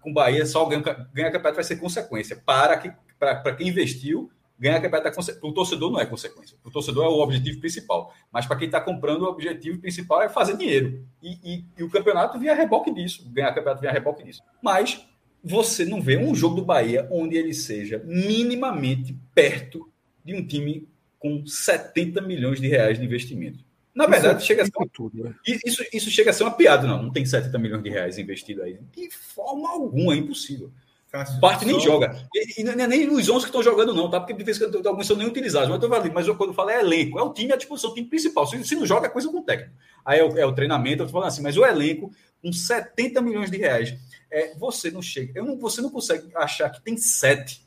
com 0.00 0.12
Bahia 0.12 0.44
só 0.44 0.64
ganhar, 0.66 0.82
ganhar 1.14 1.30
campeonato 1.30 1.54
vai 1.54 1.64
ser 1.64 1.76
consequência. 1.76 2.36
Para, 2.44 2.76
que, 2.76 2.92
para, 3.18 3.36
para 3.36 3.54
quem 3.54 3.68
investiu, 3.68 4.30
ganhar 4.58 4.80
campeonato 4.80 5.08
é 5.08 5.34
para 5.34 5.48
o 5.48 5.52
torcedor 5.52 5.92
não 5.92 6.00
é 6.00 6.06
consequência. 6.06 6.56
O 6.64 6.70
torcedor 6.70 7.04
é 7.04 7.08
o 7.08 7.20
objetivo 7.20 7.60
principal. 7.60 8.12
Mas 8.32 8.46
para 8.46 8.56
quem 8.56 8.66
está 8.66 8.80
comprando, 8.80 9.22
o 9.22 9.28
objetivo 9.28 9.78
principal 9.78 10.22
é 10.22 10.28
fazer 10.28 10.56
dinheiro. 10.56 11.06
E, 11.22 11.38
e, 11.44 11.64
e 11.78 11.82
o 11.84 11.90
campeonato 11.90 12.36
via 12.38 12.54
reboque 12.54 12.92
disso. 12.92 13.30
Ganhar 13.32 13.52
campeonato 13.54 13.80
via 13.80 13.92
reboque 13.92 14.24
disso. 14.24 14.42
Mas 14.60 15.06
você 15.44 15.84
não 15.84 16.00
vê 16.00 16.16
um 16.16 16.34
jogo 16.34 16.56
do 16.56 16.64
Bahia 16.64 17.06
onde 17.10 17.36
ele 17.36 17.52
seja 17.52 18.02
minimamente 18.04 19.14
perto 19.34 19.90
de 20.24 20.34
um 20.34 20.46
time 20.46 20.88
com 21.18 21.46
70 21.46 22.22
milhões 22.22 22.60
de 22.60 22.66
reais 22.66 22.98
de 22.98 23.04
investimento. 23.04 23.62
Na 23.94 24.06
verdade, 24.06 24.38
isso 24.38 24.46
chega 24.46 24.62
a 24.62 24.66
ser 24.66 24.72
uma, 24.76 24.88
tudo, 24.92 25.22
né? 25.22 25.34
isso, 25.46 25.84
isso 25.92 26.10
chega 26.10 26.30
a 26.30 26.32
ser 26.32 26.42
uma 26.42 26.50
piada, 26.50 26.86
não. 26.86 27.00
Não 27.00 27.12
tem 27.12 27.24
70 27.24 27.56
milhões 27.58 27.82
de 27.82 27.90
reais 27.90 28.18
investido 28.18 28.62
aí. 28.62 28.78
De 28.92 29.08
forma 29.10 29.70
alguma, 29.70 30.14
é 30.14 30.16
impossível. 30.16 30.72
Cássio, 31.14 31.38
Parte 31.38 31.64
nem 31.64 31.76
só... 31.76 31.80
joga. 31.80 32.28
E, 32.34 32.60
e, 32.60 32.64
não 32.64 32.72
é 32.72 32.88
nem 32.88 33.08
os 33.08 33.28
11 33.28 33.44
que 33.44 33.50
estão 33.50 33.62
jogando, 33.62 33.94
não, 33.94 34.10
tá? 34.10 34.18
Porque 34.18 34.32
de 34.32 34.42
vez 34.42 34.60
em 34.60 34.68
quando 34.68 34.84
alguns 34.84 35.06
são 35.06 35.16
nem 35.16 35.28
utilizados. 35.28 35.68
Mas 35.68 35.80
eu, 35.80 35.88
falando, 35.88 36.12
mas 36.12 36.26
eu, 36.26 36.34
quando 36.34 36.50
eu 36.50 36.54
falo 36.54 36.70
é 36.70 36.80
elenco, 36.80 37.20
é 37.20 37.22
o 37.22 37.32
time 37.32 37.52
à 37.52 37.56
disposição, 37.56 37.90
o 37.90 37.94
time 37.94 38.08
principal. 38.08 38.44
Se, 38.48 38.64
se 38.64 38.74
não 38.74 38.84
joga, 38.84 39.06
é 39.06 39.10
coisa 39.10 39.28
com 39.28 39.38
o 39.38 39.42
técnico. 39.42 39.72
Aí 40.04 40.18
é 40.18 40.24
o, 40.24 40.38
é 40.38 40.44
o 40.44 40.52
treinamento, 40.52 41.02
eu 41.02 41.06
tô 41.06 41.12
falando 41.12 41.28
assim, 41.28 41.42
mas 41.42 41.56
o 41.56 41.64
elenco, 41.64 42.10
com 42.44 42.52
70 42.52 43.22
milhões 43.22 43.50
de 43.50 43.56
reais, 43.56 43.96
é, 44.30 44.54
você 44.54 44.90
não 44.90 45.00
chega. 45.00 45.32
Eu 45.34 45.46
não, 45.46 45.58
você 45.58 45.80
não 45.80 45.88
consegue 45.90 46.30
achar 46.36 46.68
que 46.68 46.82
tem 46.82 46.96
sete 46.96 47.64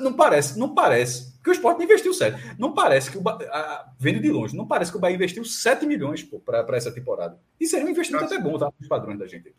não 0.00 0.12
parece, 0.12 0.58
não 0.58 0.74
parece. 0.74 1.34
Que 1.42 1.50
o 1.50 1.52
Sport 1.52 1.80
investiu 1.80 2.12
7. 2.12 2.56
Não 2.58 2.72
parece 2.72 3.10
que 3.10 3.18
o 3.18 3.28
a, 3.28 3.92
vendo 3.98 4.20
de 4.20 4.30
longe, 4.30 4.56
não 4.56 4.66
parece 4.66 4.90
que 4.90 4.96
o 4.96 5.00
Bahia 5.00 5.14
investiu 5.14 5.44
7 5.44 5.86
milhões 5.86 6.22
para 6.44 6.76
essa 6.76 6.90
temporada. 6.90 7.38
E 7.60 7.66
seria 7.66 7.86
um 7.86 7.90
investimento 7.90 8.24
Nossa. 8.24 8.34
até 8.34 8.44
bom, 8.44 8.58
tá? 8.58 8.70
Os 8.80 8.88
padrões 8.88 9.18
da 9.18 9.26
gente 9.26 9.48
aqui. 9.48 9.56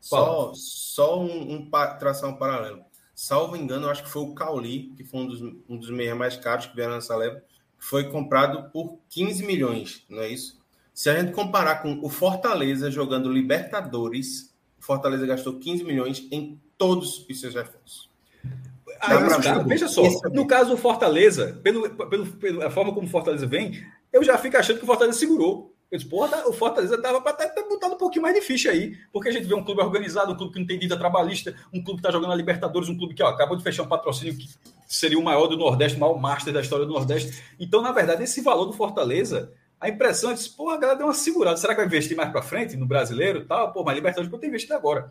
Só, 0.00 0.52
só 0.54 1.20
um, 1.20 1.54
um 1.54 1.70
tração 1.98 2.30
um 2.30 2.36
paralelo. 2.36 2.84
Salvo 3.14 3.56
engano, 3.56 3.88
acho 3.88 4.02
que 4.02 4.10
foi 4.10 4.22
o 4.22 4.34
Cauli, 4.34 4.92
que 4.96 5.04
foi 5.04 5.20
um 5.20 5.26
dos, 5.26 5.40
um 5.68 5.76
dos 5.76 5.90
meios 5.90 6.18
mais 6.18 6.36
caros 6.36 6.66
que 6.66 6.74
vieram 6.74 6.94
nessa 6.94 7.16
leva, 7.16 7.42
foi 7.78 8.10
comprado 8.10 8.70
por 8.70 8.98
15 9.10 9.44
milhões, 9.44 10.04
não 10.08 10.22
é 10.22 10.28
isso? 10.28 10.61
Se 10.94 11.08
a 11.08 11.18
gente 11.18 11.32
comparar 11.32 11.76
com 11.76 11.98
o 12.02 12.08
Fortaleza 12.08 12.90
jogando 12.90 13.32
Libertadores, 13.32 14.54
o 14.78 14.84
Fortaleza 14.84 15.26
gastou 15.26 15.54
15 15.54 15.84
milhões 15.84 16.26
em 16.30 16.60
todos 16.76 17.26
os 17.28 17.40
seus 17.40 17.54
reforços. 17.54 18.10
Aí, 19.00 19.16
veja 19.66 19.88
só, 19.88 20.02
no 20.32 20.46
caso 20.46 20.70
do 20.70 20.76
Fortaleza, 20.76 21.58
pelo, 21.62 21.90
pelo, 21.90 22.26
pela 22.26 22.70
forma 22.70 22.92
como 22.92 23.06
o 23.06 23.10
Fortaleza 23.10 23.46
vem, 23.46 23.82
eu 24.12 24.22
já 24.22 24.38
fico 24.38 24.56
achando 24.56 24.78
que 24.78 24.84
o 24.84 24.86
Fortaleza 24.86 25.18
segurou. 25.18 25.74
Eu 25.90 25.98
disse, 25.98 26.08
porra, 26.08 26.48
o 26.48 26.52
Fortaleza 26.52 26.96
dava 26.96 27.20
para 27.20 27.32
estar 27.32 27.48
tá, 27.48 27.68
botando 27.68 27.92
um 27.92 27.98
pouquinho 27.98 28.22
mais 28.22 28.34
de 28.34 28.40
ficha 28.40 28.70
aí, 28.70 28.96
porque 29.12 29.28
a 29.28 29.32
gente 29.32 29.46
vê 29.46 29.54
um 29.54 29.64
clube 29.64 29.82
organizado, 29.82 30.32
um 30.32 30.36
clube 30.36 30.52
que 30.52 30.58
não 30.58 30.66
tem 30.66 30.78
dívida 30.78 30.96
trabalhista, 30.96 31.54
um 31.72 31.82
clube 31.82 32.00
que 32.00 32.06
está 32.06 32.10
jogando 32.10 32.32
a 32.32 32.36
Libertadores, 32.36 32.88
um 32.88 32.96
clube 32.96 33.12
que 33.12 33.22
ó, 33.22 33.28
acabou 33.28 33.56
de 33.56 33.62
fechar 33.62 33.82
um 33.82 33.88
patrocínio 33.88 34.36
que 34.36 34.48
seria 34.86 35.18
o 35.18 35.22
maior 35.22 35.48
do 35.48 35.56
Nordeste, 35.56 35.96
o 35.96 36.00
maior 36.00 36.18
master 36.18 36.52
da 36.52 36.60
história 36.60 36.86
do 36.86 36.92
Nordeste. 36.92 37.42
Então, 37.60 37.82
na 37.82 37.92
verdade, 37.92 38.22
esse 38.22 38.40
valor 38.40 38.66
do 38.66 38.72
Fortaleza, 38.72 39.52
a 39.82 39.88
impressão 39.88 40.30
é 40.30 40.36
que, 40.36 40.48
pô, 40.50 40.70
a 40.70 40.76
galera 40.76 40.96
deu 40.96 41.08
uma 41.08 41.12
segurada. 41.12 41.56
Será 41.56 41.74
que 41.74 41.80
vai 41.80 41.86
investir 41.86 42.16
mais 42.16 42.30
para 42.30 42.40
frente 42.40 42.76
no 42.76 42.86
brasileiro 42.86 43.44
tal? 43.44 43.72
Pô, 43.72 43.82
mas 43.82 43.96
Libertadores 43.96 44.30
pode 44.30 44.40
ter 44.40 44.46
investido 44.46 44.74
agora. 44.74 45.10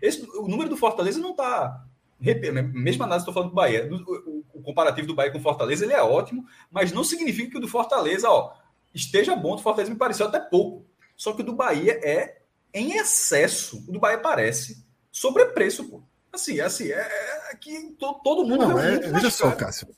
Esse, 0.00 0.26
o 0.38 0.48
número 0.48 0.70
do 0.70 0.76
Fortaleza 0.76 1.20
não 1.20 1.32
está 1.32 1.84
mesma 2.20 3.04
análise 3.04 3.22
estou 3.22 3.34
falando 3.34 3.50
do 3.50 3.54
Bahia. 3.54 3.88
O, 3.90 4.44
o, 4.54 4.62
comparativo 4.62 5.06
do 5.06 5.14
Bahia 5.14 5.30
com 5.30 5.38
o 5.38 5.42
Fortaleza 5.42 5.84
ele 5.84 5.92
é 5.92 6.02
ótimo, 6.02 6.46
mas 6.70 6.92
não 6.92 7.04
significa 7.04 7.50
que 7.50 7.58
o 7.58 7.60
do 7.60 7.68
Fortaleza 7.68 8.28
ó, 8.28 8.54
esteja 8.94 9.36
bom. 9.36 9.54
O 9.54 9.58
Fortaleza 9.58 9.92
me 9.92 9.98
pareceu 9.98 10.26
até 10.26 10.38
pouco. 10.38 10.86
Só 11.16 11.32
que 11.34 11.42
o 11.42 11.44
do 11.44 11.54
Bahia 11.54 12.00
é 12.02 12.42
em 12.72 12.92
excesso. 12.92 13.84
O 13.86 13.92
do 13.92 14.00
Bahia 14.00 14.18
parece 14.18 14.84
sobrepreço, 15.12 15.88
pô. 15.88 16.02
Assim, 16.32 16.60
assim, 16.60 16.88
é, 16.90 17.50
é 17.50 17.56
que 17.56 17.92
to, 17.98 18.14
todo 18.22 18.46
mundo. 18.46 18.68
Não, 18.68 18.78
é, 18.78 18.98
veja 18.98 19.30
só, 19.30 19.50
Cássio. 19.50 19.88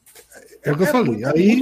É 0.63 0.73
o 0.73 0.77
que 0.77 0.83
eu 0.83 0.87
falei. 0.87 1.25
Aí 1.25 1.61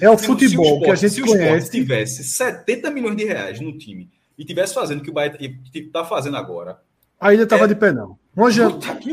é 0.00 0.10
o 0.10 0.18
futebol 0.18 0.80
que 0.80 0.90
a 0.90 0.94
gente 0.94 1.14
se 1.14 1.22
conhece. 1.22 1.66
Se 1.66 1.72
tivesse 1.72 2.24
70 2.24 2.90
milhões 2.90 3.16
de 3.16 3.24
reais 3.24 3.60
no 3.60 3.76
time 3.76 4.10
e 4.36 4.44
tivesse 4.44 4.74
fazendo 4.74 5.00
o 5.00 5.02
que 5.02 5.10
o 5.10 5.12
Bahia 5.12 5.36
está 5.74 6.04
fazendo 6.04 6.36
agora, 6.36 6.80
Ainda 7.20 7.42
estava 7.42 7.64
é... 7.64 7.66
de 7.66 7.74
pé, 7.74 7.92
não. 7.92 8.16
Hoje 8.36 8.60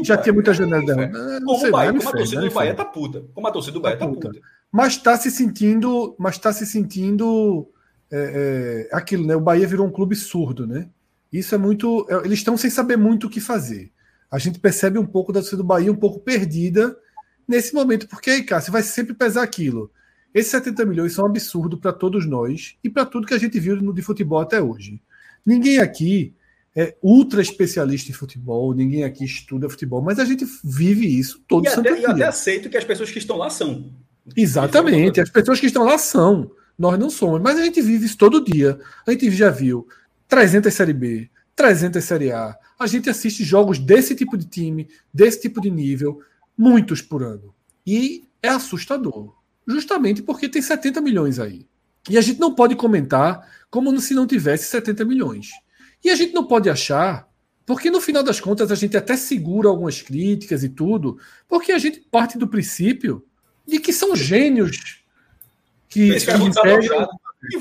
já 0.03 0.17
tinha 0.17 0.33
muita 0.33 0.53
janela 0.53 0.85
dela. 0.85 1.09
Como, 1.43 1.59
sei, 1.59 1.71
Bahia, 1.71 1.93
como 1.93 2.07
a 2.07 2.11
torcida 2.11 2.41
do 2.41 2.51
Bahia 2.51 2.75
tá 2.75 2.85
puta. 2.85 3.25
Como 3.33 3.47
a 3.47 3.51
torcida 3.51 3.73
do 3.73 3.81
Bahia 3.81 3.97
tá, 3.97 4.05
tá 4.05 4.11
puta. 4.11 4.27
puta. 4.27 4.41
Mas 4.71 4.93
está 4.93 5.17
se 5.17 5.31
sentindo. 5.31 6.15
Mas 6.19 6.35
está 6.35 6.53
se 6.53 6.65
sentindo. 6.65 7.67
É, 8.11 8.87
é, 8.91 8.95
aquilo, 8.95 9.25
né? 9.25 9.35
O 9.35 9.41
Bahia 9.41 9.67
virou 9.67 9.87
um 9.87 9.91
clube 9.91 10.15
surdo, 10.15 10.67
né? 10.67 10.87
Isso 11.33 11.55
é 11.55 11.57
muito. 11.57 12.05
É, 12.07 12.17
eles 12.17 12.39
estão 12.39 12.55
sem 12.55 12.69
saber 12.69 12.97
muito 12.97 13.25
o 13.25 13.29
que 13.29 13.39
fazer. 13.39 13.91
A 14.35 14.39
gente 14.39 14.59
percebe 14.59 14.99
um 14.99 15.05
pouco 15.05 15.31
da 15.31 15.39
torcida 15.39 15.57
do 15.57 15.63
Bahia 15.63 15.89
um 15.89 15.95
pouco 15.95 16.19
perdida 16.19 16.93
nesse 17.47 17.73
momento, 17.73 18.05
porque 18.05 18.29
aí, 18.29 18.43
Cássio, 18.43 18.73
vai 18.73 18.83
sempre 18.83 19.13
pesar 19.13 19.43
aquilo. 19.43 19.89
Esses 20.33 20.51
70 20.51 20.85
milhões 20.85 21.13
são 21.13 21.23
um 21.23 21.27
absurdo 21.29 21.77
para 21.77 21.93
todos 21.93 22.27
nós 22.27 22.75
e 22.83 22.89
para 22.89 23.05
tudo 23.05 23.25
que 23.25 23.33
a 23.33 23.37
gente 23.37 23.57
viu 23.57 23.77
no 23.77 23.93
de 23.93 24.01
futebol 24.01 24.41
até 24.41 24.61
hoje. 24.61 25.01
Ninguém 25.45 25.79
aqui 25.79 26.33
é 26.75 26.97
ultra 27.01 27.41
especialista 27.41 28.11
em 28.11 28.13
futebol, 28.13 28.73
ninguém 28.73 29.05
aqui 29.05 29.23
estuda 29.23 29.69
futebol, 29.69 30.01
mas 30.01 30.19
a 30.19 30.25
gente 30.25 30.45
vive 30.61 31.07
isso 31.07 31.41
todo 31.47 31.63
e 31.63 31.69
até, 31.69 32.01
e 32.01 32.05
até 32.05 32.25
aceito 32.25 32.69
que 32.69 32.75
as 32.75 32.83
pessoas 32.83 33.09
que 33.09 33.19
estão 33.19 33.37
lá 33.37 33.49
são. 33.49 33.89
Exatamente, 34.35 35.21
as 35.21 35.29
pessoas 35.29 35.61
que 35.61 35.67
estão 35.67 35.85
lá 35.85 35.97
são. 35.97 36.51
Nós 36.77 36.99
não 36.99 37.09
somos, 37.09 37.41
mas 37.41 37.57
a 37.57 37.63
gente 37.63 37.81
vive 37.81 38.05
isso 38.05 38.17
todo 38.17 38.43
dia. 38.43 38.77
A 39.07 39.11
gente 39.11 39.31
já 39.31 39.49
viu 39.49 39.87
300 40.27 40.73
Série 40.73 40.91
B, 40.91 41.29
300 41.55 42.03
Série 42.03 42.33
A. 42.33 42.53
A 42.77 42.87
gente 42.87 43.09
assiste 43.09 43.43
jogos 43.43 43.79
desse 43.79 44.15
tipo 44.15 44.37
de 44.37 44.45
time, 44.45 44.87
desse 45.13 45.41
tipo 45.41 45.61
de 45.61 45.71
nível, 45.71 46.21
muitos 46.57 47.01
por 47.01 47.23
ano. 47.23 47.53
E 47.85 48.23
é 48.41 48.49
assustador. 48.49 49.33
Justamente 49.67 50.21
porque 50.21 50.49
tem 50.49 50.61
70 50.61 51.01
milhões 51.01 51.39
aí. 51.39 51.65
E 52.09 52.17
a 52.17 52.21
gente 52.21 52.39
não 52.39 52.53
pode 52.53 52.75
comentar 52.75 53.49
como 53.69 53.99
se 53.99 54.13
não 54.13 54.27
tivesse 54.27 54.65
70 54.65 55.05
milhões. 55.05 55.49
E 56.03 56.09
a 56.09 56.15
gente 56.15 56.33
não 56.33 56.45
pode 56.45 56.69
achar, 56.69 57.27
porque 57.65 57.89
no 57.89 57.99
final 57.99 58.21
das 58.21 58.39
contas 58.39 58.71
a 58.71 58.75
gente 58.75 58.95
até 58.95 59.17
segura 59.17 59.69
algumas 59.69 60.01
críticas 60.01 60.63
e 60.63 60.69
tudo, 60.69 61.17
porque 61.47 61.71
a 61.71 61.79
gente 61.79 61.99
parte 61.99 62.37
do 62.37 62.47
princípio 62.47 63.25
de 63.65 63.79
que 63.79 63.91
são 63.91 64.15
gênios 64.15 65.03
que, 65.89 66.09
que 66.19 66.31
integram, 66.31 67.07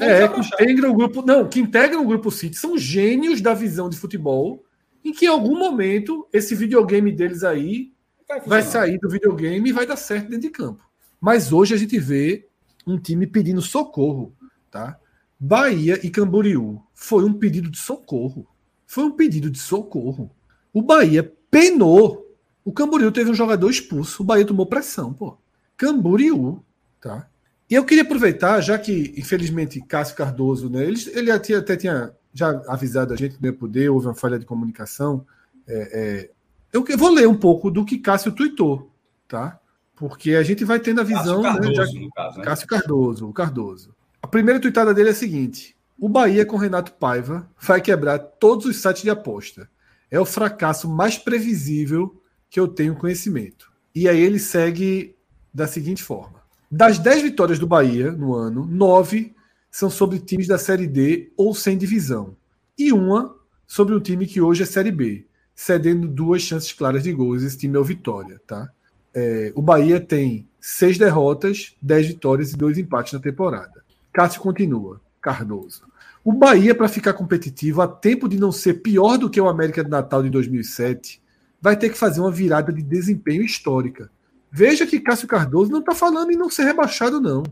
é, 0.00 0.28
que 0.28 0.40
integram 0.40 0.90
o 0.90 0.94
grupo. 0.94 1.22
Não, 1.22 1.48
que 1.48 1.60
integram 1.60 2.02
o 2.02 2.06
grupo 2.06 2.30
City, 2.30 2.56
são 2.56 2.76
gênios 2.76 3.40
da 3.40 3.54
visão 3.54 3.88
de 3.88 3.96
futebol, 3.96 4.63
em 5.04 5.12
que 5.12 5.26
em 5.26 5.28
algum 5.28 5.58
momento 5.58 6.26
esse 6.32 6.54
videogame 6.54 7.12
deles 7.12 7.44
aí 7.44 7.92
vai, 8.26 8.40
vai 8.40 8.62
sair 8.62 8.98
do 8.98 9.08
videogame 9.08 9.68
e 9.68 9.72
vai 9.72 9.86
dar 9.86 9.96
certo 9.96 10.30
dentro 10.30 10.40
de 10.40 10.50
campo. 10.50 10.82
Mas 11.20 11.52
hoje 11.52 11.74
a 11.74 11.76
gente 11.76 11.98
vê 11.98 12.46
um 12.86 12.98
time 12.98 13.26
pedindo 13.26 13.60
socorro, 13.60 14.34
tá? 14.70 14.98
Bahia 15.38 15.98
e 16.04 16.10
Camboriú 16.10 16.82
foi 16.94 17.24
um 17.24 17.32
pedido 17.32 17.70
de 17.70 17.78
socorro. 17.78 18.46
Foi 18.86 19.04
um 19.04 19.10
pedido 19.10 19.50
de 19.50 19.58
socorro. 19.58 20.30
O 20.72 20.80
Bahia 20.80 21.32
penou. 21.50 22.34
O 22.64 22.72
Camboriú 22.72 23.12
teve 23.12 23.30
um 23.30 23.34
jogador 23.34 23.68
expulso. 23.68 24.22
O 24.22 24.26
Bahia 24.26 24.46
tomou 24.46 24.66
pressão, 24.66 25.12
pô. 25.12 25.36
Camboriú, 25.76 26.62
tá? 27.00 27.28
E 27.68 27.74
eu 27.74 27.84
queria 27.84 28.04
aproveitar, 28.04 28.60
já 28.60 28.78
que, 28.78 29.14
infelizmente, 29.16 29.80
Cássio 29.80 30.16
Cardoso, 30.16 30.70
né? 30.70 30.84
Ele, 30.84 30.98
ele 31.12 31.30
até, 31.30 31.54
até 31.54 31.76
tinha 31.76 32.14
já 32.34 32.60
avisado 32.66 33.14
a 33.14 33.16
gente 33.16 33.36
que 33.36 33.42
não 33.42 33.50
ia 33.50 33.56
poder, 33.56 33.88
houve 33.88 34.08
uma 34.08 34.14
falha 34.14 34.38
de 34.38 34.44
comunicação. 34.44 35.24
É, 35.66 35.90
é, 35.92 36.30
eu, 36.72 36.84
vou 36.98 37.10
ler 37.10 37.28
um 37.28 37.36
pouco 37.36 37.70
do 37.70 37.84
que 37.84 37.98
Cássio 37.98 38.32
tweetou, 38.32 38.90
tá? 39.28 39.60
Porque 39.94 40.34
a 40.34 40.42
gente 40.42 40.64
vai 40.64 40.80
tendo 40.80 41.00
a 41.00 41.04
visão. 41.04 41.40
Cássio 41.40 41.60
Cardoso, 41.62 41.94
né, 41.94 42.02
já, 42.02 42.10
caso, 42.14 42.38
né? 42.38 42.44
Cássio 42.44 42.66
Cardoso, 42.66 43.28
o 43.28 43.32
Cardoso. 43.32 43.94
A 44.20 44.26
primeira 44.26 44.58
tuitada 44.58 44.92
dele 44.92 45.10
é 45.10 45.12
a 45.12 45.14
seguinte: 45.14 45.76
o 45.96 46.08
Bahia 46.08 46.44
com 46.44 46.56
Renato 46.56 46.92
Paiva 46.94 47.48
vai 47.60 47.80
quebrar 47.80 48.18
todos 48.18 48.66
os 48.66 48.76
sites 48.76 49.02
de 49.02 49.10
aposta. 49.10 49.70
É 50.10 50.18
o 50.18 50.24
fracasso 50.24 50.88
mais 50.88 51.16
previsível 51.16 52.20
que 52.50 52.58
eu 52.58 52.66
tenho 52.66 52.96
conhecimento. 52.96 53.72
E 53.94 54.08
aí 54.08 54.20
ele 54.20 54.40
segue 54.40 55.16
da 55.52 55.68
seguinte 55.68 56.02
forma: 56.02 56.42
das 56.68 56.98
10 56.98 57.22
vitórias 57.22 57.58
do 57.60 57.66
Bahia 57.66 58.10
no 58.10 58.34
ano, 58.34 58.66
9 58.66 59.34
são 59.74 59.90
sobre 59.90 60.20
times 60.20 60.46
da 60.46 60.56
Série 60.56 60.86
D 60.86 61.32
ou 61.36 61.52
sem 61.52 61.76
divisão. 61.76 62.36
E 62.78 62.92
uma 62.92 63.34
sobre 63.66 63.92
um 63.92 63.98
time 63.98 64.24
que 64.24 64.40
hoje 64.40 64.62
é 64.62 64.66
Série 64.66 64.92
B, 64.92 65.26
cedendo 65.52 66.06
duas 66.06 66.42
chances 66.42 66.72
claras 66.72 67.02
de 67.02 67.12
gols. 67.12 67.42
Esse 67.42 67.58
time 67.58 67.76
é 67.76 67.80
o 67.80 67.84
Vitória, 67.84 68.40
tá? 68.46 68.70
É, 69.12 69.52
o 69.52 69.60
Bahia 69.60 69.98
tem 69.98 70.46
seis 70.60 70.96
derrotas, 70.96 71.74
10 71.82 72.06
vitórias 72.06 72.52
e 72.52 72.56
dois 72.56 72.78
empates 72.78 73.14
na 73.14 73.18
temporada. 73.18 73.82
Cássio 74.12 74.40
continua. 74.40 75.00
Cardoso. 75.20 75.82
O 76.22 76.32
Bahia, 76.32 76.72
para 76.72 76.86
ficar 76.86 77.14
competitivo, 77.14 77.82
a 77.82 77.88
tempo 77.88 78.28
de 78.28 78.38
não 78.38 78.52
ser 78.52 78.74
pior 78.74 79.18
do 79.18 79.28
que 79.28 79.40
o 79.40 79.48
América 79.48 79.82
de 79.82 79.90
Natal 79.90 80.22
de 80.22 80.30
2007, 80.30 81.20
vai 81.60 81.76
ter 81.76 81.90
que 81.90 81.98
fazer 81.98 82.20
uma 82.20 82.30
virada 82.30 82.72
de 82.72 82.80
desempenho 82.80 83.42
histórica. 83.42 84.08
Veja 84.52 84.86
que 84.86 85.00
Cássio 85.00 85.26
Cardoso 85.26 85.72
não 85.72 85.80
está 85.80 85.96
falando 85.96 86.30
em 86.30 86.36
não 86.36 86.48
ser 86.48 86.62
rebaixado, 86.62 87.20
não. 87.20 87.42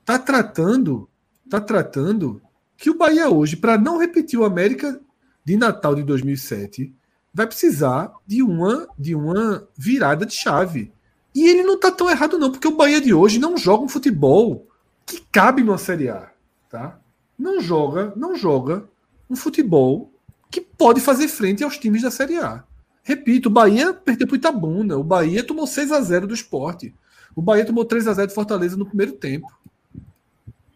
Está 0.00 0.16
tratando, 0.16 1.08
tá 1.48 1.60
tratando 1.60 2.40
que 2.76 2.90
o 2.90 2.96
Bahia 2.96 3.28
hoje, 3.28 3.56
para 3.56 3.78
não 3.78 3.98
repetir 3.98 4.38
o 4.38 4.44
América 4.44 5.00
de 5.44 5.56
Natal 5.56 5.94
de 5.94 6.02
2007, 6.02 6.94
vai 7.32 7.46
precisar 7.46 8.12
de 8.26 8.42
uma, 8.42 8.88
de 8.98 9.14
uma 9.14 9.66
virada 9.76 10.26
de 10.26 10.34
chave. 10.34 10.92
E 11.34 11.48
ele 11.48 11.62
não 11.62 11.74
está 11.74 11.90
tão 11.90 12.10
errado, 12.10 12.38
não, 12.38 12.50
porque 12.50 12.68
o 12.68 12.76
Bahia 12.76 13.00
de 13.00 13.14
hoje 13.14 13.38
não 13.38 13.56
joga 13.56 13.84
um 13.84 13.88
futebol 13.88 14.66
que 15.06 15.22
cabe 15.32 15.62
numa 15.62 15.78
Série 15.78 16.08
A. 16.08 16.30
Tá? 16.68 16.98
Não 17.38 17.60
joga, 17.60 18.12
não 18.16 18.36
joga 18.36 18.88
um 19.28 19.36
futebol 19.36 20.12
que 20.50 20.60
pode 20.60 21.00
fazer 21.00 21.28
frente 21.28 21.64
aos 21.64 21.78
times 21.78 22.02
da 22.02 22.10
Série 22.10 22.38
A. 22.38 22.64
Repito, 23.02 23.48
o 23.48 23.52
Bahia 23.52 23.92
perdeu 23.92 24.26
para 24.26 24.34
o 24.34 24.36
Itabuna. 24.36 24.96
O 24.96 25.02
Bahia 25.02 25.42
tomou 25.42 25.66
6 25.66 25.90
a 25.90 26.00
0 26.00 26.26
do 26.26 26.34
esporte. 26.34 26.94
O 27.34 27.42
Bahia 27.42 27.64
tomou 27.64 27.84
3 27.84 28.06
a 28.06 28.12
0 28.12 28.28
de 28.28 28.34
Fortaleza 28.34 28.76
no 28.76 28.86
primeiro 28.86 29.12
tempo. 29.12 29.46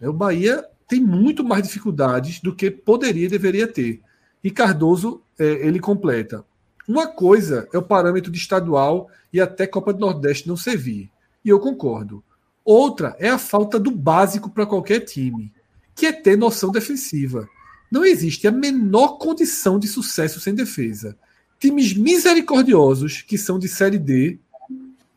O 0.00 0.12
Bahia 0.12 0.64
tem 0.88 1.00
muito 1.00 1.42
mais 1.42 1.62
dificuldades 1.62 2.40
do 2.40 2.54
que 2.54 2.70
poderia 2.70 3.26
e 3.26 3.30
deveria 3.30 3.66
ter. 3.66 4.02
E 4.42 4.50
Cardoso, 4.50 5.22
é, 5.38 5.44
ele 5.66 5.80
completa. 5.80 6.44
Uma 6.88 7.06
coisa 7.06 7.68
é 7.72 7.78
o 7.78 7.82
parâmetro 7.82 8.30
de 8.30 8.38
estadual 8.38 9.10
e 9.32 9.40
até 9.40 9.66
Copa 9.66 9.92
do 9.92 10.00
Nordeste 10.00 10.46
não 10.46 10.56
servir. 10.56 11.10
E 11.44 11.48
eu 11.48 11.58
concordo. 11.58 12.22
Outra 12.64 13.16
é 13.18 13.28
a 13.28 13.38
falta 13.38 13.78
do 13.78 13.90
básico 13.90 14.50
para 14.50 14.66
qualquer 14.66 15.00
time, 15.00 15.52
que 15.94 16.06
é 16.06 16.12
ter 16.12 16.36
noção 16.36 16.70
defensiva. 16.70 17.48
Não 17.90 18.04
existe 18.04 18.46
a 18.46 18.52
menor 18.52 19.18
condição 19.18 19.78
de 19.78 19.88
sucesso 19.88 20.40
sem 20.40 20.54
defesa. 20.54 21.16
Times 21.58 21.94
misericordiosos 21.94 23.22
que 23.22 23.38
são 23.38 23.58
de 23.58 23.68
Série 23.68 23.98
D 23.98 24.38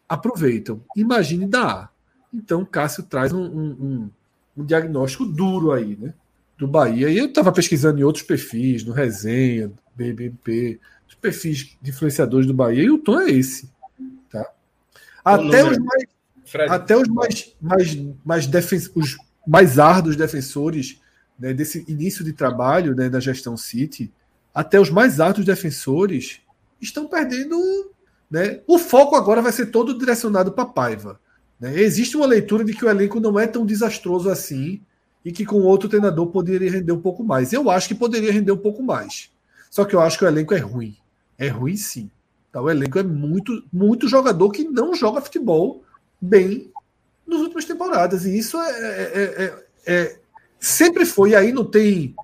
aproveitam. 0.07 0.81
Imagine 0.95 1.47
da 1.47 1.71
A. 1.71 1.89
Então, 2.33 2.63
Cássio 2.63 3.03
traz 3.03 3.33
um, 3.33 3.43
um, 3.43 3.69
um, 3.71 4.09
um 4.59 4.65
diagnóstico 4.65 5.25
duro 5.25 5.71
aí, 5.71 5.97
né? 5.99 6.13
Do 6.57 6.67
Bahia. 6.67 7.09
E 7.09 7.17
eu 7.17 7.27
estava 7.27 7.51
pesquisando 7.51 7.99
em 7.99 8.03
outros 8.03 8.23
perfis, 8.23 8.83
no 8.83 8.91
Resenha, 8.91 9.71
BBP, 9.95 10.79
os 11.07 11.15
perfis 11.15 11.77
de 11.81 11.89
influenciadores 11.89 12.45
do 12.45 12.53
Bahia, 12.53 12.83
e 12.83 12.91
o 12.91 12.97
tom 12.97 13.21
é 13.21 13.29
esse. 13.31 13.71
Tá? 14.29 14.45
Até 15.23 15.63
os 15.63 15.77
mais. 15.77 16.03
Fred. 16.45 16.71
Até 16.71 16.97
os 16.97 17.07
mais, 17.07 17.55
mais, 17.61 17.97
mais, 18.25 18.47
defen 18.47 18.79
os 18.95 19.17
mais 19.45 19.77
árduos 19.77 20.15
defensores 20.15 20.99
né, 21.39 21.53
desse 21.53 21.85
início 21.87 22.25
de 22.25 22.33
trabalho 22.33 22.95
né, 22.95 23.07
da 23.07 23.19
gestão 23.19 23.55
City, 23.55 24.11
até 24.53 24.79
os 24.79 24.89
mais 24.89 25.19
árduos 25.19 25.45
defensores 25.45 26.41
estão 26.81 27.07
perdendo. 27.07 27.55
Né? 28.29 28.61
O 28.67 28.79
foco 28.79 29.15
agora 29.15 29.41
vai 29.41 29.51
ser 29.51 29.67
todo 29.67 29.97
direcionado 29.97 30.51
para 30.51 30.65
Paiva. 30.65 31.19
Né? 31.59 31.79
Existe 31.81 32.15
uma 32.15 32.25
leitura 32.25 32.63
de 32.63 32.73
que 32.73 32.85
o 32.85 32.89
elenco 32.89 33.19
não 33.19 33.39
é 33.39 33.45
tão 33.45 33.65
desastroso 33.65 34.29
assim 34.29 34.81
e 35.23 35.31
que 35.31 35.45
com 35.45 35.61
outro 35.61 35.89
treinador 35.89 36.27
poderia 36.27 36.71
render 36.71 36.91
um 36.91 37.01
pouco 37.01 37.23
mais. 37.23 37.51
Eu 37.51 37.69
acho 37.69 37.87
que 37.87 37.95
poderia 37.95 38.31
render 38.31 38.51
um 38.51 38.57
pouco 38.57 38.81
mais. 38.81 39.29
Só 39.69 39.85
que 39.85 39.95
eu 39.95 40.01
acho 40.01 40.17
que 40.17 40.25
o 40.25 40.27
elenco 40.27 40.53
é 40.53 40.59
ruim. 40.59 40.95
É 41.37 41.47
ruim 41.47 41.75
sim. 41.75 42.09
Tá? 42.51 42.61
O 42.61 42.69
elenco 42.69 42.97
é 42.97 43.03
muito, 43.03 43.63
muito 43.71 44.07
jogador 44.07 44.49
que 44.51 44.63
não 44.63 44.95
joga 44.95 45.21
futebol 45.21 45.83
bem 46.19 46.71
nas 47.27 47.41
últimas 47.41 47.65
temporadas. 47.65 48.25
E 48.25 48.37
isso 48.37 48.57
é, 48.57 48.71
é, 48.71 49.23
é, 49.43 49.65
é 49.85 50.19
sempre 50.59 51.05
foi, 51.05 51.31
e 51.31 51.35
aí 51.35 51.51
não 51.51 51.65
tem 51.65 52.15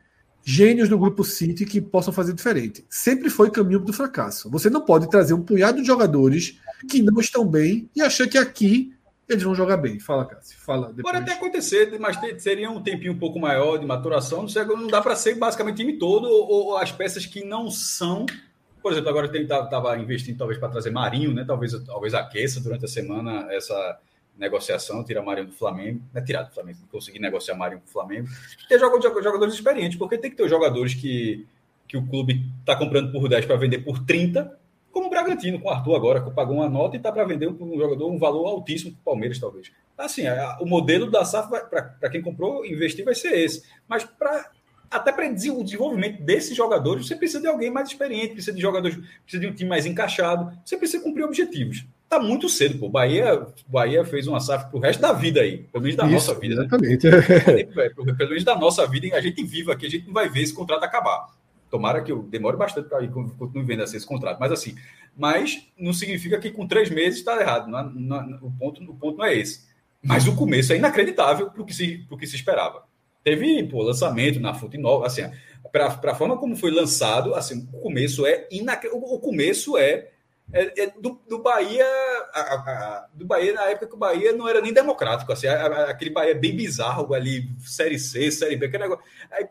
gênios 0.44 0.90
do 0.90 0.98
grupo 0.98 1.24
City 1.24 1.66
que 1.66 1.82
possam 1.82 2.14
fazer 2.14 2.34
diferente. 2.34 2.86
Sempre 2.90 3.30
foi 3.30 3.50
caminho 3.50 3.80
do 3.80 3.92
fracasso. 3.92 4.50
Você 4.52 4.70
não 4.70 4.82
pode 4.82 5.10
trazer 5.10 5.34
um 5.34 5.42
punhado 5.42 5.82
de 5.82 5.88
jogadores 5.88 6.60
que 6.88 7.02
não 7.02 7.20
estão 7.20 7.46
bem 7.46 7.90
e 7.96 8.02
achar 8.02 8.28
que 8.28 8.38
aqui 8.38 8.95
eles 9.28 9.44
vão 9.44 9.56
jogar 9.56 9.78
bem. 9.78 10.00
Fala, 10.00 10.26
Cássio. 10.26 10.58
Fala 10.60 10.94
depois. 10.94 11.04
Pode 11.04 11.18
até 11.18 11.34
acontecer, 11.34 11.98
mas 12.00 12.18
seria 12.38 12.70
um 12.70 12.82
tempinho 12.82 13.14
um 13.14 13.18
pouco 13.18 13.40
maior 13.40 13.78
de 13.78 13.86
maturação. 13.86 14.45
Não 14.68 14.88
dá 14.88 15.02
para 15.02 15.16
ser 15.16 15.36
basicamente 15.36 15.78
time 15.78 15.94
todo 15.94 16.28
ou, 16.28 16.78
as 16.78 16.92
peças 16.92 17.26
que 17.26 17.44
não 17.44 17.72
são. 17.72 18.26
Por 18.82 18.92
exemplo, 18.92 19.10
agora 19.10 19.28
ele 19.34 19.44
estava 19.44 19.98
investindo 19.98 20.38
talvez 20.38 20.60
para 20.60 20.70
trazer 20.70 20.92
Marinho, 20.92 21.34
né? 21.34 21.44
Talvez, 21.44 21.74
talvez 21.86 22.14
aqueça 22.14 22.60
durante 22.60 22.86
a 22.86 22.88
semana 22.88 23.52
essa 23.52 24.00
negociação, 24.38 25.04
tirar 25.04 25.24
Marinho 25.24 25.48
do 25.48 25.54
Flamengo, 25.54 26.02
não 26.14 26.22
é 26.22 26.24
tirar 26.24 26.44
do 26.44 26.54
Flamengo, 26.54 26.80
conseguir 26.92 27.20
negociar 27.20 27.56
Marinho 27.56 27.82
com 27.82 27.88
o 27.88 27.92
Flamengo. 27.92 28.28
Ter 28.70 28.78
jogadores 28.78 29.56
experientes, 29.56 29.98
porque 29.98 30.18
tem 30.18 30.30
que 30.30 30.38
ter 30.38 30.48
jogadores 30.48 30.94
que, 30.94 31.48
que 31.88 31.98
o 31.98 32.06
clube 32.06 32.45
está 32.60 32.76
comprando 32.76 33.12
por 33.12 33.28
10 33.28 33.45
para 33.45 33.56
vender 33.56 33.80
por 33.80 34.06
30 34.06 34.56
como 34.96 35.08
o 35.08 35.10
Bragantino, 35.10 35.60
com 35.60 35.68
o 35.68 35.72
Arthur 35.72 35.94
agora, 35.94 36.24
que 36.24 36.32
pagou 36.32 36.56
uma 36.56 36.70
nota 36.70 36.96
e 36.96 36.98
está 36.98 37.12
para 37.12 37.26
vender 37.26 37.50
um, 37.50 37.58
um, 37.60 37.78
jogador 37.78 38.10
um 38.10 38.18
valor 38.18 38.48
altíssimo 38.48 38.94
para 38.94 39.02
o 39.02 39.04
Palmeiras, 39.04 39.38
talvez. 39.38 39.70
Assim, 39.98 40.26
a, 40.26 40.58
o 40.62 40.66
modelo 40.66 41.12
da 41.12 41.26
SAF, 41.26 41.50
para 41.50 42.10
quem 42.10 42.22
comprou, 42.22 42.66
investir, 42.66 43.04
vai 43.04 43.14
ser 43.14 43.34
esse. 43.38 43.64
Mas 43.90 44.06
para 44.06 44.52
até 44.90 45.12
para 45.12 45.30
o 45.30 45.34
desenvolvimento 45.34 46.24
desses 46.24 46.56
jogadores, 46.56 47.06
você 47.06 47.16
precisa 47.18 47.42
de 47.42 47.48
alguém 47.48 47.70
mais 47.70 47.90
experiente, 47.90 48.36
precisa 48.36 48.56
de 48.56 48.62
jogadores, 48.62 48.96
precisa 49.24 49.42
de 49.42 49.48
um 49.48 49.54
time 49.54 49.70
mais 49.70 49.86
encaixado, 49.86 50.58
você 50.64 50.78
precisa 50.78 51.04
cumprir 51.04 51.26
objetivos. 51.26 51.86
Tá 52.08 52.18
muito 52.18 52.48
cedo, 52.48 52.80
pô. 52.80 52.88
Bahia, 52.88 53.46
Bahia 53.68 54.06
fez 54.06 54.28
uma 54.28 54.40
SAF 54.40 54.70
pro 54.70 54.80
resto 54.80 55.02
da 55.02 55.12
vida 55.12 55.42
aí, 55.42 55.58
pelo 55.74 55.84
menos 55.84 55.98
da 55.98 56.06
Isso, 56.06 56.14
nossa 56.14 56.40
vida. 56.40 56.54
Exatamente. 56.54 57.06
Né? 57.10 57.90
pelo 57.90 58.30
menos 58.30 58.44
da 58.46 58.56
nossa 58.56 58.88
vida, 58.88 59.14
a 59.14 59.20
gente 59.20 59.44
vive 59.44 59.74
aqui, 59.74 59.88
a 59.88 59.90
gente 59.90 60.06
não 60.06 60.14
vai 60.14 60.30
ver 60.30 60.44
esse 60.44 60.54
contrato 60.54 60.86
acabar. 60.86 61.28
Tomara 61.76 62.02
que 62.02 62.10
eu 62.10 62.24
demore 62.24 62.56
bastante 62.56 62.88
para 62.88 63.04
ir 63.04 63.12
continue 63.12 63.66
vendo 63.66 63.84
assim, 63.84 63.98
esse 63.98 64.08
contrato. 64.08 64.40
Mas 64.40 64.50
assim, 64.50 64.78
mas 65.14 65.68
não 65.78 65.92
significa 65.92 66.40
que 66.40 66.50
com 66.50 66.66
três 66.66 66.90
meses 66.90 67.20
está 67.20 67.38
errado. 67.38 67.70
Não, 67.70 67.90
não, 67.90 68.40
o, 68.42 68.50
ponto, 68.50 68.82
o 68.82 68.95
ponto 68.95 69.18
não 69.18 69.26
é 69.26 69.36
esse. 69.36 69.66
Mas 70.02 70.26
o 70.26 70.38
começo 70.38 70.72
é 70.72 70.78
inacreditável 70.78 71.52
para 71.52 71.62
o 71.62 71.66
que, 71.66 71.74
se, 71.74 72.08
que 72.18 72.28
se 72.28 72.38
esperava. 72.38 72.86
Teve 73.26 73.62
pô, 73.68 73.84
lançamento 73.84 74.40
na 74.40 74.54
Fonte 74.54 74.78
Nova, 74.78 75.06
assim, 75.06 75.30
para 75.70 75.88
a 75.88 76.16
forma 76.16 76.38
como 76.38 76.56
foi 76.56 76.72
lançado, 76.72 77.36
assim, 77.36 77.68
o 77.74 77.82
começo 77.82 78.26
é 78.26 78.48
inacreditável. 78.50 79.14
O 79.14 79.20
começo 79.20 79.78
é, 79.78 80.12
é, 80.54 80.84
é 80.84 80.94
do, 80.98 81.20
do, 81.28 81.40
Bahia, 81.40 81.86
a, 82.34 82.40
a, 82.40 83.08
do 83.14 83.26
Bahia 83.26 83.52
na 83.52 83.64
época 83.64 83.88
que 83.88 83.95
o 83.95 83.98
Bahia 83.98 84.32
não 84.32 84.48
era 84.48 84.62
nem 84.62 84.72
democrático, 84.72 85.34
assim, 85.34 85.48
a, 85.48 85.90
aquele 85.90 86.12
Bahia 86.12 86.36
bem 86.36 86.56
bizarro 86.56 87.14
ali, 87.14 87.50
Série 87.66 88.00
C, 88.00 88.32
Série 88.32 88.56
B, 88.56 88.68
aquele 88.68 88.84
negócio. 88.84 89.04
Aí, 89.30 89.45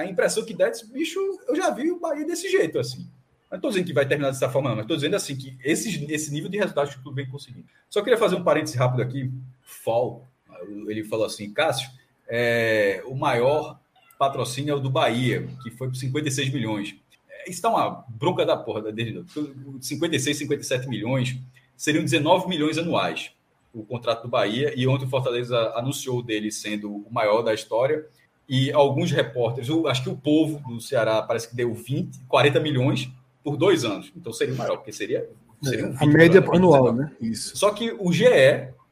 a 0.00 0.06
impressão 0.06 0.44
que 0.44 0.54
dá 0.54 0.66
é 0.66 0.72
bicho, 0.92 1.18
eu 1.48 1.56
já 1.56 1.70
vi 1.70 1.90
o 1.90 2.00
Bahia 2.00 2.26
desse 2.26 2.48
jeito, 2.50 2.78
assim. 2.78 3.08
Não 3.50 3.56
estou 3.56 3.70
dizendo 3.70 3.86
que 3.86 3.92
vai 3.92 4.06
terminar 4.06 4.30
dessa 4.30 4.48
forma, 4.48 4.68
não, 4.68 4.76
mas 4.76 4.84
estou 4.84 4.96
dizendo 4.96 5.16
assim 5.16 5.36
que 5.36 5.58
esse, 5.64 6.06
esse 6.12 6.32
nível 6.32 6.48
de 6.48 6.56
resultados 6.56 6.94
que 6.94 7.02
tu 7.02 7.12
vem 7.12 7.28
conseguindo. 7.28 7.66
Só 7.88 8.00
queria 8.00 8.18
fazer 8.18 8.36
um 8.36 8.44
parêntese 8.44 8.76
rápido 8.76 9.02
aqui. 9.02 9.32
Fall, 9.62 10.28
ele 10.86 11.02
falou 11.04 11.26
assim, 11.26 11.52
Cássio, 11.52 11.90
é, 12.28 13.02
o 13.06 13.14
maior 13.16 13.80
patrocínio 14.18 14.72
é 14.72 14.74
o 14.74 14.80
do 14.80 14.90
Bahia, 14.90 15.48
que 15.62 15.70
foi 15.70 15.88
por 15.88 15.96
56 15.96 16.52
milhões. 16.52 16.94
É, 17.28 17.42
isso 17.44 17.54
está 17.58 17.68
uma 17.68 18.04
bronca 18.08 18.46
da 18.46 18.56
porra, 18.56 18.92
desde 18.92 19.24
56, 19.80 20.36
57 20.36 20.88
milhões, 20.88 21.36
seriam 21.76 22.04
19 22.04 22.48
milhões 22.48 22.78
anuais 22.78 23.32
o 23.72 23.84
contrato 23.84 24.22
do 24.22 24.28
Bahia, 24.28 24.72
e 24.76 24.86
ontem 24.86 25.06
o 25.06 25.08
Fortaleza 25.08 25.72
anunciou 25.76 26.22
dele 26.22 26.50
sendo 26.50 26.92
o 26.92 27.12
maior 27.12 27.42
da 27.42 27.54
história, 27.54 28.06
e 28.52 28.72
alguns 28.72 29.12
repórteres, 29.12 29.70
acho 29.86 30.02
que 30.02 30.08
o 30.08 30.16
povo 30.16 30.60
do 30.68 30.80
Ceará 30.80 31.22
parece 31.22 31.48
que 31.48 31.54
deu 31.54 31.72
20, 31.72 32.24
40 32.26 32.58
milhões 32.58 33.08
por 33.44 33.56
dois 33.56 33.84
anos. 33.84 34.12
Então 34.16 34.32
seria 34.32 34.56
maior, 34.56 34.78
porque 34.78 34.90
seria. 34.90 35.30
seria 35.62 35.86
um 35.86 35.94
a 35.96 36.04
média 36.04 36.44
anual, 36.52 36.92
né? 36.92 37.12
Isso. 37.20 37.56
Só 37.56 37.70
que 37.70 37.94
o 37.96 38.12
GE 38.12 38.24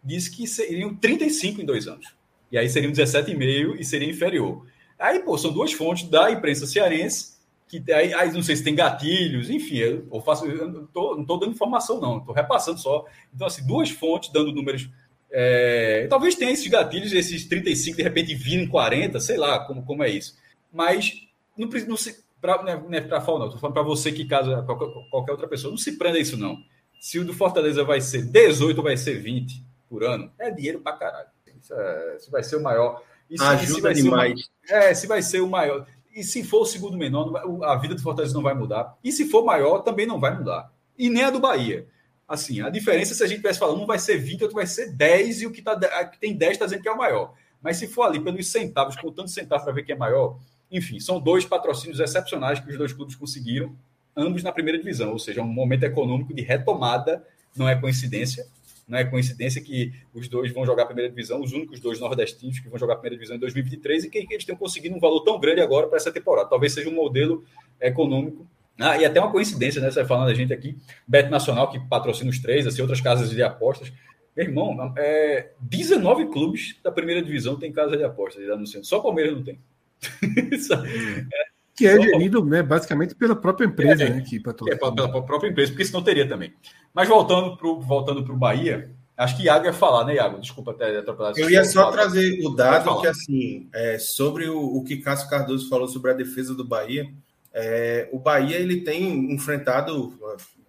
disse 0.02 0.30
que 0.30 0.46
seriam 0.46 0.94
35 0.94 1.60
em 1.60 1.64
dois 1.64 1.88
anos. 1.88 2.14
E 2.52 2.56
aí 2.56 2.70
seriam 2.70 2.92
17,5 2.92 3.80
e 3.80 3.84
seria 3.84 4.08
inferior. 4.08 4.64
Aí, 4.96 5.18
pô, 5.18 5.36
são 5.36 5.52
duas 5.52 5.72
fontes 5.72 6.08
da 6.08 6.30
imprensa 6.30 6.64
cearense, 6.64 7.38
que 7.66 7.82
aí, 7.92 8.14
aí 8.14 8.32
não 8.32 8.42
sei 8.42 8.54
se 8.54 8.62
tem 8.62 8.76
gatilhos, 8.76 9.50
enfim, 9.50 9.78
eu 9.78 10.20
faço, 10.24 10.46
eu 10.46 10.70
não 10.70 10.84
estou 10.84 11.36
dando 11.36 11.50
informação, 11.50 12.00
não, 12.00 12.18
estou 12.18 12.32
repassando 12.32 12.78
só. 12.78 13.04
Então, 13.34 13.48
assim, 13.48 13.66
duas 13.66 13.90
fontes 13.90 14.30
dando 14.32 14.52
números 14.52 14.88
é, 15.30 16.06
talvez 16.08 16.34
tenha 16.34 16.50
esses 16.50 16.66
gatilhos, 16.66 17.12
esses 17.12 17.46
35, 17.46 17.96
de 17.96 18.02
repente 18.02 18.34
vindo 18.34 18.70
40, 18.70 19.20
sei 19.20 19.36
lá 19.36 19.60
como, 19.60 19.84
como 19.84 20.02
é 20.02 20.10
isso. 20.10 20.36
Mas 20.72 21.28
não, 21.56 21.96
se. 21.96 22.24
Pra, 22.40 22.62
não 22.62 22.94
é, 22.94 22.98
é 22.98 23.00
para 23.00 23.20
falar, 23.20 23.40
não. 23.40 23.46
Estou 23.46 23.60
falando 23.60 23.74
para 23.74 23.82
você 23.82 24.12
que 24.12 24.24
casa 24.24 24.62
qualquer, 24.62 24.88
qualquer, 25.10 25.32
outra 25.32 25.48
pessoa. 25.48 25.70
Não 25.70 25.78
se 25.78 25.98
prenda 25.98 26.18
isso, 26.18 26.36
não. 26.36 26.56
Se 27.00 27.18
o 27.18 27.24
do 27.24 27.34
Fortaleza 27.34 27.84
vai 27.84 28.00
ser 28.00 28.22
18 28.22 28.78
ou 28.78 28.84
vai 28.84 28.96
ser 28.96 29.18
20 29.20 29.64
por 29.88 30.04
ano, 30.04 30.30
é 30.38 30.50
dinheiro 30.50 30.80
para 30.80 30.96
caralho. 30.96 31.28
Isso, 31.60 31.74
é, 31.74 32.16
vai 32.30 32.42
ser 32.42 32.56
o 32.56 32.62
maior. 32.62 33.02
Isso, 33.28 33.44
Ajuda 33.44 33.92
demais. 33.92 34.48
é, 34.68 34.94
se 34.94 35.06
vai 35.06 35.20
ser 35.20 35.40
o 35.40 35.48
maior. 35.48 35.86
E 36.14 36.22
se 36.22 36.42
for 36.42 36.62
o 36.62 36.66
segundo 36.66 36.96
menor, 36.96 37.30
vai, 37.30 37.42
a 37.64 37.76
vida 37.76 37.94
do 37.94 38.02
Fortaleza 38.02 38.34
não 38.34 38.42
vai 38.42 38.54
mudar. 38.54 38.96
E 39.04 39.12
se 39.12 39.28
for 39.28 39.44
maior, 39.44 39.80
também 39.80 40.06
não 40.06 40.18
vai 40.18 40.36
mudar. 40.36 40.72
E 40.96 41.10
nem 41.10 41.24
a 41.24 41.30
do 41.30 41.38
Bahia. 41.38 41.86
Assim, 42.28 42.60
a 42.60 42.68
diferença 42.68 43.14
se 43.14 43.22
a 43.22 43.26
gente 43.26 43.36
estivesse 43.36 43.58
falando, 43.58 43.82
um 43.82 43.86
vai 43.86 43.98
ser 43.98 44.18
20, 44.18 44.42
outro 44.42 44.56
vai 44.56 44.66
ser 44.66 44.92
10, 44.92 45.40
e 45.40 45.46
o 45.46 45.50
que, 45.50 45.62
tá, 45.62 45.74
que 46.04 46.20
tem 46.20 46.36
10 46.36 46.52
está 46.52 46.66
dizendo 46.66 46.82
que 46.82 46.88
é 46.88 46.92
o 46.92 46.98
maior. 46.98 47.34
Mas 47.62 47.78
se 47.78 47.88
for 47.88 48.02
ali 48.02 48.20
pelos 48.20 48.46
centavos, 48.48 48.96
contando 48.96 49.28
centavos 49.28 49.64
para 49.64 49.72
ver 49.72 49.82
quem 49.84 49.94
é 49.94 49.98
maior, 49.98 50.38
enfim, 50.70 51.00
são 51.00 51.18
dois 51.18 51.46
patrocínios 51.46 51.98
excepcionais 51.98 52.60
que 52.60 52.70
os 52.70 52.76
dois 52.76 52.92
clubes 52.92 53.14
conseguiram, 53.14 53.74
ambos 54.14 54.42
na 54.42 54.52
primeira 54.52 54.78
divisão, 54.78 55.12
ou 55.12 55.18
seja, 55.18 55.40
um 55.40 55.46
momento 55.46 55.84
econômico 55.84 56.34
de 56.34 56.42
retomada, 56.42 57.24
não 57.56 57.66
é 57.66 57.74
coincidência, 57.74 58.46
não 58.86 58.98
é 58.98 59.04
coincidência 59.04 59.62
que 59.62 59.92
os 60.12 60.28
dois 60.28 60.52
vão 60.52 60.66
jogar 60.66 60.82
a 60.82 60.86
primeira 60.86 61.08
divisão, 61.08 61.40
os 61.40 61.52
únicos 61.52 61.80
dois 61.80 61.98
nordestinos 61.98 62.58
que 62.58 62.68
vão 62.68 62.78
jogar 62.78 62.94
a 62.94 62.96
primeira 62.96 63.16
divisão 63.16 63.36
em 63.36 63.40
2023 63.40 64.04
e 64.04 64.10
que 64.10 64.18
eles 64.30 64.44
tenham 64.44 64.58
conseguido 64.58 64.94
um 64.94 65.00
valor 65.00 65.20
tão 65.20 65.40
grande 65.40 65.62
agora 65.62 65.86
para 65.86 65.96
essa 65.96 66.12
temporada. 66.12 66.48
Talvez 66.48 66.74
seja 66.74 66.88
um 66.90 66.94
modelo 66.94 67.44
econômico 67.80 68.46
Ah, 68.78 68.96
e 68.96 69.04
até 69.04 69.20
uma 69.20 69.32
coincidência, 69.32 69.80
né? 69.80 69.90
Você 69.90 70.04
falando 70.04 70.28
a 70.28 70.34
gente 70.34 70.52
aqui, 70.52 70.76
Beto 71.06 71.30
Nacional, 71.30 71.70
que 71.70 71.80
patrocina 71.80 72.30
os 72.30 72.38
três, 72.38 72.66
assim, 72.66 72.80
outras 72.80 73.00
casas 73.00 73.30
de 73.30 73.42
apostas. 73.42 73.92
Meu 74.36 74.46
irmão, 74.46 74.94
é, 74.96 75.50
19 75.60 76.26
clubes 76.26 76.76
da 76.82 76.92
primeira 76.92 77.20
divisão 77.20 77.58
tem 77.58 77.72
casa 77.72 77.96
de 77.96 78.04
apostas, 78.04 78.48
anunciando. 78.48 78.86
Só 78.86 78.98
o 78.98 79.02
Palmeiras 79.02 79.34
não 79.34 79.42
tem. 79.42 79.58
é, 80.30 81.58
que 81.74 81.86
é 81.86 82.00
gerido 82.00 82.44
né, 82.44 82.62
basicamente 82.62 83.16
pela 83.16 83.34
própria 83.34 83.66
empresa, 83.66 84.04
é, 84.04 84.10
né? 84.10 84.20
Que 84.20 84.36
é, 84.36 84.76
pela, 84.76 84.94
pela 84.94 85.22
própria 85.22 85.48
empresa, 85.48 85.72
porque 85.72 85.84
senão 85.84 86.02
teria 86.02 86.28
também. 86.28 86.52
Mas 86.94 87.08
voltando 87.08 87.56
para 87.56 87.68
o 87.68 87.80
voltando 87.80 88.22
Bahia, 88.36 88.90
acho 89.16 89.36
que 89.36 89.44
Iago 89.44 89.66
ia 89.66 89.72
falar, 89.72 90.04
né, 90.04 90.14
Iago? 90.14 90.40
Desculpa 90.40 90.70
até 90.70 90.98
atropelar. 90.98 91.32
Eu 91.36 91.50
ia 91.50 91.64
só 91.64 91.90
trazer 91.90 92.40
o 92.44 92.50
dado 92.50 93.00
que, 93.00 93.08
assim, 93.08 93.68
é, 93.72 93.98
sobre 93.98 94.48
o, 94.48 94.60
o 94.60 94.84
que 94.84 94.98
Cássio 94.98 95.28
Cardoso 95.28 95.68
falou 95.68 95.88
sobre 95.88 96.12
a 96.12 96.14
defesa 96.14 96.54
do 96.54 96.64
Bahia. 96.64 97.12
É, 97.52 98.08
o 98.12 98.18
Bahia 98.18 98.56
ele 98.56 98.82
tem 98.82 99.32
enfrentado, 99.32 100.18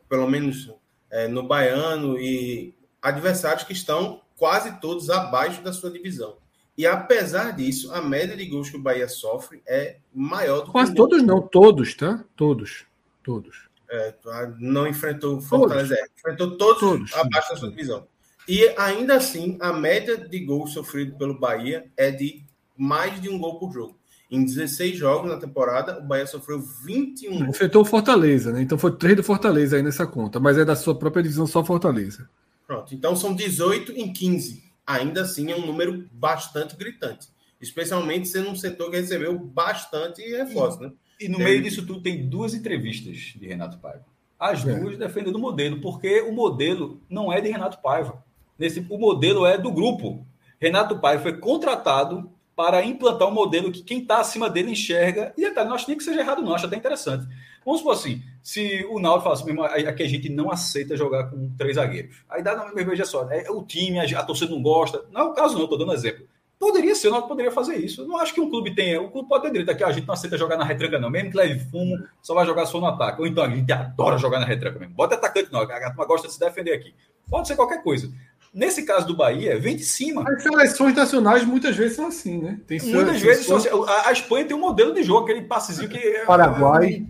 pelo 0.08 0.30
menos 0.30 0.74
é, 1.10 1.28
no 1.28 1.44
Baiano, 1.44 2.18
e 2.18 2.74
adversários 3.02 3.64
que 3.64 3.74
estão 3.74 4.22
quase 4.36 4.80
todos 4.80 5.10
abaixo 5.10 5.62
da 5.62 5.74
sua 5.74 5.92
divisão. 5.92 6.38
E 6.78 6.88
apesar 6.88 7.52
disso, 7.52 7.94
a 7.94 8.02
média 8.02 8.38
de 8.38 8.46
gols 8.46 8.70
que 8.70 8.78
o 8.78 8.82
Bahia 8.82 9.10
sofre 9.10 9.62
é 9.68 9.98
maior 10.14 10.60
do 10.60 10.66
que 10.68 10.72
Quase 10.72 10.96
todos 10.96 11.22
não, 11.22 11.42
todos, 11.42 11.94
tá? 11.94 12.24
Todos. 12.38 12.86
Todos. 13.22 13.68
É, 13.92 14.16
não 14.60 14.88
enfrentou 14.88 15.42
Fortaleza, 15.42 15.96
é, 15.96 16.06
enfrentou 16.18 16.58
todos, 16.58 16.80
todos 16.80 17.14
abaixo 17.14 17.50
da 17.50 17.58
sua 17.58 17.70
divisão. 17.70 18.08
E 18.48 18.66
ainda 18.78 19.18
assim, 19.18 19.58
a 19.60 19.74
média 19.74 20.18
de 20.18 20.40
gols 20.40 20.72
sofrido 20.72 21.18
pelo 21.18 21.38
Bahia 21.38 21.92
é 21.98 22.10
de 22.12 22.46
mais 22.78 23.22
de 23.22 23.30
um 23.30 23.38
gol 23.38 23.60
por 23.60 23.74
jogo. 23.74 23.99
Em 24.32 24.46
16 24.46 24.96
jogos 24.96 25.30
na 25.30 25.38
temporada, 25.38 25.98
o 25.98 26.04
Bahia 26.04 26.28
sofreu 26.28 26.60
21. 26.60 27.50
Enfrentou 27.50 27.82
o 27.82 27.86
Fortaleza, 27.86 28.52
né? 28.52 28.62
Então 28.62 28.78
foi 28.78 28.96
3 28.96 29.16
do 29.18 29.24
Fortaleza 29.24 29.76
aí 29.76 29.82
nessa 29.82 30.06
conta, 30.06 30.40
mas 30.40 30.58
é 30.58 30.64
da 30.64 30.76
sua 30.76 30.94
própria 30.94 31.24
divisão 31.24 31.48
só 31.48 31.66
Fortaleza. 31.66 32.30
Pronto, 32.68 32.94
então 32.94 33.16
são 33.16 33.34
18 33.34 33.94
em 33.94 34.14
15. 34.14 34.64
Ainda 34.86 35.24
assim 35.24 35.52
é 35.52 35.56
um 35.56 35.66
número 35.66 36.08
bastante 36.12 36.76
gritante. 36.76 37.28
Especialmente 37.60 38.28
sendo 38.28 38.50
um 38.50 38.56
setor 38.56 38.92
que 38.92 38.98
recebeu 38.98 39.38
bastante 39.38 40.22
reforço, 40.22 40.80
né? 40.80 40.92
E 41.20 41.28
no 41.28 41.42
é. 41.42 41.44
meio 41.44 41.64
disso 41.64 41.86
tudo 41.86 42.02
tem 42.02 42.30
duas 42.30 42.54
entrevistas 42.54 43.18
de 43.36 43.48
Renato 43.48 43.80
Paiva. 43.80 44.06
As 44.40 44.66
é. 44.66 44.80
duas 44.80 44.98
defendendo 44.98 45.36
o 45.36 45.40
modelo, 45.40 45.82
porque 45.82 46.22
o 46.22 46.32
modelo 46.32 47.02
não 47.10 47.34
é 47.34 47.42
de 47.42 47.50
Renato 47.50 47.82
Paiva. 47.82 48.24
Nesse, 48.58 48.86
o 48.90 48.98
modelo 48.98 49.46
é 49.46 49.58
do 49.58 49.72
grupo. 49.72 50.26
Renato 50.60 51.00
Paiva 51.00 51.24
foi 51.24 51.38
contratado 51.38 52.32
para 52.60 52.84
implantar 52.84 53.26
um 53.26 53.32
modelo 53.32 53.72
que 53.72 53.82
quem 53.82 54.02
está 54.02 54.20
acima 54.20 54.50
dele 54.50 54.72
enxerga. 54.72 55.34
E 55.38 55.42
detalhe, 55.44 55.70
não 55.70 55.76
acho 55.76 55.88
nem 55.88 55.98
que 55.98 56.04
seja 56.04 56.20
errado, 56.20 56.42
não, 56.42 56.54
acho 56.54 56.66
até 56.66 56.76
interessante. 56.76 57.26
Vamos 57.64 57.80
supor 57.80 57.94
assim: 57.94 58.22
se 58.44 58.86
o 58.90 59.00
Naldo 59.00 59.24
fala 59.24 59.36
assim, 59.36 59.88
aqui 59.88 60.04
a 60.04 60.10
gente 60.10 60.28
não 60.28 60.52
aceita 60.52 60.98
jogar 60.98 61.30
com 61.30 61.56
três 61.58 61.78
zagueiros. 61.78 62.18
Aí 62.30 62.44
dá, 62.44 62.58
não, 62.58 62.76
veja 62.76 63.06
só, 63.06 63.26
é, 63.32 63.50
o 63.50 63.64
time, 63.64 63.98
a, 64.14 64.24
torcida 64.24 64.52
não 64.52 64.62
gosta. 64.62 65.06
Não 65.10 65.22
é 65.22 65.24
o 65.24 65.34
caso, 65.34 65.56
não, 65.56 65.64
estou 65.64 65.78
dando 65.78 65.94
exemplo. 65.94 66.28
Poderia 66.60 66.94
ser, 66.96 67.08
o 67.08 67.12
Naldo 67.12 67.30
poderia 67.30 67.50
fazer 67.50 67.78
isso. 67.78 68.02
Eu 68.02 68.08
não 68.10 68.18
acho 68.18 68.34
que 68.34 68.42
um 68.42 68.50
clube 68.50 68.76
tenha. 68.76 69.02
O 69.02 69.10
clube 69.10 69.30
pode 69.30 69.44
ter 69.44 69.52
direito 69.52 69.72
aqui, 69.72 69.82
a 69.86 69.94
gente 69.94 70.06
não 70.06 70.14
aceita 70.14 70.38
jogar 70.38 70.58
na 70.58 70.66
retranca, 70.66 71.00
não. 71.00 71.10
Mesmo 71.10 71.32
que 71.32 71.38
leve 71.38 71.62
fumo, 71.72 71.98
só 72.22 72.34
vai 72.34 72.46
jogar 72.46 72.66
só 72.66 72.78
no 72.82 72.88
ataque. 72.88 73.22
Ou 73.22 73.28
então 73.28 73.46
a 73.46 73.50
gente 73.50 73.72
adora 73.72 74.18
jogar 74.18 74.38
na 74.38 74.46
retranca 74.46 74.80
mesmo. 74.80 74.96
Bota 74.96 75.16
atacante, 75.16 75.50
não. 75.50 75.62
A 75.62 75.90
turma 75.92 76.06
gosta 76.06 76.28
de 76.28 76.34
se 76.34 76.40
defender 76.42 76.74
aqui. 76.74 76.94
Pode 77.30 77.48
ser 77.48 77.56
qualquer 77.56 77.82
coisa. 77.82 78.12
Nesse 78.54 78.84
caso 78.84 79.06
do 79.06 79.16
Bahia, 79.16 79.60
vem 79.60 79.76
de 79.76 79.84
cima. 79.84 80.24
As 80.28 80.42
seleções 80.42 80.96
nacionais 80.96 81.46
muitas 81.46 81.76
vezes 81.76 81.96
são 81.96 82.08
assim, 82.08 82.42
né? 82.42 82.60
Tem 82.66 82.82
muitas 82.82 83.22
vezes 83.22 83.46
são 83.46 83.58
assim. 83.58 83.70
a, 84.06 84.12
Espanha 84.12 84.46
tem 84.46 84.58
um 84.58 84.60
modelo 84.60 84.94
de 84.94 85.04
jogo, 85.04 85.24
aquele 85.24 85.44
passezinho 85.44 85.88
que. 85.88 85.98
É- 85.98 86.26
Paraguai. 86.26 87.06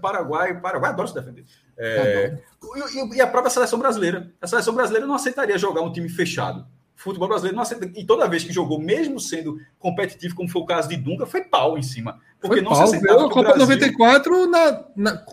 Paraguai, 0.00 0.60
Paraguai 0.60 0.90
adora 0.90 1.08
se 1.08 1.14
defender. 1.14 1.44
É, 1.78 2.38
e, 2.94 3.16
e, 3.16 3.20
a 3.20 3.26
própria 3.26 3.50
seleção 3.50 3.78
brasileira. 3.78 4.32
A 4.40 4.46
seleção 4.46 4.74
brasileira 4.74 5.06
não 5.06 5.14
aceitaria 5.14 5.56
jogar 5.56 5.80
um 5.80 5.92
time 5.92 6.08
fechado. 6.08 6.66
O 6.96 7.02
futebol 7.02 7.28
brasileiro 7.28 7.56
não 7.56 7.62
aceita. 7.62 7.90
E 7.96 8.04
toda 8.04 8.28
vez 8.28 8.44
que 8.44 8.52
jogou, 8.52 8.78
mesmo 8.78 9.18
sendo 9.18 9.58
competitivo, 9.78 10.34
como 10.34 10.48
foi 10.48 10.60
o 10.60 10.66
caso 10.66 10.88
de 10.88 10.96
Dunga, 10.96 11.24
foi 11.24 11.42
pau 11.42 11.78
em 11.78 11.82
cima. 11.82 12.20
Porque 12.40 12.56
foi 12.56 12.64
não 12.64 12.72
pau, 12.72 12.86
se 12.86 12.96
aceitava. 12.96 13.26
A 13.26 13.28
Copa 13.28 13.42
Brasil... 13.42 13.60
94 13.60 14.46
na, 14.46 14.84
na 14.94 15.26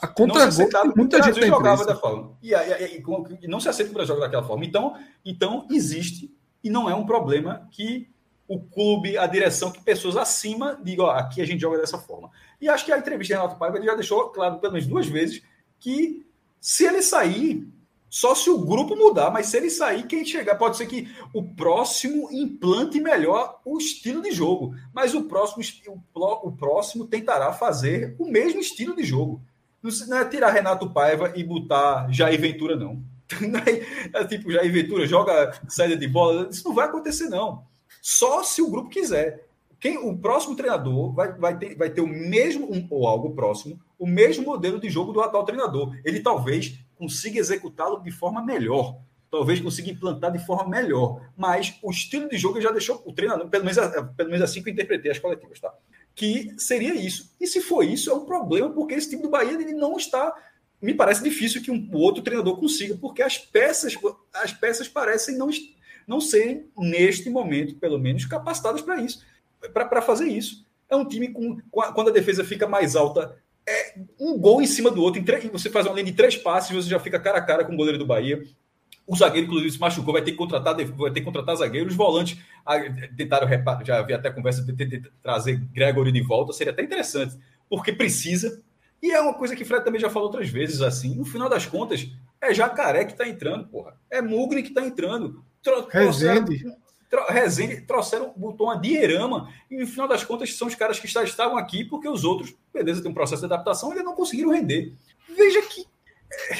a 0.00 0.06
contra 0.06 0.44
não 0.44 0.52
se 0.52 0.68
muita 0.96 1.22
gente 1.22 1.46
jogava 1.46 1.84
da 1.84 1.96
forma. 1.96 2.36
E, 2.42 2.52
e, 2.52 2.54
e, 2.54 3.04
e, 3.42 3.48
não 3.48 3.60
se 3.60 3.68
aceita 3.68 3.88
que 3.88 3.94
o 3.94 3.94
Brasil 3.94 4.14
joga 4.14 4.26
daquela 4.26 4.46
forma. 4.46 4.64
Então, 4.64 4.96
então, 5.24 5.66
existe, 5.70 6.34
e 6.62 6.70
não 6.70 6.88
é 6.88 6.94
um 6.94 7.06
problema 7.06 7.68
que 7.70 8.08
o 8.50 8.58
clube, 8.58 9.16
a 9.16 9.26
direção, 9.26 9.70
que 9.70 9.80
pessoas 9.80 10.16
acima 10.16 10.76
digam, 10.82 11.06
ó, 11.06 11.10
aqui 11.10 11.40
a 11.40 11.46
gente 11.46 11.60
joga 11.60 11.78
dessa 11.78 11.98
forma. 11.98 12.30
E 12.60 12.68
acho 12.68 12.84
que 12.84 12.92
a 12.92 12.98
entrevista 12.98 13.34
de 13.34 13.40
Renato 13.40 13.58
Paiva 13.58 13.76
ele 13.76 13.86
já 13.86 13.94
deixou 13.94 14.28
claro, 14.30 14.58
pelo 14.58 14.72
menos 14.72 14.88
duas 14.88 15.06
vezes, 15.06 15.40
que 15.78 16.26
se 16.60 16.84
ele 16.84 17.00
sair, 17.00 17.66
só 18.08 18.34
se 18.34 18.50
o 18.50 18.58
grupo 18.58 18.96
mudar, 18.96 19.30
mas 19.30 19.46
se 19.46 19.56
ele 19.56 19.70
sair, 19.70 20.04
quem 20.04 20.24
chegar, 20.24 20.56
pode 20.56 20.76
ser 20.76 20.86
que 20.86 21.08
o 21.32 21.44
próximo 21.54 22.28
implante 22.32 23.00
melhor 23.00 23.60
o 23.64 23.78
estilo 23.78 24.20
de 24.20 24.32
jogo, 24.32 24.74
mas 24.92 25.14
o 25.14 25.24
próximo, 25.24 25.62
o 26.16 26.50
próximo 26.50 27.06
tentará 27.06 27.52
fazer 27.52 28.16
o 28.18 28.26
mesmo 28.26 28.60
estilo 28.60 28.96
de 28.96 29.04
jogo. 29.04 29.40
Não 29.82 30.18
é 30.18 30.24
tirar 30.26 30.50
Renato 30.50 30.90
Paiva 30.90 31.32
e 31.34 31.42
botar 31.42 32.10
Jair 32.12 32.40
Ventura, 32.40 32.76
não. 32.76 33.02
Não 33.40 33.60
é, 33.60 34.20
é 34.20 34.24
tipo, 34.26 34.50
Jair 34.50 34.72
Ventura 34.72 35.06
joga 35.06 35.52
saída 35.68 35.96
de 35.96 36.08
bola. 36.08 36.48
Isso 36.50 36.66
não 36.66 36.74
vai 36.74 36.86
acontecer, 36.86 37.28
não. 37.28 37.64
Só 38.02 38.42
se 38.42 38.60
o 38.60 38.68
grupo 38.68 38.90
quiser. 38.90 39.46
Quem, 39.78 39.96
o 39.96 40.16
próximo 40.16 40.56
treinador 40.56 41.12
vai, 41.12 41.32
vai, 41.32 41.56
ter, 41.56 41.74
vai 41.76 41.88
ter 41.88 42.00
o 42.00 42.06
mesmo, 42.06 42.70
um, 42.70 42.86
ou 42.90 43.06
algo 43.06 43.30
próximo, 43.30 43.80
o 43.98 44.06
mesmo 44.06 44.44
modelo 44.44 44.78
de 44.78 44.90
jogo 44.90 45.12
do 45.12 45.20
atual 45.22 45.44
treinador. 45.44 45.96
Ele 46.04 46.20
talvez 46.20 46.78
consiga 46.96 47.38
executá-lo 47.38 48.02
de 48.02 48.10
forma 48.10 48.44
melhor. 48.44 48.98
Talvez 49.30 49.60
consiga 49.60 49.90
implantar 49.90 50.32
de 50.32 50.44
forma 50.44 50.68
melhor. 50.68 51.22
Mas 51.36 51.78
o 51.82 51.90
estilo 51.90 52.28
de 52.28 52.36
jogo 52.36 52.60
já 52.60 52.70
deixou 52.70 53.00
o 53.06 53.12
treinador, 53.12 53.48
pelo 53.48 53.64
menos, 53.64 53.78
pelo 54.16 54.28
menos 54.28 54.42
assim 54.42 54.62
que 54.62 54.68
eu 54.68 54.72
interpretei 54.72 55.10
as 55.10 55.18
coletivas, 55.18 55.60
tá? 55.60 55.72
Que 56.20 56.52
seria 56.58 56.94
isso. 56.94 57.34
E 57.40 57.46
se 57.46 57.62
for 57.62 57.82
isso, 57.82 58.10
é 58.10 58.14
um 58.14 58.26
problema, 58.26 58.68
porque 58.68 58.92
esse 58.92 59.08
time 59.08 59.22
do 59.22 59.30
Bahia 59.30 59.54
ele 59.54 59.72
não 59.72 59.96
está. 59.96 60.34
Me 60.78 60.92
parece 60.92 61.24
difícil 61.24 61.62
que 61.62 61.70
um 61.70 61.88
outro 61.94 62.22
treinador 62.22 62.58
consiga, 62.58 62.94
porque 62.94 63.22
as 63.22 63.38
peças, 63.38 63.94
as 64.34 64.52
peças 64.52 64.86
parecem 64.86 65.38
não, 65.38 65.48
não 66.06 66.20
serem, 66.20 66.66
neste 66.76 67.30
momento, 67.30 67.74
pelo 67.76 67.98
menos, 67.98 68.26
capacitadas 68.26 68.82
para 68.82 69.00
isso, 69.00 69.24
para 69.72 70.02
fazer 70.02 70.26
isso. 70.26 70.62
É 70.90 70.94
um 70.94 71.08
time 71.08 71.28
com. 71.28 71.56
Quando 71.70 72.10
a 72.10 72.12
defesa 72.12 72.44
fica 72.44 72.68
mais 72.68 72.94
alta, 72.94 73.34
é 73.66 73.94
um 74.18 74.38
gol 74.38 74.60
em 74.60 74.66
cima 74.66 74.90
do 74.90 75.00
outro. 75.00 75.22
Em 75.22 75.24
três, 75.24 75.42
você 75.44 75.70
faz 75.70 75.86
uma 75.86 75.94
linha 75.94 76.04
de 76.04 76.12
três 76.12 76.36
passes, 76.36 76.70
você 76.70 76.90
já 76.90 77.00
fica 77.00 77.18
cara 77.18 77.38
a 77.38 77.42
cara 77.42 77.64
com 77.64 77.72
o 77.72 77.76
goleiro 77.78 77.96
do 77.96 78.04
Bahia. 78.04 78.42
O 79.10 79.16
zagueiro, 79.16 79.48
inclusive, 79.48 79.72
se 79.72 79.80
machucou, 79.80 80.12
vai 80.12 80.22
ter 80.22 80.30
que 80.30 80.36
contratar, 80.36 80.72
vai 80.76 81.10
ter 81.10 81.18
que 81.18 81.26
contratar 81.26 81.56
zagueiros. 81.56 81.90
Os 81.90 81.96
volantes 81.96 82.38
tentaram, 83.16 83.48
já 83.84 83.98
havia 83.98 84.14
até 84.14 84.30
conversa 84.30 84.62
de, 84.62 84.72
de, 84.72 84.86
de, 84.86 85.10
trazer 85.20 85.56
Gregory 85.56 86.12
de 86.12 86.22
volta, 86.22 86.52
seria 86.52 86.72
até 86.72 86.84
interessante, 86.84 87.36
porque 87.68 87.92
precisa. 87.92 88.62
E 89.02 89.10
é 89.10 89.20
uma 89.20 89.34
coisa 89.34 89.56
que 89.56 89.64
o 89.64 89.66
Fred 89.66 89.84
também 89.84 90.00
já 90.00 90.08
falou 90.08 90.28
outras 90.28 90.48
vezes, 90.48 90.80
assim, 90.80 91.16
no 91.16 91.24
final 91.24 91.48
das 91.48 91.66
contas, 91.66 92.08
é 92.40 92.54
Jacaré 92.54 93.04
que 93.04 93.10
está 93.10 93.28
entrando, 93.28 93.66
porra. 93.66 93.96
É 94.08 94.22
Mugni 94.22 94.62
que 94.62 94.68
está 94.68 94.86
entrando. 94.86 95.44
Tro 95.60 95.88
Rezende. 95.88 96.62
Tro 97.10 97.26
Rezende 97.26 97.80
trouxeram, 97.80 98.32
botou 98.36 98.68
uma 98.68 98.78
dierama, 98.78 99.52
e 99.68 99.76
no 99.76 99.88
final 99.88 100.06
das 100.06 100.22
contas 100.22 100.54
são 100.54 100.68
os 100.68 100.76
caras 100.76 101.00
que 101.00 101.08
estavam 101.08 101.58
aqui, 101.58 101.84
porque 101.84 102.08
os 102.08 102.22
outros, 102.22 102.54
beleza, 102.72 103.02
tem 103.02 103.10
um 103.10 103.14
processo 103.14 103.40
de 103.40 103.52
adaptação, 103.52 103.90
eles 103.90 104.04
não 104.04 104.14
conseguiram 104.14 104.52
render. 104.52 104.94
Veja 105.36 105.62
que. 105.62 105.84
É, 106.32 106.56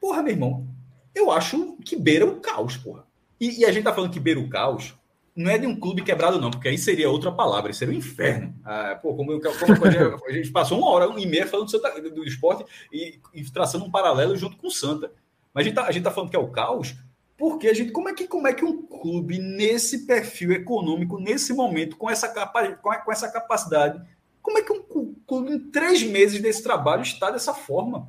porra, 0.00 0.22
meu 0.22 0.32
irmão, 0.32 0.66
eu 1.14 1.30
acho 1.30 1.76
que 1.84 1.96
beira 1.96 2.26
o 2.26 2.40
caos, 2.40 2.76
porra. 2.76 3.04
E, 3.40 3.60
e, 3.60 3.64
a 3.64 3.72
gente 3.72 3.84
tá 3.84 3.92
falando 3.92 4.12
que 4.12 4.20
beira 4.20 4.38
o 4.40 4.48
caos, 4.48 4.94
não 5.34 5.50
é 5.50 5.58
de 5.58 5.66
um 5.66 5.78
clube 5.78 6.02
quebrado, 6.02 6.40
não, 6.40 6.50
porque 6.50 6.68
aí 6.68 6.78
seria 6.78 7.10
outra 7.10 7.32
palavra, 7.32 7.72
seria 7.72 7.92
o 7.92 7.96
um 7.96 7.98
inferno. 7.98 8.54
Ah, 8.64 8.98
pô, 9.00 9.14
como, 9.14 9.40
como 9.40 9.86
a, 10.26 10.32
gente, 10.32 10.50
passou 10.50 10.78
uma 10.78 10.90
hora 10.90 11.18
e 11.18 11.26
meia 11.26 11.46
falando 11.46 11.66
do, 11.66 11.70
Santa, 11.70 12.00
do 12.00 12.24
esporte 12.24 12.64
e, 12.92 13.18
e, 13.34 13.42
traçando 13.50 13.84
um 13.84 13.90
paralelo 13.90 14.36
junto 14.36 14.56
com 14.56 14.68
o 14.68 14.70
Santa. 14.70 15.12
Mas 15.52 15.62
a 15.62 15.68
gente, 15.68 15.74
tá, 15.74 15.86
a 15.86 15.92
gente 15.92 16.04
tá 16.04 16.10
falando 16.10 16.30
que 16.30 16.36
é 16.36 16.38
o 16.38 16.48
caos, 16.48 16.94
porque 17.36 17.66
a 17.66 17.74
gente, 17.74 17.90
como 17.90 18.08
é 18.08 18.14
que, 18.14 18.28
como 18.28 18.46
é 18.46 18.52
que 18.52 18.64
um 18.64 18.82
clube 18.82 19.38
nesse 19.38 20.06
perfil 20.06 20.52
econômico, 20.52 21.18
nesse 21.18 21.52
momento, 21.52 21.96
com 21.96 22.08
essa, 22.08 22.28
capa, 22.28 22.72
com, 22.76 22.90
a, 22.90 22.98
com 22.98 23.10
essa 23.10 23.30
capacidade, 23.30 24.00
como 24.40 24.58
é 24.58 24.62
que 24.62 24.72
um 24.72 24.82
clube 25.26 25.52
em 25.52 25.58
três 25.70 26.02
meses 26.02 26.40
desse 26.40 26.62
trabalho 26.62 27.02
está 27.02 27.30
dessa 27.30 27.54
forma? 27.54 28.08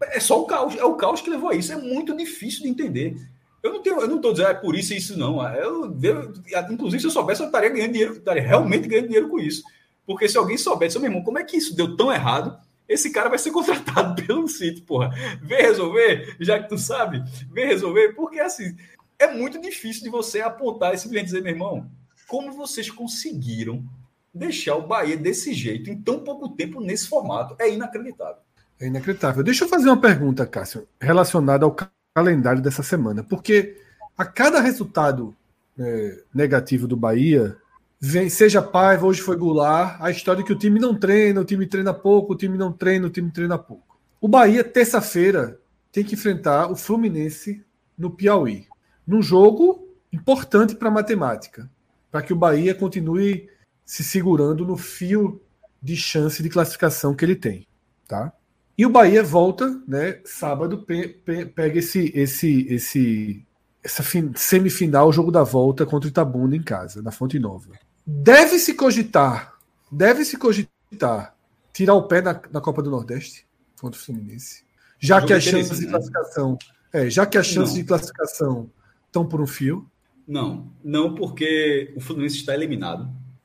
É 0.00 0.20
só 0.20 0.40
o 0.40 0.46
caos, 0.46 0.76
é 0.76 0.84
o 0.84 0.94
caos 0.94 1.20
que 1.20 1.30
levou 1.30 1.50
a 1.50 1.54
isso. 1.54 1.72
É 1.72 1.76
muito 1.76 2.16
difícil 2.16 2.62
de 2.62 2.68
entender. 2.68 3.16
Eu 3.62 3.72
não 3.72 3.82
tenho, 3.82 4.00
eu 4.00 4.08
não 4.08 4.16
estou 4.16 4.32
dizendo 4.32 4.50
é 4.50 4.54
por 4.54 4.76
isso 4.76 4.92
e 4.92 4.96
isso 4.96 5.18
não. 5.18 5.42
Eu, 5.54 5.96
eu, 6.02 6.32
inclusive, 6.70 7.00
se 7.00 7.06
eu 7.06 7.10
soubesse, 7.10 7.40
eu 7.42 7.46
estaria 7.46 7.68
ganhando 7.68 7.92
dinheiro, 7.92 8.12
estaria 8.12 8.42
realmente 8.42 8.86
ganhando 8.86 9.06
dinheiro 9.06 9.28
com 9.28 9.38
isso. 9.38 9.62
Porque 10.06 10.28
se 10.28 10.38
alguém 10.38 10.56
soubesse, 10.56 10.98
meu 10.98 11.08
irmão, 11.08 11.24
como 11.24 11.38
é 11.38 11.44
que 11.44 11.56
isso 11.56 11.74
deu 11.74 11.96
tão 11.96 12.12
errado? 12.12 12.56
Esse 12.88 13.10
cara 13.10 13.28
vai 13.28 13.38
ser 13.38 13.50
contratado 13.50 14.22
pelo 14.24 14.46
sítio, 14.46 14.84
porra. 14.84 15.10
Vem 15.42 15.62
resolver, 15.62 16.36
já 16.38 16.62
que 16.62 16.68
tu 16.68 16.78
sabe, 16.78 17.24
vem 17.50 17.66
resolver, 17.66 18.14
porque 18.14 18.38
assim, 18.38 18.76
é 19.18 19.26
muito 19.32 19.60
difícil 19.60 20.04
de 20.04 20.10
você 20.10 20.40
apontar 20.40 20.94
e 20.94 20.98
simplesmente 20.98 21.26
dizer, 21.26 21.42
meu 21.42 21.52
irmão, 21.52 21.90
como 22.28 22.52
vocês 22.52 22.90
conseguiram 22.90 23.84
deixar 24.32 24.76
o 24.76 24.86
Bahia 24.86 25.16
desse 25.16 25.52
jeito 25.52 25.90
em 25.90 26.00
tão 26.00 26.20
pouco 26.20 26.50
tempo 26.50 26.80
nesse 26.80 27.08
formato? 27.08 27.56
É 27.58 27.68
inacreditável. 27.68 28.45
É 28.80 28.86
inacreditável. 28.86 29.42
Deixa 29.42 29.64
eu 29.64 29.68
fazer 29.68 29.88
uma 29.88 30.00
pergunta, 30.00 30.46
Cássio, 30.46 30.86
relacionada 31.00 31.64
ao 31.64 31.76
calendário 32.14 32.62
dessa 32.62 32.82
semana. 32.82 33.22
Porque 33.22 33.76
a 34.16 34.24
cada 34.24 34.60
resultado 34.60 35.34
é, 35.78 36.22
negativo 36.34 36.86
do 36.86 36.96
Bahia, 36.96 37.56
vem, 38.00 38.28
seja 38.28 38.62
Paiva, 38.62 39.06
hoje 39.06 39.20
foi 39.20 39.36
Goulart, 39.36 40.00
a 40.00 40.10
história 40.10 40.44
que 40.44 40.52
o 40.52 40.58
time 40.58 40.80
não 40.80 40.94
treina, 40.94 41.40
o 41.40 41.44
time 41.44 41.66
treina 41.66 41.92
pouco, 41.92 42.32
o 42.32 42.36
time 42.36 42.56
não 42.56 42.72
treina, 42.72 43.06
o 43.06 43.10
time 43.10 43.30
treina 43.30 43.58
pouco. 43.58 43.96
O 44.20 44.28
Bahia, 44.28 44.64
terça-feira, 44.64 45.58
tem 45.92 46.04
que 46.04 46.14
enfrentar 46.14 46.70
o 46.70 46.76
Fluminense 46.76 47.64
no 47.96 48.10
Piauí. 48.10 48.66
Num 49.06 49.22
jogo 49.22 49.88
importante 50.12 50.74
para 50.74 50.88
a 50.88 50.92
matemática, 50.92 51.70
para 52.10 52.22
que 52.22 52.32
o 52.32 52.36
Bahia 52.36 52.74
continue 52.74 53.48
se 53.84 54.02
segurando 54.02 54.66
no 54.66 54.76
fio 54.76 55.40
de 55.80 55.96
chance 55.96 56.42
de 56.42 56.48
classificação 56.48 57.14
que 57.14 57.24
ele 57.24 57.36
tem. 57.36 57.66
Tá? 58.08 58.32
E 58.78 58.84
o 58.84 58.90
Bahia 58.90 59.22
volta, 59.22 59.80
né? 59.88 60.20
Sábado 60.24 60.82
pe 60.82 61.08
pe 61.08 61.46
pega 61.46 61.78
esse, 61.78 62.12
esse, 62.14 62.66
esse, 62.68 63.46
essa 63.82 64.02
semifinal, 64.34 65.08
o 65.08 65.12
jogo 65.12 65.30
da 65.30 65.42
volta 65.42 65.86
contra 65.86 66.06
o 66.06 66.10
Itabuna 66.10 66.54
em 66.54 66.62
casa, 66.62 67.00
na 67.00 67.10
Fonte 67.10 67.38
Nova. 67.38 67.70
Deve 68.06 68.58
se 68.58 68.74
cogitar, 68.74 69.54
deve 69.90 70.24
se 70.24 70.36
cogitar 70.36 71.34
tirar 71.72 71.94
o 71.94 72.04
pé 72.04 72.22
na, 72.22 72.40
na 72.52 72.60
Copa 72.60 72.82
do 72.82 72.90
Nordeste 72.90 73.46
contra 73.78 74.00
o 74.00 74.02
Fluminense, 74.02 74.64
já 74.98 75.20
que 75.20 75.32
as 75.32 75.42
chances 75.42 75.78
de 75.78 75.84
né? 75.84 75.92
classificação, 75.92 76.58
é, 76.92 77.10
já 77.10 77.26
que 77.26 77.36
as 77.36 77.46
chances 77.46 77.74
de 77.74 77.84
classificação 77.84 78.70
estão 79.06 79.26
por 79.26 79.40
um 79.40 79.46
fio. 79.46 79.86
Não, 80.26 80.70
não 80.82 81.14
porque 81.14 81.92
o 81.94 82.00
Fluminense 82.00 82.36
está 82.36 82.54
eliminado. 82.54 83.02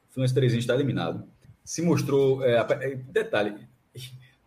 O 0.09 0.13
Fluminense 0.13 0.33
3 0.33 0.53
está 0.53 0.73
eliminado. 0.73 1.25
Se 1.63 1.81
mostrou, 1.81 2.43
é, 2.43 2.55
é, 2.55 2.95
detalhe, 2.95 3.55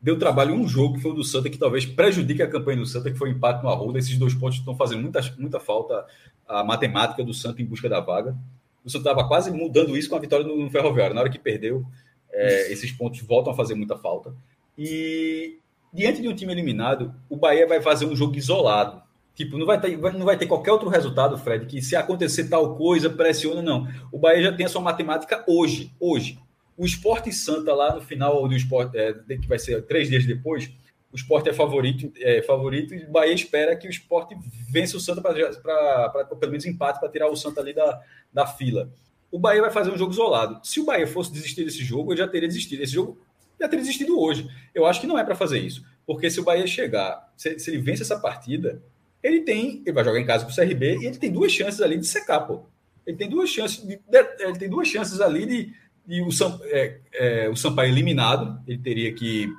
deu 0.05 0.19
trabalho 0.19 0.55
um 0.55 0.69
jogo 0.69 0.97
que 0.97 1.01
foi 1.01 1.13
o 1.13 1.15
do 1.15 1.25
Santa, 1.25 1.49
que 1.49 1.57
talvez 1.57 1.87
prejudique 1.87 2.43
a 2.43 2.47
campanha 2.47 2.77
do 2.77 2.85
Santa, 2.85 3.11
que 3.11 3.17
foi 3.17 3.31
o 3.31 3.33
empate 3.33 3.63
no 3.63 3.71
Arruda. 3.71 3.99
Esses 3.99 4.19
dois 4.19 4.35
pontos 4.35 4.59
estão 4.59 4.77
fazendo 4.77 5.01
muita, 5.01 5.23
muita 5.39 5.59
falta 5.59 6.05
a 6.47 6.63
matemática 6.63 7.25
do 7.25 7.33
Santa 7.33 7.63
em 7.63 7.65
busca 7.65 7.89
da 7.89 8.01
vaga. 8.01 8.37
O 8.85 8.91
Santa 8.91 9.09
estava 9.11 9.27
quase 9.27 9.51
mudando 9.51 9.97
isso 9.97 10.11
com 10.11 10.17
a 10.17 10.19
vitória 10.19 10.47
no, 10.47 10.59
no 10.59 10.71
Ferroviário. 10.71 11.15
Na 11.15 11.23
hora 11.23 11.31
que 11.31 11.39
perdeu, 11.39 11.87
é, 12.31 12.71
esses 12.71 12.93
pontos 12.93 13.19
voltam 13.23 13.55
a 13.55 13.57
fazer 13.57 13.75
muita 13.75 13.97
falta. 13.97 14.35
E 14.77 15.57
diante 15.91 16.21
de 16.21 16.29
um 16.29 16.35
time 16.35 16.53
eliminado, 16.53 17.15
o 17.31 17.37
Bahia 17.39 17.67
vai 17.67 17.81
fazer 17.81 18.05
um 18.05 18.15
jogo 18.15 18.37
isolado. 18.37 19.03
Tipo, 19.35 19.57
não 19.57 19.65
vai, 19.65 19.81
ter, 19.81 19.97
não 19.97 20.27
vai 20.27 20.37
ter 20.37 20.47
qualquer 20.47 20.73
outro 20.73 20.91
resultado, 20.91 21.39
Fred, 21.39 21.65
que 21.65 21.81
se 21.81 21.97
acontecer 21.97 22.51
tal 22.51 22.77
coisa, 22.77 23.09
pressiona, 23.09 23.63
não. 23.63 23.89
O 24.13 24.19
Bahia 24.19 24.43
já 24.43 24.53
tem 24.53 24.67
a 24.67 24.69
sua 24.69 24.83
matemática 24.83 25.43
hoje. 25.49 25.91
Hoje. 25.99 26.39
O 26.77 26.85
Esporte 26.85 27.33
Santa, 27.33 27.73
lá 27.75 27.95
no 27.95 28.01
final 28.01 28.47
do 28.49 28.55
esporte, 28.55 28.97
é, 28.99 29.13
que 29.13 29.47
vai 29.47 29.59
ser 29.59 29.83
três 29.83 30.09
dias 30.09 30.27
depois, 30.27 30.71
o 31.15 31.17
esporte 31.17 31.49
é 31.49 31.53
favorito, 31.53 32.13
é 32.17 32.43
favorito 32.43 32.93
e 32.93 33.05
o 33.05 33.11
Bahia 33.13 33.33
espera 33.33 33.77
que 33.77 33.87
o 33.87 33.91
esporte 33.91 34.37
vença 34.69 34.97
o 34.97 35.01
Santa 35.01 35.21
para 35.21 36.25
pelo 36.25 36.51
menos 36.51 36.67
empate 36.67 36.99
para 36.99 37.09
tirar 37.09 37.31
o 37.31 37.37
Santa 37.37 37.61
ali 37.61 37.73
da, 37.73 38.03
da 38.33 38.47
fila. 38.49 38.91
O 39.31 39.39
Bahia 39.39 39.61
vai 39.61 39.71
fazer 39.71 39.93
um 39.93 39.97
jogo 39.97 40.13
isolado. 40.13 40.59
Se 40.67 40.81
o 40.81 40.85
Bahia 40.85 41.07
fosse 41.07 41.33
desistir 41.33 41.65
desse 41.65 41.85
jogo, 41.85 42.13
eu 42.13 42.17
já 42.17 42.27
teria 42.27 42.49
desistido. 42.49 42.83
Esse 42.83 42.95
jogo 42.95 43.17
já 43.61 43.69
teria 43.69 43.85
desistido 43.85 44.19
hoje. 44.19 44.49
Eu 44.75 44.87
acho 44.87 45.01
que 45.01 45.07
não 45.07 45.17
é 45.17 45.23
para 45.23 45.37
fazer 45.37 45.61
isso. 45.61 45.85
Porque 46.05 46.29
se 46.29 46.41
o 46.41 46.45
Bahia 46.45 46.67
chegar, 46.67 47.33
se, 47.37 47.61
se, 47.61 47.71
ele 47.71 47.81
vence 47.81 48.03
essa 48.03 48.19
partida, 48.19 48.83
ele 49.23 49.43
tem. 49.43 49.83
Ele 49.87 49.93
vai 49.93 50.05
jogar 50.05 50.19
em 50.19 50.27
casa 50.27 50.45
com 50.45 50.51
o 50.51 50.55
CRB 50.55 50.99
e 50.99 51.07
ele 51.07 51.17
tem 51.17 51.31
duas 51.31 51.53
chances 51.53 51.81
ali 51.81 51.97
de 51.97 52.09
secar, 52.09 52.41
pô. 52.41 52.65
Ele 53.07 53.17
tem 53.17 53.29
duas 53.29 53.51
chances, 53.51 53.85
de, 53.85 54.01
ele 54.41 54.59
tem 54.59 54.69
duas 54.69 54.89
chances 54.89 55.21
ali 55.21 55.47
de, 55.47 55.75
e 56.07 56.23
o, 56.23 56.31
Sam, 56.31 56.59
é, 56.65 57.01
é, 57.13 57.49
o 57.49 57.57
Sampaio 57.57 57.91
eliminado, 57.91 58.61
ele 58.67 58.79
teria 58.79 59.13
que 59.15 59.53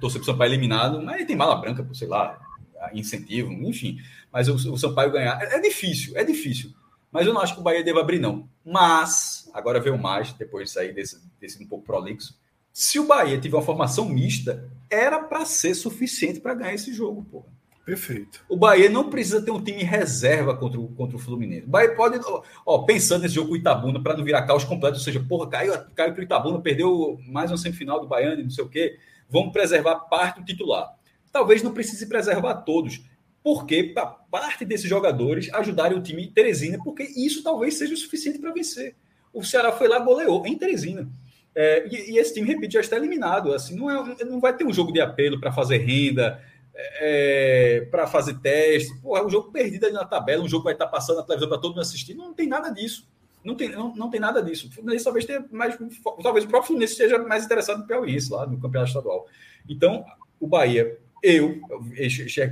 torcer 0.00 0.20
para 0.20 0.30
o 0.30 0.32
Sampaio 0.32 0.50
eliminado, 0.50 1.02
mas 1.02 1.16
ele 1.16 1.26
tem 1.26 1.36
mala 1.36 1.56
branca, 1.56 1.86
sei 1.92 2.06
lá, 2.06 2.38
incentivo, 2.94 3.52
enfim. 3.52 3.98
Mas 4.32 4.48
o, 4.48 4.72
o 4.72 4.78
Sampaio 4.78 5.10
ganhar 5.10 5.40
é, 5.42 5.56
é, 5.56 5.60
difícil, 5.60 6.16
é 6.16 6.24
difícil. 6.24 6.72
Mas 7.10 7.26
eu 7.26 7.34
não 7.34 7.40
acho 7.40 7.54
que 7.54 7.60
o 7.60 7.62
Bahia 7.62 7.82
deva 7.82 8.00
abrir, 8.00 8.20
não. 8.20 8.48
Mas, 8.64 9.50
agora 9.52 9.80
veio 9.80 9.98
mais, 9.98 10.32
depois 10.32 10.68
de 10.68 10.74
sair 10.74 10.94
desse, 10.94 11.20
desse 11.40 11.62
um 11.62 11.66
pouco 11.66 11.84
prolixo. 11.84 12.38
Se 12.72 13.00
o 13.00 13.06
Bahia 13.06 13.40
tiver 13.40 13.56
uma 13.56 13.64
formação 13.64 14.08
mista, 14.08 14.70
era 14.88 15.18
para 15.24 15.44
ser 15.44 15.74
suficiente 15.74 16.38
para 16.38 16.54
ganhar 16.54 16.74
esse 16.74 16.92
jogo, 16.92 17.24
porra. 17.24 17.59
Perfeito. 17.84 18.44
O 18.48 18.56
Bahia 18.56 18.88
não 18.88 19.10
precisa 19.10 19.42
ter 19.42 19.50
um 19.50 19.62
time 19.62 19.82
reserva 19.82 20.56
contra 20.56 20.78
o, 20.78 20.88
contra 20.88 21.16
o 21.16 21.18
Fluminense. 21.18 21.66
O 21.66 21.70
Bahia 21.70 21.94
pode, 21.94 22.20
ó, 22.64 22.78
pensando 22.82 23.22
nesse 23.22 23.34
jogo 23.34 23.48
com 23.48 23.54
o 23.54 23.56
Itabuna, 23.56 24.02
para 24.02 24.16
não 24.16 24.24
virar 24.24 24.42
caos 24.42 24.64
completo, 24.64 24.96
ou 24.96 25.02
seja, 25.02 25.20
porra, 25.20 25.48
caiu, 25.48 25.72
caiu 25.94 26.12
para 26.12 26.20
o 26.20 26.24
Itabuna, 26.24 26.60
perdeu 26.60 27.18
mais 27.26 27.50
uma 27.50 27.56
semifinal 27.56 28.00
do 28.00 28.06
Baiano, 28.06 28.42
não 28.42 28.50
sei 28.50 28.64
o 28.64 28.68
quê. 28.68 28.98
Vamos 29.28 29.52
preservar 29.52 29.96
parte 30.00 30.40
do 30.40 30.46
titular. 30.46 30.94
Talvez 31.32 31.62
não 31.62 31.72
precise 31.72 32.06
preservar 32.06 32.54
todos. 32.62 33.00
Porque 33.42 33.84
para 33.84 34.06
parte 34.06 34.64
desses 34.64 34.88
jogadores 34.88 35.52
ajudarem 35.54 35.96
o 35.96 36.02
time 36.02 36.26
Teresina, 36.26 36.78
porque 36.84 37.02
isso 37.02 37.42
talvez 37.42 37.74
seja 37.74 37.94
o 37.94 37.96
suficiente 37.96 38.38
para 38.38 38.52
vencer. 38.52 38.94
O 39.32 39.42
Ceará 39.42 39.72
foi 39.72 39.88
lá, 39.88 39.98
goleou 39.98 40.46
em 40.46 40.58
Teresina. 40.58 41.08
É, 41.54 41.88
e, 41.88 42.12
e, 42.12 42.18
esse 42.18 42.34
time, 42.34 42.46
repito, 42.46 42.74
já 42.74 42.80
está 42.80 42.96
eliminado. 42.96 43.52
Assim, 43.52 43.74
não, 43.76 43.90
é, 43.90 44.24
não 44.24 44.40
vai 44.40 44.54
ter 44.54 44.64
um 44.64 44.72
jogo 44.72 44.92
de 44.92 45.00
apelo 45.00 45.40
para 45.40 45.50
fazer 45.50 45.78
renda, 45.78 46.40
é, 46.74 47.86
para 47.90 48.06
fazer 48.06 48.38
teste. 48.38 48.94
Pô, 49.00 49.16
é 49.16 49.24
um 49.24 49.30
jogo 49.30 49.50
perdido 49.50 49.84
ali 49.86 49.94
na 49.94 50.04
tabela, 50.04 50.42
um 50.42 50.48
jogo 50.48 50.62
que 50.62 50.66
vai 50.66 50.74
estar 50.74 50.86
passando 50.86 51.16
na 51.16 51.22
televisão 51.22 51.48
para 51.48 51.58
todo 51.58 51.72
mundo 51.72 51.80
assistir. 51.80 52.14
Não 52.14 52.32
tem 52.32 52.46
nada 52.46 52.70
disso. 52.70 53.08
Não 53.42 53.54
tem, 53.54 53.70
não, 53.70 53.94
não 53.94 54.10
tem 54.10 54.20
nada 54.20 54.42
disso. 54.42 54.68
O 54.68 54.70
Fluminense 54.70 55.04
talvez 55.04 55.24
tenha 55.24 55.44
mais. 55.50 55.76
Talvez 56.22 56.44
o 56.44 56.48
próprio 56.48 56.68
Fluminense 56.68 56.92
esteja 56.92 57.18
mais 57.18 57.44
interessado 57.44 57.78
no 57.78 57.86
Piauiense 57.86 58.30
lá 58.30 58.46
no 58.46 58.60
campeonato 58.60 58.90
estadual. 58.90 59.26
Então, 59.68 60.04
o 60.38 60.46
Bahia, 60.46 60.98
eu, 61.22 61.60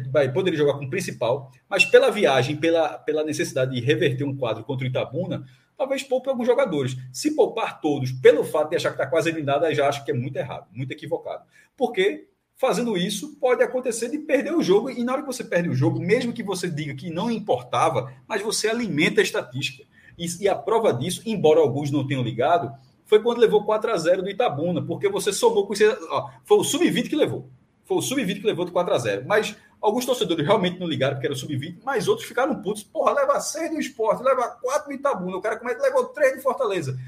o 0.07 0.09
Bahia 0.11 0.33
poderia 0.33 0.59
jogar 0.59 0.75
com 0.75 0.85
o 0.85 0.91
principal, 0.91 1.53
mas 1.69 1.85
pela 1.85 2.11
viagem, 2.11 2.57
pela, 2.57 2.99
pela 2.99 3.25
necessidade 3.25 3.75
de 3.75 3.81
reverter 3.81 4.25
um 4.25 4.37
quadro 4.37 4.65
contra 4.65 4.87
o 4.87 4.89
Itabuna, 4.89 5.45
talvez 5.77 6.03
poupe 6.03 6.29
alguns 6.29 6.47
jogadores. 6.47 6.97
Se 7.13 7.35
poupar 7.35 7.81
todos, 7.81 8.11
pelo 8.13 8.45
fato 8.45 8.71
de 8.71 8.77
achar 8.77 8.91
que 8.91 8.97
está 8.97 9.07
quase 9.07 9.29
eliminado, 9.29 9.65
aí 9.65 9.75
já 9.75 9.89
acho 9.89 10.05
que 10.05 10.11
é 10.11 10.15
muito 10.15 10.37
errado, 10.37 10.67
muito 10.73 10.93
equivocado. 10.93 11.45
Porque 11.77 12.29
fazendo 12.59 12.97
isso, 12.97 13.37
pode 13.37 13.63
acontecer 13.63 14.11
de 14.11 14.19
perder 14.19 14.55
o 14.55 14.63
jogo. 14.63 14.91
E 14.91 15.05
na 15.05 15.13
hora 15.13 15.23
que 15.23 15.29
você 15.29 15.45
perde 15.45 15.71
o 15.71 15.75
jogo, 15.75 16.01
mesmo 16.01 16.33
que 16.33 16.43
você 16.43 16.69
diga 16.69 16.93
que 16.93 17.09
não 17.09 17.31
importava, 17.31 18.13
mas 18.27 18.43
você 18.43 18.69
alimenta 18.69 19.21
a 19.21 19.25
estatística. 19.25 19.85
E, 20.19 20.27
e 20.41 20.49
a 20.49 20.57
prova 20.57 20.93
disso, 20.93 21.23
embora 21.25 21.61
alguns 21.61 21.93
não 21.93 22.05
tenham 22.05 22.23
ligado, 22.23 22.73
foi 23.07 23.23
quando 23.23 23.39
levou 23.39 23.65
4 23.65 23.93
a 23.93 23.97
0 23.97 24.23
do 24.23 24.29
Itabuna, 24.29 24.83
porque 24.83 25.09
você 25.09 25.33
somou 25.33 25.67
com. 25.67 25.73
Ó, 26.11 26.31
foi 26.45 26.59
o 26.59 26.65
Sub-20 26.65 27.09
que 27.09 27.17
levou. 27.17 27.49
Foi 27.85 27.97
o 27.97 28.03
Sub-20 28.03 28.41
que 28.41 28.47
levou 28.47 28.67
do 28.67 28.73
4 28.73 28.93
a 28.93 28.99
0 28.99 29.25
Mas 29.27 29.57
alguns 29.81 30.05
torcedores 30.05 30.45
realmente 30.45 30.79
não 30.79 30.87
ligaram 30.87 31.15
porque 31.15 31.29
era 31.29 31.35
o 31.35 31.39
Sub-20, 31.39 31.79
mas 31.85 32.09
outros 32.09 32.27
ficaram 32.27 32.61
putos. 32.61 32.83
Porra, 32.83 33.13
leva 33.13 33.41
6 33.41 33.71
do 33.71 33.79
esporte, 33.79 34.23
leva 34.23 34.49
4 34.61 34.89
do 34.89 34.95
Itabuna. 34.95 35.37
O 35.37 35.41
cara 35.41 35.57
como 35.57 35.71
é 35.71 35.75
que 35.77 35.81
levou 35.81 36.07
3 36.07 36.37
do 36.37 36.43
Fortaleza? 36.43 36.99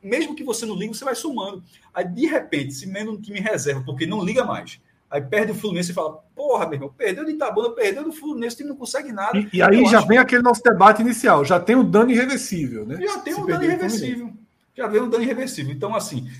Mesmo 0.00 0.34
que 0.36 0.44
você 0.44 0.64
não 0.64 0.76
ligue, 0.76 0.96
você 0.96 1.04
vai 1.04 1.16
somando. 1.16 1.62
Aí, 1.92 2.06
de 2.06 2.26
repente, 2.26 2.72
se 2.72 2.86
menos 2.86 3.14
um 3.14 3.20
time 3.20 3.40
reserva, 3.40 3.82
porque 3.84 4.06
não 4.06 4.24
liga 4.24 4.44
mais 4.44 4.80
Aí 5.10 5.20
perde 5.20 5.50
o 5.50 5.54
Fluminense 5.54 5.90
e 5.90 5.94
fala: 5.94 6.18
Porra, 6.36 6.66
meu 6.66 6.74
irmão, 6.74 6.94
perdeu 6.96 7.24
do 7.24 7.30
Itabuna, 7.30 7.70
perdeu 7.70 8.04
do 8.04 8.12
Fluminense, 8.12 8.54
o 8.54 8.56
time 8.58 8.68
não 8.68 8.76
consegue 8.76 9.12
nada. 9.12 9.36
E, 9.36 9.48
e 9.54 9.62
aí 9.62 9.80
eu 9.80 9.86
já 9.86 9.98
acho... 9.98 10.06
vem 10.06 10.18
aquele 10.18 10.42
nosso 10.42 10.62
debate 10.62 11.02
inicial: 11.02 11.44
já 11.44 11.58
tem 11.58 11.74
o 11.74 11.80
um 11.80 11.90
dano 11.90 12.12
irreversível, 12.12 12.86
né? 12.86 12.98
Já 13.00 13.18
tem 13.18 13.34
o 13.34 13.40
um 13.40 13.46
dano 13.46 13.64
irreversível. 13.64 14.32
Já 14.76 14.86
vem 14.86 15.02
um 15.02 15.10
dano 15.10 15.24
irreversível. 15.24 15.72
Então, 15.72 15.94
assim, 15.96 16.30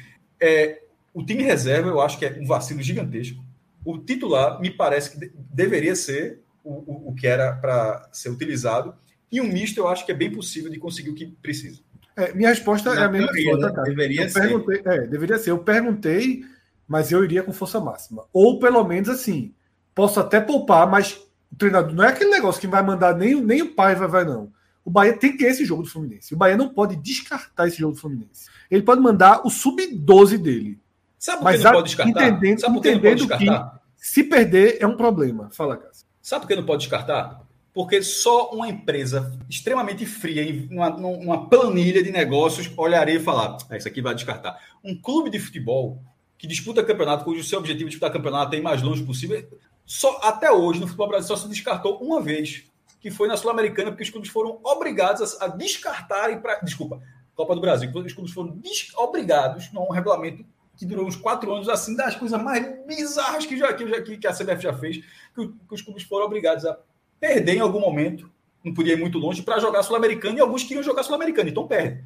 é, 0.41 0.83
o 1.13 1.25
time 1.25 1.43
reserva 1.43 1.89
eu 1.89 2.01
acho 2.01 2.17
que 2.17 2.25
é 2.25 2.39
um 2.41 2.47
vacilo 2.47 2.81
gigantesco. 2.81 3.43
O 3.85 3.99
titular 3.99 4.61
me 4.61 4.71
parece 4.71 5.11
que 5.11 5.19
de, 5.19 5.33
deveria 5.53 5.97
ser 5.97 6.41
o, 6.63 6.71
o, 6.71 7.09
o 7.09 7.15
que 7.15 7.27
era 7.27 7.53
para 7.53 8.09
ser 8.13 8.29
utilizado. 8.29 8.95
E 9.33 9.41
um 9.41 9.49
misto 9.49 9.79
eu 9.79 9.89
acho 9.89 10.07
que 10.07 10.13
é 10.13 10.15
bem 10.15 10.31
possível 10.31 10.71
de 10.71 10.79
conseguir 10.79 11.11
o 11.11 11.15
que 11.15 11.27
precisa. 11.27 11.81
É, 12.17 12.33
minha 12.35 12.49
resposta 12.51 12.95
Na 12.95 13.03
é 13.03 13.05
a 13.05 13.09
mesma 13.09 13.33
teoria, 13.33 13.57
né? 13.57 13.73
cara. 13.73 13.83
Deveria 13.83 14.23
eu 14.23 14.29
ser. 14.29 14.41
Perguntei, 14.41 14.83
é, 14.85 15.07
deveria 15.07 15.39
ser. 15.39 15.51
Eu 15.51 15.59
perguntei 15.59 16.45
mas 16.91 17.13
eu 17.13 17.23
iria 17.23 17.45
com 17.45 17.53
força 17.53 17.79
máxima. 17.79 18.25
Ou 18.33 18.59
pelo 18.59 18.83
menos 18.83 19.09
assim, 19.09 19.55
posso 19.95 20.19
até 20.19 20.41
poupar, 20.41 20.91
mas 20.91 21.21
o 21.53 21.55
treinador 21.57 21.95
não 21.95 22.03
é 22.03 22.09
aquele 22.09 22.31
negócio 22.31 22.61
que 22.61 22.67
vai 22.67 22.83
mandar 22.83 23.15
nem, 23.15 23.41
nem 23.41 23.63
o 23.63 23.77
pai 23.77 23.95
vai, 23.95 24.09
vai, 24.09 24.25
não. 24.25 24.51
O 24.85 24.91
Bahia 24.91 25.17
tem 25.17 25.31
que 25.31 25.39
ter 25.39 25.45
esse 25.45 25.65
jogo 25.65 25.85
do 25.85 25.89
Fluminense. 25.89 26.35
O 26.35 26.37
Bahia 26.37 26.57
não 26.57 26.69
pode 26.69 26.97
descartar 26.97 27.69
esse 27.69 27.79
jogo 27.79 27.95
do 27.95 28.01
Fluminense. 28.01 28.51
Ele 28.69 28.83
pode 28.83 29.01
mandar 29.01 29.47
o 29.47 29.51
sub-12 29.51 30.37
dele. 30.37 30.81
Sabe 31.17 31.45
por 31.45 31.53
que 31.53 31.59
não 31.59 31.73
pode 31.73 31.87
descartar? 31.87 32.29
Entendendo, 32.29 32.61
Sabe 32.61 32.75
por 32.75 32.83
que 32.83 32.89
entendendo 32.91 33.21
não 33.21 33.29
pode 33.29 33.45
descartar? 33.45 33.81
que 33.97 34.09
se 34.09 34.25
perder 34.25 34.79
é 34.81 34.87
um 34.87 34.97
problema. 34.97 35.49
Fala, 35.53 35.77
Cássio. 35.77 36.07
Sabe 36.21 36.43
por 36.43 36.49
que 36.49 36.57
não 36.57 36.67
pode 36.67 36.81
descartar? 36.81 37.41
Porque 37.73 38.03
só 38.03 38.51
uma 38.51 38.69
empresa 38.69 39.39
extremamente 39.49 40.05
fria, 40.05 40.67
uma, 40.69 40.89
uma 40.97 41.49
planilha 41.49 42.03
de 42.03 42.11
negócios, 42.11 42.69
olharia 42.77 43.15
e 43.15 43.21
falar: 43.21 43.59
ah, 43.71 43.77
isso 43.77 43.87
aqui 43.87 44.03
vai 44.03 44.13
descartar. 44.13 44.59
Um 44.83 45.01
clube 45.01 45.31
de 45.31 45.39
futebol 45.39 46.03
que 46.41 46.47
disputa 46.47 46.83
campeonato, 46.83 47.23
cujo 47.23 47.45
seu 47.45 47.59
objetivo 47.59 47.87
é 47.87 47.91
disputar 47.91 48.11
campeonato 48.11 48.55
é 48.55 48.59
ir 48.59 48.63
mais 48.63 48.81
longe 48.81 49.05
possível, 49.05 49.47
só 49.85 50.19
até 50.23 50.51
hoje 50.51 50.81
no 50.81 50.87
futebol 50.87 51.07
brasileiro 51.07 51.37
só 51.37 51.47
se 51.47 51.51
descartou 51.51 51.99
uma 52.03 52.19
vez, 52.19 52.65
que 52.99 53.11
foi 53.11 53.29
na 53.29 53.37
Sul-Americana, 53.37 53.91
porque 53.91 54.05
os 54.05 54.09
clubes 54.09 54.31
foram 54.31 54.59
obrigados 54.65 55.37
a, 55.39 55.45
a 55.45 55.49
descartarem 55.49 56.41
para. 56.41 56.59
Desculpa, 56.61 57.03
Copa 57.35 57.55
do 57.55 57.61
Brasil, 57.61 57.91
os 57.95 58.13
clubes 58.15 58.33
foram 58.33 58.59
obrigados, 58.97 59.71
não 59.71 59.87
um 59.87 59.93
regulamento 59.93 60.43
que 60.79 60.87
durou 60.87 61.07
uns 61.07 61.15
quatro 61.15 61.53
anos, 61.53 61.69
assim, 61.69 61.95
das 61.95 62.17
coisas 62.17 62.43
mais 62.43 62.87
bizarras 62.87 63.45
que, 63.45 63.59
já, 63.59 63.75
que, 63.75 64.17
que 64.17 64.27
a 64.27 64.33
CBF 64.33 64.63
já 64.63 64.73
fez, 64.73 64.97
que, 65.35 65.47
que 65.47 65.75
os 65.75 65.83
clubes 65.83 66.05
foram 66.05 66.25
obrigados 66.25 66.65
a 66.65 66.79
perder 67.21 67.57
em 67.57 67.61
algum 67.61 67.81
momento, 67.81 68.31
não 68.65 68.73
podia 68.73 68.95
ir 68.95 68.99
muito 68.99 69.19
longe, 69.19 69.43
para 69.43 69.61
jogar 69.61 69.83
Sul-Americano, 69.83 70.39
e 70.39 70.41
alguns 70.41 70.63
queriam 70.65 70.83
jogar 70.83 71.03
Sul-Americano, 71.03 71.51
então 71.51 71.67
perde. 71.67 72.03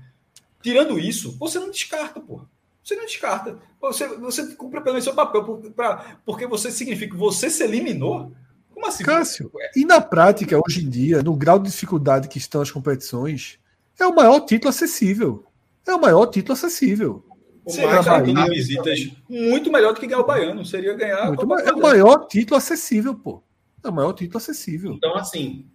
Tirando 0.60 0.98
isso, 0.98 1.38
você 1.38 1.60
não 1.60 1.70
descarta, 1.70 2.18
porra. 2.18 2.52
Você 2.84 2.94
não 2.94 3.06
descarta. 3.06 3.58
Você, 3.88 4.08
você 4.16 4.54
cumpre 4.54 4.80
pelo 4.80 5.00
seu 5.00 5.14
papel, 5.14 5.44
por, 5.44 5.58
pra, 5.72 6.18
porque 6.24 6.46
você 6.46 6.70
significa 6.70 7.12
que 7.12 7.18
você 7.18 7.50
se 7.50 7.62
eliminou. 7.62 8.32
Como 8.70 8.86
assim? 8.86 9.04
Cássio, 9.04 9.50
e 9.76 9.84
na 9.84 10.00
prática, 10.00 10.58
hoje 10.58 10.84
em 10.84 10.88
dia, 10.88 11.22
no 11.22 11.36
grau 11.36 11.58
de 11.58 11.70
dificuldade 11.70 12.28
que 12.28 12.38
estão 12.38 12.60
as 12.60 12.70
competições, 12.70 13.58
é 13.98 14.06
o 14.06 14.14
maior 14.14 14.40
título 14.40 14.70
acessível. 14.70 15.44
É 15.86 15.94
o 15.94 16.00
maior 16.00 16.26
título 16.26 16.54
acessível. 16.54 17.24
O 17.64 17.70
Seria 17.70 18.46
visitas 18.46 19.10
muito 19.28 19.70
melhor 19.70 19.94
do 19.94 20.00
que 20.00 20.06
ganhar 20.06 20.20
o 20.20 20.26
Baiano. 20.26 20.64
Seria 20.64 20.94
ganhar. 20.94 21.34
é 21.64 21.72
o 21.72 21.80
maior 21.80 22.26
título 22.26 22.56
acessível, 22.56 23.14
pô. 23.14 23.42
É 23.82 23.88
o 23.88 23.92
maior 23.92 24.12
título 24.12 24.38
acessível. 24.38 24.92
Então, 24.92 25.14
assim, 25.14 25.66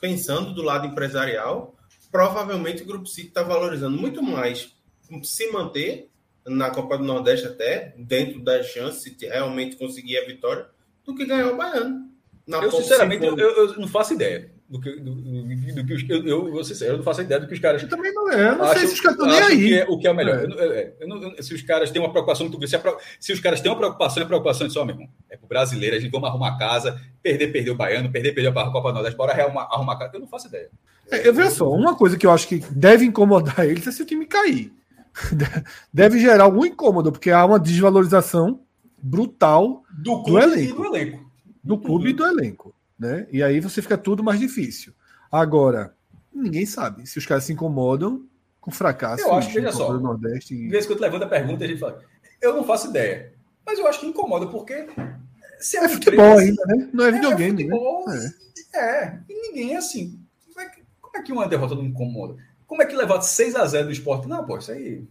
pensando 0.00 0.54
do 0.54 0.62
lado 0.62 0.86
empresarial, 0.86 1.74
provavelmente 2.10 2.82
o 2.82 2.86
Grupo 2.86 3.06
City 3.06 3.28
está 3.28 3.42
valorizando 3.42 3.98
muito 3.98 4.22
mais 4.22 4.74
se 5.22 5.50
manter 5.50 6.10
na 6.46 6.70
Copa 6.70 6.98
do 6.98 7.04
Nordeste 7.04 7.46
até, 7.46 7.94
dentro 7.96 8.40
das 8.40 8.66
chances, 8.66 9.16
de 9.16 9.26
realmente 9.26 9.76
conseguir 9.76 10.18
a 10.18 10.26
vitória, 10.26 10.66
do 11.04 11.14
que 11.14 11.24
ganhar 11.24 11.52
o 11.52 11.56
Baiano. 11.56 12.08
eu, 12.46 12.70
sinceramente, 12.70 13.24
eu, 13.24 13.36
eu, 13.36 13.78
não 13.78 13.88
faço 13.88 14.14
ideia 14.14 14.50
do 14.68 14.80
que, 14.80 14.90
do, 14.96 15.14
do, 15.14 15.74
do 15.74 15.86
que 15.86 15.94
os, 15.94 16.08
eu, 16.08 16.26
eu, 16.26 16.50
vou 16.50 16.64
sincero, 16.64 16.94
eu 16.94 16.96
não 16.96 17.04
faço 17.04 17.20
ideia 17.20 17.40
do 17.40 17.46
que 17.46 17.54
os 17.54 17.60
caras. 17.60 17.82
Eu 17.82 17.88
também 17.88 18.12
não 18.12 18.30
é. 18.30 18.48
Eu 18.48 18.56
não 18.56 18.72
sei 18.72 18.86
se 18.86 18.94
os 18.94 19.00
caras 19.00 19.18
estão 19.18 19.30
nem 19.30 19.42
aí. 19.42 19.68
Que 19.68 19.74
é, 19.74 19.84
o 19.88 19.98
que 19.98 20.06
é 20.06 20.10
o 20.10 20.14
melhor. 20.14 20.46
É. 20.58 20.94
Eu, 21.00 21.08
não, 21.08 21.42
se 21.42 21.54
os 21.54 21.62
caras 21.62 21.90
têm 21.90 22.00
uma 22.00 22.10
preocupação 22.10 22.46
muito 22.46 22.58
grande, 22.58 22.70
se, 22.70 22.82
se, 23.20 23.32
os 23.32 23.40
caras 23.40 23.60
têm 23.60 23.70
uma 23.70 23.78
preocupação, 23.78 24.22
é 24.22 24.26
preocupação 24.26 24.66
de 24.66 24.72
só, 24.72 24.84
meu 24.84 24.94
irmão. 24.94 25.08
É 25.28 25.36
pro 25.36 25.46
brasileiro, 25.46 25.96
a 25.96 26.00
gente 26.00 26.10
vamos 26.10 26.28
arrumar 26.28 26.58
casa, 26.58 27.00
perder, 27.22 27.48
perder 27.48 27.70
o 27.70 27.74
baiano, 27.74 28.10
perder, 28.10 28.32
perder 28.32 28.56
a 28.56 28.70
Copa 28.70 28.92
Nordeste, 28.92 29.16
bora 29.16 29.32
arrumar, 29.32 29.68
arrumar 29.70 29.96
casa. 29.96 30.12
Eu 30.14 30.20
não 30.20 30.26
faço 30.26 30.48
ideia. 30.48 30.70
É, 31.10 31.28
eu 31.28 31.34
vejo 31.34 31.50
só, 31.50 31.70
uma 31.70 31.94
coisa 31.94 32.16
que 32.16 32.26
eu 32.26 32.30
acho 32.30 32.48
que 32.48 32.58
deve 32.70 33.04
incomodar 33.04 33.66
eles 33.66 33.86
é 33.86 33.92
se 33.92 34.02
o 34.02 34.06
time 34.06 34.26
cair. 34.26 34.72
Deve 35.92 36.18
gerar 36.18 36.44
algum 36.44 36.64
incômodo, 36.64 37.12
porque 37.12 37.30
há 37.30 37.44
uma 37.44 37.58
desvalorização 37.58 38.60
brutal 39.02 39.82
do, 39.90 40.22
do 40.22 40.38
elenco. 40.38 40.82
do 40.82 40.96
elenco. 40.96 41.30
Do 41.62 41.78
clube 41.78 42.10
e 42.10 42.12
do 42.12 42.26
elenco. 42.26 42.74
Né? 42.98 43.26
E 43.30 43.42
aí 43.42 43.60
você 43.60 43.82
fica 43.82 43.98
tudo 43.98 44.22
mais 44.22 44.38
difícil. 44.38 44.92
Agora, 45.30 45.94
ninguém 46.32 46.66
sabe 46.66 47.06
se 47.06 47.18
os 47.18 47.26
caras 47.26 47.44
se 47.44 47.52
incomodam 47.52 48.26
com 48.60 48.70
fracasso. 48.70 49.24
Eu 49.24 49.34
acho 49.34 49.48
que, 49.48 49.60
veja 49.60 49.72
só, 49.72 49.92
Nordeste. 49.98 50.54
E... 50.54 50.68
Vez 50.68 50.86
que 50.86 50.92
eu 50.92 50.96
te 50.96 51.02
levanta 51.02 51.26
a 51.26 51.28
pergunta, 51.28 51.64
a 51.64 51.66
gente 51.66 51.80
fala, 51.80 52.00
eu 52.40 52.54
não 52.54 52.64
faço 52.64 52.88
ideia. 52.88 53.32
Mas 53.64 53.78
eu 53.78 53.86
acho 53.86 54.00
que 54.00 54.06
incomoda, 54.06 54.46
porque. 54.46 54.86
Se 55.58 55.76
é, 55.78 55.84
é 55.84 55.88
futebol 55.88 56.38
ainda, 56.38 56.62
né? 56.66 56.88
Não 56.92 57.04
é, 57.04 57.08
é 57.08 57.12
videogame. 57.12 57.62
É, 57.62 57.66
futebol, 57.66 58.06
né? 58.06 58.34
é. 58.74 58.78
é. 58.78 59.20
E 59.28 59.48
ninguém 59.48 59.74
é 59.74 59.76
assim. 59.76 60.20
Como 60.46 60.60
é, 60.60 60.68
que, 60.68 60.82
como 61.00 61.16
é 61.16 61.22
que 61.22 61.32
uma 61.32 61.48
derrota 61.48 61.74
não 61.74 61.84
incomoda? 61.84 62.36
Como 62.66 62.82
é 62.82 62.86
que 62.86 62.96
levar 62.96 63.20
6 63.20 63.54
a 63.56 63.66
0 63.66 63.86
do 63.86 63.92
esporte? 63.92 64.28
Não, 64.28 64.44
pô, 64.44 64.58
isso 64.58 64.72
aí. 64.72 65.06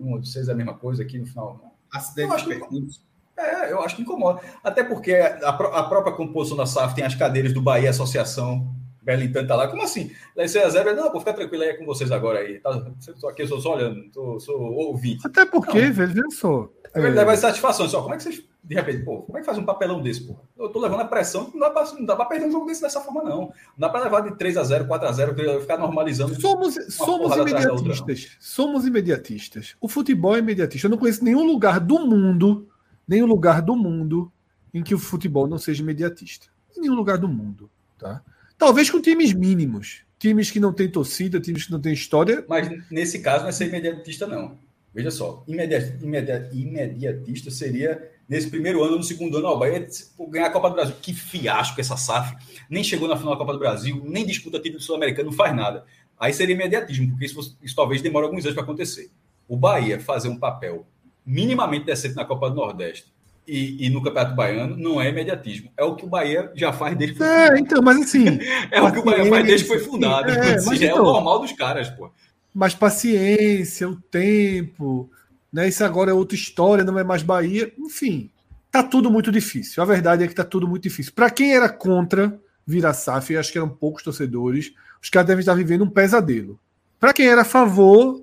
Um 0.00 0.18
de 0.18 0.30
6 0.30 0.48
é 0.48 0.52
a 0.52 0.54
mesma 0.54 0.74
coisa 0.74 1.02
aqui 1.02 1.18
no 1.18 1.26
final. 1.26 1.60
Não. 1.62 1.76
Acidente 1.92 2.28
eu 2.28 2.34
acho 2.34 2.46
que, 2.46 2.88
é, 3.36 3.72
eu 3.72 3.80
acho 3.82 3.96
que 3.96 4.02
incomoda. 4.02 4.40
Até 4.62 4.82
porque 4.82 5.14
a, 5.14 5.48
a 5.48 5.82
própria 5.84 6.14
composição 6.14 6.56
da 6.56 6.66
SAF 6.66 6.94
tem 6.94 7.04
as 7.04 7.14
cadeiras 7.14 7.52
do 7.52 7.62
Bahia 7.62 7.90
Associação. 7.90 8.74
Wellington 9.06 9.46
tá 9.46 9.54
lá. 9.54 9.68
Como 9.68 9.82
assim? 9.82 10.10
Lá 10.34 10.46
6 10.46 10.64
a 10.64 10.68
0 10.68 10.96
Não, 10.96 11.10
vou 11.10 11.20
ficar 11.20 11.34
tranquilo 11.34 11.62
aí 11.62 11.74
com 11.74 11.86
vocês 11.86 12.10
agora 12.10 12.40
aí. 12.40 12.58
Tá, 12.58 12.84
tô 13.20 13.28
aqui, 13.28 13.42
eu 13.42 13.48
sou 13.48 13.60
só 13.60 13.74
olhando, 13.76 14.10
tô, 14.10 14.40
sou 14.40 14.60
ouvinte. 14.60 15.24
Até 15.26 15.46
porque, 15.46 15.90
veja 15.90 16.22
só. 16.30 16.68
É 16.92 17.00
verdade, 17.00 17.26
vai 17.26 17.36
satisfação. 17.36 17.88
Só, 17.88 18.02
como 18.02 18.14
é 18.14 18.16
que 18.16 18.24
vocês 18.24 18.42
de 18.66 18.74
repente, 18.74 19.04
pô, 19.04 19.22
como 19.22 19.38
é 19.38 19.40
que 19.40 19.46
faz 19.46 19.56
um 19.58 19.64
papelão 19.64 20.02
desse, 20.02 20.26
pô? 20.26 20.36
Eu 20.58 20.68
tô 20.68 20.80
levando 20.80 21.00
a 21.00 21.04
pressão, 21.04 21.48
não 21.54 21.60
dá 21.60 21.70
pra, 21.70 21.84
não 21.92 22.04
dá 22.04 22.16
pra 22.16 22.24
perder 22.24 22.46
um 22.46 22.50
jogo 22.50 22.66
desse 22.66 22.82
dessa 22.82 23.00
forma, 23.00 23.22
não. 23.22 23.38
Não 23.38 23.52
dá 23.78 23.88
pra 23.88 24.02
levar 24.02 24.22
de 24.22 24.36
3 24.36 24.56
a 24.56 24.64
0 24.64 24.86
4 24.86 25.08
a 25.08 25.12
0 25.12 25.60
ficar 25.60 25.78
normalizando. 25.78 26.38
Somos, 26.40 26.74
somos 26.88 27.36
imediatistas. 27.36 28.36
Somos 28.40 28.84
imediatistas. 28.84 29.76
O 29.80 29.86
futebol 29.86 30.34
é 30.34 30.40
imediatista. 30.40 30.88
Eu 30.88 30.90
não 30.90 30.98
conheço 30.98 31.22
nenhum 31.22 31.46
lugar 31.46 31.78
do 31.78 32.00
mundo, 32.00 32.68
nenhum 33.06 33.26
lugar 33.26 33.62
do 33.62 33.76
mundo 33.76 34.32
em 34.74 34.82
que 34.82 34.96
o 34.96 34.98
futebol 34.98 35.46
não 35.46 35.58
seja 35.58 35.80
imediatista. 35.80 36.48
Em 36.76 36.80
nenhum 36.80 36.96
lugar 36.96 37.18
do 37.18 37.28
mundo, 37.28 37.70
tá? 37.96 38.20
Talvez 38.58 38.90
com 38.90 39.00
times 39.00 39.32
mínimos. 39.32 40.02
Times 40.18 40.50
que 40.50 40.58
não 40.58 40.72
têm 40.72 40.90
torcida, 40.90 41.38
times 41.38 41.66
que 41.66 41.72
não 41.72 41.80
têm 41.80 41.92
história. 41.92 42.44
Mas 42.48 42.68
nesse 42.90 43.20
caso 43.20 43.42
não 43.42 43.50
é 43.50 43.52
ser 43.52 43.68
imediatista, 43.68 44.26
não. 44.26 44.58
Veja 44.92 45.10
só, 45.10 45.44
imediatista, 45.46 46.50
imediatista 46.52 47.50
seria 47.50 48.15
nesse 48.28 48.50
primeiro 48.50 48.82
ano, 48.82 48.96
no 48.96 49.02
segundo 49.02 49.38
ano, 49.38 49.48
ó, 49.48 49.54
o 49.54 49.58
Bahia 49.58 49.86
ganhar 50.28 50.46
a 50.46 50.50
Copa 50.50 50.68
do 50.68 50.74
Brasil. 50.74 50.94
Que 51.00 51.14
fiasco 51.14 51.80
essa 51.80 51.96
SAF. 51.96 52.36
Nem 52.68 52.82
chegou 52.82 53.08
na 53.08 53.16
final 53.16 53.32
da 53.32 53.38
Copa 53.38 53.52
do 53.52 53.58
Brasil, 53.58 54.02
nem 54.04 54.26
disputa 54.26 54.60
título 54.60 54.82
sul-americano, 54.82 55.30
não 55.30 55.36
faz 55.36 55.54
nada. 55.54 55.84
Aí 56.18 56.32
seria 56.32 56.54
imediatismo, 56.54 57.10
porque 57.10 57.26
isso, 57.26 57.56
isso 57.62 57.76
talvez 57.76 58.00
demore 58.00 58.26
alguns 58.26 58.44
anos 58.44 58.54
para 58.54 58.64
acontecer. 58.64 59.10
O 59.46 59.56
Bahia 59.56 60.00
fazer 60.00 60.28
um 60.28 60.38
papel 60.38 60.86
minimamente 61.24 61.84
decente 61.84 62.16
na 62.16 62.24
Copa 62.24 62.48
do 62.48 62.56
Nordeste 62.56 63.12
e, 63.46 63.86
e, 63.86 63.90
no 63.90 64.02
Campeonato 64.02 64.34
Baiano 64.34 64.76
não 64.76 65.00
é 65.00 65.08
imediatismo. 65.08 65.70
É 65.76 65.84
o 65.84 65.94
que 65.94 66.04
o 66.04 66.08
Bahia 66.08 66.50
já 66.54 66.72
faz 66.72 66.96
desde 66.96 67.14
que 67.14 67.18
foi 67.18 67.28
É, 67.28 67.58
então, 67.58 67.80
mas 67.82 67.96
assim. 67.98 68.26
é 68.72 68.82
o 68.82 68.92
que 68.92 68.98
o 68.98 69.04
Bahia 69.04 69.26
faz 69.26 69.46
desde 69.46 69.64
que 69.64 69.68
foi 69.68 69.78
fundado. 69.78 70.30
É, 70.30 70.54
mas, 70.54 70.66
então, 70.66 70.88
é 70.88 70.90
o 70.90 70.94
então, 70.94 71.04
normal 71.04 71.38
dos 71.38 71.52
caras, 71.52 71.88
pô. 71.90 72.10
Mas 72.52 72.74
paciência, 72.74 73.88
o 73.88 73.96
tempo, 73.96 75.10
né? 75.52 75.68
Isso 75.68 75.84
agora 75.84 76.10
é 76.10 76.14
outra 76.14 76.36
história, 76.36 76.84
não 76.84 76.98
é 76.98 77.04
mais 77.04 77.22
Bahia. 77.22 77.72
Enfim, 77.78 78.30
tá 78.70 78.82
tudo 78.82 79.10
muito 79.10 79.32
difícil. 79.32 79.82
A 79.82 79.86
verdade 79.86 80.24
é 80.24 80.28
que 80.28 80.34
tá 80.34 80.44
tudo 80.44 80.66
muito 80.66 80.82
difícil. 80.82 81.12
Para 81.14 81.30
quem 81.30 81.54
era 81.54 81.68
contra 81.68 82.38
virar 82.66 82.94
SAF, 82.94 83.36
acho 83.36 83.52
que 83.52 83.58
eram 83.58 83.68
poucos 83.68 84.02
torcedores, 84.02 84.72
os 85.02 85.08
caras 85.08 85.28
devem 85.28 85.40
estar 85.40 85.54
vivendo 85.54 85.84
um 85.84 85.90
pesadelo. 85.90 86.58
Para 86.98 87.12
quem 87.12 87.26
era 87.26 87.42
a 87.42 87.44
favor, 87.44 88.22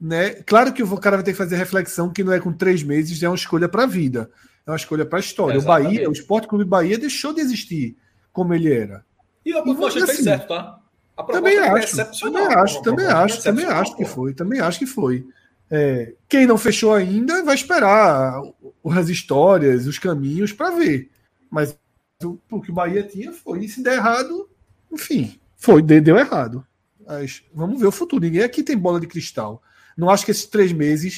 né? 0.00 0.30
Claro 0.46 0.72
que 0.72 0.82
o 0.82 0.98
cara 0.98 1.16
vai 1.16 1.24
ter 1.24 1.32
que 1.32 1.38
fazer 1.38 1.56
reflexão 1.56 2.10
que 2.10 2.24
não 2.24 2.32
é 2.32 2.40
com 2.40 2.52
três 2.52 2.82
meses, 2.82 3.22
é 3.22 3.28
uma 3.28 3.34
escolha 3.34 3.68
para 3.68 3.84
a 3.84 3.86
vida, 3.86 4.30
é 4.66 4.70
uma 4.70 4.76
escolha 4.76 5.06
para 5.06 5.18
a 5.18 5.20
história. 5.20 5.56
É, 5.56 5.58
o 5.58 5.62
Bahia, 5.62 6.08
o 6.08 6.12
Esporte 6.12 6.48
Clube 6.48 6.64
Bahia 6.64 6.98
deixou 6.98 7.32
de 7.32 7.40
existir 7.40 7.96
como 8.32 8.54
ele 8.54 8.72
era. 8.72 9.04
E 9.44 9.52
a 9.52 9.62
proposta 9.62 9.98
e, 9.98 10.02
assim, 10.02 10.12
fez 10.12 10.24
certo, 10.24 10.48
tá? 10.48 10.80
também 11.26 11.58
acho, 11.58 11.96
também 12.20 12.46
acho, 12.46 12.82
também 12.82 13.06
acho, 13.06 13.42
também 13.42 13.66
acho 13.66 13.96
que 13.96 14.04
foi, 14.04 14.34
também 14.34 14.60
acho 14.60 14.78
que 14.78 14.86
foi. 14.86 15.26
É, 15.70 16.14
quem 16.28 16.46
não 16.46 16.58
fechou 16.58 16.92
ainda 16.92 17.44
vai 17.44 17.54
esperar 17.54 18.42
as 18.84 19.08
histórias, 19.08 19.86
os 19.86 19.98
caminhos 19.98 20.52
para 20.52 20.70
ver. 20.76 21.10
Mas 21.48 21.78
o 22.22 22.60
que 22.60 22.70
o 22.70 22.74
Bahia 22.74 23.02
tinha 23.02 23.32
foi. 23.32 23.64
E 23.64 23.68
se 23.68 23.82
der 23.82 23.94
errado, 23.94 24.48
enfim, 24.90 25.38
foi, 25.56 25.80
deu 25.82 26.16
errado. 26.16 26.66
Mas 27.06 27.42
vamos 27.54 27.80
ver 27.80 27.86
o 27.86 27.92
futuro. 27.92 28.22
Ninguém 28.22 28.42
aqui 28.42 28.62
tem 28.62 28.76
bola 28.76 29.00
de 29.00 29.06
cristal. 29.06 29.62
Não 29.96 30.10
acho 30.10 30.24
que 30.24 30.30
esses 30.30 30.46
três 30.46 30.72
meses 30.72 31.16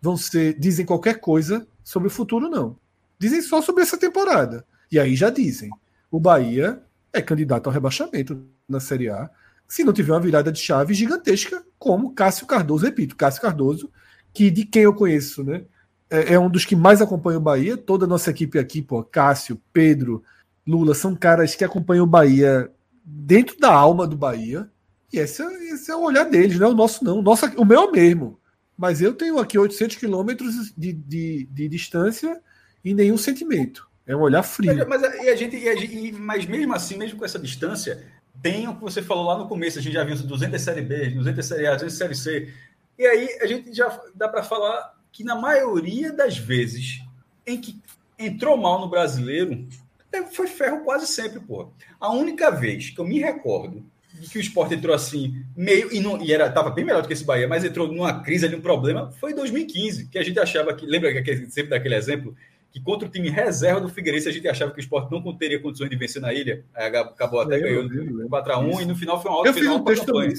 vão 0.00 0.16
ser. 0.16 0.58
dizem 0.58 0.84
qualquer 0.84 1.20
coisa 1.20 1.66
sobre 1.82 2.08
o 2.08 2.10
futuro, 2.10 2.48
não. 2.48 2.76
Dizem 3.18 3.40
só 3.40 3.62
sobre 3.62 3.82
essa 3.82 3.96
temporada. 3.96 4.66
E 4.90 4.98
aí 4.98 5.16
já 5.16 5.30
dizem. 5.30 5.70
O 6.10 6.20
Bahia 6.20 6.82
é 7.12 7.22
candidato 7.22 7.66
ao 7.68 7.72
rebaixamento 7.72 8.44
na 8.68 8.80
Série 8.80 9.08
A 9.08 9.30
se 9.68 9.84
não 9.84 9.92
tiver 9.92 10.12
uma 10.12 10.20
virada 10.20 10.52
de 10.52 10.60
chave 10.60 10.94
gigantesca, 10.94 11.64
como 11.78 12.14
Cássio 12.14 12.46
Cardoso, 12.46 12.84
repito, 12.84 13.16
Cássio 13.16 13.42
Cardoso, 13.42 13.90
que 14.32 14.50
de 14.50 14.64
quem 14.64 14.82
eu 14.82 14.94
conheço, 14.94 15.42
né? 15.44 15.64
É, 16.10 16.34
é 16.34 16.38
um 16.38 16.50
dos 16.50 16.64
que 16.64 16.76
mais 16.76 17.00
acompanha 17.00 17.38
o 17.38 17.42
Bahia. 17.42 17.76
Toda 17.76 18.04
a 18.04 18.08
nossa 18.08 18.30
equipe 18.30 18.58
aqui, 18.58 18.82
pô, 18.82 19.02
Cássio, 19.02 19.60
Pedro, 19.72 20.22
Lula, 20.66 20.94
são 20.94 21.14
caras 21.14 21.54
que 21.54 21.64
acompanham 21.64 22.04
o 22.04 22.08
Bahia 22.08 22.70
dentro 23.04 23.58
da 23.58 23.72
alma 23.72 24.06
do 24.06 24.16
Bahia. 24.16 24.70
E 25.12 25.18
esse, 25.18 25.42
é, 25.42 25.74
esse 25.74 25.90
é 25.90 25.96
o 25.96 26.02
olhar 26.02 26.24
deles, 26.24 26.58
não 26.58 26.68
é 26.68 26.70
o 26.70 26.74
nosso, 26.74 27.04
não. 27.04 27.18
O, 27.18 27.22
nosso, 27.22 27.46
o 27.56 27.64
meu 27.64 27.82
é 27.82 27.84
o 27.84 27.92
mesmo. 27.92 28.40
Mas 28.76 29.00
eu 29.00 29.14
tenho 29.14 29.38
aqui 29.38 29.58
800 29.58 29.96
quilômetros 29.96 30.72
de, 30.76 30.92
de, 30.92 31.48
de, 31.50 31.68
distância 31.68 32.40
e 32.84 32.92
nenhum 32.92 33.16
sentimento. 33.16 33.88
É 34.06 34.16
um 34.16 34.20
olhar 34.20 34.42
frio. 34.42 34.76
Mas, 34.88 35.00
mas, 35.00 35.22
e 35.22 35.28
a 35.28 35.36
gente, 35.36 35.56
e 35.56 35.68
a 35.68 35.76
gente, 35.76 36.12
mas 36.12 36.44
mesmo 36.44 36.74
assim, 36.74 36.96
mesmo 36.96 37.18
com 37.18 37.24
essa 37.24 37.38
distância, 37.38 38.04
tem 38.44 38.68
o 38.68 38.74
que 38.74 38.82
você 38.82 39.00
falou 39.00 39.24
lá 39.24 39.38
no 39.38 39.48
começo, 39.48 39.78
a 39.78 39.82
gente 39.82 39.94
já 39.94 40.04
viu 40.04 40.14
200 40.14 40.60
série 40.60 40.82
B, 40.82 41.08
200 41.08 41.46
série 41.46 41.66
A, 41.66 41.76
200 41.76 41.96
série 41.96 42.14
C. 42.14 42.52
E 42.98 43.06
aí 43.06 43.38
a 43.40 43.46
gente 43.46 43.72
já 43.72 43.98
dá 44.14 44.28
para 44.28 44.42
falar 44.42 44.94
que 45.10 45.24
na 45.24 45.34
maioria 45.34 46.12
das 46.12 46.36
vezes 46.36 47.00
em 47.46 47.58
que 47.58 47.80
entrou 48.18 48.58
mal 48.58 48.82
no 48.82 48.90
brasileiro, 48.90 49.66
é, 50.12 50.22
foi 50.24 50.46
ferro 50.46 50.84
quase 50.84 51.06
sempre, 51.06 51.40
pô. 51.40 51.70
A 51.98 52.12
única 52.12 52.50
vez 52.50 52.90
que 52.90 53.00
eu 53.00 53.06
me 53.06 53.18
recordo 53.18 53.82
de 54.12 54.28
que 54.28 54.36
o 54.36 54.40
esporte 54.42 54.74
entrou 54.74 54.94
assim, 54.94 55.42
meio, 55.56 55.90
e, 55.90 55.98
não, 55.98 56.22
e 56.22 56.30
era, 56.30 56.52
tava 56.52 56.68
bem 56.68 56.84
melhor 56.84 57.00
do 57.00 57.08
que 57.08 57.14
esse 57.14 57.24
Bahia, 57.24 57.48
mas 57.48 57.64
entrou 57.64 57.88
numa 57.88 58.22
crise 58.22 58.44
ali, 58.44 58.56
um 58.56 58.60
problema, 58.60 59.10
foi 59.12 59.32
em 59.32 59.36
2015, 59.36 60.08
que 60.08 60.18
a 60.18 60.22
gente 60.22 60.38
achava 60.38 60.74
que, 60.74 60.84
lembra 60.84 61.22
que 61.22 61.50
sempre 61.50 61.70
daquele 61.70 61.94
exemplo, 61.94 62.36
que 62.74 62.80
contra 62.80 63.06
o 63.06 63.10
time 63.10 63.30
reserva 63.30 63.80
do 63.80 63.88
Figueirense 63.88 64.28
a 64.28 64.32
gente 64.32 64.48
achava 64.48 64.72
que 64.72 64.78
o 64.78 64.80
esporte 64.80 65.08
não 65.08 65.36
teria 65.36 65.62
condições 65.62 65.88
de 65.88 65.94
vencer 65.94 66.20
na 66.20 66.34
ilha. 66.34 66.64
Aí 66.74 66.88
acabou 66.88 67.40
até 67.40 67.60
ganhando 67.60 67.88
4x1 68.28 68.82
e 68.82 68.84
no 68.84 68.96
final 68.96 69.22
foi 69.22 69.30
uma 69.30 69.36
alta 69.36 69.50
Eu 69.50 69.54
fiz 69.54 69.68
um 69.68 69.84
texto 69.84 70.06
campanha. 70.06 70.34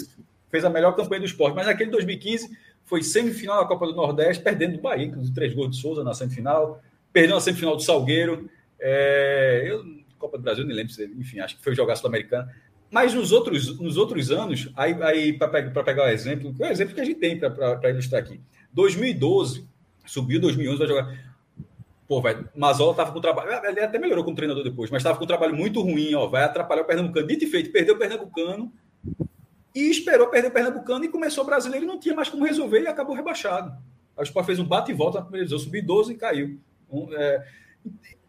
Fez 0.52 0.66
a 0.66 0.70
melhor 0.70 0.94
campanha 0.98 1.22
do 1.22 1.26
esporte. 1.28 1.56
Mas 1.56 1.66
naquele 1.66 1.90
2015 1.92 2.50
foi 2.84 3.02
semifinal 3.04 3.62
da 3.62 3.66
Copa 3.70 3.88
do 3.88 3.96
Nordeste, 3.96 4.44
perdendo 4.44 4.76
do 4.76 4.82
Bahia, 4.82 5.10
com 5.10 5.24
três 5.32 5.54
gols 5.54 5.72
de 5.72 5.82
Souza 5.82 6.04
na 6.04 6.14
semifinal, 6.14 6.84
perdeu 7.14 7.36
na 7.36 7.42
semifinal 7.42 7.78
do 7.78 7.82
Salgueiro. 7.82 8.50
É, 8.82 9.64
eu, 9.66 9.86
Copa 10.20 10.38
do 10.38 10.44
Brasil, 10.44 10.66
não 10.66 10.76
lembro 10.76 10.92
se, 10.92 11.06
enfim, 11.06 11.40
acho 11.40 11.56
que 11.56 11.64
foi 11.64 11.74
jogar 11.74 11.96
Sul-Americana. 11.96 12.54
Mas 12.92 13.14
nos 13.14 13.32
outros, 13.32 13.80
nos 13.80 13.96
outros 13.96 14.30
anos, 14.30 14.70
aí, 14.76 14.94
aí 15.04 15.32
para 15.32 15.48
pegar 15.84 16.04
o 16.04 16.10
exemplo, 16.10 16.54
é 16.60 16.68
o 16.68 16.72
exemplo 16.72 16.94
que 16.94 17.02
a 17.02 17.06
gente 17.06 17.18
tem 17.18 17.40
para 17.40 17.90
ilustrar 17.90 18.22
aqui. 18.22 18.42
2012, 18.74 19.66
subiu 20.06 20.42
2011, 20.42 20.80
vai 20.80 20.88
jogar. 20.88 21.35
Pô, 22.08 22.22
vai, 22.22 22.43
Mazola 22.56 22.92
estava 22.92 23.11
com 23.11 23.19
trabalho. 23.19 23.51
Ele 23.66 23.80
até 23.80 23.98
melhorou 23.98 24.24
como 24.24 24.35
treinador 24.35 24.64
depois, 24.64 24.92
mas 24.92 25.01
estava 25.01 25.17
com 25.17 25.24
um 25.24 25.27
trabalho 25.27 25.56
muito 25.56 25.82
ruim, 25.82 26.14
ó. 26.14 26.27
Vai 26.27 26.43
atrapalhar 26.43 26.84
o 26.84 26.85
Pernambucano. 26.85 27.27
Dito 27.27 27.45
e 27.45 27.48
feito, 27.48 27.72
perdeu 27.72 27.95
o 27.95 27.98
Pernambucano 27.98 28.72
e 29.74 29.90
esperou 29.90 30.27
perder 30.27 30.48
o 30.48 30.51
Pernambucano 30.51 31.03
e 31.03 31.09
começou 31.09 31.43
o 31.43 31.48
brasileiro 31.48 31.85
e 31.85 31.88
não 31.88 32.00
tinha 32.00 32.16
mais 32.16 32.30
como 32.30 32.45
resolver 32.45 32.82
e 32.82 32.88
acabou 32.88 33.16
rebaixado. 33.16 33.75
O 34.16 34.24
Sport 34.24 34.45
fez 34.45 34.59
um 34.59 34.66
bate 34.66 34.92
e 34.92 34.93
volta 34.93 35.17
na 35.17 35.25
primeira 35.25 35.45
divisão, 35.45 35.66
subiu 35.66 35.84
12 35.84 36.14
e 36.14 36.16
caiu. 36.16 36.59
Um, 36.90 37.14
é, 37.14 37.45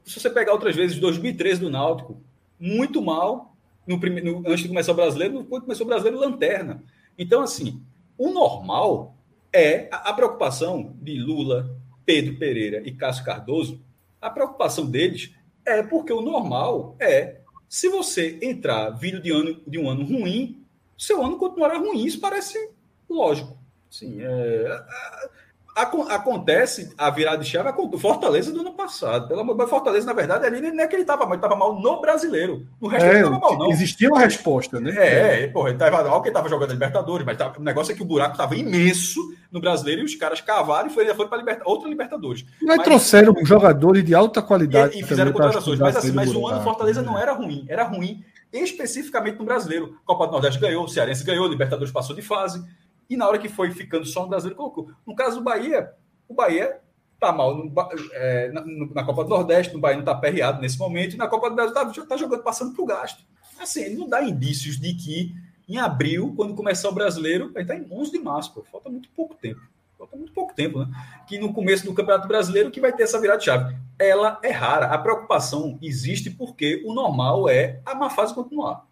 se 0.04 0.18
você 0.18 0.28
pegar 0.28 0.52
outras 0.52 0.74
vezes, 0.74 0.98
2013 0.98 1.60
do 1.60 1.70
Náutico, 1.70 2.20
muito 2.58 3.00
mal, 3.00 3.54
no, 3.86 3.96
no, 3.96 4.38
antes 4.48 4.62
de 4.62 4.68
começar 4.68 4.92
o 4.92 4.96
brasileiro, 4.96 5.44
quando 5.44 5.62
começou 5.62 5.84
o 5.84 5.88
brasileiro, 5.88 6.18
lanterna. 6.18 6.82
Então, 7.16 7.42
assim, 7.42 7.80
o 8.18 8.30
normal 8.30 9.14
é 9.52 9.88
a, 9.92 10.10
a 10.10 10.12
preocupação 10.12 10.96
de 11.00 11.16
Lula, 11.18 11.75
Pedro 12.06 12.38
Pereira 12.38 12.80
e 12.86 12.92
Cássio 12.92 13.24
Cardoso, 13.24 13.84
a 14.20 14.30
preocupação 14.30 14.86
deles 14.86 15.34
é 15.64 15.82
porque 15.82 16.12
o 16.12 16.22
normal 16.22 16.96
é 17.00 17.40
se 17.68 17.88
você 17.88 18.38
entrar 18.40 18.90
vindo 18.90 19.20
de, 19.20 19.32
ano, 19.32 19.60
de 19.66 19.78
um 19.78 19.90
ano 19.90 20.04
ruim, 20.04 20.64
seu 20.96 21.22
ano 21.22 21.36
continuará 21.36 21.76
ruim. 21.76 22.04
Isso 22.04 22.20
parece 22.20 22.70
lógico. 23.10 23.58
Sim, 23.90 24.18
é, 24.20 24.84
acontece 25.76 26.94
a 26.96 27.10
virada 27.10 27.38
de 27.38 27.50
chave 27.50 27.70
o 27.76 27.98
Fortaleza 27.98 28.50
do 28.50 28.60
ano 28.60 28.72
passado. 28.72 29.28
Pelo 29.28 29.40
amor 29.40 29.56
de 29.58 29.66
Fortaleza, 29.66 30.06
na 30.06 30.14
verdade, 30.14 30.46
ali 30.46 30.72
não 30.72 30.82
é 30.82 30.86
que 30.86 30.96
ele 30.96 31.02
estava 31.02 31.24
mal, 31.24 31.34
ele 31.34 31.36
estava 31.36 31.54
mal 31.54 31.78
no 31.78 32.00
brasileiro. 32.00 32.66
No 32.80 32.88
resto 32.88 33.04
é, 33.04 33.08
ele 33.10 33.18
estava 33.18 33.38
mal, 33.38 33.58
não. 33.58 33.70
Existia 33.70 34.08
uma 34.08 34.20
resposta, 34.20 34.80
né? 34.80 34.94
É, 34.96 35.42
é. 35.42 35.46
porra, 35.48 35.68
ele 35.68 35.76
estava 35.76 36.02
mal 36.02 36.22
que 36.22 36.28
ele 36.28 36.30
estava 36.30 36.48
jogando 36.48 36.70
a 36.70 36.72
Libertadores, 36.72 37.26
mas 37.26 37.36
tava, 37.36 37.58
o 37.58 37.62
negócio 37.62 37.92
é 37.92 37.94
que 37.94 38.02
o 38.02 38.06
buraco 38.06 38.32
estava 38.32 38.56
imenso 38.56 39.20
no 39.52 39.60
brasileiro 39.60 40.00
e 40.00 40.04
os 40.04 40.14
caras 40.14 40.40
cavaram 40.40 40.88
e 40.88 40.90
foi, 40.90 41.12
foi 41.14 41.28
para 41.28 41.38
liberta, 41.38 41.62
outra 41.66 41.88
Libertadores. 41.88 42.46
Mas, 42.62 42.78
mas 42.78 42.84
trouxeram 42.84 43.34
um 43.36 43.44
jogadores 43.44 44.02
de 44.02 44.14
alta 44.14 44.40
qualidade. 44.40 44.96
E, 44.96 45.02
e 45.02 45.04
fizeram 45.04 45.30
contratações. 45.30 45.78
Mas 45.78 45.96
assim, 45.96 46.12
mas 46.12 46.34
o 46.34 46.46
ano 46.46 46.62
Fortaleza 46.62 47.02
não 47.02 47.18
era 47.18 47.32
ruim, 47.32 47.66
era 47.68 47.84
ruim 47.84 48.24
especificamente 48.52 49.38
no 49.38 49.44
brasileiro. 49.44 49.98
Copa 50.04 50.26
do 50.26 50.32
Nordeste 50.32 50.58
ganhou, 50.58 50.84
o 50.84 50.88
Cearense 50.88 51.24
ganhou, 51.24 51.46
Libertadores 51.46 51.92
passou 51.92 52.16
de 52.16 52.22
fase. 52.22 52.64
E 53.08 53.16
na 53.16 53.26
hora 53.28 53.38
que 53.38 53.48
foi 53.48 53.70
ficando 53.70 54.04
só 54.04 54.22
no 54.22 54.28
brasileiro, 54.28 54.56
colocou. 54.56 54.90
No 55.06 55.14
caso 55.14 55.36
do 55.36 55.44
Bahia, 55.44 55.92
o 56.28 56.34
Bahia 56.34 56.80
tá 57.18 57.32
mal 57.32 57.56
no, 57.56 57.72
é, 58.12 58.50
na, 58.52 58.64
na, 58.94 59.04
Copa 59.04 59.24
do 59.24 59.30
Nordeste, 59.30 59.72
no 59.72 59.80
Bahia 59.80 59.96
não 59.96 60.02
está 60.02 60.14
perreado 60.14 60.60
nesse 60.60 60.78
momento, 60.78 61.14
e 61.14 61.16
na 61.16 61.28
Copa 61.28 61.48
do 61.48 61.56
Brasil 61.56 61.72
está 61.72 62.06
tá 62.06 62.16
jogando, 62.16 62.42
passando 62.42 62.74
para 62.74 62.82
o 62.82 62.86
gasto. 62.86 63.24
Assim, 63.58 63.82
ele 63.82 63.96
não 63.96 64.08
dá 64.08 64.22
indícios 64.22 64.78
de 64.78 64.92
que 64.94 65.34
em 65.68 65.78
abril, 65.78 66.32
quando 66.36 66.54
começar 66.54 66.88
o 66.88 66.94
brasileiro, 66.94 67.50
ele 67.54 67.62
está 67.62 67.74
em 67.74 67.86
11 67.90 68.12
de 68.12 68.18
março, 68.18 68.52
pô, 68.52 68.62
falta 68.70 68.88
muito 68.88 69.08
pouco 69.10 69.34
tempo. 69.34 69.60
Falta 69.98 70.16
muito 70.16 70.32
pouco 70.32 70.54
tempo, 70.54 70.80
né? 70.80 70.88
Que 71.26 71.38
no 71.38 71.52
começo 71.52 71.84
do 71.84 71.94
Campeonato 71.94 72.28
Brasileiro 72.28 72.70
que 72.70 72.80
vai 72.80 72.92
ter 72.92 73.04
essa 73.04 73.18
virada 73.18 73.38
de 73.38 73.46
chave. 73.46 73.74
Ela 73.98 74.38
é 74.42 74.50
rara. 74.50 74.86
A 74.86 74.98
preocupação 74.98 75.78
existe 75.80 76.30
porque 76.30 76.82
o 76.84 76.92
normal 76.92 77.48
é 77.48 77.80
a 77.84 77.94
má 77.94 78.10
fase 78.10 78.34
continuar. 78.34 78.86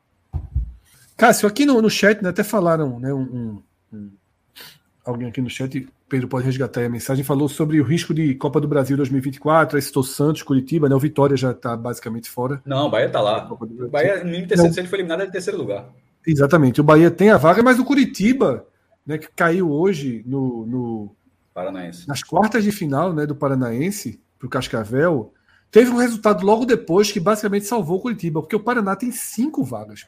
Cássio, 1.17 1.47
aqui 1.47 1.67
no, 1.67 1.81
no 1.81 1.91
chat 1.91 2.23
né, 2.23 2.31
até 2.31 2.43
falaram, 2.43 2.99
né, 2.99 3.13
um, 3.13 3.63
alguém 5.05 5.29
aqui 5.29 5.41
no 5.41 5.51
chat, 5.51 5.87
Pedro 6.09 6.29
pode 6.29 6.47
resgatar 6.47 6.85
a 6.85 6.89
mensagem, 6.89 7.23
falou 7.23 7.49
sobre 7.49 7.81
o 7.81 7.85
risco 7.85 8.15
de 8.15 8.35
Copa 8.35 8.61
do 8.61 8.67
Brasil 8.67 8.97
2024, 8.97 9.77
aí 9.77 9.83
citou 9.83 10.03
Santos, 10.03 10.43
Curitiba, 10.43 10.89
né? 10.89 10.95
O 10.95 11.01
Vitória 11.01 11.37
já 11.37 11.51
está 11.51 11.77
basicamente 11.77 12.31
fora. 12.31 12.63
Não, 12.65 12.87
o 12.87 12.91
Bahia 12.91 13.07
está 13.07 13.21
lá. 13.21 13.47
O 13.53 13.89
Bahia, 13.89 14.25
no 14.25 14.47
terceiro, 14.47 14.73
se 14.73 14.81
ele 14.81 14.89
foi 14.89 14.99
eliminado, 14.99 15.23
é 15.23 15.27
em 15.27 15.31
terceiro 15.31 15.59
lugar. 15.59 15.87
Exatamente. 16.27 16.81
O 16.81 16.85
Bahia 16.85 17.11
tem 17.11 17.31
a 17.31 17.37
vaga, 17.37 17.63
mas 17.63 17.79
o 17.79 17.85
Curitiba, 17.85 18.67
né, 19.07 19.19
que 19.19 19.29
caiu 19.35 19.71
hoje 19.71 20.23
no, 20.27 20.65
no 20.67 21.17
Paranaense. 21.53 22.09
nas 22.09 22.23
quartas 22.23 22.65
de 22.65 22.73
final 22.73 23.13
né, 23.13 23.27
do 23.27 23.37
Paranaense 23.37 24.21
para 24.39 24.47
o 24.47 24.51
Cascavel, 24.51 25.33
teve 25.71 25.91
um 25.91 25.99
resultado 25.99 26.45
logo 26.45 26.65
depois 26.65 27.13
que 27.13 27.21
basicamente 27.21 27.67
salvou 27.67 27.99
o 27.99 28.01
Curitiba, 28.01 28.41
porque 28.41 28.57
o 28.57 28.61
Paraná 28.61 28.97
tem 28.97 29.13
cinco 29.13 29.63
vagas. 29.63 30.07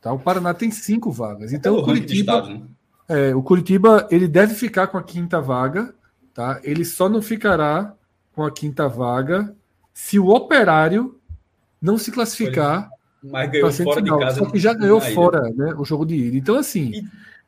Tá? 0.00 0.12
O 0.12 0.18
Paraná 0.18 0.52
tem 0.52 0.70
cinco 0.70 1.12
vagas. 1.12 1.52
Então, 1.52 1.76
o 1.76 1.84
Curitiba. 1.84 2.32
Estado, 2.32 2.54
né? 2.54 2.62
É, 3.10 3.34
o 3.34 3.42
Curitiba 3.42 4.06
ele 4.08 4.28
deve 4.28 4.54
ficar 4.54 4.86
com 4.86 4.96
a 4.96 5.02
quinta 5.02 5.40
vaga, 5.40 5.92
tá? 6.32 6.60
Ele 6.62 6.84
só 6.84 7.08
não 7.08 7.20
ficará 7.20 7.92
com 8.32 8.44
a 8.44 8.52
quinta 8.52 8.88
vaga 8.88 9.52
se 9.92 10.16
o 10.16 10.28
Operário 10.28 11.18
não 11.82 11.98
se 11.98 12.12
classificar. 12.12 12.88
Mas 13.20 13.50
ganhou 13.50 13.72
fora 13.72 14.00
de 14.00 14.10
casa. 14.10 14.38
Só 14.38 14.46
que 14.48 14.60
já 14.60 14.72
ganhou 14.72 15.00
fora, 15.00 15.42
né? 15.50 15.74
O 15.76 15.84
jogo 15.84 16.06
de 16.06 16.14
ida. 16.14 16.36
Então 16.36 16.54
assim. 16.54 16.92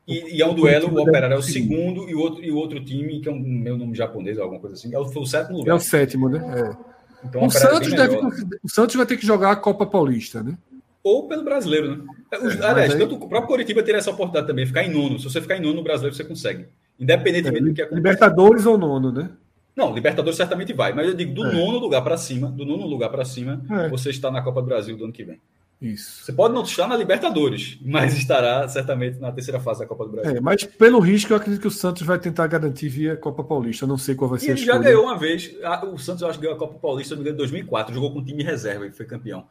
E, 0.05 0.13
e, 0.13 0.37
e 0.37 0.41
é 0.41 0.45
um 0.45 0.53
duelo, 0.53 0.93
o 0.93 1.01
Operário 1.01 1.35
é 1.35 1.37
o 1.37 1.41
segundo 1.41 2.09
e 2.09 2.13
o 2.13 2.19
outro 2.19 2.43
e 2.43 2.51
o 2.51 2.57
outro 2.57 2.83
time 2.83 3.21
que 3.21 3.29
é 3.29 3.31
um 3.31 3.39
meu 3.39 3.77
nome 3.77 3.95
japonês 3.95 4.37
alguma 4.37 4.59
coisa 4.59 4.75
assim. 4.75 4.93
É 4.93 4.99
o, 4.99 5.05
foi 5.05 5.21
o 5.21 5.25
sétimo 5.25 5.59
lugar. 5.59 5.71
É 5.71 5.75
o 5.75 5.79
sétimo, 5.79 6.27
né? 6.27 6.39
É. 6.59 6.93
Então, 7.25 7.41
o, 7.41 7.45
o 7.45 7.49
Santos 7.49 7.93
deve, 7.93 8.17
o 8.61 8.69
Santos 8.69 8.95
vai 8.97 9.05
ter 9.05 9.15
que 9.15 9.25
jogar 9.25 9.51
a 9.51 9.55
Copa 9.55 9.85
Paulista, 9.85 10.43
né? 10.43 10.57
Ou 11.03 11.27
pelo 11.27 11.43
brasileiro, 11.43 11.97
né? 11.97 12.05
É, 12.31 12.37
aliás, 12.65 12.93
aí... 12.93 12.99
tanto 12.99 13.15
o 13.15 13.27
próprio 13.27 13.47
Coritiba 13.47 13.83
teria 13.83 13.99
essa 13.99 14.11
oportunidade 14.11 14.47
também, 14.47 14.65
ficar 14.65 14.83
em 14.83 14.91
nono. 14.91 15.19
Se 15.19 15.25
você 15.25 15.41
ficar 15.41 15.57
em 15.57 15.61
nono 15.61 15.75
no 15.75 15.83
brasileiro, 15.83 16.15
você 16.15 16.23
consegue. 16.23 16.67
Independentemente 16.99 17.63
é, 17.63 17.67
do 17.67 17.73
que 17.73 17.81
aconteça. 17.81 17.97
Libertadores 17.97 18.65
ou 18.65 18.77
nono, 18.77 19.11
né? 19.11 19.29
Não, 19.75 19.93
Libertadores 19.93 20.37
certamente 20.37 20.71
vai, 20.71 20.93
mas 20.93 21.07
eu 21.07 21.13
digo 21.13 21.33
do 21.33 21.45
é. 21.45 21.51
nono 21.51 21.79
lugar 21.79 22.03
para 22.03 22.15
cima, 22.15 22.49
do 22.49 22.65
nono 22.65 22.85
lugar 22.85 23.09
para 23.09 23.25
cima, 23.25 23.61
é. 23.69 23.89
você 23.89 24.11
está 24.11 24.31
na 24.31 24.41
Copa 24.41 24.61
do 24.61 24.67
Brasil 24.67 24.95
do 24.95 25.03
ano 25.03 25.13
que 25.13 25.23
vem. 25.23 25.39
Isso. 25.81 26.23
Você 26.23 26.31
pode 26.31 26.53
não 26.53 26.63
estar 26.63 26.87
na 26.87 26.95
Libertadores, 26.95 27.77
mas 27.83 28.15
estará 28.15 28.65
certamente 28.69 29.19
na 29.19 29.33
terceira 29.33 29.59
fase 29.59 29.81
da 29.81 29.85
Copa 29.85 30.05
do 30.05 30.11
Brasil. 30.11 30.37
É, 30.37 30.39
mas 30.39 30.63
pelo 30.63 30.99
risco, 30.99 31.33
eu 31.33 31.37
acredito 31.37 31.59
que 31.59 31.67
o 31.67 31.71
Santos 31.71 32.03
vai 32.03 32.17
tentar 32.17 32.47
garantir 32.47 32.87
via 32.87 33.17
Copa 33.17 33.43
Paulista. 33.43 33.83
Eu 33.83 33.89
não 33.89 33.97
sei 33.97 34.15
qual 34.15 34.29
vai 34.29 34.39
ser 34.39 34.47
e 34.47 34.49
ele 34.51 34.63
já 34.63 34.77
ganhou 34.77 35.03
uma 35.03 35.17
vez. 35.17 35.53
O 35.91 35.97
Santos, 35.97 36.21
eu 36.21 36.29
acho 36.29 36.39
que 36.39 36.43
ganhou 36.45 36.55
a 36.55 36.59
Copa 36.59 36.79
Paulista 36.79 37.17
de 37.17 37.33
2004. 37.33 37.93
Jogou 37.93 38.13
com 38.13 38.23
time 38.23 38.43
reserva 38.43 38.87
e 38.87 38.91
foi 38.91 39.05
campeão. 39.05 39.45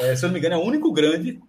É, 0.00 0.14
se 0.16 0.24
eu 0.24 0.28
não 0.28 0.34
me 0.34 0.38
engano, 0.38 0.54
é 0.54 0.58
o 0.58 0.64
único 0.64 0.92
grande 0.92 1.40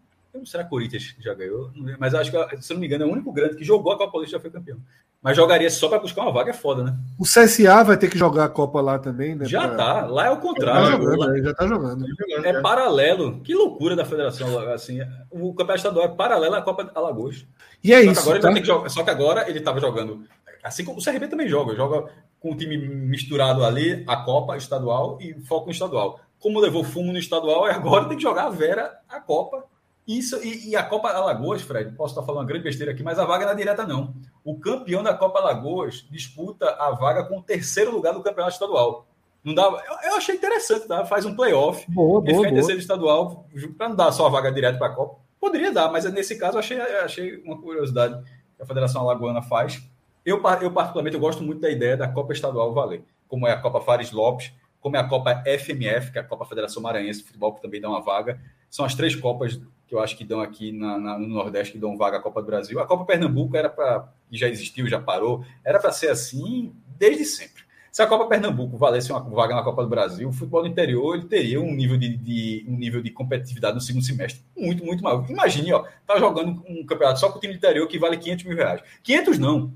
Será 0.45 0.64
que 0.64 0.69
Corinthians 0.69 1.16
já 1.19 1.34
ganhou? 1.34 1.72
Mas 1.98 2.14
acho 2.14 2.32
que, 2.32 2.61
se 2.61 2.74
não 2.74 2.80
me 2.80 2.85
engano, 2.85 3.03
é 3.03 3.08
o 3.08 3.11
único 3.11 3.32
grande 3.32 3.56
que 3.56 3.64
jogou 3.64 3.92
a 3.92 3.98
Copa 3.98 4.11
Paulista 4.11 4.38
já 4.38 4.42
foi 4.42 4.51
campeão. 4.51 4.77
Mas 5.22 5.35
jogaria 5.35 5.69
só 5.69 5.90
para 5.90 6.00
buscar 6.00 6.22
uma 6.22 6.32
vaga 6.32 6.51
é 6.51 6.53
foda, 6.53 6.84
né? 6.84 6.95
O 7.17 7.24
CSA 7.24 7.84
vai 7.84 7.98
ter 7.98 8.09
que 8.09 8.17
jogar 8.17 8.45
a 8.45 8.50
Copa 8.50 8.80
lá 8.82 9.00
também, 9.00 9.35
né? 9.35 9.45
Já 9.45 9.67
pra... 9.67 9.76
tá. 9.76 10.06
Lá 10.06 10.27
é 10.27 10.30
o 10.30 10.38
contrário. 10.38 10.92
Já 10.92 10.98
tá 10.98 11.01
jogando, 11.01 11.43
já 11.43 11.53
tá 11.53 11.67
jogando. 11.67 12.06
É 12.45 12.61
paralelo. 12.61 13.42
Que 13.42 13.53
loucura 13.53 13.95
da 13.95 14.06
federação. 14.06 14.59
Assim, 14.69 15.00
o 15.32 15.50
campeonato 15.51 15.77
estadual 15.77 16.06
é 16.06 16.09
paralelo 16.09 16.56
à 16.56 16.61
Copa 16.61 16.92
Alagoas. 16.93 17.45
E 17.84 17.92
é 17.92 18.03
só 18.03 18.11
isso. 18.11 18.34
Que 18.34 18.40
tá? 18.40 18.64
jogar, 18.64 18.90
só 18.90 19.03
que 19.03 19.09
agora 19.09 19.50
ele 19.50 19.59
estava 19.59 19.80
jogando. 19.80 20.24
Assim 20.64 20.85
como 20.85 21.00
o 21.00 21.03
CRB 21.03 21.27
também 21.27 21.50
joga. 21.50 21.76
Joga 21.76 22.09
com 22.40 22.51
o 22.51 22.56
time 22.56 22.77
misturado 22.77 23.66
ali, 23.66 24.03
a 24.08 24.17
Copa 24.17 24.56
estadual 24.56 25.17
e 25.19 25.34
foco 25.45 25.66
no 25.66 25.72
estadual. 25.72 26.19
Como 26.40 26.59
levou 26.59 26.83
fumo 26.83 27.11
no 27.11 27.17
estadual, 27.17 27.66
agora 27.66 28.07
tem 28.07 28.17
que 28.17 28.24
jogar 28.24 28.45
a 28.45 28.49
Vera 28.49 28.99
a 29.09 29.19
Copa 29.19 29.66
isso, 30.07 30.41
e, 30.41 30.69
e, 30.69 30.75
a 30.75 30.83
Copa 30.83 31.09
Alagoas, 31.09 31.61
Fred, 31.61 31.91
posso 31.91 32.14
estar 32.14 32.25
falando 32.25 32.40
uma 32.40 32.48
grande 32.48 32.64
besteira 32.64 32.93
aqui, 32.93 33.03
mas 33.03 33.19
a 33.19 33.25
vaga 33.25 33.45
não 33.45 33.51
é 33.51 33.56
direta, 33.56 33.85
não. 33.85 34.14
O 34.41 34.57
campeão 34.57 35.03
da 35.03 35.14
Copa 35.14 35.40
Alagoas 35.40 36.07
disputa 36.09 36.66
a 36.80 36.91
vaga 36.91 37.25
com 37.25 37.40
o 37.40 37.41
terceiro 37.41 37.91
lugar 37.91 38.14
do 38.14 38.24
campeonato 38.24 38.53
estadual. 38.53 39.06
Não 39.43 39.53
dá, 39.53 39.64
eu, 39.64 40.11
eu 40.11 40.16
achei 40.16 40.35
interessante, 40.35 40.88
tá? 40.88 41.03
Faz 41.03 41.25
um 41.25 41.35
playoff. 41.35 41.85
Boa, 41.91 42.22
boa, 42.22 42.33
boa. 42.38 42.53
terceiro 42.53 42.80
estadual, 42.80 43.45
para 43.77 43.90
não 43.90 43.98
dar 43.98 44.14
só 44.14 44.27
a 44.27 44.30
vaga 44.30 44.49
direta 44.49 44.77
para 44.77 44.88
a 44.88 44.95
Copa. 44.95 45.19
Poderia 45.41 45.74
dar, 45.74 45.91
mas 45.91 46.06
nesse 46.06 46.38
caso 46.38 46.56
eu 46.56 46.59
achei, 46.59 46.80
achei 46.80 47.38
uma 47.43 47.61
curiosidade 47.61 48.24
que 48.56 48.64
a 48.64 48.66
Federação 48.66 49.01
Alagoana 49.01 49.41
faz. 49.41 49.83
Eu, 50.25 50.41
eu, 50.61 50.72
particularmente, 50.72 51.16
eu 51.16 51.22
gosto 51.22 51.43
muito 51.43 51.59
da 51.59 51.69
ideia 51.69 51.98
da 51.98 52.07
Copa 52.07 52.32
Estadual 52.32 52.74
valer, 52.74 53.03
como 53.27 53.45
é 53.45 53.51
a 53.51 53.61
Copa 53.61 53.82
Fares 53.82 54.11
Lopes, 54.11 54.53
como 54.80 54.96
é 54.96 55.00
a 55.00 55.08
Copa 55.08 55.44
FMF, 55.46 56.12
que 56.12 56.18
é 56.18 56.22
a 56.22 56.24
Copa 56.24 56.46
Federação 56.46 56.82
Maranhense 56.82 57.20
de 57.20 57.26
Futebol, 57.26 57.54
que 57.54 57.62
também 57.62 57.82
dá 57.82 57.90
uma 57.90 58.02
vaga. 58.02 58.40
São 58.70 58.86
as 58.86 58.96
três 58.96 59.16
Copas 59.16 59.60
que 59.88 59.96
eu 59.96 60.02
acho 60.02 60.18
que 60.18 60.26
dão 60.26 60.42
aqui 60.42 60.72
na, 60.72 60.98
na, 60.98 61.18
no 61.18 61.28
Nordeste, 61.28 61.74
que 61.74 61.80
dão 61.80 61.98
vaga 61.98 62.18
à 62.18 62.22
Copa 62.22 62.42
do 62.42 62.46
Brasil. 62.46 62.80
A 62.80 62.86
Copa 62.86 63.06
Pernambuco 63.06 63.56
era 63.56 63.70
para, 63.70 64.12
já 64.30 64.48
existiu, 64.48 64.88
já 64.88 65.00
parou, 65.00 65.46
era 65.64 65.80
para 65.80 65.92
ser 65.92 66.10
assim 66.10 66.74
desde 66.98 67.24
sempre. 67.24 67.64
Se 67.90 68.02
a 68.02 68.06
Copa 68.06 68.28
Pernambuco 68.28 68.78
valesse 68.78 69.12
uma 69.12 69.22
vaga 69.22 69.56
na 69.56 69.64
Copa 69.64 69.82
do 69.82 69.90
Brasil, 69.90 70.30
o 70.30 70.34
futebol 70.34 70.62
do 70.62 70.68
interior 70.68 71.16
ele 71.16 71.26
teria 71.26 71.60
um 71.60 71.74
nível 71.74 71.98
de, 71.98 72.16
de, 72.16 72.66
um 72.68 72.78
nível 72.78 73.02
de 73.02 73.10
competitividade 73.10 73.74
no 73.74 73.82
segundo 73.82 74.06
semestre 74.06 74.44
muito, 74.56 74.86
muito 74.86 75.02
maior. 75.02 75.26
Imagine, 75.30 75.74
ó, 75.74 75.84
tá 76.06 76.20
jogando 76.20 76.64
um 76.68 76.86
campeonato 76.86 77.20
só 77.20 77.32
com 77.32 77.38
o 77.38 77.42
time 77.42 77.54
do 77.54 77.58
interior 77.58 77.88
que 77.88 77.98
vale 77.98 78.18
500 78.18 78.46
mil 78.46 78.58
reais. 78.58 78.82
500 79.02 79.40
não, 79.40 79.74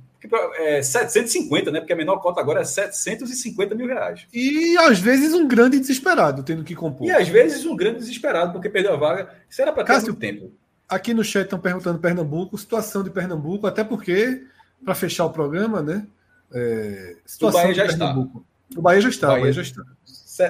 é 0.56 0.82
750, 0.82 1.72
né? 1.72 1.80
Porque 1.80 1.93
a 1.93 1.95
menor 1.95 2.17
cota 2.17 2.40
agora 2.40 2.61
é 2.61 2.64
750 2.64 3.75
mil 3.75 3.88
reais. 3.88 4.27
E 4.33 4.77
às 4.77 5.00
vezes 5.00 5.33
um 5.33 5.48
grande 5.48 5.80
desesperado 5.80 6.43
tendo 6.43 6.64
que 6.64 6.75
compor. 6.75 7.08
E 7.08 7.11
às 7.11 7.27
vezes 7.27 7.66
um 7.66 7.75
grande 7.75 8.00
desesperado 8.00 8.51
porque 8.53 8.69
perdeu 8.69 8.93
a 8.93 8.98
vaga. 8.98 9.30
Era 9.58 9.72
para 9.72 9.83
ter 9.83 10.14
tempo. 10.16 10.51
Aqui 10.88 11.14
no 11.14 11.24
chat 11.24 11.45
estão 11.45 11.59
perguntando 11.59 12.00
Pernambuco, 12.00 12.58
situação 12.58 13.01
de 13.03 13.09
Pernambuco, 13.09 13.66
até 13.66 13.83
porque 13.83 14.43
para 14.83 14.93
fechar 14.93 15.25
o 15.25 15.30
programa, 15.30 15.82
né? 15.82 16.06
É, 16.53 17.16
o 17.41 17.51
Bahia 17.51 17.74
já 17.74 17.85
está. 17.85 18.16
O 18.75 18.82
Bahia 18.82 19.01
já 19.01 19.09
está, 19.09 19.27
o 19.27 19.32
Bahia, 19.32 19.41
Bahia 19.41 19.53
já 19.53 19.61
está. 19.61 19.83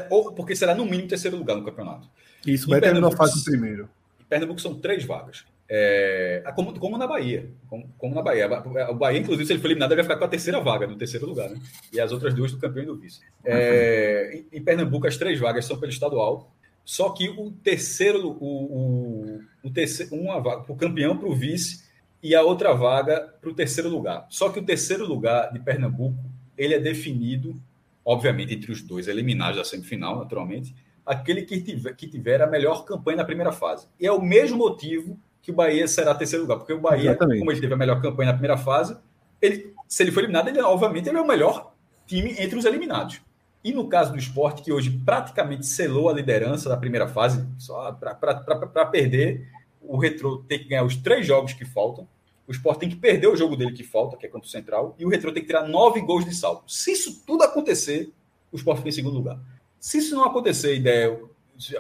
Ou 0.10 0.32
porque 0.32 0.56
será 0.56 0.74
no 0.74 0.86
mínimo 0.86 1.08
terceiro 1.08 1.38
lugar 1.38 1.56
no 1.56 1.66
campeonato. 1.66 2.10
Isso, 2.46 2.70
vai 2.70 2.82
terminar 2.82 3.08
a 3.08 3.12
fase 3.12 3.44
primeiro. 3.44 3.90
Em 4.20 4.24
Pernambuco 4.24 4.60
são 4.60 4.76
três 4.76 5.04
vagas. 5.04 5.46
É, 5.74 6.44
como, 6.54 6.78
como, 6.78 6.98
na 6.98 7.08
Bahia. 7.08 7.50
Como, 7.70 7.88
como, 7.98 8.14
na 8.14 8.22
Bahia. 8.22 8.46
O 8.90 8.94
Bahia, 8.94 9.20
inclusive, 9.22 9.48
se 9.48 9.54
ele 9.54 9.62
for 9.62 9.68
eliminado, 9.68 9.94
ele 9.94 10.02
vai 10.02 10.04
ficar 10.04 10.18
com 10.18 10.26
a 10.26 10.28
terceira 10.28 10.60
vaga, 10.60 10.86
no 10.86 10.98
terceiro 10.98 11.26
lugar, 11.26 11.50
né? 11.50 11.62
E 11.94 12.02
as 12.02 12.12
outras 12.12 12.34
duas 12.34 12.52
do 12.52 12.60
campeão 12.60 12.84
e 12.84 12.88
do 12.88 12.98
vice. 12.98 13.22
É, 13.46 14.44
em, 14.52 14.58
em, 14.58 14.62
Pernambuco, 14.62 15.08
as 15.08 15.16
três 15.16 15.40
vagas 15.40 15.64
são 15.64 15.80
pelo 15.80 15.90
estadual. 15.90 16.54
Só 16.84 17.12
que 17.12 17.30
o 17.30 17.52
terceiro, 17.64 18.32
o, 18.32 18.36
o, 18.44 19.40
o 19.64 19.70
terceiro, 19.72 20.14
uma 20.14 20.42
vaga 20.42 20.64
para 20.64 20.74
o 20.74 20.76
campeão, 20.76 21.18
para 21.18 21.30
o 21.30 21.34
vice, 21.34 21.86
e 22.22 22.36
a 22.36 22.42
outra 22.42 22.74
vaga 22.74 23.34
para 23.40 23.50
o 23.50 23.54
terceiro 23.54 23.90
lugar. 23.90 24.28
Só 24.30 24.50
que 24.50 24.60
o 24.60 24.66
terceiro 24.66 25.08
lugar 25.08 25.54
de 25.54 25.60
Pernambuco, 25.60 26.20
ele 26.58 26.74
é 26.74 26.80
definido, 26.80 27.56
obviamente, 28.04 28.54
entre 28.54 28.74
os 28.74 28.82
dois 28.82 29.08
eliminados 29.08 29.56
da 29.56 29.64
semifinal, 29.64 30.18
naturalmente, 30.18 30.76
aquele 31.06 31.44
que 31.44 31.62
tiver, 31.62 31.96
que 31.96 32.10
tiver 32.10 32.42
a 32.42 32.48
melhor 32.48 32.84
campanha 32.84 33.18
na 33.18 33.24
primeira 33.24 33.54
fase. 33.54 33.88
E 33.98 34.06
é 34.06 34.12
o 34.12 34.22
mesmo 34.22 34.58
motivo 34.58 35.18
que 35.42 35.52
o 35.52 35.54
Bahia 35.54 35.88
será 35.88 36.14
terceiro 36.14 36.44
lugar, 36.44 36.58
porque 36.58 36.74
o 36.74 36.80
Bahia, 36.80 37.12
Exatamente. 37.12 37.40
como 37.40 37.52
ele 37.52 37.62
teve 37.62 37.74
a 37.74 37.78
melhor 37.78 38.02
campanha 38.02 38.32
na 38.32 38.38
primeira 38.38 38.58
fase, 38.58 38.96
ele, 39.42 39.74
se 39.88 40.04
ele 40.04 40.12
for 40.12 40.20
eliminado, 40.20 40.48
ele, 40.48 40.62
obviamente, 40.62 41.10
ele 41.10 41.18
é 41.18 41.22
o 41.22 41.28
melhor 41.28 41.74
time 42.06 42.36
entre 42.38 42.58
os 42.58 42.66
eliminados. 42.66 43.22
E 43.64 43.72
no 43.72 43.88
caso 43.88 44.12
do 44.12 44.20
esporte, 44.20 44.62
que 44.62 44.72
hoje 44.72 44.90
praticamente 45.06 45.66
selou 45.66 46.10
a 46.10 46.14
liderança 46.14 46.70
da 46.70 46.78
primeira 46.78 47.08
fase, 47.08 47.46
só 47.58 47.92
para 47.92 48.86
perder, 48.86 49.48
o 49.82 49.98
Retro 49.98 50.44
tem 50.48 50.60
que 50.60 50.66
ganhar 50.66 50.84
os 50.84 50.96
três 50.96 51.26
jogos 51.26 51.54
que 51.54 51.66
faltam. 51.66 52.08
O 52.48 52.52
Sport 52.52 52.80
tem 52.80 52.90
que 52.90 52.96
perder 52.96 53.28
o 53.28 53.36
jogo 53.36 53.56
dele 53.56 53.72
que 53.72 53.84
falta, 53.84 54.18
que 54.18 54.26
é 54.26 54.30
contra 54.30 54.48
o 54.48 54.52
Central, 54.52 54.96
e 55.00 55.06
o 55.06 55.10
Retro 55.10 55.32
tem 55.32 55.42
que 55.42 55.48
tirar 55.48 55.68
nove 55.68 56.02
gols 56.02 56.26
de 56.26 56.36
salto. 56.36 56.70
Se 56.72 56.92
isso 56.92 57.24
tudo 57.26 57.44
acontecer, 57.44 58.12
o 58.52 58.58
Sport 58.58 58.78
fica 58.78 58.90
em 58.90 58.94
segundo 58.94 59.16
lugar. 59.16 59.40
Se 59.80 60.00
isso 60.00 60.16
não 60.16 60.26
acontecer, 60.26 60.76
ideia, 60.76 61.18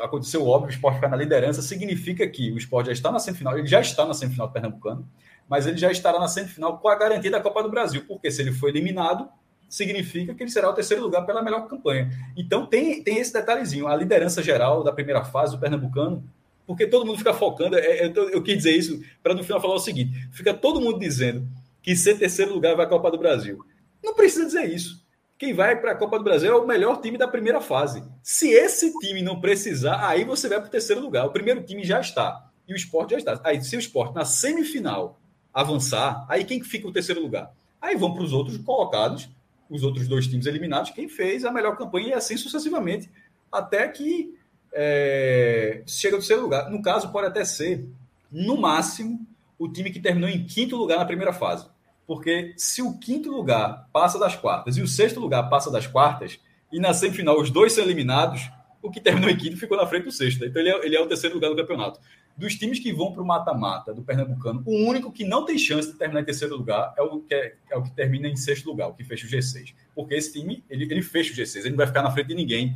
aconteceu 0.02 0.46
óbvio, 0.46 0.70
o 0.70 0.72
Sport 0.72 0.96
ficar 0.96 1.10
na 1.10 1.18
liderança, 1.18 1.62
significa 1.62 2.28
que 2.28 2.52
o 2.52 2.58
Sport 2.58 2.88
já 2.88 2.92
está 2.92 3.12
na 3.12 3.20
semifinal, 3.20 3.58
ele 3.58 3.68
já 3.68 3.82
está 3.82 4.06
na 4.06 4.14
semifinal 4.14 4.48
do 4.48 4.54
Pernambucano, 4.54 5.08
mas 5.48 5.68
ele 5.68 5.78
já 5.78 5.92
estará 5.92 6.20
na 6.20 6.28
semifinal 6.28 6.78
com 6.78 6.88
a 6.88 6.96
garantia 6.96 7.32
da 7.32 7.42
Copa 7.42 7.64
do 7.64 7.70
Brasil, 7.70 8.04
porque 8.08 8.30
se 8.30 8.42
ele 8.42 8.52
for 8.52 8.70
eliminado, 8.70 9.28
significa 9.68 10.34
que 10.34 10.44
ele 10.44 10.52
será 10.52 10.70
o 10.70 10.74
terceiro 10.74 11.02
lugar 11.02 11.26
pela 11.26 11.42
melhor 11.42 11.68
campanha. 11.68 12.10
Então 12.38 12.66
tem, 12.66 13.04
tem 13.04 13.18
esse 13.18 13.34
detalhezinho, 13.34 13.88
a 13.88 13.96
liderança 13.96 14.44
geral 14.44 14.84
da 14.84 14.92
primeira 14.92 15.24
fase 15.24 15.56
do 15.56 15.60
Pernambucano 15.60 16.24
porque 16.66 16.88
todo 16.88 17.06
mundo 17.06 17.18
fica 17.18 17.34
focando. 17.34 17.78
É, 17.78 18.06
é, 18.06 18.14
eu, 18.16 18.30
eu 18.30 18.42
quis 18.42 18.58
dizer 18.58 18.72
isso 18.72 19.02
para 19.22 19.34
no 19.34 19.44
final 19.44 19.62
falar 19.62 19.76
o 19.76 19.80
seguinte: 19.80 20.30
fica 20.32 20.54
todo 20.54 20.80
mundo 20.80 21.00
dizendo 21.00 21.46
que 21.82 21.96
ser 21.96 22.18
terceiro 22.18 22.54
lugar 22.54 22.76
vai 22.76 22.86
à 22.86 22.90
Copa 22.90 23.12
do 23.12 23.18
Brasil. 23.18 23.60
Não 24.04 24.16
precisa 24.16 24.46
dizer 24.46 24.74
isso. 24.74 25.06
Quem 25.42 25.56
vai 25.56 25.76
para 25.76 25.94
a 25.94 25.96
Copa 25.96 26.20
do 26.20 26.24
Brasil 26.24 26.52
é 26.52 26.56
o 26.56 26.68
melhor 26.68 27.02
time 27.02 27.18
da 27.18 27.28
primeira 27.28 27.60
fase. 27.60 28.04
Se 28.22 28.52
esse 28.52 28.94
time 29.00 29.24
não 29.24 29.42
precisar, 29.42 30.08
aí 30.08 30.24
você 30.24 30.48
vai 30.48 30.60
para 30.60 30.68
o 30.68 30.72
terceiro 30.72 31.02
lugar. 31.02 31.26
O 31.26 31.32
primeiro 31.32 31.64
time 31.64 31.84
já 31.84 32.00
está. 32.00 32.48
E 32.68 32.72
o 32.72 32.76
esporte 32.76 33.14
já 33.14 33.18
está. 33.18 33.42
Aí, 33.44 33.60
se 33.64 33.76
o 33.76 33.80
esporte 33.80 34.14
na 34.14 34.24
semifinal 34.24 35.20
avançar, 35.52 36.28
aí 36.30 36.46
quem 36.46 36.64
fica 36.64 36.88
o 36.88 36.92
terceiro 36.92 37.20
lugar? 37.20 37.52
Aí 37.82 37.96
vão 37.96 38.14
para 38.14 38.22
os 38.22 38.34
outros 38.34 38.56
colocados, 38.60 39.32
os 39.68 39.82
outros 39.82 40.08
dois 40.08 40.28
times 40.28 40.46
eliminados, 40.46 40.92
quem 40.92 41.10
fez 41.10 41.44
a 41.44 41.52
melhor 41.52 41.76
campanha 41.76 42.10
e 42.10 42.14
assim 42.14 42.38
sucessivamente. 42.38 43.10
Até 43.52 43.88
que 43.88 44.38
é, 44.72 45.82
chega 45.88 46.18
no 46.18 46.22
terceiro 46.22 46.44
lugar. 46.44 46.70
No 46.70 46.84
caso, 46.84 47.12
pode 47.12 47.26
até 47.26 47.44
ser, 47.44 47.84
no 48.32 48.58
máximo, 48.58 49.26
o 49.58 49.68
time 49.68 49.90
que 49.90 50.00
terminou 50.00 50.30
em 50.30 50.46
quinto 50.46 50.76
lugar 50.76 51.00
na 51.00 51.06
primeira 51.06 51.34
fase. 51.34 51.66
Porque 52.12 52.52
se 52.58 52.82
o 52.82 52.98
quinto 52.98 53.32
lugar 53.32 53.88
passa 53.94 54.20
das 54.20 54.36
quartas 54.36 54.76
e 54.76 54.82
o 54.82 54.88
sexto 54.88 55.18
lugar 55.18 55.44
passa 55.44 55.72
das 55.72 55.88
quartas, 55.88 56.38
e 56.70 56.78
na 56.78 56.94
semifinal 56.94 57.40
os 57.40 57.50
dois 57.50 57.72
são 57.72 57.86
eliminados, 57.86 58.52
o 58.82 58.92
que 58.92 59.00
terminou 59.00 59.30
em 59.30 59.38
quinto 59.38 59.56
ficou 59.56 59.78
na 59.78 59.88
frente 59.88 60.04
do 60.04 60.12
sexto. 60.12 60.44
Então 60.44 60.62
ele 60.62 60.72
é, 60.72 60.86
ele 60.86 60.96
é 60.98 61.00
o 61.00 61.08
terceiro 61.08 61.36
lugar 61.36 61.50
do 61.50 61.56
campeonato. 61.56 62.02
Dos 62.36 62.56
times 62.56 62.80
que 62.80 62.92
vão 62.92 63.14
para 63.14 63.24
o 63.24 63.26
mata-mata 63.26 63.94
do 63.94 64.02
Pernambucano, 64.02 64.62
o 64.66 64.90
único 64.90 65.10
que 65.10 65.24
não 65.24 65.46
tem 65.46 65.58
chance 65.58 65.90
de 65.90 65.98
terminar 65.98 66.20
em 66.20 66.26
terceiro 66.26 66.54
lugar 66.58 66.94
é 66.98 67.02
o 67.02 67.22
que, 67.22 67.34
é, 67.34 67.56
é, 67.70 67.78
o 67.78 67.82
que 67.82 67.92
termina 67.92 68.28
em 68.28 68.36
sexto 68.36 68.66
lugar, 68.66 68.90
o 68.90 68.94
que 68.94 69.06
fecha 69.06 69.26
o 69.26 69.30
G6. 69.30 69.74
Porque 69.96 70.14
esse 70.14 70.34
time, 70.34 70.66
ele, 70.70 70.84
ele 70.92 71.02
fecha 71.02 71.32
o 71.32 71.36
G6, 71.38 71.60
ele 71.62 71.70
não 71.70 71.78
vai 71.78 71.88
ficar 71.88 72.04
na 72.04 72.12
frente 72.12 72.28
de 72.28 72.36
ninguém 72.36 72.76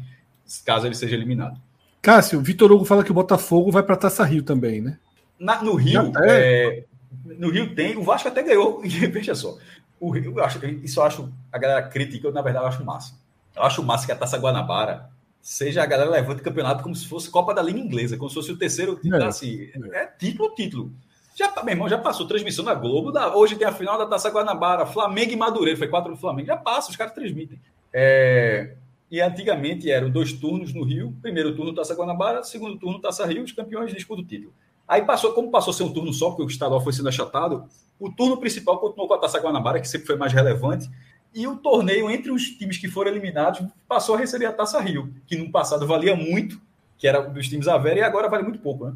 caso 0.63 0.87
ele 0.87 0.95
seja 0.95 1.13
eliminado. 1.13 1.59
Cássio, 2.01 2.39
Vitor 2.39 2.71
Hugo 2.71 2.85
fala 2.85 3.03
que 3.03 3.11
o 3.11 3.13
Botafogo 3.13 3.69
vai 3.69 3.83
para 3.83 3.97
Taça 3.97 4.23
Rio 4.23 4.43
também, 4.43 4.79
né? 4.79 4.97
Na, 5.37 5.61
no 5.61 5.75
Rio, 5.75 6.13
é, 6.23 6.85
no 7.23 7.49
Rio 7.49 7.75
tem, 7.75 7.95
o 7.97 8.03
Vasco 8.03 8.27
até 8.27 8.43
ganhou, 8.43 8.81
veja 9.11 9.35
só. 9.35 9.57
O 9.99 10.09
Rio, 10.09 10.33
eu 10.37 10.43
acho, 10.43 10.63
isso 10.65 10.99
eu 10.99 11.03
acho, 11.03 11.33
a 11.51 11.57
galera 11.57 11.87
crítica, 11.87 12.27
eu, 12.27 12.33
na 12.33 12.41
verdade, 12.41 12.65
eu 12.65 12.69
acho 12.69 12.83
massa. 12.83 13.13
Eu 13.55 13.63
acho 13.63 13.83
massa 13.83 14.05
que 14.05 14.11
a 14.11 14.15
Taça 14.15 14.37
Guanabara 14.37 15.09
seja 15.41 15.83
a 15.83 15.85
galera 15.85 16.09
levando 16.09 16.39
o 16.39 16.43
campeonato 16.43 16.81
como 16.81 16.95
se 16.95 17.07
fosse 17.07 17.29
Copa 17.29 17.53
da 17.53 17.61
Liga 17.61 17.79
Inglesa, 17.79 18.17
como 18.17 18.29
se 18.29 18.35
fosse 18.35 18.51
o 18.51 18.57
terceiro 18.57 18.95
título, 18.95 19.21
é, 19.21 19.25
assim, 19.27 19.69
é. 19.93 19.97
é 19.97 20.07
título, 20.07 20.53
título. 20.55 20.91
Já, 21.35 21.53
meu 21.63 21.73
irmão, 21.73 21.87
já 21.87 21.97
passou 21.97 22.25
transmissão 22.25 22.65
na 22.65 22.73
Globo, 22.73 23.11
da, 23.11 23.35
hoje 23.35 23.55
tem 23.55 23.67
a 23.67 23.71
final 23.71 23.97
da 23.97 24.05
Taça 24.05 24.29
Guanabara, 24.29 24.85
Flamengo 24.85 25.33
e 25.33 25.35
Madureira, 25.35 25.77
foi 25.77 25.87
quatro 25.87 26.11
do 26.11 26.17
Flamengo, 26.17 26.47
já 26.47 26.57
passa, 26.57 26.89
os 26.89 26.95
caras 26.95 27.13
transmitem. 27.13 27.59
É, 27.93 28.75
e 29.11 29.21
antigamente 29.21 29.91
eram 29.91 30.09
dois 30.09 30.33
turnos 30.33 30.73
no 30.73 30.83
Rio, 30.83 31.15
primeiro 31.21 31.55
turno 31.55 31.75
Taça 31.75 31.93
Guanabara, 31.93 32.43
segundo 32.43 32.79
turno 32.79 32.99
Taça 32.99 33.25
Rio, 33.25 33.43
os 33.43 33.51
campeões 33.51 33.93
disputam 33.93 34.23
o 34.23 34.27
título. 34.27 34.53
Aí 34.87 35.01
passou, 35.03 35.33
como 35.33 35.49
passou 35.49 35.71
a 35.71 35.73
ser 35.73 35.83
um 35.83 35.91
turno 35.91 36.13
só, 36.13 36.29
porque 36.29 36.43
o 36.43 36.47
estadual 36.47 36.81
foi 36.81 36.93
sendo 36.93 37.09
achatado, 37.09 37.65
o 37.99 38.11
turno 38.11 38.37
principal 38.37 38.79
continuou 38.79 39.07
com 39.07 39.15
a 39.15 39.19
Taça 39.19 39.39
Guanabara, 39.39 39.79
que 39.79 39.87
sempre 39.87 40.07
foi 40.07 40.15
mais 40.15 40.31
relevante, 40.31 40.89
e 41.33 41.47
o 41.47 41.57
torneio 41.57 42.09
entre 42.09 42.31
os 42.31 42.43
times 42.49 42.77
que 42.77 42.87
foram 42.87 43.11
eliminados 43.11 43.61
passou 43.87 44.15
a 44.15 44.17
receber 44.17 44.45
a 44.45 44.53
Taça 44.53 44.79
Rio, 44.79 45.13
que 45.27 45.35
no 45.35 45.51
passado 45.51 45.85
valia 45.87 46.15
muito, 46.15 46.61
que 46.97 47.07
era 47.07 47.19
dos 47.21 47.49
times 47.49 47.67
a 47.67 47.77
Vera, 47.77 47.99
e 47.99 48.03
agora 48.03 48.29
vale 48.29 48.43
muito 48.43 48.59
pouco. 48.59 48.85
Né? 48.85 48.93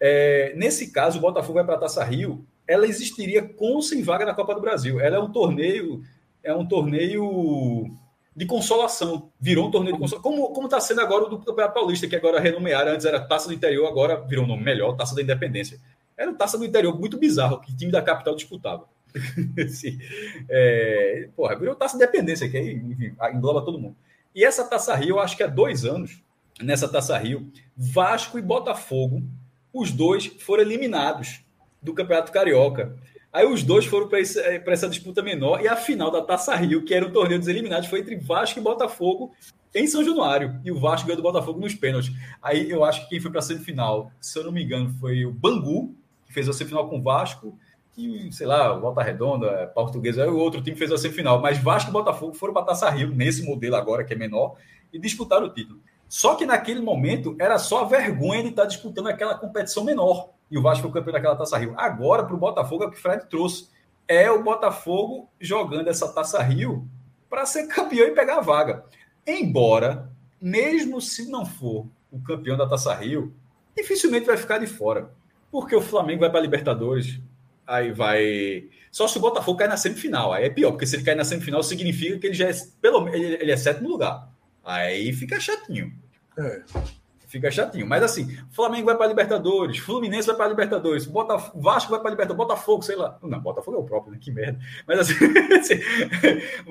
É, 0.00 0.54
nesse 0.56 0.90
caso, 0.90 1.18
o 1.18 1.20
Botafogo 1.20 1.54
vai 1.54 1.64
para 1.64 1.74
a 1.74 1.78
Taça 1.78 2.02
Rio, 2.04 2.46
ela 2.66 2.86
existiria 2.86 3.42
com 3.42 3.74
ou 3.74 3.82
sem 3.82 4.02
vaga 4.02 4.24
na 4.24 4.34
Copa 4.34 4.54
do 4.54 4.60
Brasil. 4.60 5.00
Ela 5.00 5.16
é 5.16 5.20
um 5.20 5.30
torneio, 5.30 6.02
é 6.42 6.54
um 6.54 6.66
torneio 6.66 7.92
de 8.34 8.46
consolação. 8.46 9.30
Virou 9.38 9.68
um 9.68 9.70
torneio 9.70 9.94
de 9.94 10.00
consolação. 10.00 10.52
Como 10.52 10.64
está 10.64 10.80
sendo 10.80 11.00
agora 11.00 11.24
o 11.24 11.28
do 11.28 11.38
Campeonato 11.38 11.74
Paulista, 11.74 12.06
que 12.06 12.16
agora 12.16 12.40
renomearam. 12.40 12.92
Antes 12.92 13.06
era 13.06 13.20
Taça 13.20 13.48
do 13.48 13.54
Interior, 13.54 13.86
agora 13.86 14.20
virou 14.20 14.44
um 14.44 14.48
nome 14.48 14.62
melhor, 14.62 14.96
Taça 14.96 15.14
da 15.14 15.22
Independência. 15.22 15.78
Era 16.16 16.30
o 16.30 16.34
Taça 16.34 16.58
do 16.58 16.64
Interior 16.64 16.98
muito 16.98 17.18
bizarro, 17.18 17.60
que 17.60 17.74
time 17.74 17.92
da 17.92 18.02
capital 18.02 18.34
disputava. 18.34 18.86
é, 20.48 21.28
porra, 21.36 21.58
virou 21.58 21.74
Taça 21.74 21.96
Independência, 21.96 22.48
que 22.48 22.56
aí 22.56 22.74
enfim, 22.74 23.14
engloba 23.34 23.64
todo 23.64 23.78
mundo. 23.78 23.96
E 24.34 24.44
essa 24.44 24.64
Taça 24.64 24.94
Rio, 24.94 25.16
eu 25.16 25.20
acho 25.20 25.36
que 25.36 25.42
há 25.42 25.46
dois 25.46 25.84
anos, 25.84 26.22
nessa 26.60 26.88
Taça 26.88 27.16
Rio, 27.18 27.50
Vasco 27.76 28.38
e 28.38 28.42
Botafogo, 28.42 29.22
os 29.72 29.90
dois 29.90 30.26
foram 30.26 30.62
eliminados 30.62 31.44
do 31.82 31.92
Campeonato 31.94 32.32
Carioca. 32.32 32.96
Aí 33.32 33.46
os 33.46 33.62
dois 33.62 33.86
foram 33.86 34.08
para 34.08 34.20
eh, 34.20 34.62
essa 34.66 34.88
disputa 34.88 35.22
menor 35.22 35.62
e 35.62 35.68
a 35.68 35.74
final 35.74 36.10
da 36.10 36.20
Taça 36.20 36.54
Rio, 36.54 36.84
que 36.84 36.92
era 36.92 37.06
o 37.06 37.10
torneio 37.10 37.38
dos 37.38 37.48
eliminados, 37.48 37.88
foi 37.88 38.00
entre 38.00 38.16
Vasco 38.16 38.58
e 38.58 38.62
Botafogo 38.62 39.32
em 39.74 39.86
São 39.86 40.04
Januário. 40.04 40.60
E 40.62 40.70
o 40.70 40.78
Vasco 40.78 41.06
ganhou 41.06 41.16
do 41.16 41.22
Botafogo 41.22 41.58
nos 41.58 41.74
pênaltis. 41.74 42.14
Aí 42.42 42.70
eu 42.70 42.84
acho 42.84 43.04
que 43.04 43.08
quem 43.08 43.20
foi 43.20 43.30
para 43.30 43.40
a 43.40 43.42
semifinal, 43.42 44.12
se 44.20 44.38
eu 44.38 44.44
não 44.44 44.52
me 44.52 44.62
engano, 44.62 44.90
foi 45.00 45.24
o 45.24 45.32
Bangu, 45.32 45.94
que 46.26 46.32
fez 46.32 46.46
a 46.46 46.52
semifinal 46.52 46.88
com 46.88 46.98
o 46.98 47.02
Vasco. 47.02 47.58
E, 47.96 48.30
sei 48.32 48.46
lá, 48.46 48.74
Volta 48.74 49.02
Redonda, 49.02 49.46
é, 49.46 49.66
Portuguesa, 49.66 50.26
o 50.30 50.38
outro 50.38 50.62
time 50.62 50.76
fez 50.76 50.92
a 50.92 50.98
semifinal. 50.98 51.40
Mas 51.40 51.56
Vasco 51.56 51.90
e 51.90 51.92
Botafogo 51.92 52.34
foram 52.34 52.52
para 52.52 52.62
a 52.62 52.66
Taça 52.66 52.90
Rio, 52.90 53.14
nesse 53.14 53.42
modelo 53.42 53.76
agora, 53.76 54.04
que 54.04 54.12
é 54.12 54.16
menor, 54.16 54.56
e 54.92 54.98
disputaram 54.98 55.46
o 55.46 55.50
título. 55.50 55.80
Só 56.06 56.34
que 56.34 56.44
naquele 56.44 56.80
momento 56.80 57.34
era 57.38 57.58
só 57.58 57.80
a 57.80 57.84
vergonha 57.86 58.42
de 58.42 58.50
estar 58.50 58.66
disputando 58.66 59.06
aquela 59.06 59.34
competição 59.34 59.84
menor 59.84 60.28
e 60.52 60.58
o 60.58 60.60
Vasco 60.60 60.82
foi 60.82 60.92
campeão 60.92 61.14
daquela 61.14 61.34
Taça 61.34 61.56
Rio. 61.56 61.72
Agora, 61.78 62.24
para 62.24 62.34
o 62.34 62.38
Botafogo, 62.38 62.84
é 62.84 62.86
o 62.86 62.90
que 62.90 62.98
o 62.98 63.00
Fred 63.00 63.26
trouxe. 63.26 63.70
É 64.06 64.30
o 64.30 64.42
Botafogo 64.42 65.30
jogando 65.40 65.88
essa 65.88 66.12
Taça 66.12 66.42
Rio 66.42 66.86
para 67.30 67.46
ser 67.46 67.68
campeão 67.68 68.06
e 68.06 68.10
pegar 68.10 68.36
a 68.36 68.42
vaga. 68.42 68.84
Embora, 69.26 70.12
mesmo 70.38 71.00
se 71.00 71.30
não 71.30 71.46
for 71.46 71.86
o 72.10 72.20
campeão 72.20 72.54
da 72.54 72.68
Taça 72.68 72.92
Rio, 72.92 73.34
dificilmente 73.74 74.26
vai 74.26 74.36
ficar 74.36 74.58
de 74.58 74.66
fora. 74.66 75.10
Porque 75.50 75.74
o 75.74 75.80
Flamengo 75.80 76.20
vai 76.20 76.28
para 76.28 76.40
a 76.40 76.42
Libertadores, 76.42 77.18
aí 77.66 77.90
vai. 77.90 78.68
Só 78.90 79.08
se 79.08 79.16
o 79.16 79.22
Botafogo 79.22 79.56
cair 79.56 79.68
na 79.68 79.78
semifinal. 79.78 80.34
Aí 80.34 80.44
é 80.44 80.50
pior, 80.50 80.72
porque 80.72 80.86
se 80.86 80.96
ele 80.96 81.02
cair 81.02 81.16
na 81.16 81.24
semifinal, 81.24 81.62
significa 81.62 82.18
que 82.18 82.26
ele 82.26 82.34
já 82.34 82.50
é. 82.50 82.52
Pelo 82.78 83.08
ele, 83.08 83.38
ele 83.40 83.52
é 83.52 83.56
sétimo 83.56 83.88
lugar. 83.88 84.30
Aí 84.62 85.14
fica 85.14 85.40
chatinho. 85.40 85.94
É 86.36 86.62
fica 87.32 87.50
chatinho. 87.50 87.86
Mas 87.86 88.02
assim, 88.02 88.36
Flamengo 88.50 88.84
vai 88.84 88.94
para 88.94 89.06
Libertadores, 89.06 89.78
Fluminense 89.78 90.26
vai 90.26 90.36
para 90.36 90.48
Libertadores, 90.48 91.06
Bota, 91.06 91.36
Vasco 91.54 91.90
vai 91.90 91.98
para 91.98 92.10
Libertadores, 92.10 92.46
Botafogo, 92.46 92.82
sei 92.82 92.94
lá. 92.94 93.18
Não, 93.22 93.40
Botafogo 93.40 93.78
é 93.78 93.80
o 93.80 93.84
próprio, 93.84 94.12
né? 94.12 94.18
Que 94.20 94.30
merda. 94.30 94.60
Mas 94.86 94.98
assim, 95.00 95.14
assim 95.58 95.80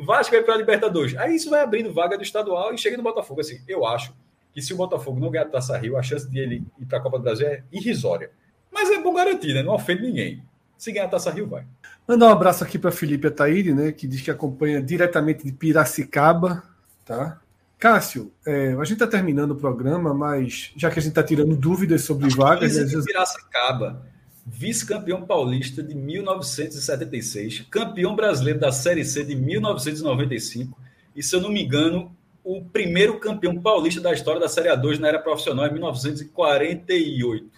Vasco 0.05 0.35
vai 0.35 0.43
para 0.43 0.55
Libertadores. 0.55 1.17
Aí 1.17 1.35
isso 1.35 1.49
vai 1.49 1.61
abrindo 1.61 1.91
vaga 1.91 2.15
do 2.15 2.23
estadual 2.23 2.71
e 2.73 2.77
chega 2.77 2.95
no 2.95 3.01
Botafogo. 3.01 3.41
Assim, 3.41 3.59
eu 3.67 3.85
acho 3.85 4.13
que 4.53 4.61
se 4.61 4.71
o 4.71 4.77
Botafogo 4.77 5.19
não 5.19 5.31
ganhar 5.31 5.45
a 5.45 5.49
Taça 5.49 5.75
Rio, 5.77 5.97
a 5.97 6.03
chance 6.03 6.29
de 6.29 6.39
ele 6.39 6.63
ir 6.79 6.85
para 6.85 6.99
a 6.99 7.01
Copa 7.01 7.17
do 7.17 7.23
Brasil 7.23 7.47
é 7.47 7.63
irrisória. 7.71 8.29
Mas 8.71 8.91
é 8.91 9.01
bom 9.01 9.13
garantir, 9.15 9.55
né? 9.55 9.63
Não 9.63 9.73
ofende 9.73 10.03
ninguém. 10.03 10.43
Se 10.77 10.91
ganhar 10.91 11.05
a 11.05 11.09
Taça 11.09 11.31
Rio, 11.31 11.47
vai. 11.47 11.65
Mandar 12.07 12.27
um 12.27 12.31
abraço 12.31 12.63
aqui 12.63 12.77
para 12.77 12.91
Felipe 12.91 13.27
Ataíde, 13.27 13.73
né, 13.73 13.91
que 13.91 14.07
diz 14.07 14.21
que 14.21 14.31
acompanha 14.31 14.81
diretamente 14.81 15.43
de 15.43 15.51
Piracicaba, 15.51 16.63
tá? 17.05 17.39
Cássio, 17.81 18.31
é, 18.45 18.73
a 18.73 18.83
gente 18.83 18.93
está 18.93 19.07
terminando 19.07 19.51
o 19.51 19.55
programa, 19.55 20.13
mas 20.13 20.71
já 20.77 20.91
que 20.91 20.99
a 20.99 21.01
gente 21.01 21.13
está 21.13 21.23
tirando 21.23 21.55
dúvidas 21.55 22.03
sobre 22.03 22.29
vagas. 22.29 22.77
Né, 22.77 22.83
de 22.83 23.03
Piracicaba, 23.03 24.05
vice-campeão 24.45 25.23
paulista 25.23 25.81
de 25.81 25.95
1976, 25.95 27.65
campeão 27.71 28.15
brasileiro 28.15 28.59
da 28.59 28.71
Série 28.71 29.03
C 29.03 29.23
de 29.23 29.35
1995 29.35 30.79
e, 31.15 31.23
se 31.23 31.35
eu 31.35 31.41
não 31.41 31.51
me 31.51 31.63
engano, 31.63 32.15
o 32.43 32.63
primeiro 32.63 33.19
campeão 33.19 33.59
paulista 33.59 33.99
da 33.99 34.13
história 34.13 34.39
da 34.39 34.47
Série 34.47 34.69
A2 34.69 34.99
na 34.99 35.07
era 35.07 35.17
profissional 35.17 35.65
em 35.65 35.73
1948. 35.73 37.49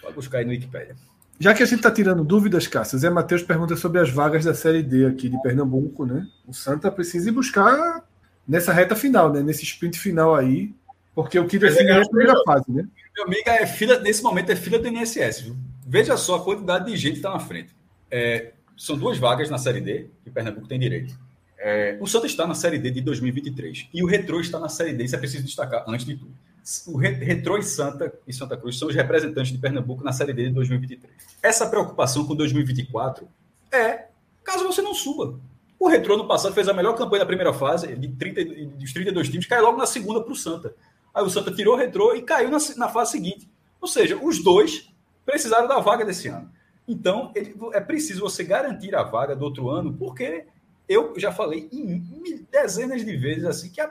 Pode 0.00 0.14
buscar 0.14 0.38
aí 0.38 0.44
no 0.44 0.52
Wikipedia. 0.52 0.94
Já 1.40 1.52
que 1.52 1.64
a 1.64 1.66
gente 1.66 1.78
está 1.78 1.90
tirando 1.90 2.22
dúvidas, 2.22 2.68
Cássio, 2.68 3.00
Zé 3.00 3.10
Matheus 3.10 3.42
pergunta 3.42 3.74
sobre 3.74 4.00
as 4.00 4.10
vagas 4.10 4.44
da 4.44 4.54
Série 4.54 4.84
D 4.84 5.06
aqui 5.06 5.28
de 5.28 5.42
Pernambuco, 5.42 6.06
né? 6.06 6.24
O 6.46 6.54
Santa 6.54 6.88
precisa 6.88 7.30
ir 7.30 7.32
buscar 7.32 8.06
nessa 8.46 8.72
reta 8.72 8.94
final, 8.94 9.32
né? 9.32 9.42
Nesse 9.42 9.64
sprint 9.64 9.98
final 9.98 10.34
aí, 10.34 10.74
porque 11.14 11.38
o 11.38 11.46
que 11.46 11.58
define 11.58 11.90
é 11.90 12.02
a 12.02 12.08
primeira 12.08 12.34
fase, 12.44 12.70
né? 12.70 12.86
Meu 13.14 13.24
amigo, 13.24 13.48
é 13.48 13.66
fila, 13.66 13.98
nesse 14.00 14.22
momento 14.22 14.50
é 14.50 14.56
fila 14.56 14.78
do 14.78 14.88
INSS, 14.88 15.40
viu? 15.40 15.56
Veja 15.86 16.16
só 16.16 16.36
a 16.36 16.44
quantidade 16.44 16.90
de 16.90 16.96
gente 16.96 17.12
que 17.12 17.18
está 17.18 17.30
na 17.30 17.38
frente. 17.38 17.74
É, 18.10 18.52
são 18.76 18.96
duas 18.96 19.18
vagas 19.18 19.48
na 19.48 19.56
Série 19.56 19.80
D 19.80 20.06
que 20.22 20.30
Pernambuco 20.30 20.68
tem 20.68 20.78
direito. 20.78 21.18
É, 21.58 21.96
o 22.00 22.06
Santa 22.06 22.26
está 22.26 22.46
na 22.46 22.54
Série 22.54 22.78
D 22.78 22.90
de 22.90 23.00
2023 23.00 23.88
e 23.94 24.02
o 24.02 24.06
Retro 24.06 24.40
está 24.40 24.58
na 24.58 24.68
Série 24.68 24.92
D, 24.92 25.04
isso 25.04 25.16
é 25.16 25.18
preciso 25.18 25.44
destacar 25.44 25.84
antes 25.88 26.04
de 26.04 26.16
tudo. 26.16 26.32
O 26.88 26.98
Retro 26.98 27.56
e 27.56 27.62
Santa 27.62 28.12
e 28.26 28.32
Santa 28.32 28.56
Cruz 28.56 28.78
são 28.78 28.88
os 28.88 28.94
representantes 28.94 29.52
de 29.52 29.58
Pernambuco 29.58 30.04
na 30.04 30.12
Série 30.12 30.32
D 30.32 30.48
de 30.48 30.50
2023. 30.50 31.12
Essa 31.42 31.66
preocupação 31.66 32.26
com 32.26 32.34
2024 32.34 33.26
é 33.72 34.06
caso 34.44 34.64
você 34.64 34.82
não 34.82 34.92
suba. 34.94 35.38
O 35.78 35.88
Retro 35.88 36.16
no 36.16 36.26
passado 36.26 36.54
fez 36.54 36.68
a 36.68 36.72
melhor 36.72 36.94
campanha 36.94 37.20
da 37.20 37.26
primeira 37.26 37.52
fase, 37.52 37.94
de 37.96 38.08
30, 38.08 38.44
dos 38.76 38.92
32 38.92 39.28
times, 39.28 39.46
caiu 39.46 39.64
logo 39.64 39.78
na 39.78 39.86
segunda 39.86 40.22
para 40.22 40.32
o 40.32 40.36
Santa. 40.36 40.74
Aí 41.14 41.22
o 41.22 41.30
Santa 41.30 41.50
tirou 41.50 41.74
o 41.74 41.76
Retro 41.76 42.14
e 42.16 42.22
caiu 42.22 42.50
na, 42.50 42.58
na 42.76 42.88
fase 42.88 43.12
seguinte. 43.12 43.48
Ou 43.80 43.88
seja, 43.88 44.16
os 44.16 44.42
dois 44.42 44.88
precisaram 45.24 45.68
da 45.68 45.78
vaga 45.78 46.04
desse 46.04 46.28
ano. 46.28 46.50
Então, 46.88 47.32
ele, 47.34 47.54
é 47.72 47.80
preciso 47.80 48.20
você 48.20 48.44
garantir 48.44 48.94
a 48.94 49.02
vaga 49.02 49.34
do 49.34 49.44
outro 49.44 49.68
ano, 49.68 49.92
porque 49.92 50.46
eu 50.88 51.14
já 51.16 51.32
falei 51.32 51.68
em 51.72 52.46
dezenas 52.50 53.04
de 53.04 53.16
vezes 53.16 53.44
assim 53.44 53.70
que 53.70 53.82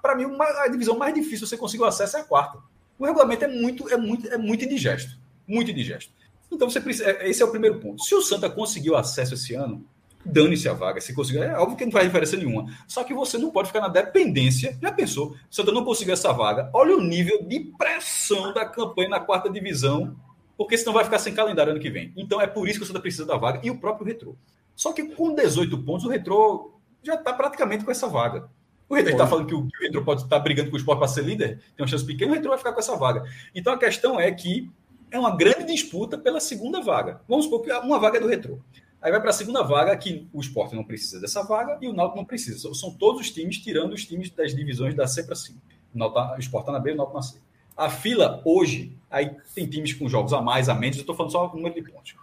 para 0.00 0.16
mim 0.16 0.24
uma, 0.24 0.44
a 0.44 0.68
divisão 0.68 0.98
mais 0.98 1.14
difícil 1.14 1.46
você 1.46 1.56
conseguir 1.56 1.84
o 1.84 1.86
acesso 1.86 2.16
é 2.16 2.20
a 2.20 2.24
quarta. 2.24 2.58
O 2.98 3.04
regulamento 3.04 3.44
é 3.44 3.48
muito 3.48 3.88
é 3.88 3.96
muito 3.96 4.28
é 4.28 4.36
muito 4.36 4.64
indigesto, 4.64 5.16
muito 5.46 5.70
indigesto. 5.70 6.12
Então 6.50 6.68
você 6.68 6.80
precisa, 6.80 7.08
é, 7.08 7.28
esse 7.28 7.42
é 7.42 7.44
o 7.44 7.50
primeiro 7.50 7.78
ponto. 7.78 8.02
Se 8.02 8.14
o 8.14 8.20
Santa 8.20 8.50
conseguiu 8.50 8.96
acesso 8.96 9.34
esse 9.34 9.54
ano, 9.54 9.86
dane-se 10.24 10.68
a 10.68 10.72
vaga. 10.72 11.00
Se 11.00 11.14
conseguir, 11.14 11.40
é 11.40 11.58
óbvio 11.58 11.76
que 11.76 11.84
não 11.84 11.92
faz 11.92 12.06
diferença 12.06 12.36
nenhuma. 12.36 12.66
Só 12.86 13.04
que 13.04 13.14
você 13.14 13.38
não 13.38 13.50
pode 13.50 13.68
ficar 13.68 13.80
na 13.80 13.88
dependência. 13.88 14.78
Já 14.80 14.92
pensou? 14.92 15.34
Se 15.50 15.56
Santa 15.56 15.72
não 15.72 15.84
conseguiu 15.84 16.14
essa 16.14 16.32
vaga, 16.32 16.70
olha 16.72 16.96
o 16.96 17.00
nível 17.00 17.42
de 17.44 17.60
pressão 17.78 18.52
da 18.52 18.64
campanha 18.64 19.08
na 19.08 19.20
quarta 19.20 19.50
divisão, 19.50 20.16
porque 20.56 20.76
senão 20.78 20.92
vai 20.92 21.04
ficar 21.04 21.18
sem 21.18 21.34
calendário 21.34 21.72
ano 21.72 21.80
que 21.80 21.90
vem. 21.90 22.12
Então 22.16 22.40
é 22.40 22.46
por 22.46 22.68
isso 22.68 22.78
que 22.78 22.84
o 22.84 22.86
Santa 22.86 23.00
precisa 23.00 23.26
da 23.26 23.36
vaga 23.36 23.60
e 23.62 23.70
o 23.70 23.78
próprio 23.78 24.06
retrô. 24.06 24.36
Só 24.74 24.92
que 24.92 25.04
com 25.04 25.34
18 25.34 25.78
pontos, 25.78 26.04
o 26.04 26.08
Retrô 26.08 26.72
já 27.02 27.14
está 27.14 27.32
praticamente 27.32 27.84
com 27.84 27.90
essa 27.90 28.08
vaga. 28.08 28.48
O 28.88 28.94
Retrô 28.94 29.12
está 29.12 29.26
falando 29.26 29.46
que 29.46 29.54
o, 29.54 29.66
que 29.66 29.78
o 29.78 29.82
Retrô 29.82 30.04
pode 30.04 30.22
estar 30.22 30.36
tá 30.36 30.42
brigando 30.42 30.70
com 30.70 30.76
o 30.76 30.78
Sport 30.78 30.98
para 30.98 31.08
ser 31.08 31.24
líder, 31.24 31.58
tem 31.76 31.84
uma 31.84 31.86
chance 31.86 32.04
pequena, 32.04 32.32
o 32.32 32.34
Retrô 32.34 32.50
vai 32.50 32.58
ficar 32.58 32.72
com 32.72 32.80
essa 32.80 32.96
vaga. 32.96 33.24
Então 33.54 33.72
a 33.72 33.78
questão 33.78 34.20
é 34.20 34.30
que 34.30 34.70
é 35.10 35.18
uma 35.18 35.36
grande 35.36 35.64
disputa 35.64 36.16
pela 36.18 36.40
segunda 36.40 36.80
vaga. 36.80 37.20
Vamos 37.28 37.44
supor 37.44 37.62
que 37.62 37.72
uma 37.72 37.98
vaga 37.98 38.18
é 38.18 38.20
do 38.20 38.28
Retrô. 38.28 38.58
Aí 39.02 39.10
vai 39.10 39.20
para 39.20 39.30
a 39.30 39.34
segunda 39.34 39.62
vaga, 39.62 39.96
que 39.96 40.28
o 40.32 40.40
Sport 40.40 40.72
não 40.72 40.84
precisa 40.84 41.20
dessa 41.20 41.42
vaga 41.42 41.76
e 41.80 41.88
o 41.88 41.92
Náutico 41.92 42.18
não 42.18 42.24
precisa. 42.24 42.72
São 42.72 42.94
todos 42.94 43.20
os 43.20 43.30
times, 43.30 43.58
tirando 43.58 43.92
os 43.92 44.04
times 44.04 44.30
das 44.30 44.54
divisões 44.54 44.94
da 44.94 45.06
C 45.06 45.24
para 45.24 45.34
cima. 45.34 45.58
O, 45.94 46.10
tá, 46.10 46.36
o 46.36 46.38
Sport 46.38 46.62
está 46.62 46.72
na 46.72 46.78
B 46.78 46.90
e 46.90 46.94
o 46.94 46.96
Náutico 46.96 47.16
na 47.16 47.22
C. 47.22 47.38
A 47.76 47.90
fila, 47.90 48.40
hoje, 48.44 48.96
aí 49.10 49.34
tem 49.54 49.66
times 49.66 49.92
com 49.92 50.08
jogos 50.08 50.32
a 50.32 50.40
mais, 50.40 50.68
a 50.68 50.74
menos, 50.74 50.96
eu 50.96 51.00
estou 51.00 51.16
falando 51.16 51.32
só 51.32 51.46
o 51.46 51.56
número 51.56 51.74
de 51.74 51.82
pontos 51.82 52.14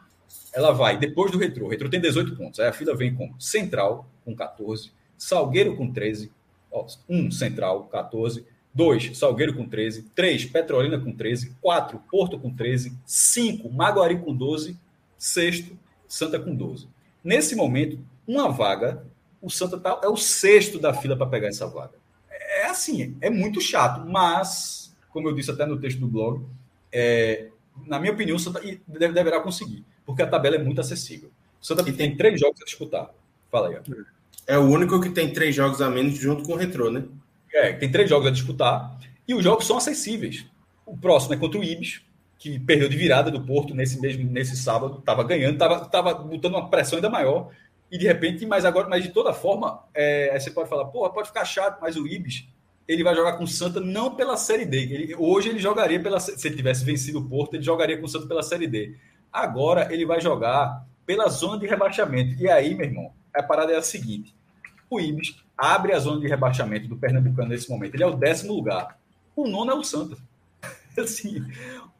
ela 0.54 0.72
vai 0.72 0.98
depois 0.98 1.32
do 1.32 1.38
Retro. 1.38 1.66
O 1.66 1.70
Retro 1.70 1.90
tem 1.90 2.00
18 2.00 2.36
pontos. 2.36 2.60
Aí 2.60 2.68
a 2.68 2.74
fila 2.74 2.96
vem 2.96 3.14
com 3.14 3.34
Central 3.40 4.08
com 4.26 4.36
14, 4.36 4.92
Salgueiro 5.18 5.76
com 5.76 5.92
13, 5.92 6.32
ó, 6.72 6.86
1 7.08 7.32
Central 7.32 7.84
14, 7.86 8.46
2 8.74 9.18
Salgueiro 9.18 9.56
com 9.56 9.68
13, 9.68 10.04
3 10.16 10.46
Petrolina 10.46 11.00
com 11.00 11.12
13, 11.12 11.56
4 11.62 12.02
Porto 12.10 12.40
com 12.40 12.54
13, 12.54 12.98
5 13.06 13.70
Maguari 13.70 14.20
com 14.20 14.34
12, 14.34 14.78
6 15.18 15.72
Santa 16.10 16.38
com 16.38 16.54
12. 16.54 16.90
Nesse 17.24 17.56
momento, 17.56 17.98
uma 18.28 18.50
vaga, 18.50 19.06
o 19.42 19.50
Santa 19.50 19.80
tá, 19.80 20.02
é 20.04 20.10
o 20.10 20.18
sexto 20.18 20.78
da 20.78 20.94
fila 20.94 21.16
para 21.16 21.28
pegar 21.28 21.48
essa 21.48 21.68
vaga. 21.68 21.94
É 22.30 22.66
assim, 22.66 23.16
é 23.22 23.30
muito 23.30 23.62
chato, 23.62 24.06
mas, 24.06 24.94
como 25.10 25.30
eu 25.30 25.34
disse 25.34 25.52
até 25.52 25.66
no 25.66 25.80
texto 25.80 26.00
do 26.00 26.08
blog, 26.08 26.46
é, 26.92 27.48
na 27.88 28.00
minha 28.00 28.12
opinião, 28.12 28.36
o 28.36 28.40
Santa 28.40 28.60
deverá 28.88 29.40
conseguir 29.40 29.86
porque 30.10 30.24
a 30.24 30.28
tabela 30.28 30.56
é 30.56 30.60
muito 30.60 30.82
acessível. 30.82 31.30
O 31.62 31.66
Santa 31.66 31.84
tem, 31.84 31.94
tem 31.94 32.18
três 32.18 32.40
jogos 32.40 32.60
a 32.60 32.66
disputar. 32.66 33.12
Fala 33.52 33.70
aí. 33.70 33.78
É 34.48 34.58
o 34.58 34.64
único 34.64 35.00
que 35.00 35.12
tem 35.12 35.32
três 35.32 35.54
jogos 35.54 35.84
a 35.84 35.90
menos 35.92 36.18
junto 36.18 36.42
com 36.46 36.54
o 36.54 36.56
Retrô, 36.56 36.90
né? 36.90 37.06
É, 37.54 37.74
tem 37.74 37.92
três 37.92 38.10
jogos 38.10 38.26
a 38.26 38.32
disputar 38.32 39.00
e 39.28 39.36
os 39.36 39.44
jogos 39.44 39.68
são 39.68 39.78
acessíveis. 39.78 40.48
O 40.84 40.98
próximo 40.98 41.36
é 41.36 41.38
contra 41.38 41.60
o 41.60 41.64
Ibis, 41.64 42.02
que 42.40 42.58
perdeu 42.58 42.90
de 42.90 42.98
virada 42.98 43.30
do 43.30 43.42
Porto 43.42 43.76
nesse 43.76 44.02
mesmo 44.02 44.24
nesse 44.32 44.58
sábado, 44.58 44.98
estava 45.00 45.24
ganhando, 45.24 45.54
estava 45.54 45.86
tava 45.86 46.14
botando 46.16 46.56
uma 46.56 46.70
pressão 46.70 46.98
ainda 46.98 47.10
maior 47.10 47.52
e 47.92 47.98
de 47.98 48.06
repente, 48.06 48.46
mas 48.46 48.66
agora, 48.66 48.88
mas 48.88 49.04
de 49.04 49.10
toda 49.10 49.34
forma, 49.34 49.84
é, 49.94 50.38
você 50.40 50.52
pode 50.52 50.70
falar, 50.70 50.86
pô, 50.86 51.10
pode 51.10 51.28
ficar 51.28 51.44
chato, 51.44 51.80
mas 51.82 51.96
o 51.96 52.08
Ibis 52.08 52.48
ele 52.88 53.04
vai 53.04 53.16
jogar 53.16 53.34
com 53.34 53.44
o 53.44 53.48
Santa 53.48 53.80
não 53.80 54.16
pela 54.16 54.36
Série 54.36 54.66
D. 54.66 54.78
Ele, 54.78 55.16
hoje 55.16 55.50
ele 55.50 55.60
jogaria 55.60 56.02
pela 56.02 56.20
se 56.20 56.48
ele 56.48 56.56
tivesse 56.56 56.84
vencido 56.84 57.20
o 57.20 57.28
Porto, 57.28 57.56
ele 57.56 57.64
jogaria 57.64 57.98
com 57.98 58.06
o 58.06 58.10
Santa 58.10 58.28
pela 58.28 58.44
Série 58.44 58.68
D. 58.68 58.96
Agora 59.32 59.94
ele 59.94 60.06
vai 60.06 60.20
jogar 60.22 60.86
pela 61.06 61.28
zona 61.30 61.60
de 61.60 61.68
rebaixamento. 61.68 62.42
E 62.42 62.50
aí, 62.50 62.74
meu 62.74 62.88
irmão, 62.88 63.14
a 63.34 63.44
parada 63.44 63.74
é 63.74 63.76
a 63.76 63.82
seguinte: 63.82 64.36
o 64.90 65.00
Ibis 65.00 65.36
abre 65.58 65.94
a 65.94 66.00
zona 66.00 66.20
de 66.20 66.28
rebaixamento 66.28 66.88
do 66.88 66.98
Pernambucano 66.98 67.50
nesse 67.50 67.70
momento. 67.70 67.94
Ele 67.96 68.04
é 68.04 68.08
o 68.08 68.16
décimo 68.16 68.54
lugar. 68.54 69.00
O 69.36 69.48
nono 69.48 69.72
é 69.72 69.76
o 69.76 69.84
Santa. 69.84 70.18
Assim, 70.98 71.46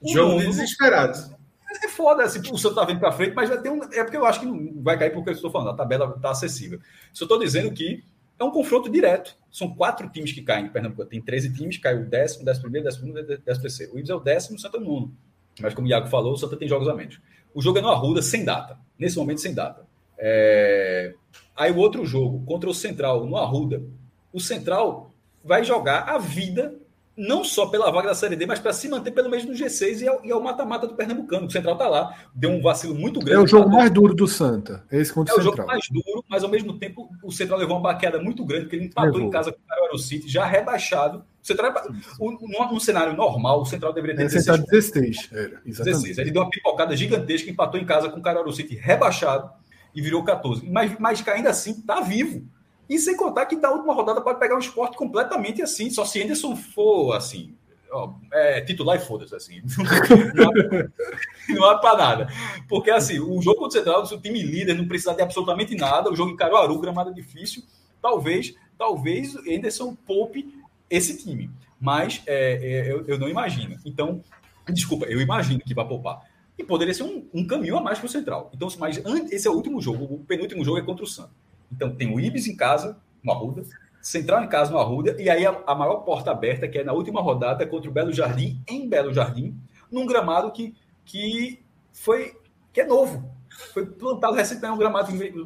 Jogo 0.06 0.34
nono, 0.34 0.46
desesperado. 0.46 1.38
É 1.84 1.88
foda, 1.88 2.24
assim, 2.24 2.40
o 2.52 2.58
Santa 2.58 2.76
tá 2.76 2.86
vindo 2.86 3.00
para 3.00 3.12
frente, 3.12 3.34
mas 3.34 3.48
vai 3.48 3.62
ter 3.62 3.70
um. 3.70 3.84
É 3.84 4.04
porque 4.04 4.18
eu 4.18 4.26
acho 4.26 4.40
que 4.40 4.46
não 4.46 4.82
vai 4.82 4.98
cair 4.98 5.12
porque 5.12 5.30
eu 5.30 5.34
estou 5.34 5.52
falando, 5.52 5.70
a 5.70 5.76
tabela 5.76 6.14
está 6.16 6.32
acessível. 6.32 6.80
Só 7.14 7.26
estou 7.26 7.40
dizendo 7.40 7.72
que 7.72 8.04
é 8.40 8.44
um 8.44 8.52
confronto 8.52 8.90
direto. 8.90 9.38
São 9.52 9.76
quatro 9.76 10.10
times 10.10 10.32
que 10.32 10.42
caem 10.42 10.66
em 10.66 10.70
Pernambuco. 10.70 11.06
Tem 11.06 11.22
13 11.22 11.54
times, 11.54 11.78
caiu 11.78 12.02
o 12.02 12.06
décimo, 12.06 12.46
décimo 12.46 12.64
primeiro, 12.64 12.86
décimo 12.86 13.14
segundo, 13.14 13.26
décimo 13.26 13.62
terceiro. 13.62 13.94
O 13.94 14.00
Ibis 14.00 14.10
é 14.10 14.16
o 14.16 14.20
décimo, 14.20 14.58
o 14.58 14.60
Santa 14.60 14.78
é 14.78 14.80
o 14.80 14.84
nono. 14.84 15.16
Mas 15.60 15.74
como 15.74 15.88
o 15.88 15.90
Iago 15.90 16.08
falou, 16.08 16.34
o 16.34 16.38
Santa 16.38 16.56
tem 16.56 16.68
jogos 16.68 16.88
a 16.88 16.94
menos. 16.94 17.20
O 17.54 17.62
jogo 17.62 17.78
é 17.78 17.82
no 17.82 17.90
Arruda, 17.90 18.22
sem 18.22 18.46
data. 18.46 18.80
Nesse 18.98 19.18
momento, 19.18 19.42
sem 19.42 19.54
data. 19.54 19.86
É... 20.18 21.14
Aí 21.56 21.72
o 21.72 21.78
outro 21.78 22.06
jogo, 22.06 22.44
contra 22.46 22.70
o 22.70 22.74
Central, 22.74 23.26
no 23.26 23.36
Arruda. 23.36 23.84
O 24.32 24.40
Central 24.40 25.14
vai 25.44 25.64
jogar 25.64 26.04
a 26.04 26.18
vida 26.18 26.80
não 27.20 27.44
só 27.44 27.66
pela 27.66 27.92
vaga 27.92 28.08
da 28.08 28.16
Série 28.16 28.38
D, 28.38 28.46
mas 28.46 28.60
para 28.60 28.72
se 28.72 28.88
manter 28.88 29.12
pelo 29.12 29.30
menos 29.30 29.46
no 29.46 29.54
G6 29.54 30.02
e 30.24 30.32
é 30.32 30.36
o 30.36 30.42
mata-mata 30.42 30.88
do 30.88 30.96
Pernambucano. 30.96 31.48
O 31.48 31.52
Central 31.52 31.74
está 31.74 31.86
lá. 31.86 32.16
Deu 32.34 32.50
um 32.50 32.62
vacilo 32.62 32.96
muito 32.96 33.20
grande. 33.20 33.42
É 33.42 33.44
o 33.44 33.46
jogo 33.46 33.70
mais 33.70 33.92
duro 33.92 34.14
do 34.14 34.26
Santa. 34.26 34.86
Esse 34.90 35.12
contra 35.12 35.34
é 35.34 35.38
o, 35.38 35.40
o 35.42 35.44
jogo 35.44 35.66
mais 35.68 35.86
duro, 35.92 36.24
mas 36.30 36.46
ao 36.46 36.50
mesmo 36.50 36.80
tempo 36.80 37.10
o 37.22 37.30
Central 37.30 37.60
levou 37.60 37.76
uma 37.76 37.84
baqueada 37.84 38.22
muito 38.22 38.46
grande, 38.46 38.64
porque 38.64 38.78
ele 38.78 38.86
empatou 38.86 39.16
levou. 39.16 39.28
em 39.28 39.32
casa 39.32 39.52
com 39.52 39.60
o 39.60 39.68
Caruaru 39.68 39.98
City, 40.00 40.30
já 40.30 40.46
rebaixado. 40.46 41.26
O 41.44 41.46
Central, 41.46 41.74
o, 42.20 42.72
num 42.72 42.80
cenário 42.80 43.14
normal, 43.18 43.62
o 43.62 43.66
Central 43.66 43.92
deveria 43.92 44.16
ter 44.16 44.24
é, 44.24 44.28
16. 44.28 44.66
16, 44.66 45.30
era, 45.34 45.62
16. 45.66 46.18
Ele 46.20 46.32
deu 46.32 46.42
uma 46.42 46.50
pipocada 46.50 46.96
gigantesca, 46.96 47.50
empatou 47.50 47.80
em 47.80 47.86
casa 47.86 48.08
com 48.08 48.20
o 48.20 48.24
Caruaru 48.24 48.54
City 48.54 48.76
rebaixado 48.76 49.50
e 49.94 50.02
virou 50.02 50.24
14. 50.24 50.66
Mas, 50.70 50.98
mas 50.98 51.28
ainda 51.28 51.50
assim 51.50 51.72
está 51.72 52.00
vivo. 52.00 52.48
E 52.90 52.98
sem 52.98 53.16
contar 53.16 53.46
que 53.46 53.56
da 53.56 53.72
última 53.72 53.94
rodada 53.94 54.20
pode 54.20 54.40
pegar 54.40 54.56
um 54.56 54.60
esporte 54.60 54.98
completamente 54.98 55.62
assim, 55.62 55.92
só 55.92 56.04
se 56.04 56.24
Anderson 56.24 56.56
for 56.56 57.14
assim, 57.14 57.56
ó, 57.92 58.14
é, 58.34 58.62
titular 58.62 58.98
e 58.98 59.00
foda-se, 59.00 59.36
assim. 59.36 59.62
Não 61.50 61.64
há, 61.66 61.78
para 61.78 61.98
nada. 61.98 62.28
Porque 62.68 62.90
assim, 62.90 63.20
o 63.20 63.40
jogo 63.42 63.60
contra 63.60 63.80
o 63.80 63.84
Central, 63.84 64.04
o 64.04 64.22
time 64.22 64.42
líder 64.42 64.74
não 64.74 64.88
precisa 64.88 65.14
de 65.14 65.22
absolutamente 65.22 65.76
nada, 65.76 66.10
o 66.10 66.16
jogo 66.16 66.32
em 66.32 66.36
Caruaru, 66.36 66.80
gramada 66.80 67.14
difícil, 67.14 67.64
talvez, 68.02 68.56
talvez 68.78 69.36
Anderson 69.36 69.96
poupe 70.08 70.52
esse 70.90 71.18
time. 71.18 71.50
Mas 71.80 72.22
é, 72.26 72.54
é, 72.54 72.92
eu, 72.92 73.06
eu, 73.08 73.20
não 73.20 73.30
imagino. 73.30 73.78
Então, 73.86 74.22
desculpa, 74.68 75.06
eu 75.06 75.22
imagino 75.22 75.60
que 75.60 75.74
vai 75.74 75.88
poupar. 75.88 76.22
E 76.58 76.64
poderia 76.64 76.94
ser 76.94 77.04
um, 77.04 77.28
um 77.34 77.46
caminho 77.48 77.78
a 77.78 77.82
mais 77.82 78.00
para 78.00 78.08
o 78.08 78.10
Central. 78.10 78.52
Então, 78.54 78.68
mas 78.78 79.02
esse 79.32 79.48
é 79.48 79.52
o 79.52 79.54
último 79.54 79.80
jogo, 79.82 80.16
o 80.16 80.20
penúltimo 80.20 80.64
jogo 80.66 80.78
é 80.78 80.82
contra 80.82 81.04
o 81.04 81.08
Santos. 81.08 81.49
Então 81.72 81.96
tem 81.96 82.14
o 82.14 82.20
Ibis 82.20 82.48
em 82.48 82.56
casa, 82.56 82.98
no 83.24 83.32
Arruda, 83.32 83.64
Central 84.02 84.44
em 84.44 84.48
casa 84.48 84.72
no 84.72 84.80
Arruda, 84.80 85.16
e 85.22 85.30
aí 85.30 85.46
a, 85.46 85.62
a, 85.68 85.76
maior 85.76 85.98
porta 85.98 86.32
aberta, 86.32 86.68
que 86.68 86.78
é 86.78 86.84
na 86.84 86.94
última 86.94 87.22
rodada 87.22 87.66
contra 87.68 87.90
o 87.90 87.94
Belo 87.94 88.14
Jardim, 88.14 88.62
em 88.68 88.88
Belo 88.88 89.14
Jardim, 89.14 89.56
num 89.92 90.06
gramado 90.06 90.52
que, 90.52 90.74
que 91.06 91.60
foi 91.92 92.34
que 92.72 92.82
é 92.82 92.86
novo. 92.86 93.30
foi 93.74 93.86
plantado 93.86 94.36
recentemente 94.36 94.74
um 94.74 94.78
gramado, 94.78 95.12
se 95.12 95.34
não 95.34 95.46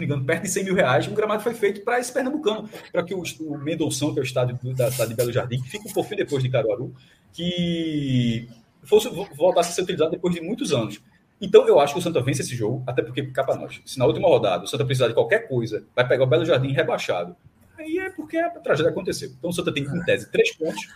me 0.00 0.04
engano, 0.04 0.24
perto 0.24 0.42
de 0.42 0.48
100 0.48 0.64
mil 0.64 0.74
reais. 0.74 1.06
Um 1.06 1.14
gramado 1.14 1.42
foi 1.42 1.54
feito 1.54 1.82
para 1.82 2.00
esse 2.00 2.12
pernambucano, 2.12 2.68
para 2.90 3.04
que 3.04 3.14
o, 3.14 3.22
o 3.40 3.58
Mendonção, 3.58 4.12
que 4.12 4.18
é 4.18 4.22
o 4.22 4.24
estádio 4.24 4.58
da 4.74 4.88
de 4.88 5.14
Belo 5.14 5.32
Jardim, 5.32 5.60
que 5.62 5.70
fica 5.70 5.88
um 5.88 5.92
pouquinho 5.92 6.16
depois 6.16 6.42
de 6.42 6.48
Caruaru, 6.48 6.92
que 7.32 8.48
fosse, 8.82 9.08
voltasse 9.08 9.70
a 9.70 9.72
ser 9.74 9.82
utilizado 9.82 10.10
depois 10.10 10.34
de 10.34 10.40
muitos 10.40 10.72
anos. 10.72 11.00
Então, 11.40 11.66
eu 11.68 11.78
acho 11.78 11.92
que 11.92 11.98
o 12.00 12.02
Santa 12.02 12.20
vence 12.20 12.42
esse 12.42 12.56
jogo, 12.56 12.82
até 12.86 13.02
porque, 13.02 13.22
capa 13.26 13.56
nós, 13.56 13.80
se 13.84 13.98
na 13.98 14.06
última 14.06 14.26
rodada 14.28 14.64
o 14.64 14.66
Santa 14.66 14.84
precisar 14.84 15.08
de 15.08 15.14
qualquer 15.14 15.48
coisa, 15.48 15.84
vai 15.94 16.06
pegar 16.06 16.24
o 16.24 16.26
Belo 16.26 16.44
Jardim 16.44 16.72
rebaixado. 16.72 17.36
Aí 17.78 17.98
é 17.98 18.10
porque 18.10 18.38
a 18.38 18.48
tragédia 18.50 18.90
aconteceu. 18.90 19.30
Então, 19.38 19.50
o 19.50 19.52
Santa 19.52 19.72
tem, 19.72 19.84
em 19.84 20.04
tese, 20.04 20.30
três 20.30 20.54
pontos 20.56 20.88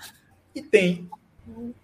e 0.55 0.62
tem 0.62 1.09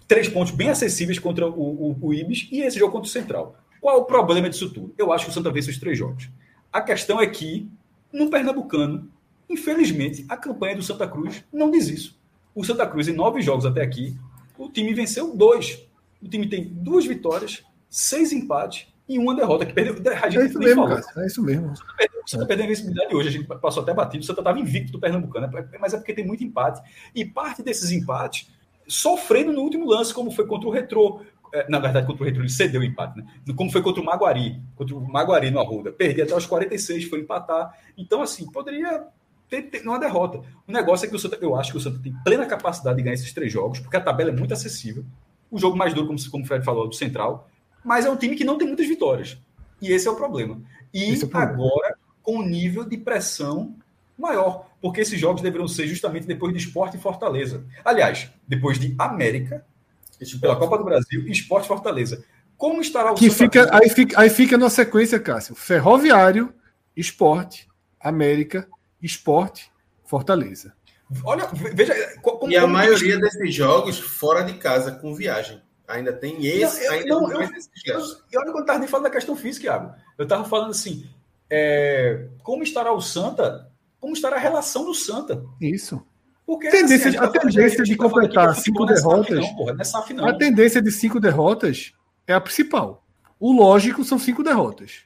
três 0.07 0.29
pontos 0.29 0.53
bem 0.53 0.69
acessíveis 0.69 1.19
contra 1.19 1.47
o, 1.49 1.91
o, 1.91 1.99
o 2.01 2.15
Ibis 2.15 2.49
e 2.51 2.61
esse 2.61 2.79
jogo 2.79 2.93
contra 2.93 3.09
o 3.09 3.13
Central. 3.13 3.57
Qual 3.81 3.97
é 3.97 4.01
o 4.01 4.05
problema 4.05 4.49
disso 4.49 4.71
tudo? 4.71 4.95
Eu 4.97 5.13
acho 5.13 5.27
que 5.27 5.31
o 5.31 5.35
Santa 5.35 5.51
vence 5.51 5.71
os 5.71 5.79
três 5.79 5.99
jogos. 5.99 6.29
A 6.73 6.81
questão 6.81 7.21
é 7.21 7.27
que, 7.27 7.69
no 8.13 8.31
Pernambucano, 8.31 9.11
infelizmente, 9.49 10.25
a 10.29 10.37
campanha 10.37 10.77
do 10.77 10.83
Santa 10.83 11.07
Cruz 11.07 11.45
não 11.53 11.71
diz 11.71 11.89
isso. 11.89 12.19
O 12.55 12.65
Santa 12.65 12.87
Cruz, 12.87 13.07
em 13.07 13.13
nove 13.13 13.43
jogos 13.43 13.67
até 13.67 13.83
aqui, 13.83 14.17
o 14.59 14.69
time 14.71 14.95
venceu 14.95 15.37
dois. 15.37 15.87
O 16.23 16.29
time 16.29 16.49
tem 16.49 16.65
duas 16.65 17.05
vitórias, 17.05 17.63
seis 17.89 18.33
empates 18.33 18.87
e 19.09 19.19
uma 19.19 19.35
derrota 19.35 19.65
que 19.65 19.73
perdeu. 19.73 19.95
A 20.23 20.29
gente 20.29 20.43
é 20.43 20.47
isso 20.47 20.59
mesmo, 20.59 20.83
falou. 20.83 21.03
cara. 21.03 21.23
É 21.23 21.27
isso 21.27 21.43
mesmo. 21.43 21.71
O 21.71 21.77
Santa 21.77 21.95
perdeu, 21.97 22.21
o 22.25 22.29
Santa 22.29 22.47
perdeu 22.47 22.65
a 22.65 22.67
invencibilidade 22.67 23.15
hoje. 23.15 23.29
A 23.29 23.33
gente 23.33 23.47
passou 23.47 23.83
até 23.83 23.95
batido. 23.95 24.23
O 24.23 24.27
Santa 24.27 24.41
estava 24.41 24.59
invicto 24.59 24.93
do 24.93 24.99
Pernambucano. 24.99 25.49
Mas 25.81 25.95
é 25.95 25.97
porque 25.97 26.13
tem 26.13 26.27
muito 26.27 26.43
empate. 26.43 26.83
E 27.15 27.25
parte 27.25 27.63
desses 27.63 27.91
empates 27.91 28.49
sofrendo 28.89 29.53
no 29.53 29.63
último 29.63 29.87
lance, 29.87 30.13
como 30.13 30.31
foi 30.31 30.47
contra 30.47 30.69
o 30.69 30.73
Retrô. 30.73 31.23
É, 31.55 31.69
na 31.71 31.79
verdade, 31.79 32.07
contra 32.07 32.23
o 32.23 32.27
Retrô 32.27 32.43
ele 32.43 32.49
cedeu 32.49 32.81
o 32.81 32.85
empate, 32.85 33.19
né? 33.19 33.27
Como 33.55 33.71
foi 33.71 33.81
contra 33.81 34.03
o 34.03 34.05
Maguari, 34.05 34.61
contra 34.75 34.95
o 34.95 35.01
Maguari 35.01 35.51
no 35.51 35.61
Arruda. 35.61 35.93
Perdi 35.93 36.23
até 36.23 36.35
os 36.35 36.47
46, 36.47 37.05
foi 37.05 37.21
empatar. 37.21 37.73
Então, 37.97 38.21
assim, 38.21 38.51
poderia 38.51 39.07
ter, 39.49 39.63
ter 39.63 39.83
uma 39.83 39.99
derrota. 39.99 40.41
O 40.67 40.73
negócio 40.73 41.07
é 41.07 41.09
que 41.09 41.15
o 41.15 41.19
Santa, 41.19 41.39
eu 41.41 41.55
acho 41.55 41.71
que 41.71 41.79
o 41.79 41.81
Santa 41.81 42.01
tem 42.03 42.13
plena 42.25 42.45
capacidade 42.47 42.97
de 42.97 43.03
ganhar 43.03 43.15
esses 43.15 43.33
três 43.33 43.53
jogos, 43.53 43.79
porque 43.79 43.97
a 43.97 44.01
tabela 44.01 44.31
é 44.31 44.33
muito 44.33 44.53
acessível. 44.53 45.05
O 45.49 45.59
jogo 45.59 45.77
mais 45.77 45.95
duro, 45.95 46.09
como, 46.09 46.31
como 46.31 46.45
o 46.45 46.47
Fred 46.47 46.65
falou, 46.65 46.87
é 46.87 46.89
do 46.89 46.95
Central, 46.95 47.49
mas 47.87 48.05
é 48.05 48.11
um 48.11 48.17
time 48.17 48.35
que 48.35 48.45
não 48.45 48.59
tem 48.59 48.67
muitas 48.67 48.89
vitórias. 48.89 49.39
E 49.81 49.93
esse 49.93 50.09
é 50.09 50.11
o 50.11 50.17
problema. 50.17 50.61
E 50.93 51.05
é 51.05 51.15
o 51.15 51.29
problema. 51.29 51.53
agora, 51.53 51.97
com 52.21 52.39
o 52.39 52.43
nível 52.43 52.85
de 52.85 52.99
pressão 52.99 53.77
maior, 54.19 54.67
porque 54.83 55.03
esses 55.03 55.21
jogos 55.21 55.41
deveriam 55.41 55.69
ser 55.69 55.87
justamente 55.87 56.27
depois 56.27 56.53
de 56.53 56.59
Esporte 56.59 56.97
e 56.97 57.01
Fortaleza. 57.01 57.65
Aliás, 57.85 58.29
depois 58.49 58.81
de 58.81 58.93
América, 58.99 59.65
pela 60.41 60.57
Copa 60.57 60.79
do 60.79 60.85
Brasil 60.85 61.23
e 61.29 61.31
Esporte 61.31 61.69
Fortaleza. 61.69 62.25
Como 62.57 62.81
estará 62.81 63.13
o 63.13 63.15
que 63.15 63.31
fica, 63.31 63.69
aí 63.71 63.89
fica 63.89 64.21
Aí 64.21 64.31
fica 64.31 64.59
na 64.59 64.69
sequência, 64.69 65.21
Cássio. 65.21 65.55
Ferroviário, 65.55 66.53
Esporte, 66.97 67.69
América, 68.01 68.67
Esporte, 69.01 69.71
Fortaleza. 70.05 70.75
Olha, 71.23 71.47
veja. 71.53 71.95
Como, 72.21 72.51
e 72.51 72.57
a 72.57 72.67
maioria 72.67 73.17
desses 73.21 73.55
jogos 73.55 74.01
fora 74.01 74.43
de 74.43 74.55
casa, 74.55 74.91
com 74.91 75.15
viagem. 75.15 75.63
Ainda 75.89 76.13
tem 76.13 76.45
esse, 76.45 76.85
não, 76.85 76.93
ainda 76.93 77.09
não, 77.09 77.33
eu, 77.33 77.41
eu, 77.41 78.01
eu, 78.33 78.41
olha 78.41 78.53
quando 78.53 78.61
estava 78.61 78.79
nem 78.79 78.89
falando 78.89 79.05
da 79.05 79.11
questão 79.11 79.37
física, 79.37 79.67
Iago. 79.67 79.95
Eu 80.19 80.25
estava 80.25 80.45
falando 80.45 80.71
assim: 80.71 81.09
é, 81.49 82.27
como 82.43 82.63
estará 82.63 82.93
o 82.93 83.01
Santa 83.01 83.71
como 84.07 84.15
estará 84.15 84.37
a 84.37 84.39
relação 84.39 84.85
do 84.85 84.95
Santa. 84.95 85.45
Isso. 85.61 86.01
Porque 86.47 86.71
tendência, 86.71 87.09
assim, 87.09 87.19
a, 87.19 87.25
a 87.25 87.29
tendência 87.29 87.83
de 87.83 87.97
completar 87.97 88.55
cinco 88.55 88.87
derrotas. 88.87 89.41
Não, 89.41 89.57
porra, 89.57 89.77
é 89.77 90.31
A 90.31 90.35
tendência 90.35 90.81
de 90.81 90.93
cinco 90.93 91.19
derrotas 91.19 91.93
é 92.25 92.33
a 92.33 92.41
principal. 92.41 93.05
O 93.41 93.53
lógico 93.53 94.05
são 94.05 94.17
cinco 94.17 94.45
derrotas. 94.45 95.01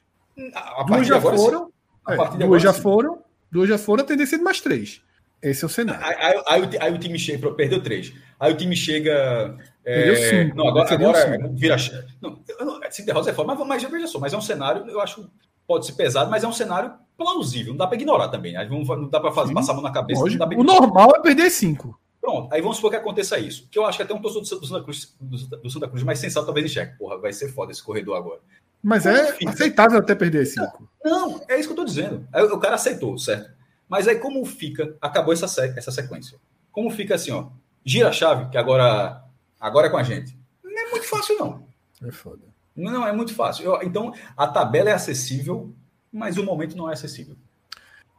A, 0.54 0.82
a 0.82 0.84
duas 0.84 1.06
já 1.06 1.16
agora, 1.16 1.36
foram. 1.36 1.72
É, 2.06 2.46
duas 2.46 2.62
já 2.62 2.74
sim. 2.74 2.82
foram. 2.82 3.22
Duas 3.50 3.68
já 3.68 3.78
foram, 3.78 4.04
a 4.04 4.06
tendência 4.06 4.36
é 4.36 4.38
de 4.38 4.44
mais 4.44 4.60
três. 4.60 5.02
Esse 5.42 5.64
é 5.64 5.66
o 5.66 5.70
cenário. 5.70 6.04
Aí, 6.04 6.14
aí, 6.18 6.42
aí, 6.46 6.78
aí 6.80 6.94
o 6.94 6.98
time 6.98 7.18
chega, 7.18 7.50
perdeu 7.52 7.82
três. 7.82 8.12
Aí 8.38 8.52
o 8.52 8.56
time 8.56 8.76
chega. 8.76 9.56
É, 9.84 10.02
perdeu 10.02 10.16
cinco. 10.16 10.56
Não, 10.56 10.68
agora, 10.68 10.94
agora 10.94 11.50
vira. 11.52 11.76
Não, 12.20 12.42
cinco 12.90 13.06
derrotas 13.06 13.28
é 13.28 13.32
foda, 13.32 13.54
mas, 13.54 13.66
mas 13.66 13.82
veja 13.84 14.06
só, 14.06 14.18
mas 14.18 14.32
é 14.32 14.36
um 14.36 14.42
cenário, 14.42 14.86
eu 14.88 15.00
acho, 15.00 15.30
pode 15.66 15.86
ser 15.86 15.92
pesado, 15.92 16.30
mas 16.30 16.44
é 16.44 16.48
um 16.48 16.52
cenário 16.52 16.92
plausível. 17.16 17.72
Não 17.72 17.78
dá 17.78 17.86
para 17.86 17.96
ignorar 17.96 18.28
também. 18.28 18.52
Né? 18.52 18.68
Não 18.68 19.08
dá 19.08 19.20
para 19.20 19.32
passar 19.32 19.72
a 19.72 19.74
mão 19.74 19.82
na 19.82 19.92
cabeça. 19.92 20.22
o 20.22 20.64
normal 20.64 21.12
é 21.16 21.20
perder 21.20 21.50
cinco. 21.50 21.98
Pronto, 22.20 22.52
aí 22.52 22.60
vamos 22.60 22.76
supor 22.76 22.90
que 22.90 22.96
aconteça 22.96 23.38
isso. 23.38 23.66
Que 23.70 23.78
eu 23.78 23.86
acho 23.86 23.96
que 23.96 24.02
até 24.02 24.12
um 24.12 24.20
torcedor 24.20 24.60
do 24.60 24.66
Santa 24.66 24.82
Cruz, 24.82 25.16
do 25.20 25.70
Santa 25.70 25.88
Cruz 25.88 26.02
mais 26.02 26.18
sensato 26.18 26.44
talvez 26.44 26.66
enxergue. 26.66 26.98
Porra, 26.98 27.18
vai 27.18 27.32
ser 27.32 27.48
foda 27.48 27.72
esse 27.72 27.82
corredor 27.82 28.16
agora. 28.16 28.40
Mas 28.82 29.02
Como 29.02 29.14
é 29.16 29.32
fica? 29.32 29.50
aceitável 29.50 29.98
até 29.98 30.14
perder 30.14 30.46
cinco. 30.46 30.88
Não, 31.04 31.30
não, 31.30 31.40
é 31.48 31.58
isso 31.58 31.68
que 31.68 31.72
eu 31.72 31.76
tô 31.76 31.84
dizendo. 31.84 32.26
Aí, 32.32 32.42
o 32.42 32.58
cara 32.58 32.74
aceitou, 32.74 33.18
certo? 33.18 33.50
Mas 33.90 34.06
aí 34.06 34.14
como 34.20 34.46
fica, 34.46 34.96
acabou 35.00 35.34
essa, 35.34 35.46
essa 35.76 35.90
sequência. 35.90 36.38
Como 36.70 36.88
fica 36.90 37.16
assim, 37.16 37.32
ó. 37.32 37.48
Gira 37.84 38.10
a 38.10 38.12
chave, 38.12 38.48
que 38.48 38.56
agora, 38.56 39.24
agora 39.58 39.88
é 39.88 39.90
com 39.90 39.96
a 39.96 40.04
gente. 40.04 40.38
Não 40.62 40.86
é 40.86 40.90
muito 40.90 41.08
fácil, 41.08 41.36
não. 41.36 41.66
É 42.06 42.12
foda. 42.12 42.44
Não, 42.76 43.04
é 43.04 43.12
muito 43.12 43.34
fácil. 43.34 43.64
Eu, 43.64 43.82
então, 43.82 44.14
a 44.36 44.46
tabela 44.46 44.90
é 44.90 44.92
acessível, 44.92 45.74
mas 46.12 46.38
o 46.38 46.44
momento 46.44 46.76
não 46.76 46.88
é 46.88 46.92
acessível. 46.92 47.34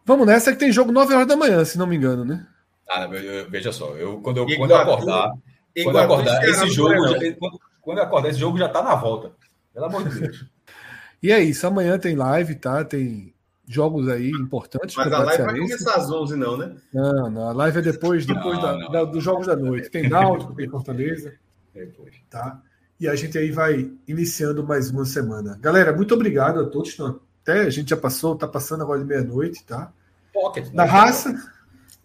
Vamos 0.05 0.27
nessa 0.27 0.51
que 0.51 0.59
tem 0.59 0.73
jogo 0.73 0.91
9 0.91 1.13
horas 1.13 1.27
da 1.27 1.37
manhã, 1.37 1.63
se 1.63 1.77
não 1.77 1.87
me 1.87 1.95
engano, 1.95 2.25
né? 2.25 2.45
Ah, 2.89 3.07
veja 3.49 3.71
só, 3.71 3.95
eu, 3.95 4.19
quando, 4.19 4.37
eu, 4.37 4.57
quando 4.57 4.71
eu 4.71 4.77
acordar, 4.77 5.31
quando 5.83 5.97
eu 5.97 6.03
acordar, 6.03 6.43
esse 6.43 6.69
jogo, 6.69 7.07
já, 7.07 7.33
quando, 7.35 7.59
quando 7.79 7.97
eu 7.99 8.03
acordar, 8.03 8.29
esse 8.29 8.39
jogo 8.39 8.57
já 8.57 8.67
tá 8.67 8.83
na 8.83 8.95
volta. 8.95 9.31
Pelo 9.73 9.85
amor 9.85 10.09
de 10.09 10.19
Deus. 10.19 10.45
e 11.23 11.31
é 11.31 11.39
isso, 11.39 11.65
amanhã 11.65 11.97
tem 11.97 12.15
live, 12.15 12.55
tá? 12.55 12.83
Tem 12.83 13.33
jogos 13.73 14.07
aí 14.07 14.29
importantes. 14.29 14.95
Mas 14.95 15.11
a 15.11 15.23
live 15.23 15.43
vai 15.43 15.59
começar 15.59 15.95
às 15.95 16.11
11, 16.11 16.35
não, 16.35 16.57
né? 16.57 16.75
Não, 16.93 17.29
não, 17.29 17.49
a 17.49 17.53
live 17.53 17.79
é 17.79 17.81
depois, 17.81 18.25
depois 18.25 18.57
não, 18.57 18.61
da, 18.61 18.77
não. 18.77 18.91
Da, 18.91 19.03
dos 19.05 19.23
jogos 19.23 19.47
da 19.47 19.55
noite. 19.55 19.89
Tem 19.89 20.09
Náutico, 20.09 20.53
tem 20.55 20.69
Fortaleza. 20.69 21.33
Depois. 21.73 22.13
Tá? 22.29 22.61
E 22.99 23.07
a 23.07 23.15
gente 23.15 23.37
aí 23.37 23.49
vai 23.49 23.91
iniciando 24.07 24.63
mais 24.63 24.91
uma 24.91 25.05
semana. 25.05 25.57
Galera, 25.59 25.95
muito 25.95 26.13
obrigado 26.13 26.59
a 26.59 26.65
todos. 26.65 26.95
Até 27.41 27.61
a 27.61 27.69
gente 27.69 27.89
já 27.89 27.97
passou, 27.97 28.35
tá 28.35 28.47
passando 28.47 28.83
agora 28.83 28.99
de 28.99 29.05
meia-noite, 29.05 29.63
tá? 29.63 29.91
Pocket. 30.31 30.71
Na 30.73 30.85
né? 30.85 30.91
raça. 30.91 31.33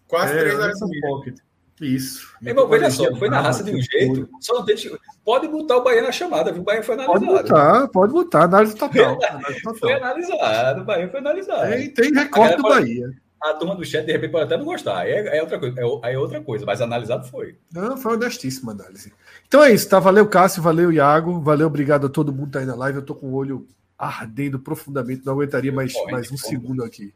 Quase 0.07 0.33
é, 0.33 0.39
três 0.39 0.59
horas 0.59 0.79
Pocket. 1.01 1.37
Isso. 1.79 2.35
Irmão, 2.41 2.67
veja 2.67 2.89
só, 2.89 3.15
foi 3.15 3.29
na 3.29 3.39
raça 3.39 3.63
de 3.63 3.75
um 3.75 3.81
jeito. 3.81 4.27
Só 4.39 4.55
não 4.55 4.65
tem. 4.65 4.75
Pode 5.23 5.47
botar 5.47 5.77
o 5.77 5.83
Bahia 5.83 6.01
na 6.01 6.11
chamada, 6.11 6.51
viu? 6.51 6.61
O 6.61 6.65
Bahia 6.65 6.81
foi 6.81 6.95
analisado. 6.95 7.25
Pode 7.25 7.43
botar, 7.43 7.87
pode 7.89 8.13
botar, 8.13 8.43
análise 8.43 8.75
total. 8.75 9.19
Análise 9.23 9.61
total. 9.61 9.79
Foi 9.79 9.93
analisado, 9.93 10.81
o 10.81 10.85
Bahia 10.85 11.09
foi 11.09 11.19
analisado. 11.19 11.69
Tem, 11.69 11.89
tem 11.93 12.13
recorte 12.13 12.57
do 12.57 12.63
Bahia. 12.63 13.11
A 13.39 13.53
turma 13.53 13.75
do 13.75 13.85
chat, 13.85 14.03
de 14.03 14.11
repente, 14.11 14.31
pode 14.31 14.45
até 14.45 14.57
não 14.57 14.65
gostar. 14.65 15.07
É, 15.07 15.37
é 15.37 15.41
outra 15.41 15.59
coisa, 15.59 15.79
é, 15.79 16.13
é, 16.13 16.17
outra 16.17 16.41
coisa, 16.41 16.65
mas 16.65 16.81
analisado 16.81 17.27
foi. 17.27 17.55
Não, 17.71 17.95
foi 17.95 18.13
honestíssima 18.13 18.71
análise. 18.71 19.13
Então 19.47 19.63
é 19.63 19.71
isso, 19.71 19.87
tá? 19.87 19.99
Valeu, 19.99 20.27
Cássio, 20.27 20.63
valeu, 20.63 20.91
Iago, 20.91 21.39
valeu, 21.39 21.67
obrigado 21.67 22.07
a 22.07 22.09
todo 22.09 22.33
mundo 22.33 22.47
que 22.47 22.53
tá 22.53 22.59
aí 22.59 22.65
na 22.65 22.75
live. 22.75 22.97
Eu 22.97 23.05
tô 23.05 23.13
com 23.13 23.27
o 23.27 23.35
olho 23.35 23.67
ardendo 23.97 24.59
profundamente, 24.59 25.23
não 25.23 25.33
aguentaria 25.33 25.71
mais, 25.71 25.93
mais 26.11 26.31
um 26.31 26.37
segundo 26.37 26.83
aqui. 26.83 27.13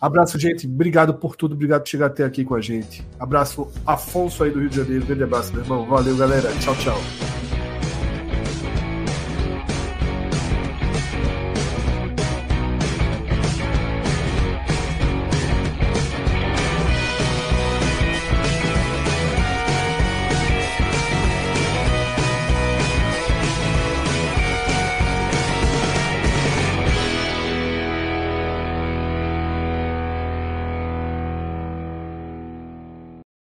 Abraço, 0.00 0.38
gente. 0.38 0.66
Obrigado 0.66 1.14
por 1.14 1.36
tudo. 1.36 1.54
Obrigado 1.54 1.82
por 1.82 1.88
chegar 1.88 2.06
até 2.06 2.24
aqui 2.24 2.44
com 2.44 2.54
a 2.54 2.60
gente. 2.60 3.04
Abraço, 3.18 3.68
Afonso 3.86 4.44
aí 4.44 4.50
do 4.50 4.60
Rio 4.60 4.68
de 4.68 4.76
Janeiro. 4.76 5.06
Grande 5.06 5.24
abraço, 5.24 5.52
meu 5.52 5.62
irmão. 5.62 5.86
Valeu, 5.86 6.16
galera. 6.16 6.50
Tchau, 6.60 6.74
tchau. 6.76 7.39